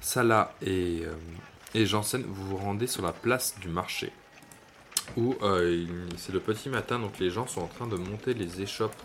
Salah 0.00 0.54
et, 0.62 1.02
euh, 1.04 1.12
et 1.74 1.84
vous 1.84 2.46
vous 2.48 2.56
rendez 2.56 2.86
sur 2.86 3.02
la 3.02 3.12
place 3.12 3.56
du 3.60 3.68
marché. 3.68 4.10
où 5.16 5.34
euh, 5.42 5.86
c'est 6.16 6.32
le 6.32 6.40
petit 6.40 6.68
matin, 6.68 6.98
donc 6.98 7.18
les 7.18 7.30
gens 7.30 7.46
sont 7.46 7.62
en 7.62 7.66
train 7.66 7.86
de 7.86 7.96
monter 7.96 8.34
les 8.34 8.60
échoppes 8.60 8.96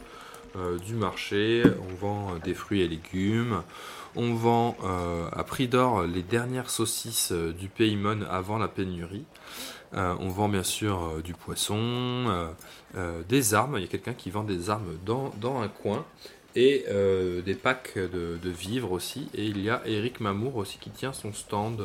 euh, 0.55 0.77
du 0.79 0.95
marché. 0.95 1.63
On 1.89 1.95
vend 1.95 2.35
des 2.43 2.53
fruits 2.53 2.81
et 2.81 2.87
légumes. 2.87 3.63
On 4.15 4.35
vend 4.35 4.77
à 5.31 5.43
prix 5.43 5.67
d'or 5.67 6.03
les 6.03 6.21
dernières 6.21 6.69
saucisses 6.69 7.31
du 7.31 7.67
Paymon 7.67 8.21
avant 8.29 8.59
la 8.59 8.67
pénurie. 8.67 9.25
Euh, 9.93 10.15
on 10.19 10.29
vend 10.29 10.49
bien 10.49 10.63
sûr 10.63 11.03
euh, 11.03 11.21
du 11.21 11.33
poisson, 11.33 11.77
euh, 12.95 13.21
des 13.29 13.53
armes. 13.53 13.77
Il 13.77 13.81
y 13.81 13.85
a 13.85 13.87
quelqu'un 13.87 14.13
qui 14.13 14.31
vend 14.31 14.43
des 14.43 14.69
armes 14.69 14.97
dans, 15.05 15.61
un 15.61 15.67
coin. 15.67 16.05
Et 16.55 16.85
des 17.45 17.55
packs 17.55 17.97
de, 17.97 18.49
vivres 18.49 18.91
aussi. 18.91 19.27
Et 19.33 19.45
il 19.45 19.59
y 19.59 19.71
a 19.71 19.81
Eric 19.85 20.19
Mamour 20.19 20.57
aussi 20.57 20.77
qui 20.77 20.91
tient 20.91 21.11
son 21.11 21.33
stand 21.33 21.81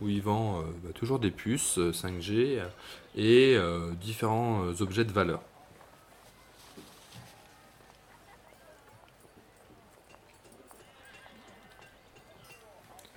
où 0.00 0.08
il 0.08 0.22
vend 0.22 0.62
bah, 0.82 0.90
toujours 0.94 1.18
des 1.18 1.30
puces 1.30 1.78
euh, 1.78 1.92
5G 1.92 2.58
euh, 2.58 3.92
et 3.92 3.96
différents 4.00 4.68
objets 4.80 5.04
de 5.04 5.12
valeur. 5.12 5.40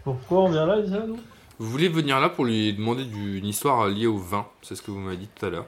Pourquoi 0.03 0.39
on 0.43 0.49
vient 0.49 0.65
là, 0.65 0.81
déjà, 0.81 1.05
nous 1.05 1.19
Vous 1.59 1.69
voulez 1.69 1.89
venir 1.89 2.19
là 2.19 2.29
pour 2.29 2.43
lui 2.45 2.73
demander 2.73 3.05
du- 3.05 3.37
une 3.37 3.45
histoire 3.45 3.87
liée 3.87 4.07
au 4.07 4.17
vin, 4.17 4.47
c'est 4.63 4.75
ce 4.75 4.81
que 4.81 4.89
vous 4.89 4.99
m'avez 4.99 5.17
dit 5.17 5.27
tout 5.29 5.45
à 5.45 5.49
l'heure. 5.51 5.67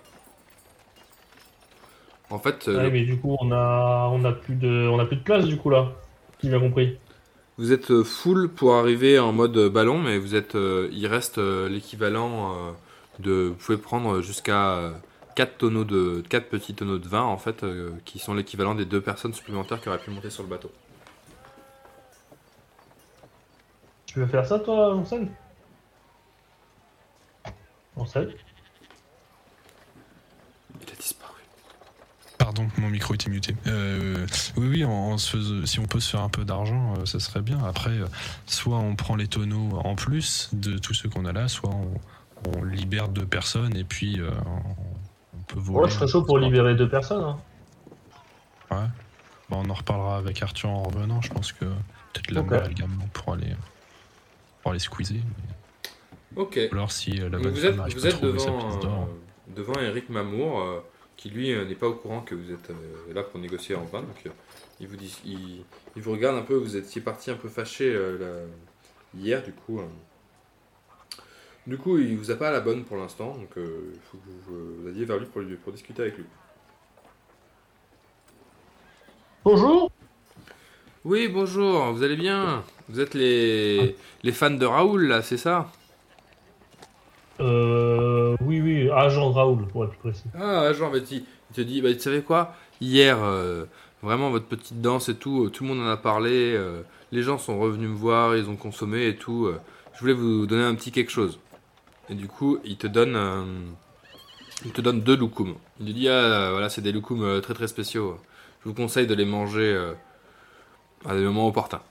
En 2.30 2.40
fait, 2.40 2.68
euh, 2.68 2.78
Ouais, 2.78 2.90
mais 2.92 3.04
du 3.06 3.20
coup, 3.20 3.36
on 3.40 3.52
a, 3.52 4.10
on 4.12 4.24
a 4.26 4.32
plus 4.32 4.56
de, 4.56 4.88
on 4.92 4.98
a 5.00 5.06
plus 5.06 5.18
de 5.18 5.22
place, 5.24 5.46
du 5.46 5.58
coup, 5.58 5.70
là. 5.70 5.92
Si 6.40 6.48
j'ai 6.48 6.50
bien 6.58 6.60
compris. 6.60 6.98
vous 7.58 7.72
êtes 7.72 7.92
euh, 7.92 8.04
full 8.04 8.50
pour 8.50 8.76
arriver 8.76 9.20
en 9.20 9.32
mode 9.34 9.58
ballon, 9.70 10.00
mais 10.00 10.18
vous 10.18 10.36
êtes, 10.36 10.56
euh, 10.56 10.90
il 10.92 11.06
reste 11.08 11.38
euh, 11.38 11.70
l'équivalent 11.70 12.76
de, 13.20 13.48
vous 13.50 13.56
pouvez 13.56 13.78
prendre 13.78 14.22
jusqu'à 14.22 14.94
4 15.36 15.58
tonneaux 15.58 15.84
de, 15.86 16.24
4 16.30 16.50
petits 16.50 16.74
tonneaux 16.76 16.98
de 17.00 17.08
vin 17.08 17.24
en 17.24 17.38
fait, 17.38 17.66
qui 18.06 18.20
sont 18.20 18.34
l'équivalent 18.34 18.76
des 18.76 18.86
deux 18.86 19.02
personnes 19.02 19.34
supplémentaires 19.34 19.80
qui 19.82 19.90
auraient 19.90 20.00
pu 20.00 20.12
monter 20.12 20.30
sur 20.30 20.44
le 20.44 20.50
bateau. 20.50 20.72
Tu 24.06 24.20
veux 24.20 24.28
faire 24.28 24.46
ça, 24.46 24.60
toi, 24.60 24.94
en 24.96 25.06
scène 28.06 28.30
Il 30.82 30.92
a 30.92 30.96
disparu. 30.96 31.34
Pardon, 32.38 32.68
mon 32.78 32.90
micro 32.90 33.14
était 33.14 33.30
muté. 33.30 33.56
Euh, 33.68 34.26
oui, 34.58 34.68
oui, 34.84 35.20
se 35.20 35.30
faisant- 35.38 35.66
si 35.66 35.80
on 35.80 35.86
peut 35.86 36.00
se 36.00 36.10
faire 36.10 36.22
un 36.22 36.30
peu 36.30 36.44
d'argent, 36.44 36.96
euh, 36.98 37.06
ça 37.06 37.20
serait 37.20 37.42
bien. 37.42 37.64
Après, 37.66 37.92
euh, 37.92 38.08
soit 38.48 38.78
on 38.78 38.96
prend 38.96 39.16
les 39.16 39.28
tonneaux 39.28 39.80
en 39.84 39.96
plus 39.96 40.50
de 40.54 40.78
tous 40.78 40.94
ceux 40.94 41.10
qu'on 41.10 41.26
a 41.26 41.32
là, 41.34 41.48
soit 41.48 41.70
on, 41.70 41.94
on 42.58 42.64
libère 42.64 43.10
deux 43.10 43.26
personnes 43.28 43.76
et 43.78 43.84
puis 43.84 44.20
euh, 44.20 44.32
on, 44.46 45.38
on 45.38 45.42
peut 45.48 45.60
voler. 45.60 45.84
Ouais, 45.86 45.90
je 45.90 45.96
serais 45.96 46.08
chaud 46.08 46.24
pour 46.24 46.40
libérer 46.40 46.74
deux 46.76 46.90
personnes. 46.90 47.24
Hein. 47.24 47.40
Ouais. 48.72 48.88
Bon, 49.50 49.64
on 49.66 49.70
en 49.70 49.74
reparlera 49.76 50.18
avec 50.18 50.42
Arthur 50.42 50.70
en 50.70 50.84
revenant. 50.84 51.22
Je 51.22 51.30
pense 51.30 51.52
que 51.52 51.66
peut-être 51.66 52.32
la 52.32 52.42
Ok. 52.42 52.50
mère 52.52 52.70
également 52.70 53.06
pour 53.14 53.34
aller, 53.34 53.54
pour 54.62 54.72
aller 54.72 54.80
squeezer. 54.80 55.20
Ok. 56.36 56.58
Ou 56.72 56.74
alors 56.76 56.92
si 56.92 57.20
euh, 57.22 57.30
la 57.30 57.38
bonne 57.40 57.50
vous 57.52 57.58
femme 57.58 57.66
êtes, 57.72 57.78
n'arrive 57.78 57.96
vous 57.96 58.02
pas 58.02 58.08
à 58.08 58.10
êtes 58.10 58.16
trouver 58.16 58.40
sa 58.40 58.46
devant, 58.46 58.60
pièce 58.60 58.80
d'or. 58.80 59.08
euh, 59.10 59.54
devant 59.56 59.80
Eric 59.80 60.10
Mamour, 60.10 60.62
euh, 60.62 60.80
qui 61.18 61.30
lui 61.30 61.52
euh, 61.54 61.66
n'est 61.66 61.76
pas 61.76 61.88
au 61.88 61.94
courant 61.94 62.22
que 62.22 62.36
vous 62.36 62.52
êtes 62.52 62.70
euh, 62.70 63.14
là 63.14 63.24
pour 63.24 63.40
négocier 63.40 63.76
en 63.76 63.84
vin. 63.84 64.02
Donc 64.02 64.26
euh, 64.26 64.30
il, 64.80 64.88
vous 64.88 64.96
dit, 64.96 65.16
il, 65.26 65.64
il 65.96 66.02
vous 66.02 66.12
regarde 66.12 66.38
un 66.38 66.42
peu, 66.44 66.56
vous 66.56 66.78
étiez 66.78 67.02
parti 67.02 67.32
un 67.32 67.36
peu 67.36 67.50
fâché 67.50 67.92
euh, 67.94 68.46
hier, 69.14 69.44
du 69.44 69.52
coup. 69.52 69.80
euh. 69.80 69.86
du 71.68 71.78
coup, 71.78 71.98
il 71.98 72.18
vous 72.18 72.32
a 72.32 72.36
pas 72.36 72.48
à 72.50 72.52
la 72.52 72.62
bonne 72.62 72.84
pour 72.86 72.98
l'instant, 72.98 73.36
donc 73.38 73.58
euh, 73.58 73.92
il 73.94 74.00
faut 74.10 74.18
que 74.18 74.24
vous, 74.48 74.82
vous 74.82 74.88
alliez 74.88 75.06
vers 75.06 75.18
lui 75.20 75.26
pour, 75.28 75.42
lui- 75.42 75.56
pour 75.58 75.74
discuter 75.74 76.02
avec 76.04 76.18
lui. 76.18 76.26
Bonjour 79.44 79.92
Oui, 81.04 81.28
bonjour, 81.28 81.92
vous 81.94 82.04
allez 82.04 82.16
bien? 82.16 82.64
Vous 82.90 83.00
êtes 83.00 83.14
les, 83.16 83.96
les 84.24 84.32
fans 84.32 84.52
de 84.52 84.66
Raoul, 84.66 85.08
là, 85.08 85.22
c'est 85.22 85.38
ça? 85.38 85.72
Euh. 87.42 88.36
Oui, 88.42 88.62
oui, 88.62 88.90
agent 88.90 89.32
Raoul, 89.32 89.68
pour 89.68 89.84
être 89.86 89.92
plus 89.92 90.00
précis. 90.00 90.24
Ah, 90.40 90.72
Jean, 90.74 90.92
bah, 90.92 91.00
il 91.12 91.24
te 91.54 91.62
dit, 91.62 91.82
bah, 91.82 91.94
tu 91.94 92.00
savais 92.00 92.22
quoi? 92.22 92.54
Hier, 92.80 93.22
euh, 93.22 93.66
vraiment, 94.02 94.30
votre 94.30 94.46
petite 94.46 94.82
danse 94.82 95.10
et 95.10 95.16
tout, 95.16 95.46
euh, 95.46 95.50
tout 95.50 95.64
le 95.64 95.70
monde 95.70 95.86
en 95.86 95.90
a 95.90 95.98
parlé, 95.98 96.54
euh, 96.54 96.82
les 97.12 97.22
gens 97.22 97.38
sont 97.38 97.60
revenus 97.60 97.90
me 97.90 97.96
voir, 97.96 98.36
ils 98.36 98.50
ont 98.50 98.56
consommé 98.56 99.08
et 99.08 99.16
tout. 99.16 99.52
je 99.94 100.00
voulais 100.00 100.14
vous 100.14 100.46
donner 100.48 100.64
un 100.64 100.76
petit 100.76 100.92
quelque 100.92 101.12
chose. 101.12 101.40
Et 102.10 102.16
du 102.16 102.28
coup, 102.28 102.60
il 102.64 102.78
te 102.78 102.88
donne, 102.88 103.18
il 104.66 104.72
te 104.72 104.82
donne 104.82 105.02
deux 105.02 105.16
loukoums. 105.16 105.56
Il 105.80 105.88
te 105.88 105.92
dit, 105.92 106.10
ah, 106.10 106.50
voilà, 106.52 106.70
c'est 106.70 106.82
des 106.82 106.92
loukoums 106.92 107.42
très 107.42 107.54
très 107.54 107.68
spéciaux. 107.68 108.18
Je 108.64 108.70
vous 108.70 108.76
conseille 108.76 109.08
de 109.08 109.14
les 109.14 109.26
manger 109.26 109.94
à 111.06 111.16
des 111.16 111.24
moments 111.24 111.48
opportuns. 111.48 111.82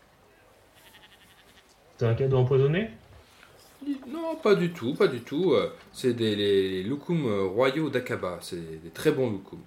C'est 1.99 2.07
un 2.07 2.15
cadeau 2.15 2.39
empoisonné 2.39 2.91
Non, 4.09 4.37
pas 4.37 4.55
du 4.55 4.73
tout, 4.73 4.95
pas 4.95 5.07
du 5.09 5.21
tout. 5.21 5.53
euh, 5.53 5.73
C'est 5.93 6.13
des 6.13 6.37
les 6.37 6.83
loukoums 6.83 7.27
euh, 7.27 7.45
royaux 7.47 7.89
d'Akaba. 7.91 8.39
C'est 8.43 8.83
des 8.83 8.91
très 8.91 9.11
bons 9.11 9.31
loukoums. 9.31 9.63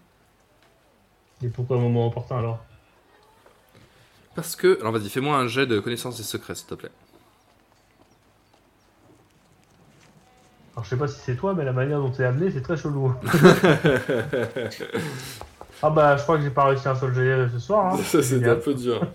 Et 1.44 1.48
pourquoi 1.50 1.78
un 1.78 1.80
moment 1.82 2.08
opportun 2.08 2.38
alors? 2.38 2.60
Parce 4.36 4.56
que. 4.56 4.80
Alors 4.82 4.94
vas-y, 4.94 5.10
fais-moi 5.10 5.36
un 5.38 5.48
jet 5.48 5.66
de 5.66 5.80
connaissance 5.80 6.18
des 6.18 6.24
secrets, 6.24 6.56
s'il 6.56 6.68
te 6.68 6.76
plaît. 6.76 6.92
Alors 10.74 10.84
je 10.86 10.90
sais 10.90 10.98
pas 10.98 11.08
si 11.08 11.20
c'est 11.20 11.36
toi, 11.36 11.54
mais 11.54 11.66
la 11.66 11.74
manière 11.74 12.00
dont 12.00 12.12
c'est 12.14 12.26
amené, 12.26 12.50
c'est 12.52 12.62
très 12.62 12.78
chelou. 12.78 13.14
ah 15.84 15.90
bah 15.90 16.18
je 16.18 16.24
crois 16.24 16.38
que 16.38 16.44
j'ai 16.44 16.50
pas 16.50 16.66
réussi 16.66 16.88
un 16.88 16.96
seul 16.96 17.14
jet 17.14 17.48
ce 17.52 17.60
soir. 17.60 17.94
Hein. 17.94 17.98
Ça, 18.04 18.24
c'était 18.24 18.50
un 18.50 18.56
peu 18.56 18.74
dur. 18.74 19.06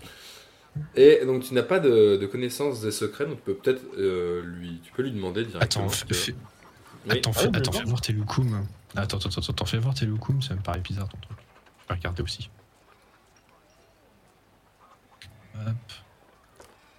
Et 0.97 1.25
donc, 1.25 1.43
tu 1.45 1.55
n'as 1.55 1.63
pas 1.63 1.81
de, 1.81 2.17
de 2.17 2.27
connaissance 2.27 2.81
des 2.81 2.91
secrets, 2.91 3.27
donc 3.27 3.37
tu 3.37 3.43
peux 3.43 3.55
peut-être 3.55 3.83
euh, 3.99 4.43
lui. 4.45 4.81
Tu 4.85 4.93
peux 4.93 5.03
lui 5.03 5.13
demander 5.13 5.45
directement. 5.45 5.87
Attends, 5.87 5.95
fais, 5.95 6.35
Oui. 7.09 7.19
attends, 7.19 7.31
Ah 7.35 7.39
fais, 7.41 7.57
attends, 7.57 7.73
fais 7.73 7.85
voir 7.85 8.01
tes 8.01 8.13
loukoums. 8.13 8.67
Attends, 8.97 9.19
attends, 9.19 9.29
attends, 9.29 9.53
attends, 9.53 9.65
fais 9.67 9.79
voir 9.79 9.95
tes 9.95 10.07
loukoums, 10.07 10.43
ça 10.43 10.55
me 10.55 10.61
paraît 10.61 10.81
bizarre 10.81 11.09
ton 11.09 11.19
truc. 11.19 11.39
Je 11.83 11.89
vais 11.89 11.95
regarder 11.99 12.23
aussi. 12.23 12.51
Hop. 15.55 15.75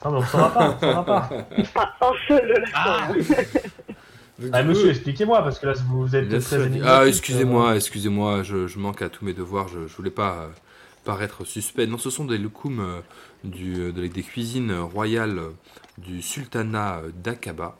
Ah 0.02 0.10
mais 0.12 0.18
on 0.18 0.22
saura 0.26 0.54
pas, 0.54 0.70
on 0.76 0.80
saura 0.80 1.06
pas. 1.06 1.30
Ah, 1.76 1.96
un 2.02 2.12
seul 2.28 2.48
là. 2.48 2.68
Ah 2.74 3.12
Donc, 4.40 4.50
Ah 4.54 4.64
monsieur, 4.64 4.90
expliquez-moi, 4.92 5.42
parce 5.44 5.60
que 5.60 5.66
là 5.68 5.74
vous 5.90 6.16
êtes 6.16 6.30
très 6.42 6.82
Ah, 6.86 7.06
excusez-moi, 7.06 7.76
excusez-moi, 7.76 8.44
je, 8.44 8.68
je 8.68 8.80
manque 8.80 9.02
à 9.02 9.10
tous 9.10 9.26
mes 9.26 9.34
devoirs, 9.34 9.68
je, 9.68 9.88
je 9.88 9.96
voulais 9.98 10.12
pas 10.12 10.44
euh, 10.44 10.48
paraître 11.10 11.44
suspect. 11.44 11.88
Non, 11.88 11.98
ce 11.98 12.12
sont 12.12 12.26
des 12.26 12.38
loukoums 12.38 12.82
euh, 12.82 13.02
du, 13.44 13.80
euh, 13.80 13.92
de- 13.92 14.06
des 14.06 14.22
cuisines 14.22 14.72
royales 14.74 15.42
du 15.98 16.22
sultanat 16.22 17.00
euh, 17.00 17.12
d'Aqaba. 17.24 17.76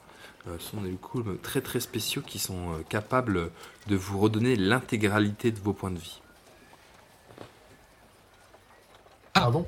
Ce 0.46 0.70
sont 0.70 0.80
des 0.80 0.90
loukoums 0.90 1.38
très 1.38 1.60
très 1.60 1.78
spéciaux 1.80 2.22
qui 2.26 2.38
sont 2.40 2.82
capables 2.88 3.50
de 3.86 3.94
vous 3.96 4.18
redonner 4.18 4.56
l'intégralité 4.56 5.52
de 5.52 5.60
vos 5.60 5.74
points 5.74 5.92
de 5.92 5.98
vie. 5.98 6.20
Pardon? 9.32 9.66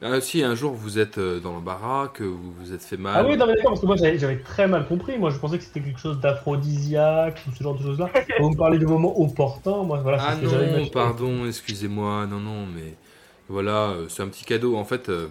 Ah, 0.00 0.20
si 0.20 0.42
un 0.42 0.54
jour 0.54 0.72
vous 0.74 0.98
êtes 0.98 1.18
euh, 1.18 1.40
dans 1.40 1.52
l'embarras, 1.52 2.08
que 2.08 2.24
vous 2.24 2.52
vous 2.52 2.72
êtes 2.72 2.82
fait 2.82 2.96
mal. 2.96 3.24
Ah 3.24 3.24
oui, 3.26 3.36
non 3.36 3.46
mais 3.46 3.54
d'accord, 3.54 3.72
parce 3.72 3.80
que 3.82 3.86
moi 3.86 3.96
j'avais 3.96 4.18
j'avais 4.18 4.42
très 4.42 4.66
mal 4.66 4.86
compris. 4.88 5.18
Moi 5.18 5.30
je 5.30 5.38
pensais 5.38 5.58
que 5.58 5.64
c'était 5.64 5.82
quelque 5.82 5.98
chose 6.00 6.18
d'aphrodisiaque 6.20 7.42
ou 7.46 7.52
ce 7.54 7.62
genre 7.62 7.76
de 7.76 7.82
choses-là. 7.82 8.10
Quand 8.36 8.42
vous 8.44 8.50
me 8.50 8.56
parlez 8.56 8.78
de 8.78 8.86
moments 8.86 9.20
opportuns, 9.20 9.82
moi 9.84 10.00
voilà, 10.00 10.18
c'est 10.18 10.32
Ah 10.32 10.36
que 10.38 10.46
non, 10.46 10.88
pardon, 10.88 11.46
excusez-moi, 11.46 12.26
non, 12.26 12.40
non, 12.40 12.66
mais 12.66 12.98
voilà, 13.48 13.90
euh, 13.92 14.08
c'est 14.08 14.22
un 14.22 14.28
petit 14.28 14.44
cadeau. 14.44 14.76
En 14.76 14.84
fait, 14.84 15.08
euh, 15.08 15.28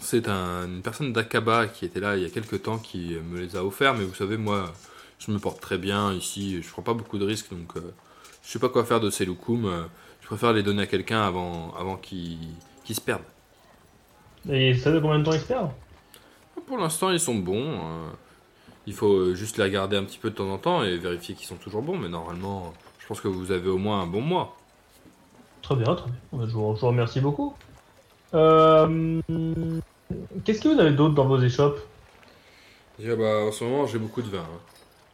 c'est 0.00 0.28
un- 0.28 0.66
une 0.68 0.82
personne 0.82 1.12
d'Akaba 1.12 1.68
qui 1.68 1.84
était 1.86 2.00
là 2.00 2.16
il 2.16 2.22
y 2.22 2.26
a 2.26 2.30
quelques 2.30 2.62
temps 2.62 2.78
qui 2.78 3.14
euh, 3.14 3.22
me 3.22 3.38
les 3.40 3.56
a 3.56 3.64
offerts, 3.64 3.94
mais 3.94 4.04
vous 4.04 4.14
savez, 4.14 4.36
moi, 4.36 4.72
je 5.18 5.30
me 5.32 5.38
porte 5.38 5.60
très 5.60 5.78
bien 5.78 6.12
ici, 6.12 6.62
je 6.62 6.70
prends 6.70 6.82
pas 6.82 6.94
beaucoup 6.94 7.18
de 7.18 7.24
risques, 7.24 7.50
donc 7.50 7.76
euh, 7.76 7.94
je 8.42 8.50
sais 8.52 8.58
pas 8.58 8.68
quoi 8.68 8.84
faire 8.84 9.00
de 9.00 9.10
ces 9.10 9.24
loukoums. 9.26 9.66
euh, 9.66 9.84
je 10.22 10.26
préfère 10.28 10.52
les 10.52 10.62
donner 10.62 10.82
à 10.82 10.86
quelqu'un 10.86 11.22
avant, 11.22 11.74
avant 11.76 11.96
qu'ils 11.96 12.38
qu'ils 12.84 12.96
se 12.96 13.00
perdent. 13.00 13.22
Et 14.50 14.74
ça 14.74 14.92
fait 14.92 15.00
combien 15.00 15.18
de 15.18 15.24
temps 15.24 15.32
ils 15.32 15.40
se 15.40 15.46
perdent 15.46 15.70
Pour 16.66 16.78
l'instant, 16.78 17.10
ils 17.10 17.20
sont 17.20 17.34
bons. 17.34 17.80
euh, 17.80 18.08
il 18.86 18.94
faut 18.94 19.12
euh, 19.12 19.34
juste 19.34 19.56
les 19.58 19.64
regarder 19.64 19.96
un 19.96 20.04
petit 20.04 20.18
peu 20.18 20.30
de 20.30 20.34
temps 20.36 20.48
en 20.50 20.58
temps 20.58 20.84
et 20.84 20.96
vérifier 20.96 21.34
qu'ils 21.34 21.46
sont 21.46 21.56
toujours 21.56 21.82
bons, 21.82 21.98
mais 21.98 22.08
normalement, 22.08 22.72
je 23.00 23.06
pense 23.06 23.20
que 23.20 23.28
vous 23.28 23.50
avez 23.50 23.68
au 23.68 23.78
moins 23.78 24.00
un 24.02 24.06
bon 24.06 24.20
mois. 24.20 24.56
Très 25.62 25.74
bien, 25.74 25.94
très 25.96 26.08
bien. 26.08 26.46
Je 26.46 26.52
vous, 26.52 26.74
je 26.76 26.80
vous 26.80 26.86
remercie 26.86 27.20
beaucoup. 27.20 27.54
Euh, 28.34 29.20
Qu'est-ce 30.44 30.60
que 30.60 30.68
vous 30.68 30.78
avez 30.80 30.92
d'autre 30.92 31.14
dans 31.14 31.26
vos 31.26 31.40
échoppes 31.40 31.80
ah 32.98 33.14
bah, 33.16 33.40
en 33.48 33.52
ce 33.52 33.62
moment, 33.64 33.86
j'ai 33.86 33.98
beaucoup 33.98 34.22
de 34.22 34.28
vin. 34.28 34.38
hein. 34.40 34.60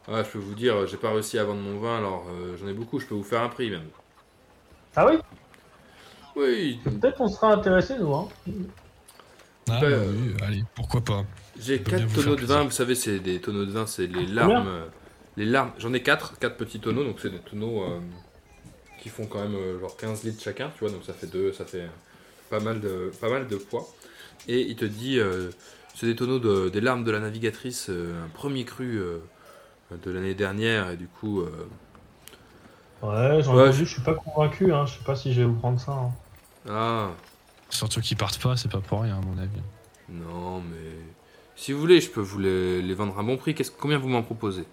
Ah, 0.07 0.23
je 0.23 0.29
peux 0.29 0.37
vous 0.39 0.53
dire, 0.55 0.85
j'ai 0.87 0.97
pas 0.97 1.11
réussi 1.11 1.37
à 1.39 1.43
vendre 1.43 1.61
mon 1.61 1.79
vin, 1.79 1.97
alors 1.97 2.25
euh, 2.29 2.55
j'en 2.57 2.67
ai 2.67 2.73
beaucoup, 2.73 2.99
je 2.99 3.05
peux 3.07 3.15
vous 3.15 3.23
faire 3.23 3.41
un 3.41 3.49
prix 3.49 3.69
même. 3.69 3.87
Ah 4.95 5.07
oui 5.07 5.17
Oui, 6.35 6.79
Peut-être 6.83 7.17
qu'on 7.17 7.27
sera 7.27 7.53
intéressés, 7.53 7.95
nous. 7.99 8.13
Hein. 8.13 8.27
Ah, 9.69 9.85
Ouais, 9.85 9.89
bah 9.89 9.97
euh, 9.97 10.13
oui, 10.13 10.33
allez, 10.41 10.63
pourquoi 10.75 11.03
pas. 11.03 11.25
j'ai 11.55 11.79
peut 11.83 11.91
bien 11.91 12.05
4 12.05 12.07
vous 12.07 12.17
faire 12.17 12.33
tonneaux 12.33 12.37
de 12.37 12.45
plaisir. 12.45 12.45
vin, 12.45 12.63
vous 12.65 12.71
savez, 12.71 12.95
c'est 12.95 13.19
des 13.19 13.39
tonneaux 13.41 13.65
de 13.65 13.71
vin, 13.71 13.85
c'est 13.87 14.07
les 14.07 14.25
larmes, 14.25 14.67
euh, 14.67 14.87
les 15.37 15.45
larmes. 15.45 15.73
J'en 15.77 15.93
ai 15.93 16.03
4, 16.03 16.37
4 16.39 16.57
petits 16.57 16.81
tonneaux, 16.81 17.03
donc 17.03 17.19
c'est 17.21 17.29
des 17.29 17.39
tonneaux 17.41 17.83
euh, 17.83 17.99
qui 18.97 19.09
font 19.09 19.27
quand 19.27 19.41
même 19.41 19.55
euh, 19.55 19.79
genre 19.79 19.97
15 19.97 20.23
litres 20.25 20.43
chacun, 20.43 20.71
tu 20.71 20.81
vois, 20.81 20.91
donc 20.91 21.03
ça 21.05 21.13
fait 21.13 21.27
deux, 21.27 21.53
ça 21.53 21.65
fait 21.65 21.89
pas 22.49 22.59
mal 22.61 22.81
de, 22.81 23.13
pas 23.21 23.29
mal 23.29 23.47
de 23.47 23.57
poids. 23.57 23.95
Et 24.47 24.61
il 24.61 24.75
te 24.77 24.85
dit, 24.85 25.19
euh, 25.19 25.51
c'est 25.95 26.07
des 26.07 26.15
tonneaux 26.17 26.39
de- 26.39 26.69
des 26.69 26.81
larmes 26.81 27.03
de 27.05 27.11
la 27.11 27.19
navigatrice, 27.21 27.87
euh, 27.89 28.25
un 28.25 28.29
premier 28.29 28.65
cru 28.65 28.99
euh, 28.99 29.19
de 29.91 30.11
l'année 30.11 30.35
dernière, 30.35 30.91
et 30.91 30.97
du 30.97 31.07
coup, 31.07 31.41
euh, 31.41 31.49
Ouais, 33.03 33.43
j'en 33.43 33.61
Ouais, 33.61 33.71
ai 33.71 33.71
je- 33.71 33.83
je 33.85 33.91
suis 33.93 34.01
pas 34.01 34.15
convaincu, 34.15 34.73
hein. 34.73 34.85
je 34.87 34.97
sais 34.97 35.03
pas 35.03 35.15
si 35.15 35.31
je 35.31 35.41
vais 35.41 35.45
vous 35.47 35.59
prendre 35.59 35.79
ça. 35.79 35.91
hein. 35.91 36.11
ah, 36.67 37.15
Surtout 37.73 38.01
qu'ils 38.01 38.17
partent 38.17 38.41
pas, 38.41 38.55
c'est 38.55 38.71
pas 38.71 38.79
pour 38.79 39.01
rien, 39.01 39.17
à 39.17 39.21
mon 39.21 39.37
avis. 39.37 39.61
non, 40.09 40.61
mais 40.61 40.91
si 41.55 41.71
vous 41.71 41.79
voulez, 41.79 42.01
je 42.01 42.09
peux 42.09 42.21
vous 42.21 42.37
les, 42.39 42.81
les 42.83 42.93
vendre 42.93 43.17
à 43.17 43.21
un 43.21 43.23
bon 43.23 43.35
prix. 43.35 43.55
Qu'est-ce, 43.55 43.71
combien 43.71 43.97
vous 43.97 44.09
m'en 44.09 44.21
proposez? 44.21 44.65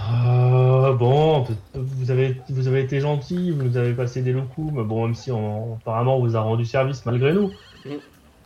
Euh, 0.00 0.92
bon, 0.92 1.46
vous 1.74 2.10
avez, 2.10 2.40
vous 2.50 2.68
avez 2.68 2.82
été 2.82 3.00
gentil, 3.00 3.52
vous 3.52 3.62
nous 3.62 3.76
avez 3.78 3.94
passé 3.94 4.20
des 4.20 4.32
locaux, 4.32 4.70
mais 4.70 4.84
bon, 4.84 5.06
même 5.06 5.14
si 5.14 5.32
on, 5.32 5.76
apparemment 5.76 6.18
on 6.18 6.20
vous 6.20 6.36
a 6.36 6.40
rendu 6.40 6.66
service 6.66 7.06
malgré 7.06 7.32
nous. 7.32 7.50
Mm. 7.86 7.90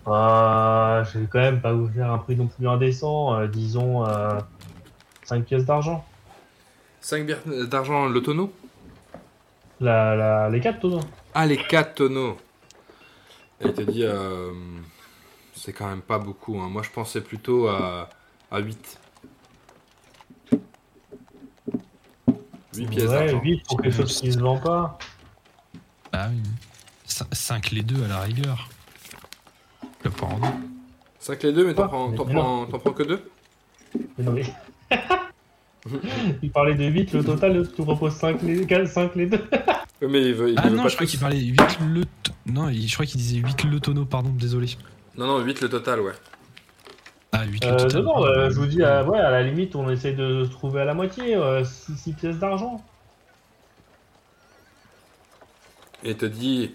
Euh, 0.07 1.05
je 1.05 1.19
vais 1.19 1.27
quand 1.27 1.41
même 1.41 1.61
pas 1.61 1.73
vous 1.73 1.89
faire 1.89 2.13
un 2.13 2.19
prix 2.19 2.37
non 2.37 2.47
plus 2.47 2.67
indécent, 2.69 3.35
euh, 3.35 3.49
disons 3.49 4.05
5 5.25 5.45
pièces 5.45 5.65
d'argent. 5.65 6.05
5 7.01 7.27
bières 7.27 7.43
d'argent 7.69 8.07
le 8.07 8.23
tonneau? 8.23 8.53
La, 9.81 10.17
la, 10.17 10.51
les 10.51 10.61
4 10.61 10.81
tonneaux. 10.81 11.01
Ah, 11.35 11.47
les 11.47 11.57
4 11.57 11.95
tonneaux. 11.95 12.37
Et 13.61 13.67
il 13.67 13.73
te 13.75 13.83
dit, 13.83 14.03
euh, 14.05 14.53
c'est 15.55 15.73
quand 15.73 15.87
même 15.89 16.03
pas 16.03 16.19
beaucoup. 16.19 16.61
hein. 16.61 16.69
Moi, 16.69 16.83
je 16.83 16.91
pensais 16.91 17.21
plutôt 17.21 17.69
à, 17.69 18.09
à 18.51 18.59
8. 18.59 18.99
8 22.75 22.87
pièces 22.87 23.05
Ouais, 23.05 23.09
d'argent. 23.27 23.41
8 23.43 23.63
pour 23.67 23.81
quelque 23.83 23.97
chose 23.97 24.21
qui 24.21 24.33
se 24.33 24.39
vend 24.39 24.59
pas. 24.59 24.99
Ah 26.13 26.29
oui. 26.31 26.43
5 27.33 27.71
les 27.71 27.83
deux 27.83 28.05
à 28.05 28.09
la 28.09 28.21
rigueur. 28.21 28.69
Le 30.05 30.11
pas 30.11 30.27
en 30.27 30.39
deux. 30.39 30.47
5 31.19 31.43
les 31.43 31.53
deux, 31.53 31.67
mais 31.67 31.75
t'en 31.75 31.89
prends, 31.89 32.13
prends, 32.13 32.67
prends 32.67 32.93
que 32.93 33.03
2 33.03 33.31
Mais 34.17 34.25
non, 34.25 34.33
mais. 34.33 34.45
il 36.43 36.51
parlait 36.51 36.75
de 36.75 36.85
8, 36.85 37.13
le 37.13 37.25
total, 37.25 37.69
tu 37.75 37.83
proposes 37.83 38.15
5 38.15 38.43
les, 38.43 38.87
5 38.87 39.15
les 39.17 39.27
deux. 39.27 39.45
Mais 40.01 40.23
il 40.29 40.35
veut, 40.35 40.51
il 40.51 40.59
Ah 40.59 40.69
veut 40.69 40.77
non, 40.77 40.83
pas 40.85 40.89
je 40.89 40.95
crois 40.95 41.07
qu'il 41.07 41.19
parlait 41.21 41.39
8 41.41 41.61
le. 41.93 42.05
t- 42.05 42.31
Non, 42.47 42.71
je 42.71 42.93
crois 42.95 43.05
qu'il 43.07 43.21
disait 43.21 43.39
8 43.39 43.65
le 43.65 43.81
tonneau, 43.81 44.05
pardon, 44.05 44.31
désolé. 44.31 44.69
Non, 45.17 45.27
non, 45.27 45.41
8 45.41 45.61
le 45.61 45.69
total, 45.69 46.01
ouais. 46.01 46.13
Ah, 47.33 47.45
8 47.45 47.65
le 47.65 47.71
Euh, 47.71 47.77
total. 47.77 48.03
non, 48.03 48.15
non, 48.21 48.25
euh, 48.27 48.51
je 48.51 48.55
vous 48.61 48.67
dis, 48.67 48.83
euh, 48.83 49.05
ouais, 49.05 49.19
à 49.19 49.31
la 49.31 49.43
limite, 49.43 49.75
on 49.77 49.91
essaie 49.91 50.13
de 50.13 50.45
se 50.45 50.51
trouver 50.51 50.81
à 50.83 50.85
la 50.85 50.95
moitié, 50.95 51.37
6 51.65 52.13
pièces 52.13 52.39
d'argent. 52.39 52.83
Et 56.05 56.11
il 56.11 56.17
te 56.17 56.27
dit, 56.27 56.71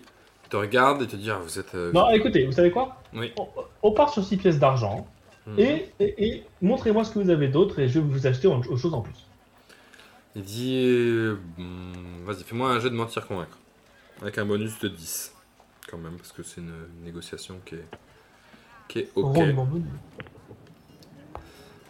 il 0.45 0.49
te 0.49 0.57
regarde 0.57 1.01
et 1.01 1.07
te 1.07 1.15
dit, 1.15 1.31
ah, 1.31 1.39
vous 1.41 1.57
êtes. 1.59 1.73
euh, 1.75 1.91
Non, 1.93 2.09
écoutez, 2.11 2.45
vous 2.45 2.51
savez 2.51 2.71
quoi? 2.71 3.01
Oui. 3.13 3.31
on, 3.37 3.47
on 3.83 3.91
part 3.93 4.09
sur 4.09 4.23
6 4.23 4.37
pièces 4.37 4.59
d'argent 4.59 5.07
Mhm. 5.45 5.59
et, 5.59 5.91
et, 5.99 6.25
et 6.27 6.43
montrez-moi 6.61 7.03
ce 7.03 7.11
que 7.11 7.19
vous 7.19 7.29
avez 7.29 7.47
d'autre 7.49 7.79
et 7.79 7.89
je 7.89 7.99
vais 7.99 8.05
vous 8.07 8.27
acheter 8.27 8.47
autre 8.47 8.77
chose 8.77 8.93
en 8.93 9.01
plus. 9.01 9.25
Il 10.35 10.41
dit, 10.41 10.83
euh, 10.85 11.35
hmm, 11.57 12.25
vas-y, 12.25 12.43
fais-moi 12.43 12.69
un 12.71 12.79
jet 12.79 12.89
de 12.89 12.95
mentir 12.95 13.27
convaincre. 13.27 13.57
Avec 14.21 14.37
un 14.37 14.45
bonus 14.45 14.79
de 14.79 14.87
10. 14.87 15.33
Quand 15.89 15.97
même, 15.97 16.15
parce 16.15 16.31
que 16.31 16.43
c'est 16.43 16.61
une 16.61 16.73
négociation 17.03 17.59
qui 17.65 17.75
est, 17.75 17.85
qui 18.87 18.99
est 18.99 19.09
ok. 19.15 19.37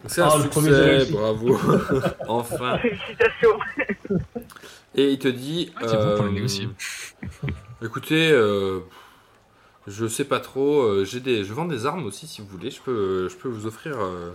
C'est 0.06 0.20
un 0.20 0.26
Ah, 0.26 0.42
succès, 0.42 1.06
bravo. 1.12 1.58
enfin. 2.28 2.78
Félicitations. 2.78 3.58
Et 4.94 5.12
il 5.12 5.18
te 5.18 5.28
dit. 5.28 5.72
Ah, 5.76 5.88
c'est 5.88 5.96
bon 5.96 6.16
pour 6.16 6.24
euh, 6.24 6.28
les 6.28 6.34
négocier. 6.34 6.68
Écoutez, 7.82 8.30
euh, 8.30 8.80
je 9.86 10.06
sais 10.06 10.24
pas 10.24 10.40
trop. 10.40 10.82
euh, 10.82 11.04
j'ai 11.04 11.20
des, 11.20 11.44
je 11.44 11.52
vends 11.52 11.66
des 11.66 11.86
armes 11.86 12.06
aussi 12.06 12.26
si 12.26 12.40
vous 12.40 12.48
voulez. 12.48 12.70
Je 12.70 12.80
peux, 12.80 13.28
je 13.28 13.36
peux 13.36 13.48
vous 13.48 13.66
offrir, 13.66 13.98
euh, 14.00 14.32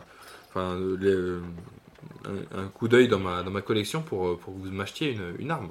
enfin, 0.49 0.75
euh, 0.75 0.97
les, 0.99 2.29
un, 2.29 2.63
un 2.63 2.67
coup 2.67 2.87
d'œil 2.87 3.07
dans 3.07 3.19
ma, 3.19 3.43
dans 3.43 3.51
ma 3.51 3.61
collection 3.61 4.01
pour, 4.01 4.37
pour 4.39 4.53
que 4.53 4.59
vous 4.59 4.71
m'achetiez 4.71 5.11
une, 5.11 5.35
une 5.39 5.51
arme. 5.51 5.69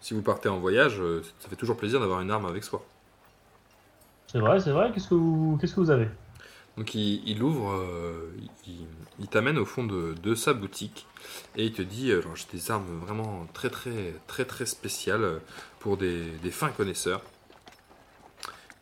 Si 0.00 0.14
vous 0.14 0.22
partez 0.22 0.48
en 0.48 0.58
voyage, 0.58 1.00
ça 1.40 1.48
fait 1.48 1.56
toujours 1.56 1.76
plaisir 1.76 1.98
d'avoir 2.00 2.20
une 2.20 2.30
arme 2.30 2.46
avec 2.46 2.62
soi. 2.64 2.84
C'est 4.26 4.38
vrai, 4.38 4.60
c'est 4.60 4.72
vrai, 4.72 4.90
qu'est-ce 4.92 5.08
que 5.08 5.14
vous, 5.14 5.56
qu'est-ce 5.60 5.74
que 5.74 5.80
vous 5.80 5.90
avez? 5.90 6.08
Donc 6.76 6.94
il, 6.94 7.22
il 7.26 7.42
ouvre, 7.42 7.70
euh, 7.72 8.34
il, 8.66 8.86
il 9.20 9.28
t'amène 9.28 9.58
au 9.58 9.64
fond 9.64 9.84
de, 9.84 10.14
de 10.20 10.34
sa 10.34 10.54
boutique 10.54 11.06
et 11.56 11.64
il 11.66 11.72
te 11.72 11.82
dit, 11.82 12.10
alors 12.10 12.34
j'ai 12.34 12.46
des 12.52 12.70
armes 12.70 12.98
vraiment 13.00 13.46
très 13.54 13.70
très 13.70 14.14
très 14.26 14.44
très 14.44 14.66
spéciales 14.66 15.40
pour 15.78 15.96
des, 15.96 16.32
des 16.42 16.50
fins 16.50 16.70
connaisseurs. 16.70 17.22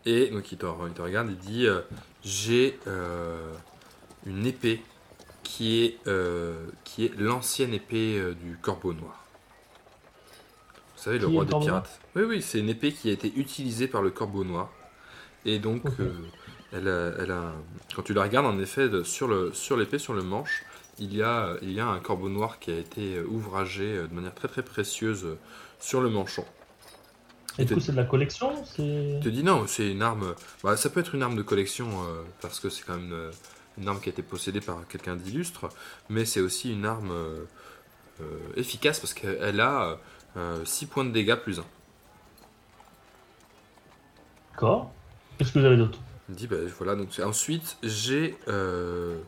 Et 0.04 0.30
donc 0.30 0.50
il 0.50 0.58
te, 0.58 0.66
il 0.86 0.92
te 0.92 1.02
regarde, 1.02 1.30
il 1.30 1.36
dit, 1.36 1.66
euh, 1.66 1.80
j'ai 2.24 2.78
euh, 2.86 3.52
une 4.26 4.46
épée 4.46 4.82
qui 5.42 5.84
est, 5.84 5.98
euh, 6.06 6.66
qui 6.84 7.04
est 7.04 7.18
l'ancienne 7.18 7.72
épée 7.72 8.20
du 8.40 8.56
Corbeau 8.60 8.92
Noir. 8.92 9.24
Vous 10.96 11.02
savez, 11.02 11.18
le 11.18 11.26
Qui 11.26 11.32
roi 11.32 11.44
des 11.44 11.58
pirates. 11.58 12.00
Oui, 12.16 12.22
oui, 12.22 12.42
c'est 12.42 12.60
une 12.60 12.68
épée 12.68 12.92
qui 12.92 13.08
a 13.10 13.12
été 13.12 13.32
utilisée 13.36 13.88
par 13.88 14.02
le 14.02 14.10
Corbeau 14.10 14.44
Noir. 14.44 14.70
Et 15.44 15.58
donc, 15.58 15.82
elle 16.72 16.88
a, 16.88 17.12
elle 17.18 17.32
a 17.32 17.52
quand 17.94 18.02
tu 18.02 18.14
la 18.14 18.22
regardes, 18.22 18.46
en 18.46 18.58
effet, 18.60 18.88
sur 19.04 19.26
le 19.26 19.52
sur 19.52 19.76
l'épée, 19.76 19.98
sur 19.98 20.14
le 20.14 20.22
manche, 20.22 20.64
il 20.98 21.14
y, 21.16 21.22
a, 21.22 21.56
il 21.62 21.72
y 21.72 21.80
a 21.80 21.86
un 21.86 21.98
corbeau 21.98 22.28
noir 22.28 22.58
qui 22.60 22.70
a 22.70 22.78
été 22.78 23.20
ouvragé 23.20 23.96
de 23.96 24.14
manière 24.14 24.34
très 24.34 24.46
très 24.46 24.62
précieuse 24.62 25.36
sur 25.80 26.00
le 26.00 26.10
manchon. 26.10 26.44
Et 27.58 27.64
du 27.64 27.74
coup, 27.74 27.80
c'est 27.80 27.92
de 27.92 27.96
la 27.96 28.04
collection. 28.04 28.52
Il 28.78 29.20
te 29.22 29.28
dit 29.28 29.42
non, 29.42 29.66
c'est 29.66 29.90
une 29.90 30.02
arme. 30.02 30.34
Bah, 30.62 30.76
ça 30.76 30.90
peut 30.90 31.00
être 31.00 31.14
une 31.14 31.22
arme 31.22 31.36
de 31.36 31.42
collection 31.42 31.86
euh, 31.86 32.22
parce 32.40 32.60
que 32.60 32.70
c'est 32.70 32.82
quand 32.84 32.96
même 32.96 33.12
une, 33.12 33.30
une 33.82 33.88
arme 33.88 34.00
qui 34.00 34.08
a 34.08 34.12
été 34.12 34.22
possédée 34.22 34.60
par 34.60 34.86
quelqu'un 34.88 35.16
d'illustre, 35.16 35.68
mais 36.08 36.24
c'est 36.24 36.40
aussi 36.40 36.72
une 36.72 36.86
arme 36.86 37.10
euh, 37.10 37.44
euh, 38.20 38.38
efficace 38.56 39.00
parce 39.00 39.14
qu'elle 39.14 39.60
a 39.60 39.98
6 40.64 40.86
points 40.86 41.04
de 41.04 41.10
dégâts 41.10 41.36
plus 41.36 41.58
1. 41.58 41.64
D'accord. 44.52 44.92
Qu'est-ce 45.38 45.52
que 45.52 45.58
vous 45.58 45.64
avez 45.64 45.76
d'autre? 45.76 45.98
Dit, 46.28 46.46
bah, 46.46 46.56
voilà, 46.78 46.94
donc 46.94 47.08
ensuite 47.22 47.76
j'ai 47.82 48.36
euh, 48.48 49.18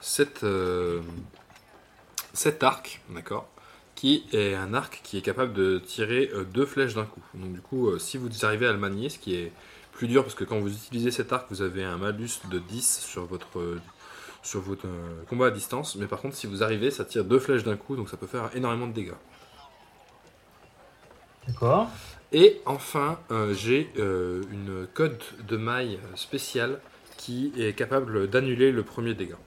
cette, 0.00 0.42
euh, 0.42 1.00
cet 2.32 2.62
arc, 2.62 3.00
d'accord, 3.10 3.48
qui 4.00 4.24
est 4.32 4.54
un 4.54 4.72
arc 4.72 5.00
qui 5.04 5.18
est 5.18 5.20
capable 5.20 5.52
de 5.52 5.78
tirer 5.78 6.30
euh, 6.32 6.44
deux 6.44 6.64
flèches 6.64 6.94
d'un 6.94 7.04
coup. 7.04 7.20
Donc 7.34 7.52
du 7.52 7.60
coup, 7.60 7.88
euh, 7.88 7.98
si 7.98 8.16
vous 8.16 8.46
arrivez 8.46 8.66
à 8.66 8.72
le 8.72 8.78
manier, 8.78 9.10
ce 9.10 9.18
qui 9.18 9.34
est 9.34 9.52
plus 9.92 10.08
dur 10.08 10.22
parce 10.22 10.34
que 10.34 10.44
quand 10.44 10.58
vous 10.58 10.72
utilisez 10.72 11.10
cet 11.10 11.34
arc, 11.34 11.46
vous 11.50 11.60
avez 11.60 11.84
un 11.84 11.98
malus 11.98 12.40
de 12.50 12.58
10 12.58 13.00
sur 13.00 13.26
votre, 13.26 13.58
euh, 13.58 13.78
sur 14.42 14.60
votre 14.60 14.86
combat 15.28 15.48
à 15.48 15.50
distance, 15.50 15.96
mais 15.96 16.06
par 16.06 16.20
contre, 16.20 16.34
si 16.34 16.46
vous 16.46 16.62
arrivez, 16.62 16.90
ça 16.90 17.04
tire 17.04 17.24
deux 17.24 17.38
flèches 17.38 17.64
d'un 17.64 17.76
coup, 17.76 17.94
donc 17.96 18.08
ça 18.08 18.16
peut 18.16 18.26
faire 18.26 18.48
énormément 18.56 18.86
de 18.86 18.94
dégâts. 18.94 19.12
D'accord. 21.46 21.90
Et 22.32 22.62
enfin, 22.64 23.18
euh, 23.30 23.52
j'ai 23.52 23.90
euh, 23.98 24.42
une 24.50 24.86
code 24.94 25.20
de 25.46 25.56
maille 25.58 25.98
spéciale 26.14 26.80
qui 27.18 27.52
est 27.58 27.74
capable 27.74 28.28
d'annuler 28.28 28.72
le 28.72 28.82
premier 28.82 29.12
dégât. 29.12 29.38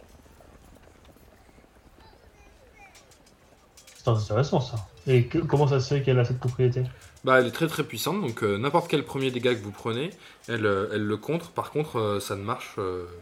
C'est 4.03 4.09
intéressant 4.11 4.59
ça. 4.59 4.75
Et 5.07 5.25
que- 5.25 5.37
comment 5.39 5.67
ça 5.67 5.79
se 5.79 5.93
fait 5.93 6.01
qu'elle 6.01 6.19
a 6.19 6.25
cette 6.25 6.39
propriété 6.39 6.83
Bah, 7.23 7.39
elle 7.39 7.47
est 7.47 7.51
très 7.51 7.67
très 7.67 7.83
puissante, 7.83 8.19
donc 8.21 8.43
euh, 8.43 8.57
n'importe 8.57 8.89
quel 8.89 9.03
premier 9.05 9.31
dégât 9.31 9.55
que 9.55 9.63
vous 9.63 9.71
prenez, 9.71 10.09
elle, 10.49 10.65
euh, 10.65 10.89
elle 10.93 11.03
le 11.05 11.15
contre. 11.17 11.51
Par 11.51 11.71
contre, 11.71 11.97
euh, 11.99 12.19
ça 12.19 12.35
ne 12.35 12.43
marche 12.43 12.75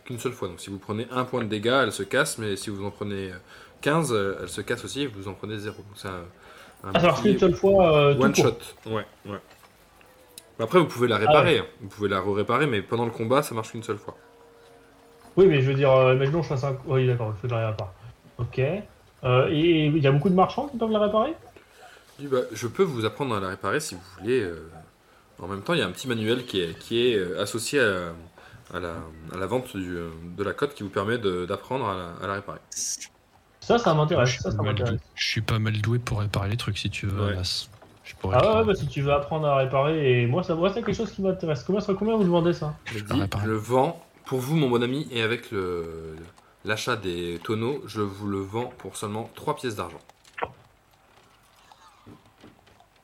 qu'une 0.06 0.18
seule 0.20 0.32
fois. 0.34 0.48
Donc 0.48 0.60
si 0.60 0.70
vous 0.72 0.80
prenez 0.80 1.06
un 1.12 1.24
point 1.24 1.44
de 1.44 1.50
dégâts, 1.50 1.82
elle 1.84 1.92
se 1.92 2.02
casse, 2.04 2.38
mais 2.40 2.56
si 2.56 2.70
vous 2.72 2.84
en 2.86 2.90
prenez 2.90 3.32
euh, 3.32 3.36
15, 3.82 4.12
euh, 4.12 4.40
elle 4.42 4.50
se 4.50 4.62
casse 4.62 4.84
aussi 4.86 5.02
et 5.04 5.08
vous 5.08 5.28
en 5.28 5.34
prenez 5.34 5.58
0. 5.60 5.76
Donc 5.78 5.86
c'est 5.96 6.08
un, 6.08 6.12
un 6.84 6.92
Ah, 6.96 7.00
ça 7.00 7.08
marche 7.08 7.22
qu'une 7.22 7.38
seule 7.38 7.54
fois 7.56 8.10
one 8.16 8.34
court. 8.34 8.44
shot. 8.46 8.58
Ouais, 8.90 9.06
ouais. 9.28 9.38
Bah, 10.58 10.66
Après, 10.66 10.80
vous 10.80 10.88
pouvez 10.88 11.08
la 11.08 11.18
réparer. 11.18 11.60
hein. 11.60 11.66
Vous 11.82 11.90
pouvez 11.90 12.10
la 12.10 12.22
réparer, 12.22 12.66
mais 12.66 12.82
pendant 12.82 13.06
le 13.06 13.12
combat, 13.12 13.44
ça 13.44 13.54
marche 13.54 13.72
qu'une 13.72 13.84
seule 13.84 13.98
fois. 14.00 14.18
Oui, 15.38 15.46
mais 15.48 15.62
je 15.62 15.68
veux 15.70 15.76
dire, 15.76 15.92
imaginons 16.14 16.42
je 16.42 16.48
fasse 16.50 16.64
un. 16.64 16.76
Oui, 16.88 17.06
d'accord, 17.08 17.34
je 17.44 17.48
la 17.48 17.70
répare. 17.70 17.94
Ok. 18.40 18.60
Euh, 19.24 19.48
et 19.52 19.86
il 19.88 19.98
y 20.00 20.08
a 20.08 20.12
beaucoup 20.12 20.30
de 20.30 20.36
marchands 20.36 20.68
qui 20.68 20.78
peuvent 20.78 20.92
la 20.92 21.00
réparer? 21.00 21.34
Bah, 22.20 22.42
je 22.52 22.68
peux 22.68 22.84
vous 22.84 23.06
apprendre 23.06 23.36
à 23.36 23.40
la 23.40 23.50
réparer 23.50 23.80
si 23.80 23.96
vous 23.96 24.02
voulez. 24.20 24.42
euh. 24.42 24.70
En 25.40 25.48
même 25.48 25.62
temps, 25.62 25.74
il 25.74 25.80
y 25.80 25.82
a 25.82 25.88
un 25.88 25.92
petit 25.92 26.08
manuel 26.08 26.46
qui 26.46 26.62
est, 26.62 26.78
qui 26.78 27.08
est 27.08 27.16
euh, 27.18 27.42
associé 27.42 27.80
à, 27.80 28.14
à 28.74 28.80
la, 28.80 28.94
à 29.34 29.38
la 29.38 29.46
vente 29.48 29.76
du, 29.76 29.98
de 30.38 30.44
la 30.44 30.54
cote 30.54 30.76
qui 30.76 30.84
vous 30.84 30.90
permet 30.90 31.18
d'apprendre 31.18 31.88
à, 31.88 31.96
la- 31.96 32.24
à 32.24 32.28
la 32.28 32.34
réparer. 32.36 32.60
Ça, 33.60 33.78
ça 33.78 33.92
je, 33.92 33.98
m'intéresse. 33.98 34.40
Je 35.16 35.28
suis 35.28 35.42
pas 35.42 35.58
mal 35.58 35.74
doué 35.82 36.00
pour 36.00 36.20
réparer 36.20 36.50
les 36.50 36.58
trucs 36.58 36.78
si 36.78 36.90
tu 36.90 37.08
veux, 37.08 37.34
Ouais. 37.34 37.38
Je 38.04 38.14
Ah 38.34 38.40
ouais, 38.40 38.60
ouais, 38.60 38.66
bah, 38.66 38.76
si 38.76 38.88
tu 38.88 39.02
veux 39.02 39.14
apprendre 39.14 39.48
à 39.48 39.58
réparer, 39.58 40.22
et 40.22 40.28
moi, 40.28 40.44
ça 40.44 40.56
ouais, 40.56 40.70
c'est 40.74 40.84
quelque 40.84 40.96
chose 40.96 41.12
qui 41.12 41.22
m'intéresse. 41.22 41.64
Combien, 41.64 41.82
ça- 41.82 41.94
combien 41.94 42.16
vous 42.18 42.24
demandez 42.24 42.54
ça? 42.54 42.76
La 42.94 43.02
dit, 43.02 43.22
réparer. 43.22 43.46
je 43.46 43.50
le 43.52 43.58
vends 43.58 44.04
pour 44.26 44.40
vous, 44.40 44.56
mon 44.56 44.70
bon 44.70 44.84
ami, 44.84 45.08
et 45.12 45.22
avec 45.22 45.52
le, 45.52 46.16
l'achat 46.66 46.96
des 46.96 47.40
tonneaux, 47.44 47.82
je 47.86 48.02
vous 48.02 48.28
le 48.28 48.40
vends 48.40 48.74
pour 48.78 48.98
seulement 48.98 49.30
3 49.36 49.56
pièces 49.56 49.76
d'argent. 49.76 50.02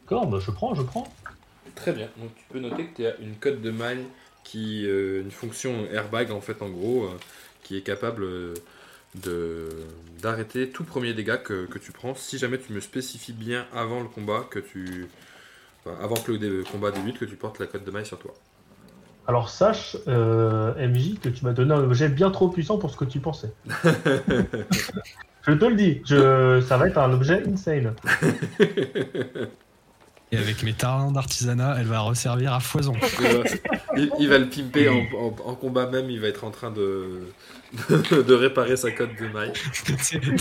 D'accord, 0.04 0.28
bah, 0.28 0.40
je 0.40 0.52
prends, 0.52 0.74
je 0.74 0.84
prends. 0.84 1.12
Très 1.76 1.92
bien. 1.94 2.10
Donc 2.18 2.34
tu 2.36 2.44
peux 2.50 2.60
noter 2.60 2.86
que 2.88 2.96
tu 2.96 3.06
as 3.06 3.16
une 3.18 3.36
cote 3.36 3.62
de 3.62 3.72
maille 3.72 4.06
qui, 4.44 4.86
euh, 4.88 5.22
une 5.22 5.32
fonction 5.32 5.86
airbag 5.92 6.32
en 6.32 6.42
fait 6.42 6.62
en 6.62 6.70
gros, 6.70 7.06
euh, 7.06 7.18
qui 7.64 7.78
est 7.78 7.82
capable 7.82 8.24
euh, 8.24 8.54
de 9.16 9.70
d'arrêter 10.22 10.70
tout 10.70 10.84
premier 10.84 11.14
dégât 11.14 11.38
que, 11.38 11.66
que 11.66 11.78
tu 11.78 11.92
prends 11.92 12.16
si 12.16 12.38
jamais 12.38 12.58
tu 12.60 12.74
me 12.74 12.80
spécifies 12.80 13.34
bien 13.34 13.68
avant 13.74 14.02
le 14.02 14.08
combat 14.08 14.48
que 14.50 14.60
tu, 14.60 15.08
enfin, 15.86 15.98
avant 16.02 16.16
que 16.16 16.32
le 16.32 16.38
dé- 16.40 16.64
combat 16.72 16.92
débute 16.92 17.20
que 17.20 17.26
tu 17.26 17.36
portes 17.36 17.60
la 17.60 17.68
cote 17.68 17.84
de 17.84 17.92
maille 17.92 18.06
sur 18.06 18.20
toi. 18.20 18.34
Alors 19.28 19.50
sache, 19.50 19.98
euh, 20.08 20.74
MJ, 20.88 21.20
que 21.20 21.28
tu 21.30 21.44
m'as 21.44 21.52
donné 21.52 21.74
un 21.74 21.84
objet 21.84 22.08
bien 22.08 22.32
trop 22.32 22.48
puissant 22.48 22.78
pour 22.78 22.92
ce 22.92 22.96
que 22.98 23.04
tu 23.06 23.20
pensais. 23.20 23.54
je 25.46 25.52
te 25.52 25.66
le 25.66 25.76
dis, 25.76 26.02
je... 26.06 26.62
ça 26.66 26.78
va 26.78 26.88
être 26.88 26.98
un 26.98 27.12
objet 27.12 27.44
insane. 27.46 27.94
Et 30.32 30.38
avec 30.38 30.64
mes 30.64 30.74
talents 30.74 31.12
d'artisanat, 31.12 31.76
elle 31.80 31.86
va 31.88 32.00
resservir 32.00 32.54
à 32.54 32.60
foison. 32.60 32.94
il, 33.98 34.12
il 34.20 34.30
va 34.30 34.38
le 34.40 34.48
pimper 34.48 34.90
en, 34.90 35.06
en- 35.18 35.36
en 35.52 35.56
combat 35.56 35.88
même, 35.88 36.10
il 36.10 36.20
va 36.20 36.28
être 36.28 36.44
en 36.44 36.52
train 36.52 36.70
de, 36.72 37.22
de, 37.90 38.34
réparer 38.34 38.76
sa 38.76 38.92
cote 38.92 39.10
maille. 39.34 39.54
C'est 40.00 40.20
de 40.20 40.36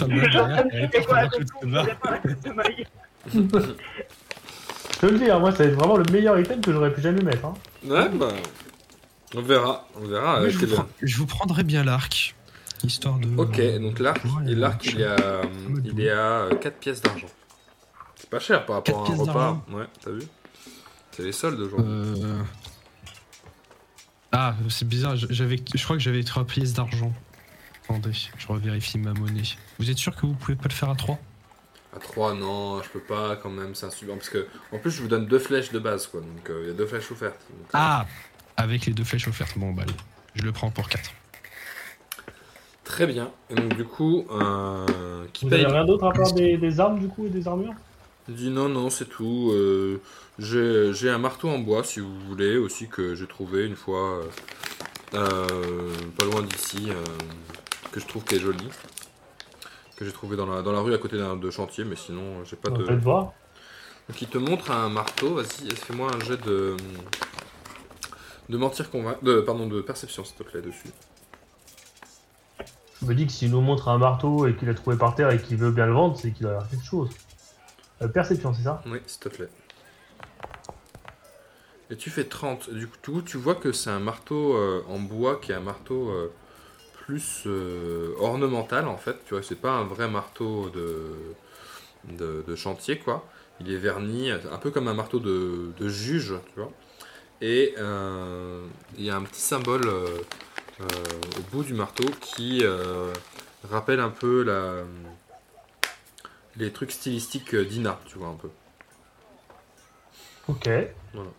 maille. 2.53 2.87
Je 3.33 3.41
te 4.99 5.07
le 5.07 5.19
dis, 5.19 5.31
hein, 5.31 5.39
moi, 5.39 5.53
c'est 5.53 5.69
vraiment 5.69 5.97
le 5.97 6.05
meilleur 6.11 6.39
item 6.41 6.61
que 6.61 6.73
j'aurais 6.73 6.93
pu 6.93 7.01
jamais 7.01 7.23
mettre. 7.23 7.45
hein. 7.45 7.55
Ouais, 7.87 8.09
bah, 8.09 8.29
on 9.35 9.43
verra, 9.43 9.87
on 9.97 10.07
verra. 10.07 10.41
Euh, 10.41 10.51
je, 10.51 10.59
vous 10.59 10.75
prends- 10.75 10.87
je 11.03 11.17
vous 11.19 11.27
prendrai 11.27 11.63
bien 11.65 11.85
l'arc, 11.85 12.35
histoire 12.85 13.19
de. 13.19 13.29
Ok, 13.37 13.61
donc 13.81 13.99
l'arc, 13.99 14.25
Ouais, 14.25 14.55
l'arc 14.55 14.85
il 14.87 15.01
est 15.01 15.05
à, 15.07 15.43
il 15.85 16.01
est 16.01 16.11
à 16.11 16.49
4 16.61 16.79
pièces 16.79 17.01
d'argent. 17.03 17.27
C'est 18.17 18.31
pas 18.31 18.39
cher 18.41 18.65
par 18.67 18.77
rapport 18.77 19.07
à 19.09 19.13
un 19.13 19.17
repas. 19.17 19.65
Ouais, 19.71 19.85
t'as 20.03 20.11
vu? 20.11 20.23
C'est 21.13 21.23
les 21.23 21.33
soldes 21.33 21.61
aujourd'hui. 21.61 22.23
Euh... 22.25 22.43
Ah, 24.33 24.55
c'est 24.69 24.87
bizarre, 24.87 25.17
j'avais, 25.17 25.57
je 25.75 25.83
crois 25.85 25.97
que 25.97 26.03
j'avais 26.03 26.23
3 26.23 26.45
pièces 26.45 26.75
d'argent. 26.75 27.13
Attendez, 27.85 28.11
je 28.37 28.47
revérifie 28.49 28.99
ma 28.99 29.13
monnaie. 29.15 29.43
Vous 29.79 29.91
êtes 29.91 29.97
sûr 29.99 30.15
que 30.15 30.27
vous 30.27 30.35
pouvez 30.35 30.57
pas 30.57 30.69
le 30.69 30.75
faire 30.75 30.91
à 30.91 30.95
3 30.97 31.19
À 31.95 31.99
3, 32.01 32.35
non, 32.35 32.83
je 32.83 32.89
peux 32.91 33.01
pas 33.01 33.37
quand 33.37 33.49
même, 33.49 33.75
c'est 33.75 33.87
insuffisant. 33.87 34.17
Parce 34.17 34.29
que, 34.29 34.47
en 34.73 34.79
plus, 34.79 34.91
je 34.91 35.01
vous 35.03 35.09
donne 35.09 35.27
deux 35.27 35.39
flèches 35.39 35.71
de 35.73 35.79
base, 35.79 36.07
quoi. 36.09 36.21
Donc, 36.21 36.51
euh, 36.51 36.63
il 36.65 36.69
y 36.69 36.71
a 36.71 36.75
deux 36.75 36.87
flèches 36.87 37.11
offertes. 37.13 37.41
Donc, 37.49 37.69
Ah 37.73 38.05
Avec 38.57 38.87
les 38.87 38.93
deux 38.93 39.05
flèches 39.05 39.29
offertes. 39.29 39.59
Bon, 39.59 39.73
bah, 39.73 39.83
allez, 39.83 39.95
je 40.35 40.43
le 40.43 40.53
prends 40.53 40.71
pour 40.71 40.89
4. 40.89 41.13
Très 42.85 43.07
bien. 43.07 43.31
Et 43.51 43.55
donc, 43.55 43.75
du 43.75 43.85
coup, 43.85 44.27
euh, 44.31 45.27
qui 45.33 45.45
Vous 45.45 45.51
paye 45.51 45.65
avez 45.65 45.67
rien 45.67 45.85
d'autre 45.85 46.05
à 46.07 46.13
part 46.13 46.33
des, 46.33 46.57
des 46.57 46.81
armes 46.81 46.99
du 46.99 47.09
coup 47.09 47.27
et 47.27 47.31
des 47.31 47.47
armures? 47.49 47.75
Il 48.29 48.35
dit 48.35 48.51
non, 48.51 48.69
non, 48.69 48.91
c'est 48.91 49.07
tout. 49.07 49.51
euh, 49.53 50.01
j'ai 50.39 50.93
j'ai 50.95 51.11
un 51.11 51.19
marteau 51.19 51.49
en 51.49 51.59
bois, 51.59 51.85
si 51.85 52.01
vous 52.01 52.19
voulez, 52.29 52.57
aussi, 52.57 52.89
que 52.89 53.15
j'ai 53.15 53.27
trouvé 53.27 53.67
une 53.67 53.77
fois, 53.77 54.21
euh, 54.21 54.31
euh, 55.15 56.11
pas 56.19 56.25
loin 56.25 56.43
d'ici, 56.43 56.91
euh, 56.91 57.05
que 57.93 58.01
je 58.01 58.07
trouve 58.07 58.25
qui 58.25 58.37
est 58.37 58.41
joli. 58.41 58.69
Que 59.97 60.05
j'ai 60.05 60.13
trouvé 60.13 60.37
dans 60.37 60.47
la, 60.47 60.63
dans 60.63 60.73
la 60.73 60.81
rue 60.81 60.95
à 60.95 60.99
côté 60.99 61.17
d'un 61.19 61.37
de 61.37 61.51
chantier, 61.51 61.85
mais 61.85 61.97
sinon, 61.97 62.45
j'ai 62.45 62.57
pas 62.57 62.71
On 62.71 62.79
de. 62.79 62.85
peut 62.85 62.97
te 62.99 63.03
voir. 63.03 63.33
Donc, 64.09 64.21
il 64.23 64.29
te 64.29 64.39
montre 64.39 64.71
un 64.71 64.89
marteau, 64.89 65.35
vas-y, 65.35 65.71
fais-moi 65.75 66.11
un 66.15 66.21
jet 66.25 66.41
de. 66.45 66.77
De 68.49 68.57
mentir 68.57 68.91
convaincre. 68.91 69.23
De, 69.23 69.41
pardon, 69.41 69.67
de 69.67 69.81
perception, 69.81 70.25
s'il 70.25 70.37
te 70.37 70.43
plaît, 70.43 70.63
dessus. 70.63 70.91
Je 73.01 73.07
me 73.07 73.15
dis 73.15 73.27
que 73.27 73.33
s'il 73.33 73.51
nous 73.51 73.61
montre 73.61 73.89
un 73.89 73.99
marteau 73.99 74.47
et 74.47 74.55
qu'il 74.57 74.69
l'a 74.69 74.75
trouvé 74.75 74.97
par 74.97 75.15
terre 75.15 75.31
et 75.31 75.41
qu'il 75.41 75.57
veut 75.57 75.71
bien 75.71 75.87
le 75.87 75.93
vendre, 75.93 76.17
c'est 76.19 76.33
qu'il 76.33 76.47
a 76.47 76.67
quelque 76.71 76.85
chose. 76.85 77.11
Euh, 78.03 78.09
perception, 78.09 78.55
c'est 78.55 78.63
ça 78.63 78.83
Oui, 78.87 78.99
s'il 79.07 79.21
te 79.21 79.29
plaît. 79.29 79.49
Et 81.91 81.97
tu 81.97 82.11
fais 82.11 82.25
30. 82.25 82.71
Du 82.71 82.89
coup, 82.89 83.23
tu 83.23 83.37
vois 83.37 83.55
que 83.55 83.73
c'est 83.73 83.91
un 83.91 84.01
marteau 84.01 84.55
euh, 84.57 84.83
en 84.89 84.99
bois 84.99 85.37
qui 85.41 85.53
est 85.53 85.55
un 85.55 85.61
marteau 85.61 86.11
euh, 86.11 86.33
plus 87.05 87.45
euh, 87.47 88.15
ornemental 88.19 88.89
en 88.89 88.97
fait. 88.97 89.17
Tu 89.27 89.35
vois, 89.35 89.43
c'est 89.43 89.61
pas 89.61 89.71
un 89.73 89.85
vrai 89.85 90.09
marteau 90.09 90.71
de, 90.71 91.13
de, 92.05 92.45
de 92.47 92.57
chantier 92.57 92.99
quoi. 92.99 93.25
Il 93.61 93.73
est 93.73 93.77
verni, 93.77 94.31
un 94.31 94.59
peu 94.59 94.71
comme 94.71 94.89
un 94.89 94.95
marteau 94.95 95.19
de, 95.19 95.73
de 95.79 95.89
juge, 95.89 96.35
tu 96.55 96.61
vois. 96.61 96.71
Et 97.43 97.75
euh, 97.79 98.67
il 98.97 99.05
y 99.05 99.11
a 99.11 99.17
un 99.17 99.23
petit 99.23 99.41
symbole 99.41 99.87
euh, 99.87 100.07
euh, 100.81 100.85
au 101.39 101.57
bout 101.57 101.65
du 101.65 101.75
marteau 101.75 102.05
qui 102.21 102.65
rappelle 103.71 104.01
un 104.01 104.11
peu 104.11 104.43
la, 104.43 104.83
les 106.57 106.71
trucs 106.71 106.93
stylistiques 106.93 107.55
d'Ina, 107.55 107.99
tu 108.07 108.19
vois 108.19 108.29
un 108.29 108.35
peu. 108.35 108.49
Ok. 110.49 110.69
Voilà. 111.13 111.31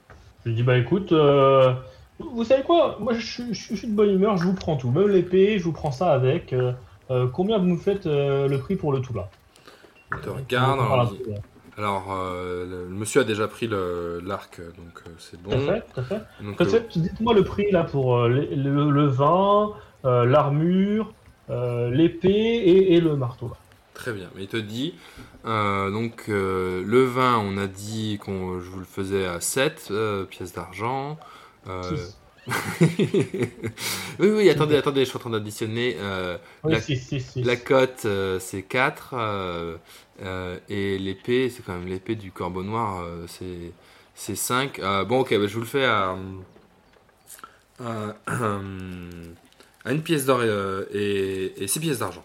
Je 0.44 0.50
lui 0.50 0.56
dis 0.56 0.64
bah 0.64 0.78
écoute, 0.78 1.12
euh, 1.12 1.74
vous 2.20 2.44
savez 2.44 2.64
quoi? 2.64 2.98
Moi 3.00 3.14
je, 3.14 3.26
suis- 3.26 3.54
je 3.54 3.76
suis 3.76 3.88
de 3.88 3.94
bonne 3.94 4.12
humeur, 4.12 4.38
je 4.38 4.44
vous 4.44 4.54
prends 4.54 4.78
tout. 4.78 4.92
Même 4.92 5.08
l'épée, 5.08 5.58
je 5.60 5.64
vous 5.64 5.74
prends 5.74 5.92
ça 5.92 6.12
avec. 6.12 6.54
Euh, 6.54 7.28
combien 7.34 7.58
vous 7.58 7.66
me 7.66 7.78
faites 7.78 8.06
euh, 8.06 8.48
le 8.48 8.60
prix 8.60 8.76
pour 8.76 8.92
le 8.92 9.00
tout 9.00 9.14
là? 9.14 9.30
Te 10.22 10.30
regarde. 10.30 11.10
Dit- 11.10 11.32
alors, 11.78 12.12
euh, 12.12 12.66
le, 12.66 12.96
monsieur 12.96 13.22
a 13.22 13.24
déjà 13.24 13.48
pris 13.48 13.68
l'arc, 13.68 14.60
donc 14.60 15.04
euh, 15.06 15.12
c'est 15.20 15.42
Tout 15.44 15.52
à 15.52 15.56
bon. 15.58 15.66
fait, 15.68 15.82
tout 15.94 16.00
à 16.00 16.04
fait. 16.04 16.22
Donc, 16.42 16.58
Tout 16.58 16.64
à 16.64 16.66
euh, 16.66 16.70
fait. 16.70 17.00
Dites-moi 17.00 17.34
le 17.34 17.44
prix 17.44 17.70
là 17.72 17.84
pour 17.84 18.18
euh, 18.18 18.28
le, 18.30 18.46
le- 18.56 18.90
le 18.90 19.06
vin, 19.06 19.74
euh, 20.06 20.26
l'armure, 20.26 21.14
euh, 21.50 21.90
l'épée 21.92 22.30
et, 22.30 22.94
et 22.96 23.02
le 23.02 23.16
marteau. 23.16 23.48
Là. 23.50 23.56
Très 23.94 24.14
bien. 24.14 24.30
Mais 24.36 24.44
il 24.44 24.48
te 24.48 24.58
dit, 24.58 24.96
euh, 25.46 25.90
donc 25.92 26.26
euh, 26.30 26.84
le 26.86 27.04
vin, 27.06 27.38
on 27.40 27.58
a 27.58 27.68
dit 27.68 28.20
qu'on 28.24 28.60
je 28.60 28.70
vous 28.70 28.80
le 28.80 28.86
faisais 28.86 29.26
à 29.26 29.40
7 29.40 29.88
euh, 29.92 30.26
pièces 30.26 30.54
d'argent. 30.54 31.18
Euh. 31.68 31.82
Oui, 34.20 34.30
oui, 34.30 34.50
attendez, 34.50 34.76
attendez, 34.78 35.02
je 35.02 35.10
suis 35.10 35.18
en 35.18 35.20
train 35.20 35.30
d'additionner. 35.32 35.98
euh, 36.00 36.38
Oui, 36.64 36.76
la- 36.76 36.82
si, 36.82 36.96
si, 36.98 37.20
si. 37.20 37.44
la 37.44 37.56
cote, 37.58 38.04
euh, 38.06 38.40
c'est 38.40 38.64
4. 38.64 39.16
et 40.70 40.98
l'épée, 40.98 41.50
c'est 41.50 41.64
quand 41.64 41.74
même 41.74 41.88
l'épée 41.88 42.16
du 42.16 42.32
corbeau 42.32 42.64
noir, 42.64 43.02
euh, 43.02 43.26
c'est, 43.28 43.72
c'est 44.16 44.36
5. 44.36 44.80
Euh, 44.80 45.04
bon, 45.06 45.20
ok, 45.22 45.32
bah, 45.38 45.48
je 45.48 45.54
vous 45.54 45.62
le 45.62 45.66
fais 45.66 45.86
à, 45.86 46.16
à, 47.80 48.16
à 49.86 49.92
une 49.94 50.04
pièce 50.04 50.26
d'or 50.26 50.44
et, 50.44 50.48
euh, 50.50 50.86
et, 51.58 51.68
6 51.68 51.80
pièces 51.80 52.00
d'argent. 52.00 52.24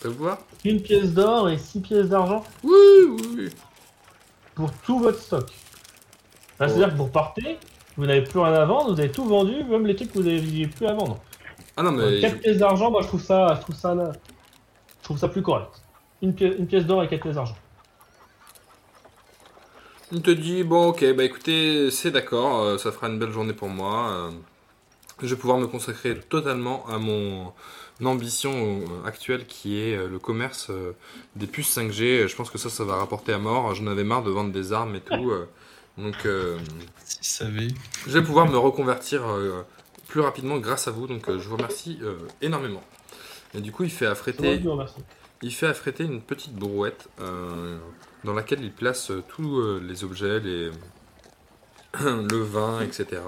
Ça 0.00 0.08
vous 0.08 0.24
va? 0.24 0.46
Une 0.64 0.82
pièce 0.82 1.14
d'or 1.14 1.48
et 1.48 1.56
six 1.56 1.80
pièces 1.80 2.10
d'argent? 2.10 2.44
Oui, 2.62 2.72
oui, 3.08 3.22
oui. 3.36 3.50
Pour 4.56 4.72
tout 4.72 4.98
votre 4.98 5.20
stock. 5.20 5.48
Là. 6.58 6.68
C'est-à-dire 6.68 6.90
que 6.90 6.98
vous 6.98 7.06
partez, 7.06 7.58
vous 7.96 8.06
n'avez 8.06 8.24
plus 8.24 8.40
rien 8.40 8.54
à 8.54 8.64
vendre, 8.64 8.92
vous 8.92 8.98
avez 8.98 9.12
tout 9.12 9.24
vendu, 9.24 9.62
même 9.64 9.86
les 9.86 9.94
trucs 9.94 10.12
que 10.12 10.18
vous 10.18 10.24
n'aviez 10.24 10.66
plus 10.66 10.86
à 10.86 10.94
vendre. 10.94 11.20
Ah 11.76 11.82
non, 11.82 11.92
mais 11.92 12.20
4 12.20 12.40
pièces 12.40 12.56
d'argent, 12.56 12.90
moi 12.90 13.02
je 13.02 13.06
trouve 13.06 13.22
ça, 13.22 13.54
je 13.54 13.60
trouve 13.60 13.76
ça, 13.76 13.94
là, 13.94 14.10
je 14.98 15.04
trouve 15.04 15.18
ça 15.18 15.28
plus 15.28 15.42
correct. 15.42 15.82
Une, 16.22 16.34
pièce, 16.34 16.54
une 16.58 16.66
pièce 16.66 16.86
d'or 16.86 17.04
et 17.04 17.08
4 17.08 17.20
pièces 17.20 17.34
d'argent. 17.34 17.56
Il 20.12 20.22
te 20.22 20.30
dit 20.30 20.62
bon 20.62 20.90
ok 20.90 21.04
bah 21.16 21.24
écoutez 21.24 21.90
c'est 21.90 22.12
d'accord 22.12 22.62
euh, 22.62 22.78
ça 22.78 22.92
fera 22.92 23.08
une 23.08 23.18
belle 23.18 23.32
journée 23.32 23.54
pour 23.54 23.68
moi 23.68 24.08
euh, 24.12 24.30
je 25.20 25.34
vais 25.34 25.40
pouvoir 25.40 25.58
me 25.58 25.66
consacrer 25.66 26.16
totalement 26.16 26.86
à 26.86 26.98
mon 26.98 27.52
ambition 28.04 28.52
euh, 28.52 29.06
actuelle 29.06 29.46
qui 29.46 29.80
est 29.80 29.96
euh, 29.96 30.08
le 30.08 30.18
commerce 30.18 30.68
euh, 30.70 30.92
des 31.34 31.46
puces 31.46 31.76
5G 31.78 32.26
je 32.28 32.36
pense 32.36 32.50
que 32.50 32.58
ça 32.58 32.68
ça 32.68 32.84
va 32.84 32.96
rapporter 32.96 33.32
à 33.32 33.38
mort. 33.38 33.74
J'en 33.74 33.86
avais 33.86 34.04
marre 34.04 34.22
de 34.22 34.30
vendre 34.30 34.52
des 34.52 34.72
armes 34.72 34.94
et 34.96 35.00
tout 35.00 35.32
donc 35.98 36.26
euh, 36.26 36.58
Si 37.04 37.18
vous 37.18 37.24
savez. 37.54 37.68
je 38.06 38.18
vais 38.18 38.22
pouvoir 38.22 38.46
me 38.48 38.58
reconvertir 38.58 39.22
euh, 39.26 39.62
plus 40.08 40.20
rapidement 40.20 40.58
grâce 40.58 40.88
à 40.88 40.90
vous. 40.90 41.06
Donc 41.06 41.28
euh, 41.28 41.38
je 41.38 41.48
vous 41.48 41.56
remercie 41.56 41.98
euh, 42.02 42.18
énormément. 42.42 42.82
Et 43.54 43.60
du 43.60 43.72
coup 43.72 43.84
il 43.84 43.90
fait 43.90 44.06
affréter 44.06 44.60
il 45.42 45.52
fait 45.52 45.66
affréter 45.66 46.04
une 46.04 46.22
petite 46.22 46.54
brouette 46.54 47.08
euh, 47.20 47.78
dans 48.24 48.32
laquelle 48.32 48.62
il 48.62 48.72
place 48.72 49.10
euh, 49.10 49.22
tous 49.28 49.58
euh, 49.60 49.82
les 49.86 50.02
objets, 50.04 50.40
les... 50.40 50.70
le 52.00 52.42
vin, 52.42 52.80
etc. 52.80 53.22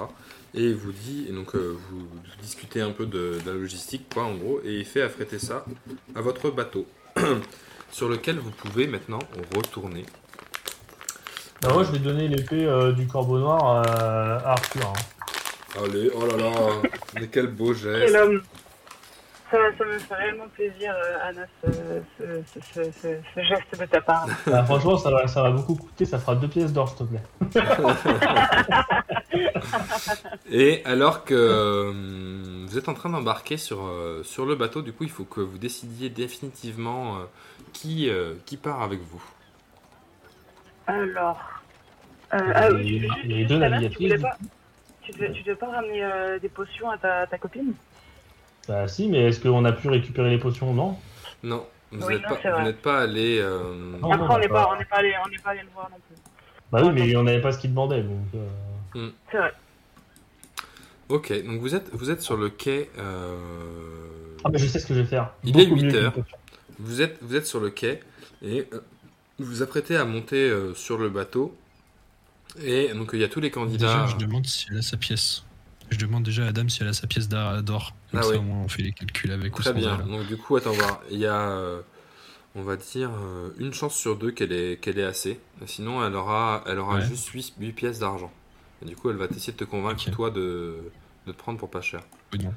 Et 0.55 0.62
il 0.62 0.75
vous 0.77 0.93
dit, 0.93 1.27
et 1.28 1.33
donc 1.33 1.55
euh, 1.55 1.77
vous, 1.91 2.09
discutez 2.41 2.81
un 2.81 2.91
peu 2.91 3.05
de, 3.07 3.39
de 3.44 3.51
la 3.51 3.52
logistique, 3.52 4.07
quoi, 4.12 4.25
en 4.25 4.35
gros, 4.35 4.60
et 4.65 4.78
il 4.78 4.85
fait 4.85 5.02
affréter 5.02 5.39
ça 5.39 5.65
à 6.15 6.20
votre 6.23 6.51
bateau, 6.51 6.86
sur 7.93 8.09
lequel 8.09 8.39
vous 8.39 8.51
pouvez 8.51 8.86
maintenant 8.86 9.18
retourner. 9.55 10.05
Bah, 11.60 11.70
moi 11.73 11.83
je 11.85 11.93
vais 11.93 11.99
donner 11.99 12.28
l'épée 12.28 12.65
euh, 12.65 12.93
du 12.93 13.07
corbeau 13.07 13.39
noir 13.39 13.60
euh, 13.86 14.39
à 14.44 14.52
Arthur. 14.52 14.86
hein. 14.86 15.83
Allez, 15.85 16.10
oh 16.15 16.25
là 16.27 16.36
là, 16.36 16.51
mais 17.15 17.28
quel 17.28 17.49
beau 17.49 17.75
geste. 17.75 18.17
Ça, 19.51 19.57
ça 19.78 19.85
me 19.86 19.99
fait 19.99 20.15
réellement 20.15 20.47
plaisir, 20.49 20.94
euh, 20.94 21.17
Anna, 21.23 21.47
ce, 21.65 21.70
ce- 22.18 22.43
ce- 22.52 22.60
ce- 22.60 22.93
ce- 23.01 23.18
ce 23.35 23.41
geste 23.41 23.81
de 23.81 23.86
ta 23.86 24.01
part. 24.02 24.27
Ah, 24.52 24.62
franchement, 24.65 24.99
ça 24.99 25.10
va, 25.10 25.27
ça 25.27 25.43
va 25.43 25.51
beaucoup 25.52 25.75
coûter, 25.75 26.05
ça 26.05 26.18
fera 26.18 26.35
deux 26.35 26.49
pièces 26.49 26.70
d'or, 26.73 26.89
s'il 26.91 26.99
te 26.99 27.05
plaît. 27.05 27.23
Et 30.51 30.83
alors 30.85 31.25
que 31.25 31.33
euh, 31.35 31.93
vous 32.67 32.77
êtes 32.77 32.89
en 32.91 32.94
train 32.94 33.09
d'embarquer 33.10 33.57
sur, 33.57 33.86
euh, 33.86 34.23
sur 34.23 34.44
le 34.44 34.55
bateau, 34.55 34.83
du 34.83 34.93
coup, 34.93 35.05
il 35.05 35.10
faut 35.10 35.25
que 35.25 35.41
vous 35.41 35.57
décidiez 35.59 36.10
définitivement 36.10 37.17
euh, 37.17 37.20
qui, 37.73 38.10
qui 38.44 38.57
part 38.59 38.83
avec 38.83 39.01
vous. 39.01 39.23
Alors. 40.86 41.41
Euh, 42.35 42.52
ah, 42.55 42.68
les- 42.70 43.01
oui, 43.01 43.09
les 43.25 43.44
deux 43.47 43.57
Anna, 43.57 43.70
navigatrices, 43.70 43.97
Tu 43.99 44.02
voulais 44.05 44.17
du 44.17 44.23
pas, 44.23 44.36
tu 45.02 45.12
devais, 45.12 45.33
tu 45.33 45.43
devais 45.43 45.57
pas 45.57 45.70
ramener 45.70 46.05
euh, 46.05 46.39
des 46.39 46.51
potions 46.51 46.91
à 46.91 46.99
ta, 46.99 47.27
ta 47.27 47.39
copine? 47.39 47.73
Bah 48.69 48.87
si, 48.87 49.09
mais 49.09 49.29
est-ce 49.29 49.41
qu'on 49.41 49.65
a 49.65 49.73
pu 49.73 49.89
récupérer 49.89 50.31
les 50.31 50.39
potions? 50.39 50.75
Non. 50.75 50.97
Non, 51.43 51.67
vous 51.91 52.07
Oui, 52.07 52.15
n'êtes 52.15 52.23
non, 52.29 52.37
pas, 52.37 52.59
vous 52.59 52.65
n'êtes 52.65 52.83
pas 52.83 53.01
allé. 53.01 53.39
euh, 53.41 53.75
Non, 54.01 54.13
Après, 54.13 54.35
on 54.35 54.39
n'est 54.39 54.49
pas, 54.49 54.71
on 54.75 54.79
n'est 54.79 54.85
pas 54.85 54.97
allé, 54.97 55.15
on 55.25 55.29
n'est 55.31 55.39
pas 55.39 55.51
allé 55.51 55.63
le 55.63 55.69
voir 55.73 55.89
non 55.91 55.97
plus. 56.07 56.17
Bah 56.71 56.81
oui, 56.85 56.91
mais 56.93 57.17
on 57.17 57.23
n'avait 57.23 57.41
pas 57.41 57.53
ce 57.53 57.59
qu'il 57.59 57.71
demandait, 57.71 58.03
donc... 58.03 58.19
euh, 58.35 59.09
C'est 59.33 59.39
vrai. 59.39 59.53
Ok, 61.09 61.33
donc 61.47 61.61
vous 61.61 61.75
êtes, 61.75 61.89
vous 61.95 62.11
êtes 62.11 62.21
sur 62.21 62.37
le 62.37 62.51
quai. 62.51 62.91
euh, 62.99 63.37
Ah 64.45 64.51
bah 64.51 64.59
je 64.59 64.67
sais 64.67 64.79
ce 64.79 64.87
que 64.87 64.93
je 64.95 65.01
vais 65.01 65.07
faire. 65.07 65.33
Il 65.45 65.59
est 65.59 65.65
Beaucoup 65.67 65.77
8 65.81 65.85
mieux 65.85 65.91
qu'une 65.91 65.99
heures. 66.05 66.15
Vous 66.79 67.01
êtes, 67.01 67.19
vous 67.23 67.35
êtes 67.35 67.47
sur 67.47 67.61
le 67.61 67.71
quai 67.71 68.01
et 68.43 68.69
euh, 68.75 68.81
vous 69.39 69.47
vous 69.47 69.63
apprêtez 69.63 69.97
à 69.97 70.05
monter 70.05 70.37
euh, 70.51 70.75
sur 70.75 70.99
le 70.99 71.09
bateau. 71.09 71.57
Et 72.63 72.89
donc 72.93 73.11
il 73.15 73.21
y 73.21 73.25
a 73.25 73.29
tous 73.29 73.41
les 73.41 73.51
candidats. 73.51 73.87
Déjà, 74.05 74.07
je 74.07 74.17
demande 74.17 74.45
si 74.47 74.67
elle 74.71 74.79
a 74.79 74.83
sa 74.83 74.99
pièce. 74.99 75.45
Je 75.91 75.97
demande 75.99 76.23
déjà 76.25 76.47
à 76.47 76.52
Dame 76.52 76.68
si 76.68 76.83
elle 76.83 76.89
a 76.89 76.92
sa 76.92 77.07
pièce 77.07 77.28
d'or. 77.28 77.94
Comme 78.10 78.20
Ah 78.20 78.23
ça, 78.23 78.31
oui. 78.31 78.39
on 78.39 78.68
fait 78.68 78.83
les 78.83 78.92
calculs 78.92 79.33
avec 79.33 79.58
ou 79.58 79.62
Très 79.62 79.73
bien. 79.73 79.97
Donc 79.99 80.26
du 80.26 80.36
coup, 80.36 80.57
attends 80.57 80.73
voir. 80.73 81.00
Il 81.10 81.18
y 81.18 81.26
a, 81.26 81.50
euh, 81.50 81.81
on 82.55 82.62
va 82.62 82.76
dire, 82.76 83.10
euh, 83.10 83.50
une 83.58 83.73
chance 83.73 83.94
sur 83.94 84.17
deux 84.17 84.31
qu'elle 84.31 84.52
ait, 84.52 84.76
qu'elle 84.78 84.99
ait 84.99 85.05
assez. 85.05 85.41
Sinon, 85.67 86.05
elle 86.07 86.15
aura, 86.15 86.62
elle 86.67 86.78
aura 86.78 86.97
Ouais. 86.97 87.07
juste 87.07 87.28
8, 87.28 87.55
pièces 87.73 87.99
d'argent. 87.99 88.33
Et 88.83 88.86
du 88.86 88.97
coup, 88.97 89.10
elle 89.10 89.17
va 89.17 89.26
essayer 89.26 89.52
de 89.52 89.58
te 89.58 89.65
convaincre, 89.65 90.10
toi, 90.10 90.31
de, 90.31 90.76
de 91.26 91.33
te 91.33 91.36
prendre 91.36 91.58
pour 91.58 91.70
pas 91.70 91.81
cher. 91.81 92.00
Oui, 92.33 92.39
non. 92.44 92.52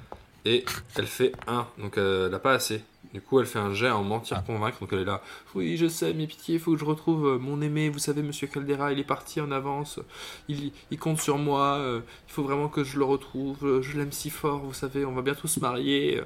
Et 0.46 0.66
elle 0.96 1.08
fait 1.08 1.34
1, 1.48 1.68
donc 1.80 1.98
euh, 1.98 2.26
elle 2.26 2.32
n'a 2.32 2.40
pas 2.40 2.54
assez. 2.54 2.84
Du 3.14 3.22
coup, 3.22 3.40
elle 3.40 3.46
fait 3.46 3.60
un 3.60 3.74
jet 3.74 3.90
en 3.92 4.04
mentir 4.04 4.38
Ah. 4.38 4.44
convaincre, 4.46 4.80
donc 4.80 4.94
elle 4.94 5.00
est 5.00 5.06
là. 5.06 5.22
Oui, 5.54 5.76
je 5.78 5.88
sais, 5.88 6.14
mais 6.14 6.28
pitié, 6.28 6.56
il 6.56 6.62
faut 6.62 6.72
que 6.74 6.78
je 6.80 6.86
retrouve 6.86 7.28
euh, 7.28 7.38
mon 7.38 7.62
aimé. 7.62 7.90
Vous 7.90 8.00
savez, 8.00 8.22
monsieur 8.24 8.48
Caldera, 8.48 8.94
il 8.94 9.00
est 9.00 9.04
parti 9.04 9.42
en 9.42 9.52
avance. 9.52 10.00
Il, 10.48 10.72
il 10.92 10.98
compte 11.00 11.20
sur 11.20 11.38
moi. 11.38 11.78
euh, 11.80 12.02
il 12.28 12.32
faut 12.34 12.44
vraiment 12.44 12.70
que 12.70 12.84
je 12.86 12.98
le 12.98 13.04
retrouve. 13.06 13.66
euh, 13.66 13.82
Je 13.82 13.98
l'aime 13.98 14.12
si 14.14 14.30
fort, 14.30 14.60
vous 14.60 14.74
savez, 14.74 15.04
on 15.06 15.12
va 15.14 15.22
bientôt 15.22 15.48
se 15.50 15.60
marier. 15.60 16.22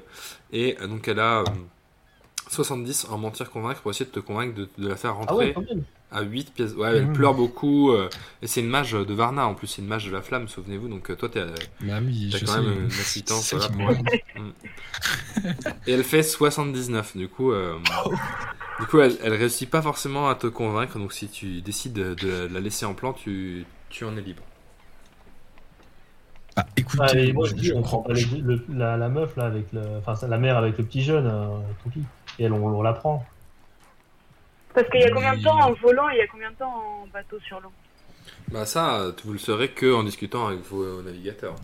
Et 0.52 0.74
donc, 0.88 1.08
elle 1.08 1.18
a 1.20 1.40
euh, 1.40 1.44
70 2.48 3.06
en 3.10 3.18
mentir 3.18 3.50
convaincre 3.50 3.82
pour 3.82 3.90
essayer 3.90 4.06
de 4.06 4.12
te 4.14 4.20
convaincre 4.20 4.54
de, 4.54 4.68
de 4.78 4.88
la 4.88 4.96
faire 4.96 5.16
Ah 5.26 5.34
ouais, 5.36 5.46
rentrer 5.46 5.52
quand 5.54 5.62
même. 5.62 5.84
À 6.12 6.22
8 6.22 6.52
pièces. 6.54 6.74
Ouais, 6.74 6.96
elle 6.96 7.06
Mmh. 7.08 7.12
pleure 7.14 7.34
beaucoup. 7.34 7.90
euh, 7.92 8.08
et 8.42 8.46
c'est 8.46 8.60
une 8.60 8.68
mage 8.68 8.92
de 8.92 9.14
Varna 9.14 9.46
en 9.46 9.54
plus, 9.54 9.66
c'est 9.66 9.82
une 9.82 9.88
mage 9.88 10.06
de 10.06 10.12
la 10.12 10.22
flamme, 10.22 10.48
souvenez-vous. 10.48 10.88
Donc, 10.88 11.10
euh, 11.10 11.16
toi, 11.16 11.28
t'es. 11.28 11.44
Bah 11.80 11.94
oui, 12.02 12.30
quand 12.32 12.46
sais. 12.46 12.60
même 12.60 12.80
une 12.84 12.86
assistance, 12.86 13.52
voilà, 13.54 13.68
pour- 13.68 13.90
me- 13.90 14.52
Et 15.86 15.92
elle 15.92 16.04
fait 16.04 16.22
79, 16.22 17.16
du 17.16 17.28
coup, 17.28 17.52
euh, 17.52 17.78
du 18.80 18.86
coup 18.86 18.98
elle, 19.00 19.16
elle 19.22 19.34
réussit 19.34 19.68
pas 19.70 19.82
forcément 19.82 20.28
à 20.28 20.34
te 20.34 20.46
convaincre, 20.46 20.98
donc 20.98 21.12
si 21.12 21.28
tu 21.28 21.60
décides 21.60 21.92
de, 21.94 22.48
la 22.52 22.60
laisser 22.60 22.86
en 22.86 22.94
plan, 22.94 23.12
tu, 23.12 23.64
tu 23.90 24.04
en 24.04 24.16
es 24.16 24.20
libre. 24.20 24.42
Ah, 26.56 26.64
écoutez, 26.76 27.02
Ah, 27.02 27.14
et 27.18 27.32
moi 27.32 27.46
je 27.46 27.50
je- 27.50 27.56
dis, 27.60 27.66
je 27.66 27.74
on 27.74 27.82
prend 27.82 27.98
pas 28.02 28.14
les- 28.14 28.24
le- 28.40 28.64
la, 28.70 28.96
la 28.96 29.08
meuf 29.10 29.36
là 29.36 29.44
avec 29.44 29.72
le, 29.72 29.82
enfin 29.98 30.14
la 30.26 30.38
mère 30.38 30.56
avec 30.56 30.78
le 30.78 30.84
petit 30.84 31.02
jeune, 31.02 31.26
euh, 31.26 31.58
et 32.38 32.44
elle 32.44 32.52
on, 32.52 32.66
on 32.66 32.82
la 32.82 32.94
prend. 32.94 33.24
Parce 34.76 34.88
qu'il 34.90 35.00
y 35.00 35.04
a 35.04 35.10
combien 35.10 35.34
de 35.34 35.42
temps 35.42 35.58
en 35.58 35.72
volant 35.72 36.10
et 36.10 36.16
il 36.16 36.18
y 36.18 36.20
a 36.20 36.26
combien 36.26 36.50
de 36.50 36.56
temps 36.56 37.02
en 37.02 37.06
bateau 37.06 37.40
sur 37.40 37.58
l'eau? 37.60 37.72
Bah 38.52 38.66
ça, 38.66 39.06
vous 39.24 39.32
le 39.32 39.38
saurez 39.38 39.70
que 39.70 39.92
en 39.94 40.02
discutant 40.04 40.46
avec 40.48 40.60
vos 40.60 41.00
navigateurs. 41.02 41.54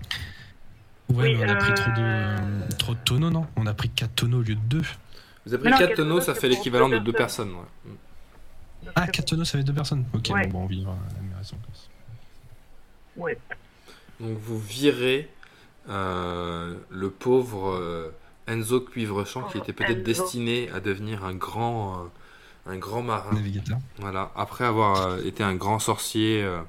Ouais, 1.10 1.34
Oui, 1.34 1.36
mais 1.36 1.44
on 1.44 1.49
a 1.50 1.57
pris 1.57 1.74
trop 1.74 1.91
de, 1.91 1.97
euh, 2.00 2.68
trop 2.78 2.94
de 2.94 3.00
tonneaux, 3.05 3.28
non? 3.28 3.47
On 3.57 3.66
a 3.66 3.74
pris 3.74 3.91
4 3.91 4.15
tonneaux 4.15 4.39
au 4.39 4.42
lieu 4.42 4.55
de 4.55 4.60
2. 4.60 4.78
Vous 5.44 5.52
avez 5.55 5.62
pris 5.62 5.70
non, 5.70 5.76
4 5.76 5.89
quatre 5.89 5.97
tonneaux, 5.97 6.08
tonneaux, 6.15 6.20
ça 6.23 6.34
fait 6.34 6.49
l'équivalent 6.49 6.89
de 6.89 6.97
deux 6.99 7.05
deux 7.05 7.12
personnes. 7.12 7.50
personnes. 7.52 7.66
ouais. 7.84 7.92
Mm. 8.86 8.92
Ah, 8.97 9.07
4 9.08 9.26
tonneaux, 9.26 9.44
ça 9.44 9.58
fait 9.58 9.65
2 9.65 9.74
personnes. 9.74 10.05
Ok, 10.15 10.31
Ouais. 10.32 10.47
bon, 10.47 10.60
bon, 10.60 10.65
on 10.65 10.66
vivra 10.66 10.97
la 11.15 11.20
même 11.23 11.36
raison. 11.36 11.57
Ouais. 13.16 13.39
Donc 14.20 14.39
vous 14.39 14.58
virez 14.58 15.28
euh, 15.91 16.74
le 16.91 17.10
pauvre 17.10 17.74
euh, 17.74 18.15
Enzo 18.47 18.81
Cuivrechamp 18.81 19.42
qui 19.50 19.58
était 19.58 19.73
peut-être 19.74 20.02
destiné 20.02 20.70
à 20.70 20.81
devenir 20.81 21.24
un 21.24 21.34
grand, 21.34 21.99
euh, 21.99 22.08
un 22.66 22.76
grand 22.76 23.02
marin. 23.02 23.32
Navigateur. 23.34 23.78
Voilà, 23.99 24.31
après 24.36 24.65
avoir 24.65 25.07
euh, 25.08 25.23
été 25.24 25.42
un 25.42 25.55
grand 25.55 25.78
sorcier 25.78 26.42
euh, 26.42 26.60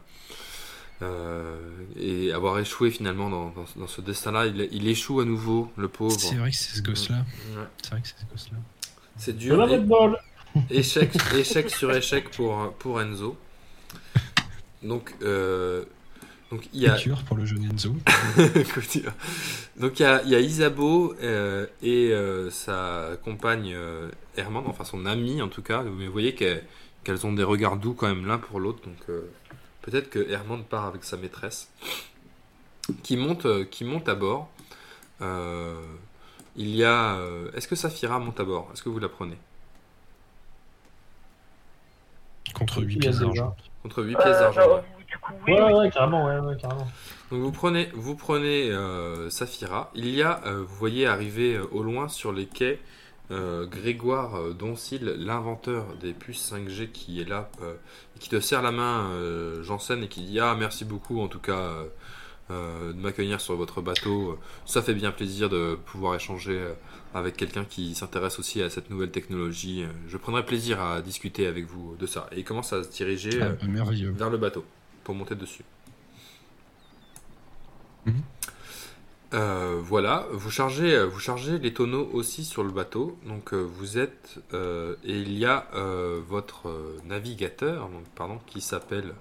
euh, 1.01 1.59
et 1.99 2.31
avoir 2.31 2.57
échoué 2.59 2.89
finalement 2.91 3.29
dans, 3.29 3.49
dans- 3.49 3.65
dans 3.75 3.87
ce 3.87 4.01
destin-là, 4.01 4.45
il, 4.47 4.69
il 4.71 4.87
échoue 4.87 5.19
à 5.19 5.25
nouveau, 5.25 5.71
le 5.77 5.87
pauvre. 5.87 6.19
C'est 6.19 6.35
vrai 6.35 6.51
que 6.51 6.55
c'est 6.57 6.77
ce 6.77 6.81
gosse-là. 6.81 7.17
Ouais. 7.17 7.63
C'est 7.81 7.89
vrai 7.91 8.01
que 8.01 8.07
c'est 8.07 8.19
ce 8.19 8.25
gosse-là. 8.31 8.57
C'est 9.17 9.37
dur. 9.37 9.81
bol. 9.85 10.17
Échec, 10.69 11.11
échec 11.35 11.69
sur 11.71 11.91
échec 11.95 12.29
pour, 12.29 12.73
pour 12.79 13.01
Enzo. 13.01 13.35
Donc, 14.83 15.15
euh, 15.23 15.83
donc 16.53 16.67
il 16.73 16.81
y 16.81 16.87
a. 16.87 16.95
Cure 16.95 17.23
pour 17.23 17.35
le 17.37 17.45
jeune 17.45 17.63
Enzo. 17.71 17.95
Couture. 18.73 19.11
Donc 19.79 19.99
il 19.99 20.03
y 20.03 20.05
a, 20.05 20.21
il 20.23 20.29
y 20.29 20.35
a 20.35 20.39
Isabeau 20.39 21.15
euh, 21.21 21.65
et 21.81 22.11
euh, 22.11 22.49
sa 22.51 23.09
compagne 23.23 23.73
euh, 23.73 24.09
Herman, 24.37 24.63
enfin 24.67 24.83
son 24.83 25.05
amie 25.05 25.41
en 25.41 25.47
tout 25.47 25.63
cas, 25.63 25.81
mais 25.83 26.05
vous 26.05 26.11
voyez 26.11 26.35
qu'elles 26.35 27.25
ont 27.25 27.33
des 27.33 27.43
regards 27.43 27.77
doux 27.77 27.93
quand 27.93 28.07
même 28.07 28.25
l'un 28.27 28.37
pour 28.37 28.59
l'autre, 28.59 28.83
donc 28.85 28.97
euh, 29.09 29.21
peut-être 29.81 30.09
que 30.11 30.29
Herman 30.29 30.63
part 30.63 30.85
avec 30.85 31.03
sa 31.03 31.17
maîtresse, 31.17 31.69
qui 33.01 33.17
monte, 33.17 33.45
euh, 33.47 33.65
qui 33.65 33.83
monte 33.83 34.07
à 34.09 34.15
bord. 34.15 34.49
Euh, 35.21 35.75
il 36.55 36.69
y 36.75 36.83
a... 36.83 37.15
euh, 37.15 37.49
Est-ce 37.55 37.67
que 37.67 37.75
Saphira 37.75 38.19
monte 38.19 38.39
à 38.39 38.43
bord? 38.43 38.69
Est-ce 38.73 38.83
que 38.83 38.89
vous 38.89 38.99
la 38.99 39.09
prenez? 39.09 39.37
Contre 42.53 42.83
8 42.83 42.85
Il 42.85 42.93
y 42.93 42.97
a 42.97 42.99
pièces 43.09 43.19
d'argent. 43.19 43.55
Contre 43.81 44.03
8 44.03 44.15
pièces 44.15 44.27
Euh, 44.27 44.39
d'argent. 44.39 44.67
bah, 44.67 44.75
ouais. 44.75 45.02
Coup, 45.25 45.33
oui. 45.47 45.53
Ouais, 45.53 45.61
oui. 45.63 45.73
ouais, 45.73 45.89
carrément, 45.91 46.25
ouais, 46.25 46.39
ouais, 46.39 46.57
carrément. 46.57 46.87
Donc 47.31 47.41
vous 47.41 47.51
prenez, 47.51 47.89
vous 47.93 48.15
prenez 48.15 48.69
euh, 48.71 49.29
Saphira. 49.29 49.91
Il 49.95 50.09
y 50.09 50.21
a, 50.21 50.41
euh, 50.45 50.63
vous 50.67 50.75
voyez 50.75 51.07
arriver 51.07 51.55
euh, 51.55 51.65
au 51.71 51.81
loin 51.83 52.07
sur 52.07 52.31
les 52.31 52.45
quais 52.45 52.79
euh, 53.31 53.65
Grégoire 53.65 54.35
euh, 54.35 54.53
Doncil, 54.53 55.05
l'inventeur 55.17 55.85
des 56.01 56.13
puces 56.13 56.51
5G 56.53 56.91
qui 56.91 57.21
est 57.21 57.27
là, 57.27 57.49
euh, 57.61 57.73
et 58.15 58.19
qui 58.19 58.29
te 58.29 58.39
serre 58.39 58.61
la 58.61 58.71
main, 58.71 59.09
euh, 59.11 59.63
Janssen, 59.63 60.03
et 60.03 60.07
qui 60.07 60.21
dit 60.21 60.39
Ah, 60.39 60.55
merci 60.59 60.83
beaucoup 60.85 61.21
en 61.21 61.27
tout 61.27 61.39
cas 61.39 61.57
euh, 61.57 61.85
euh, 62.51 62.91
de 62.93 62.99
m'accueillir 62.99 63.39
sur 63.41 63.55
votre 63.55 63.81
bateau. 63.81 64.37
Ça 64.65 64.81
fait 64.81 64.93
bien 64.93 65.11
plaisir 65.11 65.49
de 65.49 65.75
pouvoir 65.85 66.15
échanger 66.15 66.57
euh, 66.59 66.73
avec 67.15 67.37
quelqu'un 67.37 67.63
qui 67.63 67.95
s'intéresse 67.95 68.37
aussi 68.39 68.61
à 68.61 68.69
cette 68.69 68.89
nouvelle 68.89 69.11
technologie. 69.11 69.85
Je 70.07 70.17
prendrai 70.17 70.45
plaisir 70.45 70.81
à 70.81 71.01
discuter 71.01 71.47
avec 71.47 71.65
vous 71.65 71.95
de 71.95 72.05
ça. 72.05 72.27
Et 72.33 72.39
il 72.39 72.43
commence 72.43 72.73
à 72.73 72.83
se 72.83 72.89
diriger 72.89 73.39
Ah, 73.41 73.65
merveilleux. 73.65 74.11
vers 74.11 74.29
le 74.29 74.37
bateau 74.37 74.65
pour 75.03 75.15
monter 75.15 75.35
dessus. 75.35 75.63
Mhm. 78.05 78.21
Euh, 79.33 79.79
voilà, 79.81 80.27
vous 80.31 80.51
chargez, 80.51 80.93
euh, 80.93 81.05
vous 81.05 81.19
chargez 81.19 81.57
les 81.57 81.73
tonneaux 81.73 82.07
aussi 82.13 82.45
sur 82.45 82.63
le 82.63 82.71
bateau. 82.71 83.17
Donc 83.25 83.53
euh, 83.53 83.61
vous 83.61 83.97
êtes 83.97 84.37
euh, 84.53 84.95
et 85.03 85.17
il 85.17 85.37
y 85.37 85.45
a 85.45 85.67
euh, 85.73 86.21
votre 86.27 86.71
navigateur, 87.05 87.89
donc, 87.89 88.03
pardon, 88.15 88.39
qui 88.45 88.61
s'appelle 88.61 89.13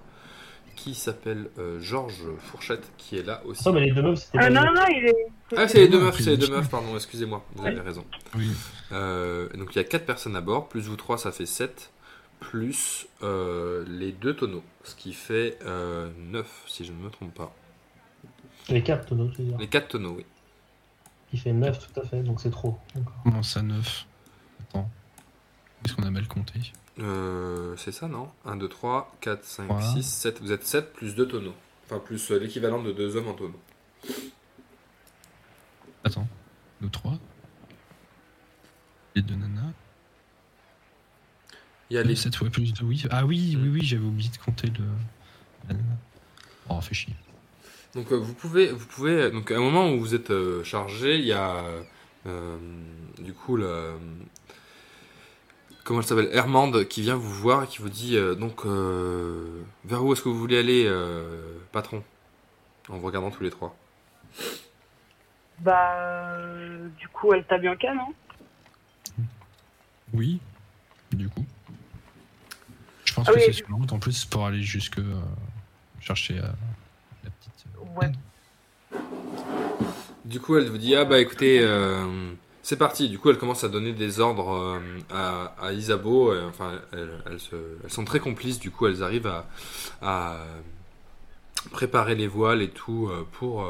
qui 0.75 0.95
s'appelle 0.95 1.49
euh, 1.59 1.79
Georges 1.79 2.25
Fourchette, 2.39 2.91
qui 2.97 3.17
est 3.17 3.23
là 3.23 3.41
aussi. 3.45 3.63
Ça, 3.63 3.71
mais 3.71 3.81
les 3.81 3.91
deux 3.91 4.01
meufs, 4.01 4.19
c'était 4.19 4.39
pas 4.39 4.49
non, 4.49 4.65
non, 4.65 4.73
non, 4.73 4.85
il 4.89 5.05
est. 5.05 5.15
Ah, 5.55 5.67
c'est 5.67 5.79
les 5.79 5.87
deux 5.87 5.99
meufs, 5.99 6.17
c'est 6.17 6.31
les 6.31 6.37
deux 6.37 6.49
meufs, 6.49 6.69
pardon, 6.69 6.95
excusez-moi, 6.95 7.45
vous 7.55 7.65
avez 7.65 7.79
raison. 7.79 8.03
Oui. 8.35 8.49
Euh, 8.91 9.47
donc 9.49 9.75
il 9.75 9.77
y 9.77 9.81
a 9.81 9.83
4 9.83 10.05
personnes 10.05 10.35
à 10.35 10.41
bord, 10.41 10.67
plus 10.67 10.81
vous 10.81 10.95
3, 10.95 11.17
ça 11.19 11.31
fait 11.31 11.45
7, 11.45 11.91
plus 12.43 13.07
euh, 13.23 13.83
les 13.87 14.11
deux 14.11 14.35
tonneaux, 14.35 14.63
ce 14.83 14.95
qui 14.95 15.13
fait 15.13 15.57
9, 15.65 16.63
si 16.67 16.85
je 16.85 16.91
ne 16.91 16.97
me 16.97 17.09
trompe 17.09 17.33
pas. 17.33 17.53
les 18.69 18.83
quatre 18.83 19.05
tonneaux, 19.07 19.29
tu 19.29 19.41
veux 19.41 19.47
dire. 19.47 19.57
Les 19.57 19.67
4 19.67 19.87
tonneaux, 19.87 20.15
oui. 20.17 20.25
Qui 21.31 21.37
fait 21.37 21.53
9 21.53 21.79
tout 21.93 21.99
à 21.99 22.05
fait, 22.05 22.21
donc 22.21 22.39
c'est 22.41 22.51
trop. 22.51 22.77
Comment 23.23 23.41
ça, 23.43 23.61
9 23.61 24.05
Attends. 24.61 24.89
Est-ce 25.85 25.95
qu'on 25.95 26.03
a 26.03 26.11
mal 26.11 26.27
compté 26.27 26.59
Euh, 26.99 27.75
c'est 27.77 27.91
ça, 27.91 28.07
non? 28.07 28.29
1, 28.45 28.57
2, 28.57 28.67
3, 28.69 29.11
4, 29.21 29.43
5, 29.43 29.65
Voilà. 29.67 29.81
6, 29.81 30.03
7. 30.03 30.41
Vous 30.41 30.51
êtes 30.51 30.63
7 30.65 30.93
plus 30.93 31.15
2 31.15 31.27
tonneaux. 31.27 31.55
Enfin, 31.85 31.99
plus 31.99 32.31
euh, 32.31 32.37
l'équivalent 32.39 32.83
de 32.83 32.91
2 32.91 33.15
hommes 33.15 33.27
en 33.29 33.33
tonneau. 33.33 33.59
Attends. 36.03 36.27
Nous 36.81 36.89
3. 36.89 37.13
Les 39.15 39.21
deux 39.21 39.35
nanas. 39.35 39.71
Il 41.93 41.97
y 41.97 41.99
a 41.99 42.03
les... 42.03 42.15
7 42.15 42.35
fois 42.35 42.49
plus 42.49 42.73
de 42.73 42.83
oui. 42.83 43.03
Ah 43.11 43.23
oui, 43.23 43.55
oui, 43.61 43.69
oui, 43.69 43.81
j'avais 43.83 44.03
oublié 44.03 44.27
de 44.27 44.37
compter 44.37 44.65
le. 44.65 45.75
Oh, 46.67 46.81
fait 46.81 46.95
chier. 46.95 47.13
Donc 47.93 48.11
euh, 48.11 48.15
vous 48.15 48.33
pouvez, 48.33 48.71
vous 48.71 48.87
pouvez, 48.87 49.29
donc 49.29 49.51
à 49.51 49.57
un 49.57 49.59
moment 49.59 49.91
où 49.91 49.99
vous 49.99 50.15
êtes 50.15 50.31
euh, 50.31 50.63
chargé, 50.63 51.19
il 51.19 51.25
y 51.25 51.33
a, 51.33 51.63
euh, 52.25 52.57
du 53.19 53.33
coup, 53.33 53.57
le, 53.57 53.91
comment 55.83 55.99
elle 55.99 56.05
s'appelle 56.07 56.29
Hermande 56.31 56.87
qui 56.87 57.03
vient 57.03 57.15
vous 57.15 57.31
voir 57.31 57.65
et 57.65 57.67
qui 57.67 57.77
vous 57.77 57.89
dit 57.89 58.17
euh, 58.17 58.33
donc 58.33 58.65
euh, 58.65 59.61
vers 59.85 60.03
où 60.03 60.13
est-ce 60.13 60.23
que 60.23 60.29
vous 60.29 60.39
voulez 60.39 60.57
aller, 60.57 60.85
euh, 60.87 61.59
patron? 61.71 62.03
En 62.89 62.97
vous 62.97 63.05
regardant 63.05 63.29
tous 63.29 63.43
les 63.43 63.51
trois. 63.51 63.75
Bah, 65.59 65.93
euh, 65.99 66.87
du 66.97 67.07
coup, 67.09 67.31
Alta 67.33 67.59
Bianca, 67.59 67.93
non 67.93 68.13
Oui, 70.11 70.39
du 71.11 71.29
coup. 71.29 71.45
Je 73.13 73.17
pense 73.17 73.27
Ah 73.29 73.31
que 73.33 73.37
oui, 73.37 73.43
c'est 73.45 73.51
du- 73.51 73.57
sur 73.57 73.69
la 73.69 73.75
route 73.75 73.93
en 73.93 73.99
plus 73.99 74.25
pour 74.25 74.43
aller 74.47 74.63
jusque 74.63 74.97
euh, 74.97 75.13
chercher 76.01 76.39
euh, 76.39 76.47
la 77.23 77.29
petite. 77.29 77.65
euh, 77.77 77.99
Ouais. 77.99 78.11
Du 80.25 80.39
coup, 80.39 80.57
elle 80.57 80.67
vous 80.67 80.79
dit 80.79 80.95
ah 80.95 81.05
bah 81.05 81.19
écoutez, 81.19 81.59
euh, 81.61 82.31
c'est 82.63 82.75
parti. 82.77 83.09
Du 83.09 83.19
coup, 83.19 83.29
elle 83.29 83.37
commence 83.37 83.63
à 83.63 83.69
donner 83.69 83.93
des 83.93 84.19
ordres 84.19 84.51
euh, 84.51 84.79
à, 85.13 85.53
à 85.61 85.73
Isabeau. 85.73 86.33
enfin, 86.47 86.79
elles, 86.91 87.11
elles 87.29 87.39
se- 87.39 87.77
elles 87.83 87.91
sont 87.91 88.03
très 88.05 88.19
complices. 88.19 88.57
Du 88.59 88.71
coup, 88.71 88.87
elles 88.87 89.03
arrivent 89.03 89.27
à, 89.27 89.45
à 90.01 90.37
préparer 91.71 92.15
les 92.15 92.27
voiles 92.27 92.63
et 92.63 92.69
tout 92.69 93.09
euh, 93.11 93.27
pour 93.33 93.69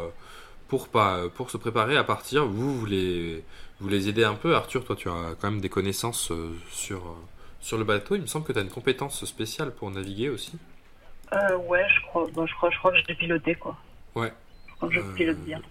pour 0.70 0.88
pas 0.88 1.28
pour 1.36 1.52
se 1.52 1.58
préparer 1.58 1.98
à 1.98 2.06
partir. 2.06 2.46
Vous 2.46 2.80
vous 2.80 2.86
les 2.86 3.44
vous 3.82 3.90
les 3.90 4.08
aidez 4.08 4.24
un 4.24 4.36
peu. 4.36 4.56
Arthur, 4.56 4.86
toi, 4.86 4.96
tu 4.96 5.10
as 5.10 5.36
quand 5.42 5.52
même 5.52 5.60
des 5.60 5.70
connaissances 5.70 6.32
euh, 6.32 6.56
sur 6.72 7.00
euh, 7.00 7.16
sur 7.64 7.80
le 7.80 7.84
bateau. 7.86 8.16
Il 8.16 8.22
me 8.22 8.28
semble 8.28 8.46
que 8.46 8.54
tu 8.54 8.60
as 8.60 8.62
une 8.62 8.70
compétence 8.70 9.26
spéciale 9.26 9.74
pour 9.76 9.90
naviguer 9.92 10.30
aussi. 10.30 10.60
euh, 11.34 11.58
Ouais, 11.58 11.86
je 11.90 12.02
crois, 12.08 12.28
je 12.48 12.54
crois, 12.56 12.70
je 12.72 12.78
crois 12.78 12.92
que 12.92 12.98
j'ai 13.08 13.16
piloté, 13.16 13.56
quoi. 13.56 13.78
Ouais. 14.16 14.34
Je 14.68 14.74
crois 14.76 14.90
que 14.90 14.96
je 14.96 15.02
Euh, 15.02 15.14
pilote 15.16 15.40
bien. 15.40 15.62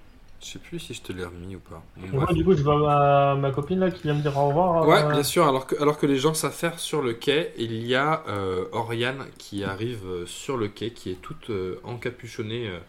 Je 0.40 0.46
sais 0.46 0.58
plus 0.58 0.78
si 0.80 0.94
je 0.94 1.02
te 1.02 1.12
l'ai 1.12 1.24
remis 1.24 1.56
ou 1.56 1.60
pas. 1.60 1.82
Bon, 1.96 2.08
moi, 2.18 2.32
du 2.32 2.44
coup, 2.44 2.54
je 2.54 2.62
vois 2.62 2.78
ma, 2.78 3.34
ma 3.36 3.50
copine 3.52 3.78
là 3.80 3.90
qui 3.90 4.02
vient 4.02 4.14
me 4.14 4.22
dire 4.22 4.36
au 4.36 4.48
revoir. 4.48 4.86
Ouais, 4.86 5.04
euh, 5.04 5.10
bien 5.10 5.22
sûr. 5.22 5.46
Alors 5.46 5.66
que, 5.66 5.80
alors 5.80 5.98
que 5.98 6.06
les 6.06 6.18
gens 6.18 6.34
s'affairent 6.34 6.78
sur 6.80 7.02
le 7.02 7.12
quai, 7.14 7.52
il 7.56 7.86
y 7.86 7.94
a 7.94 8.24
euh, 8.28 8.66
Oriane 8.72 9.26
qui 9.38 9.64
arrive 9.64 10.04
euh, 10.06 10.26
sur 10.26 10.56
le 10.56 10.68
quai, 10.68 10.92
qui 10.92 11.10
est 11.10 11.20
toute 11.20 11.50
euh, 11.50 11.80
encapuchonnée 11.84 12.68
euh, 12.68 12.80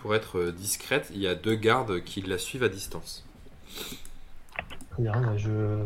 pour 0.00 0.14
être 0.16 0.38
euh, 0.38 0.52
discrète. 0.52 1.10
Il 1.14 1.20
y 1.20 1.28
a 1.28 1.34
deux 1.36 1.54
gardes 1.56 2.02
qui 2.04 2.22
la 2.22 2.38
suivent 2.38 2.64
à 2.64 2.68
distance. 2.68 3.24
Bien, 4.98 5.12
bah, 5.20 5.36
je, 5.36 5.84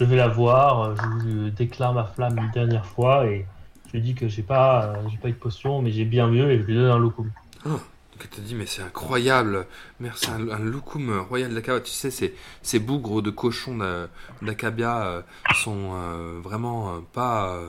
je 0.00 0.04
vais 0.06 0.16
la 0.16 0.28
voir, 0.28 0.80
euh, 0.80 0.94
je 1.22 1.28
lui 1.28 1.50
déclare 1.52 1.92
ma 1.92 2.04
flamme 2.04 2.38
une 2.38 2.50
dernière 2.52 2.86
fois 2.86 3.26
et 3.26 3.44
je 3.86 3.92
lui 3.92 4.00
dis 4.00 4.14
que 4.14 4.28
j'ai 4.28 4.42
pas, 4.42 4.86
euh, 4.86 5.08
j'ai 5.10 5.18
pas 5.18 5.28
eu 5.28 5.32
de 5.32 5.36
potion, 5.36 5.82
mais 5.82 5.90
j'ai 5.90 6.06
bien 6.06 6.26
mieux 6.26 6.50
et 6.50 6.58
je 6.58 6.62
lui 6.64 6.74
donne 6.74 6.90
un 6.90 6.98
locum. 6.98 7.30
Donc 7.66 7.80
elle 8.22 8.28
te 8.28 8.40
dit, 8.40 8.54
mais 8.54 8.64
c'est 8.64 8.82
incroyable. 8.82 9.66
Merci, 9.98 10.30
un, 10.30 10.48
un 10.48 10.58
loukoum 10.58 11.20
royal 11.28 11.52
d'Akaba. 11.52 11.80
Tu 11.80 11.90
sais, 11.90 12.10
ces, 12.10 12.34
ces 12.62 12.78
bougres 12.78 13.20
de 13.20 13.30
cochons 13.30 13.76
d'A- 13.76 14.08
d'Akabia 14.40 15.02
euh, 15.02 15.22
sont 15.54 15.90
euh, 15.92 16.40
vraiment 16.42 16.94
euh, 16.94 16.98
pas 17.12 17.54
euh, 17.54 17.68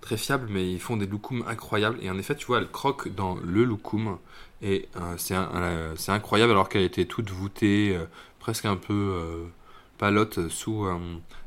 très 0.00 0.16
fiables, 0.16 0.46
mais 0.50 0.70
ils 0.70 0.80
font 0.80 0.96
des 0.96 1.06
loukoums 1.06 1.44
incroyables. 1.48 1.98
Et 2.02 2.10
en 2.10 2.18
effet, 2.18 2.36
tu 2.36 2.46
vois, 2.46 2.58
elle 2.58 2.68
croque 2.68 3.12
dans 3.12 3.36
le 3.44 3.64
loukoum. 3.64 4.18
Et 4.62 4.88
euh, 4.96 5.14
c'est 5.16 5.34
c'est 5.96 6.12
incroyable 6.12 6.52
alors 6.52 6.68
qu'elle 6.68 6.82
était 6.82 7.04
toute 7.04 7.30
voûtée, 7.30 7.96
euh, 7.96 8.04
presque 8.38 8.64
un 8.64 8.76
peu 8.76 8.92
euh, 8.92 9.44
palote 9.98 10.48
sous, 10.48 10.86
euh, 10.86 10.96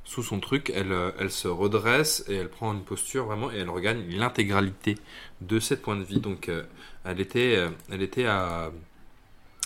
sous 0.08 0.24
son 0.24 0.42
truc. 0.42 0.72
Elle, 0.76 0.94
euh, 0.94 1.12
elle 1.20 1.32
se 1.32 1.50
redresse 1.50 2.26
et 2.30 2.36
elle 2.36 2.50
prend 2.50 2.74
une 2.74 2.84
posture 2.86 3.28
vraiment 3.28 3.52
et 3.52 3.58
elle 3.60 3.70
regagne 3.72 4.06
l'intégralité 4.10 4.98
de 5.42 5.60
7 5.62 5.84
points 5.84 5.98
de 5.98 6.04
vie. 6.06 6.22
Donc 6.22 6.50
euh, 6.50 6.64
elle 7.06 7.22
était, 7.22 7.58
euh, 7.58 7.70
elle 7.92 8.04
était 8.04 8.28
à, 8.28 8.72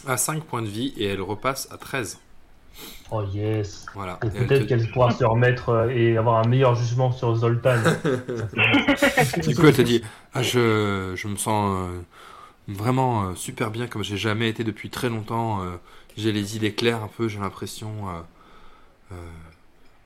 à 0.07 0.17
5 0.17 0.43
points 0.45 0.63
de 0.63 0.67
vie 0.67 0.93
et 0.97 1.05
elle 1.05 1.21
repasse 1.21 1.67
à 1.71 1.77
13. 1.77 2.19
Oh 3.09 3.23
yes. 3.23 3.89
Voilà. 3.93 4.19
Et 4.23 4.31
peut-être 4.31 4.65
te- 4.65 4.67
qu'elle 4.67 4.89
pourra 4.89 5.11
se 5.11 5.23
remettre 5.25 5.89
et 5.91 6.17
avoir 6.17 6.39
un 6.39 6.47
meilleur 6.47 6.75
jugement 6.75 7.11
sur 7.11 7.35
Zoltan. 7.35 7.83
Du 9.45 9.55
coup, 9.55 9.67
elle 9.67 9.73
te 9.75 9.81
dit 9.81 10.01
ah, 10.33 10.41
je, 10.43 11.13
je 11.15 11.27
me 11.27 11.35
sens 11.35 11.75
euh, 11.89 12.01
vraiment 12.67 13.29
euh, 13.29 13.35
super 13.35 13.71
bien 13.71 13.87
comme 13.87 14.03
j'ai 14.03 14.17
jamais 14.17 14.49
été 14.49 14.63
depuis 14.63 14.89
très 14.89 15.09
longtemps. 15.09 15.63
euh, 15.63 15.77
j'ai 16.17 16.31
les 16.33 16.57
idées 16.57 16.73
claires 16.73 17.03
un 17.03 17.09
peu, 17.09 17.27
j'ai 17.29 17.39
l'impression. 17.39 18.07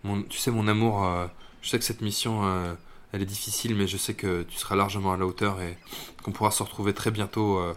Mon, 0.06 0.24
tu 0.24 0.38
sais, 0.40 0.51
mon 0.51 0.67
amour, 0.67 1.06
euh, 1.06 1.27
je 1.61 1.69
sais 1.69 1.80
que 1.80 1.85
cette 1.85 2.01
mission, 2.01 2.45
euh, 2.45 2.74
elle 3.14 3.22
est 3.22 3.25
difficile, 3.25 3.75
mais 3.75 3.88
je 3.88 3.98
sais 3.98 4.14
que 4.16 4.43
tu 4.43 4.58
seras 4.58 4.75
largement 4.75 5.14
à 5.14 5.17
la 5.17 5.25
hauteur 5.25 5.61
et 5.61 5.77
qu'on 6.24 6.32
pourra 6.32 6.51
se 6.51 6.64
retrouver 6.64 6.93
très 6.93 7.11
bientôt. 7.11 7.59
euh. 7.59 7.74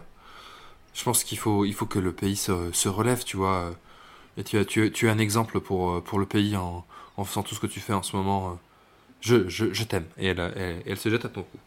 je 0.93 1.03
pense 1.03 1.23
qu'il 1.23 1.37
faut, 1.37 1.65
il 1.65 1.73
faut 1.73 1.85
que 1.85 1.99
le 1.99 2.11
pays 2.13 2.35
se, 2.35 2.71
se 2.73 2.89
relève, 2.89 3.23
tu 3.23 3.37
vois. 3.37 3.71
Et 4.37 4.43
tu, 4.45 4.57
as- 4.59 4.65
tu, 4.65 4.85
es- 4.87 4.91
tu 4.91 5.07
es 5.07 5.09
un 5.11 5.19
exemple 5.19 5.59
pour, 5.61 6.03
pour 6.03 6.19
le 6.19 6.25
pays 6.27 6.57
en, 6.57 6.85
en 7.17 7.25
faisant 7.25 7.43
tout 7.43 7.55
ce 7.55 7.61
que 7.61 7.67
tu 7.67 7.79
fais 7.81 7.93
en 7.93 8.03
ce 8.03 8.15
moment. 8.17 8.59
Je, 9.21 9.47
je, 9.49 9.73
je 9.73 9.83
t'aime. 9.85 10.05
Et 10.17 10.27
elle, 10.27 10.39
elle, 10.57 10.83
elle 10.85 10.97
se 10.97 11.09
jette 11.09 11.25
à 11.25 11.29
ton 11.29 11.43
cou. 11.43 11.59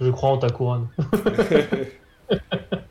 Je 0.00 0.10
crois 0.10 0.30
en 0.30 0.38
ta 0.38 0.50
couronne. 0.50 0.88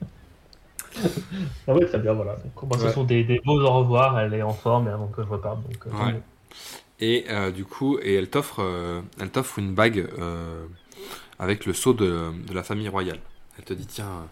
ah 1.68 1.74
ouais, 1.74 1.86
très 1.86 2.00
bien, 2.00 2.14
voilà. 2.14 2.36
Donc, 2.38 2.62
moi, 2.64 2.78
ce 2.78 2.88
Ouais. 2.88 2.90
sont 2.90 3.04
des, 3.04 3.24
des 3.24 3.40
beaux 3.46 3.60
au 3.62 3.74
revoir, 3.80 4.20
elle 4.20 4.34
est 4.34 4.42
en 4.42 4.56
forme 4.56 4.88
avant 4.88 5.08
que 5.08 5.24
je 5.24 5.28
reparte. 5.30 5.62
Donc, 5.64 5.88
euh, 5.88 5.92
Ouais. 5.92 6.16
Et 7.00 7.26
euh, 7.30 7.52
du 7.52 7.66
coup, 7.66 8.00
et 8.02 8.16
elle 8.16 8.30
t'offre, 8.30 8.62
euh, 8.62 9.02
elle 9.20 9.32
t'offre 9.32 9.60
une 9.60 9.74
bague 9.74 10.00
euh, 10.20 10.66
avec 11.40 11.66
le 11.66 11.74
sceau 11.74 11.94
de, 11.94 12.32
de 12.48 12.54
la 12.54 12.64
famille 12.64 12.90
royale. 12.90 13.20
Elle 13.58 13.66
te 13.66 13.74
dit 13.74 13.88
tiens, 13.88 14.08
euh, 14.08 14.26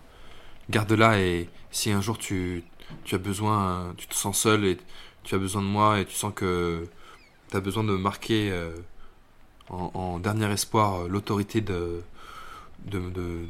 garde-la 0.69 1.19
et 1.22 1.50
si 1.72 1.91
un 1.91 2.01
jour 2.01 2.17
tu, 2.19 2.64
tu 3.06 3.16
as 3.16 3.19
besoin, 3.19 3.90
euh, 3.90 3.93
tu 3.98 4.08
te 4.08 4.16
sens 4.16 4.40
seul 4.40 4.66
et 4.66 4.77
tu 5.24 5.35
as 5.35 5.40
besoin 5.40 5.61
de 5.64 5.67
moi 5.67 6.00
et 6.01 6.06
tu 6.06 6.16
sens 6.16 6.33
que 6.35 6.88
tu 7.51 7.58
as 7.58 7.61
besoin 7.61 7.83
de 7.85 7.95
marquer 7.95 8.51
euh, 8.51 8.72
en, 9.69 9.91
en 9.93 10.19
dernier 10.19 10.51
espoir 10.51 11.01
euh, 11.03 11.08
l'autorité 11.08 11.61
de, 11.61 12.01
de, 12.85 13.00
de- 13.11 13.45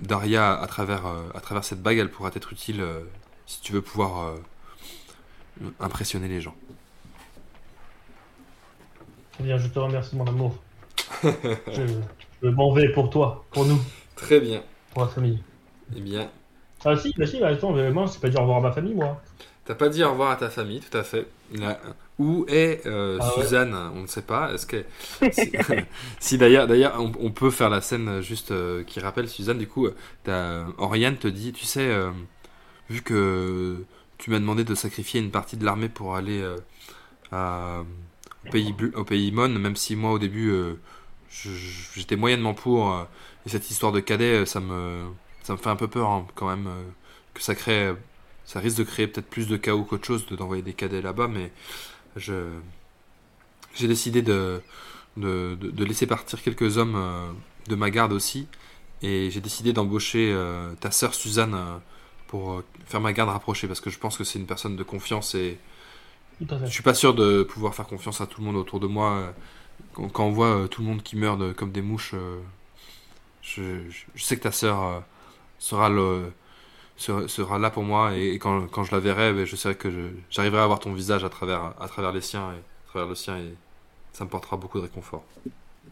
d'Aria 0.00 0.54
à 0.60 0.66
travers, 0.66 1.06
euh, 1.06 1.28
à 1.34 1.40
travers 1.40 1.64
cette 1.64 1.82
bague, 1.82 1.98
elle 1.98 2.10
pourra 2.10 2.30
t'être 2.30 2.52
utile 2.52 2.80
euh, 2.80 3.02
si 3.46 3.60
tu 3.60 3.72
veux 3.72 3.82
pouvoir 3.82 4.28
euh, 4.28 4.36
impressionner 5.80 6.28
les 6.28 6.40
gens. 6.40 6.56
Très 9.32 9.44
bien, 9.44 9.58
je 9.58 9.68
te 9.68 9.78
remercie, 9.78 10.16
mon 10.16 10.26
amour. 10.26 10.62
je 11.68 11.82
je 12.42 12.48
m'en 12.48 12.72
vais 12.72 12.90
pour 12.92 13.10
toi, 13.10 13.46
pour 13.52 13.66
nous, 13.66 13.80
Très 14.14 14.40
bien. 14.40 14.62
pour 14.90 15.02
la 15.02 15.08
famille. 15.08 15.42
Eh 15.94 16.00
bien, 16.00 16.30
Ah 16.84 16.96
si, 16.96 17.12
bah 17.16 17.26
si, 17.26 17.38
bah, 17.40 17.48
attends, 17.48 17.72
mais 17.72 17.90
moi, 17.90 18.06
c'est 18.08 18.20
pas 18.20 18.28
dit 18.28 18.36
au 18.36 18.40
revoir 18.40 18.58
à 18.58 18.60
ma 18.62 18.72
famille, 18.72 18.94
moi. 18.94 19.22
T'as 19.70 19.76
pas 19.76 19.88
dit 19.88 20.02
au 20.02 20.10
revoir 20.10 20.32
à 20.32 20.36
ta 20.36 20.50
famille, 20.50 20.80
tout 20.80 20.98
à 20.98 21.04
fait. 21.04 21.28
Là, 21.54 21.78
où 22.18 22.44
est 22.48 22.84
euh, 22.86 23.18
Ah 23.20 23.36
ouais. 23.36 23.42
Suzanne? 23.44 23.72
On 23.94 24.02
ne 24.02 24.06
sait 24.08 24.22
pas. 24.22 24.52
Est-ce 24.52 24.66
que 24.66 24.84
si, 25.30 25.52
si 26.18 26.38
d'ailleurs, 26.38 26.66
d'ailleurs, 26.66 26.94
on, 26.98 27.12
on 27.20 27.30
peut 27.30 27.50
faire 27.52 27.70
la 27.70 27.80
scène 27.80 28.08
euh, 28.08 28.20
juste 28.20 28.50
euh, 28.50 28.82
qui 28.82 28.98
rappelle 28.98 29.28
Suzanne. 29.28 29.58
Du 29.58 29.68
coup, 29.68 29.86
Oriane 30.78 31.16
te 31.18 31.28
dit, 31.28 31.52
tu 31.52 31.66
sais, 31.66 31.86
euh, 31.86 32.10
vu 32.88 33.02
que 33.02 33.84
tu 34.18 34.30
m'as 34.30 34.40
demandé 34.40 34.64
de 34.64 34.74
sacrifier 34.74 35.20
une 35.20 35.30
partie 35.30 35.56
de 35.56 35.64
l'armée 35.64 35.88
pour 35.88 36.16
aller 36.16 36.44
à- 37.32 37.84
au 38.46 38.50
pays 38.50 38.74
au 38.94 39.04
pays 39.04 39.32
Mon, 39.32 39.48
même 39.48 39.76
si 39.76 39.96
moi 39.96 40.12
au 40.12 40.18
début 40.18 40.52
j'étais 41.94 42.16
moyennement 42.16 42.54
pour. 42.54 43.06
et 43.46 43.48
cette 43.48 43.70
histoire 43.70 43.92
de 43.92 44.00
cadet, 44.00 44.46
ça 44.46 44.60
me 44.60 45.04
ça 45.42 45.52
me 45.54 45.58
fait 45.58 45.70
un 45.70 45.76
peu 45.76 45.88
peur 45.88 46.08
hein, 46.10 46.26
quand 46.34 46.48
même 46.48 46.68
que 47.34 47.42
ça 47.42 47.54
crée 47.54 47.94
ça 48.50 48.60
risque 48.60 48.78
de 48.78 48.84
créer 48.84 49.06
peut-être 49.08 49.30
plus 49.30 49.48
de 49.48 49.56
chaos 49.58 49.84
qu'autre 49.84 50.06
chose 50.06 50.26
de 50.26 50.36
d'envoyer 50.36 50.62
des 50.62 50.74
cadets 50.74 51.02
là-bas, 51.02 51.28
mais 51.28 51.52
je 52.16 52.34
j'ai 53.74 53.88
décidé 53.88 54.22
de, 54.22 54.60
de, 55.16 55.56
de- 55.60 55.84
laisser 55.84 56.06
partir 56.06 56.42
quelques 56.42 56.78
hommes 56.78 56.94
euh, 56.96 57.32
de 57.68 57.74
ma 57.76 57.90
garde 57.90 58.12
aussi, 58.12 58.48
et 59.02 59.30
j'ai 59.30 59.40
décidé 59.40 59.72
d'embaucher 59.72 60.32
euh, 60.32 60.74
ta 60.76 60.90
sœur 60.90 61.14
Suzanne 61.14 61.54
euh, 61.54 61.78
pour 62.28 62.62
faire 62.86 63.00
ma 63.00 63.12
garde 63.12 63.30
rapprochée, 63.30 63.68
parce 63.68 63.80
que 63.80 63.90
je 63.90 63.98
pense 63.98 64.16
que 64.18 64.24
c'est 64.24 64.38
une 64.38 64.46
personne 64.46 64.76
de 64.76 64.82
confiance 64.84 65.34
et 65.34 65.58
je 66.64 66.72
suis 66.72 66.82
pas 66.82 66.94
sûr 66.94 67.14
de 67.14 67.42
pouvoir 67.42 67.74
faire 67.74 67.86
confiance 67.86 68.20
à 68.20 68.26
tout 68.26 68.40
le 68.40 68.46
monde 68.46 68.56
autour 68.56 68.80
de 68.80 68.86
moi. 68.86 69.34
Quand, 69.94 70.08
quand 70.10 70.26
on 70.26 70.32
voit 70.32 70.68
tout 70.70 70.82
le 70.82 70.88
monde 70.88 71.02
qui 71.02 71.16
meurt 71.16 71.38
de- 71.40 71.52
comme 71.52 71.72
des 71.72 71.82
mouches, 71.82 72.14
je, 73.42 73.88
je- 73.90 74.04
je 74.14 74.24
sais 74.24 74.36
que 74.36 74.42
ta 74.42 74.52
sœur 74.52 75.02
sera, 75.58 75.88
le, 75.88 76.32
sera, 77.00 77.58
là 77.58 77.70
pour 77.70 77.82
moi 77.82 78.14
et, 78.16 78.38
quand, 78.38 78.66
quand 78.70 78.84
je 78.84 78.92
la 78.92 79.00
verrai, 79.00 79.32
ben, 79.32 79.44
je 79.44 79.56
sais 79.56 79.74
que 79.74 79.88
j'arriverai 80.30 80.62
à 80.62 80.66
voir 80.66 80.78
ton 80.78 80.92
visage 80.92 81.24
à 81.24 81.28
travers, 81.28 81.74
à 81.80 81.88
travers 81.88 82.12
les 82.12 82.20
siens 82.20 82.52
et 82.52 82.58
à 82.58 82.90
travers 82.90 83.08
le 83.08 83.14
sien 83.14 83.38
et 83.38 83.54
ça 84.12 84.24
me 84.24 84.30
portera 84.30 84.56
beaucoup 84.56 84.78
de 84.78 84.84
réconfort. 84.84 85.24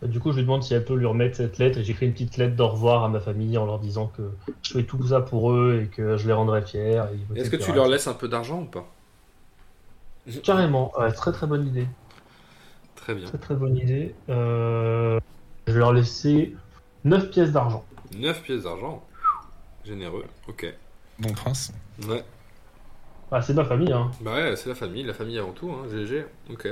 Bah, 0.01 0.09
Du 0.09 0.20
coup, 0.20 0.33
je 0.33 0.37
lui 0.37 0.43
demande 0.43 0.62
si 0.62 0.75
elle 0.75 0.85
peut 0.85 0.95
lui 0.95 1.07
remettre 1.07 1.37
cette 1.37 1.59
lettre 1.59 1.78
et 1.78 1.85
j'écris 1.85 2.07
une 2.07 2.12
petite 2.12 2.37
lettre 2.37 2.57
d'au 2.57 2.69
revoir 2.69 3.05
à 3.05 3.09
ma 3.09 3.20
famille 3.20 3.57
en 3.59 3.67
leur 3.67 3.78
disant 3.78 4.12
que 4.17 4.31
je 4.62 4.73
fais 4.75 4.85
tout 4.85 5.09
ça 5.09 5.20
pour 5.20 5.53
eux 5.53 5.83
et 5.83 5.87
que 5.89 6.17
je 6.17 6.27
les 6.27 6.33
rendrai 6.33 6.62
fiers. 6.62 7.03
Est-ce 7.35 7.51
que 7.51 7.57
tu 7.57 7.73
leur 7.73 7.89
laisses 7.89 8.07
un 8.07 8.15
peu 8.15 8.28
d'argent 8.28 8.62
ou 8.62 8.67
pas? 8.67 8.87
Carrément, 10.43 10.93
ouais, 10.99 11.11
très 11.12 11.33
très 11.33 11.47
bonne 11.47 11.67
idée. 11.67 11.87
Très 12.97 13.15
bien. 13.15 13.27
Très 13.27 13.39
très 13.39 13.55
bonne 13.55 13.77
idée. 13.77 14.15
Euh, 14.28 15.19
je 15.67 15.73
vais 15.73 15.78
leur 15.78 15.95
laisser 15.95 16.55
9 17.05 17.31
pièces 17.31 17.53
d'argent. 17.53 17.85
9 18.15 18.43
pièces 18.43 18.65
d'argent. 18.65 19.03
Généreux. 19.85 20.27
Ok. 20.49 20.67
Bon 21.18 21.32
prince. 21.32 21.72
Ouais. 22.06 22.24
Ah, 23.30 23.42
c'est 23.42 23.55
ma 23.55 23.64
famille, 23.64 23.92
hein. 23.92 24.10
Bah 24.20 24.34
ouais, 24.34 24.56
c'est 24.56 24.68
la 24.68 24.74
famille, 24.74 25.02
la 25.02 25.14
famille 25.14 25.38
avant 25.38 25.52
tout, 25.52 25.70
hein, 25.70 25.86
GG. 25.90 26.24
Ok. 26.50 26.68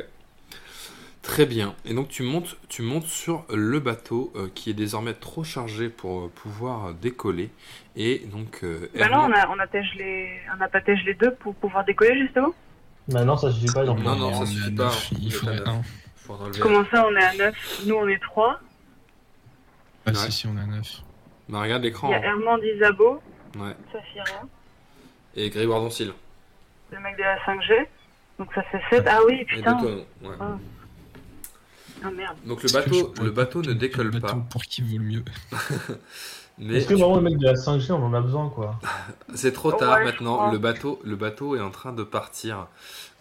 Très 1.23 1.45
bien. 1.45 1.75
Et 1.85 1.93
donc 1.93 2.09
tu 2.09 2.23
montes, 2.23 2.57
tu 2.69 2.83
montes 2.83 3.05
sur 3.07 3.45
le 3.53 3.81
bateau 3.81 4.33
euh, 4.37 4.49
qui 4.55 4.71
est 4.71 4.75
désormais 4.75 5.13
trop 5.13 5.43
chargé 5.43 5.89
pour 5.89 6.21
euh, 6.27 6.29
pouvoir 6.29 6.95
décoller. 6.95 7.51
Et 7.97 8.21
donc. 8.33 8.61
euh, 8.63 8.89
Bah 8.97 9.09
non, 9.09 9.29
Herman- 9.29 9.33
on 9.33 9.35
a, 9.35 9.57
on 9.57 9.59
attège 9.59 9.93
les, 9.97 10.29
on 10.57 11.05
les 11.05 11.15
deux 11.15 11.35
pour 11.35 11.55
pouvoir 11.57 11.85
décoller 11.85 12.17
justement. 12.21 12.55
Bah 13.09 13.25
non, 13.25 13.37
ça 13.37 13.51
suffit 13.51 13.73
pas, 13.73 13.85
donc. 13.85 13.99
Non, 14.01 14.15
non, 14.17 14.33
ça 14.35 14.47
suffit 14.47 14.71
pas. 14.71 14.93
Il 15.21 15.33
faudrait 15.33 15.69
un. 15.69 15.83
Comment 16.61 16.85
ça, 16.91 17.07
on 17.07 17.15
est 17.17 17.23
à 17.25 17.35
9 17.35 17.83
Nous, 17.87 17.95
on 17.95 18.09
est 18.09 18.19
3. 18.21 18.61
Ah, 20.07 20.11
Ouais. 20.11 20.15
si, 20.17 20.33
si, 20.33 20.47
on 20.47 20.57
est 20.57 20.61
à 20.61 20.67
9. 20.67 21.03
Bah, 21.49 21.61
regarde 21.61 21.83
Il 21.85 21.87
l'écran. 21.87 22.11
y 22.11 22.15
a 22.15 22.19
hein. 22.19 22.23
Hermand 22.25 22.59
Isabeau, 22.59 23.21
Ouais. 23.57 23.75
Saphira, 23.93 24.43
Et 25.35 25.51
Grégoire 25.51 25.81
Doncil. 25.81 26.13
le 26.93 27.01
mec 27.01 27.17
de 27.17 27.23
la 27.23 27.39
5G. 27.45 27.87
Donc 28.39 28.53
ça 28.55 28.63
fait 28.65 28.81
7. 28.91 29.05
Ah 29.09 29.21
oui, 29.27 29.45
putain. 29.45 29.75
de 29.77 29.81
toi, 29.81 29.91
non. 30.23 30.29
Ouais. 30.29 30.37
Ah. 30.41 30.59
Ah 32.05 32.11
merde. 32.11 32.37
Donc 32.45 32.63
le 32.63 32.71
bateau, 32.71 33.15
le 33.23 33.31
bateau 33.31 33.63
ne 33.63 33.73
décolle 33.73 34.11
le 34.11 34.21
pas. 34.21 34.35
Pour 34.51 34.63
qui 34.65 34.83
vaut 34.83 34.99
le 34.99 35.05
mieux 35.05 35.25
Mais 36.59 36.77
Est-ce 36.77 36.89
que 36.89 36.95
vraiment 36.95 37.17
le 37.17 37.23
mec 37.23 37.37
de 37.39 37.45
la 37.47 37.53
5G, 37.55 37.93
on 37.93 38.03
en 38.03 38.15
a 38.15 38.21
besoin, 38.21 38.49
quoi 38.49 38.81
c'est 39.35 39.53
trop 39.53 39.73
Ouais, 39.73 39.79
tard 39.79 40.01
maintenant. 40.05 40.51
Le 40.51 40.59
bateau, 40.59 41.01
le 41.05 41.15
bateau 41.17 41.55
est 41.57 41.61
en 41.61 41.71
train 41.71 41.93
de 41.93 42.03
partir. 42.03 42.67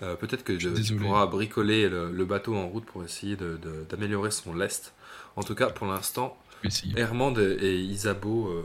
Euh, 0.03 0.15
Peut-être 0.15 0.43
que 0.43 0.57
Je 0.57 0.69
tu 0.69 0.95
pourras 0.95 1.25
bricoler 1.25 1.89
le, 1.89 2.11
le 2.11 2.25
bateau 2.25 2.55
en 2.55 2.67
route 2.67 2.85
pour 2.85 3.03
essayer 3.03 3.35
de- 3.35 3.57
de- 3.57 3.85
d'améliorer 3.89 4.31
son 4.31 4.53
lest. 4.55 4.93
En 5.35 5.43
tout 5.43 5.55
cas, 5.55 5.69
pour 5.69 5.87
l'instant. 5.87 6.37
Hermande 6.95 7.39
et 7.39 7.75
Isabeau 7.77 8.47
euh, 8.47 8.63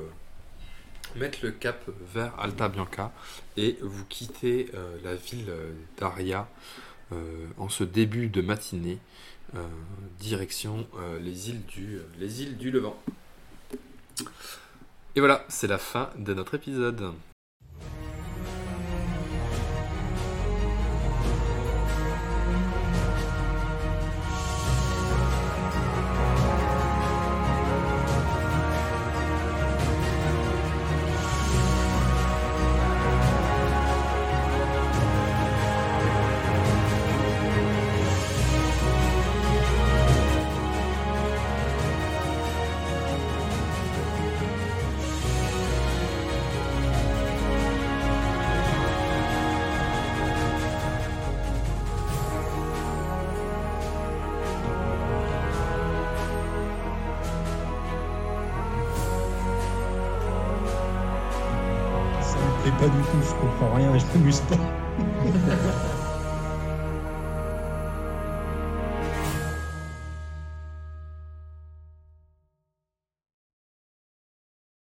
mettent 1.17 1.43
le 1.43 1.51
cap 1.51 1.85
vers 2.13 2.39
Alta 2.39 2.69
Bianca 2.69 3.13
et 3.57 3.79
vous 3.83 4.05
quittez 4.07 4.71
euh, 4.75 4.97
la 5.05 5.15
ville 5.15 5.53
d'Aria 5.99 6.49
euh, 7.13 7.47
en 7.59 7.69
ce 7.69 7.85
début 7.85 8.29
de 8.29 8.41
matinée, 8.41 8.99
euh, 9.55 9.67
direction 10.19 10.87
les, 11.21 11.51
îles 11.51 11.65
du, 11.67 12.01
les 12.19 12.43
îles 12.43 12.57
du 12.57 12.71
Levant. 12.71 13.01
Et 15.17 15.21
voilà, 15.21 15.45
c'est 15.49 15.67
la 15.67 15.79
fin 15.79 16.11
de 16.17 16.35
notre 16.35 16.55
épisode. 16.55 17.13